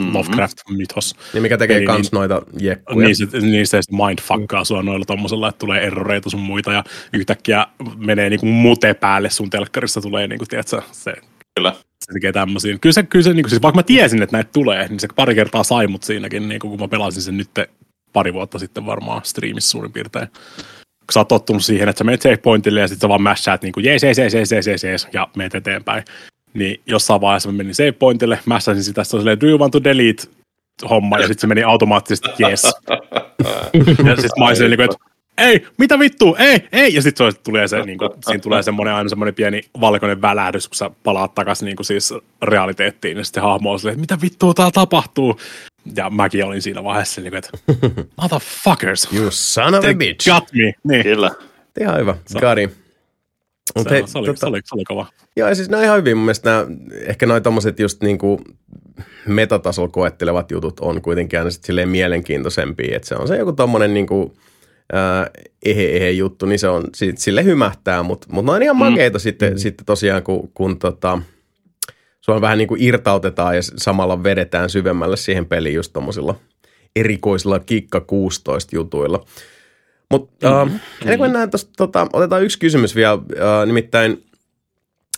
mm. 0.00 0.14
Lovecraft-mythos. 0.14 1.16
Niin 1.32 1.42
mikä 1.42 1.58
tekee 1.58 1.76
Eli 1.76 1.86
kans 1.86 1.98
niin- 2.12 2.18
noita 2.18 2.42
jekkuja. 2.60 3.06
Niin 3.06 3.16
se, 3.16 3.24
niin 3.40 3.66
se 3.66 3.82
sitten 3.82 4.06
mindfuckaa 4.06 4.64
sua 4.64 4.82
noilla 4.82 5.04
tommosella, 5.04 5.48
että 5.48 5.58
tulee 5.58 5.80
erroreita 5.86 6.30
sun 6.30 6.40
muita 6.40 6.72
ja 6.72 6.84
yhtäkkiä 7.12 7.66
menee 7.96 8.30
niinku 8.30 8.46
mute 8.46 8.94
päälle 8.94 9.30
sun 9.30 9.50
telkkarissa 9.50 10.00
tulee 10.00 10.26
niinku, 10.28 10.44
tiedätkö, 10.48 10.82
se, 10.92 11.14
Kyllä. 11.54 11.74
Se 12.02 12.12
tekee 12.12 12.32
tämmöisiä. 12.32 12.78
Kyllä 12.78 12.92
se, 12.92 13.02
kyllä 13.02 13.22
se 13.22 13.32
niinku, 13.32 13.48
siis 13.48 13.62
vaikka 13.62 13.78
mä 13.78 13.82
tiesin, 13.82 14.22
että 14.22 14.36
näitä 14.36 14.50
tulee, 14.52 14.88
niin 14.88 15.00
se 15.00 15.08
pari 15.16 15.34
kertaa 15.34 15.64
sai 15.64 15.86
mut 15.86 16.02
siinäkin, 16.02 16.48
niinku, 16.48 16.68
kun 16.68 16.80
mä 16.80 16.88
pelasin 16.88 17.22
sen 17.22 17.36
nyt 17.36 17.50
pari 18.12 18.32
vuotta 18.32 18.58
sitten 18.58 18.86
varmaan 18.86 19.20
striimissä 19.24 19.70
suurin 19.70 19.92
piirtein. 19.92 20.28
Kun 20.28 21.12
sä 21.12 21.20
oot 21.20 21.28
tottunut 21.28 21.64
siihen, 21.64 21.88
että 21.88 21.98
sä 21.98 22.04
menet 22.04 22.22
save 22.22 22.36
pointille 22.36 22.80
ja 22.80 22.88
sitten 22.88 23.06
sä 23.06 23.08
vaan 23.08 23.22
mashaat 23.22 23.62
niinku 23.62 23.80
jees, 23.80 24.02
jees, 24.02 24.18
jees, 24.18 24.34
jees, 24.34 24.52
jees, 24.52 24.66
jees, 24.66 24.84
jees, 24.84 25.08
ja 25.12 25.28
menet 25.36 25.54
eteenpäin. 25.54 26.04
Niin 26.54 26.80
jossain 26.86 27.20
vaiheessa 27.20 27.52
mä 27.52 27.56
menin 27.56 27.74
save 27.74 27.92
pointille, 27.92 28.38
massasin 28.46 28.84
sitä, 28.84 29.04
sitten 29.04 29.20
silleen, 29.20 29.40
do 29.40 29.46
you 29.46 29.58
want 29.58 29.72
to 29.72 29.84
delete 29.84 30.22
homma, 30.90 31.18
ja 31.18 31.26
sitten 31.26 31.40
se 31.40 31.46
meni 31.46 31.62
automaattisesti 31.62 32.28
yes. 32.40 32.62
ja 34.08 34.16
sitten 34.16 34.30
mä 34.38 34.46
olin 34.46 34.70
niinku, 34.70 34.82
että 34.82 35.11
ei, 35.38 35.66
mitä 35.78 35.98
vittu, 35.98 36.36
ei, 36.38 36.68
ei, 36.72 36.94
ja 36.94 37.02
sitten 37.02 37.32
tulee 37.44 37.68
se, 37.68 37.82
niin 37.82 37.98
kuin, 37.98 38.10
siinä 38.26 38.38
tulee 38.40 38.62
semmoinen 38.62 38.94
aina 38.94 39.08
semmoinen 39.08 39.34
pieni 39.34 39.62
valkoinen 39.80 40.22
välähdys, 40.22 40.68
kun 40.68 40.76
sä 40.76 40.90
palaat 41.02 41.34
takaisin 41.34 41.66
niin 41.66 41.76
kuin 41.76 41.86
siis 41.86 42.14
realiteettiin, 42.42 43.18
ja 43.18 43.24
sitten 43.24 43.42
hahmo 43.42 43.72
on 43.72 43.78
silleen, 43.78 44.00
että 44.00 44.14
mitä 44.14 44.22
vittua 44.22 44.54
täällä 44.54 44.72
tapahtuu, 44.72 45.40
ja 45.96 46.10
mäkin 46.10 46.44
olin 46.44 46.62
siinä 46.62 46.84
vaiheessa, 46.84 47.20
niin 47.20 47.32
kuin, 47.32 47.38
että 47.38 47.50
motherfuckers, 48.22 49.08
You 49.12 49.30
son 49.30 49.74
of 49.74 49.84
a 49.84 49.94
bitch. 49.94 50.34
got 50.34 50.44
me, 50.52 50.72
niin, 50.84 51.02
Kyllä. 51.02 51.30
Ihan 51.80 51.98
hyvä, 51.98 52.16
Gari. 52.40 52.70
Mut 53.76 53.88
se, 53.88 53.90
hei, 53.94 54.06
se, 54.06 54.18
oli, 54.18 54.28
tota- 54.28 54.36
se, 54.36 54.46
oli, 54.46 54.60
se 54.64 54.74
oli 54.74 54.84
kova. 54.84 55.06
Joo, 55.36 55.48
ja 55.48 55.54
siis 55.54 55.70
nämä 55.70 55.84
ihan 55.84 55.98
hyvin. 55.98 56.16
Mun 56.16 56.24
mielestä 56.24 56.50
nämä, 56.50 56.66
ehkä 57.06 57.26
noi 57.26 57.40
tommoset 57.40 57.78
just 57.78 58.02
niinku 58.02 58.40
metatasolla 59.26 59.88
koettelevat 59.88 60.50
jutut 60.50 60.80
on 60.80 61.02
kuitenkin 61.02 61.38
aina 61.38 61.50
sit 61.50 61.64
silleen 61.64 61.88
mielenkiintoisempia, 61.88 62.96
että 62.96 63.08
se 63.08 63.14
on 63.14 63.28
se 63.28 63.36
joku 63.36 63.52
tommonen 63.52 63.94
niinku 63.94 64.36
ää, 64.36 64.42
ehe, 65.64 65.96
ehe 65.96 66.10
juttu, 66.10 66.46
niin 66.46 66.58
se 66.58 66.68
on, 66.68 66.84
sille 67.16 67.44
hymähtää, 67.44 68.02
mutta 68.02 68.26
mut 68.30 68.44
ne 68.44 68.52
on 68.52 68.62
ihan 68.62 68.76
makeita 68.76 69.18
mm. 69.18 69.22
sitten, 69.22 69.52
mm. 69.52 69.58
sitten 69.58 69.86
tosiaan, 69.86 70.22
kun, 70.22 70.50
kun 70.54 70.78
tota, 70.78 71.18
sua 72.20 72.40
vähän 72.40 72.58
niin 72.58 72.68
kuin 72.68 72.82
irtautetaan 72.82 73.56
ja 73.56 73.62
samalla 73.62 74.22
vedetään 74.22 74.70
syvemmälle 74.70 75.16
siihen 75.16 75.46
peliin 75.46 75.74
just 75.74 75.92
tommosilla 75.92 76.34
erikoisilla 76.96 77.58
kikka 77.58 78.00
16 78.00 78.76
jutuilla. 78.76 79.24
Mutta 80.10 80.50
mm-hmm. 80.50 80.74
uh, 80.74 80.80
ennen 81.02 81.18
kuin 81.18 81.30
mennään 81.30 81.50
tosta, 81.50 81.70
tota, 81.76 82.06
otetaan 82.12 82.42
yksi 82.42 82.58
kysymys 82.58 82.96
vielä, 82.96 83.14
uh, 83.14 83.66
nimittäin 83.66 84.24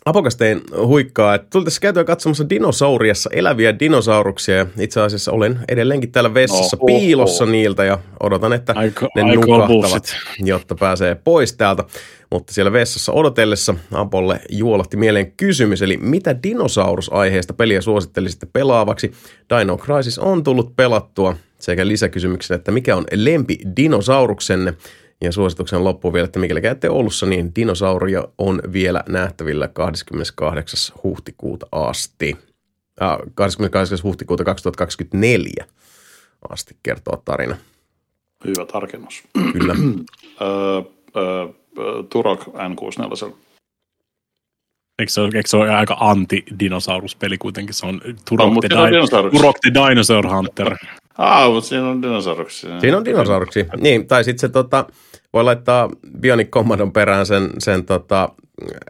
Apokastein 0.04 0.60
huikkaa, 0.86 1.34
että 1.34 1.46
tuli 1.50 1.64
tässä 1.64 1.80
käytyä 1.80 2.04
katsomassa 2.04 2.48
dinosauriassa 2.50 3.30
eläviä 3.32 3.78
dinosauruksia 3.78 4.56
ja 4.56 4.66
itse 4.78 5.00
asiassa 5.00 5.32
olen 5.32 5.58
edelleenkin 5.68 6.12
täällä 6.12 6.34
vessassa 6.34 6.76
Oho. 6.80 6.86
piilossa 6.86 7.46
niiltä 7.46 7.84
ja 7.84 7.98
odotan, 8.20 8.52
että 8.52 8.72
Aika- 8.76 9.08
ne 9.16 9.22
aika 9.22 9.34
nukahtavat, 9.34 10.16
jotta 10.38 10.74
pääsee 10.74 11.14
pois 11.14 11.52
täältä. 11.52 11.84
Mutta 12.30 12.52
siellä 12.52 12.72
vessassa 12.72 13.12
odotellessa 13.12 13.74
Apolle 13.92 14.40
juolahti 14.50 14.96
mieleen 14.96 15.32
kysymys, 15.32 15.82
eli 15.82 15.96
mitä 15.96 16.42
dinosaurusaiheesta 16.42 17.54
peliä 17.54 17.80
suosittelisitte 17.80 18.46
pelaavaksi? 18.52 19.12
Dino 19.50 19.76
Crisis 19.78 20.18
on 20.18 20.42
tullut 20.42 20.76
pelattua 20.76 21.36
sekä 21.58 21.88
lisäkysymyksen, 21.88 22.54
että 22.54 22.72
mikä 22.72 22.96
on 22.96 23.04
lempi 23.14 23.58
dinosauruksenne? 23.76 24.74
Ja 25.24 25.32
suosituksen 25.32 25.84
loppuun 25.84 26.14
vielä, 26.14 26.24
että 26.24 26.38
mikäli 26.38 26.60
käytte 26.60 26.90
Oulussa, 26.90 27.26
niin 27.26 27.54
dinosauria 27.56 28.24
on 28.38 28.60
vielä 28.72 29.04
nähtävillä 29.08 29.68
28. 29.68 30.96
huhtikuuta 31.02 31.66
asti. 31.72 32.36
Äh, 33.02 33.18
28. 33.34 33.98
huhtikuuta 34.02 34.44
2024 34.44 35.64
asti 36.48 36.76
kertoo 36.82 37.22
tarina. 37.24 37.56
Hyvä 38.44 38.66
tarkennus. 38.72 39.22
Kyllä. 39.52 39.74
Öö, 40.40 40.82
öö, 41.16 41.46
öö, 41.78 42.02
Turok 42.10 42.40
N64. 42.40 43.34
Eikö 44.98 45.12
se, 45.12 45.20
ole, 45.20 45.30
eikö 45.34 45.48
se 45.48 45.56
ole 45.56 45.74
aika 45.74 45.96
anti-dinosauruspeli 46.00 47.38
kuitenkin? 47.38 47.74
Se 47.74 47.86
on 47.86 48.00
Turok, 48.28 48.52
mutta 48.52 48.68
the, 48.68 48.76
Di-. 48.76 49.36
Turok 49.36 49.56
the 49.60 49.72
Dinosaur 49.74 50.28
Hunter. 50.28 50.76
Ah, 51.18 51.52
mutta 51.52 51.68
siinä 51.68 51.88
on 51.88 52.02
dinosauruksia. 52.02 52.80
Siinä 52.80 52.96
on 52.96 53.04
dinosauruksia. 53.04 53.64
Niin, 53.76 54.06
tai 54.06 54.24
sitten 54.24 54.38
se 54.40 54.48
tota, 54.48 54.86
voi 55.32 55.44
laittaa 55.44 55.88
Bionic 56.20 56.48
Commandon 56.48 56.92
perään 56.92 57.26
sen, 57.26 57.50
sen 57.58 57.84
tota, 57.84 58.28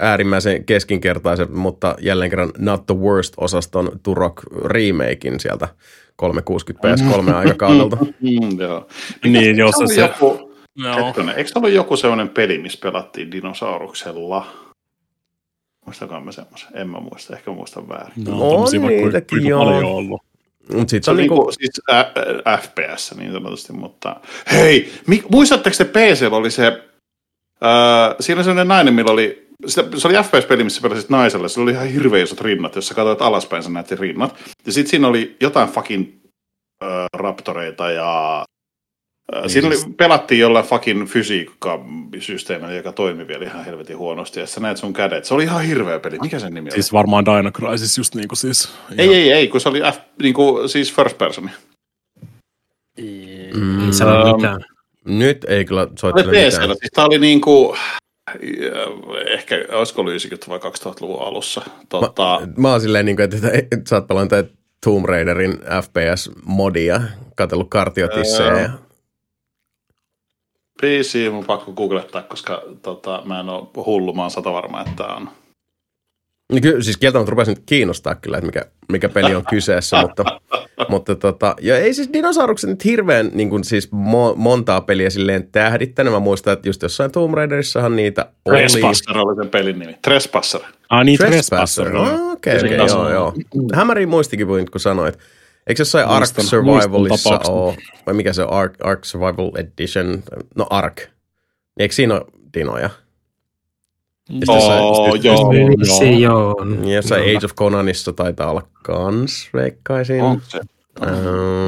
äärimmäisen 0.01 0.64
keskinkertaisen, 0.64 1.52
mutta 1.59 1.94
jälleen 2.01 2.30
kerran 2.30 2.52
Not 2.59 2.86
the 2.86 2.94
Worst-osaston 2.94 3.98
Turok 4.02 4.42
remakein 4.64 5.40
sieltä 5.40 5.68
360 6.16 6.94
PS3 6.94 7.34
aikakaudelta. 7.34 7.96
Mm, 7.96 8.60
joo. 8.60 8.86
Niin, 9.24 9.56
jos 9.56 9.74
se, 9.94 10.01
joku, 10.01 10.55
Joo. 10.76 11.06
Hetkonen, 11.06 11.34
eikö 11.36 11.51
se 11.51 11.59
ollut 11.59 11.72
joku 11.72 11.96
sellainen 11.96 12.28
peli, 12.28 12.59
missä 12.59 12.78
pelattiin 12.82 13.30
dinosauruksella? 13.30 14.46
Muistakaa 15.86 16.20
mä 16.20 16.32
semmoisen? 16.32 16.68
En 16.74 16.88
mä 16.88 17.01
muista, 17.01 17.36
ehkä 17.36 17.51
muistan 17.51 17.88
väärin. 17.88 18.24
No, 18.24 18.32
On 18.32 18.40
vaikka 18.60 18.70
kuinka- 18.70 18.88
niitäkin, 18.88 19.46
joo. 19.46 19.64
paljon 19.64 19.84
ollut. 19.84 20.20
Mutta 20.72 20.90
sitten 20.90 21.04
Se 21.04 21.10
on 21.10 21.16
niinku, 21.16 21.52
siis 21.52 21.80
ä, 21.92 22.56
FPS 22.58 23.14
niin 23.16 23.32
sanotusti, 23.32 23.72
mutta 23.72 24.16
hei, 24.52 24.92
mi, 25.06 25.22
muistatteko 25.32 25.76
te 25.78 25.84
PC 25.84 26.28
oli 26.30 26.50
se, 26.50 26.82
ää, 27.60 28.14
siinä 28.20 28.38
oli 28.38 28.44
sellainen 28.44 28.68
nainen, 28.68 28.94
millä 28.94 29.12
oli, 29.12 29.48
sitä, 29.66 29.98
se 29.98 30.08
oli 30.08 30.16
FPS-peli, 30.16 30.64
missä 30.64 30.80
pelasit 30.80 31.10
naiselle, 31.10 31.48
sillä 31.48 31.62
oli 31.62 31.72
ihan 31.72 31.88
hirveän 31.88 32.22
isot 32.22 32.40
rinnat, 32.40 32.76
jos 32.76 32.88
sä 32.88 32.94
katsoit 32.94 33.22
alaspäin, 33.22 33.62
sä 33.62 33.70
näet 33.70 33.90
rinnat. 33.90 34.38
Ja 34.66 34.72
sitten 34.72 34.90
siinä 34.90 35.08
oli 35.08 35.36
jotain 35.40 35.68
fucking 35.68 36.12
ää, 36.82 37.06
raptoreita 37.16 37.90
ja 37.90 38.44
ää, 39.32 39.48
Siinä 39.48 39.68
oli, 39.68 39.76
pelattiin 39.96 40.40
jollain 40.40 40.64
fucking 40.64 41.06
fysiikkasysteemillä, 41.06 42.74
joka 42.74 42.92
toimi 42.92 43.28
vielä 43.28 43.44
ihan 43.44 43.64
helvetin 43.64 43.98
huonosti, 43.98 44.40
ja 44.40 44.46
sä 44.46 44.60
näet 44.60 44.76
sun 44.76 44.92
kädet. 44.92 45.24
Se 45.24 45.34
oli 45.34 45.42
ihan 45.42 45.64
hirveä 45.64 45.98
peli. 46.01 46.18
Mikä 46.18 46.38
sen 46.38 46.55
nimi 46.55 46.68
oli? 46.68 46.74
Siis 46.74 46.92
varmaan 46.92 47.24
Dino 47.24 47.51
Crisis 47.51 47.98
just 47.98 48.14
niinku 48.14 48.36
siis. 48.36 48.68
Ei, 48.98 49.14
ei, 49.14 49.32
ei, 49.32 49.48
kun 49.48 49.60
se 49.60 49.68
oli 49.68 49.80
F, 49.92 49.98
niin 50.22 50.34
kuin, 50.34 50.68
siis 50.68 50.94
first 50.94 51.18
person. 51.18 51.51
Ei 52.98 53.52
sano 53.90 54.36
mitään. 54.36 54.60
nyt 55.05 55.44
ei 55.44 55.64
kyllä 55.64 55.88
soittele 55.98 56.32
mitään. 56.32 56.52
siis 56.52 56.90
tää 56.94 57.05
oli 57.05 57.18
niinku, 57.18 57.76
ehkä 59.26 59.64
olisiko 59.72 60.01
ollut 60.01 60.14
90- 60.14 60.48
vai 60.48 60.59
2000-luvun 60.59 61.22
alussa. 61.22 61.62
Tota, 61.88 62.40
Mä, 62.40 62.52
mä 62.56 62.70
oon 62.70 62.80
silleen, 62.80 63.06
niin 63.06 63.16
kuin, 63.16 63.24
että, 63.24 63.36
sä 63.88 63.96
oot 63.96 64.06
pelannut 64.06 64.32
Tomb 64.84 65.05
Raiderin 65.05 65.52
FPS-modia, 65.52 67.01
katsellut 67.36 67.70
kartiotisseja 67.70 68.59
ja 68.60 68.70
PC 70.82 71.30
mun 71.32 71.44
pakko 71.44 71.72
googlettaa, 71.72 72.22
koska 72.22 72.62
tota, 72.82 73.22
mä 73.24 73.40
en 73.40 73.48
ole 73.48 73.68
hullu, 73.86 74.14
mä 74.14 74.22
oon 74.22 74.30
sata 74.30 74.52
varma, 74.52 74.80
että 74.80 74.92
tää 74.96 75.14
on. 75.14 75.28
Niin 76.52 76.62
kyllä, 76.62 76.82
siis 76.82 76.96
kieltämättä 76.96 77.30
rupesi 77.30 77.51
nyt 77.51 77.62
kiinnostaa 77.66 78.14
kyllä, 78.14 78.38
että 78.38 78.46
mikä, 78.46 78.64
mikä 78.92 79.09
peli 79.09 79.34
on 79.34 79.44
kyseessä, 79.51 80.01
mutta, 80.01 80.24
mutta 80.88 81.14
tota, 81.14 81.56
ja 81.60 81.78
ei 81.78 81.94
siis 81.94 82.12
dinosaurukset 82.12 82.70
nyt 82.70 82.84
hirveän 82.84 83.30
niin 83.32 83.51
kuin 83.51 83.64
siis 83.64 83.92
mo, 83.92 84.34
montaa 84.36 84.80
peliä 84.80 85.10
silleen 85.10 85.48
tähdittänyt. 85.52 86.12
Mä 86.12 86.18
muistan, 86.18 86.52
että 86.52 86.68
just 86.68 86.82
jossain 86.82 87.12
Tomb 87.12 87.34
Raiderissahan 87.34 87.96
niitä 87.96 88.32
oli. 88.44 88.56
Trespasser 88.56 89.18
oli 89.18 89.36
sen 89.36 89.51
pelin 89.51 89.78
nimi. 89.78 89.96
Trespasser. 90.02 90.60
Ah 90.90 91.05
niin, 91.05 91.18
Trespasser. 91.18 91.90
Trespasser. 91.90 91.96
Ah, 91.96 92.32
Okei, 92.32 92.56
okei, 92.56 92.68
Trespasser. 92.68 92.98
joo, 92.98 93.10
joo. 93.10 93.34
Hämäriin 93.74 94.09
muistikin 94.09 94.46
kun 94.46 94.80
sanoit. 94.80 95.18
Eikö 95.66 95.80
jossain 95.80 96.06
Ark 96.06 96.28
Survivalissa 96.40 97.40
ole, 97.48 97.76
vai 98.06 98.14
mikä 98.14 98.32
se 98.32 98.42
on, 98.42 98.52
Ark, 98.52 98.74
Ark 98.82 99.04
Survival 99.04 99.50
Edition, 99.56 100.22
no 100.56 100.66
Ark. 100.70 101.02
Eikö 101.78 101.94
siinä 101.94 102.14
ole 102.14 102.24
dinoja? 102.54 102.90
Oo, 104.48 105.14
joo. 105.14 105.52
Se 105.98 106.10
joo. 106.10 106.54
on. 106.60 106.88
Jossain 106.88 107.22
Age 107.36 107.44
of 107.46 107.54
Conanissa 107.54 108.12
taitaa 108.12 108.50
olla 108.50 108.62
kans, 108.82 109.48
veikkaisin. 109.54 110.22
On 110.22 110.42
se. 110.48 110.60
Ähm, 111.06 111.14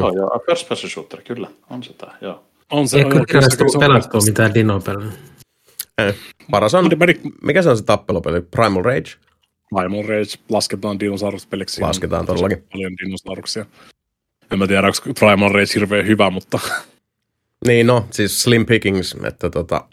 Joo, 0.00 0.12
joo, 0.16 0.40
first 0.46 0.68
person 0.68 0.90
shooter, 0.90 1.22
kyllä. 1.22 1.48
On 1.70 1.82
se 1.82 1.92
tää, 1.92 2.16
joo. 2.20 2.44
On 2.70 2.88
se, 2.88 2.98
Eikö 2.98 3.16
on, 3.16 3.24
se- 3.42 3.56
se 3.56 3.64
on- 3.74 3.80
pelattua 3.80 4.20
mitään 4.26 4.54
dinopelejä? 4.54 5.12
Eh, 5.98 6.14
paras 6.50 6.74
on, 6.74 6.90
mikä 7.42 7.62
se 7.62 7.70
on 7.70 7.76
se 7.76 7.84
tappelupeli? 7.84 8.40
Primal 8.40 8.82
Rage? 8.82 9.10
Primal 9.74 10.02
Rage 10.02 10.38
lasketaan 10.48 11.00
dinosauruspeliksi. 11.00 11.80
Lasketaan 11.80 12.26
todellakin. 12.26 12.64
Paljon 12.72 12.92
dinosauruksia. 13.04 13.66
En 14.50 14.58
mä 14.58 14.66
tiedä, 14.66 14.86
onko 14.86 15.20
Primal 15.20 15.52
Rage 15.52 15.74
hirveän 15.74 16.06
hyvä, 16.06 16.30
mutta 16.30 16.60
Niin 17.66 17.86
no, 17.86 18.06
siis 18.10 18.42
Slim 18.42 18.66
Pickings, 18.66 19.16
että 19.24 19.50
tota, 19.50 19.84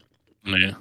niin. 0.52 0.76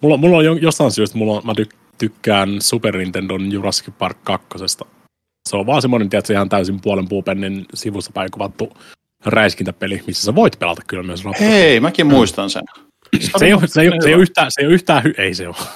Mulla, 0.00 0.16
mulla 0.16 0.36
on 0.36 0.44
jo- 0.44 0.54
jostain 0.54 0.90
syystä, 0.92 1.18
mulla 1.18 1.32
on, 1.32 1.42
mä 1.44 1.52
tyk- 1.52 1.76
tykkään 1.98 2.62
Super 2.62 2.96
Nintendon 2.96 3.52
Jurassic 3.52 3.88
Park 3.98 4.18
2. 4.24 4.48
Se 5.48 5.56
on 5.56 5.66
vaan 5.66 5.82
semmoinen, 5.82 6.10
tiedätkö, 6.10 6.32
ihan 6.32 6.48
täysin 6.48 6.80
puolen 6.80 7.08
puupennin 7.08 7.66
sivusta 7.74 8.10
päin 8.12 8.30
kuvattu 8.30 8.72
räiskintäpeli, 9.24 10.02
missä 10.06 10.24
sä 10.24 10.34
voit 10.34 10.58
pelata 10.58 10.82
kyllä 10.86 11.02
myös 11.02 11.24
rappuja. 11.24 11.48
Hei, 11.50 11.80
mäkin 11.80 12.06
muistan 12.06 12.50
sen. 12.50 12.62
Se 13.38 13.44
ei, 13.44 13.52
ole, 13.52 13.66
se, 13.66 13.80
ei, 13.80 13.88
ole- 13.88 14.02
se, 14.02 14.08
ei 14.08 14.14
ole 14.14 14.22
yhtään, 14.22 14.50
se 14.50 14.60
ei 14.60 14.66
ole 14.66 14.74
yhtään, 14.74 15.02
hy- 15.04 15.14
ei 15.20 15.34
se 15.34 15.48
ole. 15.48 15.56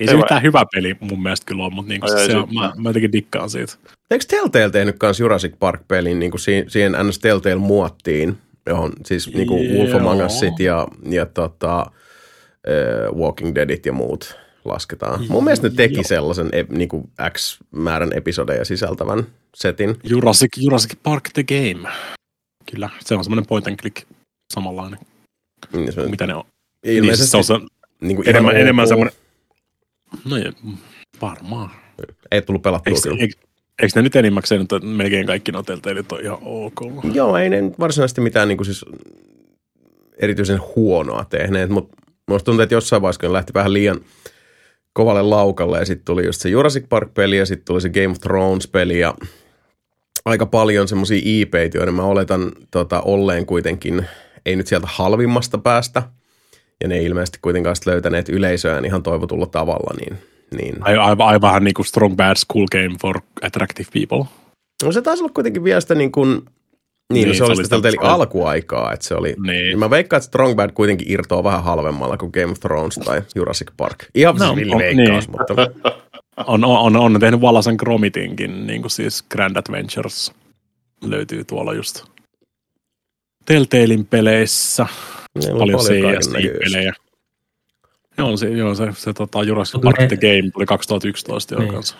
Ei 0.00 0.06
se 0.06 0.12
Ei 0.12 0.18
yhtään 0.18 0.42
hyvä 0.42 0.64
peli 0.74 0.96
mun 1.00 1.22
mielestä 1.22 1.46
kyllä 1.46 1.64
ole, 1.64 1.72
mutta 1.74 1.88
niinku, 1.88 2.06
Ai, 2.12 2.20
ei 2.20 2.26
se 2.26 2.36
on, 2.36 2.48
se- 2.48 2.54
mä, 2.54 2.72
mä 2.76 2.88
jotenkin 2.88 3.12
dikkaan 3.12 3.50
siitä. 3.50 3.72
eikö 4.10 4.24
Telltale 4.28 4.70
tehnyt 4.70 4.98
kans 4.98 5.20
Jurassic 5.20 5.52
Park-pelin 5.58 6.18
niin 6.18 6.30
kuin 6.30 6.40
siihen, 6.40 6.70
siihen 6.70 6.92
NS 7.02 7.18
Telltale 7.18 7.54
muottiin, 7.54 8.38
johon 8.66 8.92
siis 9.06 9.34
niin 9.34 9.46
kuin 9.46 9.72
Wolf. 9.78 9.94
Among 9.94 10.24
Usit 10.26 10.58
ja, 10.60 10.88
ja 11.10 11.26
tota, 11.26 11.80
äh, 11.80 13.14
Walking 13.18 13.54
Deadit 13.54 13.86
ja 13.86 13.92
muut 13.92 14.36
lasketaan. 14.64 15.24
Mun 15.28 15.44
mielestä 15.44 15.68
ne 15.68 15.74
teki 15.74 15.94
Joo. 15.94 16.02
sellaisen 16.04 16.48
e, 16.52 16.64
niin 16.68 16.88
kuin 16.88 17.10
X 17.32 17.58
määrän 17.70 18.12
episodeja 18.12 18.64
sisältävän 18.64 19.26
setin. 19.56 19.96
Jurassic, 20.04 20.50
Jurassic 20.56 20.92
Park 21.02 21.24
the 21.34 21.42
Game. 21.42 21.88
Kyllä, 22.72 22.90
se 23.04 23.14
on 23.14 23.24
semmoinen 23.24 23.46
point 23.46 23.66
and 23.66 23.76
click 23.76 23.96
samanlainen 24.54 24.98
Niin 25.72 25.92
se, 25.92 26.00
kuin 26.00 26.10
mitä 26.10 26.26
ne 26.26 26.34
on. 26.34 26.44
Ilmeisesti 26.82 27.00
Niin, 27.00 27.16
siis 27.16 27.30
se 27.30 27.36
on 27.36 27.44
se, 27.44 27.66
niin 28.00 28.16
kuin 28.16 28.28
enemmän, 28.28 28.52
ihan 28.52 28.62
enemmän 28.62 28.82
ok. 28.82 28.88
semmoinen... 28.88 29.14
No 30.24 30.36
mm, 30.62 30.76
varmaan. 31.22 31.70
Ei 32.30 32.42
tullut 32.42 32.62
pelattua 32.62 32.90
Eikö, 32.90 33.08
kyllä. 33.08 33.22
eikö, 33.22 33.34
eikö 33.82 33.92
ne 33.96 34.02
nyt 34.02 34.16
enimmäkseen, 34.16 34.60
että 34.60 34.78
melkein 34.78 35.26
kaikki 35.26 35.52
nuo 35.52 35.62
telteilit 35.62 36.12
on 36.12 36.20
ihan 36.20 36.38
ok? 36.42 36.80
Joo, 37.14 37.36
ei 37.36 37.48
ne 37.48 37.62
nyt 37.62 37.78
varsinaisesti 37.78 38.20
mitään 38.20 38.48
niin 38.48 38.58
kuin 38.58 38.64
siis 38.64 38.84
erityisen 40.18 40.60
huonoa 40.76 41.24
tehneet, 41.24 41.70
mutta 41.70 41.96
musta 42.28 42.44
tuntuu, 42.44 42.62
että 42.62 42.74
jossain 42.74 43.02
vaiheessa 43.02 43.20
kun 43.20 43.32
lähti 43.32 43.54
vähän 43.54 43.72
liian 43.72 44.00
kovalle 44.92 45.22
laukalle 45.22 45.78
ja 45.78 45.84
sitten 45.84 46.04
tuli 46.04 46.26
just 46.26 46.40
se 46.40 46.48
Jurassic 46.48 46.88
Park-peli 46.88 47.36
ja 47.36 47.46
sitten 47.46 47.64
tuli 47.64 47.80
se 47.80 47.88
Game 47.88 48.08
of 48.08 48.18
Thrones-peli 48.18 49.00
ja 49.00 49.14
aika 50.24 50.46
paljon 50.46 50.88
semmoisia 50.88 51.20
IPitä, 51.24 51.78
joiden 51.78 51.94
mä 51.94 52.02
oletan 52.02 52.52
tota, 52.70 53.00
olleen 53.00 53.46
kuitenkin, 53.46 54.06
ei 54.46 54.56
nyt 54.56 54.66
sieltä 54.66 54.86
halvimmasta 54.90 55.58
päästä, 55.58 56.02
ja 56.82 56.88
ne 56.88 56.94
ei 56.94 57.04
ilmeisesti 57.04 57.38
kuitenkaan 57.42 57.76
löytäneet 57.86 58.28
yleisöään 58.28 58.84
ihan 58.84 59.02
toivotulla 59.02 59.46
tavalla, 59.46 59.94
niin, 60.00 60.18
niin 60.56 60.76
Ai, 60.80 60.96
ai, 60.96 61.16
ai 61.18 61.40
vähän 61.40 61.64
niin 61.64 61.74
kuin 61.74 61.86
Strong 61.86 62.16
Bad 62.16 62.36
School 62.36 62.66
Game 62.72 62.96
for 63.00 63.20
Attractive 63.42 63.88
People. 63.92 64.26
No 64.84 64.92
se 64.92 65.02
taisi 65.02 65.22
olla 65.22 65.32
kuitenkin 65.34 65.64
vielä 65.64 65.80
sitä 65.80 65.94
niin 65.94 66.12
kuin, 66.12 66.28
niin, 66.30 66.44
niin 67.12 67.24
Niin, 67.28 67.36
se, 67.36 67.44
oli 67.44 67.48
se 67.54 67.60
oli 67.60 67.64
sitä 67.64 67.76
sitä- 67.76 67.88
Telltale 67.90 68.12
alkuaikaa, 68.14 68.92
että 68.92 69.06
se 69.06 69.14
oli, 69.14 69.34
Niin. 69.46 69.78
mä 69.78 69.90
veikkaan, 69.90 70.18
että 70.18 70.26
Strong 70.26 70.54
Bad 70.56 70.70
kuitenkin 70.74 71.10
irtoaa 71.10 71.44
vähän 71.44 71.64
halvemmalla 71.64 72.16
kuin 72.16 72.30
Game 72.34 72.52
of 72.52 72.60
Thrones 72.60 72.94
tai 73.04 73.22
Jurassic 73.34 73.68
Park. 73.76 74.04
Ihan 74.14 74.36
No, 74.36 74.46
no, 74.46 74.56
villi 74.56 74.72
on- 74.72 74.78
veikkaus, 74.78 75.28
niin. 75.28 75.38
mutta 75.38 75.54
On, 76.46 76.64
on, 76.64 76.78
on, 76.78 76.96
on 76.96 77.20
tehnyt 77.20 77.40
Vallasen 77.40 77.74
Gromitinkin, 77.78 78.66
niin 78.66 78.80
kuin 78.80 78.90
siis 78.90 79.22
Grand 79.22 79.56
Adventures 79.56 80.32
löytyy 81.04 81.44
tuolla 81.44 81.74
just 81.74 82.04
Telltalein 83.44 84.06
peleissä. 84.06 84.86
Niillä 85.38 85.52
on 85.54 85.58
paljon 85.58 85.78
paljon. 85.78 86.18
CSI-pelejä. 86.20 86.92
Joo, 88.18 88.36
se, 88.36 88.50
joo, 88.50 88.74
se, 88.74 88.88
se 88.96 89.12
tota, 89.12 89.42
Jurassic 89.42 89.80
Park 89.82 89.98
ne- 89.98 90.06
The 90.06 90.16
Game 90.16 90.50
tuli 90.50 90.66
2011 90.66 91.54
jo 91.54 91.60
Niin. 91.60 91.72
kanssa. 91.74 91.96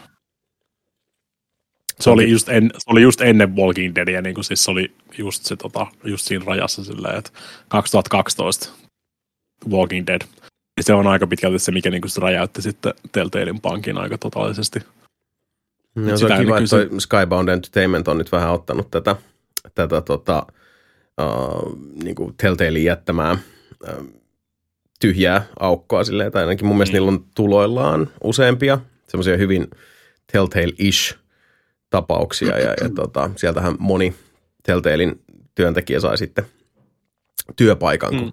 Se 2.00 2.10
oli, 2.10 2.30
just 2.30 2.48
en, 2.48 2.70
se 2.78 2.90
oli 2.90 3.02
just 3.02 3.20
ennen 3.20 3.56
Walking 3.56 3.94
Deadia, 3.94 4.22
niin 4.22 4.34
kuin 4.34 4.44
siis 4.44 4.64
se 4.64 4.70
oli 4.70 4.92
just, 5.18 5.44
se, 5.44 5.56
tota, 5.56 5.86
just 6.04 6.26
siinä 6.26 6.44
rajassa 6.44 6.84
silleen, 6.84 7.18
että 7.18 7.30
2012 7.68 8.68
Walking 9.70 10.06
Dead. 10.06 10.20
Ja 10.76 10.82
se 10.82 10.94
on 10.94 11.06
aika 11.06 11.26
pitkälti 11.26 11.58
se, 11.58 11.72
mikä 11.72 11.90
niin 11.90 12.00
kuin 12.02 12.10
räjäytti 12.18 12.62
sitten 12.62 12.94
Telltalein 13.12 13.60
pankin 13.60 13.98
aika 13.98 14.18
totaalisesti. 14.18 14.80
No, 15.94 16.16
se 16.16 16.24
on 16.26 16.30
kiva, 16.30 16.58
ennen 16.58 16.58
että 16.58 16.70
toi 16.70 17.00
Skybound 17.00 17.48
Entertainment 17.48 18.08
on 18.08 18.18
nyt 18.18 18.32
vähän 18.32 18.52
ottanut 18.52 18.90
tätä, 18.90 19.16
tätä 19.74 20.00
tota, 20.00 20.46
uh, 21.20 21.78
niin 22.02 22.14
kuin 22.14 22.34
Telltalein 22.36 22.84
jättämää 22.84 23.38
uh, 23.88 24.06
tyhjää 25.00 25.46
aukkoa 25.60 26.04
silleen, 26.04 26.32
tai 26.32 26.42
ainakin 26.42 26.66
mun 26.66 26.76
mielestä 26.76 26.92
Mm. 26.92 26.96
niillä 26.96 27.08
on 27.12 27.24
tuloillaan 27.34 28.10
useampia 28.24 28.78
semmoisia 29.08 29.36
hyvin 29.36 29.66
Telltale-ish 30.32 31.16
tapauksia, 31.90 32.58
ja, 32.58 32.74
ja 32.80 32.90
tota, 33.02 33.30
sieltähän 33.36 33.76
moni 33.78 34.14
Telltalein 34.62 35.20
työntekijä 35.54 36.00
sai 36.00 36.18
sitten 36.18 36.46
työpaikan, 37.56 38.10
kun, 38.10 38.24
Mm. 38.24 38.32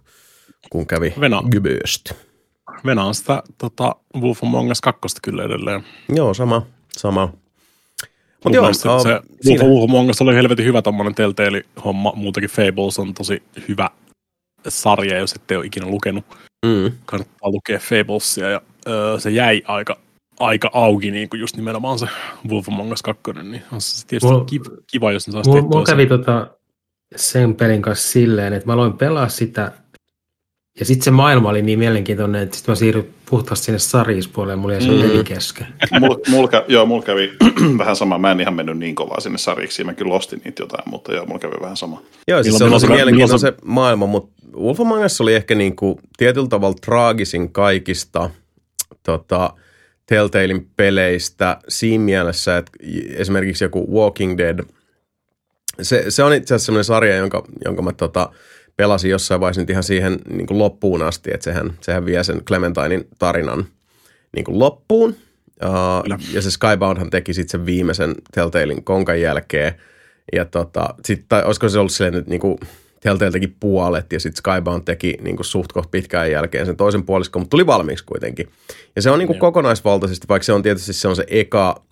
kun 0.69 0.88
kävi 0.88 1.14
Venä. 1.19 1.41
Gyböst. 1.51 2.11
Venaan 2.85 3.15
sitä 3.15 3.43
tota, 3.57 3.95
Wolf 4.22 4.43
Among 4.43 4.72
Us 4.72 4.81
2 4.81 4.99
kyllä 5.23 5.43
edelleen. 5.43 5.84
Joo, 6.10 6.34
sama, 6.34 6.65
sama. 6.97 7.34
Mutta 8.44 8.57
joo, 8.57 8.68
uh, 8.68 9.03
se 9.57 9.65
Wolf 9.65 9.90
Among 9.90 10.10
Us 10.10 10.22
oli 10.22 10.36
helvetin 10.36 10.65
hyvä 10.65 10.82
tommonen 10.82 11.15
Telltale-homma. 11.15 12.14
Muutenkin 12.15 12.49
Fables 12.49 12.99
on 12.99 13.14
tosi 13.14 13.44
hyvä 13.68 13.90
sarja, 14.68 15.18
jos 15.18 15.34
ette 15.34 15.57
ole 15.57 15.65
ikinä 15.65 15.88
lukenut. 15.88 16.26
mm, 16.65 16.91
Kannattaa 17.06 17.49
lukea 17.49 17.80
Fablesia 17.80 18.49
ja 18.49 18.61
öö, 18.88 19.20
se 19.20 19.30
jäi 19.30 19.61
aika, 19.68 19.98
aika 20.40 20.70
auki, 20.74 21.11
niin 21.11 21.30
kuin 21.30 21.40
just 21.40 21.56
nimenomaan 21.56 21.99
se 21.99 22.07
Wolf 22.49 22.68
Among 22.70 22.91
Us 22.91 23.02
2, 23.02 23.22
niin 23.44 23.64
on 23.74 23.82
se 23.82 24.07
tietysti 24.07 24.30
Mulla- 24.34 24.45
kiva, 24.45 24.65
kiva, 24.91 25.11
jos 25.11 25.28
ne 25.28 25.32
saisi 25.32 25.49
Mulla, 25.49 25.61
tehtyä 25.61 25.76
mulla 25.76 25.86
sen. 25.86 25.94
kävi 25.94 26.06
tota 26.06 26.48
sen 27.16 27.56
pelin 27.56 27.82
kanssa 27.82 28.11
silleen, 28.11 28.53
että 28.53 28.67
mä 28.67 28.74
aloin 28.74 28.93
pelaa 28.93 29.30
sitä, 29.30 29.72
ja 30.80 30.85
sitten 30.85 31.03
se 31.03 31.11
maailma 31.11 31.50
oli 31.50 31.61
niin 31.61 31.80
mielenkiintoinen, 31.80 32.42
että 32.42 32.56
sitten 32.58 32.72
mä 32.72 32.76
siirryin 32.76 33.14
puhtaasti 33.30 33.66
sinne 33.66 33.80
sarjispuolelle, 33.80 34.56
mulla 34.56 34.74
jäi 34.74 34.82
se 34.82 34.88
Mm. 35.18 35.24
kesken. 35.24 35.68
Mul, 36.00 36.16
mul, 36.27 36.48
joo, 36.68 36.85
mulla 36.85 37.03
kävi 37.03 37.32
vähän 37.77 37.95
sama. 37.95 38.18
Mä 38.18 38.32
en 38.32 38.40
ihan 38.40 38.53
mennyt 38.53 38.77
niin 38.77 38.95
kovaa 38.95 39.19
sinne 39.19 39.38
sarjiksi. 39.38 39.84
Mä 39.84 39.93
kyllä 39.93 40.14
ostin 40.14 40.42
niitä 40.45 40.64
jotain, 40.64 40.84
mutta 40.90 41.14
joo, 41.14 41.26
mulla 41.26 41.40
kävi 41.40 41.56
vähän 41.61 41.77
sama. 41.77 42.02
Joo, 42.27 42.43
siis 42.43 42.53
Milloin- 42.56 42.58
se 42.60 42.64
on 42.64 42.72
tosi 42.72 42.88
se- 42.88 42.93
mielenkiintoinen 42.93 43.40
se 43.40 43.53
maailma, 43.66 44.06
mutta 44.06 44.34
Wolf 44.58 44.80
Among 44.82 45.06
Us 45.06 45.22
oli 45.22 45.35
ehkä 45.35 45.56
niin 45.56 45.76
kuin 45.76 46.00
tietyllä 46.18 46.48
tavalla 46.48 46.77
traagisin 46.85 47.52
kaikista 47.52 48.30
tota, 49.03 49.53
Telltalein 50.06 50.68
peleistä 50.77 51.58
siinä 51.68 52.03
mielessä, 52.03 52.58
että 52.58 52.72
esimerkiksi 53.16 53.64
joku 53.64 54.00
Walking 54.00 54.38
Dead, 54.38 54.60
se, 55.82 56.06
se 56.10 56.24
on 56.24 56.34
itse 56.34 56.53
asiassa 56.56 56.66
sellainen 56.66 56.84
sarja, 56.84 57.16
jonka, 57.16 57.43
jonka 57.66 57.82
mä 57.82 57.92
tota, 57.93 58.30
pelasin 58.77 59.11
jossain 59.11 59.42
vaiheessa 59.42 59.61
nyt 59.61 59.69
ihan 59.69 59.84
siihen 59.84 60.19
niin 60.30 60.48
kuin 60.48 60.58
loppuun 60.58 61.02
asti, 61.02 61.32
että 61.34 61.43
sehän, 61.43 61.74
sehän 61.82 62.06
vie 62.06 62.24
sen 62.24 62.45
Clementinein 62.45 63.08
tarinan 63.19 63.66
niin 64.35 64.45
kuin 64.45 64.60
loppuun. 64.60 65.16
Kyllä. 66.03 66.16
Uh, 66.16 66.34
ja 66.34 66.42
se 66.42 66.52
Skyboundhan 66.52 67.10
teki 67.10 67.34
sitten 67.34 67.52
sen 67.52 67.66
viimeisen 67.66 68.16
Telltalein 68.32 68.84
konkan 68.84 69.22
jälkeen. 69.22 69.74
Ja 70.34 70.45
tota, 70.45 70.95
sit, 71.06 71.26
tai 71.30 71.43
olisiko 71.43 71.69
se 71.69 71.80
ollut 71.80 71.92
silleen, 71.92 72.16
että 72.16 72.30
niinku 72.30 72.60
Telltale 73.03 73.32
teki 73.32 73.48
puolet 73.48 74.14
ja 74.14 74.19
sitten 74.19 74.38
Skybound 74.38 74.84
teki 74.85 75.18
niinku 75.22 75.43
suht 75.43 75.72
koht 75.72 75.92
pitkään 75.92 76.32
jälkeen 76.32 76.66
sen 76.66 76.77
toisen 76.77 77.03
puoliskon, 77.03 77.42
mutta 77.42 77.50
tuli 77.50 77.66
valmiiksi 77.66 78.06
kuitenkin. 78.06 78.50
Ja 78.95 79.02
se 79.02 79.11
on 79.11 79.19
niinku 79.19 79.34
kokonaisvaltaisesti, 79.34 80.27
vaikka 80.30 80.43
se 80.43 80.53
on 80.53 80.64
tietysti 80.64 80.93
se 80.93 81.08
on 81.08 81.16
se 81.16 81.24
eka 81.27 81.84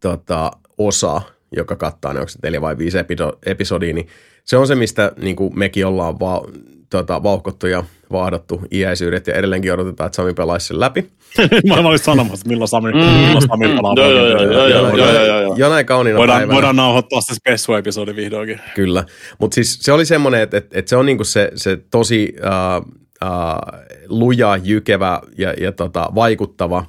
tota, 0.00 0.50
osa, 0.78 1.22
joka 1.56 1.76
kattaa 1.76 2.12
ne 2.12 2.20
onko 2.20 2.28
se 2.28 2.38
neljä 2.42 2.60
vai 2.60 2.78
viisi 2.78 2.98
episo- 2.98 3.38
episodia, 3.46 3.94
niin 3.94 4.08
se 4.50 4.56
on 4.56 4.66
se, 4.66 4.74
mistä 4.74 5.12
niin 5.22 5.36
kuin 5.36 5.58
mekin 5.58 5.86
ollaan 5.86 6.20
va- 6.20 6.44
tota, 6.90 7.22
vauhkottu 7.22 7.66
ja 7.66 7.84
vaahdattu 8.12 8.60
iäisyydet 8.72 9.26
ja 9.26 9.34
edelleenkin 9.34 9.72
odotetaan, 9.72 10.06
että 10.06 10.16
Sami 10.16 10.34
pelaisi 10.34 10.66
sen 10.66 10.80
läpi. 10.80 11.10
mä 11.68 11.74
olin 11.74 11.98
sanomassa, 11.98 12.34
että 12.34 12.48
milloin 12.48 12.68
Sami, 12.68 12.92
milloin 12.92 13.48
Sami 13.48 13.68
pelaa. 13.68 13.94
Joo, 13.96 14.10
joo, 14.10 14.26
joo, 14.26 14.42
joo, 14.42 14.68
joo, 14.68 14.96
joo, 14.96 15.24
joo, 15.24 15.40
joo. 15.40 15.54
Jonain 15.56 15.86
kauniina 15.86 16.18
Voidaan, 16.18 16.38
päivänä. 16.38 16.54
voidaan 16.54 16.76
nauhoittaa 16.76 17.20
se 17.20 17.34
Spessu-episodi 17.34 18.16
vihdoinkin. 18.16 18.60
Kyllä, 18.74 19.04
mutta 19.38 19.54
siis 19.54 19.78
se 19.80 19.92
oli 19.92 20.04
semmoinen, 20.04 20.40
että, 20.40 20.56
että, 20.56 20.78
että 20.78 20.88
se 20.88 20.96
on 20.96 21.06
niinku 21.06 21.24
se, 21.24 21.50
se 21.54 21.78
tosi 21.90 22.34
uh, 22.40 22.86
uh, 23.24 23.80
luja, 24.08 24.56
jykevä 24.62 25.20
ja, 25.38 25.54
ja 25.60 25.72
tota, 25.72 26.08
vaikuttava 26.14 26.84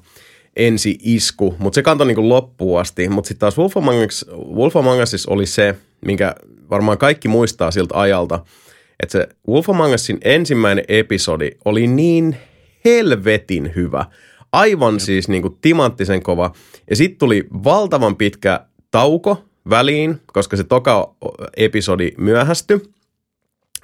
ensi-isku, 0.56 1.56
mutta 1.60 1.76
se 1.76 1.84
kantoi 1.84 2.08
niinku 2.08 2.30
loppuun 2.30 2.80
asti. 2.80 3.10
Mutta 3.10 3.28
sitten 3.28 3.40
taas 3.40 3.58
Wolf 3.58 3.78
Among, 3.78 4.06
Us, 4.06 4.26
Wolf 4.56 4.78
Among 4.78 5.02
Us 5.02 5.26
oli 5.26 5.46
se, 5.46 5.76
minkä 6.06 6.36
varmaan 6.72 6.98
kaikki 6.98 7.28
muistaa 7.28 7.72
siltä 7.72 8.00
ajalta, 8.00 8.46
että 9.00 9.12
se 9.12 9.28
Wolf 9.50 9.70
Among 9.70 9.94
Usin 9.94 10.18
ensimmäinen 10.24 10.86
episodi 10.88 11.50
oli 11.66 11.88
niin 11.88 12.36
helvetin 12.86 13.72
hyvä. 13.76 14.06
Aivan 14.52 15.00
siis 15.00 15.28
niin 15.28 15.42
kuin 15.42 15.58
timanttisen 15.62 16.24
kova. 16.24 16.54
Ja 16.90 16.96
sitten 16.96 17.20
tuli 17.20 17.48
valtavan 17.64 18.16
pitkä 18.16 18.66
tauko 18.92 19.44
väliin, 19.70 20.22
koska 20.26 20.58
se 20.58 20.64
toka 20.64 21.16
episodi 21.58 22.12
myöhästyi. 22.18 22.82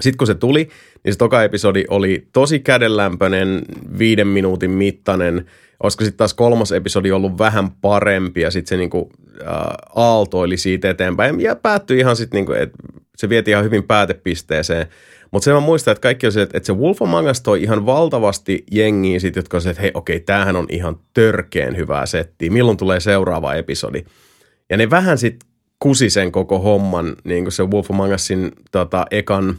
Sitten 0.02 0.18
kun 0.18 0.28
se 0.28 0.36
tuli, 0.36 0.70
niin 1.04 1.14
se 1.14 1.18
toka 1.18 1.44
episodi 1.44 1.84
oli 1.90 2.28
tosi 2.34 2.60
kädenlämpöinen, 2.60 3.62
viiden 3.98 4.28
minuutin 4.28 4.72
mittainen. 4.72 5.46
Olisiko 5.84 6.04
sitten 6.04 6.18
taas 6.18 6.34
kolmas 6.34 6.72
episodi 6.72 7.12
ollut 7.12 7.38
vähän 7.38 7.72
parempi 7.72 8.42
ja 8.42 8.52
sitten 8.52 8.70
se 8.70 8.78
niinku, 8.78 9.10
äh, 9.42 9.56
aaltoili 9.96 10.58
siitä 10.58 10.90
eteenpäin. 10.90 11.42
Ja 11.42 11.56
päättyi 11.56 12.00
ihan 12.00 12.16
sitten, 12.16 12.38
niinku, 12.38 12.52
että 12.52 12.78
se 13.18 13.30
vietiin 13.30 13.54
ihan 13.54 13.66
hyvin 13.66 13.84
päätepisteeseen. 13.84 14.88
Mutta 15.32 15.46
se 15.46 15.54
mä 15.54 15.60
muistan, 15.60 15.92
että 15.92 16.02
kaikki 16.02 16.26
on 16.26 16.32
se, 16.32 16.42
että, 16.42 16.60
se 16.64 16.74
Wolf 16.74 17.02
Among 17.02 17.30
Us 17.30 17.42
toi 17.42 17.64
ihan 17.64 17.86
valtavasti 17.86 18.64
jengiä 18.72 19.20
sit, 19.20 19.36
jotka 19.36 19.58
on 19.58 19.62
se, 19.62 19.70
että 19.70 19.82
hei 19.82 19.92
okei, 19.94 20.20
tämähän 20.20 20.56
on 20.56 20.66
ihan 20.70 21.00
törkeen 21.14 21.78
hyvää 21.78 22.06
settiä. 22.06 22.52
Milloin 22.52 22.78
tulee 22.78 23.00
seuraava 23.00 23.54
episodi? 23.54 24.04
Ja 24.70 24.78
ne 24.78 24.90
vähän 24.90 25.18
sitten 25.18 25.50
kusi 25.80 26.10
sen 26.10 26.32
koko 26.32 26.60
homman, 26.60 27.16
niin 27.24 27.44
kuin 27.44 27.52
se 27.52 27.64
Wolf 27.64 27.92
Among 27.92 28.14
Usin 28.14 28.52
tota, 28.72 29.06
ekan 29.12 29.58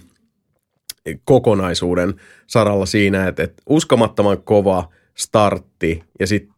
kokonaisuuden 1.25 2.15
saralla 2.47 2.87
siinä, 2.87 3.29
että, 3.29 3.43
että 3.43 3.63
uskomattoman 3.69 4.43
kova 4.43 4.89
startti 5.19 6.05
ja 6.21 6.27
sitten 6.27 6.55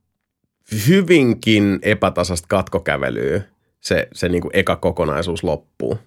hyvinkin 0.89 1.78
epätasasta 1.82 2.47
katkokävelyä 2.48 3.40
se, 3.80 4.08
se 4.12 4.28
niin 4.28 4.42
kuin 4.42 4.50
eka 4.55 4.76
kokonaisuus 4.76 5.44
loppuu. 5.44 5.98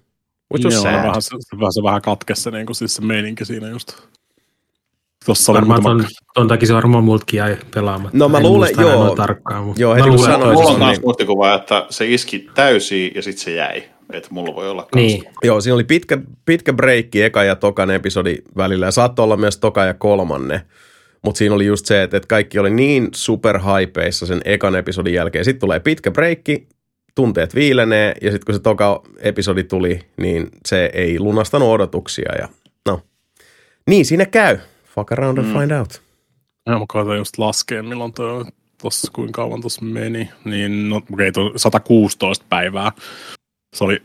Which 0.52 0.64
was 0.64 0.74
Joo, 0.74 0.82
sad. 0.82 0.92
Vähän, 0.92 1.22
se, 1.22 1.36
vähän, 1.58 1.72
se 1.72 1.82
vähän 1.82 2.02
katkesi 2.02 2.42
se, 2.42 2.50
niin 2.50 2.66
kuin, 2.66 2.76
siis 2.76 2.96
se 2.96 3.02
meininki 3.02 3.44
siinä 3.44 3.68
just. 3.68 3.92
Tuossa 5.26 5.52
oli 5.52 5.58
varmaan 5.58 5.82
ton, 5.82 6.06
ton 6.34 6.48
takia 6.48 6.66
se 6.66 6.74
varmaan 6.74 7.04
multkin 7.04 7.38
jäi 7.38 7.56
pelaamaan. 7.74 8.10
No 8.12 8.28
mä 8.28 8.38
en 8.38 8.42
luulen, 8.42 8.70
joo. 8.80 9.14
Tarkkaan, 9.14 9.64
mutta 9.64 9.82
joo, 9.82 9.94
heti 9.94 10.08
kun 10.08 10.18
sanoin. 10.18 10.54
Mulla 10.54 10.70
on 10.70 10.78
taas 10.78 10.90
niin. 10.90 11.04
muistikuva, 11.04 11.54
että 11.54 11.86
se 11.90 12.06
iski 12.06 12.50
täysiin 12.54 13.12
ja 13.14 13.22
sitten 13.22 13.44
se 13.44 13.54
jäi. 13.54 13.84
Että 14.12 14.28
mulla 14.32 14.54
voi 14.54 14.70
olla 14.70 14.88
niin. 14.94 15.24
Joo, 15.42 15.60
siinä 15.60 15.74
oli 15.74 15.84
pitkä, 15.84 16.18
pitkä 16.44 16.72
breikki 16.72 17.22
eka 17.22 17.44
ja 17.44 17.56
tokan 17.56 17.90
episodi 17.90 18.36
välillä 18.56 18.86
ja 18.86 18.92
saattoi 18.92 19.24
olla 19.24 19.36
myös 19.36 19.58
toka 19.58 19.84
ja 19.84 19.94
kolmanne. 19.94 20.66
Mutta 21.24 21.38
siinä 21.38 21.54
oli 21.54 21.66
just 21.66 21.86
se, 21.86 22.02
että, 22.02 22.16
että 22.16 22.26
kaikki 22.26 22.58
oli 22.58 22.70
niin 22.70 23.08
super 23.14 23.58
hypeissa 23.58 24.26
sen 24.26 24.40
ekan 24.44 24.76
episodin 24.76 25.14
jälkeen. 25.14 25.44
Sitten 25.44 25.60
tulee 25.60 25.80
pitkä 25.80 26.10
breikki, 26.10 26.68
tunteet 27.14 27.54
viilenee 27.54 28.14
ja 28.22 28.30
sitten 28.30 28.46
kun 28.46 28.54
se 28.54 28.60
toka 28.60 29.02
episodi 29.18 29.64
tuli, 29.64 30.00
niin 30.16 30.48
se 30.66 30.90
ei 30.92 31.20
lunastanut 31.20 31.68
odotuksia 31.68 32.32
ja 32.38 32.48
no, 32.88 33.00
niin 33.86 34.06
siinä 34.06 34.26
käy. 34.26 34.58
Fuck 34.94 35.12
around 35.12 35.38
and 35.38 35.46
mm. 35.46 35.58
find 35.58 35.70
out. 35.70 36.02
Ja 36.66 36.78
mä 36.78 36.84
koitan 36.88 37.16
just 37.16 37.38
laskea, 37.38 37.82
milloin 37.82 38.12
tuo, 38.12 38.44
tossa, 38.82 39.12
kuinka 39.12 39.32
kauan 39.42 39.60
tuossa 39.60 39.84
meni. 39.84 40.30
Niin 40.44 40.88
no, 40.88 40.96
okei, 40.96 41.28
okay, 41.28 41.52
116 41.56 42.44
päivää. 42.48 42.92
Se 43.76 43.84
oli 43.84 44.02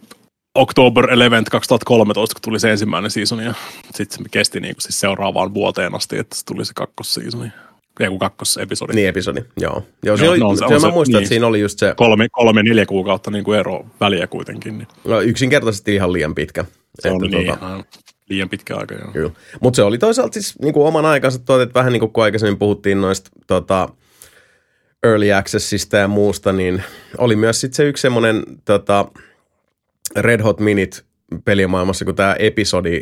October 0.55 1.05
11 1.05 1.51
2013, 1.51 2.33
kun 2.33 2.41
tuli 2.41 2.59
se 2.59 2.71
ensimmäinen 2.71 3.11
season, 3.11 3.39
ja 3.39 3.53
sitten 3.95 4.23
se 4.23 4.29
kesti 4.31 4.59
niin 4.59 4.75
kuin 4.75 4.81
siis 4.81 4.99
seuraavaan 4.99 5.53
vuoteen 5.53 5.95
asti, 5.95 6.17
että 6.17 6.35
se 6.35 6.45
tuli 6.45 6.65
se 6.65 6.73
kakkosseasoni. 6.75 7.51
Joku 7.99 8.19
kakkosepisodi. 8.19 8.93
Niin, 8.93 9.07
episodi, 9.07 9.41
joo. 9.57 9.83
joo, 10.03 10.17
se, 10.17 10.29
oli, 10.29 10.39
no, 10.39 10.55
se, 10.55 10.65
se, 10.67 10.87
mä 10.87 10.93
muistan, 10.93 11.13
niin, 11.13 11.23
että 11.23 11.29
siinä 11.29 11.47
oli 11.47 11.59
just 11.59 11.79
se... 11.79 11.93
Kolme, 11.97 12.27
kolme 12.31 12.63
neljä 12.63 12.85
kuukautta 12.85 13.31
niin 13.31 13.43
kuin 13.43 13.59
ero 13.59 13.85
väliä 13.99 14.27
kuitenkin. 14.27 14.77
Niin. 14.77 14.87
No, 15.03 15.21
yksinkertaisesti 15.21 15.95
ihan 15.95 16.13
liian 16.13 16.35
pitkä. 16.35 16.65
Se 16.99 17.11
on 17.11 17.21
niin, 17.21 17.45
tuota, 17.45 17.83
liian 18.29 18.49
pitkä 18.49 18.75
aika, 18.77 18.95
joo. 18.95 19.11
Kyllä. 19.13 19.31
Mutta 19.61 19.75
se 19.75 19.83
oli 19.83 19.97
toisaalta 19.97 20.33
siis 20.33 20.59
niin 20.59 20.73
kuin 20.73 20.87
oman 20.87 21.05
aikansa 21.05 21.39
tuot, 21.39 21.61
että 21.61 21.79
vähän 21.79 21.93
niin 21.93 21.99
kuin 21.99 22.11
kun 22.11 22.23
aikaisemmin 22.23 22.59
puhuttiin 22.59 23.01
noista 23.01 23.29
tota, 23.47 23.89
early 25.03 25.33
accessista 25.33 25.97
ja 25.97 26.07
muusta, 26.07 26.51
niin 26.51 26.83
oli 27.17 27.35
myös 27.35 27.61
sitten 27.61 27.75
se 27.75 27.87
yksi 27.87 28.01
semmoinen 28.01 28.43
tota, 28.65 29.05
Red 30.15 30.41
Hot 30.41 30.59
Minute 30.59 31.01
pelimaailmassa, 31.45 32.05
kun 32.05 32.15
tämä 32.15 32.35
episodi 32.39 33.01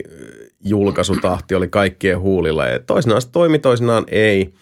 julkaisutahti 0.64 1.56
oli 1.56 1.68
kaikkien 1.68 2.20
huulilla. 2.20 2.66
Ja 2.66 2.80
toisinaan 2.80 3.22
se 3.22 3.32
toimi, 3.32 3.60
toisinaan 3.60 4.06
ei. 4.08 4.54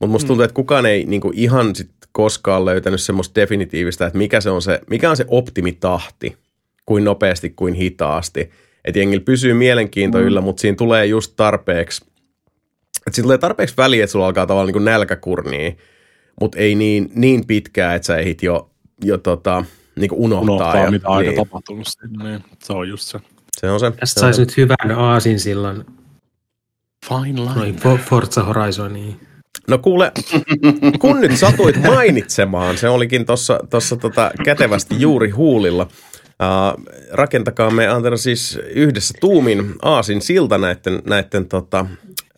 Mutta 0.00 0.12
musta 0.12 0.26
tuntuu, 0.26 0.44
että 0.44 0.54
kukaan 0.54 0.86
ei 0.86 1.04
niinku 1.04 1.32
ihan 1.34 1.74
sit 1.74 1.90
koskaan 2.12 2.64
löytänyt 2.64 3.00
semmoista 3.00 3.40
definitiivistä, 3.40 4.06
että 4.06 4.18
mikä, 4.18 4.40
se 4.40 4.50
on 4.50 4.62
se, 4.62 4.80
mikä 4.90 5.10
on 5.10 5.16
se 5.16 5.24
optimitahti, 5.28 6.36
kuin 6.86 7.04
nopeasti, 7.04 7.50
kuin 7.50 7.74
hitaasti. 7.74 8.50
Että 8.84 8.98
jengillä 8.98 9.24
pysyy 9.24 9.54
mielenkiinto 9.54 10.18
mm. 10.18 10.24
yllä, 10.24 10.40
mutta 10.40 10.60
siinä 10.60 10.76
tulee 10.76 11.06
just 11.06 11.32
tarpeeksi, 11.36 12.04
että 13.06 13.14
siinä 13.14 13.24
tulee 13.24 13.38
tarpeeksi 13.38 13.76
väliä, 13.76 14.04
että 14.04 14.12
sulla 14.12 14.26
alkaa 14.26 14.46
tavallaan 14.46 14.74
niin 14.74 14.84
nälkäkurnia, 14.84 15.72
mutta 16.40 16.58
ei 16.58 16.74
niin, 16.74 17.10
niin 17.14 17.46
pitkää, 17.46 17.94
että 17.94 18.06
sä 18.06 18.16
ehdit 18.16 18.42
jo, 18.42 18.70
jo 19.04 19.18
tota, 19.18 19.64
niin 20.00 20.12
unohtaa. 20.12 20.54
Unohtaa, 20.54 20.84
ja, 20.84 20.90
mitä 20.90 21.08
aika 21.08 21.30
niin. 21.30 21.46
tapahtunut 21.46 21.86
siinä, 21.86 22.24
niin 22.24 22.44
se 22.64 22.72
on 22.72 22.88
just 22.88 23.04
se. 23.04 23.20
Se 23.60 23.70
on 23.70 23.80
se. 23.80 23.90
Tästä 23.90 24.20
saisi 24.20 24.40
nyt 24.40 24.56
hyvän 24.56 24.90
aasin 24.96 25.40
silloin. 25.40 25.84
Fine 27.08 27.40
line. 27.40 27.78
Forza 27.98 28.42
Horizoniin. 28.42 29.20
No 29.68 29.78
kuule, 29.78 30.12
kun 31.00 31.20
nyt 31.20 31.36
satuit 31.36 31.82
mainitsemaan, 31.82 32.78
se 32.78 32.88
olikin 32.88 33.26
tuossa 33.70 33.96
tota 34.00 34.30
kätevästi 34.44 35.00
juuri 35.00 35.30
huulilla. 35.30 35.82
Uh, 35.82 36.84
rakentakaamme 37.12 37.88
Antena 37.88 38.16
siis 38.16 38.58
yhdessä 38.74 39.14
tuumin 39.20 39.74
aasin 39.82 40.22
silta 40.22 40.58
näiden, 40.58 41.02
näiden 41.04 41.48
tota, 41.48 41.86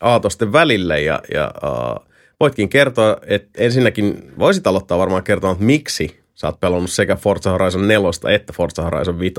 aatosten 0.01 0.53
välille 0.53 1.01
ja, 1.01 1.21
ja 1.33 1.51
uh, 1.63 2.07
voitkin 2.39 2.69
kertoa, 2.69 3.17
että 3.25 3.49
ensinnäkin 3.57 4.31
voisit 4.39 4.67
aloittaa 4.67 4.97
varmaan 4.97 5.23
kertomaan, 5.23 5.53
että 5.55 5.65
miksi 5.65 6.22
sä 6.35 6.47
oot 6.47 6.59
pelannut 6.59 6.91
sekä 6.91 7.15
Forza 7.15 7.51
Horizon 7.51 7.87
4 7.87 8.09
että 8.35 8.53
Forza 8.53 8.83
Horizon 8.83 9.19
5. 9.19 9.33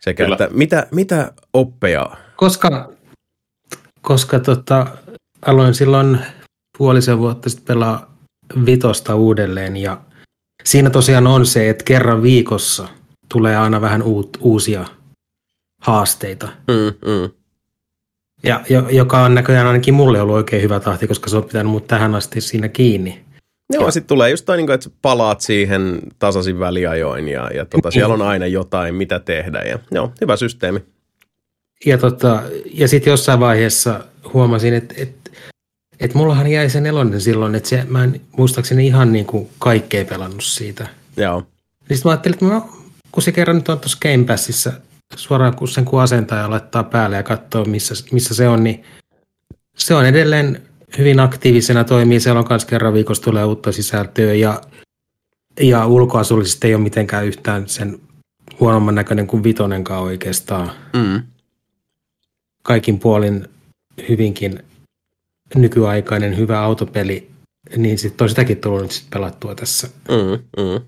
Sekä, 0.00 0.24
Kyllä. 0.24 0.34
että 0.34 0.48
mitä, 0.50 0.86
mitä 0.90 1.32
oppeja? 1.52 2.10
Koska, 2.36 2.92
koska 4.00 4.40
tota, 4.40 4.86
aloin 5.46 5.74
silloin 5.74 6.18
puolisen 6.78 7.18
vuotta 7.18 7.50
sitten 7.50 7.66
pelaa 7.66 8.14
vitosta 8.66 9.14
uudelleen 9.14 9.76
ja 9.76 10.00
siinä 10.64 10.90
tosiaan 10.90 11.26
on 11.26 11.46
se, 11.46 11.70
että 11.70 11.84
kerran 11.84 12.22
viikossa 12.22 12.88
tulee 13.32 13.56
aina 13.56 13.80
vähän 13.80 14.02
uut, 14.02 14.38
uusia 14.40 14.84
haasteita. 15.80 16.48
Mm, 16.68 17.10
mm. 17.12 17.30
Ja 18.42 18.64
joka 18.90 19.22
on 19.22 19.34
näköjään 19.34 19.66
ainakin 19.66 19.94
mulle 19.94 20.20
ollut 20.20 20.36
oikein 20.36 20.62
hyvä 20.62 20.80
tahti, 20.80 21.06
koska 21.06 21.30
se 21.30 21.36
on 21.36 21.44
pitänyt 21.44 21.72
mut 21.72 21.86
tähän 21.86 22.14
asti 22.14 22.40
siinä 22.40 22.68
kiinni. 22.68 23.24
Joo, 23.72 23.90
sitten 23.90 24.08
tulee 24.08 24.30
just 24.30 24.44
toi, 24.44 24.56
niin 24.56 24.70
että 24.70 24.90
palaat 25.02 25.40
siihen 25.40 25.98
tasaisin 26.18 26.58
väliajoin 26.58 27.28
ja, 27.28 27.50
ja 27.54 27.64
tota, 27.64 27.90
siellä 27.90 28.14
on 28.14 28.22
aina 28.22 28.46
jotain, 28.46 28.94
mitä 28.94 29.18
tehdä. 29.18 29.62
Ja, 29.62 29.78
joo, 29.90 30.12
hyvä 30.20 30.36
systeemi. 30.36 30.80
Ja, 31.86 31.98
tota, 31.98 32.42
ja 32.72 32.88
sitten 32.88 33.10
jossain 33.10 33.40
vaiheessa 33.40 34.04
huomasin, 34.32 34.74
että, 34.74 34.94
että, 34.98 35.30
että 36.00 36.18
mullahan 36.18 36.46
jäi 36.46 36.70
se 36.70 36.80
nelonen 36.80 37.20
silloin, 37.20 37.54
että 37.54 37.68
se, 37.68 37.84
mä 37.88 38.04
en 38.04 38.20
muistaakseni 38.36 38.86
ihan 38.86 39.12
niin 39.12 39.26
kuin 39.26 39.48
kaikkea 39.58 40.04
pelannut 40.04 40.44
siitä. 40.44 40.86
Joo. 41.16 41.40
Niin 41.40 41.96
sitten 41.96 42.08
mä 42.08 42.10
ajattelin, 42.10 42.34
että 42.34 42.44
mä, 42.44 42.62
kun 43.12 43.22
se 43.22 43.32
kerran 43.32 43.56
nyt 43.56 43.68
on 43.68 43.80
tuossa 43.80 43.98
Game 44.02 44.24
Passissa, 44.24 44.72
suoraan 45.16 45.56
kun 45.56 45.68
sen 45.68 45.84
kun 45.84 46.02
asentaa 46.02 46.38
ja 46.38 46.50
laittaa 46.50 46.84
päälle 46.84 47.16
ja 47.16 47.22
katsoo, 47.22 47.64
missä, 47.64 47.94
missä 48.12 48.34
se 48.34 48.48
on, 48.48 48.64
niin 48.64 48.84
se 49.76 49.94
on 49.94 50.06
edelleen 50.06 50.62
hyvin 50.98 51.20
aktiivisena 51.20 51.84
toimii. 51.84 52.20
Siellä 52.20 52.40
on 52.40 52.46
myös 52.50 52.64
kerran 52.64 52.94
viikossa 52.94 53.22
tulee 53.22 53.44
uutta 53.44 53.72
sisältöä 53.72 54.34
ja, 54.34 54.60
ja 55.60 55.86
ulkoasullisesti 55.86 56.66
ei 56.66 56.74
ole 56.74 56.82
mitenkään 56.82 57.26
yhtään 57.26 57.68
sen 57.68 58.00
huonomman 58.60 58.94
näköinen 58.94 59.26
kuin 59.26 59.44
vitonenkaan 59.44 60.02
oikeastaan. 60.02 60.70
Mm. 60.92 61.22
Kaikin 62.62 62.98
puolin 62.98 63.48
hyvinkin 64.08 64.62
nykyaikainen 65.54 66.36
hyvä 66.36 66.60
autopeli, 66.60 67.30
niin 67.76 67.98
sitten 67.98 68.24
on 68.24 68.28
sitäkin 68.28 68.56
tullut 68.56 68.82
nyt 68.82 68.90
sit 68.90 69.10
pelattua 69.10 69.54
tässä. 69.54 69.88
Mm, 70.08 70.62
mm. 70.64 70.80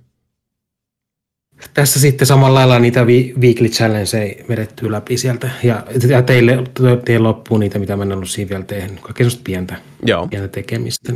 Tässä 1.74 2.00
sitten 2.00 2.26
samalla 2.26 2.58
lailla 2.58 2.78
niitä 2.78 3.04
weekly 3.40 3.68
challengeja 3.68 4.44
vedettyä 4.48 4.90
läpi 4.90 5.16
sieltä. 5.16 5.50
Ja, 5.62 5.86
ja 6.08 6.22
teille, 6.22 6.58
teille 7.04 7.28
loppuu 7.28 7.58
niitä, 7.58 7.78
mitä 7.78 7.96
mä 7.96 8.02
en 8.02 8.12
ollut 8.12 8.30
siinä 8.30 8.48
vielä 8.48 8.64
tehnyt. 8.64 9.00
Kaikkea 9.00 9.24
semmoista 9.24 9.44
pientä, 9.44 9.76
Joo. 10.06 10.28
pientä 10.28 10.48
tekemistä. 10.48 11.12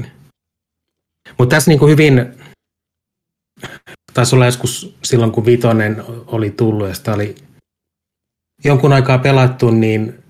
Mutta 1.38 1.56
tässä 1.56 1.70
niin 1.70 1.78
kuin 1.78 1.90
hyvin, 1.90 2.34
taisi 4.14 4.34
olla 4.34 4.46
joskus 4.46 4.96
silloin, 5.02 5.32
kun 5.32 5.46
Vitonen 5.46 6.02
oli 6.26 6.50
tullut 6.50 6.88
ja 6.88 6.94
sitä 6.94 7.14
oli 7.14 7.34
jonkun 8.64 8.92
aikaa 8.92 9.18
pelattu, 9.18 9.70
niin 9.70 10.23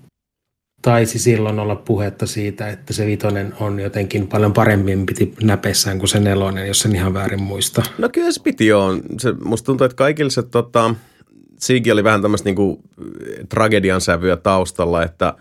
taisi 0.85 1.19
silloin 1.19 1.59
olla 1.59 1.75
puhetta 1.75 2.25
siitä, 2.25 2.69
että 2.69 2.93
se 2.93 3.05
vitonen 3.05 3.53
on 3.59 3.79
jotenkin 3.79 4.27
paljon 4.27 4.53
paremmin 4.53 5.05
piti 5.05 5.33
näpessään 5.43 5.99
kuin 5.99 6.09
se 6.09 6.19
nelonen, 6.19 6.67
jos 6.67 6.79
sen 6.79 6.95
ihan 6.95 7.13
väärin 7.13 7.43
muista. 7.43 7.83
No 7.97 8.09
kyllä 8.09 8.31
se 8.31 8.41
piti 8.43 8.67
joo. 8.67 8.97
Se, 9.19 9.33
musta 9.43 9.65
tuntuu, 9.65 9.85
että 9.85 9.95
kaikilla 9.95 10.29
se 10.29 10.43
tota, 10.43 10.95
Siigi 11.59 11.91
oli 11.91 12.03
vähän 12.03 12.21
tämmöistä 12.21 12.49
niinku 12.49 12.81
tragedian 13.49 14.01
sävyä 14.01 14.37
taustalla, 14.37 15.03
että 15.03 15.33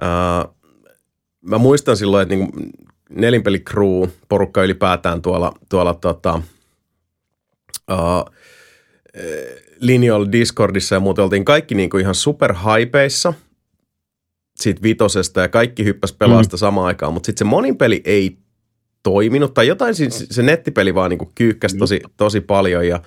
ää, 0.00 0.48
mä 1.40 1.58
muistan 1.58 1.96
silloin, 1.96 2.22
että 2.22 2.34
niinku 2.34 2.60
nelinpeli 3.10 3.58
crew, 3.58 4.08
porukka 4.28 4.62
ylipäätään 4.62 5.22
tuolla, 5.22 5.52
tuolla 5.68 5.94
tota, 5.94 6.42
ää, 7.88 8.24
linjoilla 9.80 10.32
Discordissa 10.32 10.94
ja 10.94 11.00
muuten 11.00 11.24
oltiin 11.24 11.44
kaikki 11.44 11.74
niinku 11.74 11.98
ihan 11.98 12.14
super 12.14 12.54
hypeissa– 12.54 13.32
siitä 14.60 14.82
vitosesta 14.82 15.40
ja 15.40 15.48
kaikki 15.48 15.84
hyppäs 15.84 16.12
pelaa 16.12 16.42
sitä 16.42 16.56
samaan 16.56 16.86
aikaan, 16.86 17.12
mutta 17.12 17.26
sitten 17.26 17.38
se 17.38 17.50
monin 17.50 17.76
peli 17.76 18.00
ei 18.04 18.38
toiminut 19.02 19.54
tai 19.54 19.66
jotain, 19.66 19.94
siis 19.94 20.26
se 20.30 20.42
nettipeli 20.42 20.94
vaan 20.94 21.10
niinku 21.10 21.32
kyykkäsi 21.34 21.76
tosi, 21.76 22.00
tosi 22.16 22.40
paljon 22.40 22.88
ja 22.88 23.02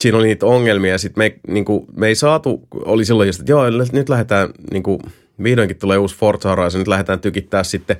siinä 0.00 0.18
oli 0.18 0.26
niitä 0.26 0.46
ongelmia 0.46 0.92
ja 0.92 0.98
sitten 0.98 1.20
me, 1.20 1.38
niinku, 1.48 1.86
me 1.96 2.06
ei 2.08 2.14
saatu, 2.14 2.68
oli 2.70 3.04
silloin 3.04 3.26
just, 3.26 3.40
että 3.40 3.52
joo, 3.52 3.64
nyt 3.92 4.08
lähdetään, 4.08 4.48
niinku, 4.70 4.98
vihdoinkin 5.42 5.78
tulee 5.78 5.98
uusi 5.98 6.16
Forza 6.16 6.48
Horizon, 6.48 6.78
nyt 6.78 6.88
lähdetään 6.88 7.20
tykittää 7.20 7.64
sitten 7.64 7.96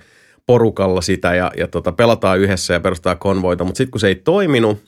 porukalla 0.46 1.00
sitä 1.00 1.34
ja, 1.34 1.52
ja 1.56 1.68
tota, 1.68 1.92
pelataan 1.92 2.38
yhdessä 2.38 2.74
ja 2.74 2.80
perustaa 2.80 3.16
konvoita, 3.16 3.64
mutta 3.64 3.78
sitten 3.78 3.90
kun 3.90 4.00
se 4.00 4.08
ei 4.08 4.14
toiminut, 4.14 4.78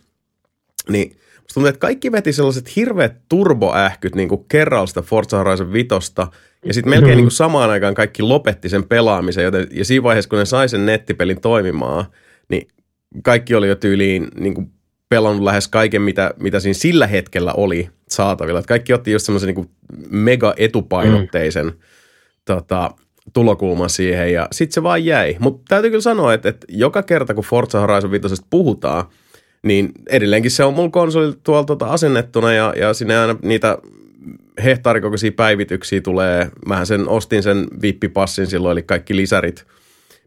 niin 0.89 1.09
musta 1.11 1.55
tuntuu, 1.55 1.69
että 1.69 1.79
kaikki 1.79 2.13
veti 2.13 2.33
sellaiset 2.33 2.77
hirveät 2.77 3.17
turboähkyt 3.29 4.15
niin 4.15 4.29
kuin 4.29 4.45
kerralla 4.49 4.87
sitä 4.87 5.03
Forza 5.03 5.39
Horizon 5.39 5.73
vitosta, 5.73 6.27
ja 6.65 6.75
sitten 6.75 6.91
melkein 6.91 7.13
mm. 7.13 7.17
niin 7.17 7.25
kuin 7.25 7.33
samaan 7.33 7.71
aikaan 7.71 7.95
kaikki 7.95 8.23
lopetti 8.23 8.69
sen 8.69 8.85
pelaamisen, 8.85 9.45
joten, 9.45 9.67
ja 9.71 9.85
siinä 9.85 10.03
vaiheessa, 10.03 10.29
kun 10.29 10.39
ne 10.39 10.45
sai 10.45 10.69
sen 10.69 10.87
nettipelin 10.87 11.41
toimimaan, 11.41 12.05
niin 12.49 12.69
kaikki 13.23 13.55
oli 13.55 13.69
jo 13.69 13.75
tyyliin 13.75 14.29
niin 14.39 14.55
kuin 14.55 14.71
pelannut 15.09 15.45
lähes 15.45 15.69
kaiken, 15.69 16.03
mitä, 16.03 16.35
mitä 16.41 16.61
siinä 16.61 16.75
sillä 16.75 17.07
hetkellä 17.07 17.53
oli 17.53 17.89
saatavilla. 18.09 18.61
Et 18.61 18.67
kaikki 18.67 18.93
otti 18.93 19.13
just 19.13 19.27
semmoisen 19.27 19.55
niin 19.55 19.71
mega 20.11 20.55
etupainotteisen 20.57 21.67
mm. 21.67 21.73
tota, 22.45 22.91
tulokulman 23.33 23.91
siihen 23.91 24.33
ja 24.33 24.49
sitten 24.53 24.75
se 24.75 24.83
vaan 24.83 25.05
jäi. 25.05 25.37
Mutta 25.39 25.63
täytyy 25.69 25.91
kyllä 25.91 26.03
sanoa, 26.03 26.35
että, 26.35 26.49
että 26.49 26.67
joka 26.71 27.03
kerta 27.03 27.35
kun 27.35 27.45
Forza 27.45 27.81
Horizon 27.81 28.11
5 28.11 28.43
puhutaan, 28.51 29.05
niin 29.63 29.93
edelleenkin 30.11 30.51
se 30.51 30.65
on 30.65 30.75
mulla 30.75 30.91
konsoli 30.91 31.33
tuolla 31.43 31.65
tota 31.65 31.87
asennettuna 31.87 32.53
ja, 32.53 32.75
ja 32.77 32.95
sinne 32.95 33.19
aina 33.19 33.37
niitä 33.43 33.79
hehtaarikokoisia 34.65 35.33
päivityksiä 35.33 36.01
tulee. 36.01 36.51
Mähän 36.67 36.87
sen 36.87 37.09
ostin 37.09 37.43
sen 37.43 37.67
vippipassin 37.83 38.47
silloin, 38.47 38.73
eli 38.73 38.83
kaikki 38.83 39.17
lisärit, 39.17 39.67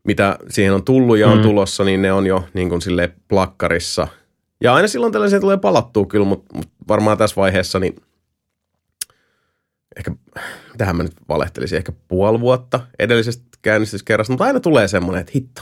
mitä 0.04 0.38
siihen 0.50 0.74
on 0.74 0.84
tullut 0.84 1.18
ja 1.18 1.28
on 1.28 1.38
mm. 1.38 1.44
tulossa, 1.44 1.84
niin 1.84 2.02
ne 2.02 2.12
on 2.12 2.28
jo 2.28 2.46
niin 2.54 2.70
kuin 2.70 2.82
sille 2.82 3.14
plakkarissa. 3.28 4.08
Ja 4.64 4.74
aina 4.74 4.88
silloin 4.88 5.14
tällaisia 5.14 5.40
tulee 5.40 5.58
palattua 5.58 6.06
kyllä, 6.06 6.26
mutta, 6.26 6.56
mutta 6.56 6.74
varmaan 6.88 7.18
tässä 7.18 7.36
vaiheessa 7.36 7.80
niin 7.80 7.96
ehkä, 9.98 10.12
tähän 10.78 10.96
mä 10.96 11.04
nyt 11.04 11.16
valehtelisin, 11.30 11.78
ehkä 11.78 11.92
puoli 12.08 12.40
vuotta 12.40 12.80
edellisestä 13.00 13.44
käynnistyskerrasta, 13.62 14.34
mutta 14.34 14.46
aina 14.46 14.60
tulee 14.60 14.88
semmoinen, 14.88 15.20
että 15.20 15.32
hitto, 15.36 15.62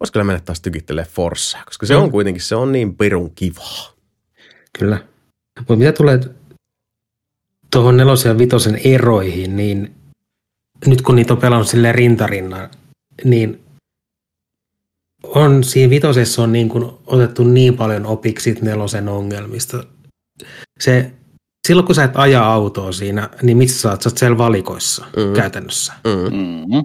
voisi 0.00 0.12
kyllä 0.12 0.24
mennä 0.24 0.40
taas 0.40 0.60
tykittelemään 0.60 1.12
Forssaa, 1.12 1.64
koska 1.64 1.86
se 1.86 1.94
mm. 1.94 2.02
on 2.02 2.10
kuitenkin, 2.10 2.42
se 2.42 2.54
on 2.54 2.72
niin 2.72 2.96
pirun 2.96 3.34
kivaa. 3.34 3.92
Kyllä. 4.78 4.98
Mutta 5.58 5.76
mitä 5.76 5.92
tulee 5.92 6.20
tuohon 7.72 7.96
nelosen 7.96 8.30
ja 8.30 8.38
vitosen 8.38 8.80
eroihin, 8.84 9.56
niin 9.56 9.94
nyt 10.86 11.02
kun 11.02 11.16
niitä 11.16 11.32
on 11.32 11.40
pelannut 11.40 11.68
silleen 11.68 11.94
rintarinnan, 11.94 12.70
niin 13.24 13.60
on 15.22 15.64
siinä 15.64 15.90
vitosessa 15.90 16.42
on 16.42 16.52
niin 16.52 16.68
kuin 16.68 16.90
otettu 17.06 17.44
niin 17.44 17.76
paljon 17.76 18.06
opiksi 18.06 18.58
nelosen 18.62 19.08
ongelmista. 19.08 19.84
Se, 20.80 21.12
silloin 21.68 21.86
kun 21.86 21.94
sä 21.94 22.04
et 22.04 22.16
aja 22.16 22.52
autoa 22.52 22.92
siinä, 22.92 23.30
niin 23.42 23.56
missä 23.56 23.80
sä 23.80 23.90
oot? 23.90 24.02
Sä 24.02 24.08
oot 24.08 24.18
siellä 24.18 24.38
valikoissa 24.38 25.06
mm. 25.16 25.32
käytännössä. 25.32 25.92
Mm. 26.04 26.82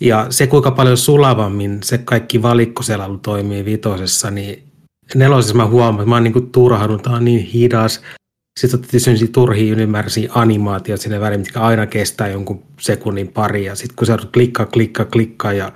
Ja 0.00 0.26
se 0.30 0.46
kuinka 0.46 0.70
paljon 0.70 0.96
sulavammin 0.96 1.82
se 1.82 1.98
kaikki 1.98 2.42
valikkoselalu 2.42 3.18
toimii 3.18 3.64
vitosessa, 3.64 4.30
niin 4.30 4.62
nelosessa 5.14 5.54
mä 5.54 5.66
huomaan, 5.66 5.94
että 5.94 6.08
mä 6.08 6.14
oon 6.14 6.24
niin 6.24 6.32
kuin 6.32 6.52
turhannut, 6.52 7.02
tää 7.02 7.12
on 7.12 7.24
niin 7.24 7.46
hidas. 7.46 8.02
Sitten 8.56 8.80
otettiin 8.80 9.00
sellaisia 9.00 9.28
turhia 9.32 9.72
ylimääräisiä 9.72 10.30
animaatioita 10.34 11.02
sinne 11.02 11.20
väliin, 11.20 11.40
mitkä 11.40 11.60
aina 11.60 11.86
kestää 11.86 12.28
jonkun 12.28 12.62
sekunnin 12.80 13.28
pari. 13.28 13.64
Ja 13.64 13.74
sitten 13.74 13.96
kun 13.96 14.06
sä 14.06 14.18
klikkaa, 14.32 14.66
klikkaa, 14.66 15.06
klikkaa 15.06 15.52
ja 15.52 15.72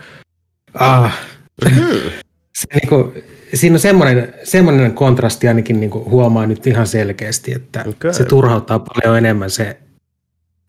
ah, 0.74 1.18
Mm-hmm. 1.64 2.10
se, 2.60 2.66
niin 2.74 2.88
kuin, 2.88 3.24
siinä 3.54 3.74
on 3.74 3.80
semmoinen, 3.80 4.34
semmoinen 4.44 4.92
kontrasti 4.92 5.48
ainakin 5.48 5.80
niin 5.80 5.90
kuin 5.90 6.04
huomaa 6.04 6.46
nyt 6.46 6.66
ihan 6.66 6.86
selkeästi, 6.86 7.52
että 7.52 7.84
okay. 7.88 8.12
se 8.12 8.24
turhauttaa 8.24 8.78
paljon 8.78 9.18
enemmän 9.18 9.50
se 9.50 9.78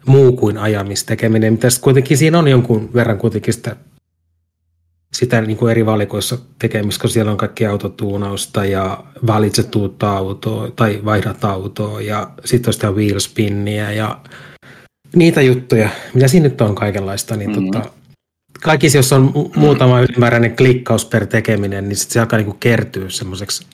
muu 0.06 0.31
kuin 0.31 0.57
ajamistekeminen, 0.57 1.53
mitä 1.53 1.67
kuitenkin 1.81 2.17
siinä 2.17 2.40
on 2.40 2.48
jonkun 2.48 2.90
verran 2.93 3.17
kuitenkin 3.17 3.53
sitä, 3.53 3.75
sitä 5.14 5.41
niin 5.41 5.57
kuin 5.57 5.72
eri 5.72 5.85
valikoissa 5.85 6.38
tekemistä, 6.59 7.01
kun 7.01 7.09
siellä 7.09 7.31
on 7.31 7.38
kaikki 7.38 7.65
autotuunausta 7.65 8.65
ja 8.65 9.03
valitset 9.27 9.75
uutta 9.75 10.11
autoa 10.11 10.72
tai 10.72 11.01
vaihdat 11.06 11.45
autoa 11.45 12.01
ja 12.01 12.31
sitten 12.45 12.69
on 12.69 12.73
sitä 12.73 12.91
wheelspinniä 12.91 13.91
ja 13.91 14.19
niitä 15.15 15.41
juttuja, 15.41 15.90
mitä 16.14 16.27
siinä 16.27 16.48
nyt 16.48 16.61
on 16.61 16.75
kaikenlaista, 16.75 17.35
niin 17.35 17.49
mm-hmm. 17.49 17.72
tota, 17.72 17.91
kaikissa, 18.61 18.98
jos 18.98 19.14
on 19.14 19.33
muutama 19.56 20.01
ylimääräinen 20.01 20.56
klikkaus 20.56 21.06
per 21.06 21.27
tekeminen, 21.27 21.90
niin 21.90 21.98
sit 21.98 22.11
se 22.11 22.19
alkaa 22.19 22.38
niinku 22.38 22.57
kertyä 22.59 23.09
semmoiseksi 23.09 23.65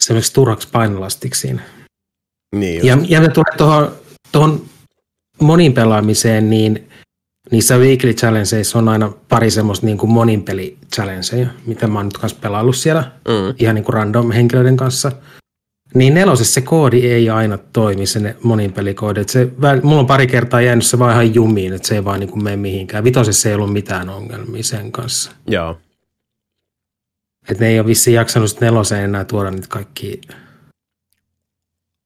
semmoiseksi 0.00 0.34
turhaksi 0.34 0.68
painolastiksi 0.72 1.40
siinä. 1.40 1.62
Niin 2.56 2.86
ja, 2.86 2.98
ja 3.08 3.20
me 3.20 3.28
tulee 3.28 3.56
tuohon, 3.56 3.92
tuohon 4.32 4.66
monin 5.40 5.72
pelaamiseen, 5.72 6.50
niin 6.50 6.89
niissä 7.50 7.76
weekly 7.76 8.14
challengeissa 8.14 8.78
on 8.78 8.88
aina 8.88 9.12
pari 9.28 9.50
semmoista 9.50 9.86
niin 9.86 9.98
kuin 9.98 10.10
monin 10.10 10.42
peli 10.42 10.78
challengeja, 10.94 11.46
mitä 11.66 11.86
mä 11.86 11.98
oon 11.98 12.06
nyt 12.06 12.18
kanssa 12.18 12.38
pelaillut 12.40 12.76
siellä 12.76 13.12
mm. 13.28 13.54
ihan 13.58 13.74
niin 13.74 13.84
kuin 13.84 13.94
random 13.94 14.30
henkilöiden 14.30 14.76
kanssa– 14.76 15.12
niin 15.94 16.14
nelosessa 16.14 16.54
se 16.54 16.60
koodi 16.60 17.06
ei 17.06 17.30
aina 17.30 17.58
toimi, 17.58 18.06
se 18.06 18.36
monin 18.42 18.72
pelikoodi. 18.72 19.24
se, 19.26 19.48
mulla 19.82 20.00
on 20.00 20.06
pari 20.06 20.26
kertaa 20.26 20.60
jäänyt 20.60 20.86
se 20.86 20.98
vaan 20.98 21.12
ihan 21.12 21.34
jumiin, 21.34 21.72
että 21.72 21.88
se 21.88 21.94
ei 21.94 22.04
vaan 22.04 22.20
niin 22.20 22.42
mene 22.42 22.56
mihinkään. 22.56 23.04
Vitosessa 23.04 23.48
ei 23.48 23.54
ollut 23.54 23.72
mitään 23.72 24.08
ongelmia 24.08 24.62
sen 24.62 24.92
kanssa. 24.92 25.32
Joo. 25.46 25.78
Että 27.50 27.64
ne 27.64 27.70
ei 27.70 27.78
ole 27.80 27.86
vissiin 27.86 28.14
jaksanut 28.14 28.60
neloseen 28.60 29.04
enää 29.04 29.24
tuoda 29.24 29.50
niitä 29.50 29.66
kaikki, 29.68 30.20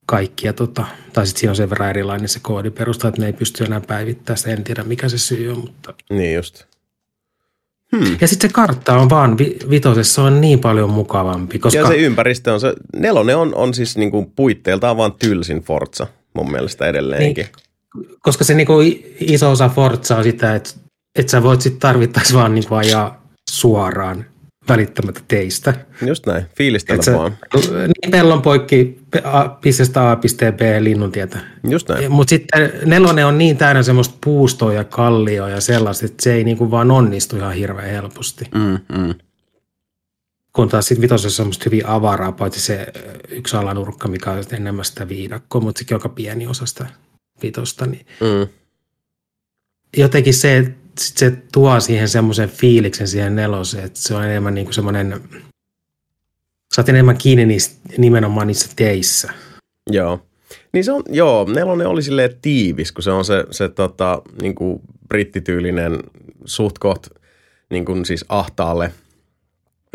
kaikkia, 0.06 0.52
tota, 0.52 0.84
tai 1.12 1.26
sitten 1.26 1.40
siinä 1.40 1.50
on 1.50 1.56
sen 1.56 1.70
verran 1.70 1.90
erilainen 1.90 2.28
se 2.28 2.40
koodi 2.42 2.70
perusta, 2.70 3.08
että 3.08 3.20
ne 3.20 3.26
ei 3.26 3.32
pysty 3.32 3.64
enää 3.64 3.80
päivittämään 3.80 4.38
sitä. 4.38 4.50
En 4.50 4.64
tiedä 4.64 4.82
mikä 4.82 5.08
se 5.08 5.18
syy 5.18 5.50
on, 5.50 5.58
mutta... 5.58 5.94
Niin 6.10 6.34
just. 6.34 6.64
Hmm. 7.96 8.16
Ja 8.20 8.28
sitten 8.28 8.50
se 8.50 8.54
kartta 8.54 8.98
on 8.98 9.10
vaan, 9.10 9.38
vi- 9.38 9.58
vitosessa 9.70 10.22
on 10.22 10.40
niin 10.40 10.60
paljon 10.60 10.90
mukavampi. 10.90 11.58
Koska... 11.58 11.80
Ja 11.80 11.86
se 11.86 11.96
ympäristö 11.96 12.52
on 12.52 12.60
se, 12.60 12.74
nelonen 12.96 13.36
on, 13.36 13.54
on 13.54 13.74
siis 13.74 13.96
niinku 13.96 14.32
puitteiltaan 14.36 14.96
vaan 14.96 15.12
tylsin 15.12 15.60
Forza 15.60 16.06
mun 16.34 16.52
mielestä 16.52 16.86
edelleenkin. 16.86 17.46
Niin, 17.94 18.08
koska 18.20 18.44
se 18.44 18.54
niinku 18.54 18.72
iso 19.20 19.50
osa 19.50 19.68
Forza 19.68 20.16
on 20.16 20.24
sitä, 20.24 20.54
että, 20.54 20.70
että 21.18 21.30
sä 21.30 21.42
voit 21.42 21.60
sitten 21.60 21.80
tarvittaessa 21.80 22.34
vaan 22.34 22.54
niinku 22.54 22.74
ajaa 22.74 23.22
suoraan 23.50 24.26
välittämättä 24.68 25.20
teistä. 25.28 25.74
Just 26.06 26.26
näin, 26.26 26.46
fiilistellä 26.56 27.02
sä, 27.02 27.12
vaan. 27.12 27.36
Niin 27.70 28.10
pellon 28.10 28.42
poikki 28.42 29.00
pisteestä 29.60 30.10
A 30.10 30.16
pisteen 30.16 30.54
B 30.54 30.60
tietä. 31.12 31.38
Just 31.68 31.88
näin. 31.88 32.12
Mutta 32.12 32.30
sitten 32.30 32.72
nelonen 32.84 33.26
on 33.26 33.38
niin 33.38 33.56
täynnä 33.56 33.82
semmoista 33.82 34.14
puustoa 34.24 34.72
ja 34.72 34.84
kallioa 34.84 35.48
ja 35.48 35.60
sellaista, 35.60 36.06
että 36.06 36.22
se 36.22 36.34
ei 36.34 36.44
niinku 36.44 36.70
vaan 36.70 36.90
onnistu 36.90 37.36
ihan 37.36 37.54
hirveän 37.54 37.90
helposti. 37.90 38.44
Mm, 38.54 38.98
mm. 38.98 39.14
Kun 40.52 40.68
taas 40.68 40.86
sitten 40.86 41.02
vitosessa 41.02 41.26
on 41.26 41.30
semmoista 41.30 41.64
hyvin 41.66 41.86
avaraa, 41.86 42.32
paitsi 42.32 42.60
se 42.60 42.86
yksi 43.28 43.56
alanurkka, 43.56 44.08
mikä 44.08 44.30
on 44.30 44.44
enemmän 44.52 44.84
sitä 44.84 45.08
viidakkoa, 45.08 45.60
mutta 45.60 45.78
sekin 45.78 45.98
on 46.04 46.10
pieni 46.10 46.46
osa 46.46 46.66
sitä 46.66 46.86
vitosta. 47.42 47.86
Niin 47.86 48.06
mm. 48.20 48.48
Jotenkin 49.96 50.34
se, 50.34 50.74
sit 50.98 51.16
se 51.16 51.32
tuo 51.52 51.80
siihen 51.80 52.08
semmoisen 52.08 52.48
fiiliksen 52.48 53.08
siihen 53.08 53.36
neloseen, 53.36 53.84
että 53.84 54.00
se 54.00 54.14
on 54.14 54.24
enemmän 54.24 54.54
niin 54.54 54.66
kuin 54.66 54.74
semmoinen, 54.74 55.20
sä 56.74 56.80
oot 56.80 56.88
enemmän 56.88 57.18
kiinni 57.18 57.46
niistä, 57.46 57.88
nimenomaan 57.98 58.46
niissä 58.46 58.70
teissä. 58.76 59.32
Joo. 59.90 60.26
Niin 60.72 60.84
se 60.84 60.92
on, 60.92 61.02
joo, 61.08 61.46
nelonen 61.54 61.86
oli 61.86 62.02
silleen 62.02 62.30
tiivis, 62.42 62.92
kun 62.92 63.02
se 63.02 63.10
on 63.10 63.24
se, 63.24 63.44
se 63.50 63.68
tota, 63.68 64.22
niin 64.42 64.54
kuin 64.54 64.80
brittityylinen 65.08 65.98
suht 66.44 66.78
koht, 66.78 67.06
niin 67.70 67.84
kuin 67.84 68.04
siis 68.04 68.24
ahtaalle 68.28 68.92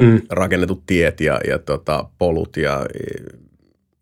mm. 0.01 0.21
rakennetut 0.29 0.83
tiet 0.85 1.21
ja, 1.21 1.39
ja 1.47 1.59
tota, 1.59 2.09
polut 2.17 2.57
ja 2.57 2.85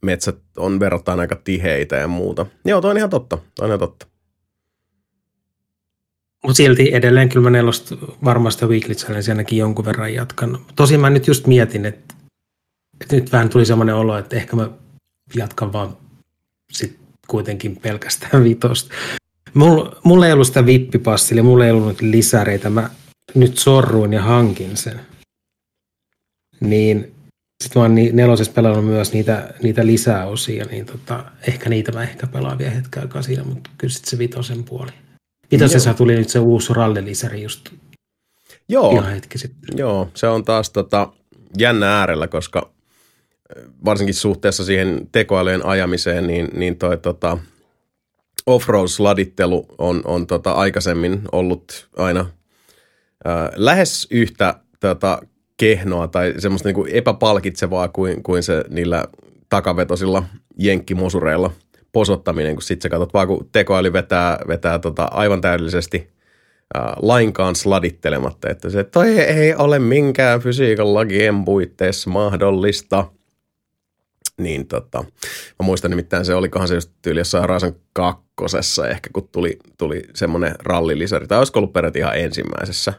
metsät 0.01 0.37
on 0.57 0.79
verrattain 0.79 1.19
aika 1.19 1.35
tiheitä 1.35 1.95
ja 1.95 2.07
muuta. 2.07 2.45
Joo, 2.65 2.81
toi 2.81 2.91
on 2.91 2.97
ihan 2.97 3.09
totta, 3.09 3.37
toi 3.55 3.65
on 3.65 3.69
ihan 3.69 3.79
totta. 3.79 4.07
Mutta 6.47 6.57
silti 6.57 6.93
edelleen 6.93 7.29
kyllä 7.29 7.43
mä 7.43 7.49
nelosta 7.49 7.95
varmasti 8.23 8.65
Weekly 8.65 8.95
Challenge 8.95 9.31
ainakin 9.31 9.57
jonkun 9.57 9.85
verran 9.85 10.13
jatkan. 10.13 10.59
Tosin 10.75 10.99
mä 10.99 11.09
nyt 11.09 11.27
just 11.27 11.47
mietin, 11.47 11.85
että, 11.85 12.15
että 13.01 13.15
nyt 13.15 13.31
vähän 13.31 13.49
tuli 13.49 13.65
semmoinen 13.65 13.95
olo, 13.95 14.17
että 14.17 14.35
ehkä 14.35 14.55
mä 14.55 14.69
jatkan 15.35 15.73
vaan 15.73 15.97
sit 16.71 16.99
kuitenkin 17.27 17.75
pelkästään 17.75 18.43
vitosta. 18.49 18.95
Mulla, 19.53 19.99
mulla 20.03 20.27
ei 20.27 20.33
ollut 20.33 20.47
sitä 20.47 20.65
vippipassille, 20.65 21.41
mulla 21.41 21.65
ei 21.65 21.71
ollut 21.71 22.01
lisäreitä. 22.01 22.69
Mä 22.69 22.89
nyt 23.35 23.57
sorruin 23.57 24.13
ja 24.13 24.21
hankin 24.21 24.77
sen. 24.77 24.99
Niin 26.59 27.15
sitten 27.63 27.79
mä 27.79 27.81
oon 27.81 27.95
nelosessa 28.13 28.53
pelannut 28.53 28.85
myös 28.85 29.13
niitä, 29.13 29.53
niitä 29.63 29.85
lisäosia, 29.85 30.65
niin 30.65 30.85
tota, 30.85 31.25
ehkä 31.47 31.69
niitä 31.69 31.91
mä 31.91 32.03
ehkä 32.03 32.27
pelaan 32.27 32.57
vielä 32.57 32.71
hetken 32.71 33.03
aikaa 33.03 33.21
siinä, 33.21 33.43
mutta 33.43 33.69
kyllä 33.77 33.93
sitten 33.93 34.09
se 34.09 34.17
vitosen 34.17 34.63
puoli 34.63 34.91
Vitosessa 35.51 35.93
tuli 35.93 36.15
nyt 36.15 36.29
se 36.29 36.39
uusi 36.39 36.73
rallilisäri 36.73 37.43
just 37.43 37.69
Joo, 38.69 38.91
ihan 38.91 39.11
hetki 39.11 39.37
sitten. 39.37 39.77
joo, 39.77 40.09
se 40.13 40.27
on 40.27 40.45
taas 40.45 40.69
tota, 40.69 41.13
jännä 41.57 41.99
äärellä, 41.99 42.27
koska 42.27 42.71
äh, 43.57 43.63
varsinkin 43.85 44.13
suhteessa 44.13 44.65
siihen 44.65 45.09
tekoälyjen 45.11 45.65
ajamiseen, 45.65 46.27
niin, 46.27 46.49
niin 46.53 46.77
toi 46.77 46.97
tota, 46.97 47.37
offroad-sladittelu 48.47 49.65
on, 49.77 50.01
on 50.05 50.27
tota, 50.27 50.51
aikaisemmin 50.51 51.21
ollut 51.31 51.89
aina 51.97 52.25
ää, 53.25 53.51
lähes 53.55 54.07
yhtä 54.11 54.59
tota, 54.79 55.21
kehnoa 55.57 56.07
tai 56.07 56.33
semmoista 56.37 56.69
niinku 56.69 56.85
epäpalkitsevaa 56.91 57.87
kuin, 57.87 58.23
kuin 58.23 58.43
se 58.43 58.63
niillä 58.69 59.05
takavetosilla 59.49 60.23
jenkkimosureilla 60.57 61.51
posottaminen, 61.91 62.55
kun 62.55 62.61
sitten 62.61 62.83
sä 62.83 62.89
katsot 62.89 63.13
vaan, 63.13 63.27
kun 63.27 63.49
tekoäly 63.51 63.93
vetää, 63.93 64.39
vetää 64.47 64.79
tota 64.79 65.03
aivan 65.03 65.41
täydellisesti 65.41 66.09
ää, 66.73 66.93
lainkaan 67.01 67.55
sladittelematta, 67.55 68.49
että 68.49 68.69
se 68.69 68.83
toi 68.83 69.19
ei 69.19 69.55
ole 69.55 69.79
minkään 69.79 70.41
fysiikan 70.41 70.93
lakien 70.93 71.45
puitteissa 71.45 72.09
mahdollista– 72.09 73.05
niin 74.41 74.67
tota, 74.67 75.03
mä 75.59 75.63
muistan 75.63 75.91
nimittäin 75.91 76.25
se, 76.25 76.35
olikohan 76.35 76.67
se 76.67 76.75
just 76.75 76.91
tyyli 77.01 77.19
jossain 77.19 77.49
Raasan 77.49 77.75
kakkosessa 77.93 78.87
ehkä, 78.87 79.09
kun 79.13 79.29
tuli, 79.31 79.59
tuli 79.77 80.03
semmoinen 80.15 80.55
rallilisäri, 80.59 81.27
tai 81.27 81.37
olisiko 81.37 81.59
ollut 81.59 81.73
peräti 81.73 81.99
ihan 81.99 82.17
ensimmäisessä. 82.17 82.93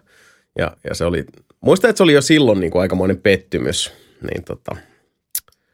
Ja, 0.59 0.77
ja 0.89 0.95
se 0.95 1.05
oli, 1.05 1.25
muistan, 1.61 1.91
että 1.91 1.97
se 1.97 2.03
oli 2.03 2.13
jo 2.13 2.23
silloin 2.23 2.61
niin 2.61 2.71
kuin 2.71 2.83
aikamoinen 2.83 3.19
pettymys. 3.19 3.93
Niin 4.31 4.45
tota. 4.45 4.77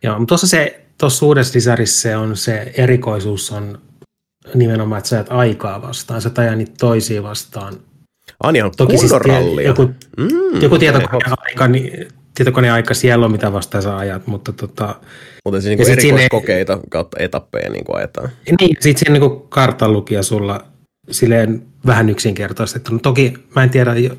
Joo, 0.02 0.18
mutta 0.18 0.28
tuossa 0.32 0.46
se, 0.46 0.83
tuossa 1.04 1.26
uudessa 1.26 1.56
lisärissä 1.56 2.00
se 2.00 2.16
on 2.16 2.36
se 2.36 2.72
erikoisuus 2.76 3.52
on 3.52 3.78
nimenomaan, 4.54 4.98
että 4.98 5.08
sä 5.08 5.20
et 5.20 5.26
aikaa 5.30 5.82
vastaan, 5.82 6.22
sä 6.22 6.30
ajaa 6.36 6.54
niitä 6.54 6.72
toisia 6.80 7.22
vastaan. 7.22 7.74
Ani 8.42 8.62
on 8.62 8.70
Toki 8.76 8.98
siis 8.98 9.12
tie, 9.24 9.62
joku, 9.64 9.82
Mm, 10.18 10.28
joku 10.62 10.74
okei. 10.74 10.78
tietokoneen 10.78 11.32
aika, 11.38 11.68
niin, 11.68 12.08
tietokoneen 12.34 12.72
aika 12.72 12.94
siellä 12.94 13.24
on, 13.24 13.32
mitä 13.32 13.52
vastaan 13.52 13.82
sä 13.82 13.96
ajat, 13.96 14.26
mutta 14.26 14.52
tota, 14.52 14.94
Mutta 15.44 15.60
siis 15.60 15.70
Ja 15.70 15.76
niin 15.76 15.86
sit 15.86 16.00
siinä- 16.00 16.18
erikoiskokeita 16.20 16.78
kautta 16.90 17.16
etappeja 17.20 17.70
niin 17.70 17.84
kuin 17.84 17.96
ajetaan. 17.96 18.28
Niin, 18.60 18.76
sitten 18.80 18.98
siinä 18.98 19.12
niinku 19.12 19.30
kartanlukija 19.48 20.22
sulla 20.22 20.64
silleen 21.10 21.62
vähän 21.86 22.10
yksinkertaistettu. 22.10 22.92
No 22.92 22.98
toki 22.98 23.34
mä 23.56 23.62
en 23.62 23.70
tiedä, 23.70 23.94
jo- 23.94 24.16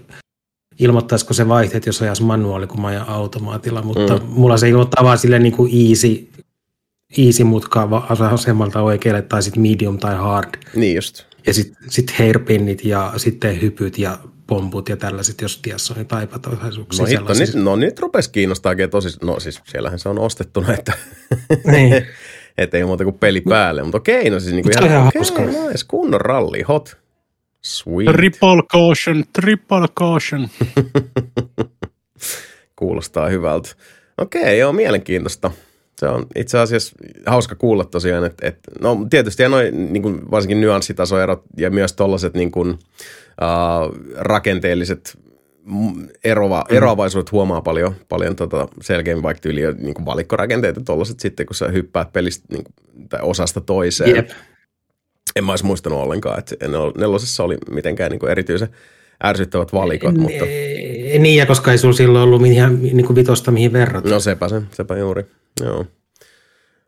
ilmoittaisiko 0.79 1.33
se 1.33 1.47
vaihteet, 1.47 1.85
jos 1.85 2.01
ajas 2.01 2.21
manuaali, 2.21 2.67
kun 2.67 2.81
mä 2.81 2.87
ajan 2.87 3.09
automaatilla, 3.09 3.81
mutta 3.81 4.17
mm. 4.17 4.23
mulla 4.27 4.57
se 4.57 4.69
ilmoittaa 4.69 5.03
vaan 5.03 5.17
silleen 5.17 5.43
niinku 5.43 5.67
easy, 5.89 6.27
easy 7.17 7.43
mutkaa 7.43 7.89
va- 7.89 8.07
asemalta 8.31 8.81
oikealle 8.81 9.21
tai 9.21 9.43
sitten 9.43 9.61
medium 9.61 9.99
tai 9.99 10.15
hard. 10.15 10.49
Niin 10.75 10.95
just. 10.95 11.23
Ja 11.47 11.53
sitten 11.53 11.77
sit 11.89 12.11
hairpinnit 12.19 12.85
ja 12.85 13.13
sitten 13.17 13.61
hypyt 13.61 13.97
ja 13.97 14.17
pomput 14.47 14.89
ja 14.89 14.97
tällaiset, 14.97 15.41
jos 15.41 15.59
tiessä 15.61 15.93
on 15.93 15.99
jotain 15.99 16.23
epätoisaisuuksia. 16.23 17.03
No 17.03 17.07
hitto, 17.09 17.33
nyt, 17.33 17.53
no 17.53 17.75
nyt 17.75 17.99
rupesi 17.99 18.31
kiinnostaakin 18.31 18.89
tosi, 18.89 19.17
no 19.23 19.39
siis 19.39 19.61
siellähän 19.65 19.99
se 19.99 20.09
on 20.09 20.19
ostettuna, 20.19 20.73
että 20.73 20.93
Niin. 21.71 21.93
et 22.57 22.73
ei 22.73 22.85
muuta 22.85 23.03
kuin 23.03 23.17
peli 23.19 23.41
päälle, 23.41 23.83
mutta 23.83 23.97
okei, 23.97 24.29
no 24.29 24.39
siis 24.39 24.53
niin 24.53 24.63
kuin 24.63 24.85
ihan 24.85 25.07
okei, 25.07 25.19
hauskaa. 25.19 25.45
nice, 25.45 25.85
kunnon 25.87 26.21
ralli, 26.21 26.61
hot, 26.61 26.97
sweet. 27.61 28.11
Triple 28.11 28.63
caution, 28.71 29.23
triple 29.33 29.87
caution. 29.99 30.47
Kuulostaa 32.75 33.29
hyvältä. 33.29 33.69
Okei, 34.17 34.59
joo, 34.59 34.73
mielenkiintoista. 34.73 35.51
Se 35.99 36.07
on 36.07 36.25
itse 36.35 36.57
asiassa 36.59 36.95
hauska 37.25 37.55
kuulla 37.55 37.85
tosiaan, 37.85 38.25
että, 38.25 38.47
että 38.47 38.71
no 38.79 39.07
tietysti 39.09 39.43
ja 39.43 39.49
noin 39.49 39.93
niin 39.93 40.03
kuin 40.03 40.31
varsinkin 40.31 40.61
nyanssitasoerot 40.61 41.43
ja 41.57 41.69
myös 41.69 41.93
tollaiset 41.93 42.33
niin 42.33 42.51
kuin, 42.51 42.69
uh, 42.69 43.95
rakenteelliset 44.15 45.17
erova, 46.23 46.65
eroavaisuudet 46.69 47.31
huomaa 47.31 47.61
paljon, 47.61 47.95
paljon 48.09 48.35
tota 48.35 48.67
selkeämmin 48.81 49.23
vaikka 49.23 49.41
tyyli 49.41 49.61
niin 49.77 49.93
kuin 49.93 50.05
valikkorakenteet 50.05 50.75
ja 50.75 50.81
tollaiset 50.85 51.19
sitten, 51.19 51.45
kun 51.45 51.55
sä 51.55 51.67
hyppäät 51.67 52.13
pelistä 52.13 52.45
niin 52.51 52.63
kuin, 52.63 53.07
tai 53.09 53.19
osasta 53.23 53.61
toiseen. 53.61 54.15
Jep. 54.15 54.29
En 55.35 55.43
mä 55.43 55.51
olisi 55.51 55.65
muistanut 55.65 55.99
ollenkaan, 55.99 56.39
että 56.39 56.55
nel- 56.65 56.99
nelosessa 56.99 57.43
oli 57.43 57.57
mitenkään 57.71 58.11
niin 58.11 58.19
kuin 58.19 58.31
erityisen 58.31 58.69
ärsyttävät 59.23 59.73
valikot, 59.73 60.17
mutta 60.17 60.45
Niin, 61.19 61.37
ja 61.37 61.45
koska 61.45 61.71
ei 61.71 61.77
sulla 61.77 61.95
silloin 61.95 62.23
ollut 62.23 62.45
ihan 62.45 62.81
niin 62.81 63.05
kuin 63.05 63.15
vitosta 63.15 63.51
mihin 63.51 63.73
verrata. 63.73 64.09
No 64.09 64.19
sepä 64.19 64.49
se, 64.49 64.61
sepä 64.71 64.97
juuri. 64.97 65.25
Joo. 65.61 65.85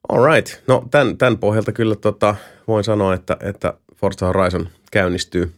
All 0.09 0.25
right. 0.25 0.61
No 0.67 0.87
tämän, 0.91 1.17
tämän 1.17 1.37
pohjalta 1.37 1.71
kyllä 1.71 1.95
tota, 1.95 2.35
voin 2.67 2.83
sanoa, 2.83 3.13
että, 3.13 3.37
että 3.41 3.73
Forza 3.95 4.25
Horizon 4.25 4.69
käynnistyy 4.91 5.51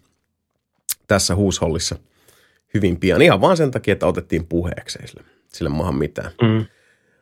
tässä 1.07 1.35
huushollissa 1.35 1.95
hyvin 2.73 2.99
pian. 2.99 3.21
Ihan 3.21 3.41
vaan 3.41 3.57
sen 3.57 3.71
takia, 3.71 3.91
että 3.91 4.07
otettiin 4.07 4.45
puheeksi, 4.45 4.99
sille, 5.05 5.23
sille 5.47 5.69
maahan 5.69 5.95
mitään. 5.95 6.31
Mm. 6.41 6.65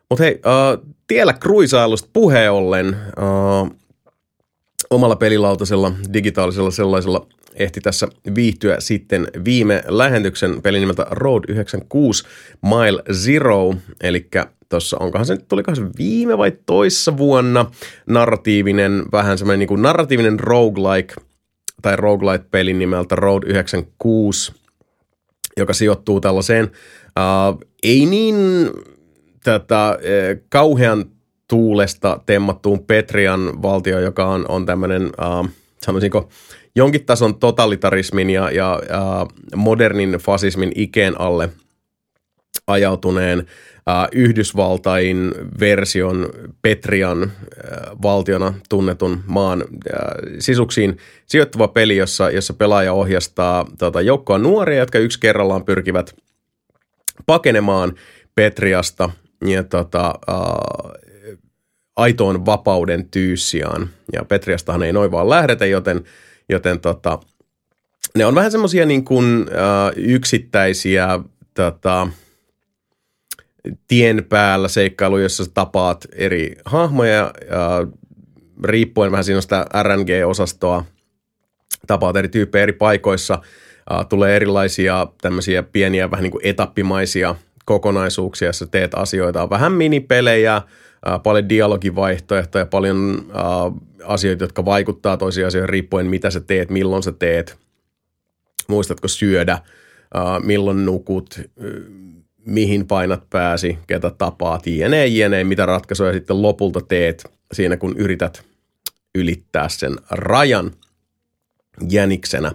Mutta 0.10 0.24
hei, 0.24 0.34
uh, 0.34 0.94
tiellä 1.08 1.34
kruisailusta 1.34 2.10
puheen 2.14 2.52
ollen, 2.52 2.98
uh, 3.20 3.76
omalla 4.90 5.16
pelilautasella, 5.16 5.92
digitaalisella 6.14 6.72
sellaisella, 6.72 7.28
ehti 7.56 7.82
tässä 7.82 8.08
viihtyä 8.36 8.76
sitten 8.80 9.28
viime 9.46 9.84
lähetyksen 9.88 10.62
peli 10.62 10.80
nimeltä 10.80 11.06
Road 11.10 11.44
96 11.48 12.24
Mile 12.62 13.04
Zero, 13.14 13.76
eli 14.02 14.28
tuossa 14.70 14.98
onkohan 15.00 15.26
se 15.26 15.34
nyt, 15.34 15.48
tulikohan 15.48 15.76
se 15.76 15.84
viime 15.98 16.38
vai 16.38 16.52
toissa 16.66 17.18
vuonna 17.18 17.72
narratiivinen, 18.06 19.06
vähän 19.12 19.38
semmoinen 19.38 19.60
niin 19.60 19.68
kuin 19.68 19.82
narratiivinen 19.82 20.40
roguelike 20.40 21.14
tai 21.82 21.96
roguelite-peli 21.96 22.74
nimeltä 22.74 23.16
Road 23.16 23.44
96, 23.46 24.54
joka 25.58 25.74
sijoittuu 25.74 26.22
tällaiseen 26.22 26.66
uh, 26.66 27.60
ei 27.84 28.06
niin 28.06 28.36
tätä 29.44 29.98
eh, 30.02 30.38
kauhean 30.50 31.06
tuulesta 31.50 32.20
temmattuun 32.26 32.84
Petrian 32.84 33.62
valtio, 33.62 34.00
joka 34.00 34.28
on, 34.28 34.46
on 34.50 34.66
tämmöinen, 34.66 35.06
uh, 35.06 35.50
sanoisinko, 35.82 36.30
jonkin 36.76 37.06
tason 37.06 37.40
totalitarismin 37.40 38.30
ja, 38.30 38.52
ja 38.52 38.82
uh, 38.82 39.56
modernin 39.56 40.12
fasismin 40.12 40.72
ikeen 40.76 41.22
alle 41.22 41.50
ajautuneen 42.68 43.46
Yhdysvaltain 44.12 45.34
version 45.60 46.30
Petrian 46.62 47.24
uh, 47.24 48.02
valtiona 48.02 48.54
tunnetun 48.70 49.24
maan 49.26 49.62
uh, 49.62 49.68
sisuksiin 50.40 50.98
sijoittuva 51.26 51.68
peli, 51.68 51.98
jossa, 51.98 52.30
jossa 52.30 52.54
pelaaja 52.54 52.94
ohjastaa 52.94 53.66
tota, 53.78 54.02
joukkoa 54.02 54.38
nuoria, 54.38 54.80
jotka 54.80 55.00
yksi 55.00 55.20
kerrallaan 55.20 55.66
pyrkivät 55.66 56.16
pakenemaan 57.26 57.94
Petriasta 58.36 59.10
ja 59.46 59.64
tota, 59.64 60.14
uh, 60.30 60.92
aitoon 61.96 62.46
vapauden 62.46 63.10
tyyssiaan. 63.10 63.90
Ja 64.14 64.26
Petriastahan 64.26 64.84
ei 64.84 64.94
noin 64.94 65.12
vaan 65.12 65.30
lähdetä, 65.30 65.66
joten, 65.66 66.04
joten 66.50 66.80
tota, 66.80 67.20
ne 68.18 68.26
on 68.26 68.36
vähän 68.36 68.52
semmoisia 68.52 68.86
niin 68.86 69.06
kuin, 69.06 69.46
yksittäisiä 69.96 71.20
tota, 71.54 72.08
tien 73.88 74.26
päällä 74.30 74.68
seikkailuja, 74.68 75.24
jossa 75.24 75.46
sä 75.46 75.52
tapaat 75.54 76.06
eri 76.14 76.56
hahmoja, 76.66 77.34
uh, 77.44 77.94
riippuen 78.64 79.12
vähän 79.12 79.24
siinä 79.24 79.42
sitä 79.42 79.66
RNG-osastoa, 79.84 80.84
tapaat 81.88 82.16
eri 82.16 82.28
tyyppejä 82.28 82.64
eri 82.64 82.74
paikoissa, 82.74 83.42
tulee 84.10 84.36
erilaisia 84.36 85.08
tämmöisiä 85.22 85.64
pieniä 85.64 86.12
vähän 86.12 86.24
niin 86.24 86.32
kuin 86.32 86.46
etappimaisia 86.48 87.36
kokonaisuuksia, 87.66 88.48
jossa 88.48 88.68
teet 88.68 88.94
asioita, 88.96 89.44
on 89.44 89.50
vähän 89.50 89.72
minipelejä, 89.72 90.62
paljon 91.24 91.50
dialogivaihtoehtoja, 91.50 92.66
paljon 92.66 93.26
asioita, 94.04 94.44
jotka 94.44 94.66
vaikuttaa 94.66 95.18
toisiin 95.18 95.48
asioihin 95.48 95.70
riippuen 95.70 96.06
mitä 96.08 96.30
sä 96.30 96.40
teet, 96.40 96.70
milloin 96.70 97.04
sä 97.04 97.12
teet, 97.12 97.58
muistatko 98.68 99.08
syödä, 99.08 99.60
milloin 100.44 100.86
nukut, 100.86 101.42
mihin 102.48 102.88
painat 102.88 103.30
pääsi, 103.30 103.78
ketä 103.88 104.10
tapaat, 104.10 104.68
jne, 104.68 105.08
jne, 105.08 105.44
mitä 105.44 105.66
ratkaisuja 105.66 106.14
sitten 106.14 106.42
lopulta 106.42 106.82
teet 106.82 107.32
siinä, 107.54 107.78
kun 107.78 107.96
yrität 107.98 108.44
ylittää 109.16 109.70
sen 109.70 109.96
rajan 110.12 110.72
jäniksenä 111.90 112.52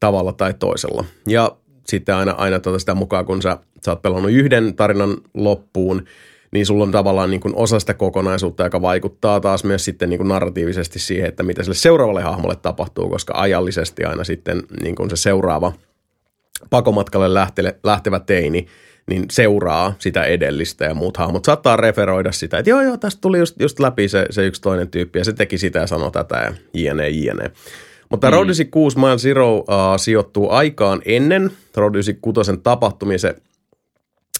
tavalla 0.00 0.32
tai 0.32 0.54
toisella. 0.54 1.04
Ja 1.26 1.56
sitten 1.86 2.14
aina, 2.14 2.32
aina 2.32 2.60
tuota 2.60 2.78
sitä 2.78 2.94
mukaan, 2.94 3.24
kun 3.24 3.42
sä, 3.42 3.58
sä 3.84 3.90
oot 3.90 4.02
pelannut 4.02 4.32
yhden 4.32 4.76
tarinan 4.76 5.16
loppuun, 5.34 6.04
niin 6.52 6.66
sulla 6.66 6.84
on 6.84 6.92
tavallaan 6.92 7.30
niin 7.30 7.40
kuin 7.40 7.56
osa 7.56 7.80
sitä 7.80 7.94
kokonaisuutta, 7.94 8.64
joka 8.64 8.82
vaikuttaa 8.82 9.40
taas 9.40 9.64
myös 9.64 9.84
sitten 9.84 10.10
niin 10.10 10.18
kuin 10.18 10.28
narratiivisesti 10.28 10.98
siihen, 10.98 11.28
että 11.28 11.42
mitä 11.42 11.62
sille 11.62 11.74
seuraavalle 11.74 12.22
hahmolle 12.22 12.56
tapahtuu, 12.56 13.08
koska 13.08 13.32
ajallisesti 13.36 14.04
aina 14.04 14.24
sitten 14.24 14.62
niin 14.82 14.94
kuin 14.94 15.10
se 15.10 15.16
seuraava 15.16 15.72
pakomatkalle 16.70 17.34
lähtele, 17.34 17.78
lähtevä 17.84 18.20
teini, 18.20 18.66
niin 19.06 19.24
seuraa 19.30 19.94
sitä 19.98 20.24
edellistä 20.24 20.84
ja 20.84 20.94
muut 20.94 21.16
hahmot 21.16 21.44
saattaa 21.44 21.76
referoida 21.76 22.32
sitä, 22.32 22.58
että 22.58 22.70
joo 22.70 22.80
joo, 22.80 22.96
tästä 22.96 23.20
tuli 23.20 23.38
just, 23.38 23.60
just 23.60 23.80
läpi 23.80 24.08
se, 24.08 24.26
se 24.30 24.46
yksi 24.46 24.62
toinen 24.62 24.88
tyyppi 24.88 25.18
ja 25.18 25.24
se 25.24 25.32
teki 25.32 25.58
sitä 25.58 25.78
ja 25.78 25.86
sanoi 25.86 26.10
tätä 26.10 26.36
ja 26.36 26.54
jne, 26.74 27.08
jne. 27.08 27.50
Mutta 28.10 28.26
mm. 28.26 28.32
Road 28.32 28.44
96 28.44 28.98
Mile 28.98 29.16
Zero 29.16 29.56
uh, 29.56 29.64
sijoittuu 29.96 30.50
aikaan 30.50 31.02
ennen 31.04 31.50
Road 31.76 31.94
96 31.94 32.60
tapahtumia. 32.62 33.18
Se 33.18 33.36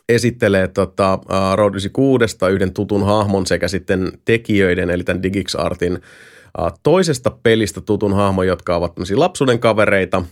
esittelee 0.09 0.69
tota, 0.69 1.15
uh, 1.15 1.57
Road 1.57 1.75
96 1.75 2.55
yhden 2.55 2.73
tutun 2.73 3.07
hahmon 3.07 3.47
sekä 3.47 3.69
sitten 3.69 4.13
tekijöiden, 4.25 4.91
eli 4.91 5.05
tämän 5.05 5.23
Digix 5.23 5.55
Artin 5.55 5.93
uh, 5.93 6.73
toisesta 6.83 7.31
pelistä 7.43 7.81
tutun 7.81 8.15
hahmon, 8.15 8.47
jotka 8.47 8.77
ovat 8.77 8.93
lapsuuden 9.15 9.59
kavereita. 9.59 10.25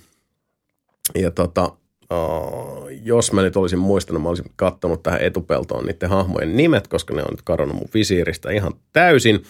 Ja 1.15 1.31
tota, 1.31 1.73
uh, 2.13 2.89
jos 3.03 3.33
mä 3.33 3.43
nyt 3.43 3.57
olisin 3.57 3.79
muistanut, 3.79 4.23
mä 4.23 4.29
olisin 4.29 4.51
katsonut 4.57 5.03
tähän 5.03 5.21
etupeltoon 5.21 5.85
niiden 5.85 6.09
hahmojen 6.09 6.57
nimet, 6.57 6.89
koska 6.89 7.15
ne 7.15 7.23
on 7.23 7.31
nyt 7.31 7.43
kadonnut 7.43 7.77
mun 7.77 7.89
visiiristä 7.95 8.51
ihan 8.51 8.73
täysin. 8.93 9.43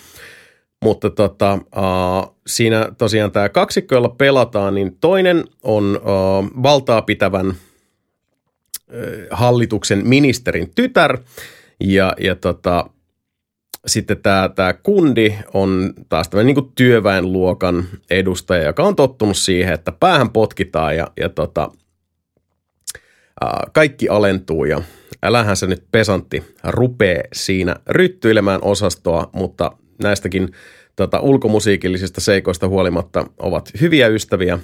Mutta 0.85 1.11
tota, 1.11 1.55
uh, 1.55 2.37
siinä 2.47 2.93
tosiaan 2.99 3.33
tämä 3.33 3.49
kaksikko, 3.49 3.95
jolla 3.95 4.15
pelataan, 4.19 4.75
niin 4.75 4.97
toinen 5.01 5.45
on 5.63 6.01
uh, 6.03 6.63
valtaa 6.63 7.03
pitävän 7.03 7.49
uh, 7.49 7.55
hallituksen 9.31 10.09
ministerin 10.09 10.73
tytär 10.75 11.19
ja, 11.81 12.15
ja 12.21 12.35
tota, 12.35 12.91
sitten 13.87 14.23
tämä, 14.23 14.51
tämä 14.55 14.73
kundi 14.73 15.35
on 15.55 15.93
taas 16.09 16.29
tämmöinen 16.29 16.55
niin 16.55 16.73
työväenluokan 16.75 17.85
edustaja, 18.11 18.65
joka 18.65 18.83
on 18.83 18.97
tottunut 18.97 19.37
siihen, 19.37 19.75
että 19.75 19.93
päähän 19.93 20.31
potkitaan 20.31 20.97
ja, 20.97 21.11
ja 21.21 21.29
tota, 21.29 21.71
kaikki 23.73 24.09
alentuu 24.09 24.65
ja 24.65 24.83
älähän 25.23 25.57
se 25.57 25.67
nyt 25.67 25.85
pesantti 25.93 26.44
rupee 26.65 27.23
siinä 27.33 27.77
ryttyilemään 27.86 28.60
osastoa, 28.62 29.31
mutta 29.33 29.73
näistäkin 30.02 30.49
tota, 30.97 31.20
ulkomusiikillisista 31.20 32.20
seikoista 32.20 32.69
huolimatta 32.69 33.27
ovat 33.39 33.70
hyviä 33.81 34.09
ystäviä 34.09 34.59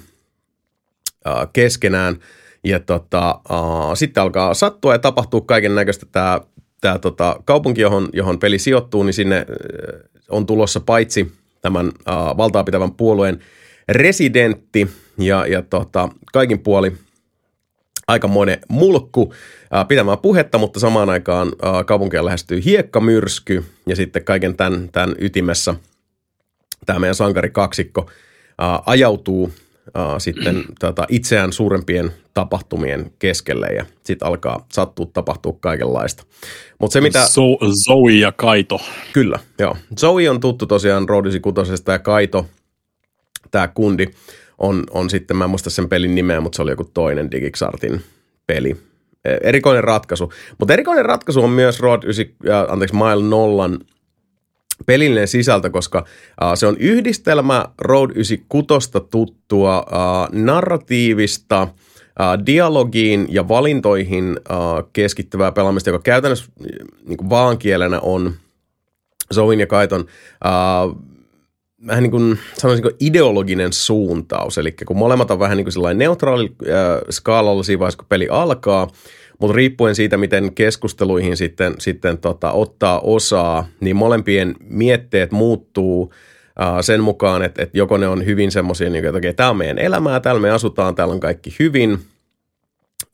ää, 1.25 1.47
keskenään. 1.53 2.15
Ja 2.63 2.79
tota, 2.79 3.39
ää, 3.49 3.95
sitten 3.95 4.23
alkaa 4.23 4.53
sattua 4.53 4.93
ja 4.93 4.99
tapahtuu 4.99 5.41
kaiken 5.41 5.75
näköistä. 5.75 6.05
Tämä 6.11 6.41
tää, 6.81 6.99
tota, 6.99 7.39
kaupunki, 7.45 7.81
johon, 7.81 8.09
johon 8.13 8.39
peli 8.39 8.59
sijoittuu, 8.59 9.03
niin 9.03 9.13
sinne 9.13 9.45
on 10.29 10.45
tulossa 10.45 10.79
paitsi 10.79 11.31
tämän 11.61 11.91
ää, 12.05 12.37
valtaa 12.37 12.63
pitävän 12.63 12.91
puolueen 12.91 13.39
residentti 13.89 14.87
ja, 15.17 15.45
ja 15.45 15.61
tota, 15.61 16.09
kaikin 16.33 16.59
puoli 16.59 16.93
aikamoinen 18.07 18.59
mulkku 18.67 19.33
ää, 19.71 19.85
pitämään 19.85 20.19
puhetta, 20.19 20.57
mutta 20.57 20.79
samaan 20.79 21.09
aikaan 21.09 21.51
ää, 21.61 21.83
kaupunkia 21.83 22.25
lähestyy 22.25 22.65
hiekkamyrsky 22.65 23.65
ja 23.87 23.95
sitten 23.95 24.23
kaiken 24.23 24.57
tämän, 24.57 24.89
tämän 24.91 25.15
ytimessä– 25.19 25.75
tämä 26.87 26.99
meidän 26.99 27.15
sankarikaksikko 27.15 28.09
ää, 28.57 28.79
ajautuu 28.85 29.53
ää, 29.93 30.19
sitten 30.19 30.63
tota, 30.79 31.05
itseään 31.09 31.53
suurempien 31.53 32.11
tapahtumien 32.33 33.11
keskelle 33.19 33.67
ja 33.67 33.85
sitten 34.03 34.27
alkaa 34.27 34.65
sattua 34.73 35.05
tapahtua 35.13 35.57
kaikenlaista. 35.59 36.23
Mutta 36.79 36.93
se 36.93 37.01
mitä... 37.01 37.27
So, 37.27 37.41
Zoe 37.85 38.11
ja 38.11 38.31
Kaito. 38.31 38.79
Kyllä, 39.13 39.39
joo. 39.59 39.77
Zoe 39.99 40.29
on 40.29 40.39
tuttu 40.39 40.65
tosiaan 40.65 41.09
Rodisi 41.09 41.39
Kutosesta 41.39 41.91
ja 41.91 41.99
Kaito, 41.99 42.45
tämä 43.51 43.67
kundi, 43.67 44.07
on, 44.57 44.83
on 44.91 45.09
sitten, 45.09 45.37
mä 45.37 45.43
en 45.43 45.49
muista 45.49 45.69
sen 45.69 45.89
pelin 45.89 46.15
nimeä, 46.15 46.41
mutta 46.41 46.55
se 46.55 46.61
oli 46.61 46.71
joku 46.71 46.89
toinen 46.93 47.31
Digixartin 47.31 48.01
peli. 48.47 48.77
E, 49.25 49.37
erikoinen 49.41 49.83
ratkaisu. 49.83 50.33
Mutta 50.59 50.73
erikoinen 50.73 51.05
ratkaisu 51.05 51.43
on 51.43 51.49
myös 51.49 51.79
Rod 51.79 52.03
9, 52.03 52.35
äh, 52.49 52.71
anteeksi, 52.71 52.95
Mile 52.95 53.23
Nollan 53.29 53.79
pelillinen 54.85 55.27
sisältö, 55.27 55.69
koska 55.69 55.99
uh, 55.99 56.51
se 56.55 56.67
on 56.67 56.77
yhdistelmä 56.79 57.65
Road 57.81 58.11
96 58.11 58.91
tuttua 59.11 59.79
uh, 59.79 60.39
narratiivista, 60.39 61.67
dialogiin 62.45 63.27
ja 63.29 63.47
valintoihin 63.47 64.39
keskittyvää 64.93 65.51
pelaamista, 65.51 65.89
joka 65.89 66.03
käytännössä 66.03 66.45
niin 67.07 67.17
kuin 67.17 67.29
vaankielenä 67.29 67.99
on 67.99 68.33
Zoin 69.33 69.59
ja 69.59 69.67
Kaiton 69.67 70.01
uh, 70.01 71.01
vähän 71.87 72.03
niin 72.03 72.11
kuin 72.11 72.39
sanoisinko 72.53 72.91
ideologinen 72.99 73.73
suuntaus, 73.73 74.57
eli 74.57 74.71
kun 74.71 74.97
molemmat 74.97 75.31
on 75.31 75.39
vähän 75.39 75.57
niin 75.57 75.65
kuin 75.65 75.73
sellainen 75.73 75.97
neutraali 75.97 76.45
uh, 76.45 76.55
skaalalla 77.09 77.63
siinä 77.63 77.79
vaiheessa, 77.79 77.97
kun 77.97 78.05
peli 78.09 78.27
alkaa, 78.31 78.87
mutta 79.39 79.55
riippuen 79.55 79.95
siitä, 79.95 80.17
miten 80.17 80.53
keskusteluihin 80.53 81.37
sitten, 81.37 81.73
sitten 81.79 82.17
tota, 82.17 82.51
ottaa 82.51 82.99
osaa, 82.99 83.67
niin 83.79 83.95
molempien 83.95 84.55
mietteet 84.63 85.31
muuttuu 85.31 86.13
äh, 86.61 86.75
sen 86.81 87.03
mukaan, 87.03 87.43
että, 87.43 87.63
että 87.63 87.77
joko 87.77 87.97
ne 87.97 88.07
on 88.07 88.25
hyvin 88.25 88.51
semmoisia, 88.51 88.89
niin 88.89 89.05
että 89.05 89.33
tämä 89.33 89.49
on 89.49 89.57
meidän 89.57 89.79
elämää, 89.79 90.19
täällä 90.19 90.41
me 90.41 90.49
asutaan, 90.49 90.95
täällä 90.95 91.13
on 91.13 91.19
kaikki 91.19 91.55
hyvin, 91.59 91.99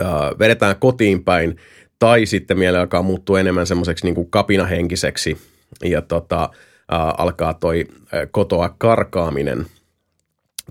äh, 0.01 0.07
vedetään 0.39 0.75
kotiin 0.79 1.23
päin, 1.23 1.55
tai 1.99 2.25
sitten 2.25 2.59
mieli 2.59 2.77
alkaa 2.77 3.01
muuttua 3.01 3.39
enemmän 3.39 3.67
semmoiseksi 3.67 4.05
niin 4.05 4.15
kuin 4.15 4.29
kapinahenkiseksi. 4.29 5.37
Ja 5.83 6.01
tota, 6.01 6.43
äh, 6.43 6.72
alkaa 7.17 7.53
toi 7.53 7.85
kotoa 8.31 8.75
karkaaminen 8.77 9.65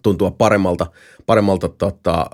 tuntua 0.02 0.30
paremmalta, 0.30 0.86
paremmalta 1.26 1.68
tota, 1.68 2.26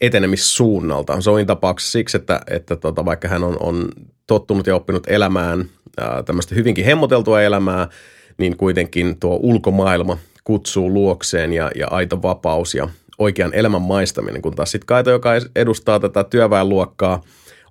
etenemissuunnalta. 0.00 1.20
Zoin 1.20 1.46
tapauksessa 1.46 1.92
siksi, 1.92 2.16
että, 2.16 2.40
että 2.50 2.76
tota, 2.76 3.04
vaikka 3.04 3.28
hän 3.28 3.44
on, 3.44 3.56
on 3.60 3.88
tottunut 4.26 4.66
ja 4.66 4.76
oppinut 4.76 5.06
elämään 5.06 5.64
ää, 5.98 6.22
tämmöistä 6.22 6.54
hyvinkin 6.54 6.84
hemmoteltua 6.84 7.42
elämää, 7.42 7.88
niin 8.38 8.56
kuitenkin 8.56 9.20
tuo 9.20 9.38
ulkomaailma 9.42 10.18
kutsuu 10.44 10.92
luokseen 10.92 11.52
ja, 11.52 11.70
ja 11.74 11.88
aito 11.90 12.22
vapaus 12.22 12.74
ja 12.74 12.88
oikean 13.18 13.54
elämän 13.54 13.82
maistaminen, 13.82 14.42
kun 14.42 14.54
taas 14.54 14.70
sitten 14.70 14.86
Kaito, 14.86 15.10
joka 15.10 15.30
edustaa 15.56 16.00
tätä 16.00 16.24
työväenluokkaa, 16.24 17.22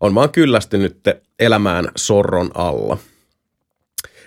on 0.02 0.16
vaan 0.16 0.30
kyllästynyt 0.30 0.98
elämään 1.40 1.88
sorron 1.96 2.52
alla. 2.54 2.98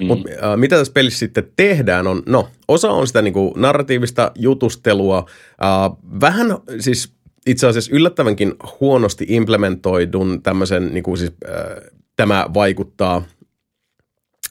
Mm. 0.00 0.06
Mutta 0.06 0.30
äh, 0.30 0.56
mitä 0.56 0.76
tässä 0.76 0.92
pelissä 0.92 1.18
sitten 1.18 1.52
tehdään 1.56 2.06
on, 2.06 2.22
no 2.26 2.48
osa 2.68 2.90
on 2.90 3.06
sitä 3.06 3.22
niinku 3.22 3.54
narratiivista 3.56 4.32
jutustelua, 4.34 5.18
äh, 5.18 5.96
vähän 6.20 6.56
siis 6.80 7.12
itse 7.46 7.66
asiassa 7.66 7.90
yllättävänkin 7.94 8.54
huonosti 8.80 9.26
implementoidun 9.28 10.42
tämmöisen, 10.42 10.94
niin 10.94 11.04
kuin 11.04 11.18
siis, 11.18 11.32
äh, 11.48 11.92
tämä 12.16 12.46
vaikuttaa 12.54 13.22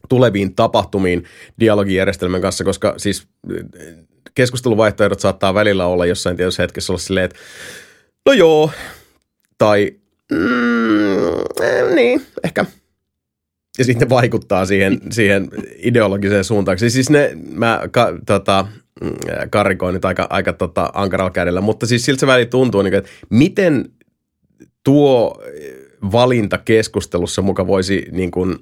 tuleviin 0.10 0.56
tapahtumiin 0.56 1.24
dialogijärjestelmän 1.60 2.42
kanssa, 2.42 2.64
koska 2.64 2.94
siis 2.98 3.28
äh, 3.52 3.96
keskusteluvaihtoehdot 4.36 5.20
saattaa 5.20 5.54
välillä 5.54 5.86
olla 5.86 6.06
jossain 6.06 6.38
tietyssä 6.38 6.64
hetkessä 6.64 6.94
olla 6.94 7.00
silleen, 7.00 7.26
että 7.26 7.40
no 8.26 8.34
joo, 8.34 8.72
tai 9.58 9.92
mm, 10.32 11.96
niin, 11.96 12.22
ehkä. 12.44 12.66
Ja 13.78 13.84
sitten 13.84 14.10
vaikuttaa 14.10 14.66
siihen, 14.66 15.00
siihen 15.12 15.50
ideologiseen 15.78 16.44
suuntaan. 16.44 16.80
Siis 16.80 17.10
ne, 17.10 17.32
mä 17.54 17.82
ka, 17.92 18.14
tota, 18.26 18.66
Mm, 19.02 19.14
karikoin 19.50 19.94
nyt 19.94 20.06
aika, 20.06 20.28
aika 20.30 20.54
tota, 20.54 20.90
ankaralla 20.94 21.32
kädellä, 21.32 21.62
mutta 21.62 21.88
siis 21.88 22.06
siltä 22.06 22.20
se 22.20 22.28
väli 22.28 22.46
tuntuu, 22.46 22.82
niin 22.82 22.92
kuin, 22.92 22.98
että 22.98 23.10
miten 23.30 23.90
tuo 24.84 25.44
valinta 26.12 26.58
keskustelussa 26.58 27.42
muka 27.42 27.68
voisi 27.68 28.06
niin 28.12 28.32
kuin, 28.32 28.56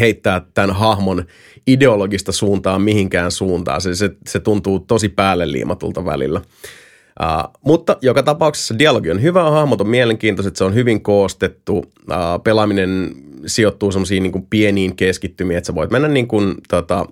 heittää 0.00 0.42
tämän 0.54 0.76
hahmon 0.76 1.24
ideologista 1.66 2.32
suuntaa 2.32 2.78
mihinkään 2.78 3.30
suuntaan. 3.30 3.80
Se, 3.80 3.94
se, 3.94 4.10
se 4.26 4.40
tuntuu 4.40 4.78
tosi 4.78 5.08
päälle 5.08 5.52
liimatulta 5.52 6.04
välillä. 6.04 6.40
Uh, 6.40 7.60
mutta 7.64 7.96
joka 8.02 8.22
tapauksessa 8.22 8.78
dialogi 8.78 9.10
on 9.10 9.22
hyvä, 9.22 9.50
hahmot 9.50 9.80
on 9.80 9.88
mielenkiintoiset, 9.88 10.56
se 10.56 10.64
on 10.64 10.74
hyvin 10.74 11.02
koostettu, 11.02 11.76
uh, 11.78 11.84
pelaaminen 12.44 13.14
sijoittuu 13.46 13.92
semmoisiin 13.92 14.22
niin 14.22 14.46
pieniin 14.50 14.96
keskittymiin, 14.96 15.58
että 15.58 15.66
sä 15.66 15.74
voit 15.74 15.90
mennä 15.90 16.08
niin 16.08 16.28
kuin, 16.28 16.54
tota, 16.68 17.06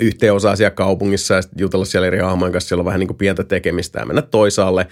yhteen 0.00 0.34
osaa 0.34 0.56
siellä 0.56 0.70
kaupungissa 0.70 1.34
ja 1.34 1.42
jutella 1.56 1.84
siellä 1.84 2.06
eri 2.06 2.18
hahmojen 2.18 2.52
kanssa, 2.52 2.68
siellä 2.68 2.80
on 2.80 2.86
vähän 2.86 3.00
niin 3.00 3.08
kuin 3.08 3.18
pientä 3.18 3.44
tekemistä 3.44 4.00
ja 4.00 4.06
mennä 4.06 4.22
toisaalle. 4.22 4.86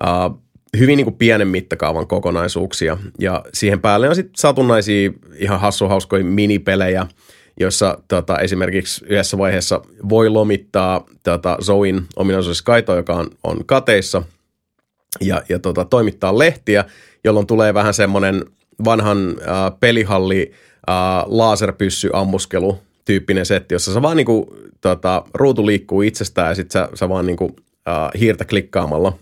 Uh, 0.00 0.42
hyvin 0.78 0.96
niin 0.96 1.04
kuin 1.04 1.16
pienen 1.16 1.48
mittakaavan 1.48 2.06
kokonaisuuksia. 2.06 2.98
Ja 3.18 3.44
siihen 3.54 3.80
päälle 3.80 4.08
on 4.08 4.14
sitten 4.14 4.36
satunnaisia 4.36 5.10
ihan 5.34 5.60
hassuhauskoja 5.60 6.24
minipelejä, 6.24 7.06
jossa 7.60 7.98
tota, 8.08 8.38
esimerkiksi 8.38 9.04
yhdessä 9.08 9.38
vaiheessa 9.38 9.80
voi 10.08 10.28
lomittaa 10.28 11.06
tota, 11.22 11.58
Zoin 11.62 12.06
ominaisuudessa 12.16 12.64
Kaito, 12.64 12.96
joka 12.96 13.14
on, 13.14 13.30
on 13.44 13.64
kateissa. 13.66 14.22
Ja, 15.20 15.42
ja 15.48 15.58
tota, 15.58 15.84
toimittaa 15.84 16.38
lehtiä, 16.38 16.84
jolloin 17.24 17.46
tulee 17.46 17.74
vähän 17.74 17.94
semmoinen 17.94 18.44
vanhan 18.84 19.36
äh, 19.40 19.80
pelihalli 19.80 20.52
äh, 20.90 20.94
laserpyssy 21.26 22.10
ammuskelu 22.12 22.78
tyyppinen 23.04 23.46
setti, 23.46 23.74
jossa 23.74 23.94
sä 23.94 24.02
vaan 24.02 24.16
niinku, 24.16 24.56
tota, 24.80 25.24
ruutu 25.34 25.66
liikkuu 25.66 26.02
itsestään 26.02 26.48
ja 26.48 26.54
sit 26.54 26.70
sä, 26.70 26.88
sä 26.94 27.08
vaan 27.08 27.26
niinku, 27.26 27.44
uh, 27.44 28.20
hiirtä 28.20 28.44
klikkaamalla 28.44 29.18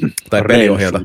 tai 0.30 0.42
peliohjelta. 0.42 1.00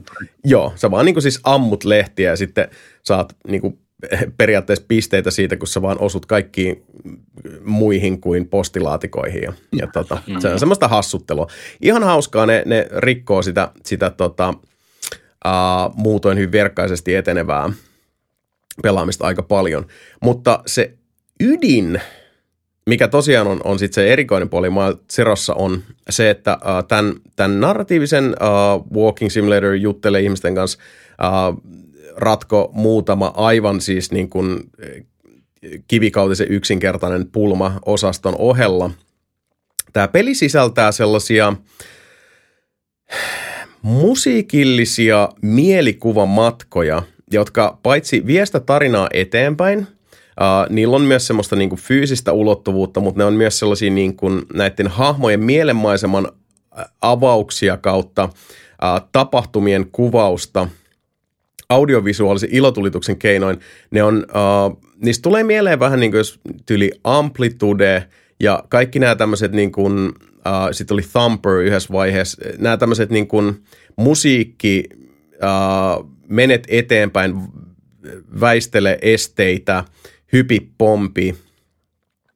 Joo, 0.45 0.73
sä 0.75 0.91
vaan 0.91 1.05
niinku 1.05 1.21
siis 1.21 1.39
ammut 1.43 1.83
lehtiä 1.83 2.29
ja 2.29 2.35
sitten 2.35 2.69
saat 3.03 3.35
niinku 3.47 3.79
periaatteessa 4.37 4.85
pisteitä 4.87 5.31
siitä, 5.31 5.57
kun 5.57 5.67
sä 5.67 5.81
vaan 5.81 5.99
osut 5.99 6.25
kaikkiin 6.25 6.83
muihin 7.65 8.21
kuin 8.21 8.47
postilaatikoihin. 8.47 9.43
Ja, 9.43 9.53
ja 9.75 9.87
tota, 9.87 10.17
se 10.39 10.49
on 10.49 10.59
semmoista 10.59 10.87
hassuttelua. 10.87 11.47
Ihan 11.81 12.03
hauskaa, 12.03 12.45
ne, 12.45 12.63
ne 12.65 12.87
rikkoo 12.97 13.41
sitä, 13.41 13.71
sitä 13.85 14.09
tota, 14.09 14.53
uh, 15.45 15.95
muutoin 15.95 16.37
hyvin 16.37 16.51
verkkaisesti 16.51 17.15
etenevää 17.15 17.69
pelaamista 18.81 19.25
aika 19.27 19.43
paljon. 19.43 19.85
Mutta 20.21 20.63
se 20.65 20.93
ydin, 21.39 22.01
mikä 22.85 23.07
tosiaan 23.07 23.47
on, 23.47 23.61
on 23.63 23.79
sitten 23.79 24.03
se 24.03 24.13
erikoinen 24.13 24.49
puoli 24.49 24.67
Zerossa 25.11 25.53
on 25.53 25.83
se, 26.09 26.29
että 26.29 26.57
uh, 26.61 26.87
tämän, 26.87 27.13
tämän 27.35 27.59
narratiivisen 27.59 28.25
uh, 28.29 28.97
Walking 29.03 29.31
Simulator 29.31 29.73
juttelee 29.73 30.21
ihmisten 30.21 30.55
kanssa 30.55 30.79
uh, 31.21 31.63
ratko 32.15 32.69
muutama 32.73 33.33
aivan 33.35 33.81
siis 33.81 34.11
niin 34.11 34.29
kuin 34.29 34.59
kivikautisen 35.87 36.47
yksinkertainen 36.49 37.27
pulma 37.31 37.79
osaston 37.85 38.35
ohella. 38.37 38.91
Tämä 39.93 40.07
peli 40.07 40.35
sisältää 40.35 40.91
sellaisia 40.91 41.53
musiikillisia 43.81 45.29
mielikuvamatkoja, 45.41 47.03
jotka 47.31 47.79
paitsi 47.83 48.25
viestä 48.25 48.59
tarinaa 48.59 49.07
eteenpäin, 49.13 49.79
uh, 49.79 49.85
niillä 50.69 50.95
on 50.95 51.01
myös 51.01 51.27
semmoista 51.27 51.55
niin 51.55 51.69
kuin 51.69 51.79
fyysistä 51.79 52.31
ulottuvuutta, 52.31 52.99
mutta 52.99 53.17
ne 53.17 53.25
on 53.25 53.33
myös 53.33 53.59
sellaisia 53.59 53.91
niin 53.91 54.15
kuin 54.15 54.41
näiden 54.53 54.87
hahmojen 54.87 55.43
mielenmaiseman 55.43 56.31
avauksia 57.01 57.77
kautta 57.77 58.23
uh, 58.23 59.09
tapahtumien 59.11 59.85
kuvausta 59.91 60.67
audiovisuaalisen 61.69 62.49
ilotulituksen 62.51 63.17
keinoin. 63.17 63.59
Ne 63.91 64.03
on, 64.03 64.25
uh, 64.29 64.81
niistä 65.03 65.21
tulee 65.21 65.43
mieleen 65.43 65.79
vähän 65.79 65.99
niin 65.99 66.11
kuin 66.11 66.17
jos 66.17 66.39
tyli 66.65 66.91
amplitude 67.03 68.05
ja 68.39 68.63
kaikki 68.69 68.99
nämä 68.99 69.15
tämmöiset 69.15 69.51
niin 69.51 69.71
kuin, 69.71 70.13
uh, 70.49 70.67
sitten 70.71 70.95
oli 70.95 71.01
Thumper 71.01 71.51
yhdessä 71.51 71.93
vaiheessa, 71.93 72.41
nämä 72.57 72.77
tämmöiset 72.77 73.09
niin 73.09 73.27
kuin 73.27 73.63
musiikki, 73.95 74.83
uh, 75.33 76.09
menet 76.27 76.67
eteenpäin, 76.67 77.35
väistele 78.39 78.99
esteitä, 79.01 79.83
hypi 80.33 80.71
pompi. 80.77 81.35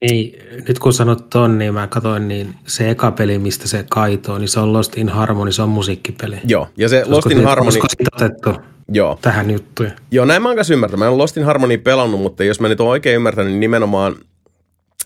Ei, 0.02 0.40
nyt 0.68 0.80
kun 0.80 0.94
sanot 0.94 1.30
ton, 1.30 1.58
niin 1.58 1.74
mä 1.74 1.88
katsoin, 1.88 2.28
niin 2.28 2.56
se 2.68 2.90
eka 2.90 3.12
peli, 3.12 3.40
mistä 3.40 3.68
se 3.68 3.86
kaitoo, 3.90 4.38
niin 4.38 4.50
se 4.50 4.60
on 4.60 4.74
Lost 4.74 4.98
in 4.98 5.10
Harmony, 5.10 5.52
se 5.52 5.62
on 5.62 5.70
musiikkipeli. 5.70 6.36
Joo, 6.44 6.70
ja 6.78 6.90
se 6.90 7.04
Lost 7.06 7.32
in 7.32 7.44
Harmony... 7.44 7.80
Otettu 8.16 8.50
Joo. 8.90 9.20
tähän 9.22 9.52
juttuun? 9.52 9.90
Joo, 10.12 10.26
näin 10.26 10.42
mä 10.42 10.50
oon 10.50 10.56
kanssa 10.56 10.74
ymmärtänyt. 10.74 11.00
Mä 11.00 11.08
en 11.08 11.18
Lost 11.18 11.38
in 11.38 11.44
Harmony 11.44 11.78
pelannut, 11.78 12.22
mutta 12.22 12.44
jos 12.44 12.60
mä 12.60 12.68
nyt 12.68 12.80
oon 12.80 12.90
oikein 12.90 13.16
ymmärtänyt, 13.16 13.52
niin 13.52 13.60
nimenomaan 13.60 14.16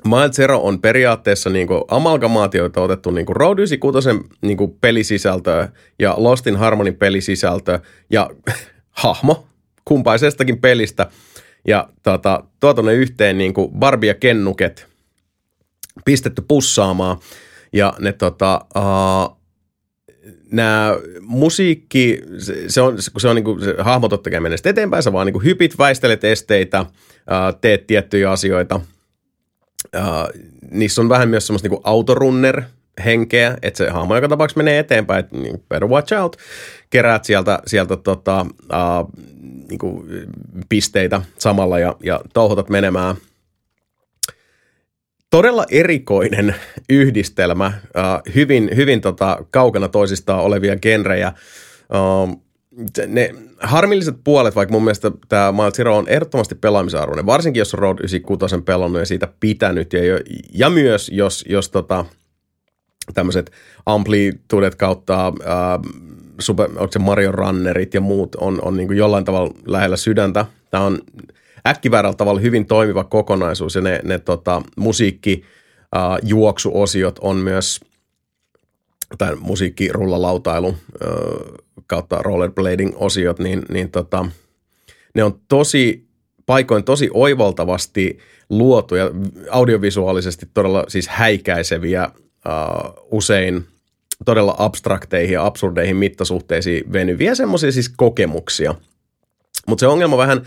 Mild 0.05 0.31
Zero 0.31 0.59
on 0.59 0.81
periaatteessa 0.81 1.49
niinku 1.49 1.85
amalgamaatioita 1.87 2.81
otettu 2.81 3.11
niinku 3.11 3.33
Road 3.33 3.59
96 3.59 4.09
niinku 4.41 4.77
pelisisältöä 4.81 5.69
ja 5.99 6.13
Lost 6.17 6.47
in 6.47 6.55
Harmony 6.55 6.91
pelisisältöä 6.91 7.79
ja 8.09 8.29
hahmo 9.03 9.47
kumpaisestakin 9.85 10.61
pelistä 10.61 11.07
ja 11.67 11.89
tota, 12.03 12.43
tuotu 12.59 12.81
ne 12.81 12.93
yhteen 12.93 13.37
niinku 13.37 13.67
Barbie 13.69 14.07
ja 14.07 14.13
Kennuket 14.13 14.87
pistetty 16.05 16.43
pussaamaan 16.47 17.17
ja 17.73 17.93
ne 17.99 18.13
tota, 18.13 18.65
uh, 18.75 19.37
nämä 20.51 20.97
musiikki, 21.21 22.21
se, 22.37 22.63
se 22.67 22.81
on, 22.81 22.97
kun 23.11 23.21
se 23.21 23.27
on 23.27 23.35
niin 23.35 23.43
kuin, 23.43 23.63
se 23.63 23.75
hahmo 23.79 24.09
totta 24.09 24.29
kai 24.29 24.39
menee 24.39 24.57
eteenpäin, 24.65 25.03
sä 25.03 25.13
vaan 25.13 25.25
niin 25.25 25.33
kuin 25.33 25.45
hypit, 25.45 25.77
väistelet 25.77 26.23
esteitä, 26.23 26.85
ää, 27.27 27.53
teet 27.53 27.87
tiettyjä 27.87 28.31
asioita. 28.31 28.81
Ää, 29.93 30.27
niissä 30.71 31.01
on 31.01 31.09
vähän 31.09 31.29
myös 31.29 31.47
semmoista 31.47 31.67
niin 31.67 31.79
autorunner 31.83 32.61
henkeä, 33.05 33.57
että 33.61 33.77
se 33.77 33.89
hahmo 33.89 34.15
joka 34.15 34.27
tapauksessa 34.27 34.57
menee 34.57 34.79
eteenpäin, 34.79 35.19
että 35.19 35.37
niin 35.37 35.63
better 35.69 35.87
watch 35.87 36.13
out, 36.13 36.37
keräät 36.89 37.25
sieltä, 37.25 37.59
sieltä 37.67 37.97
tota, 37.97 38.45
ää, 38.71 39.05
niin 39.69 39.79
kuin 39.79 40.07
pisteitä 40.69 41.21
samalla 41.39 41.79
ja, 41.79 41.95
ja 42.03 42.21
touhotat 42.33 42.69
menemään– 42.69 43.15
todella 45.29 45.65
erikoinen 45.71 46.55
yhdistelmä, 46.89 47.67
uh, 47.67 48.33
hyvin, 48.35 48.69
hyvin 48.75 49.01
tota, 49.01 49.37
kaukana 49.51 49.87
toisistaan 49.87 50.43
olevia 50.43 50.75
genrejä. 50.75 51.33
Uh, 51.93 52.46
ne 53.07 53.35
harmilliset 53.59 54.15
puolet, 54.23 54.55
vaikka 54.55 54.73
mun 54.73 54.83
mielestä 54.83 55.11
tämä 55.29 55.51
Mild 55.51 55.71
Zero 55.71 55.97
on 55.97 56.07
ehdottomasti 56.07 56.55
pelaamisarvoinen, 56.55 57.25
varsinkin 57.25 57.61
jos 57.61 57.73
Road 57.73 57.99
96 57.99 58.61
pelannut 58.61 58.99
ja 58.99 59.05
siitä 59.05 59.27
pitänyt, 59.39 59.93
ja, 59.93 59.99
ja 60.53 60.69
myös 60.69 61.09
jos, 61.09 61.45
jos 61.49 61.69
tota, 61.69 62.05
tämmöiset 63.13 63.51
amplitudet 63.85 64.75
kautta, 64.75 65.27
uh, 65.27 65.93
super, 66.39 66.69
onko 66.69 66.91
se 66.91 66.99
Mario 66.99 67.31
Runnerit 67.31 67.93
ja 67.93 68.01
muut 68.01 68.35
on, 68.35 68.59
on 68.61 68.77
niin 68.77 68.97
jollain 68.97 69.25
tavalla 69.25 69.53
lähellä 69.65 69.97
sydäntä. 69.97 70.45
Tämä 70.71 70.83
on 70.83 70.99
äkkiväärällä 71.67 72.17
tavalla 72.17 72.41
hyvin 72.41 72.65
toimiva 72.65 73.03
kokonaisuus 73.03 73.75
ja 73.75 73.81
ne, 73.81 73.99
ne 74.03 74.19
tota, 74.19 74.61
musiikki 74.77 75.43
uh, 75.95 76.29
juoksuosiot 76.29 77.19
on 77.19 77.37
myös 77.37 77.79
tai 79.17 79.35
musiikkirulalautailu 79.35 80.67
uh, 80.67 80.75
kautta 81.87 82.21
rollerblading-osiot, 82.21 83.39
niin, 83.39 83.61
niin 83.69 83.91
tota, 83.91 84.25
ne 85.15 85.23
on 85.23 85.39
tosi 85.47 86.07
paikoin 86.45 86.83
tosi 86.83 87.09
oivaltavasti 87.13 88.17
luotu 88.49 88.95
ja 88.95 89.11
audiovisuaalisesti 89.51 90.49
todella 90.53 90.85
siis 90.87 91.07
häikäiseviä 91.07 92.09
uh, 92.09 93.07
usein 93.11 93.65
todella 94.25 94.55
abstrakteihin 94.57 95.33
ja 95.33 95.45
absurdeihin 95.45 95.95
mittasuhteisiin 95.95 96.93
venyviä 96.93 97.35
semmoisia 97.35 97.71
siis 97.71 97.89
kokemuksia. 97.89 98.75
Mutta 99.67 99.79
se 99.79 99.87
ongelma 99.87 100.17
vähän 100.17 100.41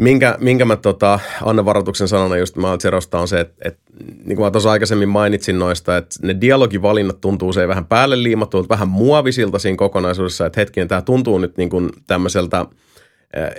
minkä, 0.00 0.36
minkä 0.40 0.64
mä 0.64 0.76
tota, 0.76 1.20
annan 1.42 1.64
varoituksen 1.64 2.08
sanana 2.08 2.36
just 2.36 2.56
mä 2.56 2.78
Zerosta 2.82 3.20
on 3.20 3.28
se, 3.28 3.40
että, 3.40 3.68
että 3.68 3.80
niin 4.24 4.36
kuin 4.36 4.46
mä 4.46 4.50
tuossa 4.50 4.70
aikaisemmin 4.70 5.08
mainitsin 5.08 5.58
noista, 5.58 5.96
että 5.96 6.14
ne 6.22 6.36
dialogivalinnat 6.40 7.20
tuntuu 7.20 7.52
se 7.52 7.68
vähän 7.68 7.86
päälle 7.86 8.22
liimattu, 8.22 8.66
vähän 8.68 8.88
muovisilta 8.88 9.58
siinä 9.58 9.76
kokonaisuudessa, 9.76 10.46
että 10.46 10.60
hetkinen, 10.60 10.88
tämä 10.88 11.02
tuntuu 11.02 11.38
nyt 11.38 11.56
niin 11.56 11.70
kuin 11.70 11.90
tämmöiseltä, 12.06 12.66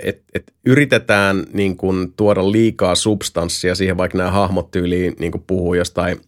että 0.02 0.22
et 0.34 0.52
yritetään 0.66 1.46
niin 1.52 1.76
kuin 1.76 2.12
tuoda 2.16 2.52
liikaa 2.52 2.94
substanssia 2.94 3.74
siihen, 3.74 3.96
vaikka 3.96 4.18
nämä 4.18 4.30
hahmot 4.30 4.70
tyyliin 4.70 5.16
niin 5.18 5.32
kuin 5.32 5.44
puhuu 5.46 5.74
jostain 5.74 6.20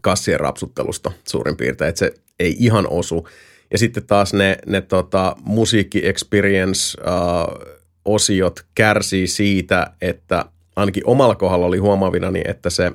kassien 0.00 0.40
rapsuttelusta 0.40 1.12
suurin 1.28 1.56
piirtein, 1.56 1.88
että 1.88 1.98
se 1.98 2.14
ei 2.40 2.56
ihan 2.58 2.86
osu. 2.90 3.28
Ja 3.70 3.78
sitten 3.78 4.06
taas 4.06 4.34
ne, 4.34 4.58
ne 4.66 4.80
tota, 4.80 5.36
musiikki 5.44 6.06
experience 6.06 7.00
uh, 7.00 7.71
osiot 8.04 8.64
kärsii 8.74 9.26
siitä, 9.26 9.90
että 10.00 10.44
ainakin 10.76 11.06
omalla 11.06 11.34
kohdalla 11.34 11.66
oli 11.66 11.78
huomaavinani, 11.78 12.42
että 12.44 12.70
se, 12.70 12.92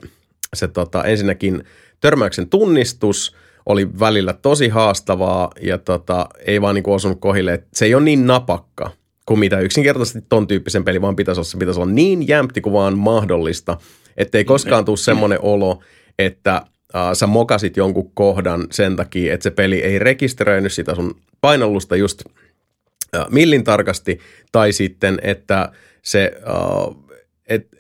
se 0.54 0.68
tota, 0.68 1.04
ensinnäkin 1.04 1.64
törmäyksen 2.00 2.50
tunnistus 2.50 3.36
oli 3.66 4.00
välillä 4.00 4.34
tosi 4.34 4.70
haastavaa 4.70 5.52
ja 5.62 5.78
tota, 5.78 6.30
ei 6.46 6.62
vaan 6.62 6.76
niin 6.76 6.90
osunut 6.90 7.20
kohille, 7.20 7.54
että 7.54 7.68
se 7.74 7.86
ei 7.86 7.96
ole 7.96 8.04
niin 8.04 8.28
napakka 8.28 8.92
kuin 9.26 9.40
mitä 9.40 9.60
yksinkertaisesti 9.60 10.26
ton 10.30 10.48
tyyppisen 10.48 10.84
peli 10.84 11.02
vaan 11.02 11.16
pitäisi 11.16 11.40
olla. 11.40 11.50
Se 11.50 11.58
pitäisi 11.58 11.80
olla 11.80 11.92
niin 11.92 12.28
jämpti 12.28 12.62
kuin 12.62 12.74
vaan 12.74 12.98
mahdollista, 12.98 13.78
ettei 14.18 14.46
koskaan 14.46 14.86
tule 14.86 14.98
semmoinen 14.98 15.40
olo, 15.42 15.80
että 16.20 16.62
uh, 16.66 17.14
sä 17.14 17.28
mokasit 17.28 17.78
jonkun 17.78 18.12
kohdan 18.14 18.68
sen 18.72 18.96
takia, 18.96 19.34
että 19.34 19.44
se 19.44 19.52
peli 19.52 19.80
ei 19.82 20.00
rekisteröinyt 20.00 20.74
sitä 20.74 20.96
sun 20.96 21.16
painollusta 21.42 21.96
just– 21.96 22.22
millin 23.30 23.64
tarkasti, 23.64 24.20
tai 24.52 24.72
sitten, 24.72 25.20
että 25.22 25.72
se, 26.02 26.32
että 27.48 27.78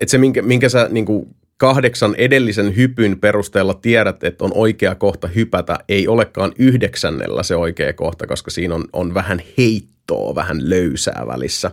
et 0.00 0.08
se 0.08 0.18
minkä, 0.18 0.42
minkä 0.42 0.68
sä 0.68 0.88
niin 0.90 1.06
kuin 1.06 1.36
kahdeksan 1.56 2.14
edellisen 2.18 2.76
hypyn 2.76 3.20
perusteella 3.20 3.74
tiedät, 3.74 4.24
että 4.24 4.44
on 4.44 4.52
oikea 4.54 4.94
kohta 4.94 5.28
hypätä, 5.28 5.78
ei 5.88 6.08
olekaan 6.08 6.52
yhdeksännellä 6.58 7.42
se 7.42 7.56
oikea 7.56 7.92
kohta, 7.92 8.26
koska 8.26 8.50
siinä 8.50 8.74
on, 8.74 8.84
on 8.92 9.14
vähän 9.14 9.42
heittoa, 9.58 10.34
vähän 10.34 10.70
löysää 10.70 11.24
välissä. 11.26 11.70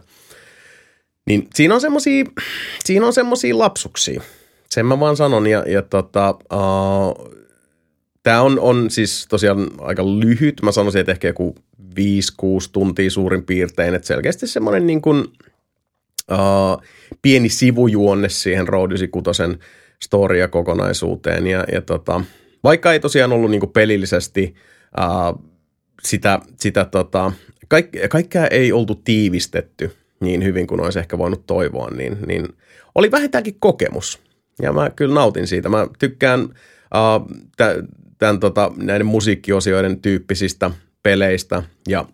Niin 1.27 1.47
siinä 1.55 1.75
on 1.75 1.81
semmosia, 1.81 2.25
siinä 2.83 3.05
on 3.05 3.13
semmosia 3.13 3.57
lapsuksia. 3.57 4.21
Sen 4.69 4.85
mä 4.85 4.99
vaan 4.99 5.17
sanon, 5.17 5.47
ja, 5.47 5.63
ja 5.67 5.81
tota, 5.81 6.29
uh, 6.29 7.42
Tämä 8.23 8.41
on, 8.41 8.59
on 8.59 8.89
siis 8.89 9.27
tosiaan 9.29 9.71
aika 9.77 10.05
lyhyt. 10.05 10.61
Mä 10.61 10.71
sanoisin, 10.71 10.99
että 10.99 11.11
ehkä 11.11 11.27
joku 11.27 11.55
5-6 11.81 11.83
tuntia 12.71 13.11
suurin 13.11 13.43
piirtein. 13.43 13.95
Että 13.95 14.07
selkeästi 14.07 14.47
semmoinen 14.47 14.87
niin 14.87 15.01
kuin, 15.01 15.19
uh, 16.31 16.83
pieni 17.21 17.49
sivujuonne 17.49 18.29
siihen 18.29 18.67
Road 18.67 18.91
96 18.91 19.59
storia 20.03 20.47
kokonaisuuteen. 20.47 21.47
Ja, 21.47 21.65
ja 21.71 21.81
tota, 21.81 22.21
vaikka 22.63 22.93
ei 22.93 22.99
tosiaan 22.99 23.33
ollut 23.33 23.51
niin 23.51 23.59
kuin 23.59 23.73
pelillisesti 23.73 24.55
uh, 24.99 25.43
sitä, 26.03 26.39
sitä 26.59 26.85
tota, 26.85 27.31
kaik, 27.67 27.89
kaikkea 28.09 28.47
ei 28.47 28.71
oltu 28.71 28.95
tiivistetty 28.95 29.91
niin 30.23 30.43
hyvin 30.43 30.67
kuin 30.67 30.81
olisi 30.81 30.99
ehkä 30.99 31.17
voinut 31.17 31.45
toivoa, 31.45 31.89
niin, 31.89 32.17
niin 32.27 32.47
oli 32.95 33.11
vähintäänkin 33.11 33.55
kokemus. 33.59 34.19
Ja 34.61 34.73
mä 34.73 34.89
kyllä 34.89 35.15
nautin 35.15 35.47
siitä. 35.47 35.69
Mä 35.69 35.87
tykkään 35.99 36.41
uh, 36.43 37.27
t- 37.57 38.02
tämän, 38.23 38.39
tota, 38.39 38.71
näiden 38.75 39.05
musiikkiosioiden 39.05 40.01
tyyppisistä 40.01 40.71
peleistä 41.03 41.63
ja 41.87 42.05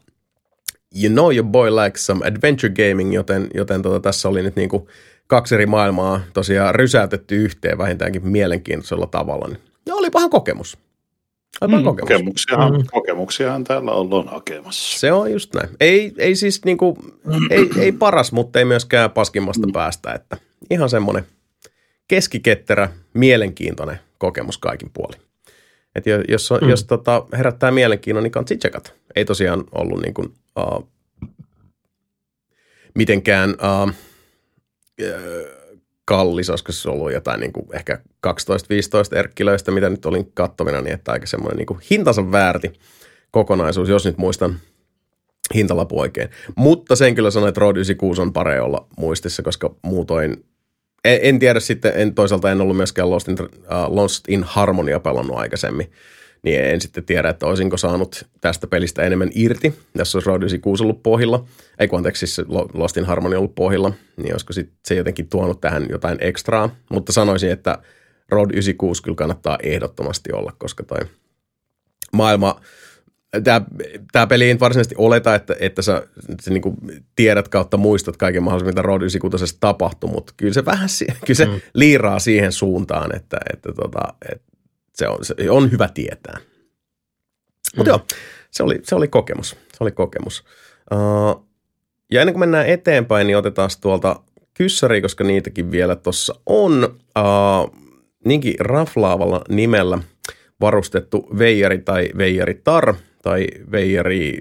you 1.03 1.13
know 1.13 1.35
your 1.35 1.47
boy 1.47 1.71
likes 1.71 2.05
some 2.05 2.27
adventure 2.27 2.73
gaming, 2.73 3.13
joten, 3.13 3.47
joten 3.53 3.81
tota, 3.81 3.99
tässä 3.99 4.29
oli 4.29 4.43
nyt 4.43 4.55
niinku 4.55 4.89
kaksi 5.27 5.55
eri 5.55 5.65
maailmaa 5.65 6.21
tosiaan 6.33 6.75
rysäytetty 6.75 7.35
yhteen 7.35 7.77
vähintäänkin 7.77 8.27
mielenkiintoisella 8.27 9.07
tavalla. 9.07 9.47
Niin, 9.47 9.59
no 9.89 9.95
olipahan 9.95 10.29
kokemus. 10.29 10.77
Olipahan 11.61 11.83
mm, 11.83 11.85
kokemus. 11.85 12.09
Kokemuksiahan, 12.09 12.73
mm. 12.73 12.83
kokemuksiahan 12.91 13.63
täällä 13.63 13.91
ollaan 13.91 14.27
hakemassa. 14.27 14.99
Se 14.99 15.11
on 15.11 15.31
just 15.31 15.53
näin. 15.53 15.69
Ei, 15.79 16.13
ei 16.17 16.35
siis 16.35 16.65
niinku, 16.65 16.97
ei, 17.49 17.69
ei 17.79 17.91
paras, 17.91 18.31
mutta 18.31 18.59
ei 18.59 18.65
myöskään 18.65 19.11
paskimmasta 19.11 19.67
mm. 19.67 19.73
päästä, 19.73 20.13
että 20.13 20.37
ihan 20.69 20.89
semmoinen 20.89 21.25
keskiketterä, 22.07 22.89
mielenkiintoinen 23.13 23.99
kokemus 24.17 24.57
kaikin 24.57 24.89
puolin. 24.93 25.28
Et 25.95 26.03
jos, 26.27 26.49
mm. 26.61 26.69
jos 26.69 26.83
tota, 26.83 27.25
herättää 27.33 27.71
mielenkiinnon, 27.71 28.23
niin 28.23 28.31
kansi 28.31 28.57
tsekata. 28.57 28.91
Ei 29.15 29.25
tosiaan 29.25 29.63
ollut 29.71 30.01
niin 30.01 30.13
kuin, 30.13 30.33
uh, 30.59 30.89
mitenkään 32.95 33.49
uh, 33.49 33.93
kallis, 36.05 36.49
olisiko 36.49 36.71
se 36.71 36.89
ollut 36.89 37.13
jotain 37.13 37.39
niin 37.39 37.53
kuin 37.53 37.67
ehkä 37.73 37.99
12-15 38.27 39.17
erkkilöistä, 39.17 39.71
mitä 39.71 39.89
nyt 39.89 40.05
olin 40.05 40.31
kattomina, 40.33 40.81
niin 40.81 40.93
että 40.93 41.11
aika 41.11 41.25
semmoinen 41.25 41.57
niin 41.57 41.65
kuin 41.65 41.79
hintansa 41.91 42.31
väärti 42.31 42.73
kokonaisuus, 43.31 43.89
jos 43.89 44.05
nyt 44.05 44.17
muistan 44.17 44.59
hintalapu 45.55 45.99
oikein. 45.99 46.29
Mutta 46.55 46.95
sen 46.95 47.15
kyllä 47.15 47.31
sanoin, 47.31 47.49
että 47.49 47.61
Road 47.61 47.75
96 47.75 48.21
on 48.21 48.33
pare 48.33 48.61
olla 48.61 48.87
muistissa, 48.97 49.43
koska 49.43 49.75
muutoin 49.81 50.45
en, 51.05 51.19
en 51.21 51.39
tiedä 51.39 51.59
sitten, 51.59 51.91
en, 51.95 52.15
toisaalta 52.15 52.51
en 52.51 52.61
ollut 52.61 52.77
myöskään 52.77 53.09
Lost 53.09 53.27
in, 53.27 53.37
uh, 53.41 53.47
Lost 53.87 54.25
in 54.27 54.43
Harmonia 54.43 54.99
pelannut 54.99 55.37
aikaisemmin, 55.37 55.91
niin 56.43 56.63
en 56.63 56.81
sitten 56.81 57.05
tiedä, 57.05 57.29
että 57.29 57.45
olisinko 57.45 57.77
saanut 57.77 58.25
tästä 58.41 58.67
pelistä 58.67 59.03
enemmän 59.03 59.29
irti, 59.35 59.73
jos 59.95 60.15
olisi 60.15 60.27
Road 60.27 60.41
96 60.41 60.83
ollut 60.83 61.03
pohjilla, 61.03 61.45
ei 61.79 61.87
kun 61.87 61.97
anteeksi, 61.97 62.27
siis 62.27 62.47
Lost 62.73 62.97
in 62.97 63.05
Harmonia 63.05 63.39
ollut 63.39 63.55
pohjilla, 63.55 63.91
niin 64.17 64.33
olisiko 64.33 64.53
sit 64.53 64.69
se 64.87 64.95
jotenkin 64.95 65.29
tuonut 65.29 65.61
tähän 65.61 65.87
jotain 65.89 66.17
ekstraa, 66.21 66.75
mutta 66.89 67.11
sanoisin, 67.11 67.51
että 67.51 67.77
Road 68.31 68.51
96 68.51 69.03
kyllä 69.03 69.15
kannattaa 69.15 69.57
ehdottomasti 69.63 70.31
olla, 70.33 70.53
koska 70.57 70.83
toi 70.83 70.99
maailma, 72.13 72.61
tämä, 73.43 73.61
tämä 74.11 74.27
peli 74.27 74.43
ei 74.43 74.59
varsinaisesti 74.59 74.95
oleta, 74.97 75.35
että, 75.35 75.55
että 75.59 75.81
sä, 75.81 76.07
sä 76.41 76.51
niin 76.51 77.03
tiedät 77.15 77.47
kautta 77.47 77.77
muistat 77.77 78.17
kaiken 78.17 78.43
mahdollisen, 78.43 78.71
mitä 78.73 78.81
Road 78.81 79.01
96 79.01 79.57
tapahtui, 79.59 80.09
mutta 80.09 80.33
kyllä 80.37 80.53
se 80.53 80.65
vähän 80.65 80.89
kyllä 81.25 81.37
se 81.37 81.45
mm. 81.45 81.61
liiraa 81.73 82.19
siihen 82.19 82.51
suuntaan, 82.51 83.15
että, 83.15 83.37
että, 83.53 83.73
tota, 83.73 84.13
että 84.31 84.47
se, 84.95 85.07
on, 85.07 85.17
se 85.21 85.35
on 85.49 85.71
hyvä 85.71 85.89
tietää. 85.93 86.37
Mutta 87.77 87.91
mm. 87.91 87.93
joo, 87.93 88.05
se 88.51 88.63
oli, 88.63 88.79
se 88.83 88.95
oli 88.95 89.07
kokemus. 89.07 89.49
Se 89.49 89.77
oli 89.79 89.91
kokemus. 89.91 90.43
Uh, 90.93 91.49
ja 92.11 92.21
ennen 92.21 92.33
kuin 92.33 92.39
mennään 92.39 92.67
eteenpäin, 92.67 93.27
niin 93.27 93.37
otetaan 93.37 93.69
tuolta 93.81 94.19
kyssäri, 94.53 95.01
koska 95.01 95.23
niitäkin 95.23 95.71
vielä 95.71 95.95
tuossa 95.95 96.35
on. 96.45 96.99
Uh, 97.19 97.79
niinkin 98.25 98.53
raflaavalla 98.59 99.41
nimellä 99.49 99.99
varustettu 100.61 101.27
veijari 101.37 101.77
tai 101.77 102.09
veijaritar– 102.17 102.95
tai 103.21 103.47
veijari, 103.71 104.39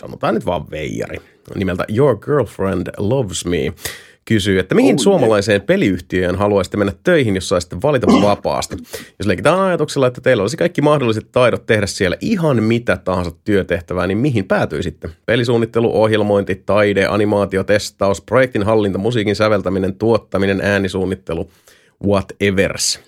sanotaan 0.00 0.34
nyt 0.34 0.46
vaan 0.46 0.70
veijari, 0.70 1.18
nimeltä 1.54 1.84
Your 1.96 2.18
Girlfriend 2.18 2.86
Loves 2.98 3.44
Me, 3.44 3.72
kysyy, 4.24 4.58
että 4.58 4.74
mihin 4.74 4.94
oh, 4.94 5.00
suomalaiseen 5.00 5.62
peliyhtiöön 5.62 6.36
haluaisitte 6.36 6.76
mennä 6.76 6.92
töihin, 7.04 7.34
jos 7.34 7.48
saisitte 7.48 7.76
valita 7.82 8.06
vapaasti. 8.06 8.76
Jos 9.18 9.26
leikitään 9.26 9.60
ajatuksella, 9.60 10.06
että 10.06 10.20
teillä 10.20 10.40
olisi 10.40 10.56
kaikki 10.56 10.82
mahdolliset 10.82 11.32
taidot 11.32 11.66
tehdä 11.66 11.86
siellä 11.86 12.16
ihan 12.20 12.62
mitä 12.62 12.96
tahansa 12.96 13.30
työtehtävää, 13.44 14.06
niin 14.06 14.18
mihin 14.18 14.44
päätyisitte? 14.44 15.08
Pelisuunnittelu, 15.26 16.02
ohjelmointi, 16.02 16.62
taide, 16.66 17.06
animaatio, 17.06 17.64
testaus, 17.64 18.20
projektin 18.20 18.62
hallinta, 18.62 18.98
musiikin 18.98 19.36
säveltäminen, 19.36 19.94
tuottaminen, 19.94 20.60
äänisuunnittelu, 20.60 21.50
whatevers. 22.06 23.00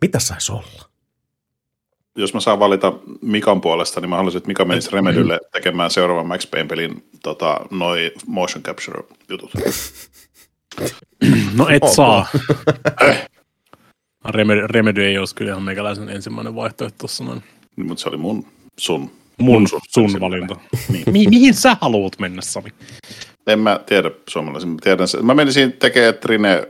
Mitä 0.00 0.18
saisi 0.18 0.52
olla? 0.52 0.89
Jos 2.20 2.34
mä 2.34 2.40
saan 2.40 2.58
valita 2.58 2.92
Mikan 3.22 3.60
puolesta, 3.60 4.00
niin 4.00 4.10
mä 4.10 4.16
haluaisin, 4.16 4.38
että 4.38 4.48
Mika 4.48 4.64
menisi 4.64 4.90
Remedylle 4.92 5.38
tekemään 5.52 5.90
seuraavan 5.90 6.26
Max 6.26 6.50
Payne-pelin 6.50 7.04
tota, 7.22 7.60
noi 7.70 8.12
motion 8.26 8.62
capture-jutut. 8.62 9.50
No 11.54 11.68
et 11.68 11.82
okay. 11.82 11.94
saa. 11.94 12.26
Remedy, 14.28 14.66
Remedy 14.66 15.04
ei 15.04 15.18
olisi 15.18 15.34
kyllä 15.34 15.50
ihan 15.50 15.62
meikäläisen 15.62 16.08
ensimmäinen 16.08 16.54
vaihtoehto 16.54 16.98
tuossa 16.98 17.24
noin. 17.24 17.42
Niin, 17.76 17.86
mutta 17.86 18.02
se 18.02 18.08
oli 18.08 18.16
mun, 18.16 18.46
sun. 18.76 19.10
Mun, 19.38 19.68
sun, 19.68 19.80
sun 19.88 20.20
valinta. 20.20 20.56
Niin. 20.88 21.04
Mi- 21.10 21.26
mihin 21.26 21.54
sä 21.54 21.76
haluat 21.80 22.18
mennä, 22.18 22.42
Sami? 22.42 22.70
En 23.46 23.58
mä 23.58 23.80
tiedä 23.86 24.10
suomalaisen. 24.28 24.68
Mä, 24.68 24.76
tiedän, 24.82 25.08
mä 25.22 25.34
menisin 25.34 25.72
tekemään 25.72 26.14
Trine 26.14 26.68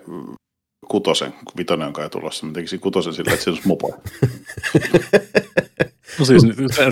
kutosen, 0.90 1.32
kun 1.32 1.52
vitonen 1.56 1.86
on 1.86 1.92
kai 1.92 2.10
tulossa. 2.10 2.46
Mä 2.46 2.52
tekisin 2.52 2.80
kutosen 2.80 3.14
sillä, 3.14 3.32
että 3.32 3.44
se 3.44 3.50
olisi 3.50 3.68
mopo. 3.68 3.88
no 6.18 6.24
siis 6.24 6.42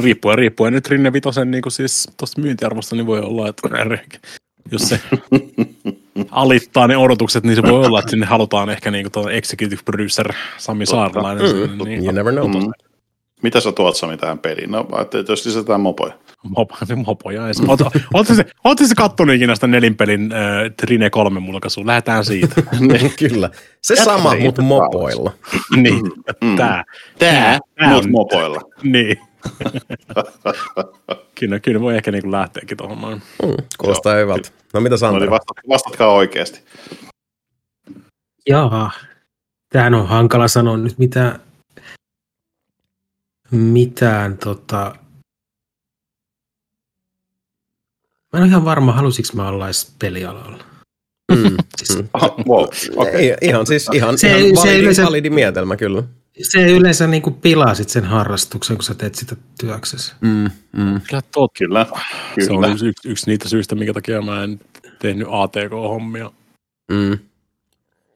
riippuen, 0.02 0.38
riippuen 0.38 0.72
nyt 0.72 0.88
Rinne 0.88 1.12
Vitosen 1.12 1.50
niin 1.50 1.62
siis 1.68 2.08
tuosta 2.16 2.40
myyntiarvosta, 2.40 2.96
niin 2.96 3.06
voi 3.06 3.20
olla, 3.20 3.48
että 3.48 3.68
jos 4.70 4.82
se 4.82 5.00
alittaa 6.30 6.86
ne 6.86 6.96
odotukset, 6.96 7.44
niin 7.44 7.56
se 7.56 7.62
voi 7.62 7.86
olla, 7.86 7.98
että 7.98 8.10
sinne 8.10 8.26
halutaan 8.26 8.70
ehkä 8.70 8.90
niin 8.90 9.10
kuin 9.12 9.28
executive 9.28 9.80
producer 9.84 10.32
Sami 10.58 10.86
Saarlainen. 10.86 11.56
Mm, 11.56 11.84
niin, 11.84 12.04
you 12.04 12.12
never 12.12 12.32
know. 12.32 12.50
Mm. 12.50 12.72
Mitä 13.42 13.60
sä 13.60 13.72
tuot 13.72 13.96
Sami 13.96 14.16
tähän 14.16 14.38
peliin? 14.38 14.70
No, 14.70 14.88
että 15.00 15.32
jos 15.32 15.46
lisätään 15.46 15.80
mopoja. 15.80 16.12
Mopo, 16.42 16.76
mopoja. 16.96 17.42
Oletko 18.64 18.86
se 18.86 18.94
kattonut 18.96 19.34
ikinä 19.34 19.54
sitä 19.54 19.66
nelinpelin 19.66 20.32
äh, 20.32 20.38
Trine 20.76 21.10
3 21.10 21.40
mulkaisua? 21.40 21.86
Lähdetään 21.86 22.24
siitä. 22.24 22.62
niin, 22.80 23.12
kyllä. 23.18 23.50
Se 23.82 23.94
Jättä 23.94 24.04
sama, 24.04 24.34
mutta 24.36 24.62
mopoilla. 24.62 25.32
niin. 25.82 26.02
Mm. 26.44 26.56
Tää. 26.56 26.84
Tää, 27.18 27.58
Tää 27.74 27.92
mut 27.92 28.10
mopoilla. 28.10 28.60
niin. 28.82 29.16
kyllä, 31.34 31.60
kyllä 31.60 31.80
voi 31.80 31.96
ehkä 31.96 32.12
niinku 32.12 32.32
lähteäkin 32.32 32.76
tuohon 32.76 33.00
noin. 33.00 33.22
Mm, 33.42 33.54
kuulostaa 33.78 34.12
Joo, 34.12 34.22
hyvältä. 34.22 34.48
No 34.74 34.80
mitä 34.80 34.96
Sandra? 34.96 35.24
No, 35.24 35.30
vastat, 35.30 35.56
vastatkaa 35.68 36.12
oikeasti. 36.12 36.62
Jaa. 38.48 38.90
Tämähän 39.72 39.94
on 39.94 40.08
hankala 40.08 40.48
sanoa 40.48 40.76
nyt 40.76 40.98
mitä 40.98 41.38
mitään 43.50 44.38
tota... 44.38 44.94
Mä 48.32 48.38
en 48.38 48.42
ole 48.42 48.48
ihan 48.48 48.64
varma, 48.64 48.92
halusiko 48.92 49.28
mä 49.34 49.48
olla 49.48 49.66
edes 49.66 49.94
pelialalla. 49.98 50.64
Mm. 51.32 51.56
siis, 51.78 51.98
mm. 51.98 52.08
Aha, 52.12 52.34
wow, 52.48 52.66
okay. 52.96 53.36
ihan 53.42 53.66
siis 53.66 53.88
ihan, 53.92 54.18
se, 54.18 54.28
ihan 54.28 54.40
validi, 54.40 54.56
se 54.56 54.78
yleensä, 54.78 55.04
validi 55.04 55.30
mietelmä 55.30 55.76
kyllä. 55.76 56.02
Se 56.42 56.66
yleensä 56.66 57.06
niin 57.06 57.22
kuin 57.22 57.34
pilaa 57.34 57.74
sit 57.74 57.88
sen 57.88 58.04
harrastuksen, 58.04 58.76
kun 58.76 58.84
sä 58.84 58.94
teet 58.94 59.14
sitä 59.14 59.36
työksesi. 59.60 60.12
Mm, 60.20 60.50
mm. 60.72 61.00
Kyllä, 61.08 61.22
tot, 61.32 61.50
kyllä. 61.58 61.86
kyllä. 62.34 62.46
Se 62.46 62.52
on 62.52 62.88
yksi, 62.88 63.08
yksi 63.08 63.30
niitä 63.30 63.48
syistä, 63.48 63.74
minkä 63.74 63.92
takia 63.92 64.22
mä 64.22 64.44
en 64.44 64.60
tehnyt 64.98 65.28
ATK-hommia. 65.30 66.30
Mm 66.92 67.18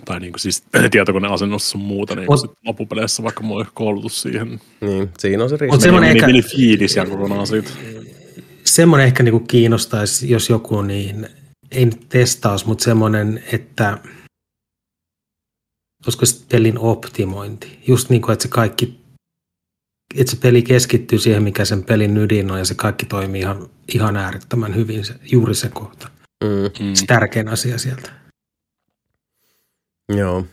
tai 0.04 0.20
niin 0.20 0.32
kuin 0.32 0.40
siis 0.40 0.64
tietokoneasennossa 0.90 1.70
sun 1.70 1.80
muuta, 1.80 2.14
niin 2.14 2.26
Mut, 2.30 2.58
loppupeleissä 2.66 3.22
vaikka 3.22 3.42
mulla 3.42 3.66
koulutus 3.74 4.22
siihen. 4.22 4.60
Niin, 4.80 5.10
siinä 5.18 5.42
on 5.42 5.50
se 5.50 5.56
riski. 5.56 5.90
Mutta 5.90 6.06
ehkä, 6.06 6.26
meni 6.26 6.42
fiilis 6.42 6.96
ja 6.96 7.06
kokonaan 7.06 7.46
siitä. 7.46 7.70
Semmoinen 8.72 9.06
ehkä 9.06 9.22
niin 9.22 9.32
kuin 9.32 9.46
kiinnostaisi, 9.46 10.30
jos 10.30 10.48
joku 10.50 10.82
niin, 10.82 11.28
ei 11.70 11.84
nyt 11.84 12.08
testaus, 12.08 12.66
mutta 12.66 12.84
semmoinen, 12.84 13.44
että 13.52 13.98
olisiko 16.06 16.26
se 16.26 16.44
pelin 16.48 16.78
optimointi. 16.78 17.78
Just 17.86 18.10
niin 18.10 18.22
kuin, 18.22 18.32
että 18.32 18.42
se 18.42 18.48
kaikki, 18.48 19.00
että 20.16 20.30
se 20.30 20.36
peli 20.36 20.62
keskittyy 20.62 21.18
siihen, 21.18 21.42
mikä 21.42 21.64
sen 21.64 21.84
pelin 21.84 22.16
ydin 22.16 22.50
on, 22.50 22.58
ja 22.58 22.64
se 22.64 22.74
kaikki 22.74 23.06
toimii 23.06 23.40
ihan, 23.40 23.68
ihan 23.94 24.16
äärettömän 24.16 24.74
hyvin, 24.74 25.04
se, 25.04 25.14
juuri 25.32 25.54
se 25.54 25.68
kohta. 25.68 26.10
Mm. 26.44 26.94
Se 26.94 27.06
tärkein 27.06 27.48
asia 27.48 27.78
sieltä. 27.78 28.12
Joo. 30.16 30.46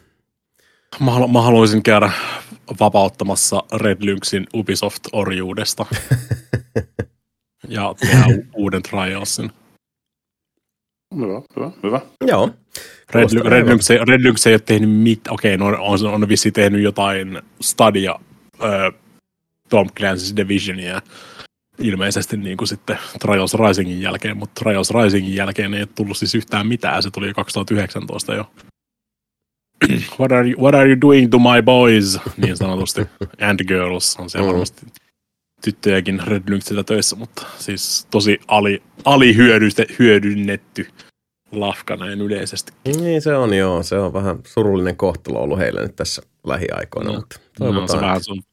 Mä, 1.00 1.28
mä 1.34 1.42
haluaisin 1.42 1.84
käydä 1.84 2.12
vapauttamassa 2.80 3.64
Red 3.74 3.98
Lynxin 4.02 4.48
Ubisoft-orjuudesta 4.54 5.86
ja 7.70 7.96
tehdä 8.00 8.26
uuden 8.54 8.84
Trialsin. 8.84 9.52
Hyvä, 11.16 11.42
hyvä, 11.56 11.72
hyvä. 11.84 12.02
Joo. 12.28 12.50
Red, 13.14 13.28
Red, 13.46 13.68
Lynx, 13.68 13.90
ei, 13.90 13.98
Red 14.08 14.24
Lynx 14.24 14.48
ei 14.48 14.54
ole 14.54 14.60
tehnyt 14.60 14.90
mitään. 14.90 15.34
Okei, 15.34 15.58
no 15.58 15.66
on, 15.66 16.06
on 16.06 16.30
vissi 16.30 16.52
tehnyt 16.52 16.82
jotain 16.82 17.42
Stadia, 17.62 18.16
äh, 18.64 19.02
Tom 19.70 19.88
Clancy's 20.00 20.36
Divisionia, 20.36 21.02
ilmeisesti 21.80 22.38
niin 22.38 22.58
kuin 22.58 22.68
sitten 22.68 22.98
Trials 23.20 23.54
Risingin 23.54 24.02
jälkeen, 24.02 24.38
mutta 24.38 24.64
Trials 24.64 24.92
Risingin 24.92 25.36
jälkeen 25.36 25.74
ei 25.74 25.86
tullut 25.86 26.18
siis 26.18 26.36
yhtään 26.36 26.68
mitään, 26.68 27.04
se 27.04 27.12
tuli 27.12 27.28
jo 27.28 27.34
2019 27.34 28.36
jo. 28.36 28.52
what, 30.20 30.32
are 30.32 30.50
you, 30.50 30.62
what 30.62 30.76
are 30.76 30.90
you 30.90 31.02
doing 31.02 31.32
to 31.32 31.40
my 31.40 31.62
boys, 31.62 32.20
niin 32.38 32.58
sanotusti, 32.58 33.02
and 33.50 33.60
girls 33.68 34.18
on 34.20 34.30
siellä 34.30 34.46
mm. 34.46 34.52
varmasti 34.52 34.86
tyttöjäkin 35.62 36.22
Red 36.28 36.44
Lynxillä 36.50 36.84
töissä, 36.84 37.16
mutta 37.16 37.46
siis 37.58 38.08
tosi 38.12 38.40
ali, 38.48 38.84
alihyödynnetty 39.06 40.88
lafka 41.52 41.96
näin 41.96 42.22
yleisesti. 42.22 42.74
Niin 42.86 43.22
se 43.22 43.36
on 43.36 43.54
joo, 43.54 43.84
se 43.84 43.98
on 43.98 44.14
vähän 44.14 44.40
surullinen 44.48 44.98
kohtalo 44.98 45.40
ollut 45.40 45.60
heille 45.60 45.82
nyt 45.82 45.96
tässä 45.96 46.22
lähiaikoina, 46.44 47.12
no. 47.12 47.16
mutta 47.16 47.40
No, 47.60 47.88
se 47.88 48.02
vähän 48.02 48.24
sun 48.24 48.44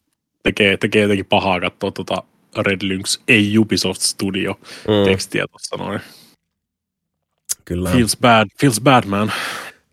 tekee, 0.43 0.77
tekee 0.77 1.03
jotenkin 1.03 1.27
pahaa 1.27 1.61
katsoa 1.61 1.91
tuota 1.91 2.23
Red 2.57 2.83
Lynx, 2.83 3.21
ei 3.29 3.59
Ubisoft 3.59 4.01
Studio 4.01 4.61
mm. 4.63 5.05
tekstiä 5.05 5.47
tuossa 5.51 5.77
noin. 5.77 6.01
Kyllä. 7.65 7.91
Feels 7.91 8.17
bad, 8.17 8.49
feels 8.61 8.81
bad 8.81 9.05
man. 9.07 9.33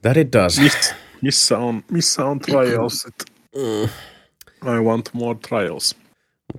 That 0.02 0.18
it 0.18 0.34
does. 0.34 0.60
Miss, 0.60 0.94
missä 1.22 1.58
on, 1.58 1.84
missä 1.92 2.26
on 2.26 2.40
trials? 2.40 3.08
Mm. 3.56 3.90
I 4.78 4.80
want 4.84 5.10
more 5.14 5.40
trials. 5.48 5.96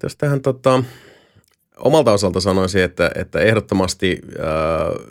Jos 0.03 0.17
tähän 0.17 0.41
tota, 0.41 0.85
omalta 1.77 2.13
osalta 2.13 2.41
sanoisin, 2.41 2.83
että, 2.83 3.11
että 3.15 3.39
ehdottomasti 3.41 4.21
äh, 4.39 5.07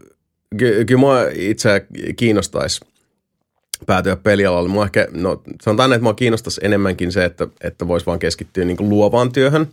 ky- 0.57 0.85
kyllä 0.85 0.99
mua 0.99 1.17
itse 1.33 1.87
kiinnostaisi 2.15 2.81
päätyä 3.85 4.15
pelialalle. 4.15 4.69
Mua 4.69 4.85
ehkä, 4.85 5.07
no 5.11 5.41
sanotaan, 5.61 5.93
että 5.93 6.03
mua 6.03 6.13
kiinnostaisi 6.13 6.61
enemmänkin 6.63 7.11
se, 7.11 7.25
että, 7.25 7.47
että 7.61 7.87
voisi 7.87 8.05
vaan 8.05 8.19
keskittyä 8.19 8.65
niin 8.65 8.89
luovaan 8.89 9.31
työhön 9.31 9.67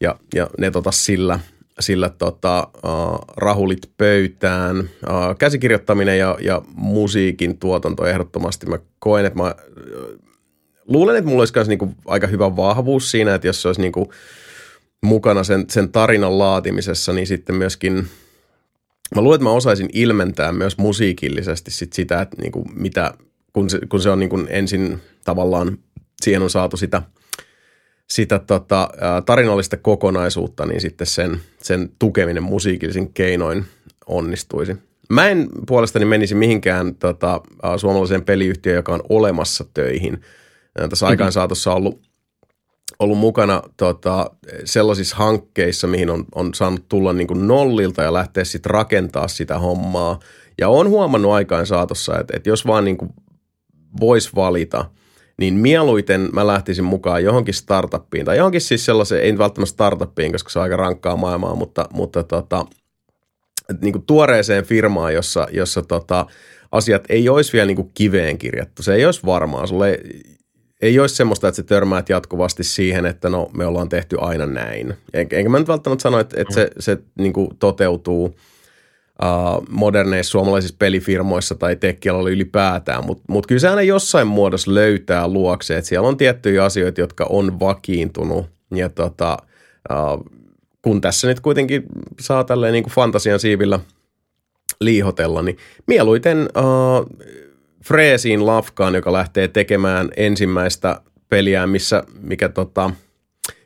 ja, 0.00 0.18
ja 0.34 0.50
ne 0.58 0.70
tota 0.70 0.90
sillä, 0.90 1.40
sillä 1.80 2.08
tota, 2.08 2.68
uh, 2.76 3.18
rahulit 3.36 3.90
pöytään. 3.96 4.78
Uh, 4.78 5.38
käsikirjoittaminen 5.38 6.18
ja, 6.18 6.38
ja 6.40 6.62
musiikin 6.74 7.58
tuotanto 7.58 8.06
ehdottomasti. 8.06 8.66
Mä 8.66 8.78
koen, 8.98 9.26
että 9.26 9.38
mä 9.38 9.54
uh, 9.54 10.23
luulen, 10.88 11.16
että 11.16 11.28
mulla 11.28 11.42
olisi 11.42 11.52
myös 11.56 11.68
niinku 11.68 11.94
aika 12.06 12.26
hyvä 12.26 12.56
vahvuus 12.56 13.10
siinä, 13.10 13.34
että 13.34 13.46
jos 13.46 13.62
se 13.62 13.68
olisi 13.68 13.80
niinku 13.80 14.12
mukana 15.02 15.44
sen, 15.44 15.64
sen 15.68 15.92
tarinan 15.92 16.38
laatimisessa, 16.38 17.12
niin 17.12 17.26
sitten 17.26 17.54
myöskin 17.54 17.94
mä 19.14 19.22
luulen, 19.22 19.36
että 19.36 19.44
mä 19.44 19.52
osaisin 19.52 19.88
ilmentää 19.92 20.52
myös 20.52 20.78
musiikillisesti 20.78 21.70
sit 21.70 21.92
sitä, 21.92 22.20
että 22.20 22.36
niinku 22.42 22.64
mitä, 22.74 23.14
kun 23.52 23.70
se, 23.70 23.78
kun 23.88 24.00
se 24.00 24.10
on 24.10 24.18
niinku 24.18 24.40
ensin 24.48 25.00
tavallaan, 25.24 25.78
siihen 26.22 26.42
on 26.42 26.50
saatu 26.50 26.76
sitä– 26.76 27.02
sitä 28.10 28.38
tota, 28.38 28.88
tarinallista 29.26 29.76
kokonaisuutta, 29.76 30.66
niin 30.66 30.80
sitten 30.80 31.06
sen, 31.06 31.40
sen 31.62 31.90
tukeminen 31.98 32.42
musiikillisin 32.42 33.12
keinoin 33.12 33.64
onnistuisi. 34.06 34.76
Mä 35.08 35.28
en 35.28 35.48
puolestani 35.66 36.04
menisi 36.04 36.34
mihinkään 36.34 36.94
tota, 36.94 37.40
suomalaiseen 37.76 38.24
peliyhtiöön, 38.24 38.76
joka 38.76 38.94
on 38.94 39.02
olemassa 39.08 39.64
töihin. 39.74 40.20
Tässä 40.90 41.06
aikaan 41.06 41.32
saatossa 41.32 41.74
ollut, 41.74 42.00
ollut 42.98 43.18
mukana 43.18 43.62
tota, 43.76 44.30
sellaisissa 44.64 45.16
hankkeissa, 45.16 45.86
mihin 45.86 46.10
on, 46.10 46.24
on 46.34 46.54
saanut 46.54 46.88
tulla 46.88 47.12
niin 47.12 47.26
kuin 47.26 47.48
nollilta 47.48 48.02
ja 48.02 48.12
lähteä 48.12 48.44
sitten 48.44 48.70
rakentaa 48.70 49.28
sitä 49.28 49.58
hommaa. 49.58 50.20
Ja 50.58 50.68
on 50.68 50.88
huomannut 50.88 51.32
aikaan 51.32 51.66
saatossa, 51.66 52.18
että, 52.18 52.36
että 52.36 52.48
jos 52.48 52.66
vaan 52.66 52.84
niin 52.84 52.98
voisi 54.00 54.30
valita– 54.34 54.84
niin 55.38 55.54
mieluiten 55.54 56.28
mä 56.32 56.46
lähtisin 56.46 56.84
mukaan 56.84 57.24
johonkin 57.24 57.54
startuppiin 57.54 58.24
tai 58.24 58.36
johonkin 58.36 58.60
siis 58.60 58.84
sellaiseen, 58.84 59.22
ei 59.22 59.38
välttämättä 59.38 59.72
startuppiin, 59.72 60.32
koska 60.32 60.50
se 60.50 60.58
on 60.58 60.62
aika 60.62 60.76
rankkaa 60.76 61.16
maailmaa, 61.16 61.54
mutta, 61.54 61.88
mutta 61.92 62.22
tota, 62.22 62.66
niin 63.80 63.92
kuin 63.92 64.06
tuoreeseen 64.06 64.64
firmaan, 64.64 65.14
jossa, 65.14 65.46
jossa 65.52 65.82
tota, 65.82 66.26
asiat 66.72 67.04
ei 67.08 67.28
olisi 67.28 67.52
vielä 67.52 67.66
niin 67.66 67.76
kuin 67.76 67.90
kiveen 67.94 68.38
kirjattu. 68.38 68.82
Se 68.82 68.94
ei 68.94 69.04
olisi 69.04 69.20
varmaa. 69.26 69.66
Sulle 69.66 69.90
ei, 69.90 70.22
ei 70.84 70.98
olisi 70.98 71.14
semmoista, 71.14 71.48
että 71.48 71.56
sä 71.56 71.62
törmäät 71.62 72.08
jatkuvasti 72.08 72.64
siihen, 72.64 73.06
että 73.06 73.28
no 73.28 73.50
me 73.56 73.66
ollaan 73.66 73.88
tehty 73.88 74.16
aina 74.20 74.46
näin. 74.46 74.94
Enkä 75.14 75.48
mä 75.48 75.58
nyt 75.58 75.68
välttämättä 75.68 76.02
sano, 76.02 76.18
että, 76.18 76.40
että 76.40 76.54
se, 76.54 76.70
se 76.78 76.98
niin 77.18 77.32
toteutuu– 77.58 78.34
uh, 79.22 79.66
moderneissa 79.68 80.30
suomalaisissa 80.30 80.76
pelifirmoissa 80.78 81.54
tai 81.54 81.76
tekkialalla 81.76 82.30
ylipäätään, 82.30 83.04
mutta 83.04 83.24
mut 83.28 83.46
kyllä 83.46 83.58
se 83.58 83.68
aina 83.68 83.82
jossain 83.82 84.26
muodossa 84.26 84.74
löytää 84.74 85.28
luokse, 85.28 85.76
että 85.76 85.88
siellä 85.88 86.08
on 86.08 86.16
tiettyjä 86.16 86.64
asioita, 86.64 87.00
jotka 87.00 87.26
on 87.28 87.60
vakiintunut 87.60 88.46
ja 88.74 88.88
tota, 88.88 89.36
uh, 89.90 90.24
kun 90.82 91.00
tässä 91.00 91.28
nyt 91.28 91.40
kuitenkin 91.40 91.82
saa 92.20 92.44
tälleen 92.44 92.72
niin 92.72 92.84
kuin 92.84 92.94
fantasian 92.94 93.40
siivillä 93.40 93.80
liihotella, 94.80 95.42
niin 95.42 95.56
mieluiten 95.86 96.48
uh, 96.56 97.06
Freesiin 97.84 98.46
lafkaan, 98.46 98.94
joka 98.94 99.12
lähtee 99.12 99.48
tekemään 99.48 100.08
ensimmäistä 100.16 101.00
peliä, 101.28 101.66
missä, 101.66 102.04
mikä 102.20 102.48
tota, 102.48 102.90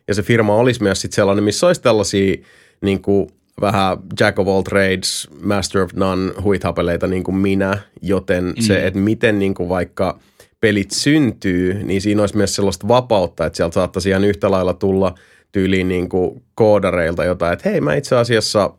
ja 0.09 0.15
se 0.15 0.23
firma 0.23 0.55
olisi 0.55 0.83
myös 0.83 1.01
sit 1.01 1.13
sellainen, 1.13 1.45
missä 1.45 1.67
olisi 1.67 1.83
tällaisia 1.83 2.37
niin 2.81 3.03
kuin 3.03 3.29
vähän 3.61 3.99
jack 4.21 4.39
of 4.39 4.49
all 4.49 4.63
trades, 4.63 5.29
master 5.43 5.83
of 5.83 5.93
none 5.95 6.33
huithapeleita 6.43 7.07
niin 7.07 7.25
kuin 7.25 7.35
minä, 7.35 7.79
joten 8.03 8.45
mm. 8.45 8.63
se, 8.63 8.87
että 8.87 8.99
miten 8.99 9.39
niin 9.39 9.55
kuin 9.55 9.69
vaikka 9.69 10.19
pelit 10.61 10.91
syntyy, 10.91 11.75
niin 11.75 12.01
siinä 12.01 12.23
olisi 12.23 12.37
myös 12.37 12.55
sellaista 12.55 12.89
vapautta, 12.89 13.47
että 13.47 13.57
sieltä 13.57 13.75
saattaisi 13.75 14.09
ihan 14.09 14.25
yhtä 14.25 14.51
lailla 14.51 14.75
tulla 14.75 15.15
tyyliin 15.53 15.89
niin 15.89 16.09
kuin 16.09 16.43
koodareilta 16.55 17.25
jotain, 17.25 17.53
että 17.53 17.69
hei 17.69 17.81
mä 17.81 17.95
itse 17.95 18.17
asiassa 18.17 18.71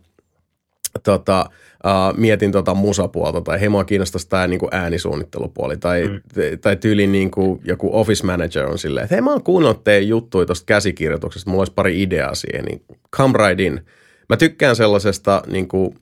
tota, 1.04 1.50
uh, 1.86 2.18
mietin 2.18 2.52
tota 2.52 2.74
musapuolta 2.74 3.42
tai 3.42 3.60
hei 3.60 3.70
mua 3.70 3.84
kiinnostaisi 3.84 4.30
tämä 4.30 4.48
niin 4.48 4.60
kuin 4.60 4.76
äänisuunnittelupuoli 4.76 5.78
tai, 5.78 6.08
mm. 6.08 6.22
tai 6.62 6.76
tyyliin 6.76 7.12
niin 7.12 7.32
kuin 7.32 7.62
joku 7.64 7.90
office 8.00 8.26
manager 8.26 8.66
on 8.66 8.78
silleen, 8.78 9.04
että 9.04 9.16
hei 9.16 9.22
mä 9.22 9.32
oon 9.32 9.44
kuunnellut 9.44 9.84
teidän 9.84 10.08
juttuja 10.08 10.46
tuosta 10.46 10.66
käsikirjoituksesta, 10.66 11.50
mulla 11.50 11.62
olisi 11.62 11.74
pari 11.74 12.02
ideaa 12.02 12.36
siihen, 12.36 12.66
niin 12.66 12.82
come 13.16 13.38
right 13.38 13.60
in– 13.60 13.82
Mä 14.30 14.38
tykkään 14.38 14.76
sellaisesta 14.76 15.44
niin 15.48 15.68
kuin 15.68 15.96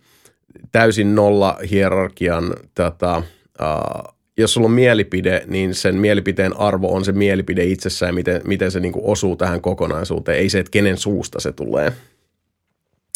täysin 0.72 1.15
nolla 1.15 1.57
hierarkian, 1.72 2.53
tota, 2.75 3.23
uh, 3.61 4.14
jos 4.38 4.53
sulla 4.53 4.65
on 4.65 4.72
mielipide, 4.72 5.43
niin 5.47 5.75
sen 5.75 5.95
mielipiteen 5.95 6.59
arvo 6.59 6.95
on 6.95 7.06
se 7.06 7.11
mielipide 7.11 7.64
itsessään, 7.64 8.15
miten, 8.15 8.41
miten 8.45 8.72
se 8.72 8.80
niin 8.80 8.93
kuin 8.93 9.06
osuu 9.06 9.35
tähän 9.35 9.61
kokonaisuuteen, 9.61 10.38
ei 10.38 10.49
se, 10.49 10.59
että 10.59 10.72
kenen 10.72 10.97
suusta 10.97 11.39
se 11.39 11.51
tulee. 11.51 11.93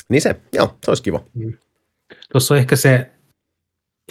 Niin 0.09 0.21
se, 0.21 0.35
joo, 0.53 0.77
se 0.85 0.91
olisi 0.91 1.03
kiva. 1.03 1.23
Mm. 1.33 1.53
Tuossa 2.31 2.53
on 2.53 2.59
ehkä 2.59 2.75
se, 2.75 3.11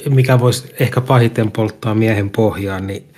mikä 0.09 0.41
voisi 0.41 0.75
ehkä 0.81 1.01
pahiten 1.01 1.53
polttaa 1.53 1.95
miehen 1.95 2.31
pohjaan, 2.31 2.87
niin 2.87 3.13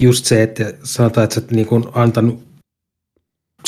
just 0.00 0.24
se, 0.24 0.42
että 0.42 0.72
sanotaan, 0.84 1.24
että 1.24 1.34
sä 1.34 1.40
oot 1.40 1.50
niin 1.50 1.68
antanut 1.92 2.46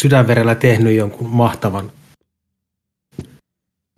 sydänverellä 0.00 0.54
tehnyt 0.54 0.96
jonkun 0.96 1.28
mahtavan 1.28 1.92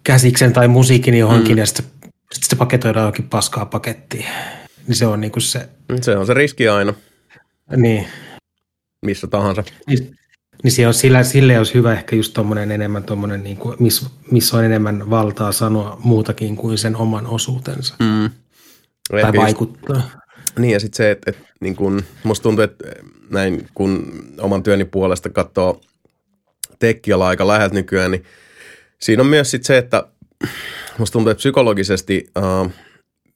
käsiksen 0.04 0.52
tai 0.52 0.68
musiikin 0.68 1.14
johonkin 1.14 1.52
mm. 1.52 1.58
ja 1.58 1.66
sitten 1.66 1.86
sit 2.32 2.44
se 2.44 2.56
paketoidaan 2.56 3.02
johonkin 3.02 3.28
paskaa 3.28 3.66
pakettiin. 3.66 4.26
Niin 4.86 4.96
se 4.96 5.06
on 5.06 5.20
niinku 5.20 5.40
se... 5.40 5.68
Se 6.00 6.16
on 6.16 6.26
se 6.26 6.34
riski 6.34 6.68
aina. 6.68 6.94
Niin. 7.76 8.08
Missä 9.06 9.26
tahansa. 9.26 9.64
Niin, 9.86 10.16
niin 10.62 10.72
se 10.72 10.86
on, 10.86 10.94
sillä, 10.94 11.22
sille 11.22 11.58
olisi 11.58 11.74
hyvä 11.74 11.92
ehkä 11.92 12.16
just 12.16 12.34
tuommoinen 12.34 12.70
enemmän 12.70 13.04
tuommoinen, 13.04 13.42
niin 13.42 13.56
kuin, 13.56 13.76
missä, 13.78 14.10
missä 14.30 14.56
on 14.56 14.64
enemmän 14.64 15.10
valtaa 15.10 15.52
sanoa 15.52 16.00
muutakin 16.04 16.56
kuin 16.56 16.78
sen 16.78 16.96
oman 16.96 17.26
osuutensa. 17.26 17.94
Mm. 17.98 18.30
Tai 19.10 19.20
ehkä 19.20 19.40
vaikuttaa. 19.40 19.96
Just, 19.96 20.08
niin 20.58 20.72
ja 20.72 20.80
sitten 20.80 20.96
se, 20.96 21.10
että, 21.10 21.30
että 21.30 21.42
niin 21.60 21.76
kun, 21.76 22.02
musta 22.22 22.42
tuntuu, 22.42 22.64
että 22.64 22.84
näin 23.30 23.66
kun 23.74 24.12
oman 24.40 24.62
työni 24.62 24.84
puolesta 24.84 25.30
katsoo 25.30 25.80
tekkialaa 26.78 27.28
aika 27.28 27.46
läheltä 27.46 27.74
nykyään, 27.74 28.10
niin– 28.10 28.24
Siinä 29.00 29.22
on 29.22 29.26
myös 29.26 29.50
sit 29.50 29.64
se, 29.64 29.78
että 29.78 30.06
musta 30.98 31.12
tuntuu, 31.12 31.30
että 31.30 31.40
psykologisesti 31.40 32.30
uh, 32.38 32.70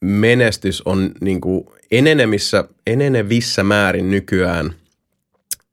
menestys 0.01 0.81
on 0.81 1.11
niin 1.21 1.41
kuin 1.41 1.65
enenemissä, 1.91 2.67
enenevissä 2.87 3.63
määrin 3.63 4.11
nykyään 4.11 4.73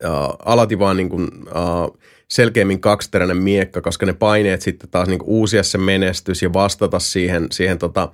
uh, 0.04 0.36
alati 0.44 0.78
vaan 0.78 0.96
niin 0.96 1.08
kuin, 1.08 1.28
uh, 1.46 1.98
selkeämmin 2.28 2.80
kaksiteräinen 2.80 3.42
miekka, 3.42 3.80
koska 3.80 4.06
ne 4.06 4.12
paineet 4.12 4.62
sitten 4.62 4.90
taas 4.90 5.08
niin 5.08 5.18
kuin 5.18 5.28
uusia 5.28 5.62
se 5.62 5.78
menestys 5.78 6.42
ja 6.42 6.52
vastata 6.52 6.98
siihen, 6.98 7.46
siihen 7.50 7.78
tota, 7.78 8.08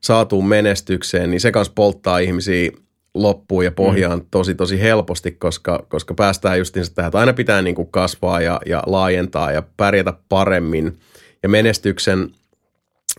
saatuun 0.00 0.48
menestykseen, 0.48 1.30
niin 1.30 1.40
se 1.40 1.52
kanssa 1.52 1.72
polttaa 1.74 2.18
ihmisiä 2.18 2.70
loppuun 3.14 3.64
ja 3.64 3.72
pohjaan 3.72 4.18
mm. 4.18 4.26
tosi 4.30 4.54
tosi 4.54 4.80
helposti, 4.80 5.32
koska, 5.32 5.86
koska 5.88 6.14
päästään 6.14 6.58
justiinsa 6.58 6.94
tähän, 6.94 7.08
että 7.08 7.18
aina 7.18 7.32
pitää 7.32 7.62
niin 7.62 7.74
kuin 7.74 7.90
kasvaa 7.90 8.40
ja, 8.40 8.60
ja 8.66 8.82
laajentaa 8.86 9.52
ja 9.52 9.62
pärjätä 9.76 10.12
paremmin– 10.28 10.92
ja 11.42 11.48
menestyksen, 11.48 12.30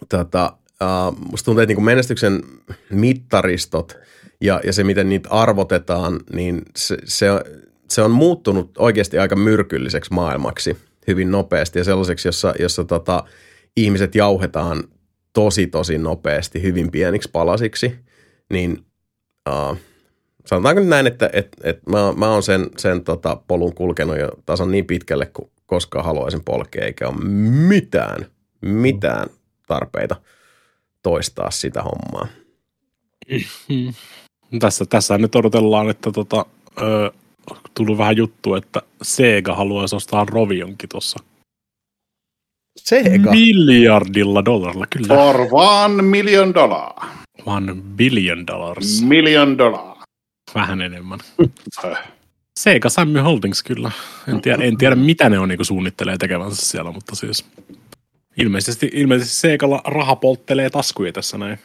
tota, 0.10 0.54
uh, 0.82 1.18
musta 1.32 1.46
tuntuu, 1.46 1.62
että 1.62 1.68
niin 1.68 1.76
kuin 1.76 1.86
menestyksen 1.86 2.44
mittaristot 2.90 3.98
ja, 4.42 4.62
ja 4.64 4.74
se, 4.74 4.84
miten 4.84 5.10
niitä 5.10 5.30
arvotetaan, 5.30 6.20
niin 6.34 6.62
se, 6.76 6.98
se, 7.06 7.28
se 7.92 8.02
on 8.02 8.12
muuttunut 8.12 8.72
oikeasti 8.78 9.20
aika 9.20 9.36
myrkylliseksi 9.36 10.14
maailmaksi. 10.14 10.78
hyvin 11.08 11.32
nopeasti 11.32 11.80
ja 11.80 11.84
sellaiseksi, 11.84 12.28
jossa, 12.28 12.54
jossa 12.60 12.84
tota, 12.84 13.24
ihmiset 13.78 14.16
jauhetaan 14.16 14.84
tosi 15.34 15.68
tosi 15.68 15.98
nopeasti 15.98 16.62
hyvin 16.62 16.92
pieniksi 16.92 17.30
palasiksi, 17.32 17.96
niin 18.50 18.86
uh, 19.50 19.78
sanotaanko 20.46 20.80
nyt 20.80 20.90
näin, 20.90 21.08
että 21.08 21.30
et, 21.34 21.48
et 21.64 21.88
mä, 21.88 22.14
mä 22.18 22.32
oon 22.32 22.44
sen, 22.44 22.70
sen 22.78 23.04
tota 23.04 23.42
polun 23.48 23.76
kulkenut 23.76 24.20
jo 24.20 24.30
tasan 24.46 24.72
niin 24.72 24.86
pitkälle 24.86 25.26
kuin 25.26 25.50
koskaan 25.66 26.06
haluaisin 26.06 26.44
polkea, 26.44 26.86
eikä 26.86 27.08
ole 27.08 27.24
mitään, 27.68 28.26
mitään 28.62 29.30
tarpeita 29.68 30.16
toistaa 31.04 31.52
sitä 31.52 31.84
hommaa. 31.84 32.28
Mm. 33.70 33.94
Tässä, 34.60 34.86
tässä 34.86 35.18
nyt 35.18 35.36
odotellaan, 35.36 35.90
että 35.90 36.12
tota, 36.12 36.46
tullut 37.74 37.98
vähän 37.98 38.18
juttu, 38.18 38.56
että 38.56 38.82
Sega 39.02 39.56
haluaisi 39.56 39.96
ostaa 39.96 40.26
Rovionkin 40.26 40.90
tuossa. 40.90 41.20
Sega? 42.80 43.32
Miljardilla 43.32 44.46
dollarilla, 44.46 44.88
kyllä. 44.88 45.08
For 45.08 45.48
one 45.52 46.02
million 46.02 46.54
dollar. 46.54 46.92
One 47.46 47.76
billion 47.96 48.48
dollars. 48.48 49.02
Million 49.02 49.58
dollar. 49.58 49.98
Vähän 50.56 50.82
enemmän. 50.82 51.20
Sega 52.60 52.90
Sammy 52.90 53.20
Holdings 53.20 53.64
kyllä. 53.64 53.92
En 54.28 54.42
tiedä, 54.42 54.64
en 54.64 54.78
tiedä 54.78 54.96
mitä 54.96 55.30
ne 55.30 55.40
on 55.40 55.50
niin 55.50 55.66
suunnittelee 55.66 56.18
tekevänsä 56.18 56.66
siellä, 56.66 56.92
mutta 56.92 57.16
siis 57.16 57.46
ilmeisesti, 58.38 58.90
ilmeisesti 58.94 59.34
Segalla 59.34 59.82
raha 59.86 60.16
polttelee 60.16 60.70
taskuja 60.70 61.14
tässä 61.14 61.38
näin. 61.38 61.60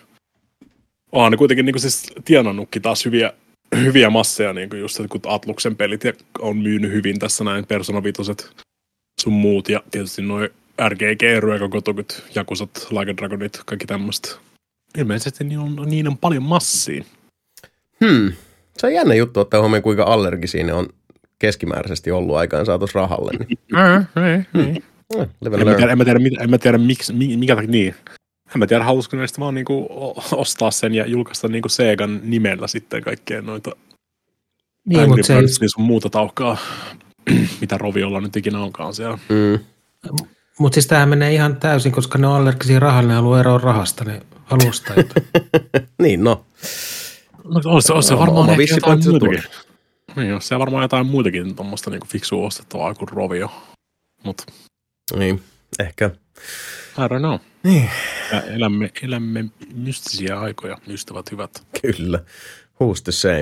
Onhan 1.12 1.32
ne 1.32 1.36
kuitenkin 1.36 1.66
niin 1.66 1.80
siis 1.80 2.12
tienannutkin 2.24 2.82
taas 2.82 3.04
hyviä, 3.04 3.32
hyviä 3.76 4.10
masseja, 4.10 4.52
niin 4.52 4.70
kuin 4.70 4.80
just 4.80 5.00
kun 5.08 5.20
Atluksen 5.26 5.76
pelit 5.76 6.04
ja 6.04 6.12
on 6.38 6.56
myynyt 6.56 6.92
hyvin 6.92 7.18
tässä 7.18 7.44
näin, 7.44 7.66
Persona 7.66 8.02
5 8.02 8.22
sun 9.20 9.32
muut 9.32 9.68
ja 9.68 9.82
tietysti 9.90 10.22
noin 10.22 10.48
RGG, 10.88 11.22
Ruokakotukut, 11.40 12.22
Jakusat, 12.34 12.86
Like 12.90 13.16
Dragonit, 13.16 13.60
kaikki 13.66 13.86
tämmöistä. 13.86 14.28
Ilmeisesti 14.98 15.44
niin 15.44 15.58
on, 15.58 15.76
niin 15.86 16.08
on 16.08 16.18
paljon 16.18 16.42
massiin. 16.42 17.06
Hmm. 18.04 18.32
Se 18.78 18.86
on 18.86 18.94
jännä 18.94 19.14
juttu 19.14 19.40
ottaa 19.40 19.60
huomioon, 19.60 19.82
kuinka 19.82 20.04
allergisia 20.04 20.64
ne 20.64 20.72
on 20.72 20.88
keskimääräisesti 21.38 22.10
ollut 22.10 22.36
aikaan 22.36 22.66
saatus 22.66 22.94
rahalle. 22.94 23.32
Niin. 23.38 23.58
Mm, 23.72 24.22
ei, 24.24 24.62
ei. 24.64 24.82
Mm, 25.16 25.60
en, 25.60 25.66
mä 25.66 25.74
tiedä, 25.74 25.92
en, 25.92 25.98
mä 25.98 26.04
tiedä, 26.04 26.20
en 26.40 26.50
mä 26.50 26.58
tiedä, 26.58 26.78
miksi, 26.78 27.12
mikä 27.12 27.54
takia 27.54 27.70
niin. 27.70 27.94
En 28.56 28.60
mä 28.60 28.66
tiedä, 28.66 28.84
halusiko 28.84 29.16
näistä 29.16 29.40
vaan 29.40 29.54
niinku 29.54 29.88
ostaa 30.32 30.70
sen 30.70 30.94
ja 30.94 31.06
julkaista 31.06 31.48
niinku 31.48 31.68
Segan 31.68 32.20
nimellä 32.24 32.66
sitten 32.66 33.02
kaikkeen 33.02 33.46
noita 33.46 33.70
niin, 34.86 35.08
mutta 35.08 35.26
se 35.26 35.34
ei... 35.34 35.42
niin 35.42 35.70
sun 35.70 35.84
muuta 35.84 36.10
tauhkaa, 36.10 36.56
mitä 37.60 37.78
Roviolla 37.78 38.20
nyt 38.20 38.36
ikinä 38.36 38.60
onkaan 38.60 38.94
siellä. 38.94 39.18
Mm. 39.28 39.58
Mutta 40.58 40.74
siis 40.74 40.86
tämähän 40.86 41.08
menee 41.08 41.34
ihan 41.34 41.56
täysin, 41.56 41.92
koska 41.92 42.18
ne 42.18 42.26
on 42.26 42.36
allergisia 42.36 42.80
rahalle, 42.80 43.08
ne 43.08 43.14
haluaa 43.14 43.40
eroa 43.40 43.58
rahasta, 43.58 44.04
ne 44.04 44.22
halusta 44.44 44.94
niin, 46.02 46.24
no. 46.24 46.44
no 47.44 47.60
on, 47.64 47.82
se, 47.82 47.92
on 47.92 48.02
se 48.02 48.18
varmaan 48.18 48.60
ehkä 48.60 48.74
jotain 48.74 49.04
muutakin. 49.08 49.42
Niin, 50.16 50.34
on 50.34 50.42
se 50.42 50.58
varmaan 50.58 50.82
jotain 50.82 51.06
muitakin 51.06 51.56
tuommoista 51.56 51.90
niinku 51.90 52.06
fiksua 52.06 52.46
ostettavaa 52.46 52.94
kuin 52.94 53.08
Rovio. 53.08 53.52
Mut. 54.24 54.46
Niin, 55.16 55.42
ehkä. 55.78 56.10
I 56.98 57.08
don't 57.08 57.18
know. 57.18 57.38
Niin. 57.62 57.90
Ja 58.32 58.42
elämme, 58.42 58.90
elämme 59.02 59.44
mystisiä 59.74 60.40
aikoja, 60.40 60.78
ystävät 60.88 61.30
hyvät. 61.30 61.66
Kyllä, 61.82 62.18
who's 62.74 63.02
to 63.04 63.12
say. 63.12 63.40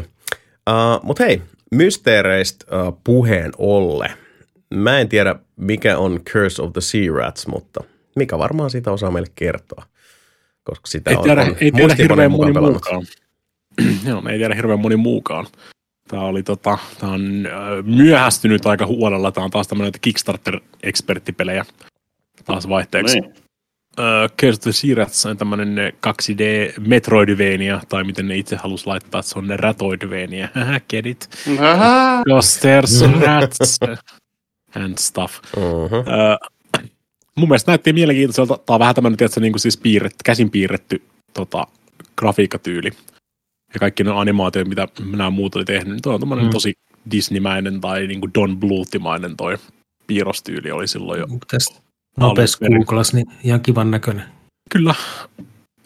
Uh, 0.71 1.03
Mutta 1.03 1.25
hei, 1.25 1.43
mysteereistä 1.71 2.67
uh, 2.77 2.99
puheen 3.05 3.53
olle. 3.59 4.11
Mä 4.75 4.99
en 4.99 5.09
tiedä, 5.09 5.35
mikä 5.57 5.99
on 5.99 6.21
Curse 6.25 6.63
of 6.63 6.73
the 6.73 6.81
Sea 6.81 7.13
Rats, 7.15 7.47
mutta 7.47 7.85
mikä 8.17 8.39
varmaan 8.39 8.71
siitä 8.71 8.93
osaa 8.93 9.11
meille 9.11 9.31
kertoa. 9.35 9.85
Koska 10.65 10.87
sitä 10.87 11.11
ei 11.11 11.17
on, 11.17 11.23
tiedä, 11.23 11.43
on 11.43 11.57
ei 11.61 11.73
tiedä 11.73 11.95
hirveän 11.95 12.31
moni 12.31 12.53
muukaan. 12.53 13.07
Joo, 14.09 14.23
ei 14.29 14.39
tiedä 14.39 14.55
hirveän 14.55 14.81
moni 14.81 14.97
muukaan. 14.97 15.47
Tämä 16.09 16.23
oli 16.23 16.43
tota, 16.43 16.79
tämä 17.01 17.13
on 17.13 17.49
myöhästynyt 17.85 18.67
aika 18.67 18.87
huolella. 18.87 19.33
Tämä 19.33 19.45
on 19.45 19.51
taas 19.51 19.69
tämmöinen 19.69 19.93
Kickstarter-eksperttipelejä 20.01 21.65
taas 22.45 22.69
vaihteeksi. 22.69 23.21
Niin. 23.21 23.44
Uh, 23.99 24.37
Curse 24.41 24.59
of 24.59 24.63
the 24.63 24.73
Sea 24.73 24.95
Rats 24.97 25.27
on 25.27 25.37
tämmöinen 25.37 25.93
2D 26.07 26.81
Metroidvania, 26.81 27.81
tai 27.89 28.05
miten 28.05 28.29
ne 28.29 28.37
itse 28.37 28.57
halus 28.57 28.87
laittaa, 28.87 29.19
että 29.19 29.33
se 29.33 29.39
on 29.39 29.47
ne 29.47 29.57
Ratoidvania. 29.57 30.49
Get 30.91 31.07
it? 31.07 31.29
Because 32.25 32.61
there's 32.61 33.21
rats 33.27 33.79
and 34.75 34.99
stuff. 34.99 35.41
Uh-huh. 35.57 35.99
Uh, 35.99 36.51
mun 37.37 37.49
mielestä 37.49 37.71
näytti 37.71 37.93
mielenkiintoiselta. 37.93 38.59
Tämä 38.67 38.75
on 38.75 38.81
vähän 38.81 38.95
tämmöinen, 38.95 39.17
tiedätkö, 39.17 39.41
niin 39.41 39.53
kuin 39.53 39.61
siis 39.61 39.77
piirretty, 39.77 40.19
käsin 40.25 40.51
piirretty 40.51 41.03
tota, 41.33 41.67
grafiikkatyyli. 42.17 42.91
Ja 43.75 43.81
kaikki 43.81 44.05
ne 44.05 44.11
animaatiot, 44.11 44.69
mitä 44.69 44.89
nämä 45.11 45.31
muut 45.31 45.57
oli 45.57 45.65
tehnyt, 45.65 45.89
niin 45.89 46.03
toi 46.03 46.15
on 46.15 46.21
tämmöinen 46.21 46.47
mm. 46.47 46.51
tosi 46.51 46.75
Disneymäinen 47.11 47.81
tai 47.81 48.07
niin 48.07 48.21
kuin 48.21 48.35
Don 48.35 48.57
Blutimainen 48.57 49.37
toi 49.37 49.59
piirrostyyli 50.07 50.71
oli 50.71 50.89
silloin 50.89 51.21
jo. 51.21 51.27
Tästä 51.51 51.84
nopeasti 52.17 52.65
googlas, 52.77 53.15
niin 53.15 53.27
ihan 53.45 53.61
kivan 53.61 53.91
näköinen. 53.91 54.25
Kyllä. 54.71 54.95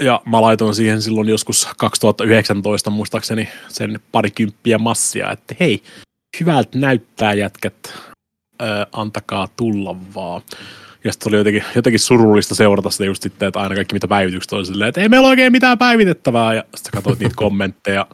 Ja 0.03 0.23
mä 0.27 0.43
laitoin 0.43 0.75
siihen 0.75 1.03
silloin 1.03 1.29
joskus 1.29 1.69
2019 1.79 2.91
muistaakseni 2.91 3.49
sen 3.69 4.01
parikymppiä 4.13 4.79
massia, 4.79 5.33
että 5.33 5.55
hei, 5.61 5.83
hyvältä 6.41 6.79
näyttää 6.79 7.35
jätkät, 7.35 7.95
ö, 8.63 8.87
antakaa 8.93 9.49
tulla 9.57 9.97
vaan. 10.15 10.43
Ja 11.05 11.13
sitten 11.13 11.31
oli 11.31 11.37
jotenkin, 11.37 11.65
jotenkin 11.75 12.01
surullista 12.01 12.55
seurata 12.55 12.91
sitä 12.91 13.05
just 13.05 13.23
sitten, 13.23 13.49
että 13.49 13.61
aina 13.61 13.75
kaikki 13.75 13.95
mitä 13.95 14.09
päivitykset 14.09 14.53
oli 14.53 14.67
silleen, 14.67 14.89
että 14.89 15.01
ei 15.01 15.09
meillä 15.09 15.29
oikein 15.29 15.53
mitään 15.53 15.79
päivitettävää. 15.79 16.55
Ja 16.55 16.65
sitten 16.77 16.93
katsoit 16.93 17.19
niitä 17.19 17.37
kommentteja, 17.45 18.07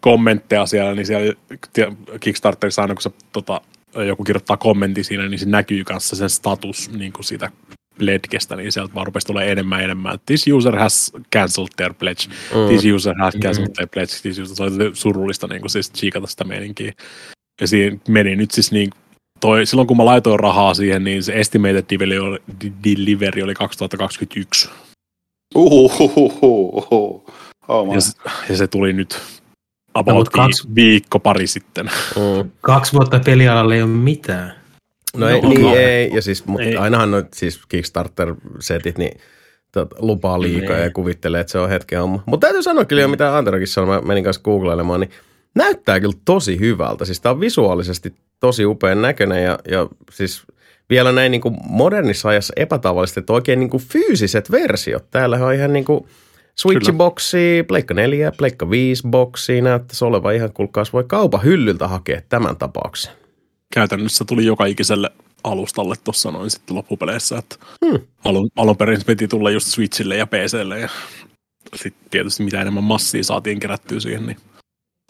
kommentteja 0.00 0.66
siellä, 0.66 0.94
niin 0.94 1.06
siellä 1.06 1.34
Kickstarterissa 2.20 2.82
aina 2.82 2.94
kun 2.94 3.02
se 3.02 3.10
tota, 3.32 3.60
joku 3.94 4.24
kirjoittaa 4.24 4.56
kommentti 4.56 5.04
siinä, 5.04 5.28
niin 5.28 5.38
se 5.38 5.46
näkyy 5.46 5.84
kanssa 5.84 6.16
sen 6.16 6.30
status 6.30 6.90
niin 6.90 7.12
kuin 7.12 7.24
siitä 7.24 7.50
pledgestä, 7.98 8.56
niin 8.56 8.72
sieltä 8.72 8.94
vaan 8.94 9.06
rupesi 9.06 9.26
tulee 9.26 9.52
enemmän 9.52 9.78
ja 9.78 9.84
enemmän. 9.84 10.18
This 10.26 10.46
user 10.46 10.76
has 10.76 11.12
cancelled 11.32 11.68
their 11.76 11.94
pledge. 11.94 12.22
Mm. 12.26 12.68
This 12.68 12.84
user 12.94 13.14
has 13.18 13.34
cancelled 13.42 13.72
their 13.74 13.88
pledge. 13.88 14.12
This 14.22 14.38
user, 14.38 14.56
se 14.56 14.62
oli 14.62 14.72
surullista 14.92 15.46
niin 15.46 15.60
kuin 15.60 15.70
siis 15.70 15.92
chiikata 15.92 16.26
sitä 16.26 16.44
meininkiä. 16.44 16.92
Ja 17.60 17.66
siinä 17.66 17.98
meni 18.08 18.36
nyt 18.36 18.50
siis 18.50 18.72
niin 18.72 18.90
toi, 19.40 19.66
silloin 19.66 19.88
kun 19.88 19.96
mä 19.96 20.04
laitoin 20.04 20.40
rahaa 20.40 20.74
siihen, 20.74 21.04
niin 21.04 21.22
se 21.22 21.32
estimated 21.32 21.84
delivery 21.90 22.18
oli, 22.18 22.38
delivery 22.84 23.42
oli 23.42 23.54
2021. 23.54 24.70
Uhuhuhuhu. 25.54 27.26
Oh 27.68 27.94
ja, 27.94 28.00
ja 28.48 28.56
se 28.56 28.66
tuli 28.66 28.92
nyt 28.92 29.20
about 29.98 30.26
no, 30.26 30.42
kaksi... 30.42 30.68
viikko 30.74 31.18
pari 31.18 31.46
sitten. 31.46 31.90
Mm. 32.16 32.50
Kaksi 32.60 32.92
vuotta 32.92 33.20
pelialalle 33.20 33.74
ei 33.74 33.82
ole 33.82 33.90
mitään. 33.90 34.54
No, 35.16 35.20
no 35.20 35.28
ei, 35.28 35.40
niin 35.40 35.62
no, 35.62 35.74
ei, 35.74 36.10
ja 36.14 36.22
siis, 36.22 36.46
mutta 36.46 36.64
ei. 36.64 36.76
ainahan 36.76 37.10
noit 37.10 37.26
siis 37.34 37.60
Kickstarter-setit, 37.68 38.98
niin 38.98 39.20
tot, 39.72 39.94
lupaa 39.98 40.40
liikaa 40.40 40.76
ei. 40.76 40.82
ja 40.82 40.90
kuvittelee, 40.90 41.40
että 41.40 41.50
se 41.50 41.58
on 41.58 41.68
hetken 41.68 42.00
homma. 42.00 42.22
Mutta 42.26 42.46
täytyy 42.46 42.62
sanoa 42.62 42.84
kyllä 42.84 43.02
jo, 43.02 43.08
mitä 43.08 43.36
Anterokin 43.36 43.68
sanoi, 43.68 43.96
mä 43.96 44.06
menin 44.06 44.24
kanssa 44.24 44.42
googlailemaan, 44.42 45.00
niin 45.00 45.10
näyttää 45.54 46.00
kyllä 46.00 46.16
tosi 46.24 46.60
hyvältä. 46.60 47.04
Siis 47.04 47.20
tämä 47.20 47.30
on 47.30 47.40
visuaalisesti 47.40 48.14
tosi 48.40 48.66
upean 48.66 49.02
näköinen 49.02 49.44
ja, 49.44 49.58
ja 49.70 49.88
siis 50.10 50.42
vielä 50.90 51.12
näin 51.12 51.32
niin 51.32 51.40
kuin 51.40 51.56
modernissa 51.64 52.28
ajassa 52.28 52.52
epätavallisesti, 52.56 53.20
että 53.20 53.32
oikein 53.32 53.60
niin 53.60 53.70
kuin 53.70 53.82
fyysiset 53.82 54.50
versiot. 54.50 55.10
Täällä 55.10 55.46
on 55.46 55.54
ihan 55.54 55.72
niin 55.72 55.84
kuin 55.84 56.06
Switch-boksi, 56.62 57.64
Pleikka 57.68 57.94
4, 57.94 58.32
Pleikka 58.32 58.70
5 58.70 59.08
boksi 59.08 59.60
näyttäisi 59.60 60.04
olevan 60.04 60.34
ihan 60.34 60.52
kulkaas 60.52 60.92
voi 60.92 61.04
kaupan 61.04 61.42
hyllyltä 61.42 61.88
hakea 61.88 62.22
tämän 62.28 62.56
tapauksen. 62.56 63.12
Käytännössä 63.74 64.24
tuli 64.24 64.44
joka 64.44 64.66
ikiselle 64.66 65.10
alustalle 65.44 65.94
tuossa 66.04 66.30
noin 66.30 66.50
sitten 66.50 66.76
loppupeleissä, 66.76 67.38
että 67.38 67.56
hmm. 67.86 68.00
alun, 68.24 68.50
alun 68.56 68.76
perin 68.76 69.00
piti 69.06 69.28
tulla 69.28 69.50
just 69.50 69.66
Switchille 69.66 70.16
ja 70.16 70.26
PClle 70.26 70.80
ja 70.80 70.88
sitten 71.76 72.10
tietysti 72.10 72.42
mitä 72.42 72.60
enemmän 72.60 72.84
massia 72.84 73.24
saatiin 73.24 73.60
kerättyä 73.60 74.00
siihen, 74.00 74.26
niin 74.26 74.36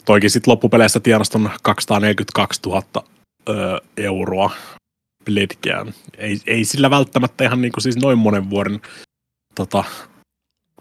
toikin 0.05 0.31
sitten 0.31 0.51
loppupeleissä 0.51 1.01
tienaston 1.01 1.51
242 1.62 2.60
000 2.67 2.83
öö, 3.49 3.78
euroa 3.97 4.51
pledgeään. 5.25 5.94
Ei, 6.18 6.41
ei 6.47 6.65
sillä 6.65 6.91
välttämättä 6.91 7.44
ihan 7.44 7.60
niin 7.60 7.73
kuin 7.73 7.83
siis 7.83 7.97
noin 7.97 8.18
monen 8.18 8.51
vuoden 8.51 8.81
tota, 9.55 9.85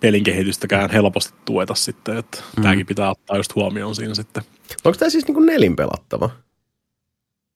pelin 0.01 0.23
kehitystäkään 0.23 0.89
helposti 0.89 1.33
tueta 1.45 1.75
sitten, 1.75 2.17
että 2.17 2.37
mm. 2.57 2.63
tämäkin 2.63 2.85
pitää 2.85 3.09
ottaa 3.09 3.37
just 3.37 3.55
huomioon 3.55 3.95
siinä 3.95 4.15
sitten. 4.15 4.43
Onko 4.85 4.97
tämä 4.97 5.09
siis 5.09 5.27
niin 5.27 5.35
kuin 5.35 5.45
nelin 5.45 5.75
pelattava? 5.75 6.29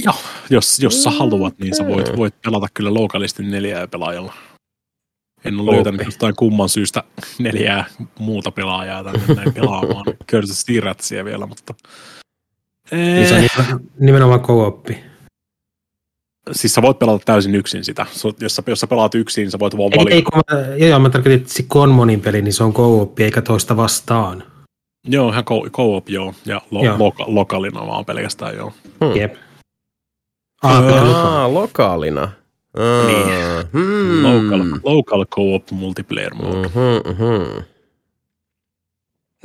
Joo, 0.06 0.16
jos, 0.50 0.80
jos 0.80 1.04
sä 1.04 1.10
haluat, 1.10 1.60
niin 1.60 1.76
sä 1.76 1.88
voit, 1.88 2.18
voit 2.18 2.42
pelata 2.42 2.68
kyllä 2.74 2.94
lokalisti 2.94 3.44
neljää 3.44 3.88
pelaajalla. 3.88 4.34
En 5.46 5.60
ole 5.60 5.76
löytänyt 5.76 6.06
jostain 6.06 6.36
kumman 6.36 6.70
syystä 6.70 7.04
neljää 7.40 7.86
muuta 8.20 8.52
pelaajaa 8.52 9.04
tänne 9.04 9.36
näin 9.36 9.54
pelaamaan. 9.54 10.06
Curse 10.32 10.80
Ratsia 10.80 11.26
vielä, 11.26 11.46
mutta... 11.46 11.74
Niin 12.92 13.28
se 13.28 13.50
on 13.60 13.80
nimenomaan 14.00 14.42
co-oppi. 14.42 15.11
Siis 16.52 16.74
sä 16.74 16.82
voit 16.82 17.00
pelata 17.00 17.26
täysin 17.26 17.56
yksin 17.56 17.84
sitä. 17.84 18.06
Jos 18.40 18.56
sä, 18.56 18.64
jos 18.68 18.80
sä 18.80 18.88
pelaat 18.88 19.16
yksin, 19.16 19.42
niin 19.42 19.52
sä 19.52 19.60
voit 19.60 19.78
vaan 19.78 19.90
Ei, 19.94 19.98
valita. 20.00 20.16
ei 20.16 20.22
kun 20.22 20.42
mä, 20.52 20.76
joo, 20.88 21.00
mä 21.00 21.10
tarkoitin, 21.10 21.42
että 21.42 21.54
se 21.54 21.64
Konmonin 21.68 22.22
peli, 22.22 22.42
niin 22.42 22.54
se 22.54 22.64
on 22.64 22.74
co 22.74 23.14
eikä 23.20 23.42
toista 23.42 23.78
vastaan. 23.78 24.44
Joo, 25.08 25.30
ihan 25.30 25.44
co- 25.46 25.70
co-op, 25.70 26.10
joo. 26.10 26.34
Ja 26.46 26.62
lo- 26.72 26.84
Joo. 26.84 26.98
loka- 26.98 27.26
lokalina 27.28 27.88
vaan 27.88 28.06
pelkästään, 28.06 28.56
joo. 28.56 28.74
Hmm. 29.06 29.16
Jep. 29.16 29.34
Ah. 30.64 30.84
Aa, 31.16 31.54
lokaalina. 31.54 32.22
Aa, 32.22 33.08
Niin. 33.08 33.28
Hmm. 33.74 34.24
Local, 34.24 34.80
local 34.84 35.26
co-op 35.26 35.72
multiplayer 35.72 36.34
mode. 36.34 36.58
Mhm, 36.68 37.14
mhm. 37.14 37.64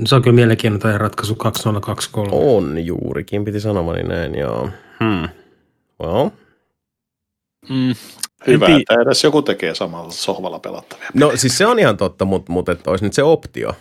Se 0.05 0.15
on 0.15 0.23
kyllä 0.23 0.35
mielenkiintoinen 0.35 1.01
ratkaisu 1.01 1.35
2023. 1.35 2.57
On 2.57 2.87
juurikin, 2.87 3.45
piti 3.45 3.61
sanomani 3.61 4.03
näin, 4.03 4.35
joo. 4.39 4.71
Hmm. 5.05 5.29
Well. 6.03 6.29
Mm, 7.69 7.95
Hyvä, 8.47 8.67
tii- 8.67 8.81
että 8.81 9.03
edes 9.03 9.25
joku 9.25 9.43
tekee 9.43 9.75
samalla 9.75 10.11
sohvalla 10.11 10.59
pelattavia. 10.59 11.09
No 11.15 11.33
siis 11.35 11.59
se 11.59 11.67
on 11.67 11.79
ihan 11.79 11.97
totta, 11.97 12.25
mutta, 12.25 12.53
mutta 12.53 12.73
että 12.73 12.91
olisi 12.91 13.05
nyt 13.05 13.13
se 13.13 13.23
optio. 13.23 13.73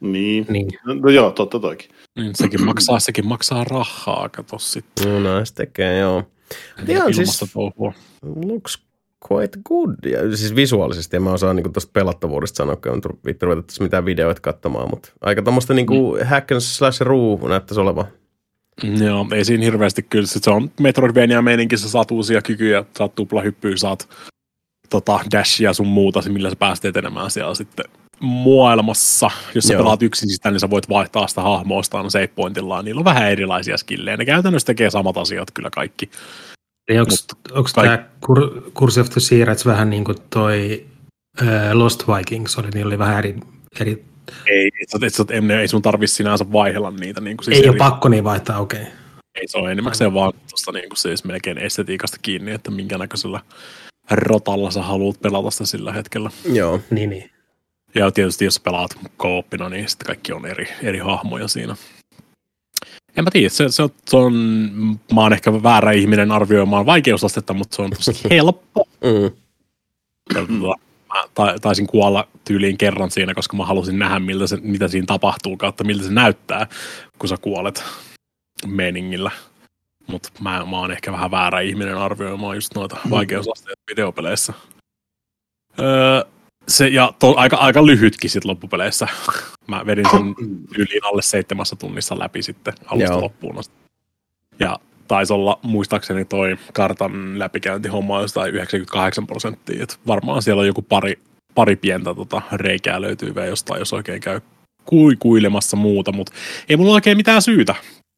Niin. 0.00 0.46
Niin. 0.48 0.68
No 0.84 1.10
joo, 1.10 1.30
totta 1.30 1.60
toikin. 1.60 1.90
niin 2.16 2.34
sekin, 2.34 2.64
maksaa, 2.64 3.00
sekin 3.00 3.26
maksaa 3.26 3.64
rahaa, 3.64 4.28
kato 4.28 4.58
sitten. 4.58 5.08
No 5.08 5.20
näin 5.20 5.46
se 5.46 5.54
tekee, 5.54 5.98
joo. 5.98 6.22
Ihan 6.88 7.14
siis 7.14 7.44
touhua. 7.54 7.92
looks 8.22 8.78
quite 9.32 9.58
good. 9.68 9.94
Ja 10.04 10.36
siis 10.36 10.56
visuaalisesti 10.56 11.16
en 11.16 11.22
mä 11.22 11.32
osaa 11.32 11.54
niinku 11.54 11.70
tosta 11.70 11.90
pelattavuudesta 11.92 12.56
sanoa, 12.56 12.76
kun 12.76 12.92
on 12.92 13.00
vittu 13.26 13.46
ruveta 13.46 13.62
tässä 13.62 13.82
mitään 13.82 14.04
videoita 14.04 14.40
katsomaan, 14.40 14.90
mutta 14.90 15.12
aika 15.20 15.42
tommoista 15.42 15.74
niinku 15.74 16.16
mm. 16.16 16.26
hack 16.26 16.52
and 16.52 16.60
slash 16.60 17.00
ruu 17.00 17.48
näyttäisi 17.48 17.80
olevan. 17.80 18.04
Joo, 18.82 19.26
ei 19.32 19.44
siinä 19.44 19.64
hirveästi 19.64 20.02
kyllä. 20.02 20.26
Sit 20.26 20.44
se 20.44 20.50
on 20.50 20.70
Metroidvania 20.80 21.42
meininki, 21.42 21.76
sä 21.76 21.88
saat 21.88 22.10
uusia 22.10 22.42
kykyjä, 22.42 22.84
saat 22.98 23.14
tuplahyppyä, 23.14 23.76
saat 23.76 24.08
tota, 24.90 25.20
dashia 25.32 25.72
sun 25.72 25.86
muuta, 25.86 26.22
millä 26.28 26.50
sä 26.50 26.56
pääset 26.56 26.84
etenemään 26.84 27.30
siellä 27.30 27.54
sitten 27.54 27.84
maailmassa. 28.20 29.30
Jos 29.54 29.64
sä 29.64 29.74
Joo. 29.74 29.82
pelaat 29.82 30.02
yksin 30.02 30.30
sitä, 30.30 30.50
niin 30.50 30.60
sä 30.60 30.70
voit 30.70 30.88
vaihtaa 30.88 31.26
sitä 31.26 31.42
hahmoistaan 31.42 32.10
save 32.10 32.26
pointillaan. 32.26 32.84
Niillä 32.84 32.98
on 32.98 33.04
vähän 33.04 33.30
erilaisia 33.30 33.76
skillejä. 33.76 34.16
Ne 34.16 34.24
käytännössä 34.24 34.66
tekee 34.66 34.90
samat 34.90 35.16
asiat 35.16 35.50
kyllä 35.50 35.70
kaikki. 35.70 36.10
Onko 37.52 37.68
tämä 37.74 38.04
Kur- 38.26 38.70
Curse 38.70 39.00
of 39.00 39.10
the 39.10 39.20
Sea 39.20 39.46
Rats 39.46 39.66
vähän 39.66 39.90
niin 39.90 40.04
kuin 40.04 40.18
toi 40.30 40.86
äh, 41.42 41.72
Lost 41.72 42.04
Vikings 42.08 42.58
oli, 42.58 42.70
niin 42.74 42.86
oli 42.86 42.98
vähän 42.98 43.18
eri, 43.18 43.36
eri 43.80 44.04
Ei, 44.46 44.66
et, 44.66 45.02
et, 45.02 45.20
et, 45.20 45.30
et, 45.30 45.50
ei 45.50 45.68
sun 45.68 45.82
tarvi 45.82 46.06
sinänsä 46.06 46.52
vaihella 46.52 46.90
niitä. 46.90 47.20
Niin 47.20 47.36
kuin 47.36 47.44
siis 47.44 47.56
ei 47.56 47.62
eri, 47.62 47.68
ole 47.68 47.78
pakko 47.78 48.08
niin 48.08 48.24
vaihtaa, 48.24 48.60
okei. 48.60 48.80
Okay. 48.80 48.92
Ei 49.34 49.48
se 49.48 49.58
ole 49.58 49.72
enimmäkseen 49.72 50.14
vaan 50.14 50.32
tuosta 50.50 50.72
niin 50.72 50.88
kuin 50.88 50.98
siis 50.98 51.24
melkein 51.24 51.58
estetiikasta 51.58 52.16
kiinni, 52.22 52.50
että 52.50 52.70
minkä 52.70 52.98
näköisellä 52.98 53.40
rotalla 54.10 54.70
sä 54.70 54.82
haluat 54.82 55.20
pelata 55.20 55.50
sitä 55.50 55.66
sillä 55.66 55.92
hetkellä. 55.92 56.30
Joo. 56.52 56.80
Niin, 56.90 57.10
niin. 57.10 57.30
Ja 57.94 58.10
tietysti 58.10 58.44
jos 58.44 58.60
pelaat 58.60 58.90
kooppina, 59.16 59.68
niin 59.68 59.88
sitten 59.88 60.06
kaikki 60.06 60.32
on 60.32 60.46
eri, 60.46 60.68
eri 60.82 60.98
hahmoja 60.98 61.48
siinä. 61.48 61.76
En 63.16 63.24
mä 63.24 63.30
tiedä, 63.30 63.48
se, 63.48 63.68
se, 63.68 63.82
on, 63.82 63.90
se 64.08 64.16
on, 64.16 64.34
mä 65.14 65.20
oon 65.20 65.32
ehkä 65.32 65.62
väärä 65.62 65.92
ihminen 65.92 66.32
arvioimaan 66.32 66.86
vaikeusastetta, 66.86 67.54
mutta 67.54 67.76
se 67.76 67.82
on 67.82 67.90
tosi 67.90 68.20
helppo. 68.30 68.88
Mm. 69.04 69.30
Tota, 70.34 70.74
ta- 71.34 71.58
taisin 71.60 71.86
kuolla 71.86 72.28
tyyliin 72.44 72.78
kerran 72.78 73.10
siinä, 73.10 73.34
koska 73.34 73.56
mä 73.56 73.64
halusin 73.66 73.98
nähdä, 73.98 74.18
miltä 74.18 74.46
se, 74.46 74.56
mitä 74.56 74.88
siinä 74.88 75.06
tapahtuu, 75.06 75.56
kautta 75.56 75.84
miltä 75.84 76.04
se 76.04 76.12
näyttää, 76.12 76.66
kun 77.18 77.28
sä 77.28 77.36
kuolet 77.40 77.84
meningillä. 78.66 79.30
Mutta 80.06 80.28
mä, 80.40 80.66
mä 80.70 80.78
oon 80.78 80.92
ehkä 80.92 81.12
vähän 81.12 81.30
väärä 81.30 81.60
ihminen 81.60 81.96
arvioimaan 81.96 82.56
just 82.56 82.74
noita 82.74 82.96
vaikeusasteita 83.10 83.82
videopeleissä. 83.90 84.52
Öö, 85.78 86.24
se, 86.68 86.88
ja 86.88 87.12
to, 87.18 87.36
aika, 87.36 87.56
aika 87.56 87.86
lyhytkin 87.86 88.30
sit 88.30 88.44
loppupeleissä. 88.44 89.08
Mä 89.68 89.86
vedin 89.86 90.10
sen 90.10 90.34
yliin 90.78 91.04
alle 91.04 91.22
seitsemässä 91.22 91.76
tunnissa 91.76 92.18
läpi 92.18 92.42
sitten 92.42 92.74
alusta 92.86 93.12
Joo. 93.12 93.20
loppuun 93.22 93.58
asti. 93.58 93.74
Ja 94.58 94.78
taisi 95.08 95.32
olla 95.32 95.58
muistaakseni 95.62 96.24
toi 96.24 96.56
kartan 96.72 97.38
läpikäyntihomma 97.38 98.20
jostain 98.20 98.54
98 98.54 99.26
prosenttia. 99.26 99.82
Et 99.82 99.98
varmaan 100.06 100.42
siellä 100.42 100.60
on 100.60 100.66
joku 100.66 100.82
pari, 100.82 101.18
pari 101.54 101.76
pientä 101.76 102.14
tota, 102.14 102.42
reikää 102.52 103.00
löytyy 103.00 103.34
vielä 103.34 103.46
jostain, 103.46 103.78
jos 103.78 103.92
oikein 103.92 104.20
käy 104.20 104.40
kuikuilemassa 104.84 105.76
muuta, 105.76 106.12
mutta 106.12 106.32
ei 106.68 106.76
mulla 106.76 106.92
oikein 106.92 107.16
mitään 107.16 107.42
syytä. 107.42 107.74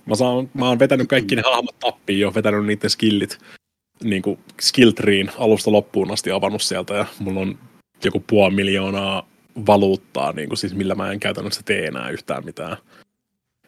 Mä, 0.07 0.15
saan, 0.15 0.51
mä 0.55 0.69
oon 0.69 0.79
vetänyt 0.79 1.09
kaikki 1.09 1.37
ne 1.37 1.43
hahmot 1.43 1.79
tappiin 1.79 2.21
jo, 2.21 2.35
vetänyt 2.35 2.67
niiden 2.67 2.91
skillit 2.91 3.39
niin 4.05 4.23
kuin 4.23 4.39
alusta 5.39 5.73
loppuun 5.73 6.13
asti 6.13 6.31
avannut 6.31 6.63
sieltä 6.63 6.95
ja 6.95 7.07
mulla 7.19 7.41
on 7.41 7.59
joku 8.05 8.25
puoli 8.27 8.55
miljoonaa 8.55 9.29
valuuttaa, 9.67 10.33
niin 10.33 10.49
kuin 10.49 10.59
siis 10.59 10.75
millä 10.75 10.95
mä 10.95 11.13
en 11.13 11.21
käytännössä 11.21 11.61
tee 11.65 11.87
enää 11.87 12.11
yhtään 12.11 12.45
mitään. 12.45 12.77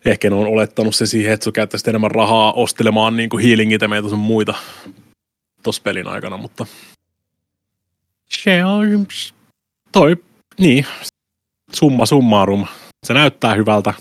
Ehkä 0.08 0.30
ne 0.30 0.36
on 0.36 0.46
olettanut 0.46 0.96
se 0.96 1.06
siihen, 1.06 1.32
että 1.32 1.44
sä 1.44 1.52
käyttäisit 1.52 1.88
enemmän 1.88 2.10
rahaa 2.10 2.52
ostelemaan 2.52 3.16
niin 3.16 3.28
kuin 3.30 3.44
healing 3.44 3.72
itemeitä 3.72 4.08
sun 4.08 4.18
muita 4.18 4.54
tuossa 5.62 5.82
pelin 5.82 6.06
aikana, 6.06 6.36
mutta 6.36 6.66
se 8.30 8.64
on 8.64 9.06
toi, 9.92 10.16
niin, 10.58 10.86
summa 11.72 12.06
summarum. 12.06 12.66
Se 13.06 13.14
näyttää 13.14 13.54
hyvältä, 13.54 13.94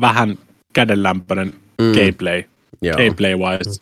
vähän 0.00 0.38
kädenlämpöinen 0.72 1.54
Mm. 1.78 1.92
gameplay, 1.92 2.42
Joo. 2.82 2.96
gameplay 2.96 3.36
wise. 3.36 3.80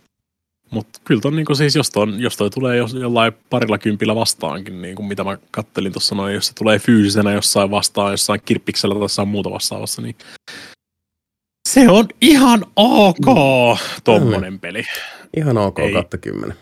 Mutta 0.71 1.01
kyllä 1.05 1.21
ton, 1.21 1.37
niin 1.37 1.57
siis 1.57 1.75
jos, 1.75 1.91
ton, 1.91 2.21
jos 2.21 2.37
toi 2.37 2.51
tulee 2.51 2.77
jos, 2.77 2.95
jollain 2.95 3.33
parilla 3.51 3.79
kympillä 3.79 4.15
vastaankin, 4.15 4.83
niin 4.83 4.97
kuin 4.97 5.07
mitä 5.07 5.25
mä 5.25 5.39
kattelin 5.51 5.93
tuossa 5.93 6.15
noin, 6.15 6.35
jos 6.35 6.47
se 6.47 6.55
tulee 6.55 6.79
fyysisenä 6.79 7.33
jossain 7.33 7.71
vastaan, 7.71 8.11
jossain 8.11 8.41
kirppiksellä 8.45 8.95
tai 8.95 9.05
jossain 9.05 9.29
muuta 9.29 9.51
vastaavassa, 9.51 10.03
niin 10.03 10.17
se 11.75 11.89
on 11.91 12.09
ihan 12.21 12.65
ok 12.77 13.17
tommonen 14.05 14.61
peli. 14.61 14.85
Ihan 15.37 15.59
ok 15.59 15.79
Ei. 15.79 15.93
kautta 15.93 16.19
kymmenen. 16.19 16.57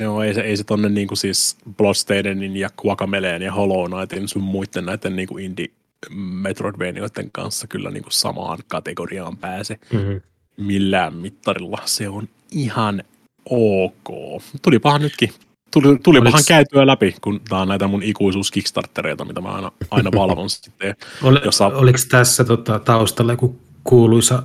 Joo, 0.00 0.22
ei 0.22 0.34
se, 0.34 0.40
ei 0.40 0.56
se 0.56 0.64
tonne 0.64 0.88
niinku 0.88 1.16
siis 1.16 1.56
Bloodstadenin 1.76 2.56
ja 2.56 2.70
Guacameleen 2.78 3.42
ja 3.42 3.52
Hollow 3.52 3.90
Knightin 3.90 4.28
sun 4.28 4.42
muiden 4.42 4.86
näiden 4.86 5.16
niinku 5.16 5.38
indie 5.38 5.66
Metroidvanioiden 6.14 7.28
kanssa 7.32 7.66
kyllä 7.66 7.90
niinku 7.90 8.10
samaan 8.10 8.58
kategoriaan 8.68 9.36
pääse 9.36 9.78
Mm-hmm. 9.92 10.20
millään 10.56 11.14
mittarilla. 11.16 11.78
Se 11.84 12.08
on 12.08 12.28
ihan 12.50 13.02
ok. 13.50 14.42
Tulipahan 14.62 15.00
nytkin. 15.02 15.32
Tuli, 15.72 15.98
tulipahan 16.02 16.40
Oliks- 16.40 16.48
käytyä 16.48 16.86
läpi, 16.86 17.14
kun 17.20 17.40
tää 17.48 17.58
on 17.58 17.68
näitä 17.68 17.86
mun 17.88 18.02
ikuisuus 18.02 18.50
Kickstartereita, 18.50 19.24
mitä 19.24 19.40
mä 19.40 19.48
aina, 19.48 19.72
aina 19.90 20.10
valvon 20.20 20.50
sitten. 20.50 20.96
Ol, 21.22 21.36
Jossa- 21.44 21.66
Oliko 21.66 21.98
tässä 22.10 22.44
tota, 22.44 22.78
taustalla 22.78 23.32
joku 23.32 23.58
kuuluisa 23.84 24.42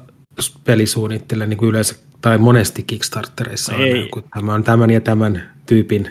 pelisuunnittelija 0.64 1.48
niin 1.48 1.58
kuin 1.58 1.70
yleensä, 1.70 1.96
tai 2.22 2.38
monesti 2.38 2.84
Kickstarterissa 2.84 3.76
on 3.76 3.82
Ei. 3.82 4.02
joku, 4.02 4.22
tämä 4.34 4.54
on 4.54 4.64
tämän 4.64 4.90
ja 4.90 5.02
tämän 5.02 5.54
tyypin. 5.66 6.10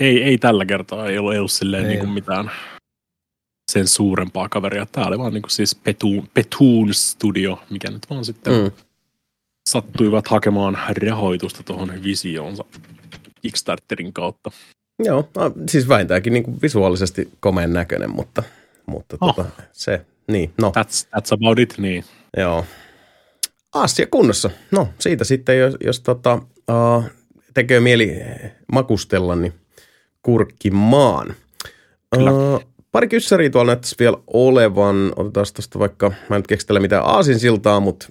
Ei, 0.00 0.22
ei 0.22 0.38
tällä 0.38 0.66
kertaa, 0.66 1.08
ei 1.08 1.18
ollut, 1.18 1.32
ei 1.32 1.38
ollut 1.38 1.52
silleen 1.52 1.82
Ei. 1.84 1.88
niin 1.88 1.98
kuin 1.98 2.10
mitään 2.10 2.50
sen 3.72 3.88
suurempaa 3.88 4.48
kaveria. 4.48 4.86
Tää 4.86 5.06
oli 5.06 5.18
vaan 5.18 5.34
niin 5.34 5.42
kuin 5.42 5.50
siis 5.50 5.74
Petun, 5.74 6.28
Petun 6.34 6.94
Studio, 6.94 7.62
mikä 7.70 7.90
nyt 7.90 8.10
vaan 8.10 8.24
sitten 8.24 8.52
Mm. 8.62 8.70
sattuivat 9.70 10.28
hakemaan 10.28 10.78
rahoitusta 11.08 11.62
tuohon 11.62 11.92
visioonsa 12.02 12.64
Kickstarterin 13.42 14.12
kautta. 14.12 14.50
Joo, 15.04 15.28
no, 15.36 15.52
siis 15.68 15.88
vähintäänkin 15.88 16.32
niin 16.32 16.42
kuin 16.42 16.62
visuaalisesti 16.62 17.28
komeen 17.40 17.72
näköinen, 17.72 18.10
mutta, 18.10 18.42
mutta 18.86 19.16
Oh. 19.20 19.34
tota, 19.36 19.50
se, 19.72 20.06
niin, 20.26 20.52
no, 20.60 20.72
That's, 20.78 21.06
that's 21.16 21.34
about 21.34 21.58
it, 21.58 21.74
niin. 21.78 22.04
Joo. 22.36 22.64
Asia 23.74 24.06
kunnossa. 24.10 24.50
No, 24.70 24.88
siitä 24.98 25.24
sitten, 25.24 25.58
jos, 25.58 25.76
jos 25.84 26.00
tota, 26.00 26.34
uh, 26.70 27.04
tekee 27.54 27.80
mieli 27.80 28.20
makustella, 28.72 29.36
niin 29.36 29.52
kurkkimaan. 30.22 31.34
Kyllä. 32.14 32.32
Uh, 32.32 32.64
pari 32.92 33.08
kyssäriä 33.08 33.50
tuolla 33.50 33.72
näyttäisi 33.72 33.96
vielä 33.98 34.16
olevan. 34.26 35.12
Otetaan 35.16 35.46
tuosta 35.54 35.78
vaikka, 35.78 36.08
mä 36.08 36.36
en 36.36 36.40
nyt 36.40 36.46
keksi 36.46 36.66
tällä 36.66 36.80
mitään 36.80 37.04
aasinsiltaa, 37.06 37.80
mutta 37.80 38.08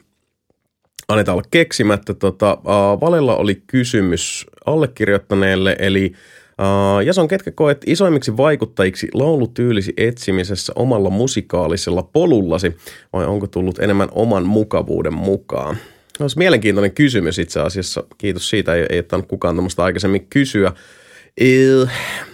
annetaan 1.07 1.33
olla 1.37 1.47
keksimättä. 1.51 2.13
Tota, 2.13 2.53
uh, 2.53 3.01
Valella 3.01 3.35
oli 3.35 3.63
kysymys 3.67 4.45
allekirjoittaneelle, 4.65 5.75
eli 5.79 6.13
uh, 6.61 7.05
Jason, 7.05 7.27
ketkä 7.27 7.51
koet 7.51 7.81
isoimmiksi 7.85 8.37
vaikuttajiksi 8.37 9.07
laulutyylisi 9.13 9.93
etsimisessä 9.97 10.73
omalla 10.75 11.09
musikaalisella 11.09 12.03
polullasi, 12.03 12.77
vai 13.13 13.25
onko 13.25 13.47
tullut 13.47 13.79
enemmän 13.79 14.09
oman 14.11 14.45
mukavuuden 14.45 15.13
mukaan? 15.13 15.77
No, 16.19 16.23
Olisi 16.23 16.37
mielenkiintoinen 16.37 16.91
kysymys 16.91 17.39
itse 17.39 17.59
asiassa. 17.59 18.03
Kiitos 18.17 18.49
siitä, 18.49 18.75
ei, 18.75 18.85
ei 18.89 18.99
ottanut 18.99 19.27
kukaan 19.27 19.55
tämmöistä 19.55 19.83
aikaisemmin 19.83 20.27
kysyä. 20.29 20.71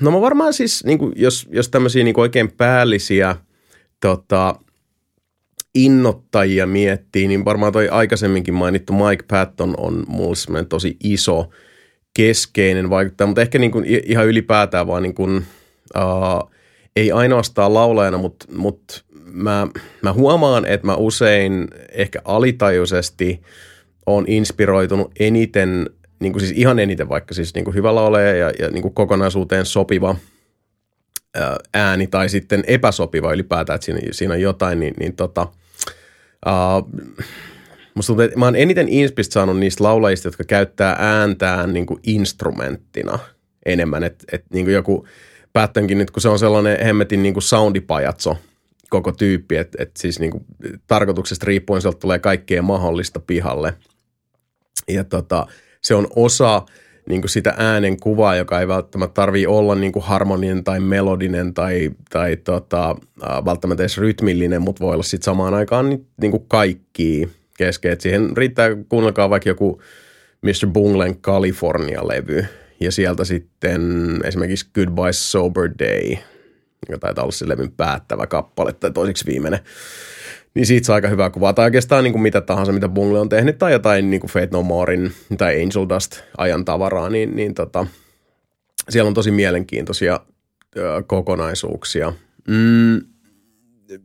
No 0.01 0.11
mä 0.11 0.21
varmaan 0.21 0.53
siis, 0.53 0.83
niin 0.83 0.99
kuin, 0.99 1.13
jos, 1.15 1.47
jos 1.51 1.69
tämmöisiä 1.69 2.03
niin 2.03 2.19
oikein 2.19 2.51
päällisiä 2.51 3.35
tota, 3.99 4.55
innottajia 5.75 6.65
miettii, 6.65 7.27
niin 7.27 7.45
varmaan 7.45 7.73
toi 7.73 7.89
aikaisemminkin 7.89 8.53
mainittu 8.53 8.93
Mike 8.93 9.23
Patton 9.27 9.73
on 9.77 10.03
mulle 10.07 10.65
tosi 10.65 10.97
iso 11.03 11.49
keskeinen 12.17 12.89
vaikuttaja, 12.89 13.27
mutta 13.27 13.41
ehkä 13.41 13.59
niin 13.59 13.71
kuin 13.71 13.85
ihan 13.85 14.27
ylipäätään 14.27 14.87
vaan 14.87 15.03
niin 15.03 15.13
kuin, 15.13 15.45
uh, 15.95 16.51
ei 16.95 17.11
ainoastaan 17.11 17.73
laulajana, 17.73 18.17
mutta, 18.17 18.45
mutta 18.55 19.01
mä, 19.31 19.67
mä 20.01 20.13
huomaan, 20.13 20.65
että 20.65 20.87
mä 20.87 20.95
usein 20.95 21.67
ehkä 21.91 22.21
alitajuisesti 22.25 23.41
on 24.05 24.25
inspiroitunut 24.27 25.11
eniten, 25.19 25.89
niin 26.19 26.33
kuin 26.33 26.41
siis 26.41 26.57
ihan 26.57 26.79
eniten 26.79 27.09
vaikka 27.09 27.33
siis 27.33 27.53
niin 27.55 27.65
kuin 27.65 27.75
hyvä 27.75 27.95
laulaja 27.95 28.35
ja, 28.35 28.51
ja 28.59 28.69
niin 28.69 28.81
kuin 28.81 28.93
kokonaisuuteen 28.93 29.65
sopiva 29.65 30.15
ääni 31.73 32.07
tai 32.07 32.29
sitten 32.29 32.63
epäsopiva 32.67 33.33
ylipäätään, 33.33 33.75
että 33.75 33.85
siinä, 33.85 33.99
siinä 34.11 34.33
on 34.33 34.41
jotain, 34.41 34.79
niin, 34.79 34.93
niin 34.99 35.15
tota, 35.15 35.47
uh, 36.45 37.03
musta 37.97 38.07
tuntuu, 38.07 38.25
että 38.25 38.39
mä 38.39 38.45
oon 38.45 38.55
eniten 38.55 38.89
inspistä 38.89 39.33
saanut 39.33 39.59
niistä 39.59 39.83
laulajista, 39.83 40.27
jotka 40.27 40.43
käyttää 40.43 40.95
ääntään 40.99 41.73
niin 41.73 41.85
kuin 41.85 41.99
instrumenttina 42.03 43.19
enemmän, 43.65 44.03
että 44.03 44.25
et, 44.31 44.45
niin 44.53 44.71
joku 44.71 45.07
päättänkin 45.53 45.97
nyt, 45.97 46.11
kun 46.11 46.21
se 46.21 46.29
on 46.29 46.39
sellainen 46.39 46.85
hemmetin 46.85 47.23
niin 47.23 47.33
kuin 47.33 47.43
soundipajatso, 47.43 48.37
koko 48.89 49.11
tyyppi, 49.11 49.57
että 49.57 49.83
et 49.83 49.91
siis 49.97 50.19
niin 50.19 50.31
kuin, 50.31 50.45
tarkoituksesta 50.87 51.45
riippuen 51.45 51.81
sieltä 51.81 51.99
tulee 51.99 52.19
kaikkea 52.19 52.61
mahdollista 52.61 53.19
pihalle. 53.19 53.73
Ja 54.87 55.03
tota, 55.03 55.47
se 55.81 55.95
on 55.95 56.07
osa 56.15 56.61
niin 57.09 57.21
kuin 57.21 57.29
sitä 57.29 57.53
äänen 57.57 57.99
kuvaa, 57.99 58.35
joka 58.35 58.59
ei 58.59 58.67
välttämättä 58.67 59.13
tarvii 59.13 59.47
olla 59.47 59.75
niin 59.75 59.91
kuin 59.91 60.05
harmoninen 60.05 60.63
tai 60.63 60.79
melodinen 60.79 61.53
tai, 61.53 61.91
tai 62.09 62.37
tota, 62.37 62.95
välttämättä 63.45 63.83
edes 63.83 63.97
rytmillinen, 63.97 64.61
mutta 64.61 64.83
voi 64.85 64.93
olla 64.93 65.03
sitten 65.03 65.25
samaan 65.25 65.53
aikaan 65.53 65.89
niin, 65.89 66.07
niin 66.21 66.31
kuin 66.31 66.45
kaikki 66.47 67.29
kesken. 67.57 67.91
Et 67.91 68.01
siihen 68.01 68.37
riittää, 68.37 68.69
kuunnelkaa 68.89 69.29
vaikka 69.29 69.49
joku 69.49 69.81
Mr. 70.41 70.67
Bunglen 70.71 71.15
California-levy 71.17 72.45
ja 72.79 72.91
sieltä 72.91 73.25
sitten 73.25 73.81
esimerkiksi 74.23 74.69
Goodbye 74.75 75.13
Sober 75.13 75.69
Day– 75.79 76.17
joka 76.89 76.99
taitaa 76.99 77.23
olla 77.23 77.31
se 77.31 77.47
levyn 77.47 77.71
päättävä 77.71 78.27
kappale 78.27 78.73
tai 78.73 78.91
toiseksi 78.91 79.25
viimeinen. 79.25 79.59
Niin 80.53 80.65
siitä 80.65 80.85
saa 80.85 80.95
aika 80.95 81.07
hyvää 81.07 81.29
kuvaa. 81.29 81.53
Tai 81.53 81.65
oikeastaan 81.65 82.03
niin 82.03 82.11
kuin 82.11 82.21
mitä 82.21 82.41
tahansa, 82.41 82.71
mitä 82.71 82.89
Bungle 82.89 83.19
on 83.19 83.29
tehnyt, 83.29 83.57
tai 83.57 83.71
jotain 83.71 84.09
niin 84.09 84.19
kuin 84.19 84.31
Fate 84.31 84.49
No 84.51 84.63
Morein 84.63 85.11
tai 85.37 85.63
Angel 85.63 85.89
Dust 85.89 86.21
ajan 86.37 86.65
tavaraa, 86.65 87.09
niin, 87.09 87.35
niin 87.35 87.53
tota, 87.53 87.87
siellä 88.89 89.07
on 89.07 89.13
tosi 89.13 89.31
mielenkiintoisia 89.31 90.19
ö, 90.77 91.03
kokonaisuuksia. 91.07 92.13
Mm, 92.47 93.01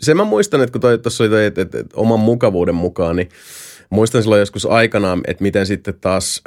sen 0.01 0.17
mä 0.17 0.25
muistan, 0.25 0.61
että 0.61 0.79
kun 0.79 1.01
tuossa 1.03 1.25
oli 1.25 1.31
toi, 1.31 1.47
että, 1.47 1.63
että, 1.63 1.79
että 1.79 1.97
oman 1.97 2.21
mukavuuden 2.21 2.75
mukaan, 2.75 3.17
niin 3.17 3.29
muistan 3.91 4.23
silloin 4.23 4.41
joskus 4.41 4.67
aikanaan, 4.67 5.21
että 5.27 5.43
miten 5.43 5.67
sitten 5.67 5.95
taas 6.01 6.43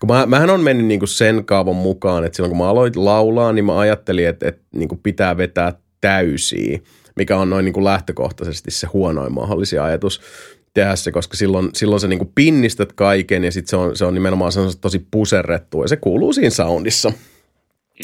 kun 0.00 0.08
mä, 0.08 0.26
mähän 0.26 0.50
on 0.50 0.60
mennyt 0.60 0.86
niinku 0.86 1.06
sen 1.06 1.44
kaavon 1.44 1.76
mukaan, 1.76 2.24
että 2.24 2.36
silloin 2.36 2.50
kun 2.50 2.58
mä 2.58 2.68
aloin 2.68 2.92
laulaa, 2.96 3.52
niin 3.52 3.64
mä 3.64 3.78
ajattelin, 3.78 4.28
että, 4.28 4.48
että 4.48 4.62
niinku 4.74 4.96
pitää 5.02 5.36
vetää 5.36 5.72
täysiä, 6.00 6.78
mikä 7.16 7.36
on 7.36 7.50
noin 7.50 7.64
niinku 7.64 7.84
lähtökohtaisesti 7.84 8.70
se 8.70 8.86
huonoin 8.86 9.32
mahdollisia 9.32 9.84
ajatus 9.84 10.20
tehdä 10.74 10.96
se, 10.96 11.12
koska 11.12 11.36
silloin, 11.36 11.70
silloin 11.74 12.00
sä 12.00 12.08
niinku 12.08 12.32
pinnistät 12.34 12.92
kaiken 12.92 13.44
ja 13.44 13.52
sitten 13.52 13.70
se 13.70 13.76
on, 13.76 13.96
se 13.96 14.04
on 14.04 14.14
nimenomaan 14.14 14.52
tosi 14.80 15.06
puserrettu 15.10 15.82
ja 15.82 15.88
se 15.88 15.96
kuuluu 15.96 16.32
siinä 16.32 16.50
soundissa. 16.50 17.12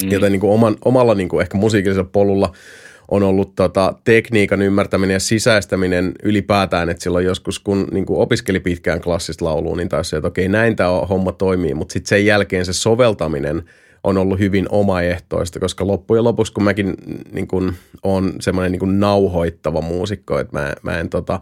Mm. 0.03 0.11
Joten 0.11 0.31
niinku 0.31 0.53
oman, 0.53 0.75
omalla 0.85 1.15
niinku 1.15 1.39
ehkä 1.39 1.57
musiikillisella 1.57 2.09
polulla– 2.11 2.51
on 3.11 3.23
ollut 3.23 3.55
tota, 3.55 3.93
tekniikan 4.03 4.61
ymmärtäminen 4.61 5.13
ja 5.13 5.19
sisäistäminen 5.19 6.11
ylipäätään, 6.23 6.89
että 6.89 7.03
silloin 7.03 7.25
joskus 7.25 7.59
kun 7.59 7.87
niin 7.91 8.05
kuin 8.05 8.19
opiskeli 8.19 8.59
pitkään 8.59 9.01
klassista 9.01 9.45
laulua, 9.45 9.75
niin 9.75 9.89
taisi 9.89 10.15
että 10.15 10.27
okei 10.27 10.47
näin 10.47 10.75
tämä 10.75 10.89
homma 10.89 11.31
toimii, 11.31 11.73
mutta 11.73 11.93
sitten 11.93 12.09
sen 12.09 12.25
jälkeen 12.25 12.65
se 12.65 12.73
soveltaminen 12.73 13.63
on 14.03 14.17
ollut 14.17 14.39
hyvin 14.39 14.65
omaehtoista, 14.69 15.59
koska 15.59 15.87
loppujen 15.87 16.23
lopuksi 16.23 16.53
kun 16.53 16.63
mäkin 16.63 16.93
niin 17.31 17.47
kuin, 17.47 17.73
on 18.03 18.33
semmoinen 18.39 18.71
niin 18.71 18.99
nauhoittava 18.99 19.81
muusikko, 19.81 20.39
että 20.39 20.59
mä, 20.59 20.73
mä 20.81 20.99
en 20.99 21.09
tota, 21.09 21.39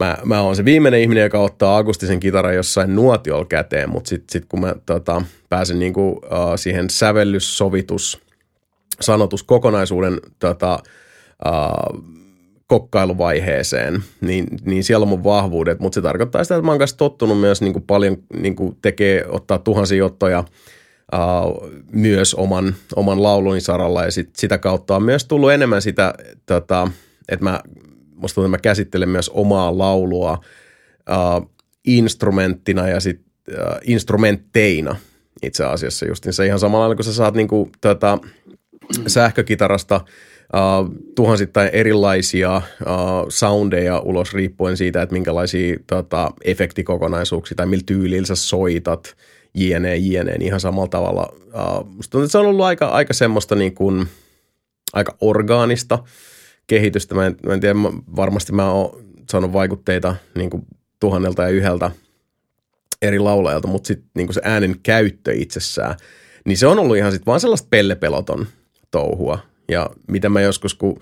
mä, 0.00 0.18
mä 0.24 0.40
oon 0.40 0.56
se 0.56 0.64
viimeinen 0.64 1.00
ihminen, 1.00 1.22
joka 1.22 1.40
ottaa 1.40 1.76
akustisen 1.76 2.20
kitaran 2.20 2.54
jossain 2.54 2.96
nuotiolla 2.96 3.44
käteen, 3.44 3.90
mutta 3.90 4.08
sitten 4.08 4.32
sit 4.32 4.44
kun 4.48 4.60
mä 4.60 4.74
tota, 4.86 5.22
pääsen 5.48 5.78
niinku, 5.78 6.08
uh, 6.08 6.20
siihen 6.56 6.90
sävellyssovitus– 6.90 8.20
sanotuskokonaisuuden 9.00 10.20
tota, 10.38 10.78
uh, 11.46 12.02
kokkailuvaiheeseen, 12.66 14.02
niin, 14.20 14.46
niin 14.64 14.84
siellä 14.84 15.04
on 15.04 15.08
mun 15.08 15.24
vahvuudet, 15.24 15.80
mutta 15.80 15.94
se 15.94 16.02
tarkoittaa 16.02 16.44
sitä, 16.44 16.54
että 16.54 16.64
mä 16.64 16.72
oon 16.72 16.78
kanssa 16.78 16.96
tottunut 16.96 17.40
myös 17.40 17.60
niin 17.60 17.72
kuin 17.72 17.82
paljon 17.82 18.16
niin 18.34 18.56
kuin 18.56 18.76
tekee, 18.82 19.26
ottaa 19.28 19.58
tuhansia 19.58 20.04
ottoja 20.04 20.44
uh, 21.14 21.70
myös 21.92 22.34
oman, 22.34 22.74
oman 22.96 23.22
laulun 23.22 23.60
saralla 23.60 24.04
ja 24.04 24.10
sit, 24.10 24.36
sitä 24.36 24.58
kautta 24.58 24.96
on 24.96 25.02
myös 25.02 25.24
tullut 25.24 25.52
enemmän 25.52 25.82
sitä, 25.82 26.14
tota, 26.46 26.90
että 27.28 27.44
mä, 27.44 27.60
musta 28.14 28.34
tuntuu, 28.34 28.46
että 28.46 28.58
mä 28.58 28.62
käsittelen 28.62 29.08
myös 29.08 29.28
omaa 29.28 29.78
laulua 29.78 30.38
uh, 31.10 31.50
instrumenttina 31.84 32.88
ja 32.88 33.00
sit, 33.00 33.20
uh, 33.50 33.56
instrumentteina 33.84 34.96
itse 35.42 35.64
asiassa 35.64 36.06
just 36.06 36.26
se 36.30 36.46
ihan 36.46 36.58
samalla 36.58 36.94
kun 36.94 37.04
sä 37.04 37.14
saat 37.14 37.34
niinku, 37.34 37.70
tota, 37.80 38.18
sähkökitarasta 39.06 39.96
uh, 39.96 40.94
tuhansittain 41.14 41.70
erilaisia 41.72 42.56
uh, 42.56 43.26
soundeja 43.28 43.98
ulos 43.98 44.34
riippuen 44.34 44.76
siitä, 44.76 45.02
että 45.02 45.12
minkälaisia 45.12 45.76
tota, 45.86 46.30
efektikokonaisuuksia 46.44 47.54
tai 47.54 47.66
millä 47.66 47.84
tyylillä 47.86 48.26
sä 48.26 48.34
soitat, 48.34 49.16
jne, 49.54 49.96
jne, 49.96 50.32
niin 50.32 50.42
ihan 50.42 50.60
samalla 50.60 50.88
tavalla. 50.88 51.32
Uh, 51.32 51.86
musta 51.86 52.10
tuntuu, 52.10 52.24
että 52.24 52.32
se 52.32 52.38
on 52.38 52.46
ollut 52.46 52.64
aika, 52.64 52.86
aika 52.86 53.14
semmoista 53.14 53.54
niin 53.54 53.74
kuin, 53.74 54.06
aika 54.92 55.16
orgaanista 55.20 55.98
kehitystä. 56.66 57.14
Mä 57.14 57.26
en, 57.26 57.36
mä 57.46 57.54
en 57.54 57.60
tiedä, 57.60 57.74
varmasti 58.16 58.52
mä 58.52 58.70
oon 58.70 59.02
saanut 59.30 59.52
vaikutteita 59.52 60.16
niin 60.34 60.50
kuin 60.50 60.62
tuhannelta 61.00 61.42
ja 61.42 61.48
yhdeltä 61.48 61.90
eri 63.02 63.18
laulajalta, 63.18 63.68
mutta 63.68 63.86
sitten 63.86 64.10
niin 64.14 64.34
se 64.34 64.40
äänen 64.44 64.76
käyttö 64.82 65.32
itsessään, 65.34 65.94
niin 66.44 66.56
se 66.56 66.66
on 66.66 66.78
ollut 66.78 66.96
ihan 66.96 67.12
sitten 67.12 67.26
vaan 67.26 67.40
sellaista 67.40 67.68
pellepeloton 67.70 68.46
touhua. 68.92 69.38
Ja 69.68 69.90
mitä 70.08 70.28
mä 70.28 70.40
joskus, 70.40 70.74
kun 70.74 71.00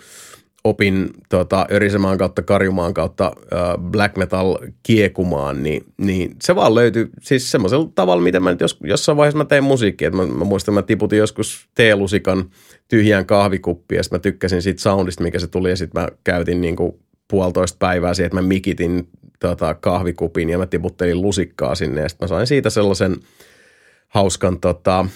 opin 0.65 1.11
tota, 1.29 1.67
Örisemaan 1.73 2.19
kautta 2.19 2.43
Karjumaan 2.43 2.95
kautta 2.95 3.27
äh, 3.27 3.91
black 3.91 4.17
metal 4.17 4.59
kiekumaan, 4.83 5.63
niin, 5.63 5.85
niin 5.99 6.37
se 6.43 6.55
vaan 6.55 6.75
löytyi 6.75 7.09
siis 7.21 7.51
semmoisella 7.51 7.91
tavalla, 7.95 8.23
miten 8.23 8.43
mä 8.43 8.51
nyt 8.51 8.61
jos, 8.61 8.79
jossain 8.85 9.17
vaiheessa 9.17 9.39
mä 9.39 9.45
tein 9.45 9.65
musiikkia. 9.65 10.11
Mä, 10.11 10.27
mä 10.27 10.45
muistan, 10.45 10.75
mä 10.75 10.83
tiputin 10.83 11.19
joskus 11.19 11.69
teelusikan 11.75 12.51
tyhjään 12.89 13.27
kahvikuppiin 13.27 13.97
ja 13.97 14.03
mä 14.11 14.19
tykkäsin 14.19 14.63
siitä 14.63 14.83
soundista, 14.83 15.23
mikä 15.23 15.39
se 15.39 15.47
tuli 15.47 15.71
ja 15.71 15.77
sitten 15.77 16.03
mä 16.03 16.09
käytin 16.25 16.61
niin 16.61 16.77
kuin 16.77 16.93
puolitoista 17.31 17.77
päivää 17.79 18.15
siihen, 18.15 18.27
että 18.27 18.37
mä 18.37 18.49
mikitin 18.49 19.09
tota, 19.41 19.75
kahvikupin 19.75 20.51
ja 20.51 20.59
mä 20.59 20.67
tiputtelin 20.67 21.23
lusikkaa 21.23 21.75
sinne 21.75 22.01
ja 22.01 22.09
sitten 22.09 22.25
mä 22.25 22.29
sain 22.29 22.47
siitä 22.47 22.71
sellaisen 22.71 23.17
hauskan 24.09 24.61
tota, 24.61 25.07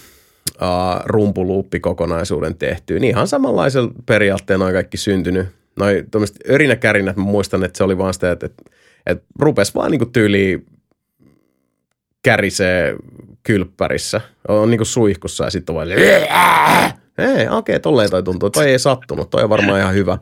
uh, 0.63 1.03
rumpuluuppikokonaisuuden 1.05 2.55
tehtyä. 2.55 2.99
Niin 2.99 3.11
ihan 3.11 3.29
samanlaisella 3.29 3.93
periaatteella 4.07 4.65
noin 4.65 4.75
kaikki 4.75 4.97
syntynyt. 4.97 5.47
Noin 5.79 6.11
tuommoiset 6.11 6.37
örinäkärinät, 6.51 7.17
mä 7.17 7.23
muistan, 7.23 7.65
että 7.65 7.79
se 7.79 7.85
oli 7.85 7.99
vaan 7.99 8.15
sitä, 8.15 8.33
että, 8.33 8.47
että, 8.47 8.63
että 9.07 9.25
rupes 9.39 9.75
vaan 9.75 9.91
niinku 9.91 10.07
tyyliin 10.07 10.67
kärisee 12.23 12.97
kylppärissä. 13.43 14.21
On 14.49 14.71
niinku 14.71 14.85
suihkussa 14.85 15.45
ja 15.45 15.51
sitten 15.51 15.73
on 15.73 15.77
vaan 15.77 15.89
ei, 17.19 17.49
okei, 17.49 17.49
okay, 17.49 17.79
tolleen 17.79 18.11
toi 18.11 18.23
tuntuu. 18.23 18.51
Toi 18.51 18.71
ei 18.71 18.79
sattunut, 18.79 19.31
toi 19.31 19.43
on 19.43 19.51
varmaan 19.51 19.81
ihan 19.81 19.95
hyvä. 19.95 20.19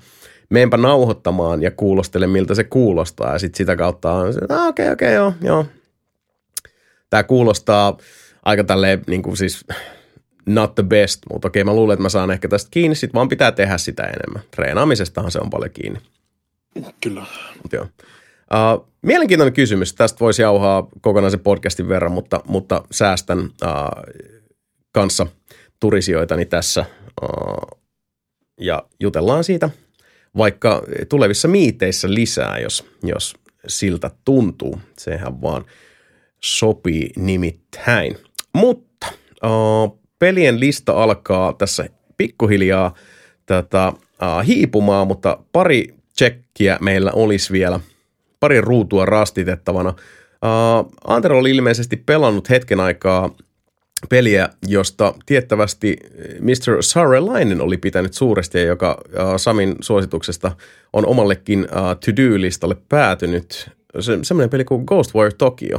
Meenpä 0.51 0.77
nauhoittamaan 0.77 1.63
ja 1.63 1.71
kuulostele, 1.71 2.27
miltä 2.27 2.55
se 2.55 2.65
kuulostaa. 2.65 3.33
Ja 3.33 3.39
sitten 3.39 3.57
sitä 3.57 3.77
kautta 3.77 4.13
on 4.13 4.29
okei, 4.29 4.67
okei, 4.69 4.93
okay, 4.93 5.13
joo, 5.13 5.33
joo. 5.43 5.67
Tämä 7.11 7.23
kuulostaa 7.23 7.97
aika 8.43 8.65
tälleen, 8.65 9.03
niin 9.07 9.23
kuin 9.23 9.37
siis 9.37 9.65
not 10.47 10.75
the 10.75 10.83
best, 10.83 11.21
mutta 11.33 11.49
okei 11.49 11.65
mä 11.65 11.75
luulen, 11.75 11.95
että 11.95 12.03
mä 12.03 12.09
saan 12.09 12.31
ehkä 12.31 12.49
tästä 12.49 12.69
kiinni, 12.71 12.95
sit 12.95 13.15
vaan 13.15 13.29
pitää 13.29 13.53
tehdä 13.53 13.79
sitä 13.79 14.03
enemmän. 14.03 14.43
Treenaamisestahan 14.51 15.31
se 15.31 15.39
on 15.39 15.51
paljon 15.51 15.71
kiinni. 15.71 16.01
Kyllä. 17.01 17.25
Mut 17.63 17.73
joo. 17.73 17.85
Uh, 17.85 18.89
mielenkiintoinen 19.03 19.53
kysymys. 19.55 19.95
Tästä 19.95 20.21
voisi 20.21 20.43
jauhaa 20.43 20.89
kokonaisen 21.01 21.41
podcastin 21.41 21.89
verran, 21.89 22.13
mutta, 22.13 22.41
mutta 22.47 22.83
säästän 22.91 23.39
uh, 23.39 23.51
kanssa 24.93 25.27
turisioitani 25.81 26.45
tässä 26.47 26.85
uh, 27.23 27.81
ja 28.61 28.83
jutellaan 29.01 29.45
siitä 29.45 29.71
vaikka 30.37 30.83
tulevissa 31.09 31.49
miiteissä 31.49 32.15
lisää, 32.15 32.59
jos, 32.59 32.85
jos 33.03 33.35
siltä 33.67 34.11
tuntuu. 34.25 34.81
Sehän 34.99 35.43
vaan 35.43 35.65
sopii 36.45 37.11
nimittäin. 37.17 38.19
Mutta 38.55 39.07
uh, 39.45 40.02
pelien 40.23 40.61
lista 40.61 41.03
alkaa 41.03 41.53
tässä 41.53 41.85
pikkuhiljaa 42.19 42.95
tätä, 43.47 43.89
uh, 43.89 44.47
hiipumaan, 44.47 45.07
mutta 45.07 45.39
pari 45.53 45.95
tsekkiä 46.15 46.79
meillä 46.81 47.11
olisi 47.13 47.53
vielä, 47.53 47.81
pari 48.41 48.61
ruutua 48.61 49.07
rastitettavana. 49.07 49.91
Uh, 49.91 50.93
Antero 51.07 51.39
oli 51.39 51.51
ilmeisesti 51.51 51.97
pelannut 51.97 52.51
hetken 52.51 52.81
aikaa 52.81 53.31
peliä, 54.09 54.49
josta 54.67 55.15
tiettävästi 55.27 55.97
Mr. 56.41 56.77
Sarrelainen 56.81 57.61
oli 57.61 57.77
pitänyt 57.77 58.15
suuresti 58.15 58.59
ja 58.59 58.65
joka 58.65 59.01
uh, 59.07 59.37
Samin 59.37 59.77
suosituksesta 59.81 60.53
on 60.93 61.07
omallekin 61.07 61.61
uh, 61.61 61.67
to-do-listalle 62.05 62.77
päätynyt. 62.89 63.71
Se, 64.01 64.19
semmoinen 64.23 64.51
peli 64.51 64.65
kuin 64.65 64.85
Ghostwire 64.85 65.33
Tokyo. 65.39 65.79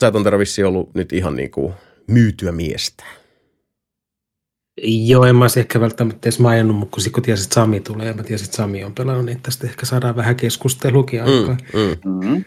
Sä 0.00 0.06
et 0.06 0.14
on 0.14 0.24
ollut 0.66 0.94
nyt 0.94 1.12
ihan 1.12 1.36
niin 1.36 1.50
kuin 1.50 1.74
myytyä 2.06 2.52
miestä. 2.52 3.04
Joo, 4.82 5.24
en 5.24 5.36
mä 5.36 5.44
olisi 5.44 5.60
ehkä 5.60 5.80
välttämättä 5.80 6.28
edes 6.28 6.38
maininnut, 6.38 6.76
mutta 6.76 6.94
kun, 6.94 7.12
kun 7.12 7.22
tiesin, 7.22 7.44
että 7.44 7.54
Sami 7.54 7.80
tulee 7.80 8.06
ja 8.06 8.14
mä 8.14 8.22
tiesin, 8.22 8.44
että 8.44 8.56
Sami 8.56 8.84
on 8.84 8.94
pelannut, 8.94 9.26
niin 9.26 9.40
tästä 9.42 9.66
ehkä 9.66 9.86
saadaan 9.86 10.16
vähän 10.16 10.36
keskustelukin 10.36 11.22
aikaa. 11.22 11.56
Mm, 11.74 12.26
mm. 12.26 12.44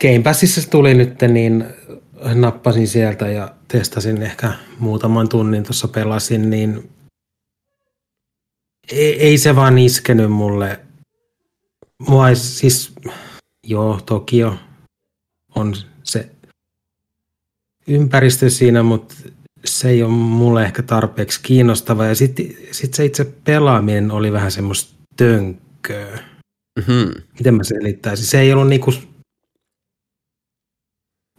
Game 0.00 0.22
Passissa 0.24 0.62
se 0.62 0.70
tuli 0.70 0.94
nyt, 0.94 1.20
niin 1.28 1.64
nappasin 2.34 2.88
sieltä 2.88 3.28
ja 3.28 3.54
testasin 3.68 4.22
ehkä 4.22 4.52
muutaman 4.78 5.28
tunnin 5.28 5.64
tuossa 5.64 5.88
pelasin, 5.88 6.50
niin 6.50 6.90
ei, 8.92 9.20
ei 9.22 9.38
se 9.38 9.56
vaan 9.56 9.78
iskenyt 9.78 10.32
mulle. 10.32 10.80
Mua 12.08 12.28
ei, 12.28 12.36
siis, 12.36 12.92
joo, 13.66 14.00
Tokio 14.06 14.56
on 15.54 15.74
se 16.02 16.28
ympäristö 17.86 18.50
siinä, 18.50 18.82
mutta 18.82 19.14
se 19.64 19.88
ei 19.88 20.02
ole 20.02 20.12
mulle 20.12 20.64
ehkä 20.64 20.82
tarpeeksi 20.82 21.40
kiinnostava. 21.42 22.06
Ja 22.06 22.14
sitten 22.14 22.46
sit 22.70 22.94
se 22.94 23.04
itse 23.04 23.24
pelaaminen 23.44 24.10
oli 24.10 24.32
vähän 24.32 24.52
semmoista 24.52 24.94
tönkköä. 25.16 26.18
Mm-hmm. 26.78 27.22
Miten 27.38 27.54
mä 27.54 27.64
selittäisin? 27.64 28.26
Se 28.26 28.40
ei 28.40 28.52
ollut 28.52 28.68
niinku... 28.68 28.92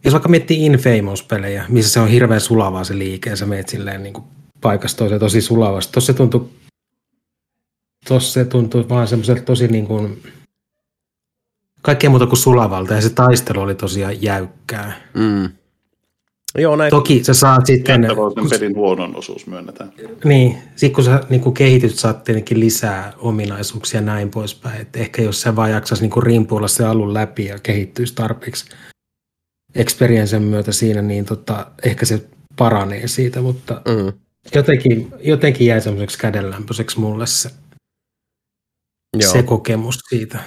Jos 0.04 0.12
vaikka 0.12 0.28
miettii 0.28 0.66
Infamous-pelejä, 0.66 1.64
missä 1.68 1.92
se 1.92 2.00
on 2.00 2.08
hirveän 2.08 2.40
sulavaa 2.40 2.84
se 2.84 2.98
liike, 2.98 3.30
ja 3.30 3.36
sä 3.36 3.46
meet 3.46 3.68
silleen 3.68 4.02
niinku 4.02 4.24
paikasta 4.60 4.98
toiseen 4.98 5.20
tosi 5.20 5.40
sulavasti. 5.40 5.92
Tuossa 5.92 6.12
se 6.12 6.16
tuntui, 6.16 6.48
tossa 8.08 8.32
se 8.32 8.44
tuntui 8.44 8.88
vaan 8.88 9.08
semmoiselta 9.08 9.42
tosi 9.42 9.68
niin 9.68 9.86
kuin, 9.86 10.22
kaikkea 11.82 12.10
muuta 12.10 12.26
kuin 12.26 12.38
sulavalta, 12.38 12.94
ja 12.94 13.00
se 13.00 13.10
taistelu 13.10 13.60
oli 13.60 13.74
tosiaan 13.74 14.22
jäykkää. 14.22 15.00
Mm. 15.14 15.50
Joo, 16.58 16.76
näin. 16.76 16.90
Toki 16.90 17.24
sä 17.24 17.34
saat 17.34 17.66
sitten... 17.66 18.06
Kun, 18.34 18.50
pelin 18.50 18.76
huonon 18.76 19.16
osuus 19.16 19.46
myönnetään. 19.46 19.92
Niin, 20.24 20.58
sitten 20.76 20.92
kun 20.92 21.04
sä 21.04 21.20
niin 21.28 21.40
kun 21.40 21.54
kehityt, 21.54 21.94
saat 21.94 22.24
tietenkin 22.24 22.60
lisää 22.60 23.12
ominaisuuksia 23.18 24.00
näin 24.00 24.30
poispäin. 24.30 24.80
Et 24.80 24.96
ehkä 24.96 25.22
jos 25.22 25.42
sä 25.42 25.56
vaan 25.56 25.70
jaksaisi 25.70 26.08
niin 26.08 26.22
rimpuilla 26.22 26.68
se 26.68 26.84
alun 26.84 27.14
läpi 27.14 27.44
ja 27.44 27.58
kehittyisi 27.58 28.14
tarpeeksi 28.14 28.64
experiencen 29.74 30.42
myötä 30.42 30.72
siinä, 30.72 31.02
niin 31.02 31.24
tota, 31.24 31.66
ehkä 31.82 32.06
se 32.06 32.24
paranee 32.56 33.08
siitä, 33.08 33.40
mutta 33.40 33.82
mm. 33.88 34.12
jotenkin, 34.54 35.12
jotenkin 35.20 35.66
jäi 35.66 35.80
semmoiseksi 35.80 36.18
kädenlämpöiseksi 36.18 37.00
mulle 37.00 37.26
se, 37.26 37.50
Joo. 39.20 39.32
se 39.32 39.42
kokemus 39.42 39.98
siitä. 40.08 40.38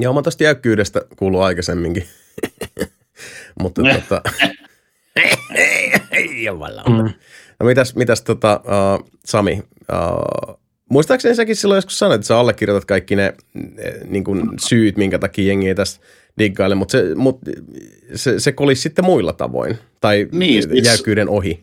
Joo, 0.00 0.12
mä 0.12 0.22
tästä 0.22 0.44
jäykkyydestä 0.44 1.00
kuuluu 1.16 1.40
aikaisemminkin. 1.40 2.04
Mutta 3.60 3.82
tota... 3.82 4.22
Jumalauta. 6.44 6.90
Mm. 6.90 7.10
No 7.60 7.66
mitäs, 7.66 7.94
mitäs 7.94 8.22
tota, 8.22 8.60
uh, 8.64 9.10
Sami, 9.24 9.62
uh, 9.92 10.58
muistaakseni 10.90 11.34
säkin 11.34 11.56
silloin 11.56 11.76
joskus 11.76 11.98
sanoit, 11.98 12.14
että 12.14 12.26
sä 12.26 12.38
allekirjoitat 12.38 12.84
kaikki 12.84 13.16
ne, 13.16 13.34
ne 13.54 13.94
niin 14.04 14.24
kuin 14.24 14.48
syyt, 14.68 14.96
minkä 14.96 15.18
takia 15.18 15.46
jengi 15.48 15.68
ei 15.68 15.74
tästä 15.74 16.06
diggaile, 16.38 16.74
mutta 16.74 16.92
se, 16.92 17.14
mut, 17.14 17.38
se, 18.14 18.40
se 18.40 18.52
kolisi 18.52 18.82
sitten 18.82 19.04
muilla 19.04 19.32
tavoin, 19.32 19.78
tai 20.00 20.28
niin, 20.32 20.62
siis 20.62 20.86
jäykkyyden 20.86 21.28
ohi. 21.28 21.60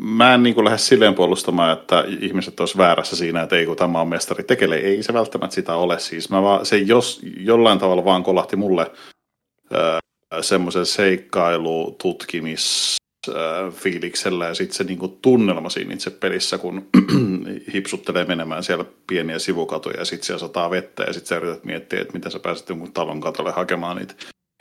Mä 0.00 0.34
en 0.34 0.42
niin 0.42 0.54
kuin 0.54 0.64
lähde 0.64 0.78
silleen 0.78 1.14
puolustamaan, 1.14 1.78
että 1.78 2.04
ihmiset 2.20 2.60
olisi 2.60 2.78
väärässä 2.78 3.16
siinä, 3.16 3.42
että 3.42 3.56
ei 3.56 3.66
kun 3.66 3.76
tämä 3.76 4.00
on 4.00 4.08
mestari 4.08 4.44
tekele. 4.44 4.76
Ei 4.76 5.02
se 5.02 5.12
välttämättä 5.12 5.54
sitä 5.54 5.74
ole. 5.74 5.98
Siis 5.98 6.30
mä 6.30 6.42
vaan, 6.42 6.66
se 6.66 6.76
jos 6.76 7.20
jollain 7.36 7.78
tavalla 7.78 8.04
vaan 8.04 8.22
kolahti 8.22 8.56
mulle 8.56 8.90
semmoisen 10.40 10.86
seikkailu, 10.86 11.96
tutkimis, 12.02 12.96
fiiliksellä 13.70 14.46
ja 14.46 14.54
sitten 14.54 14.76
se 14.76 14.84
niinku 14.84 15.08
tunnelma 15.08 15.70
siinä 15.70 15.94
itse 15.94 16.10
pelissä, 16.10 16.58
kun 16.58 16.88
hipsuttelee 17.74 18.24
menemään 18.24 18.64
siellä 18.64 18.84
pieniä 19.06 19.38
sivukatuja 19.38 19.98
ja 19.98 20.04
sitten 20.04 20.26
siellä 20.26 20.40
sataa 20.40 20.70
vettä 20.70 21.02
ja 21.02 21.12
sitten 21.12 21.28
sä 21.28 21.36
yrität 21.36 21.64
miettiä, 21.64 22.00
että 22.00 22.14
miten 22.14 22.32
sä 22.32 22.38
pääset 22.38 22.68
jonkun 22.68 22.92
talon 22.92 23.20
katolle 23.20 23.50
hakemaan 23.52 23.96
niitä 23.96 24.14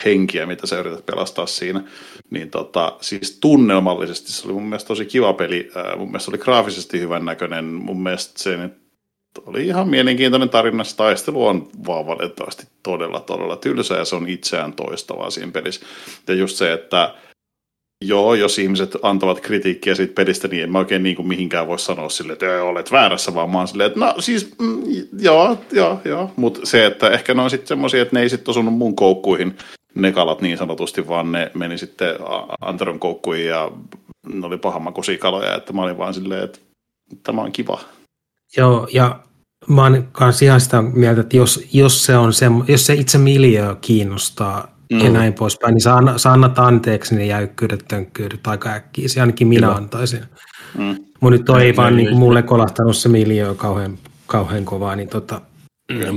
henkiä, 0.06 0.46
mitä 0.46 0.68
sä 0.68 0.80
yrität 0.80 1.06
pelastaa 1.06 1.46
siinä. 1.46 1.84
Niin 2.30 2.50
tota, 2.50 2.98
siis 3.02 3.40
tunnelmallisesti 3.40 4.32
se 4.32 4.48
oli 4.48 4.54
mun 4.54 4.64
mielestä 4.64 4.88
tosi 4.88 5.06
kiva 5.06 5.34
peli. 5.34 5.72
mun 5.98 6.08
mielestä 6.08 6.32
oli 6.32 6.38
graafisesti 6.38 7.00
hyvän 7.00 7.26
näköinen. 7.26 7.66
Mun 7.66 8.04
mielestä 8.04 8.40
se 8.40 8.70
oli 9.46 9.68
ihan 9.68 9.90
mielenkiintoinen 9.90 10.50
tarina. 10.50 10.84
Se 10.84 10.96
taistelu 10.96 11.48
on 11.48 11.68
vaan 11.88 12.08
valitettavasti 12.08 12.68
todella, 12.84 13.20
todella 13.20 13.56
tylsä 13.56 13.96
ja 13.96 14.06
se 14.06 14.16
on 14.16 14.30
itseään 14.30 14.74
toistavaa 14.74 15.30
siinä 15.30 15.52
pelissä. 15.52 15.86
Ja 16.28 16.34
just 16.34 16.58
se, 16.58 16.74
että 16.74 17.16
joo, 18.06 18.34
jos 18.34 18.60
ihmiset 18.60 18.96
antavat 19.02 19.40
kritiikkiä 19.40 19.96
siitä 19.96 20.14
pelistä, 20.14 20.48
niin 20.48 20.64
en 20.64 20.72
mä 20.72 20.78
oikein 20.80 21.04
niin 21.04 21.16
kuin 21.16 21.28
mihinkään 21.28 21.68
voi 21.68 21.80
sanoa 21.80 22.10
sille, 22.10 22.34
että 22.34 22.64
olet 22.64 22.92
väärässä, 22.92 23.36
vaan 23.36 23.50
mä 23.50 23.58
oon 23.58 23.68
silleen, 23.68 23.88
että 23.88 24.00
no 24.00 24.14
siis, 24.20 24.52
mm, 24.60 24.84
joo, 25.20 25.58
joo, 25.72 26.02
joo. 26.06 26.32
Mutta 26.36 26.60
se, 26.64 26.86
että 26.86 27.10
ehkä 27.10 27.34
ne 27.34 27.42
on 27.42 27.50
sitten 27.50 27.68
semmoisia, 27.68 28.02
että 28.02 28.16
ne 28.16 28.22
ei 28.22 28.30
sitten 28.30 28.52
osunut 28.52 28.74
mun 28.74 28.96
koukkuihin, 28.96 29.58
ne 29.96 30.12
kalat 30.12 30.42
niin 30.42 30.58
sanotusti, 30.58 31.08
vaan 31.08 31.32
ne 31.32 31.52
meni 31.54 31.78
sitten 31.78 32.16
Anteron 32.62 33.00
koukkuihin 33.00 33.48
ja 33.48 33.72
ne 34.34 34.48
oli 34.48 34.58
pahamakuisia 34.58 35.18
kaloja, 35.18 35.56
että 35.56 35.74
mä 35.74 35.82
olin 35.82 35.98
vaan 35.98 36.14
silleen, 36.14 36.44
että 36.44 36.60
tämä 37.24 37.42
on 37.42 37.52
kiva. 37.52 37.80
Joo, 38.58 38.88
ja 38.94 39.20
mä 39.70 39.84
oon 39.84 40.08
kanssa 40.12 40.46
ihan 40.46 40.62
sitä 40.62 40.82
mieltä, 40.82 41.22
että 41.22 41.38
jos, 41.38 41.68
jos, 41.74 42.06
se, 42.06 42.18
on 42.18 42.34
se, 42.34 42.46
jos 42.68 42.86
se 42.86 42.94
itse 42.94 43.18
miljö 43.18 43.76
kiinnostaa 43.82 44.68
mm. 44.92 45.00
ja 45.00 45.10
näin 45.10 45.34
poispäin, 45.34 45.74
niin 45.74 45.82
sä, 45.82 45.94
sä 46.18 46.32
annat 46.32 46.60
anteeksi 46.60 47.16
ne 47.16 47.26
jäykkyydet, 47.26 47.86
tönkkyydet 47.88 48.48
aika 48.48 48.70
äkkiä. 48.70 49.08
Se 49.08 49.22
ainakin 49.22 49.48
minä 49.48 49.68
Kyllä. 49.68 49.78
antaisin. 49.78 50.24
Mm. 50.78 50.96
Mun 51.20 51.32
nyt 51.32 51.46
toi 51.46 51.64
ei 51.64 51.76
vaan 51.76 51.98
niin 51.98 52.18
mulle 52.18 52.44
kolahtanut 52.44 52.98
se 52.98 53.10
miljö 53.10 53.56
kauhean, 53.56 53.98
kauhean 54.28 54.66
kovaa, 54.66 54.96
niin 54.96 55.10
tota, 55.10 55.42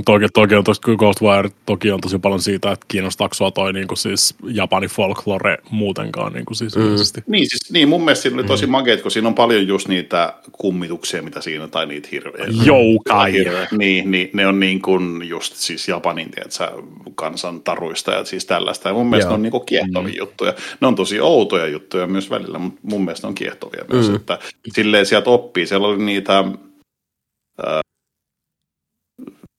toki, 0.05 0.25
toki 0.33 0.55
on 0.55 0.63
tosi 0.63 0.81
Ghostwire 0.97 1.49
toki 1.65 1.91
on 1.91 2.01
tosi 2.01 2.19
paljon 2.19 2.41
siitä, 2.41 2.71
että 2.71 2.85
kiinnostaako 2.87 3.33
sua 3.33 3.51
toi 3.51 3.73
niin 3.73 3.87
kuin 3.87 3.97
siis 3.97 4.35
Japani 4.43 4.87
folklore 4.87 5.57
muutenkaan 5.69 6.33
niin 6.33 6.45
kuin 6.45 6.55
siis 6.55 6.75
mm. 6.75 6.83
Niin, 7.27 7.49
siis, 7.49 7.71
niin, 7.71 7.89
mun 7.89 8.05
mielestä 8.05 8.21
siinä 8.21 8.37
oli 8.37 8.47
tosi 8.47 8.65
mm. 8.65 8.71
makeet, 8.71 9.01
kun 9.01 9.11
siinä 9.11 9.27
on 9.27 9.35
paljon 9.35 9.67
just 9.67 9.87
niitä 9.87 10.33
kummituksia, 10.51 11.23
mitä 11.23 11.41
siinä, 11.41 11.67
tai 11.67 11.85
niitä 11.85 12.09
hirveä. 12.11 12.45
Joukai. 12.63 13.33
Niin, 13.77 14.11
niin, 14.11 14.29
ne 14.33 14.47
on 14.47 14.59
niin 14.59 14.81
kuin 14.81 15.29
just 15.29 15.55
siis 15.55 15.87
Japanin, 15.87 16.31
tiedätkö, 16.31 16.83
kansan 17.15 17.61
taruista 17.61 18.11
ja 18.11 18.25
siis 18.25 18.45
tällaista. 18.45 18.89
Ja 18.89 18.93
mun 18.93 19.09
mielestä 19.09 19.27
Joo. 19.27 19.31
ne 19.31 19.35
on 19.35 19.41
niin 19.41 19.51
kuin 19.51 19.65
kiehtovia 19.65 20.13
mm. 20.13 20.17
juttuja. 20.17 20.53
Ne 20.81 20.87
on 20.87 20.95
tosi 20.95 21.19
outoja 21.19 21.67
juttuja 21.67 22.07
myös 22.07 22.29
välillä, 22.29 22.59
mutta 22.59 22.79
mun 22.83 23.05
mielestä 23.05 23.27
ne 23.27 23.29
on 23.29 23.35
kiehtovia 23.35 23.85
myös. 23.93 24.09
Mm. 24.09 24.15
Että 24.15 24.39
silleen 24.73 25.05
sieltä 25.05 25.29
oppii. 25.29 25.67
Siellä 25.67 25.87
oli 25.87 26.03
niitä 26.03 26.43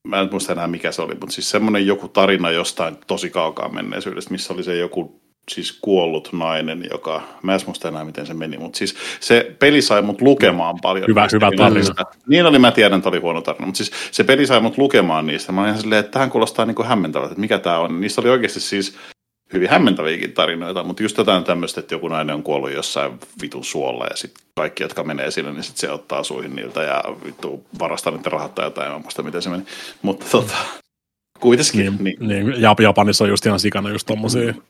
mä 0.09 0.21
en 0.21 0.29
muista 0.31 0.53
enää 0.53 0.67
mikä 0.67 0.93
se 0.93 1.03
oli, 1.03 1.15
mutta 1.15 1.35
siis 1.35 1.51
semmoinen 1.51 1.87
joku 1.87 2.09
tarina 2.09 2.51
jostain 2.51 2.97
tosi 3.07 3.31
kaukaa 3.31 3.69
menneisyydestä, 3.69 4.31
missä 4.31 4.55
oli 4.55 4.65
se 4.65 4.77
joku 4.77 5.21
siis 5.51 5.79
kuollut 5.81 6.29
nainen, 6.33 6.87
joka, 6.91 7.23
mä 7.43 7.55
en 7.55 7.61
muista 7.67 7.89
enää 7.89 8.05
miten 8.05 8.27
se 8.27 8.35
meni, 8.35 8.59
mutta 8.59 8.79
siis 8.79 8.97
se 9.21 9.57
peli 9.59 9.83
sai 9.83 10.03
mut 10.03 10.21
lukemaan 10.21 10.79
paljon. 10.83 11.07
Hyvä, 11.09 11.29
hyvä 11.33 11.51
tarina. 11.57 11.95
Niin 12.27 12.47
oli, 12.47 12.59
mä 12.59 12.71
tiedän, 12.71 12.99
että 12.99 13.09
oli 13.09 13.19
huono 13.19 13.41
tarina, 13.41 13.67
mutta 13.67 13.77
siis 13.77 13.93
se 14.11 14.25
peli 14.25 14.47
sai 14.47 14.61
mut 14.61 14.79
lukemaan 14.79 15.27
niistä. 15.27 15.53
Mä 15.53 15.63
olin 15.63 15.79
silleen, 15.79 16.01
että 16.01 16.13
tähän 16.13 16.31
kuulostaa 16.31 16.67
niin 16.67 16.75
kuin 16.75 16.89
hämmentävältä, 16.89 17.33
että 17.33 17.41
mikä 17.41 17.59
tämä 17.59 17.79
on. 17.79 18.01
Niistä 18.01 18.21
oli 18.21 18.31
oikeasti 18.31 18.61
siis 18.61 18.97
hyvin 19.55 19.71
hämmentäviäkin 19.71 20.33
tarinoita, 20.33 20.85
mutta 20.85 21.03
just 21.03 21.19
jotain 21.19 21.45
tämmöistä, 21.45 21.81
että 21.81 21.95
joku 21.95 22.09
nainen 22.09 22.35
on 22.35 22.43
kuollut 22.43 22.73
jossain 22.73 23.13
vitun 23.43 23.65
suolla 23.65 24.07
ja 24.07 24.17
sitten 24.17 24.45
kaikki, 24.57 24.83
jotka 24.83 25.03
menee 25.03 25.31
sinne, 25.31 25.53
niin 25.53 25.63
sitten 25.63 25.81
se 25.81 25.91
ottaa 25.91 26.25
suihin 26.25 26.57
niiltä 26.57 26.83
ja 26.83 27.05
vittu 27.25 27.67
varastaa 27.79 28.13
niiden 28.13 28.33
rahat 28.33 28.55
tai 28.55 28.67
jotain, 28.67 28.93
en 28.93 29.03
muista 29.03 29.23
miten 29.23 29.43
se 29.43 29.51
meni. 29.51 29.65
Mutta 30.03 30.27
tota, 30.31 30.55
kuitenkin. 31.41 31.81
Niin, 31.81 32.19
niin. 32.19 32.47
niin. 32.47 32.63
Japanissa 32.83 33.25
on 33.25 33.31
just 33.31 33.47
ihan 33.47 33.61
sikana 33.61 33.91
just 33.91 34.07
tommosia 34.07 34.53
mm. 34.53 34.63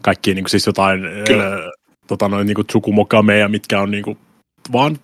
kaikki 0.00 0.34
niin 0.34 0.48
siis 0.48 0.66
jotain 0.66 1.00
Kyllä. 1.26 1.72
tota 2.06 2.28
noin 2.28 2.46
niin 2.46 2.66
tsukumokameja, 2.66 3.48
mitkä 3.48 3.80
on 3.80 3.90
niin 3.90 4.04
kuin, 4.04 4.18
vaan 4.72 4.98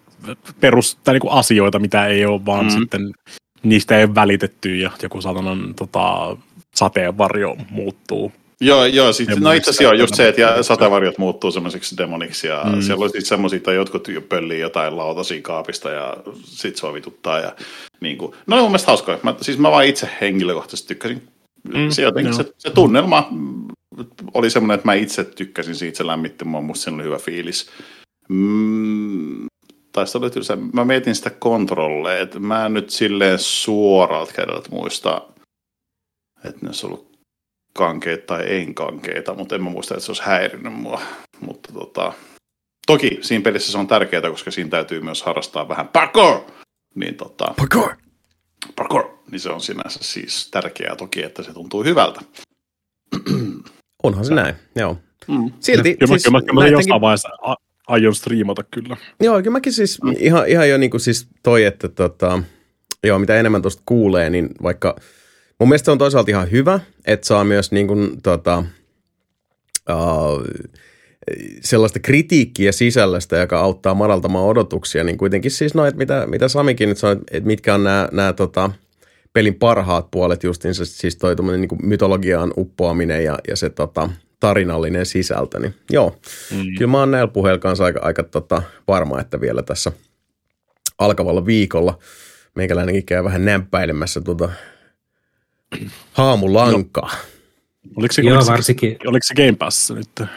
perus, 0.61 0.99
tai 1.05 1.15
niin 1.15 1.21
kuin 1.21 1.33
asioita, 1.33 1.79
mitä 1.79 2.07
ei 2.07 2.27
ole, 2.27 2.47
vaan 2.47 2.65
mm. 2.65 2.71
sitten 2.71 3.13
niistä 3.63 3.99
ei 3.99 4.15
välitetty 4.15 4.77
ja 4.77 4.91
joku 5.03 5.21
satanan 5.21 5.75
tota, 5.75 6.37
sateenvarjo 6.75 7.57
muuttuu 7.71 8.33
Joo, 8.61 8.85
joo 8.85 9.13
siis, 9.13 9.29
no 9.41 9.53
itse 9.53 9.71
asiassa 9.71 9.95
just 9.95 10.15
se, 10.15 10.29
että 10.29 10.63
sateenvarjot 10.63 11.19
muuttuu 11.19 11.53
semmoiseksi 11.53 11.97
demoniksi 11.97 12.47
ja 12.47 12.65
mm. 12.65 12.83
siellä 12.83 13.05
on 13.05 13.11
sitten 13.11 13.27
semmoisia, 13.27 13.57
että 13.57 13.73
jotkut 13.73 14.09
pöllii 14.29 14.61
jotain 14.61 14.97
lautasia 14.97 15.43
kaapista 15.43 15.91
ja 15.91 16.17
sit 16.43 16.77
se 16.77 16.93
vituttaa 16.93 17.39
ja 17.39 17.57
niin 18.01 18.19
kuin. 18.19 18.33
No 18.47 18.57
mun 18.57 18.65
mielestä 18.65 18.87
hauskoja. 18.87 19.19
Mä, 19.23 19.35
siis 19.41 19.59
mä 19.59 19.71
vaan 19.71 19.85
itse 19.85 20.09
henkilökohtaisesti 20.21 20.89
tykkäsin. 20.89 21.29
Mm, 21.75 21.91
se 21.91 22.03
jotenkin 22.03 22.35
se, 22.35 22.45
se, 22.59 22.71
tunnelma 22.71 23.29
oli 24.35 24.51
semmoinen, 24.51 24.75
että 24.75 24.89
mä 24.89 24.95
itse 24.95 25.25
tykkäsin 25.25 25.75
siitä, 25.75 25.99
se 25.99 26.07
lämmitti 26.07 26.45
mua, 26.45 26.61
musta 26.61 26.85
siinä 26.85 26.95
oli 26.95 27.05
hyvä 27.05 27.19
fiilis. 27.19 27.71
Mm, 28.29 29.47
taisi 29.93 30.19
olla 30.19 30.31
tylsä. 30.31 30.59
Mä 30.73 30.85
mietin 30.85 31.15
sitä 31.15 31.31
kontrolleja, 31.31 32.21
että 32.21 32.39
mä 32.39 32.67
en 32.67 32.75
nyt 32.75 32.91
silleen 32.91 33.39
suoralta 33.39 34.33
kädeltä 34.33 34.69
muista, 34.71 35.23
että 36.45 36.59
ne 36.63 36.69
olisi 36.69 36.87
ollut 36.87 37.10
kankeita 37.73 38.27
tai 38.27 38.43
ei 38.43 38.75
kankeita, 38.75 39.35
mutta 39.35 39.55
en 39.55 39.63
mä 39.63 39.71
muista, 39.71 39.95
että 39.95 40.05
se 40.05 40.11
olisi 40.11 40.23
häirinyt 40.23 40.73
mua. 40.73 41.01
Mutta 41.41 41.73
tota, 41.73 42.13
toki 42.87 43.19
siinä 43.21 43.43
pelissä 43.43 43.73
se 43.73 43.79
on 43.79 43.87
tärkeää, 43.87 44.31
koska 44.31 44.51
siinä 44.51 44.71
täytyy 44.71 45.01
myös 45.01 45.23
harrastaa 45.23 45.69
vähän 45.69 45.89
parkour. 45.89 46.41
Niin 46.95 47.15
tota, 47.15 47.55
Parkour! 47.57 47.91
parkour, 48.77 49.19
niin 49.31 49.41
se 49.41 49.51
on 49.51 49.61
sinänsä 49.61 49.99
siis 50.03 50.51
tärkeää 50.51 50.97
toki, 50.97 51.23
että 51.23 51.43
se 51.43 51.53
tuntuu 51.53 51.85
hyvältä. 51.85 52.21
Onhan 54.03 54.25
se 54.25 54.35
näin, 54.35 54.55
joo. 54.77 54.97
Mm. 55.29 55.53
Silti, 55.61 55.97
Kyllä 55.97 56.13
siis 56.13 56.25
kyllä 56.25 56.39
mä, 56.39 56.43
kyllä 56.43 56.69
jossain 56.69 57.01
vaiheessa 57.01 57.29
a- 57.43 57.57
aion 57.87 58.15
striimata 58.15 58.63
kyllä. 58.63 58.97
Joo, 59.21 59.39
kyllä 59.39 59.51
mäkin 59.51 59.73
siis 59.73 60.03
mm. 60.03 60.15
ihan, 60.19 60.49
ihan 60.49 60.69
jo 60.69 60.79
niin 60.79 60.91
kuin 60.91 61.01
siis 61.01 61.29
toi, 61.43 61.65
että 61.65 61.89
tota, 61.89 62.43
joo, 63.05 63.19
mitä 63.19 63.37
enemmän 63.37 63.63
tuosta 63.63 63.83
kuulee, 63.87 64.31
niin 64.31 64.49
vaikka 64.63 64.97
mun 65.61 65.69
mielestä 65.69 65.85
se 65.85 65.91
on 65.91 65.99
toisaalta 65.99 66.31
ihan 66.31 66.51
hyvä, 66.51 66.81
että 67.07 67.27
saa 67.27 67.45
myös 67.45 67.73
niin 67.73 67.87
kuin, 67.87 68.23
tota, 68.23 68.65
uh, 69.91 70.45
sellaista 71.61 71.99
kritiikkiä 72.01 72.73
sisällöstä, 72.73 73.37
joka 73.37 73.61
auttaa 73.61 73.95
madaltamaan 73.95 74.45
odotuksia, 74.45 75.05
niin 75.05 75.19
kuitenkin 75.19 75.51
siis 75.51 75.75
no, 75.75 75.87
että 75.87 75.99
mitä, 75.99 76.27
mitä 76.27 76.49
Samikin 76.49 76.89
nyt 76.89 76.99
sanoi, 76.99 77.17
että 77.31 77.47
mitkä 77.47 77.75
on 77.75 77.85
nämä, 77.85 78.09
nämä 78.13 78.33
tota, 78.33 78.71
pelin 79.33 79.55
parhaat 79.55 80.11
puolet 80.11 80.45
justiinsa, 80.45 80.85
siis 80.85 81.17
toi 81.17 81.35
niin 81.35 81.69
mytologiaan 81.83 82.53
uppoaminen 82.57 83.25
ja, 83.25 83.39
ja 83.49 83.57
se 83.57 83.71
tota, 83.71 84.11
tarinallinen 84.41 85.07
sisältö, 85.07 85.59
niin 85.59 85.75
joo, 85.91 86.17
mm. 86.51 86.75
kyllä 86.79 86.91
mä 86.91 86.99
oon 86.99 87.11
näillä 87.11 87.33
puheilla 87.33 87.59
kanssa 87.59 87.85
aika, 87.85 88.01
aika 88.03 88.23
tota, 88.23 88.63
varma, 88.89 89.21
että 89.21 89.41
vielä 89.41 89.63
tässä 89.63 89.93
alkavalla 90.99 91.47
viikolla 91.47 91.99
meikäläinenkin 92.55 93.07
käy 93.07 93.25
vähän 93.25 93.45
näppäilemässä 93.45 94.21
tuota 94.21 94.51
haamulankaa. 96.13 97.11
Oliko 97.97 98.13
se, 98.13 98.23
Joo, 98.23 98.31
oliko, 98.33 98.45
se, 98.45 98.53
varsinkin 98.53 98.97
oliko 99.07 99.23
se 99.23 99.35
Game 99.35 99.57
Pass 99.59 99.91
nyt? 99.91 100.29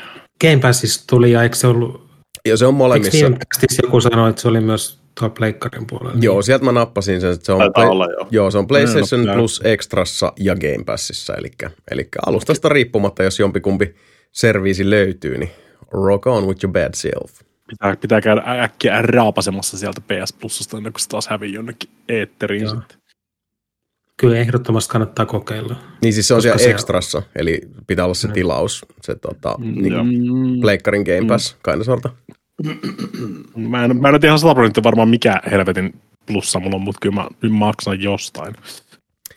Game 0.41 0.57
Passissa 0.61 1.07
tuli, 1.07 1.31
ja 1.31 1.43
eikö 1.43 1.55
se 1.55 1.67
ollut, 1.67 2.09
Ja 2.45 2.57
se 2.57 2.65
on 2.65 2.73
eikö 2.73 2.77
molemmissa. 2.77 3.17
viime 3.17 3.37
tekstissä 3.37 3.81
joku 3.85 4.01
sanoi, 4.01 4.29
että 4.29 4.41
se 4.41 4.47
oli 4.47 4.59
myös 4.61 4.99
tuo 5.19 5.29
Pleikkarin 5.29 5.87
puolella? 5.87 6.17
Joo, 6.21 6.41
sieltä 6.41 6.65
mä 6.65 6.71
nappasin 6.71 7.21
sen, 7.21 7.31
että 7.31 7.45
se 7.45 7.51
on, 7.51 7.59
Taitaa 7.59 7.89
olla, 7.89 8.07
joo. 8.11 8.27
joo, 8.31 8.51
se 8.51 8.57
on 8.57 8.67
PlayStation 8.67 9.25
Joo, 9.25 9.35
Plus 9.35 9.61
Extrassa 9.63 10.33
ja 10.39 10.55
Game 10.55 10.83
Passissa, 10.85 11.33
eli, 11.35 11.51
eli 11.91 12.07
alustasta 12.25 12.69
riippumatta, 12.69 13.23
jos 13.23 13.39
jompikumpi 13.39 13.95
serviisi 14.31 14.89
löytyy, 14.89 15.37
niin 15.37 15.51
rock 15.91 16.27
on 16.27 16.47
with 16.47 16.63
your 16.63 16.73
bad 16.73 16.93
self. 16.93 17.31
Pitää, 17.67 17.95
pitää 17.95 18.21
käydä 18.21 18.43
äkkiä 18.45 19.01
raapasemassa 19.01 19.77
sieltä 19.77 20.01
PS 20.01 20.33
Plusasta 20.33 20.77
ennen 20.77 20.93
kuin 20.93 21.01
se 21.01 21.09
taas 21.09 21.27
hävii 21.27 21.53
jonnekin 21.53 21.89
eetteriin 22.09 22.63
Joo. 22.63 22.75
sitten. 22.75 22.97
Kyllä 24.17 24.37
ehdottomasti 24.37 24.91
kannattaa 24.91 25.25
kokeilla. 25.25 25.75
Niin 26.01 26.13
siis 26.13 26.27
se 26.27 26.33
on 26.33 26.37
Koska 26.37 26.41
siellä 26.57 26.63
se- 26.63 26.71
Extrassa, 26.71 27.21
eli 27.35 27.61
pitää 27.87 28.05
olla 28.05 28.13
se 28.13 28.27
Niin. 28.27 28.33
tilaus, 28.33 28.85
se 29.01 29.15
tota, 29.15 29.55
niin 29.59 29.91
joo. 29.93 30.03
kuin 30.03 30.61
Pleikkarin 30.61 31.03
Game 31.03 31.27
Pass, 31.27 31.57
mm. 31.75 31.83
sorta. 31.83 32.09
Mä 33.55 33.85
en, 33.85 33.97
mä 34.01 34.07
en 34.09 34.13
ole 34.15 34.19
ihan 34.23 34.39
100 34.39 34.55
prosenttia 34.55 34.83
varmaan 34.83 35.09
mikä 35.09 35.41
helvetin 35.51 35.99
plussa 36.25 36.59
mulla 36.59 36.75
on, 36.75 36.81
mutta 36.81 36.99
kyllä 37.01 37.15
mä, 37.15 37.27
kyllä 37.39 37.53
mä 37.53 37.59
maksan 37.59 38.01
jostain. 38.01 38.55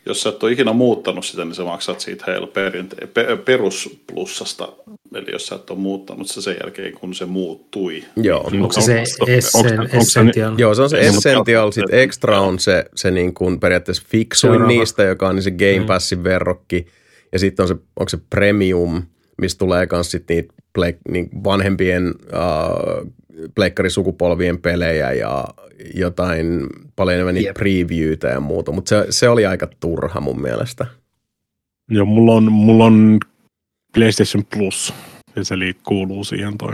Jos 0.07 0.21
sä 0.21 0.29
et 0.29 0.43
ole 0.43 0.51
ikinä 0.51 0.73
muuttanut 0.73 1.25
sitä, 1.25 1.45
niin 1.45 1.55
sä 1.55 1.63
maksat 1.63 1.99
siitä 1.99 2.23
heillä 2.27 2.47
perinte- 2.47 3.07
pe- 3.07 3.37
perusplussasta. 3.45 4.67
Eli 5.15 5.31
jos 5.31 5.47
sä 5.47 5.55
et 5.55 5.69
ole 5.69 5.79
muuttanut 5.79 6.27
sitä 6.27 6.41
sen 6.41 6.55
jälkeen, 6.63 6.93
kun 6.93 7.15
se 7.15 7.25
muuttui. 7.25 8.03
Joo. 8.15 8.49
Niin, 8.51 8.61
Onko 8.61 8.73
se 8.73 8.81
se 8.81 8.91
onko- 8.91 9.05
onko- 9.21 9.31
Essen, 9.37 9.79
onko 9.79 9.91
se- 9.91 9.97
Essential? 9.97 10.53
Joo, 10.57 10.75
se 10.75 10.81
on 10.81 10.89
se 10.89 10.99
Essential, 10.99 11.71
sitten 11.71 11.99
Extra 11.99 12.39
on 12.39 12.59
se, 12.59 12.85
se 12.95 13.11
niin 13.11 13.33
kuin 13.33 13.59
periaatteessa 13.59 14.03
fiksuin 14.09 14.51
Seuraava. 14.51 14.67
niistä, 14.73 15.03
joka 15.03 15.27
on 15.27 15.35
niin 15.35 15.43
se 15.43 15.51
Game 15.51 15.85
Passin 15.87 16.23
verrokki. 16.23 16.85
Ja 17.31 17.39
sitten 17.39 17.63
on 17.63 17.67
se, 17.67 17.73
onko 17.73 18.09
se 18.09 18.17
Premium, 18.29 19.03
mistä 19.41 19.59
tulee 19.59 19.87
myös 19.91 20.11
sit 20.11 20.23
niitä 20.29 20.53
play, 20.73 20.93
niin 21.09 21.29
vanhempien 21.43 22.07
uh, 22.07 23.07
pleikkarisukupolvien 23.55 24.61
pelejä 24.61 25.11
ja 25.13 25.45
jotain 25.93 26.67
paljon 26.95 27.13
enemmän 27.13 27.35
niitä 27.35 27.49
Jep. 27.49 27.57
previewtä 27.57 28.27
ja 28.27 28.39
muuta. 28.39 28.71
Mutta 28.71 28.89
se, 28.89 29.05
se 29.09 29.29
oli 29.29 29.45
aika 29.45 29.67
turha 29.79 30.21
mun 30.21 30.41
mielestä. 30.41 30.85
Joo, 31.89 32.05
mulla 32.05 32.33
on, 32.33 32.51
mulla 32.51 32.85
on 32.85 33.19
PlayStation 33.93 34.45
Plus, 34.45 34.93
ja 35.35 35.45
se 35.45 35.55
kuuluu 35.83 36.23
siihen 36.23 36.57
toi. 36.57 36.73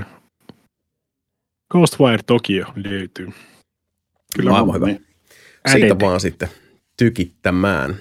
Ghostwire 1.71 2.23
Tokyo 2.25 2.65
löytyy. 2.75 3.29
Kyllä 4.35 4.55
aivan 4.55 4.75
hyvä. 4.75 4.85
Niin. 4.85 5.05
Siitä 5.71 5.85
Ädete. 5.85 6.05
vaan 6.05 6.19
sitten 6.19 6.49
tykittämään. 6.97 7.95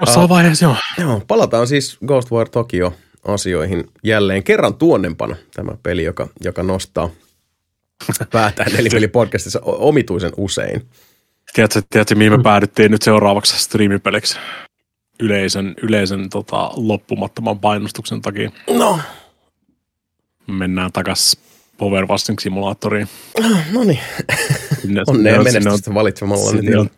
Jossain 0.00 0.28
vaiheessa 0.28 0.64
joo. 0.64 0.76
Joo, 0.98 1.22
palataan 1.28 1.66
siis 1.66 1.98
Ghostwire 2.06 2.50
Tokyo 2.50 2.94
asioihin 3.24 3.84
jälleen 4.04 4.42
kerran 4.42 4.74
tuonnempana 4.74 5.36
tämä 5.54 5.72
peli, 5.82 6.04
joka, 6.04 6.28
joka 6.44 6.62
nostaa 6.62 7.10
päätään 8.32 8.72
nelipelipodcastissa 8.72 9.60
o- 9.60 9.88
omituisen 9.88 10.32
usein. 10.36 10.88
Tiedätkö, 11.52 11.82
tiedätkö, 11.90 12.14
mihin 12.14 12.32
me 12.32 12.42
päädyttiin 12.42 12.90
nyt 12.90 13.02
seuraavaksi 13.02 13.58
striimipeliksi? 13.58 14.38
Yleisön, 15.20 15.74
yleisön 15.82 16.28
tota, 16.30 16.70
loppumattoman 16.76 17.58
painostuksen 17.58 18.22
takia. 18.22 18.50
No, 18.70 18.98
Mennään 20.46 20.92
takas 20.92 21.36
Power 21.78 22.06
Washing 22.06 22.38
Simulatoriin. 22.38 23.08
no 23.72 23.84
niin. 23.84 23.98
Onnea 24.84 25.04
sinne 25.04 25.38
on- 25.38 25.44
menestystä 25.44 25.94
valitsemalla 25.94 26.50
sinne 26.50 26.78
on, 26.78 26.90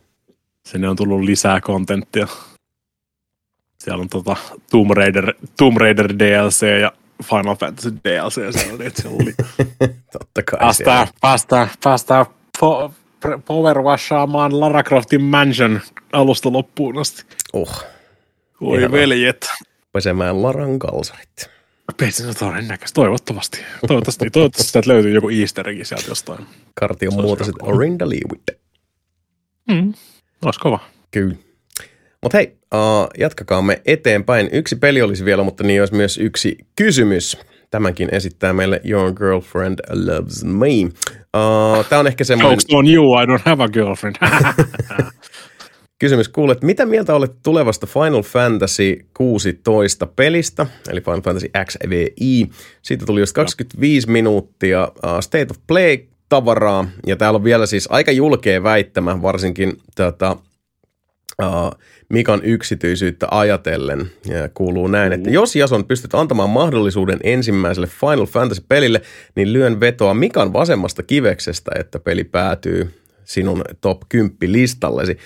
sinne 0.67 0.89
on 0.89 0.97
tullut 0.97 1.21
lisää 1.21 1.61
kontenttia. 1.61 2.27
Siellä 3.79 4.03
on 4.03 4.09
tota 4.09 4.37
Tomb 4.71 4.91
Raider, 4.91 5.35
Tomb 5.57 5.77
Raider 5.77 6.09
DLC 6.19 6.81
ja 6.81 6.93
Final 7.23 7.57
Fantasy 7.57 7.93
DLC. 8.05 8.39
Että 8.87 9.03
siellä 9.03 9.19
oli 9.23 9.35
Totta 10.13 10.43
kai 10.43 10.59
päästään, 10.59 11.09
päästään, 11.21 11.69
päästään 11.85 12.27
po, 12.61 12.93
Power 13.45 13.83
Washaamaan 13.83 14.61
Lara 14.61 14.83
Croftin 14.83 15.23
Mansion 15.23 15.81
alusta 16.13 16.53
loppuun 16.53 16.99
asti. 16.99 17.25
Uh, 17.55 17.85
Voi 18.61 18.79
Ihanaa. 18.79 18.93
veljet. 18.93 19.47
pesemään 19.93 20.43
Laran 20.43 20.79
kalsarit. 20.79 21.51
Peitsin 21.97 22.33
se 22.33 22.39
todennäköisesti, 22.39 22.95
toivottavasti. 22.95 23.59
Toivottavasti, 23.87 24.31
toivottavasti 24.31 24.73
sieltä 24.73 24.91
löytyy 24.91 25.15
joku 25.15 25.29
easter 25.29 25.69
egg 25.69 25.85
sieltä 25.85 26.05
jostain. 26.09 26.47
Kartion 26.81 27.13
Se 27.13 27.21
ihan 27.21 27.55
kova. 27.59 27.73
Orinda 27.73 28.09
Leawitt. 28.09 28.51
Mm. 29.69 29.95
Olisi 30.45 30.61
kova. 30.61 30.79
Kyllä. 31.11 31.35
Mutta 32.25 32.39
hei, 32.39 32.57
uh, 32.75 33.09
jatkakaamme 33.19 33.83
eteenpäin. 33.87 34.49
Yksi 34.53 34.77
peli 34.77 35.03
olisi 35.03 35.25
vielä, 35.25 35.43
mutta 35.43 35.65
niin 35.65 35.83
olisi 35.83 35.95
myös 35.95 36.19
yksi 36.19 36.59
kysymys. 36.77 37.39
Tämänkin 37.71 38.09
esittää 38.13 38.53
meille 38.53 38.81
Your 38.85 39.13
Girlfriend 39.13 39.79
Loves 39.91 40.45
Me. 40.45 40.67
Uh, 40.67 41.87
Tämä 41.89 42.01
on 42.01 42.07
ehkä 42.07 42.25
semmoinen 42.25 42.53
Jokes 42.53 42.67
on 42.75 42.89
you, 42.89 43.15
I 43.15 43.25
don't 43.27 43.43
have 43.45 43.65
a 43.65 43.69
girlfriend. 43.69 44.17
kysymys. 45.99 46.29
Kuulet, 46.29 46.63
mitä 46.63 46.87
mieltä 46.87 47.15
olet 47.15 47.33
tulevasta 47.43 47.87
Final 47.87 48.23
Fantasy 48.23 49.07
16 49.17 50.07
pelistä, 50.07 50.67
eli 50.89 51.01
Final 51.01 51.23
Fantasy 51.23 51.51
XVI? 51.65 52.47
Siitä 52.83 53.07
tuli 53.07 53.21
just 53.21 53.33
25 53.33 54.11
minuuttia 54.11 54.89
uh, 54.89 55.21
State 55.21 55.47
of 55.51 55.57
Play-tavaraa, 55.67 56.87
ja 57.07 57.17
täällä 57.17 57.37
on 57.37 57.45
vielä 57.45 57.67
siis 57.67 57.89
aika 57.91 58.13
julkea 58.13 58.63
väittämä, 58.63 59.23
varsinkin 59.23 59.73
tota, 59.97 60.37
Mikan 62.09 62.41
yksityisyyttä 62.43 63.27
ajatellen. 63.31 64.11
Ja 64.27 64.49
kuuluu 64.55 64.87
näin, 64.87 65.13
että 65.13 65.31
jos 65.31 65.57
Jason 65.57 65.85
pystyt 65.85 66.15
antamaan 66.15 66.51
mahdollisuuden 66.51 67.19
ensimmäiselle 67.23 67.87
Final 67.87 68.27
Fantasy-pelille, 68.27 69.01
niin 69.37 69.53
lyön 69.53 69.81
vetoa 69.81 70.15
Mikan 70.15 70.53
vasemmasta 70.53 71.03
kiveksestä, 71.03 71.71
että 71.79 71.99
peli 71.99 72.25
päätyy 72.25 72.95
sinun 73.25 73.63
top 73.81 74.01
10 74.09 74.37
listallesi. 74.47 75.19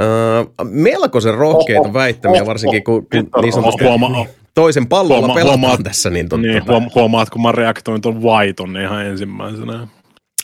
Uh, 0.00 0.70
melkoisen 0.70 1.34
rohkeita 1.34 1.92
väittämiä, 1.92 2.46
varsinkin 2.46 2.84
kun, 2.84 3.06
kun 3.12 3.28
niin 3.42 3.52
sanotusti 3.52 3.84
Huoma- 3.84 4.26
toisen 4.54 4.86
pallolla 4.86 5.26
huoma- 5.26 5.34
pelataan 5.34 5.60
huomaat- 5.60 5.82
tässä. 5.82 6.10
Niin, 6.10 6.28
niin, 6.36 6.60
tota, 6.60 6.72
huom- 6.72 6.90
huomaat, 6.94 7.30
kun 7.30 7.42
mä 7.42 7.52
reaktoin 7.52 8.00
tuon 8.00 8.22
Whiton 8.22 8.76
ihan 8.76 9.06
ensimmäisenä. 9.06 9.88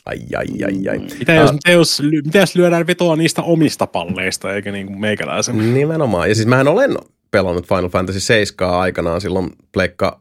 Ai, 0.07 0.19
ai, 0.37 0.47
ai, 0.65 0.89
ai. 0.89 0.99
Mitä 1.19 1.33
jos, 1.33 1.53
mitä 1.53 1.71
jos, 1.71 2.03
mitä 2.25 2.39
jos 2.39 2.55
lyödään 2.57 2.87
vetoa 2.87 3.17
niistä 3.17 3.43
omista 3.43 3.87
palleista, 3.87 4.55
eikä 4.55 4.73
niin 4.73 4.87
kuin 4.87 5.01
meikäläisen? 5.01 5.75
Nimenomaan. 5.75 6.29
Ja 6.29 6.35
siis 6.35 6.47
mähän 6.49 6.69
olen 6.69 6.97
pelannut 7.31 7.67
Final 7.67 7.89
Fantasy 7.89 8.21
7 8.21 8.75
aikanaan 8.75 9.21
silloin 9.21 9.51
Pleikka 9.73 10.21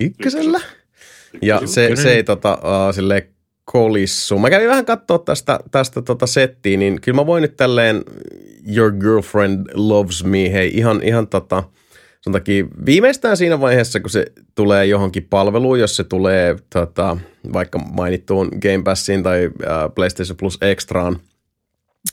ykkösellä. 0.00 0.60
Ja 1.42 1.66
se, 1.66 1.90
se 1.96 2.12
ei 2.12 2.24
tota, 2.24 2.52
uh, 2.54 2.94
sille 2.94 3.28
kolissu. 3.64 4.38
Mä 4.38 4.50
kävin 4.50 4.68
vähän 4.68 4.84
katsoa 4.84 5.18
tästä, 5.18 5.60
tästä 5.70 6.02
tota 6.02 6.26
settiä, 6.26 6.76
niin 6.76 7.00
kyllä 7.00 7.16
mä 7.16 7.26
voin 7.26 7.42
nyt 7.42 7.56
tälleen 7.56 8.04
Your 8.76 8.92
Girlfriend 8.92 9.66
Loves 9.74 10.24
Me, 10.24 10.52
hei 10.52 10.76
ihan, 10.76 11.02
ihan 11.02 11.26
tota, 11.26 11.62
Sen 12.24 12.32
takia 12.32 12.64
viimeistään 12.86 13.36
siinä 13.36 13.60
vaiheessa, 13.60 14.00
kun 14.00 14.10
se 14.10 14.26
tulee 14.54 14.86
johonkin 14.86 15.26
palveluun, 15.30 15.80
jos 15.80 15.96
se 15.96 16.04
tulee 16.04 16.56
tota, 16.72 17.16
vaikka 17.52 17.78
mainittuun 17.78 18.48
Game 18.62 18.82
Passiin 18.84 19.22
tai 19.22 19.44
äh, 19.44 19.94
PlayStation 19.94 20.36
Plus 20.36 20.58
Extraan, 20.60 21.16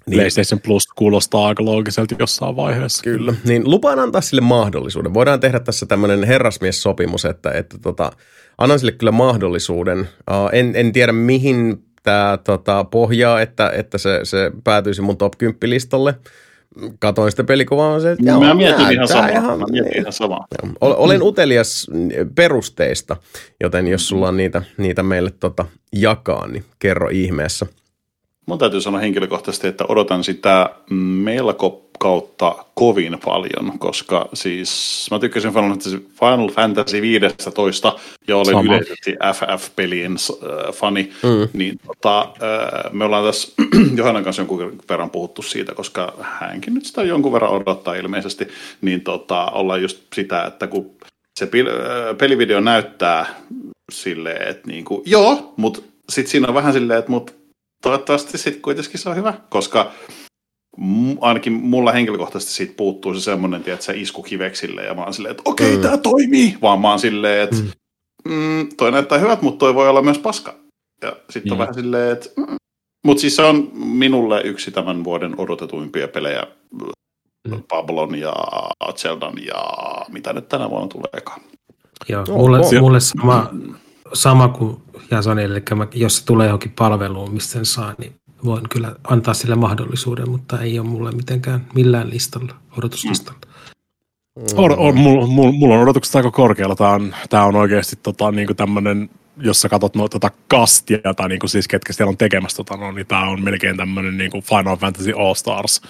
niin, 0.05 0.17
PlayStation 0.17 0.61
Plus 0.61 0.87
kuulostaa 0.87 1.47
aika 1.47 1.65
loogiselta 1.65 2.15
jossain 2.19 2.55
vaiheessa. 2.55 3.03
Kyllä, 3.03 3.33
niin 3.45 3.69
lupaan 3.69 3.99
antaa 3.99 4.21
sille 4.21 4.41
mahdollisuuden. 4.41 5.13
Voidaan 5.13 5.39
tehdä 5.39 5.59
tässä 5.59 5.85
tämmöinen 5.85 6.23
herrasmies-sopimus, 6.23 7.25
että, 7.25 7.51
että 7.51 7.77
tota, 7.81 8.11
annan 8.57 8.79
sille 8.79 8.91
kyllä 8.91 9.11
mahdollisuuden. 9.11 9.99
Uh, 9.99 10.49
en, 10.51 10.71
en 10.75 10.91
tiedä 10.91 11.11
mihin 11.11 11.83
tämä 12.03 12.37
tota, 12.43 12.83
pohjaa, 12.83 13.41
että, 13.41 13.71
että 13.75 13.97
se, 13.97 14.19
se 14.23 14.51
päätyisi 14.63 15.01
mun 15.01 15.17
top 15.17 15.33
10 15.37 15.57
listalle. 15.69 16.15
Katoin 16.99 17.31
sitä 17.31 17.43
pelikuvaa, 17.43 17.99
se, 17.99 18.11
että 18.11 18.39
mä 18.39 18.53
mietin 18.53 18.91
ihan 18.91 19.07
samaa. 19.07 19.29
Ihan, 19.29 19.59
mä 19.59 19.65
mietin 19.71 19.97
ihan 19.97 20.13
samaa. 20.13 20.47
Olen 20.81 21.23
utelias 21.23 21.87
perusteista, 22.35 23.17
joten 23.59 23.87
jos 23.87 24.07
sulla 24.07 24.27
on 24.27 24.37
niitä, 24.37 24.61
niitä 24.77 25.03
meille 25.03 25.31
tota, 25.39 25.65
jakaa, 25.93 26.47
niin 26.47 26.65
kerro 26.79 27.09
ihmeessä– 27.09 27.65
Mun 28.45 28.57
täytyy 28.57 28.81
sanoa 28.81 29.01
henkilökohtaisesti, 29.01 29.67
että 29.67 29.85
odotan 29.89 30.23
sitä 30.23 30.69
melko 31.23 31.91
kautta 32.01 32.65
kovin 32.73 33.17
paljon, 33.25 33.79
koska 33.79 34.29
siis 34.33 35.07
mä 35.11 35.19
tykkäsin 35.19 35.51
Final 36.19 36.49
Fantasy 36.51 37.01
15 37.01 37.95
ja 38.27 38.35
olen 38.35 38.45
Sama. 38.45 38.75
yleisesti 38.75 39.11
FF-pelien 39.11 40.11
äh, 40.11 40.73
fani, 40.73 41.11
mm. 41.23 41.49
niin 41.53 41.79
tota, 41.87 42.21
äh, 42.21 42.93
me 42.93 43.05
ollaan 43.05 43.25
tässä 43.25 43.53
Johannan 43.97 44.23
kanssa 44.23 44.41
jonkun 44.41 44.79
verran 44.89 45.09
puhuttu 45.09 45.41
siitä, 45.41 45.75
koska 45.75 46.13
hänkin 46.21 46.73
nyt 46.73 46.85
sitä 46.85 47.03
jonkun 47.03 47.33
verran 47.33 47.51
odottaa 47.51 47.95
ilmeisesti, 47.95 48.47
niin 48.81 49.01
tota, 49.01 49.45
ollaan 49.45 49.81
just 49.81 49.99
sitä, 50.15 50.45
että 50.45 50.67
kun 50.67 50.91
se 51.39 51.45
äh, 51.45 52.17
pelivideo 52.17 52.59
näyttää 52.59 53.25
silleen, 53.91 54.47
että 54.47 54.67
niinku, 54.67 55.03
joo, 55.05 55.53
mutta 55.57 55.81
sitten 56.09 56.31
siinä 56.31 56.47
on 56.47 56.53
vähän 56.53 56.73
silleen, 56.73 56.99
että 56.99 57.11
mut 57.11 57.40
toivottavasti 57.81 58.37
sitten 58.37 58.61
kuitenkin 58.61 58.99
se 58.99 59.09
on 59.09 59.15
hyvä, 59.15 59.33
koska 59.49 59.91
ainakin 61.21 61.53
mulla 61.53 61.91
henkilökohtaisesti 61.91 62.53
siitä 62.53 62.73
puuttuu 62.77 63.13
se 63.13 63.21
semmoinen, 63.21 63.63
että 63.65 63.85
se 63.85 63.93
isku 63.95 64.23
kiveksille 64.23 64.83
ja 64.83 64.93
mä 64.93 65.03
oon 65.03 65.13
silleen, 65.13 65.31
että 65.31 65.43
okei, 65.45 65.67
okay, 65.67 65.77
mm. 65.77 65.81
tämä 65.81 65.97
toimii, 65.97 66.57
vaan 66.61 66.81
mä 66.81 66.89
oon 66.89 66.99
silleen, 66.99 67.43
että 67.43 67.55
mm. 67.55 67.71
Mm, 68.33 68.69
toi 68.77 68.91
näyttää 68.91 69.17
hyvät, 69.17 69.41
mutta 69.41 69.59
toi 69.59 69.75
voi 69.75 69.89
olla 69.89 70.01
myös 70.01 70.19
paska. 70.19 70.55
Ja 71.01 71.15
sitten 71.29 71.51
on 71.51 71.57
vähän 71.57 71.73
silleen, 71.73 72.13
että 72.13 72.29
mm. 72.37 72.55
mutta 73.05 73.21
siis 73.21 73.35
se 73.35 73.41
on 73.41 73.71
minulle 73.73 74.41
yksi 74.41 74.71
tämän 74.71 75.03
vuoden 75.03 75.39
odotetuimpia 75.39 76.07
pelejä, 76.07 76.43
mm. 77.47 77.63
Pablon 77.69 78.15
ja 78.15 78.33
Zeldan 78.95 79.45
ja 79.45 79.65
mitä 80.09 80.33
nyt 80.33 80.49
tänä 80.49 80.69
vuonna 80.69 80.87
tuleekaan. 80.87 81.41
Joo, 82.09 82.25
mulle, 82.25 82.59
mulle 82.79 82.99
sama, 82.99 83.49
sama 84.13 84.47
kuin 84.47 84.77
Jasonille, 85.11 85.55
eli 85.55 85.87
jos 85.93 86.17
se 86.17 86.25
tulee 86.25 86.47
johonkin 86.47 86.71
palveluun, 86.71 87.33
mistä 87.33 87.51
sen 87.53 87.65
saa, 87.65 87.93
niin 87.97 88.15
voin 88.45 88.69
kyllä 88.69 88.95
antaa 89.03 89.33
sille 89.33 89.55
mahdollisuuden, 89.55 90.29
mutta 90.29 90.61
ei 90.61 90.79
ole 90.79 90.87
mulle 90.87 91.11
mitenkään 91.11 91.65
millään 91.75 92.09
listalla, 92.09 92.55
odotuslistalla. 92.77 93.39
Mm. 94.35 94.43
On, 94.55 94.77
on, 94.77 94.97
mulla, 94.97 95.51
mulla 95.51 95.75
on 95.75 95.81
odotukset 95.81 96.15
aika 96.15 96.31
korkealla. 96.31 96.75
Tämä 96.75 96.89
on, 96.89 97.15
tämä 97.29 97.43
on 97.45 97.55
oikeasti 97.55 97.95
tota, 98.03 98.31
niin 98.31 98.55
tämmöinen, 98.55 99.09
jos 99.37 99.61
sä 99.61 99.69
katsot 99.69 99.95
no, 99.95 100.07
tota 100.07 100.31
kastia, 100.47 101.13
tai 101.15 101.29
niin 101.29 101.39
kuin 101.39 101.49
siis 101.49 101.67
ketkä 101.67 101.93
siellä 101.93 102.09
on 102.09 102.17
tekemässä, 102.17 102.57
tota, 102.57 102.77
no, 102.77 102.91
niin 102.91 103.07
tämä 103.07 103.29
on 103.29 103.43
melkein 103.43 103.77
tämmöinen 103.77 104.17
niin 104.17 104.31
kuin 104.31 104.43
Final 104.43 104.77
Fantasy 104.77 105.11
All 105.11 105.33
Stars 105.33 105.81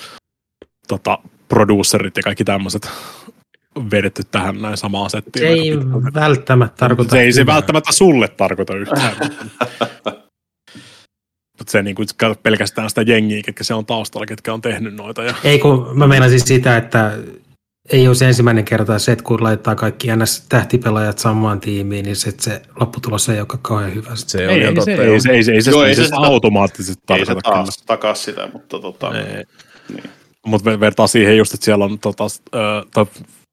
tota, 0.87 1.19
producerit 1.47 2.17
ja 2.17 2.23
kaikki 2.23 2.43
tämmöiset 2.43 2.89
vedetty 3.91 4.23
tähän 4.31 4.61
näin 4.61 4.77
samaan 4.77 5.09
settiin. 5.09 5.41
Se 5.41 5.47
ei 5.47 5.71
välttämättä 6.13 6.77
tarkoita. 6.77 7.11
Se 7.11 7.21
ei 7.21 7.33
se 7.33 7.45
välttämättä 7.45 7.91
sulle 7.91 8.27
tarkoita 8.27 8.75
yhtään. 8.75 9.15
Mutta 11.57 11.71
se 11.71 11.83
niin 11.83 11.95
kuin, 11.95 12.07
pelkästään 12.43 12.89
sitä 12.89 13.01
jengiä, 13.01 13.41
ketkä 13.45 13.63
se 13.63 13.73
on 13.73 13.85
taustalla, 13.85 14.25
ketkä 14.25 14.53
on 14.53 14.61
tehnyt 14.61 14.95
noita. 14.95 15.23
Ja... 15.23 15.35
Ei 15.43 15.59
kun 15.59 15.89
mä 15.93 16.07
meinasin 16.07 16.47
sitä, 16.47 16.77
että 16.77 17.17
ei 17.91 18.07
ole 18.07 18.15
se 18.15 18.27
ensimmäinen 18.27 18.65
kerta 18.65 18.99
se, 18.99 19.11
että 19.11 19.23
kun 19.23 19.43
laittaa 19.43 19.75
kaikki 19.75 20.07
NS-tähtipelaajat 20.07 21.17
samaan 21.17 21.59
tiimiin, 21.59 22.05
niin 22.05 22.15
se, 22.15 22.33
se 22.39 22.61
lopputulos 22.79 23.29
ei 23.29 23.39
ole 23.39 23.47
kauhean 23.61 23.95
hyvä. 23.95 24.15
Se 24.15 24.45
ei, 24.45 24.63
ei, 24.63 24.81
se, 24.81 24.91
ei, 24.91 24.97
se, 24.97 25.31
ei, 25.31 25.43
se, 25.43 25.51
ei, 25.51 25.61
se, 25.61 25.71
ei, 25.85 25.95
se, 25.95 26.07
se 26.07 26.15
automaattisesti 26.15 27.03
tarkoita. 27.05 27.31
Ei 27.31 27.35
se 27.35 27.41
taas 27.41 27.83
takaa 27.85 28.15
sitä, 28.15 28.49
mutta 28.53 28.79
tota, 28.79 29.17
ei. 29.17 29.43
niin. 29.93 30.03
Mutta 30.45 30.79
vertaa 30.79 31.07
siihen 31.07 31.37
just, 31.37 31.53
että 31.53 31.65
siellä 31.65 31.85
on 31.85 31.99
tota, 31.99 32.23
uh, 32.23 33.07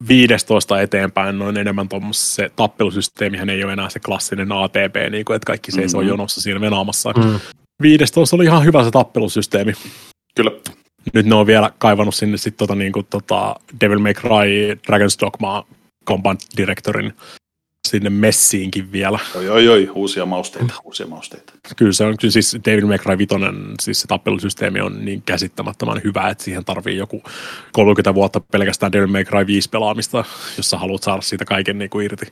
15 0.07 0.81
eteenpäin 0.81 1.39
noin 1.39 1.57
enemmän 1.57 1.89
tuommoista 1.89 2.35
se 2.35 2.51
tappelusysteemihän 2.55 3.49
ei 3.49 3.63
ole 3.63 3.73
enää 3.73 3.89
se 3.89 3.99
klassinen 3.99 4.51
ATP, 4.51 4.95
niin 5.09 5.25
kuin, 5.25 5.35
että 5.35 5.45
kaikki 5.45 5.71
seisoo 5.71 6.01
mm-hmm. 6.01 6.09
jonossa 6.09 6.41
siinä 6.41 6.61
venaamassa. 6.61 7.11
Mm. 7.11 7.39
15 7.81 8.35
oli 8.35 8.43
ihan 8.43 8.65
hyvä 8.65 8.83
se 8.83 8.91
tappelusysteemi. 8.91 9.73
Kyllä. 10.35 10.51
Nyt 11.13 11.25
ne 11.25 11.35
on 11.35 11.47
vielä 11.47 11.71
kaivannut 11.77 12.15
sinne 12.15 12.37
sitten 12.37 12.57
tota, 12.57 12.75
niin 12.75 12.91
kuin, 12.91 13.05
tota 13.09 13.55
Devil 13.81 13.99
May 13.99 14.13
Cry, 14.13 14.73
Dragon's 14.73 15.19
Dogma 15.21 15.65
Combat 16.07 16.39
Directorin 16.57 17.13
sinne 17.87 18.09
messiinkin 18.09 18.91
vielä. 18.91 19.19
Oi, 19.35 19.49
oi, 19.49 19.67
oi, 19.67 19.91
uusia 19.95 20.25
mausteita, 20.25 20.73
uusia 20.83 21.07
mausteita. 21.07 21.53
Kyllä 21.75 21.91
se 21.91 22.03
on, 22.03 22.17
kyllä 22.17 22.31
siis 22.31 22.57
David 22.65 22.83
McRae 22.83 23.17
Vitonen, 23.17 23.55
siis 23.81 24.01
se 24.01 24.07
tappelusysteemi 24.07 24.81
on 24.81 25.05
niin 25.05 25.21
käsittämättömän 25.21 26.01
hyvä, 26.03 26.29
että 26.29 26.43
siihen 26.43 26.65
tarvii 26.65 26.97
joku 26.97 27.23
30 27.71 28.13
vuotta 28.13 28.39
pelkästään 28.39 28.91
David 28.91 29.21
McRae 29.21 29.47
5 29.47 29.69
pelaamista, 29.69 30.25
jos 30.57 30.69
sä 30.69 30.77
haluat 30.77 31.03
saada 31.03 31.21
siitä 31.21 31.45
kaiken 31.45 31.77
niin 31.77 31.89
kuin 31.89 32.05
irti. 32.05 32.25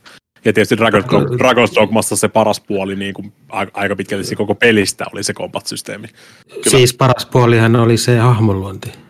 Ja 0.44 0.52
tietysti 0.52 0.74
Dragon's, 0.74 1.04
Dragon's 1.36 1.74
Dogmassa 1.74 2.16
se 2.16 2.28
paras 2.28 2.60
puoli 2.60 2.96
niin 2.96 3.14
kuin 3.14 3.32
aika 3.74 3.96
pitkälti 3.96 4.36
koko 4.36 4.54
pelistä 4.54 5.04
oli 5.12 5.22
se 5.22 5.32
combat-systeemi. 5.32 6.08
Kyllä. 6.08 6.70
Siis 6.70 6.94
paras 6.94 7.26
puolihan 7.26 7.76
oli 7.76 7.96
se 7.96 8.18
hahmonluonti. 8.18 9.07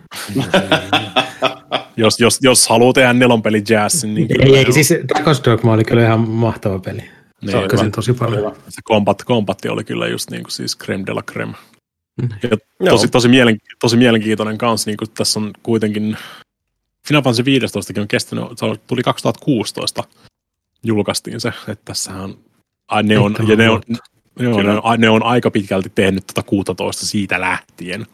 Jos, 1.97 2.21
jos, 2.21 2.39
jos 2.43 2.69
haluaa 2.69 2.93
tehdä 2.93 3.13
nelonpeli 3.13 3.63
jazz, 3.69 4.05
niin 4.05 4.29
kyllä. 4.29 4.45
Ei, 4.45 4.57
ei 4.57 4.73
siis 4.73 4.91
Dragon's 4.91 5.45
Dogma 5.45 5.73
oli 5.73 5.85
kyllä 5.85 6.05
ihan 6.05 6.21
mahtava 6.21 6.79
peli. 6.79 7.03
Niin, 7.41 7.53
Sakkasin 7.53 7.93
tosi 7.93 8.13
paljon. 8.13 8.57
Se 8.69 8.81
kombat, 8.85 9.25
kombatti 9.25 9.69
oli 9.69 9.85
kyllä 9.85 10.07
just 10.07 10.31
niin 10.31 10.43
kuin 10.43 10.53
siis 10.53 10.79
creme 10.79 11.07
de 11.07 11.13
la 11.13 11.23
creme. 11.23 11.53
Mm. 12.23 12.29
Ja 12.51 12.57
tosi, 12.91 13.09
tosi, 13.09 13.29
mielen, 13.29 13.59
tosi 13.81 13.97
mielenkiintoinen 13.97 14.59
kanssa, 14.59 14.91
niin 14.91 14.97
kuin 14.97 15.11
tässä 15.11 15.41
on 15.41 15.51
kuitenkin 15.63 16.17
Final 17.09 17.23
Fantasy 17.23 17.45
15 17.45 18.01
on 18.01 18.09
kestänyt, 18.09 18.45
se 18.57 18.67
tuli 18.87 19.03
2016 19.03 20.05
julkaistiin 20.83 21.41
se, 21.41 21.49
että 21.49 21.85
tässähän 21.85 22.35
ne 23.03 23.19
on, 23.19 23.37
ja 23.49 23.57
ne 23.57 23.71
on, 23.71 23.83
joo, 24.39 24.63
ne, 24.63 24.71
on, 24.83 25.01
ne 25.01 25.11
on 25.11 25.23
aika 25.23 25.51
pitkälti 25.51 25.93
tehnyt 25.95 26.27
tuota 26.27 26.49
16 26.49 27.07
siitä 27.07 27.41
lähtien. 27.41 28.07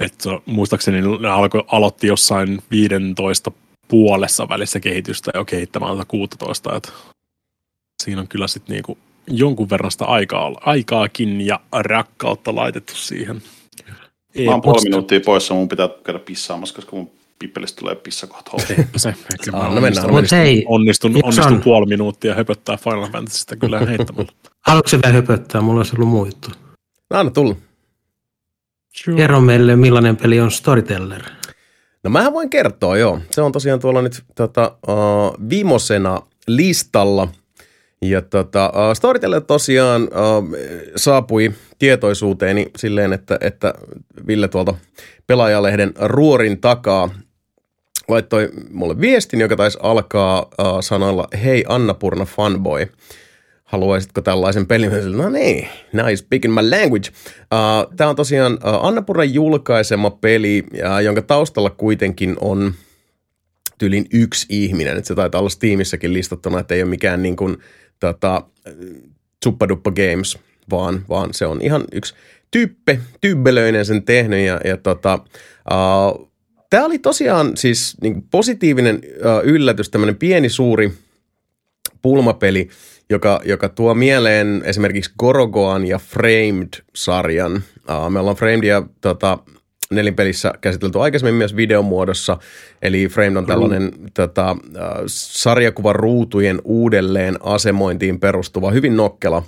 Että 0.00 0.30
muistaakseni 0.46 1.00
ne 1.20 1.28
alko, 1.28 1.64
aloitti 1.66 2.06
jossain 2.06 2.62
15 2.70 3.52
puolessa 3.88 4.48
välissä 4.48 4.80
kehitystä 4.80 5.30
jo 5.34 5.44
kehittämään 5.44 6.06
16. 6.08 6.76
Että 6.76 6.92
siinä 8.02 8.20
on 8.20 8.28
kyllä 8.28 8.48
sitten 8.48 8.74
niinku 8.74 8.98
jonkun 9.26 9.70
verran 9.70 9.90
sitä 9.90 10.04
aikaa, 10.04 10.52
aikaakin 10.60 11.40
ja 11.40 11.60
rakkautta 11.72 12.54
laitettu 12.54 12.94
siihen. 12.94 13.42
Mä 14.44 14.50
oon 14.50 14.60
puoli 14.62 14.82
minuuttia 14.84 15.20
poissa, 15.20 15.54
mun 15.54 15.68
pitää 15.68 15.88
käydä 16.04 16.18
pissaamassa, 16.18 16.74
koska 16.74 16.96
mun 16.96 17.10
pippelistä 17.38 17.80
tulee 17.80 17.94
pissakohta 17.94 18.50
se. 18.96 19.08
Ehkä 19.08 19.52
mä 19.52 19.58
onnistunut, 19.58 20.16
onnistun, 20.16 20.38
hei, 20.38 20.64
onnistun, 20.68 21.20
onnistun 21.22 21.60
puoli 21.60 21.86
minuuttia 21.86 22.34
höpöttää 22.34 22.76
Final 22.76 23.10
Fantasystä 23.10 23.56
kyllä 23.56 23.78
heittämällä. 23.78 24.32
Haluatko 24.66 24.88
se 24.88 24.98
vielä 25.02 25.14
höpöttää? 25.14 25.60
Mulla 25.60 25.80
olisi 25.80 25.96
ollut 25.96 26.08
muu 26.08 26.24
juttu. 26.24 26.48
No 27.10 27.18
anna 27.18 27.30
tulla. 27.30 27.56
Sure. 28.92 29.16
Kerro 29.16 29.40
meille, 29.40 29.76
millainen 29.76 30.16
peli 30.16 30.40
on 30.40 30.50
Storyteller. 30.50 31.22
No 32.02 32.10
mä 32.10 32.32
voin 32.32 32.50
kertoa, 32.50 32.96
joo. 32.96 33.20
Se 33.30 33.40
on 33.40 33.52
tosiaan 33.52 33.80
tuolla 33.80 34.02
nyt 34.02 34.24
tota, 34.34 34.76
uh, 34.88 35.48
viimosena 35.48 36.22
listalla– 36.46 37.28
ja 38.02 38.22
tota, 38.22 38.72
uh, 38.74 38.94
Storyteller 38.94 39.40
tosiaan 39.40 40.02
uh, 40.02 40.08
saapui 40.96 41.52
tietoisuuteeni 41.78 42.70
silleen, 42.76 43.12
että, 43.12 43.38
että 43.40 43.74
Ville 44.26 44.48
tuolta 44.48 44.74
pelaajalehden 45.26 45.92
ruorin 46.00 46.60
takaa 46.60 47.08
laittoi 48.08 48.50
mulle 48.70 49.00
viestin, 49.00 49.40
joka 49.40 49.56
taisi 49.56 49.78
alkaa 49.82 50.42
uh, 50.42 50.80
sanoilla 50.80 51.28
Hei 51.44 51.64
Annapurna 51.68 52.24
fanboy, 52.24 52.86
haluaisitko 53.72 54.20
tällaisen 54.20 54.66
pelin? 54.66 55.16
No 55.16 55.28
niin, 55.28 55.68
nice, 55.92 56.16
speaking 56.16 56.54
my 56.54 56.70
language. 56.70 57.08
Uh, 57.38 57.94
Tämä 57.96 58.10
on 58.10 58.16
tosiaan 58.16 58.52
uh, 58.52 58.86
Annapurnan 58.86 59.34
julkaisema 59.34 60.10
peli, 60.10 60.66
uh, 60.72 60.98
jonka 61.04 61.22
taustalla 61.22 61.70
kuitenkin 61.70 62.36
on 62.40 62.74
tyylin 63.78 64.06
yksi 64.12 64.46
ihminen. 64.48 64.96
Et 64.96 65.04
se 65.04 65.14
taitaa 65.14 65.38
olla 65.38 65.50
Steamissäkin 65.50 66.12
listattuna, 66.12 66.60
että 66.60 66.74
ei 66.74 66.82
ole 66.82 66.90
mikään 66.90 67.22
niin 67.22 67.36
kuin– 67.36 67.56
tota, 68.02 68.42
Suppaduppa 69.44 69.90
Games, 69.90 70.38
vaan, 70.70 71.04
vaan 71.08 71.34
se 71.34 71.46
on 71.46 71.62
ihan 71.62 71.84
yksi 71.92 72.14
tyyppe, 72.50 73.00
tybbelöinen 73.20 73.86
sen 73.86 74.02
tehnyt 74.02 74.46
ja, 74.46 74.60
ja 74.64 74.76
tota, 74.76 75.18
uh, 75.70 76.32
Tämä 76.70 76.84
oli 76.84 76.98
tosiaan 76.98 77.56
siis 77.56 77.96
niin 78.02 78.22
positiivinen 78.30 78.96
uh, 78.96 79.44
yllätys, 79.44 79.90
tämmöinen 79.90 80.16
pieni 80.16 80.48
suuri 80.48 80.92
pulmapeli, 82.02 82.68
joka, 83.10 83.40
joka 83.44 83.68
tuo 83.68 83.94
mieleen 83.94 84.62
esimerkiksi 84.64 85.12
Gorogoan 85.18 85.86
ja 85.86 85.98
Framed-sarjan. 85.98 87.62
Uh, 87.88 88.10
me 88.10 88.20
ollaan 88.20 88.36
Framedia 88.36 88.82
tota, 89.00 89.38
nelinpelissä 89.90 90.52
käsitelty 90.60 91.00
aikaisemmin 91.00 91.34
myös 91.34 91.56
videomuodossa, 91.56 92.38
eli 92.82 93.08
Framed 93.08 93.36
on 93.36 93.46
tällainen 93.46 93.82
mm. 93.82 94.06
tota, 94.14 94.52
uh, 94.52 94.58
sarjakuvan 95.06 95.96
ruutujen 95.96 96.60
uudelleen 96.64 97.36
asemointiin 97.42 98.20
perustuva 98.20 98.70
hyvin 98.70 98.96
nokkela 98.96 99.42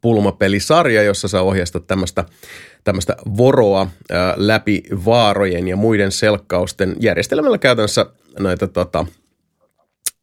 pulmapelisarja, 0.00 1.02
jossa 1.02 1.28
sä 1.28 1.42
ohjastat 1.42 1.86
tämmöistä 1.86 2.24
tämmöistä 2.84 3.16
voroa 3.36 3.86
läpi 4.36 4.82
vaarojen 5.04 5.68
ja 5.68 5.76
muiden 5.76 6.12
selkkausten 6.12 6.96
järjestelmällä 7.00 7.58
käytännössä 7.58 8.06
näitä 8.38 8.66
tota, 8.66 9.06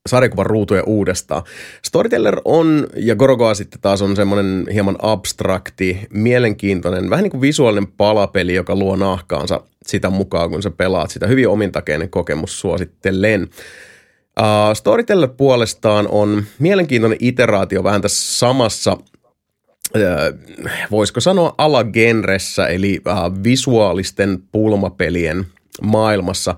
sarjakuvan 0.09 0.45
ruutuja 0.45 0.83
uudestaan. 0.83 1.43
Storyteller 1.85 2.41
on, 2.45 2.87
ja 2.95 3.15
Gorogoa 3.15 3.53
sitten 3.53 3.81
taas 3.81 4.01
on 4.01 4.15
semmoinen 4.15 4.65
hieman 4.73 4.95
abstrakti, 5.01 6.07
mielenkiintoinen, 6.13 7.09
vähän 7.09 7.23
niin 7.23 7.31
kuin 7.31 7.41
visuaalinen 7.41 7.91
palapeli, 7.91 8.53
joka 8.53 8.75
luo 8.75 8.95
nahkaansa 8.95 9.61
sitä 9.85 10.09
mukaan, 10.09 10.49
kun 10.49 10.63
sä 10.63 10.71
pelaat 10.71 11.11
sitä. 11.11 11.27
Hyvin 11.27 11.47
omintakeinen 11.47 12.09
kokemus 12.09 12.59
suosittelen. 12.59 13.41
Uh, 14.39 14.73
Storyteller 14.73 15.29
puolestaan 15.37 16.07
on 16.07 16.43
mielenkiintoinen 16.59 17.17
iteraatio 17.21 17.83
vähän 17.83 18.01
tässä 18.01 18.39
samassa– 18.39 18.97
voisiko 20.91 21.19
sanoa 21.19 21.55
alagenressä, 21.57 22.67
eli 22.67 23.01
visuaalisten 23.43 24.43
pulmapelien 24.51 25.45
maailmassa. 25.81 26.55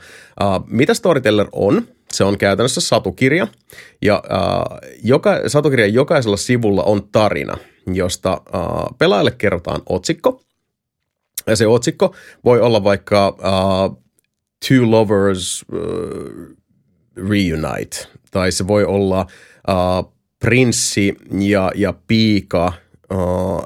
mitä 0.67 0.93
Storyteller 0.93 1.47
on? 1.51 1.87
Se 2.13 2.23
on 2.23 2.37
käytännössä 2.37 2.81
satukirja, 2.81 3.47
ja 4.01 4.23
joka, 5.03 5.39
satukirjan 5.47 5.93
jokaisella 5.93 6.37
sivulla 6.37 6.83
on 6.83 7.09
tarina, 7.11 7.57
josta 7.93 8.41
pelaajalle 8.97 9.31
kerrotaan 9.31 9.81
otsikko, 9.89 10.41
ja 11.47 11.55
se 11.55 11.67
otsikko 11.67 12.15
voi 12.45 12.61
olla 12.61 12.83
vaikka 12.83 13.29
uh, 13.29 14.03
Two 14.67 14.91
Lovers 14.91 15.65
uh, 15.73 16.57
Reunite, 17.29 18.07
tai 18.31 18.51
se 18.51 18.67
voi 18.67 18.85
olla 18.85 19.25
uh, 19.69 20.13
Prinssi 20.39 21.15
ja, 21.39 21.71
ja 21.75 21.93
Piika 22.07 22.73
uh, 23.13 23.63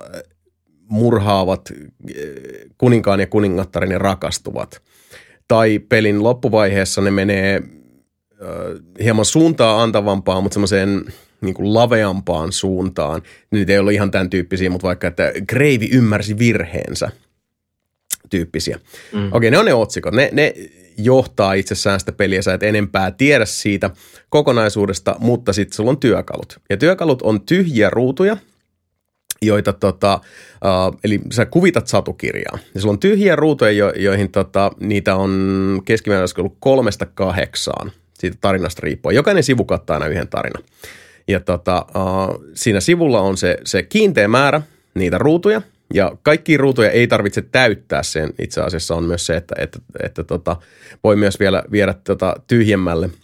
murhaavat 0.89 1.73
kuninkaan 2.77 3.19
ja 3.19 3.27
kuningattaren 3.27 3.91
ja 3.91 3.97
rakastuvat. 3.97 4.81
Tai 5.47 5.79
pelin 5.79 6.23
loppuvaiheessa 6.23 7.01
ne 7.01 7.11
menee 7.11 7.61
hieman 9.03 9.25
suuntaa 9.25 9.83
antavampaan, 9.83 10.43
mutta 10.43 10.53
semmoiseen 10.53 11.05
niin 11.41 11.53
kuin 11.53 11.73
laveampaan 11.73 12.51
suuntaan. 12.51 13.21
Nyt 13.51 13.69
ei 13.69 13.77
ole 13.77 13.93
ihan 13.93 14.11
tämän 14.11 14.29
tyyppisiä, 14.29 14.69
mutta 14.69 14.87
vaikka, 14.87 15.07
että 15.07 15.31
Greivi 15.49 15.89
ymmärsi 15.91 16.37
virheensä 16.39 17.09
tyyppisiä. 18.29 18.79
Mm. 19.13 19.29
Okei, 19.31 19.51
ne 19.51 19.57
on 19.57 19.65
ne 19.65 19.73
otsikot. 19.73 20.13
Ne, 20.13 20.29
ne 20.33 20.53
johtaa 20.97 21.53
itsessään 21.53 21.99
sitä 21.99 22.11
peliä, 22.11 22.41
sä 22.41 22.53
et 22.53 22.63
enempää 22.63 23.11
tiedä 23.11 23.45
siitä 23.45 23.89
kokonaisuudesta, 24.29 25.15
mutta 25.19 25.53
sitten 25.53 25.75
sulla 25.75 25.89
on 25.89 25.99
työkalut. 25.99 26.59
Ja 26.69 26.77
työkalut 26.77 27.21
on 27.21 27.41
tyhjiä 27.41 27.89
ruutuja, 27.89 28.37
joita 29.41 29.73
tota, 29.73 30.21
uh, 30.53 30.99
eli 31.03 31.21
sä 31.31 31.45
kuvitat 31.45 31.87
satukirjaa. 31.87 32.57
Ja 32.75 32.81
sulla 32.81 32.93
on 32.93 32.99
tyhjiä 32.99 33.35
ruutuja, 33.35 33.71
jo, 33.71 33.93
joihin 33.95 34.31
tota, 34.31 34.71
niitä 34.79 35.15
on 35.15 35.81
keskimäärin 35.85 36.27
ollut 36.37 36.57
kolmesta 36.59 37.05
kahdeksaan 37.05 37.91
siitä 38.19 38.37
tarinasta 38.41 38.79
riippuen. 38.83 39.15
Jokainen 39.15 39.43
sivu 39.43 39.65
kattaa 39.65 39.93
aina 39.93 40.07
yhden 40.07 40.27
tarinan. 40.27 40.63
Ja 41.27 41.39
tota, 41.39 41.85
siinä 42.53 42.79
sivulla 42.79 43.21
on 43.21 43.37
se, 43.37 43.57
se 43.65 43.83
kiinteä 43.83 44.27
määrä 44.27 44.61
niitä 44.93 45.17
ruutuja, 45.17 45.61
ja 45.93 46.11
kaikki 46.23 46.57
ruutuja 46.57 46.91
ei 46.91 47.07
tarvitse 47.07 47.41
täyttää 47.41 48.03
sen. 48.03 48.33
Itse 48.41 48.61
asiassa 48.61 48.95
on 48.95 49.03
myös 49.03 49.25
se, 49.25 49.35
että, 49.35 49.55
että, 49.57 49.79
että 50.03 50.23
tota, 50.23 50.55
voi 51.03 51.15
myös 51.15 51.39
vielä 51.39 51.63
viedä 51.71 51.93
tota 52.03 52.35
tyhjemmälle– 52.47 53.09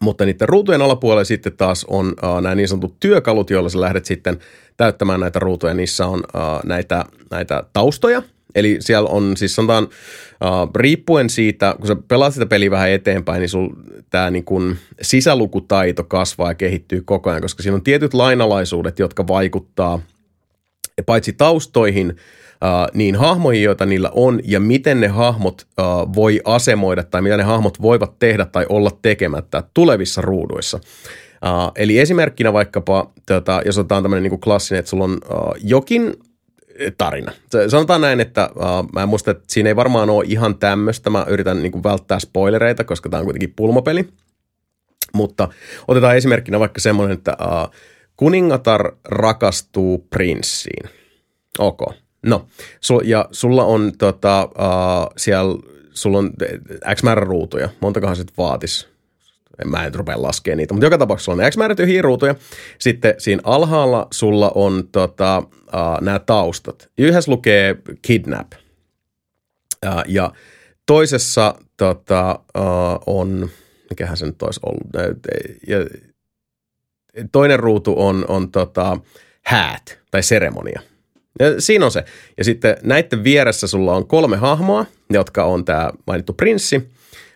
mutta 0.00 0.24
niiden 0.24 0.48
ruutujen 0.48 0.82
alapuolella 0.82 1.24
sitten 1.24 1.56
taas 1.56 1.84
on 1.88 2.06
uh, 2.06 2.40
nämä 2.40 2.54
niin 2.54 2.68
sanotut 2.68 2.96
työkalut, 3.00 3.50
joilla 3.50 3.68
sä 3.68 3.80
lähdet 3.80 4.04
sitten 4.04 4.38
täyttämään 4.76 5.20
näitä 5.20 5.38
ruutuja. 5.38 5.74
Niissä 5.74 6.06
on 6.06 6.18
uh, 6.18 6.64
näitä, 6.64 7.04
näitä 7.30 7.64
taustoja, 7.72 8.22
Eli 8.56 8.76
siellä 8.80 9.08
on 9.08 9.36
siis 9.36 9.54
sanotaan, 9.54 9.84
uh, 9.84 10.70
riippuen 10.74 11.30
siitä, 11.30 11.74
kun 11.78 11.86
sä 11.86 11.96
pelaat 12.08 12.34
sitä 12.34 12.46
peliä 12.46 12.70
vähän 12.70 12.90
eteenpäin, 12.90 13.40
niin 13.40 13.48
sul 13.48 13.68
tämä 14.10 14.30
niin 14.30 14.44
kun 14.44 14.76
sisälukutaito 15.02 16.04
kasvaa 16.04 16.50
ja 16.50 16.54
kehittyy 16.54 17.02
koko 17.02 17.30
ajan, 17.30 17.42
koska 17.42 17.62
siinä 17.62 17.74
on 17.74 17.82
tietyt 17.82 18.14
lainalaisuudet, 18.14 18.98
jotka 18.98 19.26
vaikuttaa 19.26 20.00
paitsi 21.06 21.32
taustoihin, 21.32 22.10
uh, 22.10 22.94
niin 22.94 23.16
hahmoihin, 23.16 23.62
joita 23.62 23.86
niillä 23.86 24.10
on, 24.14 24.40
ja 24.44 24.60
miten 24.60 25.00
ne 25.00 25.08
hahmot 25.08 25.66
uh, 25.80 26.14
voi 26.14 26.40
asemoida 26.44 27.02
tai 27.02 27.22
mitä 27.22 27.36
ne 27.36 27.42
hahmot 27.42 27.82
voivat 27.82 28.18
tehdä 28.18 28.44
tai 28.44 28.66
olla 28.68 28.90
tekemättä 29.02 29.62
tulevissa 29.74 30.20
ruuduissa. 30.20 30.80
Uh, 31.44 31.72
eli 31.76 31.98
esimerkkinä 31.98 32.52
vaikkapa, 32.52 33.10
tota, 33.26 33.62
jos 33.64 33.78
otetaan 33.78 34.02
tämmöinen 34.02 34.30
niin 34.30 34.40
klassinen, 34.40 34.78
että 34.78 34.90
sulla 34.90 35.04
on 35.04 35.18
jokin 35.62 36.14
tarina. 36.98 37.32
Sanotaan 37.68 38.00
näin, 38.00 38.20
että 38.20 38.50
uh, 38.56 38.88
mä 38.92 39.02
en 39.02 39.08
muista, 39.08 39.30
että 39.30 39.44
siinä 39.48 39.68
ei 39.68 39.76
varmaan 39.76 40.10
ole 40.10 40.24
ihan 40.26 40.58
tämmöistä. 40.58 41.10
Mä 41.10 41.26
yritän 41.28 41.62
niin 41.62 41.72
kuin 41.72 41.84
välttää 41.84 42.18
spoilereita, 42.18 42.84
koska 42.84 43.08
tämä 43.08 43.18
on 43.18 43.24
kuitenkin 43.24 43.52
pulmapeli. 43.56 44.08
Mutta 45.14 45.48
otetaan 45.88 46.16
esimerkkinä 46.16 46.60
vaikka 46.60 46.80
semmoinen, 46.80 47.16
että 47.16 47.36
uh, 47.40 47.74
kuningatar 48.16 48.92
rakastuu 49.04 50.06
prinssiin. 50.10 50.90
Ok. 51.58 51.80
No, 52.22 52.46
sul, 52.80 53.00
ja 53.04 53.28
sulla 53.30 53.64
on 53.64 53.92
tota, 53.98 54.44
uh, 54.44 55.12
siellä, 55.16 55.62
sulla 55.90 56.18
on 56.18 56.30
X 56.94 57.02
määrä 57.02 57.20
ruutuja. 57.20 57.68
Montakohan 57.80 58.16
se 58.16 58.24
vaatis? 58.38 58.95
Mä 59.64 59.84
en 59.84 59.94
rupea 59.94 60.22
laskemaan 60.22 60.58
niitä, 60.58 60.74
mutta 60.74 60.86
joka 60.86 60.98
tapauksessa 60.98 61.32
on 61.32 61.38
X 61.50 61.56
määrä 61.56 61.74
ruutuja. 62.00 62.34
Sitten 62.78 63.14
siinä 63.18 63.42
alhaalla 63.44 64.08
sulla 64.10 64.52
on 64.54 64.88
tota, 64.92 65.38
uh, 65.48 66.00
nämä 66.00 66.18
taustat. 66.18 66.88
Yhdessä 66.98 67.30
lukee 67.30 67.76
kidnap. 68.02 68.52
Uh, 69.86 70.02
ja 70.08 70.32
toisessa 70.86 71.54
tota, 71.76 72.40
uh, 72.58 73.14
on, 73.20 73.48
mikähän 73.90 74.16
se 74.16 74.26
nyt 74.26 74.42
olisi 74.42 74.60
ollut, 74.62 74.86
ja 75.66 75.76
toinen 77.32 77.58
ruutu 77.58 77.94
on, 77.96 78.24
on 78.28 78.52
tota, 78.52 78.98
häät 79.42 79.98
tai 80.10 80.22
seremonia– 80.22 80.80
ja 81.40 81.60
siinä 81.60 81.84
on 81.84 81.90
se. 81.90 82.04
Ja 82.38 82.44
sitten 82.44 82.76
näiden 82.82 83.24
vieressä 83.24 83.66
sulla 83.66 83.94
on 83.94 84.06
kolme 84.06 84.36
hahmoa, 84.36 84.86
jotka 85.10 85.44
on 85.44 85.64
tämä 85.64 85.90
mainittu 86.06 86.32
prinssi, 86.32 86.90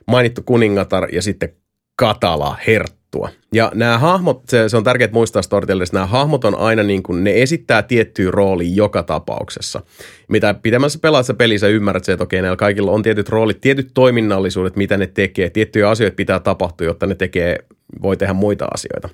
mainittu 0.06 0.42
kuningatar 0.42 1.14
ja 1.14 1.22
sitten 1.22 1.52
katala 2.00 2.56
herttua. 2.66 3.28
Ja 3.52 3.72
nämä 3.74 3.98
hahmot, 3.98 4.42
se, 4.48 4.68
se 4.68 4.76
on 4.76 4.84
tärkeää 4.84 5.10
muistaa 5.12 5.42
storytellissa, 5.42 5.96
nämä 5.96 6.06
hahmot 6.06 6.44
on 6.44 6.54
aina 6.54 6.82
niin 6.82 7.02
kuin, 7.02 7.24
ne 7.24 7.42
esittää 7.42 7.82
tiettyä 7.82 8.30
roolia 8.30 8.74
joka 8.74 9.02
tapauksessa. 9.02 9.82
Mitä 10.28 10.54
pidemmässä 10.54 10.98
pelaat 11.02 11.26
se 11.26 11.34
pelissä 11.34 11.68
ymmärrät 11.68 12.04
se, 12.04 12.12
että 12.12 12.22
okei, 12.22 12.42
näillä 12.42 12.56
kaikilla 12.56 12.90
on 12.90 13.02
tietyt 13.02 13.28
roolit, 13.28 13.60
tietyt 13.60 13.90
toiminnallisuudet, 13.94 14.76
mitä 14.76 14.96
ne 14.96 15.06
tekee, 15.06 15.50
tiettyjä 15.50 15.90
asioita 15.90 16.14
pitää 16.14 16.40
tapahtua, 16.40 16.86
jotta 16.86 17.06
ne 17.06 17.14
tekee, 17.14 17.58
voi 18.02 18.16
tehdä 18.16 18.32
muita 18.32 18.66
asioita. 18.74 19.08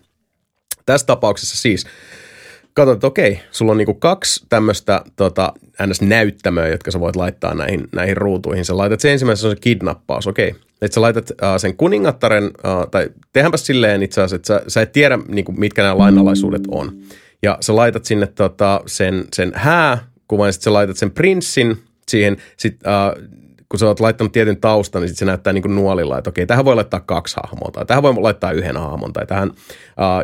Tässä 0.87 1.07
tapauksessa 1.07 1.57
siis 1.57 1.87
katsot, 2.77 2.95
että 2.95 3.07
okei, 3.07 3.41
sulla 3.51 3.73
on 3.73 3.79
niinku 3.79 3.95
kaksi 3.95 4.47
tämmöistä 4.49 5.03
tota, 5.17 5.53
NS-näyttämöä, 5.87 6.69
jotka 6.69 6.91
sä 6.91 7.01
voit 7.01 7.17
laittaa 7.17 7.55
näihin, 7.55 7.89
näihin 7.93 8.17
ruutuihin. 8.17 8.65
Sä 8.65 8.77
laitat 8.77 9.01
se 9.01 9.13
on 9.31 9.37
se 9.37 9.57
kidnappaus, 9.61 10.27
okei. 10.27 10.55
Että 10.83 10.95
sä 10.95 11.01
laitat 11.01 11.31
uh, 11.31 11.37
sen 11.57 11.77
kuningattaren, 11.77 12.45
uh, 12.45 12.91
tai 12.91 13.11
tehdäänpäs 13.33 13.67
silleen 13.67 14.03
itse 14.03 14.21
asiassa, 14.21 14.37
että 14.37 14.47
sä, 14.47 14.71
sä 14.71 14.83
et 14.83 14.93
tiedä, 14.93 15.19
niinku, 15.29 15.53
mitkä 15.53 15.83
nämä 15.83 15.99
lainalaisuudet 15.99 16.63
on. 16.69 16.93
Ja 17.43 17.59
sä 17.61 17.77
laitat 17.77 18.05
sinne 18.05 18.27
tota, 18.27 18.81
sen, 18.87 19.25
sen 19.33 19.53
hääkuvan, 19.55 20.49
ja 20.49 20.53
sitten 20.53 20.65
sä 20.65 20.73
laitat 20.73 20.97
sen 20.97 21.11
prinssin 21.11 21.77
siihen, 22.09 22.37
sit, 22.57 22.75
uh, 22.75 23.23
kun 23.69 23.79
sä 23.79 23.87
oot 23.87 24.01
laittanut 24.01 24.33
tietyn 24.33 24.61
taustan, 24.61 25.03
niin 25.03 25.09
sit 25.09 25.19
se 25.19 25.25
näyttää 25.25 25.53
niin 25.53 25.63
kuin 25.63 25.75
nuolilla, 25.75 26.19
että 26.19 26.31
okei, 26.31 26.47
tähän 26.47 26.65
voi 26.65 26.75
laittaa 26.75 27.01
kaksi 27.01 27.37
hahmoa, 27.43 27.71
tai 27.73 27.87
tähän 27.87 28.03
voi 28.03 28.15
laittaa 28.15 28.53
yhden 28.53 28.77
hahmon, 28.77 29.13
tai 29.13 29.27
tähän, 29.27 29.51
uh, 29.51 29.57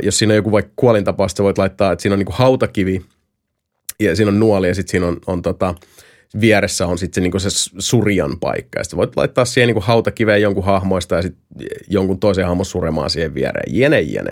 jos 0.03 0.19
siinä 0.19 0.33
on 0.33 0.37
joku 0.37 0.53
vaikka 0.53 0.73
kuolintapaus, 0.77 1.33
sä 1.33 1.45
voit 1.45 1.59
laittaa, 1.59 1.93
että 1.93 2.03
siinä 2.03 2.15
on 2.15 2.19
niin 2.19 2.27
kuin 2.27 2.37
hautakivi, 2.37 3.05
ja 4.01 4.17
siinä 4.17 4.29
on 4.29 4.41
nuoli, 4.41 4.69
ja 4.69 4.75
sitten 4.75 4.91
siinä 4.91 5.07
on, 5.07 5.17
on 5.27 5.43
tota, 5.43 5.75
vieressä 6.41 6.87
on 6.87 6.99
sitten 6.99 7.23
se, 7.23 7.29
niin 7.31 7.41
se 7.41 7.71
surjan 7.79 8.39
paikka. 8.41 8.81
Ja 8.81 8.85
sitten 8.85 8.97
voit 8.97 9.17
laittaa 9.17 9.45
siihen 9.45 9.75
niin 9.75 9.83
hautakiveen 9.83 10.43
jonkun 10.43 10.65
hahmoista 10.65 11.15
ja 11.15 11.23
sitten 11.23 11.43
jonkun 11.89 12.21
toisen 12.21 12.47
hahmon 12.47 12.67
suremaan 12.67 13.11
siihen 13.11 13.35
viereen. 13.35 13.75
Jene, 13.77 14.01
jene. 14.01 14.31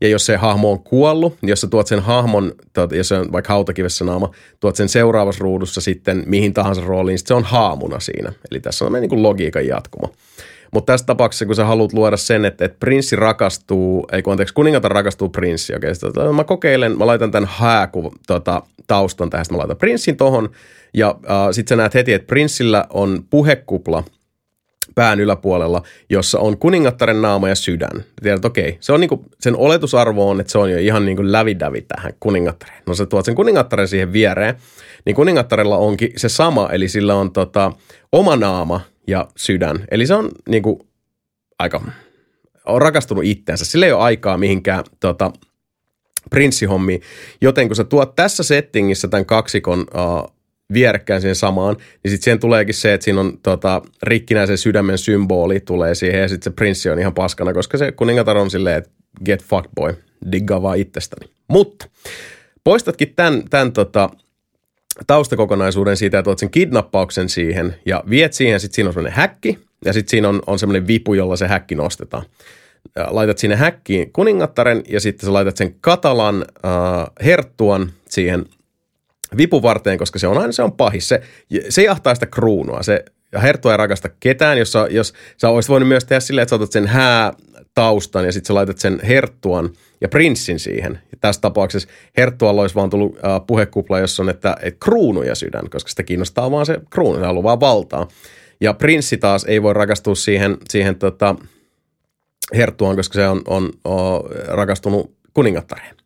Ja 0.00 0.08
jos 0.08 0.26
se 0.26 0.36
hahmo 0.36 0.72
on 0.72 0.82
kuollut, 0.82 1.36
niin 1.42 1.48
jos 1.48 1.60
sä 1.60 1.66
tuot 1.66 1.86
sen 1.86 2.00
hahmon, 2.00 2.52
tuot, 2.72 2.92
jos 2.92 3.08
se 3.08 3.14
on 3.14 3.32
vaikka 3.32 3.52
hautakivessä 3.52 4.04
naama, 4.04 4.30
tuot 4.60 4.76
sen 4.76 4.88
seuraavassa 4.88 5.42
ruudussa 5.42 5.80
sitten 5.80 6.22
mihin 6.26 6.54
tahansa 6.54 6.82
rooliin, 6.84 7.18
sitten 7.18 7.34
se 7.34 7.38
on 7.38 7.44
haamuna 7.44 8.00
siinä. 8.00 8.32
Eli 8.50 8.60
tässä 8.60 8.84
on 8.84 8.92
niin 8.92 9.22
logiikan 9.22 9.66
jatkuma. 9.66 10.08
Mutta 10.70 10.92
tässä 10.92 11.06
tapauksessa, 11.06 11.46
kun 11.46 11.54
sä 11.54 11.64
haluat 11.64 11.92
luoda 11.92 12.16
sen, 12.16 12.44
että, 12.44 12.64
että 12.64 12.76
prinssi 12.80 13.16
rakastuu, 13.16 14.06
ei 14.12 14.22
kun 14.22 14.32
anteeksi, 14.32 14.54
kuningatar 14.54 14.92
rakastuu 14.92 15.28
prinssi, 15.28 15.74
okei, 15.74 15.92
okay, 16.08 16.32
mä 16.32 16.44
kokeilen, 16.44 16.98
mä 16.98 17.06
laitan 17.06 17.30
tämän 17.30 17.50
hääku 17.52 18.12
tota, 18.26 18.62
taustan 18.86 19.30
tähän, 19.30 19.46
mä 19.50 19.58
laitan 19.58 19.76
prinssin 19.76 20.16
tohon, 20.16 20.50
ja 20.94 21.08
äh, 21.08 21.48
sitten 21.52 21.68
sä 21.68 21.76
näet 21.76 21.94
heti, 21.94 22.12
että 22.12 22.26
prinssillä 22.26 22.84
on 22.90 23.24
puhekupla 23.30 24.04
pään 24.94 25.20
yläpuolella, 25.20 25.82
jossa 26.10 26.38
on 26.38 26.58
kuningattaren 26.58 27.22
naama 27.22 27.48
ja 27.48 27.54
sydän. 27.54 28.04
Tiedät, 28.22 28.44
okei, 28.44 28.68
okay, 28.68 28.78
se 28.80 28.92
on 28.92 29.00
niinku, 29.00 29.24
sen 29.40 29.56
oletusarvo 29.56 30.30
on, 30.30 30.40
että 30.40 30.52
se 30.52 30.58
on 30.58 30.70
jo 30.70 30.78
ihan 30.78 31.04
niinku 31.04 31.22
lävidävi 31.32 31.80
tähän 31.80 32.12
kuningattareen. 32.20 32.82
No 32.86 32.94
sä 32.94 33.06
tuot 33.06 33.24
sen 33.24 33.34
kuningattaren 33.34 33.88
siihen 33.88 34.12
viereen, 34.12 34.54
niin 35.06 35.16
kuningattarella 35.16 35.76
onkin 35.76 36.12
se 36.16 36.28
sama, 36.28 36.68
eli 36.72 36.88
sillä 36.88 37.14
on 37.14 37.32
tota, 37.32 37.72
oma 38.12 38.36
naama 38.36 38.80
ja 39.06 39.28
sydän. 39.36 39.84
Eli 39.90 40.06
se 40.06 40.14
on 40.14 40.30
niinku 40.48 40.88
aika, 41.58 41.82
on 42.66 42.82
rakastunut 42.82 43.24
itseensä. 43.24 43.64
Sillä 43.64 43.86
ei 43.86 43.92
ole 43.92 44.02
aikaa 44.02 44.38
mihinkään 44.38 44.84
tota, 45.00 45.32
prinssihommiin. 46.30 47.02
Joten 47.40 47.68
kun 47.68 47.76
sä 47.76 47.84
tuot 47.84 48.14
tässä 48.14 48.42
settingissä 48.42 49.08
tämän 49.08 49.26
kaksikon 49.26 49.80
uh, 49.80 50.36
vierekkäin 50.72 51.20
siihen 51.20 51.36
samaan, 51.36 51.76
niin 51.76 52.10
sitten 52.10 52.24
siihen 52.24 52.40
tuleekin 52.40 52.74
se, 52.74 52.94
että 52.94 53.04
siinä 53.04 53.20
on 53.20 53.38
tota, 53.42 53.82
rikkinäisen 54.02 54.58
sydämen 54.58 54.98
symboli 54.98 55.60
tulee 55.60 55.94
siihen 55.94 56.20
ja 56.20 56.28
sitten 56.28 56.52
se 56.52 56.56
prinssi 56.56 56.90
on 56.90 56.98
ihan 56.98 57.14
paskana, 57.14 57.52
koska 57.52 57.78
se 57.78 57.92
kuningatar 57.92 58.36
on 58.36 58.50
silleen, 58.50 58.78
että 58.78 58.90
get 59.24 59.44
fucked 59.44 59.70
boy, 59.74 59.94
diggaa 60.32 60.62
vaan 60.62 60.78
itsestäni. 60.78 61.30
Mutta 61.48 61.88
poistatkin 62.64 63.12
tämän, 63.16 63.42
tämän 63.50 63.72
tota, 63.72 64.10
taustakokonaisuuden 65.06 65.96
siitä 65.96 66.16
ja 66.16 66.22
tuot 66.22 66.38
sen 66.38 66.50
kidnappauksen 66.50 67.28
siihen 67.28 67.76
ja 67.86 68.04
viet 68.10 68.32
siihen, 68.32 68.60
sitten 68.60 68.74
siinä 68.74 68.88
on 68.88 68.94
semmoinen 68.94 69.16
häkki 69.16 69.58
ja 69.84 69.92
sitten 69.92 70.10
siinä 70.10 70.28
on, 70.28 70.42
on 70.46 70.58
semmoinen 70.58 70.86
vipu, 70.86 71.14
jolla 71.14 71.36
se 71.36 71.48
häkki 71.48 71.74
nostetaan. 71.74 72.22
Laitat 73.06 73.38
sinne 73.38 73.56
häkkiin 73.56 74.12
kuningattaren 74.12 74.82
ja 74.88 75.00
sitten 75.00 75.26
sä 75.26 75.32
laitat 75.32 75.56
sen 75.56 75.74
katalan 75.80 76.44
äh, 76.64 77.06
herttuan 77.24 77.92
siihen 78.08 78.46
vipuvarteen, 79.36 79.98
koska 79.98 80.18
se 80.18 80.26
on 80.26 80.38
aina 80.38 80.52
se 80.52 80.62
on 80.62 80.72
pahis. 80.72 81.08
Se, 81.08 81.22
se 81.68 81.82
jahtaa 81.82 82.14
sitä 82.14 82.26
kruunua. 82.26 82.82
Se, 82.82 83.04
ja 83.32 83.40
herttua 83.40 83.72
ei 83.72 83.76
rakasta 83.76 84.08
ketään, 84.20 84.58
jos, 84.58 84.74
jos 84.90 85.14
sä 85.36 85.48
olisit 85.48 85.68
voinut 85.68 85.88
myös 85.88 86.04
tehdä 86.04 86.20
silleen, 86.20 86.42
että 86.42 86.50
sä 86.50 86.56
otat 86.56 86.72
sen 86.72 86.86
hää 86.86 87.32
taustan 87.74 88.24
ja 88.24 88.32
sitten 88.32 88.46
sä 88.46 88.54
laitat 88.54 88.78
sen 88.78 89.00
herttuan 89.02 89.70
ja 90.00 90.08
prinssin 90.08 90.58
siihen. 90.58 91.00
Ja 91.12 91.18
tässä 91.20 91.40
tapauksessa 91.40 91.88
herttualla 92.16 92.60
olisi 92.60 92.74
vaan 92.74 92.90
tullut 92.90 93.16
äh, 93.16 93.40
puhekupla, 93.46 93.98
jossa 93.98 94.22
on, 94.22 94.28
että, 94.28 94.56
että 94.62 94.84
kruunu 94.84 95.22
ja 95.22 95.34
sydän, 95.34 95.70
koska 95.70 95.90
sitä 95.90 96.02
kiinnostaa 96.02 96.50
vaan 96.50 96.66
se 96.66 96.80
kruunu, 96.90 97.18
se 97.18 97.26
haluaa 97.26 97.42
vaan 97.42 97.60
valtaa. 97.60 98.08
Ja 98.60 98.74
prinssi 98.74 99.16
taas 99.16 99.44
ei 99.44 99.62
voi 99.62 99.74
rakastua 99.74 100.14
siihen, 100.14 100.56
siihen 100.68 100.96
tota, 100.96 101.36
herttuaan, 102.54 102.96
koska 102.96 103.14
se 103.14 103.28
on, 103.28 103.42
on, 103.46 103.70
on 103.84 104.24
rakastunut 104.46 105.14
kuningattareen. 105.34 105.99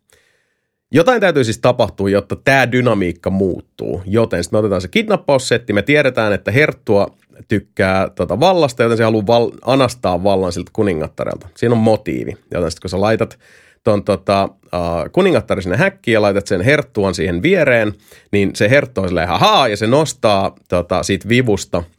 Jotain 0.93 1.21
täytyy 1.21 1.45
siis 1.45 1.59
tapahtua, 1.59 2.11
jotta 2.11 2.37
tämä 2.37 2.73
dynamiikka 2.73 3.31
muuttuu. 3.31 4.03
Joten 4.07 4.45
sitten 4.45 4.57
me 4.57 4.59
otetaan 4.59 4.81
se 4.81 4.89
kidnappaussetti. 4.89 5.73
Me 5.73 5.83
tiedetään, 5.83 6.33
että 6.33 6.51
Herttua 6.51 7.07
tykkää 7.49 8.11
tota 8.11 8.41
vallasta, 8.41 8.83
joten 8.83 8.97
se 8.97 9.05
haluaa 9.05 9.27
val- 9.27 9.51
anastaa 9.63 10.25
vallan 10.25 10.53
siltä 10.53 10.71
kuningattarelta. 10.73 11.49
Siinä 11.57 11.75
on 11.75 11.81
motiivi. 11.81 12.37
Joten 12.51 12.71
sitten 12.71 12.83
kun 12.83 12.91
sä 12.91 13.01
laitat 13.01 13.39
ton 13.85 14.05
tota, 14.05 14.45
uh, 14.45 15.13
kuningattari 15.13 15.63
sinne 15.63 15.77
häkkiin 15.77 16.13
ja 16.13 16.23
laitat 16.23 16.47
sen 16.47 16.61
herttuan 16.61 17.15
siihen 17.15 17.43
viereen, 17.43 17.93
niin 18.33 18.51
se 18.57 18.71
herttu 18.71 19.01
on 19.01 19.09
silleen, 19.09 19.29
ja 19.71 19.77
se 19.77 19.87
nostaa 19.87 20.55
tota, 20.69 21.03
siitä 21.03 21.29
vivusta– 21.29 21.83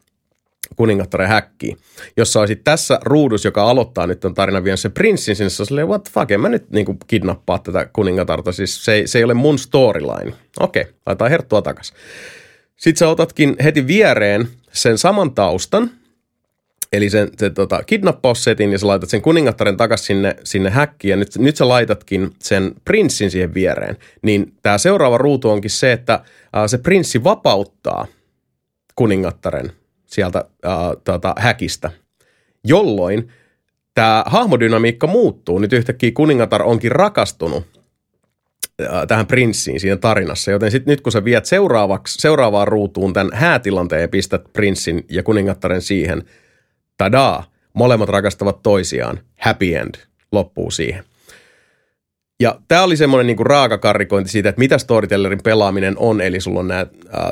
kuningattaren 0.76 1.28
häkkiin, 1.28 1.78
jossa 2.18 2.40
olisi 2.40 2.56
tässä 2.56 3.00
ruudus, 3.04 3.46
joka 3.46 3.70
aloittaa 3.70 4.08
nyt 4.08 4.26
on 4.26 4.34
tarina 4.34 4.64
vien 4.64 4.78
se 4.78 4.90
prinssin 4.90 5.36
sinne, 5.36 5.50
se 5.50 5.66
silleen, 5.66 5.88
what 5.88 6.04
the 6.04 6.12
fuck, 6.14 6.32
en 6.32 6.42
mä 6.42 6.50
nyt 6.50 6.72
niin 6.72 6.86
kuin 6.86 6.98
kidnappaa 7.08 7.60
tätä 7.60 7.90
kuningatarta, 7.94 8.52
siis 8.52 8.86
se 8.86 8.94
ei, 8.94 9.08
se 9.08 9.18
ei 9.18 9.24
ole 9.24 9.34
mun 9.34 9.60
storyline. 9.60 10.34
Okei, 10.60 10.82
okay, 10.82 10.94
laitetaan 11.06 11.32
herttua 11.32 11.62
takas. 11.62 11.94
Sitten 12.78 13.00
sä 13.00 13.10
otatkin 13.10 13.56
heti 13.64 13.88
viereen 13.88 14.48
sen 14.72 14.98
saman 14.98 15.34
taustan, 15.34 15.92
eli 16.94 17.10
sen, 17.10 17.30
sen 17.38 17.54
tota, 17.54 17.84
kidnappaussetin 17.84 18.72
ja 18.72 18.80
sä 18.80 18.88
laitat 18.88 19.10
sen 19.10 19.22
kuningattaren 19.22 19.78
takas 19.78 20.06
sinne, 20.06 20.36
sinne 20.44 20.70
häkkiin 20.70 21.10
ja 21.10 21.18
nyt, 21.18 21.38
nyt 21.38 21.56
sä 21.56 21.68
laitatkin 21.68 22.32
sen 22.40 22.72
prinssin 22.86 23.32
siihen 23.32 23.54
viereen. 23.54 23.98
Niin 24.22 24.54
tämä 24.62 24.78
seuraava 24.78 25.18
ruutu 25.18 25.50
onkin 25.50 25.72
se, 25.72 25.92
että 25.92 26.20
ää, 26.54 26.68
se 26.68 26.78
prinssi 26.78 27.24
vapauttaa 27.24 28.08
kuningattaren 28.96 29.72
sieltä 30.06 30.46
äh, 30.66 30.74
tota, 31.04 31.36
häkistä, 31.38 31.92
jolloin 32.64 33.32
tämä 33.94 34.24
hahmodynamiikka 34.26 35.08
muuttuu. 35.08 35.60
Nyt 35.60 35.74
yhtäkkiä 35.74 36.12
kuningatar 36.12 36.64
onkin 36.64 36.92
rakastunut 36.92 37.64
äh, 38.82 39.08
tähän 39.08 39.28
prinssiin 39.28 39.80
siinä 39.80 39.98
tarinassa, 39.98 40.52
joten 40.52 40.72
sit 40.72 40.86
nyt 40.86 41.02
kun 41.02 41.12
sä 41.12 41.24
viet 41.24 41.46
seuraavaksi, 41.46 42.22
seuraavaan 42.22 42.68
ruutuun 42.68 43.14
tämän 43.14 43.30
häätilanteen 43.34 44.02
ja 44.02 44.08
pistät 44.08 44.44
prinssin 44.54 45.06
ja 45.10 45.24
kuningattaren 45.24 45.82
siihen, 45.82 46.24
tadaa, 46.98 47.44
molemmat 47.74 48.10
rakastavat 48.10 48.64
toisiaan, 48.64 49.20
happy 49.40 49.76
end, 49.76 49.96
loppuu 50.32 50.72
siihen. 50.72 51.04
Ja 52.40 52.60
tämä 52.68 52.84
oli 52.84 52.98
semmoinen 52.98 53.28
niinku 53.28 53.44
raaka 53.44 53.78
karrikointi 53.78 54.30
siitä, 54.30 54.50
että 54.50 54.60
mitä 54.60 54.78
storytellerin 54.78 55.44
pelaaminen 55.44 55.98
on, 55.98 56.22
eli 56.22 56.40
sulla 56.40 56.60
on 56.60 56.68
nämä 56.68 56.86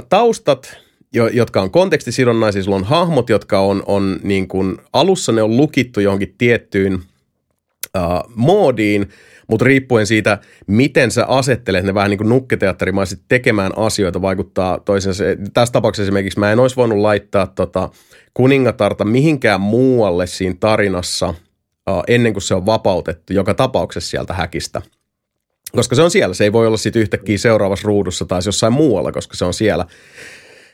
taustat, 0.09 0.77
jo, 1.13 1.27
jotka 1.27 1.61
on 1.61 1.71
kontekstisidonnaisia, 1.71 2.63
sulla 2.63 2.77
on 2.77 2.83
hahmot, 2.83 3.29
jotka 3.29 3.59
on, 3.59 3.83
on 3.85 4.19
niin 4.23 4.47
kuin, 4.47 4.77
alussa 4.93 5.31
ne 5.31 5.41
on 5.41 5.57
lukittu 5.57 5.99
johonkin 5.99 6.35
tiettyyn 6.37 6.93
uh, 6.93 8.33
moodiin, 8.35 9.09
mutta 9.47 9.65
riippuen 9.65 10.07
siitä, 10.07 10.37
miten 10.67 11.11
sä 11.11 11.25
asettelet 11.25 11.85
ne 11.85 11.93
vähän 11.93 12.09
niin 12.09 12.17
kuin 12.17 12.29
nukketeatterimaisesti 12.29 13.25
tekemään 13.27 13.71
asioita, 13.77 14.21
vaikuttaa 14.21 14.79
toisensa. 14.79 15.23
Tässä 15.53 15.73
tapauksessa 15.73 16.03
esimerkiksi 16.03 16.39
mä 16.39 16.51
en 16.51 16.59
olisi 16.59 16.75
voinut 16.75 16.97
laittaa 16.97 17.47
tota 17.47 17.89
kuningatarta 18.33 19.05
mihinkään 19.05 19.61
muualle 19.61 20.27
siinä 20.27 20.55
tarinassa 20.59 21.29
uh, 21.29 22.03
ennen 22.07 22.33
kuin 22.33 22.43
se 22.43 22.55
on 22.55 22.65
vapautettu, 22.65 23.33
joka 23.33 23.53
tapauksessa 23.53 24.09
sieltä 24.09 24.33
häkistä. 24.33 24.81
Koska 25.75 25.95
se 25.95 26.01
on 26.01 26.11
siellä, 26.11 26.33
se 26.33 26.43
ei 26.43 26.53
voi 26.53 26.67
olla 26.67 26.77
sitten 26.77 27.01
yhtäkkiä 27.01 27.37
seuraavassa 27.37 27.87
ruudussa 27.87 28.25
tai 28.25 28.41
jossain 28.45 28.73
muualla, 28.73 29.11
koska 29.11 29.35
se 29.35 29.45
on 29.45 29.53
siellä. 29.53 29.85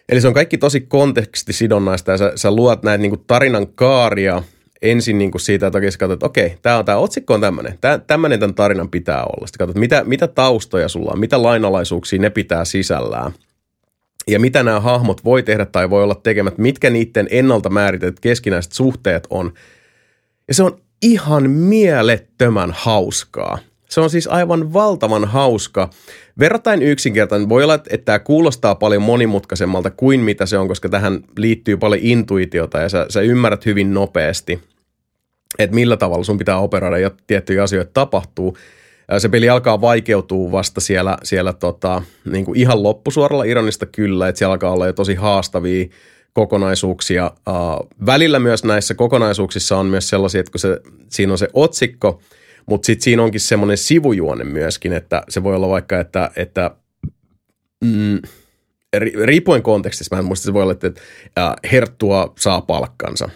Eli 0.09 0.21
se 0.21 0.27
on 0.27 0.33
kaikki 0.33 0.57
tosi 0.57 0.81
kontekstisidonnaista 0.81 2.11
ja 2.11 2.17
sä, 2.17 2.31
sä 2.35 2.51
luot 2.51 2.83
näitä 2.83 3.01
niin 3.01 3.23
tarinan 3.27 3.67
kaaria 3.67 4.43
ensin 4.81 5.17
niin 5.17 5.31
kuin 5.31 5.41
siitä, 5.41 5.67
että 5.67 5.79
katsot, 5.81 6.11
että 6.11 6.25
okei, 6.25 6.57
tämä, 6.61 6.83
tämä 6.83 6.97
otsikko 6.97 7.33
on 7.33 7.41
tämmöinen. 7.41 7.79
Tämmöinen 8.07 8.39
tämän 8.39 8.55
tarinan 8.55 8.89
pitää 8.89 9.23
olla. 9.23 9.47
Sitten 9.47 9.67
katsot, 9.67 9.79
mitä, 9.79 10.03
mitä 10.03 10.27
taustoja 10.27 10.89
sulla 10.89 11.11
on, 11.11 11.19
mitä 11.19 11.43
lainalaisuuksia 11.43 12.19
ne 12.19 12.29
pitää 12.29 12.65
sisällään. 12.65 13.31
Ja 14.27 14.39
mitä 14.39 14.63
nämä 14.63 14.79
hahmot 14.79 15.25
voi 15.25 15.43
tehdä 15.43 15.65
tai 15.65 15.89
voi 15.89 16.03
olla 16.03 16.15
tekemät, 16.15 16.57
mitkä 16.57 16.89
niiden 16.89 17.27
ennalta 17.31 17.69
määritetyt 17.69 18.19
keskinäiset 18.19 18.71
suhteet 18.71 19.27
on. 19.29 19.53
Ja 20.47 20.53
se 20.53 20.63
on 20.63 20.81
ihan 21.01 21.49
mielettömän 21.49 22.71
hauskaa. 22.75 23.57
Se 23.89 24.01
on 24.01 24.09
siis 24.09 24.27
aivan 24.27 24.73
valtavan 24.73 25.25
hauska. 25.25 25.89
Verrattain 26.39 26.81
yksinkertainen. 26.81 27.49
Voi 27.49 27.63
olla, 27.63 27.75
että 27.75 27.97
tämä 27.97 28.19
kuulostaa 28.19 28.75
paljon 28.75 29.01
monimutkaisemmalta 29.01 29.89
kuin 29.89 30.19
mitä 30.19 30.45
se 30.45 30.57
on, 30.57 30.67
koska 30.67 30.89
tähän 30.89 31.19
liittyy 31.37 31.77
paljon 31.77 32.01
intuitiota 32.03 32.79
ja 32.79 32.89
sä, 32.89 33.05
sä 33.09 33.21
ymmärrät 33.21 33.65
hyvin 33.65 33.93
nopeasti, 33.93 34.59
että 35.59 35.75
millä 35.75 35.97
tavalla 35.97 36.23
sun 36.23 36.37
pitää 36.37 36.59
operoida, 36.59 36.97
jotta 36.97 37.23
tiettyjä 37.27 37.63
asioita 37.63 37.91
tapahtuu. 37.93 38.57
Se 39.17 39.29
peli 39.29 39.49
alkaa 39.49 39.81
vaikeutua 39.81 40.51
vasta 40.51 40.81
siellä, 40.81 41.17
siellä 41.23 41.53
tota, 41.53 42.01
niin 42.31 42.45
kuin 42.45 42.59
ihan 42.59 42.83
loppusuoralla 42.83 43.43
ironista 43.43 43.85
kyllä, 43.85 44.27
että 44.27 44.39
siellä 44.39 44.53
alkaa 44.53 44.71
olla 44.71 44.87
jo 44.87 44.93
tosi 44.93 45.15
haastavia 45.15 45.85
kokonaisuuksia. 46.33 47.31
Välillä 48.05 48.39
myös 48.39 48.63
näissä 48.63 48.93
kokonaisuuksissa 48.93 49.77
on 49.77 49.85
myös 49.85 50.09
sellaisia, 50.09 50.39
että 50.39 50.51
kun 50.51 50.59
se, 50.59 50.81
siinä 51.09 51.31
on 51.31 51.37
se 51.37 51.47
otsikko– 51.53 52.19
mutta 52.69 52.85
sitten 52.85 53.03
siinä 53.03 53.23
onkin 53.23 53.41
semmoinen 53.41 53.77
sivujuone 53.77 54.43
myöskin, 54.43 54.93
että 54.93 55.23
se 55.29 55.43
voi 55.43 55.55
olla 55.55 55.69
vaikka, 55.69 55.99
että, 55.99 56.31
että 56.35 56.71
mm, 57.83 58.19
riippuen 59.23 59.63
kontekstista, 59.63 60.15
mä 60.15 60.19
en 60.19 60.25
muista, 60.25 60.45
se 60.45 60.53
voi 60.53 60.61
olla, 60.61 60.71
että, 60.71 60.87
että 60.87 61.55
herttua 61.71 62.33
saa 62.37 62.61
palkkansa. 62.61 63.29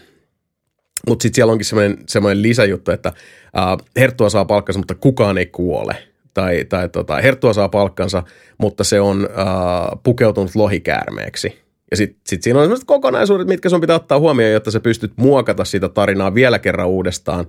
Mutta 1.07 1.23
sitten 1.23 1.35
siellä 1.35 1.51
onkin 1.51 1.65
semmoinen, 1.65 1.97
semmoinen 2.07 2.41
lisäjuttu, 2.41 2.91
että 2.91 3.09
äh, 3.57 3.87
herttua 3.97 4.29
saa 4.29 4.45
palkkansa, 4.45 4.79
mutta 4.79 4.95
kukaan 4.95 5.37
ei 5.37 5.45
kuole. 5.45 5.97
Tai, 6.33 6.65
tai 6.65 6.89
tota, 6.89 7.15
herttua 7.15 7.53
saa 7.53 7.69
palkkansa, 7.69 8.23
mutta 8.57 8.83
se 8.83 9.01
on 9.01 9.29
äh, 9.31 9.99
pukeutunut 10.03 10.55
lohikäärmeeksi. 10.55 11.62
Ja 11.93 11.97
sitten 11.97 12.21
sit 12.27 12.43
siinä 12.43 12.59
on 12.59 12.65
sellaiset 12.65 12.87
kokonaisuudet, 12.87 13.47
mitkä 13.47 13.69
sun 13.69 13.81
pitää 13.81 13.95
ottaa 13.95 14.19
huomioon, 14.19 14.53
jotta 14.53 14.71
sä 14.71 14.79
pystyt 14.79 15.11
muokata 15.15 15.65
sitä 15.65 15.89
tarinaa 15.89 16.33
vielä 16.33 16.59
kerran 16.59 16.87
uudestaan 16.87 17.45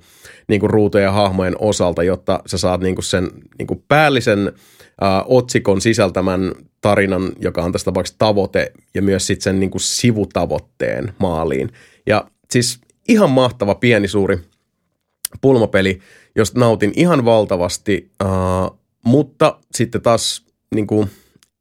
niin 0.49 0.61
kuin 0.61 0.71
ruutojen 0.71 1.05
ja 1.05 1.13
hahmojen 1.13 1.57
osalta, 1.59 2.03
jotta 2.03 2.41
sä 2.47 2.59
saat 2.59 2.81
niin 2.81 2.95
kuin 2.95 3.05
sen 3.05 3.31
niin 3.59 3.67
kuin 3.67 3.85
päällisen 3.89 4.53
äh, 5.03 5.23
otsikon 5.27 5.81
sisältämän 5.81 6.53
tarinan, 6.81 7.33
joka 7.41 7.63
on 7.63 7.73
tässä 7.73 7.85
tapauksessa 7.85 8.19
tavoite, 8.19 8.73
ja 8.95 9.03
myös 9.03 9.27
sitten 9.27 9.43
sen 9.43 9.61
niin 9.61 9.71
kuin 9.71 9.81
sivutavoitteen 9.81 11.13
maaliin. 11.19 11.71
Ja 12.07 12.25
siis 12.51 12.81
ihan 13.09 13.31
mahtava 13.31 13.75
pieni 13.75 14.09
suuri 14.09 14.39
pulmapeli, 15.41 16.01
josta 16.37 16.61
nautin 16.61 16.93
ihan 16.97 17.25
valtavasti, 17.25 18.11
uh, 18.25 18.79
mutta 19.05 19.59
sitten 19.75 20.03
taas 20.03 20.45
niin 20.75 20.87
kuin 20.87 21.11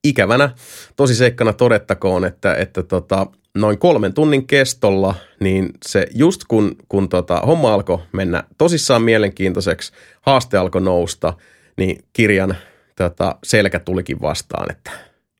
ikävänä 0.04 0.50
tosiseikkana 0.96 1.54
todettakoon, 1.54 2.26
että, 2.26 2.56
että 2.56 2.84
tota, 2.84 3.28
noin 3.56 3.80
kolmen 3.80 4.14
tunnin 4.14 4.48
kestolla, 4.48 5.16
niin 5.40 5.70
se 5.86 6.08
just 6.16 6.42
kun, 6.48 6.76
kun 6.90 7.10
tota, 7.10 7.40
homma 7.40 7.74
alkoi 7.74 8.00
mennä 8.12 8.44
tosissaan 8.58 9.02
mielenkiintoiseksi, 9.02 9.94
haaste 10.22 10.58
alkoi 10.58 10.82
nousta, 10.82 11.34
niin 11.78 12.04
kirjan 12.14 12.56
tota, 12.96 13.36
selkä 13.44 13.80
tulikin 13.80 14.22
vastaan, 14.22 14.72
että 14.72 14.92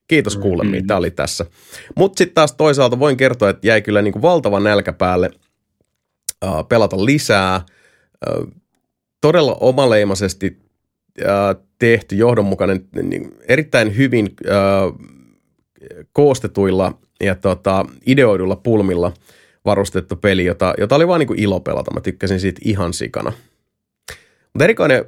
kiitos 0.08 0.36
kuulemiin, 0.36 0.74
mm-hmm. 0.74 0.86
tämä 0.86 0.98
oli 0.98 1.10
tässä. 1.10 1.46
Mutta 1.96 2.18
sitten 2.18 2.34
taas 2.34 2.52
toisaalta 2.52 2.98
voin 2.98 3.16
kertoa, 3.16 3.50
että 3.50 3.66
jäi 3.66 3.82
kyllä 3.82 4.02
niin 4.02 4.12
kuin 4.12 4.22
valtava 4.22 4.60
nälkä 4.60 4.92
päälle 4.92 5.30
uh, 6.44 6.68
pelata 6.68 7.04
lisää. 7.04 7.64
Uh, 8.28 8.52
todella 9.20 9.56
omaleimaisesti 9.60 10.58
uh, 11.20 11.66
tehty, 11.84 12.16
johdonmukainen, 12.16 12.84
niin 13.02 13.34
erittäin 13.48 13.96
hyvin 13.96 14.26
uh, 14.26 14.98
koostetuilla 16.12 16.98
ja 17.20 17.34
tota, 17.34 17.86
ideoidulla 18.06 18.56
pulmilla 18.56 19.12
varustettu 19.64 20.16
peli, 20.16 20.44
jota, 20.44 20.74
jota 20.78 20.94
oli 20.94 21.08
vaan 21.08 21.20
niin 21.20 21.26
kuin 21.26 21.38
ilo 21.38 21.60
pelata. 21.60 21.94
Mä 21.94 22.00
tykkäsin 22.00 22.40
siitä 22.40 22.60
ihan 22.64 22.92
sikana. 22.92 23.32
Mutta 24.52 24.64
erikoinen 24.64 25.04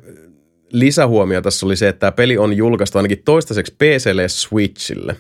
lisähuomio 0.73 1.43
tässä 1.43 1.67
oli 1.67 1.77
se, 1.77 1.89
että 1.89 2.01
tämä 2.01 2.13
peli 2.13 2.39
on 2.39 2.57
julkaistu 2.57 2.99
ainakin 2.99 3.23
toistaiseksi 3.25 3.75
PClle 3.79 4.23
ja 4.23 4.29
Switchille. 4.29 5.17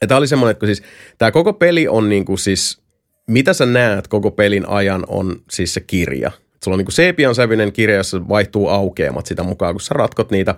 Ja 0.00 0.06
tämä 0.06 0.18
oli 0.18 0.28
semmoinen, 0.28 0.50
että 0.50 0.66
siis 0.66 0.82
tämä 1.18 1.30
koko 1.30 1.52
peli 1.52 1.88
on 1.88 2.08
niin 2.08 2.24
kuin 2.24 2.38
siis, 2.38 2.80
mitä 3.26 3.52
sä 3.52 3.66
näet 3.66 4.08
koko 4.08 4.30
pelin 4.30 4.68
ajan 4.68 5.04
on 5.08 5.40
siis 5.50 5.74
se 5.74 5.80
kirja. 5.80 6.30
Sulla 6.64 6.74
on 6.74 6.78
niin 6.78 6.86
kuin 6.86 7.34
sävyinen 7.34 7.72
kirja, 7.72 7.96
jossa 7.96 8.28
vaihtuu 8.28 8.68
aukeamat 8.68 9.26
sitä 9.26 9.42
mukaan, 9.42 9.74
kun 9.74 9.80
sä 9.80 9.94
ratkot 9.94 10.30
niitä, 10.30 10.54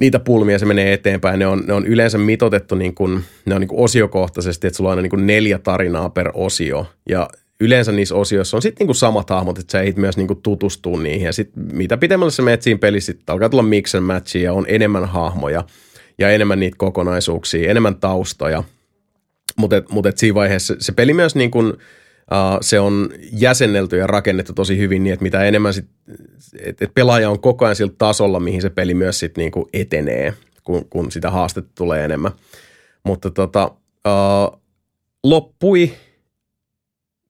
niitä 0.00 0.18
pulmia, 0.18 0.58
se 0.58 0.66
menee 0.66 0.92
eteenpäin. 0.92 1.38
Ne 1.38 1.46
on, 1.46 1.64
ne 1.66 1.72
on 1.72 1.86
yleensä 1.86 2.18
mitotettu 2.18 2.74
niin 2.74 2.94
kuin, 2.94 3.24
ne 3.44 3.54
on 3.54 3.60
niin 3.60 3.68
kuin 3.68 3.80
osiokohtaisesti, 3.80 4.66
että 4.66 4.76
sulla 4.76 4.90
on 4.90 4.92
aina 4.92 5.02
niin 5.02 5.10
kuin 5.10 5.26
neljä 5.26 5.58
tarinaa 5.58 6.10
per 6.10 6.30
osio. 6.34 6.86
Ja 7.08 7.28
yleensä 7.60 7.92
niissä 7.92 8.14
osioissa 8.14 8.56
on 8.56 8.62
sitten 8.62 8.84
niinku 8.84 8.94
samat 8.94 9.30
hahmot, 9.30 9.58
että 9.58 9.72
sä 9.72 9.80
ehdit 9.80 9.96
myös 9.96 10.16
niinku 10.16 10.34
tutustua 10.34 10.98
niihin. 10.98 11.26
Ja 11.26 11.32
sitten 11.32 11.62
mitä 11.72 11.96
pitemmälle 11.96 12.30
sä 12.30 12.42
menet 12.42 12.62
siinä 12.62 12.78
pelissä, 12.78 13.12
sit 13.12 13.30
alkaa 13.30 13.48
tulla 13.48 13.62
mix 13.62 13.94
and 13.94 14.04
matchia 14.04 14.42
ja 14.42 14.52
on 14.52 14.64
enemmän 14.68 15.04
hahmoja 15.04 15.64
ja 16.18 16.30
enemmän 16.30 16.60
niitä 16.60 16.76
kokonaisuuksia, 16.78 17.70
enemmän 17.70 17.96
taustoja. 17.96 18.64
Mutta 19.56 19.82
mut 19.90 20.06
siinä 20.14 20.34
vaiheessa 20.34 20.74
se 20.78 20.92
peli 20.92 21.14
myös 21.14 21.34
niin 21.34 21.50
kun, 21.50 21.78
uh, 22.32 22.58
se 22.60 22.80
on 22.80 23.10
jäsennelty 23.32 23.96
ja 23.96 24.06
rakennettu 24.06 24.52
tosi 24.52 24.78
hyvin 24.78 25.04
niin, 25.04 25.12
että 25.12 25.22
mitä 25.22 25.44
enemmän 25.44 25.74
sit, 25.74 25.86
et, 26.58 26.82
et 26.82 26.94
pelaaja 26.94 27.30
on 27.30 27.40
koko 27.40 27.64
ajan 27.64 27.76
sillä 27.76 27.92
tasolla, 27.98 28.40
mihin 28.40 28.62
se 28.62 28.70
peli 28.70 28.94
myös 28.94 29.18
sit 29.18 29.36
niinku 29.36 29.68
etenee, 29.72 30.34
kun, 30.64 30.86
kun 30.90 31.12
sitä 31.12 31.30
haastetta 31.30 31.70
tulee 31.74 32.04
enemmän. 32.04 32.32
Mutta 33.04 33.30
tota, 33.30 33.70
uh, 34.06 34.60
loppui 35.24 35.92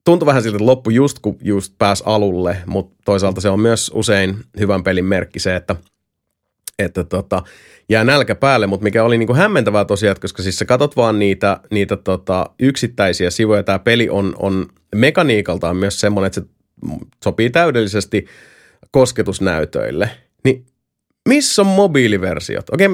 tuntui 0.03 0.25
vähän 0.25 0.43
siltä, 0.43 0.55
että 0.55 0.65
loppu 0.65 0.89
just 0.89 1.19
kun 1.19 1.37
just 1.41 1.73
pääsi 1.77 2.03
alulle, 2.05 2.57
mutta 2.65 2.95
toisaalta 3.05 3.41
se 3.41 3.49
on 3.49 3.59
myös 3.59 3.91
usein 3.93 4.37
hyvän 4.59 4.83
pelin 4.83 5.05
merkki 5.05 5.39
se, 5.39 5.55
että, 5.55 5.75
että 6.79 7.03
tota, 7.03 7.43
jää 7.89 8.03
nälkä 8.03 8.35
päälle, 8.35 8.67
mutta 8.67 8.83
mikä 8.83 9.03
oli 9.03 9.17
niinku 9.17 9.33
hämmentävää 9.33 9.85
tosiaan, 9.85 10.15
koska 10.21 10.43
siis 10.43 10.59
sä 10.59 10.65
katot 10.65 10.95
vaan 10.95 11.19
niitä, 11.19 11.59
niitä 11.71 11.97
tota, 11.97 12.49
yksittäisiä 12.59 13.29
sivuja, 13.29 13.63
tämä 13.63 13.79
peli 13.79 14.09
on, 14.09 14.35
on 14.39 14.67
mekaniikaltaan 14.95 15.77
myös 15.77 15.99
semmoinen, 15.99 16.27
että 16.27 16.41
se 16.41 16.47
sopii 17.23 17.49
täydellisesti 17.49 18.25
kosketusnäytöille, 18.91 20.09
niin 20.43 20.65
missä 21.29 21.61
on 21.61 21.67
mobiiliversiot? 21.67 22.69
Okei, 22.69 22.87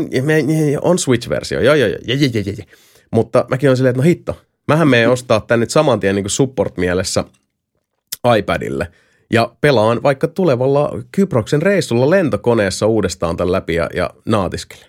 on 0.82 1.00
Switch-versio, 1.00 1.62
joo, 1.62 1.76
joo, 1.76 1.88
joo, 1.88 2.00
joo, 2.06 2.18
joo, 2.18 2.44
joo. 2.46 2.66
Mutta 3.12 3.46
mäkin 3.50 3.70
olen 3.70 3.78
silleen, 3.78 3.92
että 3.92 4.02
no 4.02 4.08
hitto, 4.08 4.38
Mähän 4.68 4.88
menen 4.88 5.10
ostaa 5.10 5.42
tän 5.42 5.60
nyt 5.60 5.70
saman 5.70 6.00
tien 6.00 6.16
niin 6.16 6.30
support-mielessä 6.30 7.24
iPadille 8.38 8.88
ja 9.34 9.56
pelaan 9.62 10.04
vaikka 10.04 10.28
tulevalla 10.28 10.92
Kyproksen 11.12 11.62
reissulla 11.62 12.10
lentokoneessa 12.10 12.88
uudestaan 12.88 13.38
tämän 13.38 13.52
läpi 13.52 13.76
ja, 13.76 13.90
ja 13.96 14.10
naatiskele. 14.26 14.86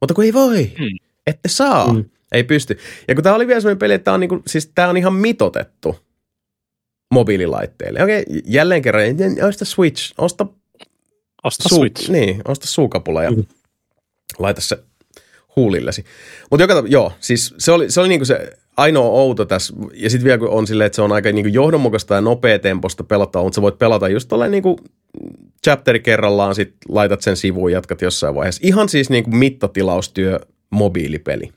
Mutta 0.00 0.14
kun 0.14 0.24
ei 0.24 0.32
voi, 0.32 0.72
mm. 0.78 0.98
ette 1.26 1.48
saa, 1.48 1.92
mm. 1.92 2.04
ei 2.32 2.44
pysty. 2.44 2.78
Ja 3.08 3.14
kun 3.14 3.24
tämä 3.24 3.36
oli 3.36 3.46
vielä 3.46 3.60
sellainen 3.60 3.78
peli, 3.78 3.94
että 3.94 4.04
tämä 4.04 4.14
on, 4.14 4.20
niinku, 4.20 4.42
siis 4.46 4.72
tää 4.74 4.88
on 4.88 4.96
ihan 4.96 5.14
mitotettu 5.14 5.96
mobiililaitteille. 7.10 8.02
Okei, 8.02 8.24
jälleen 8.46 8.82
kerran, 8.82 9.04
osta 9.48 9.64
Switch, 9.64 10.14
osta, 10.18 10.46
osta 11.44 11.68
suu, 11.68 11.78
Switch. 11.78 12.10
Niin, 12.10 12.42
osta 12.44 12.66
suukapula 12.66 13.22
ja 13.22 13.30
mm. 13.30 13.44
laita 14.38 14.60
se 14.60 14.78
huulillesi. 15.56 16.04
Mutta 16.50 16.62
joka 16.62 16.84
joo, 16.88 17.12
siis 17.20 17.54
se 17.58 17.72
oli, 17.72 17.90
se 17.90 18.00
oli 18.00 18.08
niinku 18.08 18.24
se 18.24 18.58
ainoa 18.78 19.08
outo 19.08 19.44
tässä, 19.44 19.74
ja 19.94 20.10
sitten 20.10 20.24
vielä 20.24 20.38
kun 20.38 20.48
on 20.48 20.66
silleen, 20.66 20.86
että 20.86 20.96
se 20.96 21.02
on 21.02 21.12
aika 21.12 21.32
niinku 21.32 21.50
johdonmukaista 21.52 22.14
ja 22.14 22.20
nopeatemposta 22.20 23.04
pelattavaa, 23.04 23.44
mutta 23.44 23.54
sä 23.54 23.62
voit 23.62 23.78
pelata 23.78 24.08
just 24.08 24.28
tolleen 24.28 24.50
niinku 24.50 24.78
chapteri 25.64 26.00
kerrallaan, 26.00 26.54
sit 26.54 26.74
laitat 26.88 27.22
sen 27.22 27.36
sivuun 27.36 27.72
jatkat 27.72 28.02
jossain 28.02 28.34
vaiheessa. 28.34 28.60
Ihan 28.64 28.88
siis 28.88 29.10
niinku 29.10 29.30
mittatilaustyö 29.30 30.40
mobiilipeli. 30.70 31.52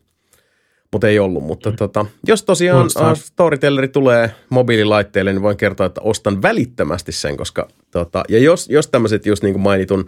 Mutta 0.91 1.07
ei 1.07 1.19
ollut, 1.19 1.43
mutta 1.43 1.69
mm. 1.69 1.75
tota, 1.75 2.05
jos 2.27 2.43
tosiaan 2.43 2.85
uh, 2.85 3.17
Storytelleri 3.17 3.87
tulee 3.87 4.31
mobiililaitteelle, 4.49 5.33
niin 5.33 5.41
voin 5.41 5.57
kertoa, 5.57 5.85
että 5.85 6.01
ostan 6.01 6.41
välittömästi 6.41 7.11
sen, 7.11 7.37
koska 7.37 7.67
tota, 7.91 8.23
ja 8.29 8.39
jos, 8.39 8.69
jos 8.69 8.87
tämmöiset 8.87 9.25
just 9.25 9.43
niin 9.43 9.53
kuin 9.53 9.63
mainitun 9.63 10.05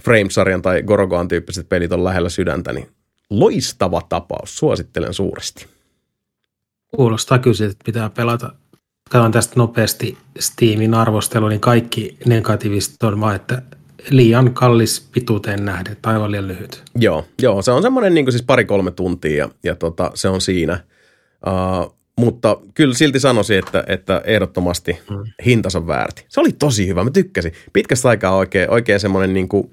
Frame-sarjan 0.00 0.62
tai 0.62 0.82
Gorogoan 0.82 1.28
tyyppiset 1.28 1.68
pelit 1.68 1.92
on 1.92 2.04
lähellä 2.04 2.28
sydäntä, 2.28 2.72
niin 2.72 2.88
loistava 3.30 4.02
tapaus, 4.08 4.58
suosittelen 4.58 5.14
suuresti. 5.14 5.66
Kuulostaa 6.96 7.38
kyllä 7.38 7.70
että 7.70 7.84
pitää 7.84 8.10
pelata. 8.10 8.52
Katson 9.10 9.32
tästä 9.32 9.54
nopeasti 9.56 10.18
Steamin 10.38 10.94
arvostelu, 10.94 11.48
niin 11.48 11.60
kaikki 11.60 12.16
negatiiviset 12.26 13.02
on 13.02 13.20
vaan, 13.20 13.36
että 13.36 13.62
liian 14.10 14.54
kallis 14.54 15.08
pituuteen 15.12 15.64
nähden, 15.64 15.96
tai 16.02 16.14
aivan 16.14 16.30
liian 16.30 16.48
lyhyt. 16.48 16.82
Joo, 16.94 17.24
joo 17.42 17.62
se 17.62 17.70
on 17.70 17.82
semmoinen 17.82 18.14
niin 18.14 18.32
siis 18.32 18.42
pari-kolme 18.42 18.90
tuntia 18.90 19.36
ja, 19.36 19.48
ja 19.64 19.74
tota, 19.74 20.10
se 20.14 20.28
on 20.28 20.40
siinä. 20.40 20.80
Uh, 21.46 21.96
mutta 22.20 22.56
kyllä 22.74 22.94
silti 22.94 23.20
sanoisin, 23.20 23.58
että, 23.58 23.84
että 23.86 24.22
ehdottomasti 24.24 24.98
mm. 25.10 25.24
hintansa 25.46 25.86
väärti. 25.86 26.24
Se 26.28 26.40
oli 26.40 26.52
tosi 26.52 26.86
hyvä, 26.86 27.04
mä 27.04 27.10
tykkäsin. 27.10 27.52
Pitkästä 27.72 28.08
aikaa 28.08 28.36
oikein, 28.36 28.70
oikein 28.70 29.00
semmoinen 29.00 29.34
niin 29.34 29.48
kuin, 29.48 29.64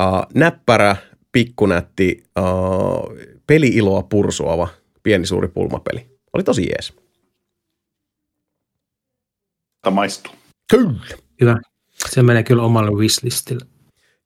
uh, 0.00 0.26
näppärä, 0.34 0.96
pikkunätti, 1.32 2.22
uh, 2.38 3.16
peli-iloa 3.46 4.02
pursuava 4.02 4.68
pieni 5.02 5.26
suuri 5.26 5.48
pulmapeli. 5.48 6.15
Oli 6.36 6.44
tosi 6.44 6.62
jees. 6.62 6.92
Tämä 9.82 9.94
maistuu. 9.94 10.32
Kyllä. 10.70 10.92
Hyvä. 11.40 11.56
Se 12.10 12.22
menee 12.22 12.42
kyllä 12.42 12.62
omalle 12.62 12.90
wishlistille. 12.90 13.66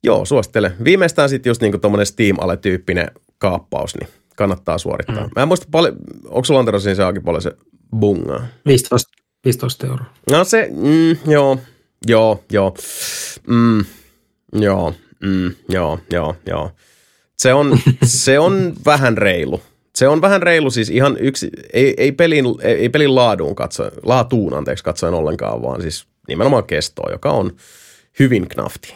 Joo, 0.03 0.25
suosittelen. 0.25 0.75
Viimeistään 0.83 1.29
sitten 1.29 1.49
just 1.49 1.61
niinku 1.61 1.77
tuommoinen 1.77 2.05
Steam-ale-tyyppinen 2.05 3.11
kaappaus, 3.37 3.95
niin 3.95 4.09
kannattaa 4.35 4.77
suorittaa. 4.77 5.23
Mm. 5.23 5.29
Mä 5.35 5.41
en 5.41 5.47
muista 5.47 5.67
paljon, 5.71 5.95
onko 6.25 6.45
sulla 6.45 6.59
Antero 6.59 6.79
siinä 6.79 6.95
se 6.95 7.03
aika 7.03 7.21
paljon 7.21 7.41
se 7.41 7.51
bunga? 7.99 8.43
15, 8.65 9.09
15 9.45 9.87
euroa. 9.87 10.05
No 10.31 10.43
se, 10.43 10.69
mm, 10.71 11.31
joo, 11.31 11.59
joo, 12.07 12.43
joo, 12.51 12.75
mm, 13.47 13.85
joo, 14.53 14.93
mm, 15.23 15.53
joo, 15.69 15.99
joo, 16.11 16.35
joo. 16.45 16.71
Se 17.37 17.53
on, 17.53 17.79
se 18.03 18.39
on 18.39 18.73
vähän 18.85 19.17
reilu 19.17 19.61
se 19.95 20.07
on 20.07 20.21
vähän 20.21 20.43
reilu 20.43 20.71
siis 20.71 20.89
ihan 20.89 21.17
yksi, 21.19 21.49
ei, 21.73 21.93
ei, 21.97 22.11
pelin, 22.11 22.45
ei, 22.61 22.75
ei 22.75 22.89
pelin 22.89 23.15
laaduun 23.15 23.55
katsoen, 23.55 23.91
laatuun 24.03 24.53
anteeksi 24.53 24.83
katsoen 24.83 25.13
ollenkaan, 25.13 25.61
vaan 25.61 25.81
siis 25.81 26.05
nimenomaan 26.27 26.63
kestoa, 26.63 27.11
joka 27.11 27.31
on 27.31 27.51
hyvin 28.19 28.47
knafti. 28.47 28.93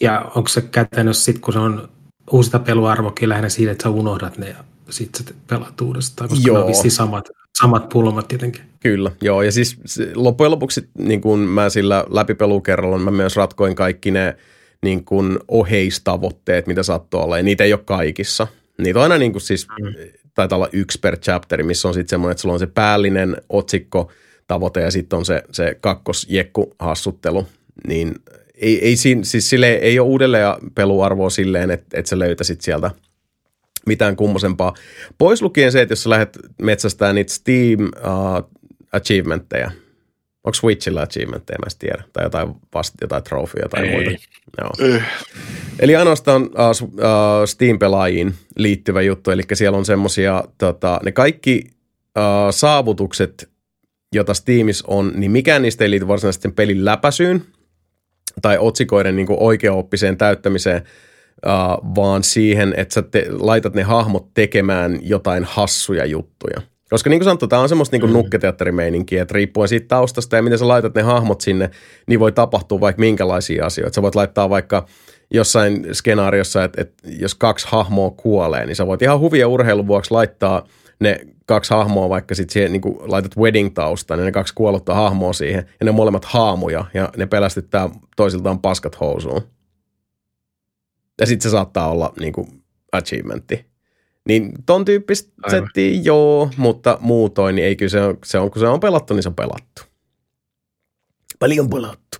Ja 0.00 0.30
onko 0.34 0.48
se 0.48 0.60
käytännössä 0.60 1.24
sitten, 1.24 1.42
kun 1.42 1.52
se 1.52 1.58
on 1.58 1.88
uusita 2.30 2.58
peluarvokin 2.58 3.28
lähinnä 3.28 3.48
siitä, 3.48 3.72
että 3.72 3.82
sä 3.82 3.90
unohdat 3.90 4.38
ne 4.38 4.48
ja 4.48 4.64
sitten 4.90 5.26
sä 5.26 5.34
pelaat 5.46 5.80
uudestaan, 5.80 6.30
koska 6.30 6.48
joo. 6.48 6.58
ne 6.58 6.64
on 6.64 6.90
samat, 6.90 7.28
samat 7.58 7.88
pulmat 7.88 8.28
tietenkin. 8.28 8.62
Kyllä, 8.80 9.10
joo. 9.20 9.42
Ja 9.42 9.52
siis 9.52 9.76
loppujen 10.14 10.50
lopuksi 10.50 10.88
niin 10.98 11.20
kun 11.20 11.38
mä 11.38 11.68
sillä 11.68 12.04
läpipelukerralla 12.10 12.98
mä 12.98 13.10
myös 13.10 13.36
ratkoin 13.36 13.74
kaikki 13.74 14.10
ne 14.10 14.36
niin 14.82 15.04
kun 15.04 15.40
oheistavoitteet, 15.48 16.66
mitä 16.66 16.82
saattoi 16.82 17.22
olla, 17.22 17.36
ja 17.36 17.42
niitä 17.42 17.64
ei 17.64 17.72
ole 17.72 17.80
kaikissa– 17.84 18.46
Niitä 18.78 18.98
on 18.98 19.02
aina 19.02 19.18
niin 19.18 19.32
kuin 19.32 19.42
siis 19.42 19.66
mm. 19.68 19.94
taitaa 20.34 20.56
olla 20.56 20.68
yksi 20.72 20.98
per 20.98 21.16
chapteri, 21.16 21.62
missä 21.62 21.88
on 21.88 21.94
sitten 21.94 22.08
semmoinen, 22.08 22.32
että 22.32 22.42
sulla 22.42 22.52
on 22.52 22.58
se 22.58 22.66
päällinen 22.66 23.36
otsikko, 23.48 24.12
tavoite 24.46 24.80
ja 24.80 24.90
sitten 24.90 25.18
on 25.18 25.24
se, 25.24 25.42
se 25.52 25.76
kakkosjekku 25.80 26.74
hassuttelu, 26.78 27.46
niin 27.86 28.14
ei, 28.54 28.84
ei, 28.84 28.96
siinä, 28.96 29.24
siis 29.24 29.50
sille 29.50 29.72
ei 29.72 29.98
ole 29.98 30.08
uudelleen 30.08 30.54
peluarvoa 30.74 31.30
silleen, 31.30 31.70
että, 31.70 31.98
että 31.98 32.08
sä 32.08 32.18
löytäisit 32.18 32.60
sieltä 32.60 32.90
mitään 33.86 34.16
kummosempaa. 34.16 34.74
Pois 35.18 35.42
lukien 35.42 35.72
se, 35.72 35.82
että 35.82 35.92
jos 35.92 36.02
sä 36.02 36.10
lähdet 36.10 36.38
metsästään 36.62 37.14
niitä 37.14 37.32
Steam 37.32 37.80
uh, 37.84 38.50
achievementteja, 38.92 39.70
onko 40.44 40.54
Switchillä 40.54 41.02
achievementteja, 41.02 41.58
mä 41.58 41.66
en 41.66 41.78
tiedä, 41.78 42.04
tai 42.12 42.24
jotain, 42.24 42.54
vasta, 42.74 42.98
jotain 43.00 43.24
trofia 43.24 43.68
tai 43.68 43.90
muita. 43.90 44.10
Joo. 44.60 45.00
Eli 45.78 45.96
ainoastaan 45.96 46.42
uh, 46.42 46.48
uh, 46.82 46.98
Steam-pelaajiin 47.44 48.34
liittyvä 48.56 49.02
juttu, 49.02 49.30
eli 49.30 49.42
siellä 49.52 49.78
on 49.78 49.84
semmosia, 49.84 50.44
tota, 50.58 51.00
ne 51.04 51.12
kaikki 51.12 51.64
uh, 52.18 52.50
saavutukset, 52.50 53.50
jota 54.14 54.34
Steamissa 54.34 54.84
on, 54.88 55.12
niin 55.14 55.30
mikään 55.30 55.62
niistä 55.62 55.84
ei 55.84 55.90
liity 55.90 56.08
varsinaisesti 56.08 56.48
pelin 56.48 56.84
läpäisyyn 56.84 57.44
tai 58.42 58.58
otsikoiden 58.58 59.16
niin 59.16 59.26
oikeaoppiseen 59.30 60.16
täyttämiseen, 60.16 60.82
uh, 61.46 61.94
vaan 61.94 62.22
siihen, 62.22 62.74
että 62.76 62.94
sä 62.94 63.02
te, 63.02 63.26
laitat 63.30 63.74
ne 63.74 63.82
hahmot 63.82 64.34
tekemään 64.34 64.98
jotain 65.02 65.44
hassuja 65.44 66.04
juttuja. 66.04 66.73
Koska 66.94 67.10
niin 67.10 67.20
kuin 67.20 67.24
sanottu, 67.24 67.46
tämä 67.46 67.62
on 67.62 67.68
semmoista 67.68 67.96
niin 67.96 68.06
mm. 68.06 68.12
nukketeatterimeininkiä, 68.12 69.22
että 69.22 69.34
riippuen 69.34 69.68
siitä 69.68 69.88
taustasta 69.88 70.36
ja 70.36 70.42
miten 70.42 70.58
sä 70.58 70.68
laitat 70.68 70.94
ne 70.94 71.02
hahmot 71.02 71.40
sinne, 71.40 71.70
niin 72.06 72.20
voi 72.20 72.32
tapahtua 72.32 72.80
vaikka 72.80 73.00
minkälaisia 73.00 73.66
asioita. 73.66 73.94
Sä 73.94 74.02
voit 74.02 74.14
laittaa 74.14 74.50
vaikka 74.50 74.86
jossain 75.30 75.86
skenaariossa, 75.94 76.64
että, 76.64 76.82
että 76.82 77.08
jos 77.18 77.34
kaksi 77.34 77.66
hahmoa 77.70 78.10
kuolee, 78.10 78.66
niin 78.66 78.76
sä 78.76 78.86
voit 78.86 79.02
ihan 79.02 79.20
huvia 79.20 79.48
urheilun 79.48 79.86
vuoksi 79.86 80.10
laittaa 80.10 80.66
ne 81.00 81.20
kaksi 81.46 81.74
hahmoa, 81.74 82.08
vaikka 82.08 82.34
sitten 82.34 82.52
siihen 82.52 82.72
niin 82.72 82.96
laitat 83.00 83.36
wedding-taustaan, 83.36 84.18
niin 84.18 84.24
ne 84.24 84.32
kaksi 84.32 84.54
kuollutta 84.54 84.94
hahmoa 84.94 85.32
siihen, 85.32 85.64
ja 85.80 85.84
ne 85.84 85.92
molemmat 85.92 86.24
haamuja, 86.24 86.84
ja 86.94 87.08
ne 87.16 87.26
pelästyttää 87.26 87.90
toisiltaan 88.16 88.60
paskat 88.60 89.00
housuun. 89.00 89.42
Ja 91.20 91.26
sitten 91.26 91.42
se 91.42 91.52
saattaa 91.52 91.90
olla 91.90 92.12
niin 92.20 92.32
kuin 92.32 92.46
achievementti. 92.92 93.73
Niin 94.28 94.52
ton 94.66 94.84
tyyppistä 94.84 95.32
settiä 95.50 96.00
joo, 96.02 96.50
mutta 96.56 96.98
muutoin 97.00 97.54
niin 97.54 97.66
ei 97.66 97.76
kyllä 97.76 97.90
se 97.90 98.00
on, 98.00 98.18
se 98.24 98.38
on, 98.38 98.50
kun 98.50 98.60
se 98.60 98.66
on 98.66 98.80
pelattu, 98.80 99.14
niin 99.14 99.22
se 99.22 99.28
on 99.28 99.34
pelattu. 99.34 99.82
Paljon 101.38 101.70
pelattu. 101.70 102.18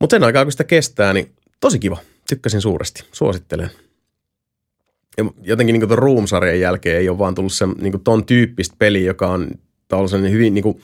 Mutta 0.00 0.14
sen 0.14 0.24
aikaa, 0.24 0.44
kun 0.44 0.52
sitä 0.52 0.64
kestää, 0.64 1.12
niin 1.12 1.32
tosi 1.60 1.78
kiva. 1.78 1.96
Tykkäsin 2.28 2.60
suuresti. 2.60 3.04
Suosittelen. 3.12 3.70
Ja 5.16 5.24
jotenkin 5.42 5.74
niin 5.74 5.88
tuon 5.88 5.98
Room-sarjan 5.98 6.60
jälkeen 6.60 6.98
ei 6.98 7.08
ole 7.08 7.18
vaan 7.18 7.34
tullut 7.34 7.52
se 7.52 7.66
niin 7.66 8.00
ton 8.04 8.26
tyyppistä 8.26 8.76
peli, 8.78 9.04
joka 9.04 9.28
on 9.28 9.50
tällaisen 9.88 10.30
hyvin 10.30 10.54
niin 10.54 10.62
kuin, 10.62 10.80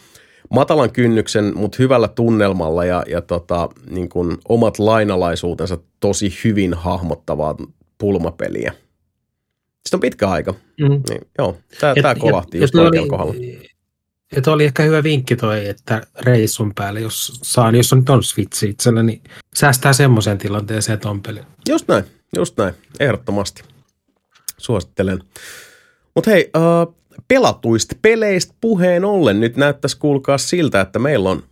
matalan 0.50 0.92
kynnyksen, 0.92 1.52
mutta 1.56 1.76
hyvällä 1.78 2.08
tunnelmalla 2.08 2.84
ja, 2.84 3.02
ja 3.08 3.20
tota, 3.20 3.68
niin 3.90 4.08
kuin 4.08 4.36
omat 4.48 4.78
lainalaisuutensa 4.78 5.78
tosi 6.00 6.34
hyvin 6.44 6.74
hahmottavaa 6.74 7.56
pulmapeliä. 7.98 8.72
Sitten 9.80 9.96
on 9.96 10.00
pitkä 10.00 10.28
aika. 10.28 10.54
Mm. 10.80 10.88
Niin, 10.88 11.20
joo, 11.38 11.58
tämä, 11.80 11.94
tämä 12.02 12.14
kolahti 12.14 12.58
ja, 12.58 12.62
just 12.62 12.74
ja 12.74 12.82
oikealla 12.82 13.08
kohdalla. 13.08 13.34
Ja 14.36 14.42
toi 14.42 14.54
oli 14.54 14.64
ehkä 14.64 14.82
hyvä 14.82 15.02
vinkki 15.02 15.36
toi, 15.36 15.68
että 15.68 16.02
reissun 16.20 16.72
päälle, 16.74 17.00
jos 17.00 17.40
saan, 17.42 17.74
jos 17.74 17.92
on 17.92 18.04
on 18.08 18.24
Switch 18.24 18.64
itsellä, 18.64 19.02
niin 19.02 19.22
säästää 19.54 19.92
semmoisen 19.92 20.38
tilanteeseen 20.38 20.98
ton 20.98 21.22
pelin. 21.22 21.44
Just 21.68 21.88
näin, 21.88 22.04
just 22.36 22.56
näin, 22.56 22.74
ehdottomasti. 23.00 23.62
Suosittelen. 24.58 25.22
Mutta 26.14 26.30
hei, 26.30 26.50
uh, 26.56 26.94
pelatuista 27.28 27.96
peleistä 28.02 28.54
puheen 28.60 29.04
ollen 29.04 29.40
nyt 29.40 29.56
näyttäisi 29.56 29.98
kuulkaa 29.98 30.38
siltä, 30.38 30.80
että 30.80 30.98
meillä 30.98 31.30
on 31.30 31.42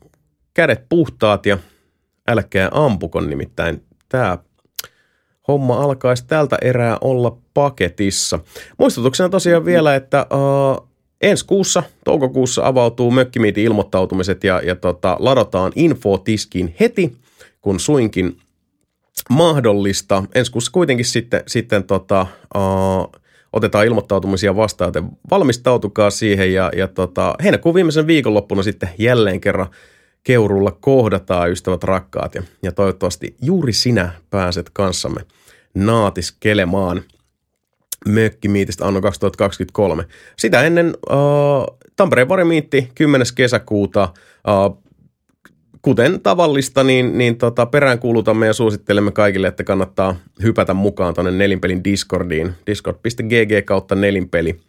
kädet 0.54 0.84
puhtaat 0.88 1.46
ja 1.46 1.58
älkää 2.28 2.68
ampukon 2.72 3.30
nimittäin 3.30 3.84
tämä 4.08 4.38
homma 5.48 5.82
alkaisi 5.82 6.24
tältä 6.26 6.58
erää 6.62 6.98
olla 7.00 7.36
paketissa. 7.54 8.38
Muistutuksena 8.78 9.28
tosiaan 9.28 9.64
vielä, 9.64 9.94
että 9.94 10.26
uh, 10.32 10.88
ensi 11.20 11.46
kuussa, 11.46 11.82
toukokuussa 12.04 12.66
avautuu 12.66 13.10
Mökkimiitin 13.10 13.64
ilmoittautumiset 13.64 14.44
ja, 14.44 14.60
ja 14.64 14.76
tota, 14.76 15.16
ladataan 15.20 15.72
infotiskiin 15.76 16.74
heti, 16.80 17.16
kun 17.60 17.80
suinkin 17.80 18.36
mahdollista. 19.30 20.24
Ensi 20.34 20.52
kuussa 20.52 20.72
kuitenkin 20.72 21.06
sitten, 21.06 21.42
sitten 21.46 21.84
tota, 21.84 22.26
uh, 22.56 23.20
otetaan 23.52 23.86
ilmoittautumisia 23.86 24.56
vastaan, 24.56 24.88
joten 24.88 25.10
valmistautukaa 25.30 26.10
siihen 26.10 26.52
ja, 26.52 26.70
ja 26.76 26.88
tota, 26.88 27.34
heinäkuun 27.42 27.74
viimeisen 27.74 28.06
viikonloppuna 28.06 28.62
sitten 28.62 28.88
jälleen 28.98 29.40
kerran 29.40 29.66
Keurulla 30.28 30.70
kohdataan 30.80 31.50
ystävät 31.50 31.84
rakkaat 31.84 32.34
ja, 32.34 32.42
ja 32.62 32.72
toivottavasti 32.72 33.36
juuri 33.42 33.72
sinä 33.72 34.12
pääset 34.30 34.70
kanssamme 34.72 35.20
naatiskelemaan 35.74 37.02
mökkimiitistä 38.08 38.86
anno 38.86 39.00
2023. 39.00 40.04
Sitä 40.36 40.62
ennen 40.62 40.96
uh, 41.10 41.78
Tampereen 41.96 42.28
varimiitti 42.28 42.88
10. 42.94 43.26
kesäkuuta 43.34 44.12
uh, 44.48 44.82
kuten 45.82 46.20
tavallista, 46.20 46.84
niin, 46.84 47.18
niin 47.18 47.36
tota, 47.38 47.66
peräänkuulutamme 47.66 48.46
ja 48.46 48.52
suosittelemme 48.52 49.12
kaikille, 49.12 49.48
että 49.48 49.64
kannattaa 49.64 50.16
hypätä 50.42 50.74
mukaan 50.74 51.14
tuonne 51.14 51.30
Nelinpelin 51.30 51.84
Discordiin, 51.84 52.54
discord.gg 52.66 53.66
kautta 53.66 53.94
nelinpeli, 53.94 54.50
uh, 54.50 54.60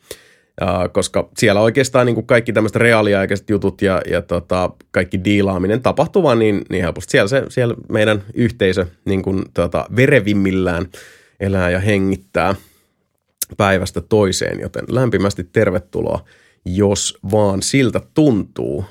koska 0.92 1.30
siellä 1.38 1.62
oikeastaan 1.62 2.06
niin 2.06 2.16
kuin 2.16 2.28
kaikki 2.28 2.54
tämmöiset 2.54 2.76
reaaliaikaiset 2.76 3.50
jutut 3.50 3.82
ja, 3.82 4.02
ja 4.10 4.22
tota, 4.22 4.70
kaikki 4.92 5.24
diilaaminen 5.24 5.82
tapahtuu 5.82 6.24
vaan 6.24 6.40
niin, 6.40 6.62
niin 6.70 6.84
helposti. 6.84 7.12
Siellä, 7.12 7.28
se, 7.28 7.44
siellä 7.50 7.76
meidän 7.90 8.24
yhteisö 8.34 8.86
niin 9.06 9.22
kuin, 9.22 9.44
tota, 9.54 9.86
verevimmillään 9.96 10.86
elää 11.40 11.70
ja 11.70 11.80
hengittää 11.80 12.56
päivästä 13.58 14.02
toiseen, 14.02 14.60
joten 14.60 14.86
lämpimästi 14.90 15.44
tervetuloa, 15.44 16.26
jos 16.66 17.18
vaan 17.32 17.62
siltä 17.62 18.02
tuntuu. 18.14 18.86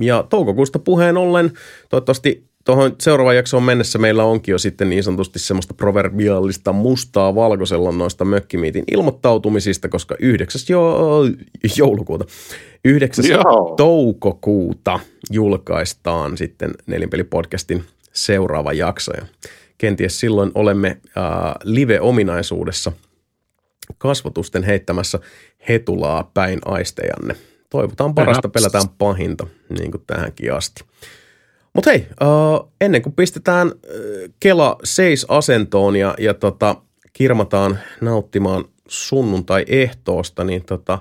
Ja 0.00 0.22
toukokuusta 0.22 0.78
puheen 0.78 1.16
ollen, 1.16 1.52
toivottavasti 1.88 2.47
tuohon 2.68 2.96
seuraavaan 3.00 3.36
jaksoon 3.36 3.62
mennessä 3.62 3.98
meillä 3.98 4.24
onkin 4.24 4.52
jo 4.52 4.58
sitten 4.58 4.90
niin 4.90 5.04
sanotusti 5.04 5.38
semmoista 5.38 5.74
proverbiaalista 5.74 6.72
mustaa 6.72 7.34
valkoisella 7.34 7.92
noista 7.92 8.24
mökkimiitin 8.24 8.84
ilmoittautumisista, 8.92 9.88
koska 9.88 10.16
9. 10.20 10.60
Jo- 10.68 11.24
joulukuuta, 11.76 12.24
9. 12.84 13.24
Joo. 13.28 13.74
toukokuuta 13.76 15.00
julkaistaan 15.30 16.36
sitten 16.36 16.70
Nelinpeli-podcastin 16.86 17.82
seuraava 18.12 18.72
jakso. 18.72 19.12
Ja 19.12 19.26
kenties 19.78 20.20
silloin 20.20 20.50
olemme 20.54 20.88
äh, 20.88 21.24
live-ominaisuudessa 21.64 22.92
kasvotusten 23.98 24.62
heittämässä 24.62 25.18
hetulaa 25.68 26.30
päin 26.34 26.58
aistejanne– 26.64 27.36
toivotaan 27.70 28.14
parasta, 28.14 28.48
pelätään 28.48 28.88
pahinta, 28.98 29.46
niin 29.78 29.90
kuin 29.90 30.02
tähänkin 30.06 30.54
asti. 30.54 30.84
Mutta 31.78 31.90
hei, 31.90 32.06
uh, 32.22 32.72
ennen 32.80 33.02
kuin 33.02 33.12
pistetään 33.12 33.68
uh, 33.68 33.74
Kela 34.40 34.76
seis 34.84 35.26
asentoon 35.28 35.96
ja, 35.96 36.14
ja 36.18 36.34
tota, 36.34 36.76
kirmataan 37.12 37.78
nauttimaan 38.00 38.64
sunnuntai-ehtoosta, 38.88 40.44
niin 40.44 40.64
tota, 40.64 40.98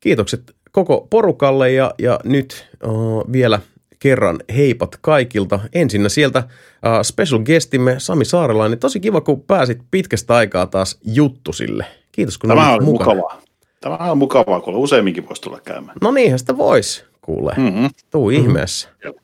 kiitokset 0.00 0.56
koko 0.72 1.06
porukalle 1.10 1.72
ja, 1.72 1.94
ja 1.98 2.20
nyt 2.24 2.66
uh, 2.86 3.32
vielä 3.32 3.60
kerran 3.98 4.40
heipat 4.56 4.96
kaikilta. 5.00 5.60
Ensinnä 5.72 6.08
sieltä 6.08 6.38
uh, 6.38 7.02
special 7.02 7.40
guestimme 7.40 7.94
Sami 7.98 8.24
Saarelainen. 8.24 8.78
Tosi 8.78 9.00
kiva, 9.00 9.20
kun 9.20 9.42
pääsit 9.42 9.78
pitkästä 9.90 10.34
aikaa 10.34 10.66
taas 10.66 10.98
juttusille. 11.04 11.86
Kiitos, 12.12 12.38
kun 12.38 12.48
Tämä 12.48 12.72
olit 12.72 12.84
mukana. 12.84 13.14
mukavaa. 13.14 13.42
Tämä 13.80 13.96
on 13.96 14.18
mukavaa, 14.18 14.60
kun 14.60 14.76
useamminkin 14.76 15.28
voisi 15.28 15.42
tulla 15.42 15.60
käymään. 15.60 15.96
No 16.02 16.10
niinhän 16.10 16.38
sitä 16.38 16.56
voisi, 16.56 17.04
kuule. 17.20 17.54
Mm-hmm. 17.56 17.90
Tuu 18.10 18.30
mm-hmm. 18.30 18.44
ihmeessä. 18.44 18.88
Joo. 19.04 19.14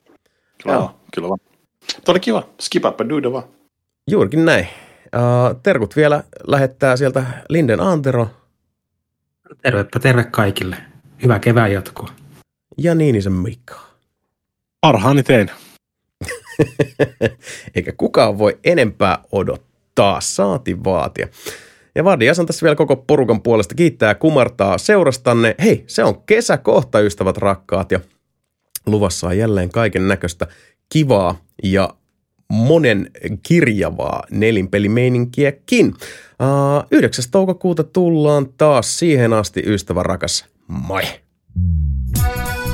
Kyllä, 0.63 0.77
Joo. 0.77 0.97
kyllä 1.15 1.29
vaan. 1.29 1.39
Tuo 2.05 2.13
oli 2.13 2.21
kiva. 2.21 2.49
Skipappa 2.61 3.09
duida 3.09 3.33
vaan. 3.33 3.45
Juurikin 4.11 4.45
näin. 4.45 4.69
Uh, 5.17 5.61
terkut 5.63 5.97
vielä 5.97 6.25
lähettää 6.47 6.97
sieltä 6.97 7.25
Linden 7.49 7.81
Antero. 7.81 8.29
Tervepä 9.63 9.99
terve 9.99 10.25
kaikille. 10.25 10.77
Hyvää 11.23 11.39
kevään 11.39 11.73
jatkoa. 11.73 12.09
Ja 12.79 12.95
Niinisen 12.95 13.33
Mikka. 13.33 13.81
Parhaani 14.81 15.23
tein. 15.23 15.51
Eikä 17.75 17.93
kukaan 17.97 18.39
voi 18.39 18.59
enempää 18.65 19.19
odottaa, 19.33 20.21
saati 20.21 20.85
vaatia. 20.85 21.29
Ja 21.95 22.05
Vadi 22.05 22.27
Jasan 22.27 22.47
tässä 22.47 22.65
vielä 22.65 22.77
koko 22.77 22.97
porukan 22.97 23.43
puolesta 23.43 23.75
kiittää 23.75 24.09
ja 24.09 24.15
kumartaa 24.15 24.79
seurastanne. 24.79 25.55
Hei, 25.63 25.85
se 25.87 26.05
on 26.05 26.23
kesä 26.23 26.59
kohta, 26.59 27.01
ystävät 27.01 27.37
rakkaat, 27.37 27.93
ja 27.93 28.01
Luvassa 28.87 29.27
on 29.27 29.39
jälleen 29.39 29.71
kaiken 29.71 30.09
näköistä 30.09 30.47
kivaa 30.89 31.41
ja 31.63 31.95
monen 32.53 33.11
kirjavaa 33.43 34.25
nelinpelimeininkiäkin. 34.31 35.87
Uh, 35.89 36.87
9. 36.91 37.25
toukokuuta 37.31 37.85
tullaan 37.85 38.49
taas 38.59 38.99
siihen 38.99 39.33
asti, 39.33 39.63
ystävä 39.67 40.03
rakas. 40.03 40.45
Moi! 40.69 41.03
thank 42.17 42.59
you 42.59 42.66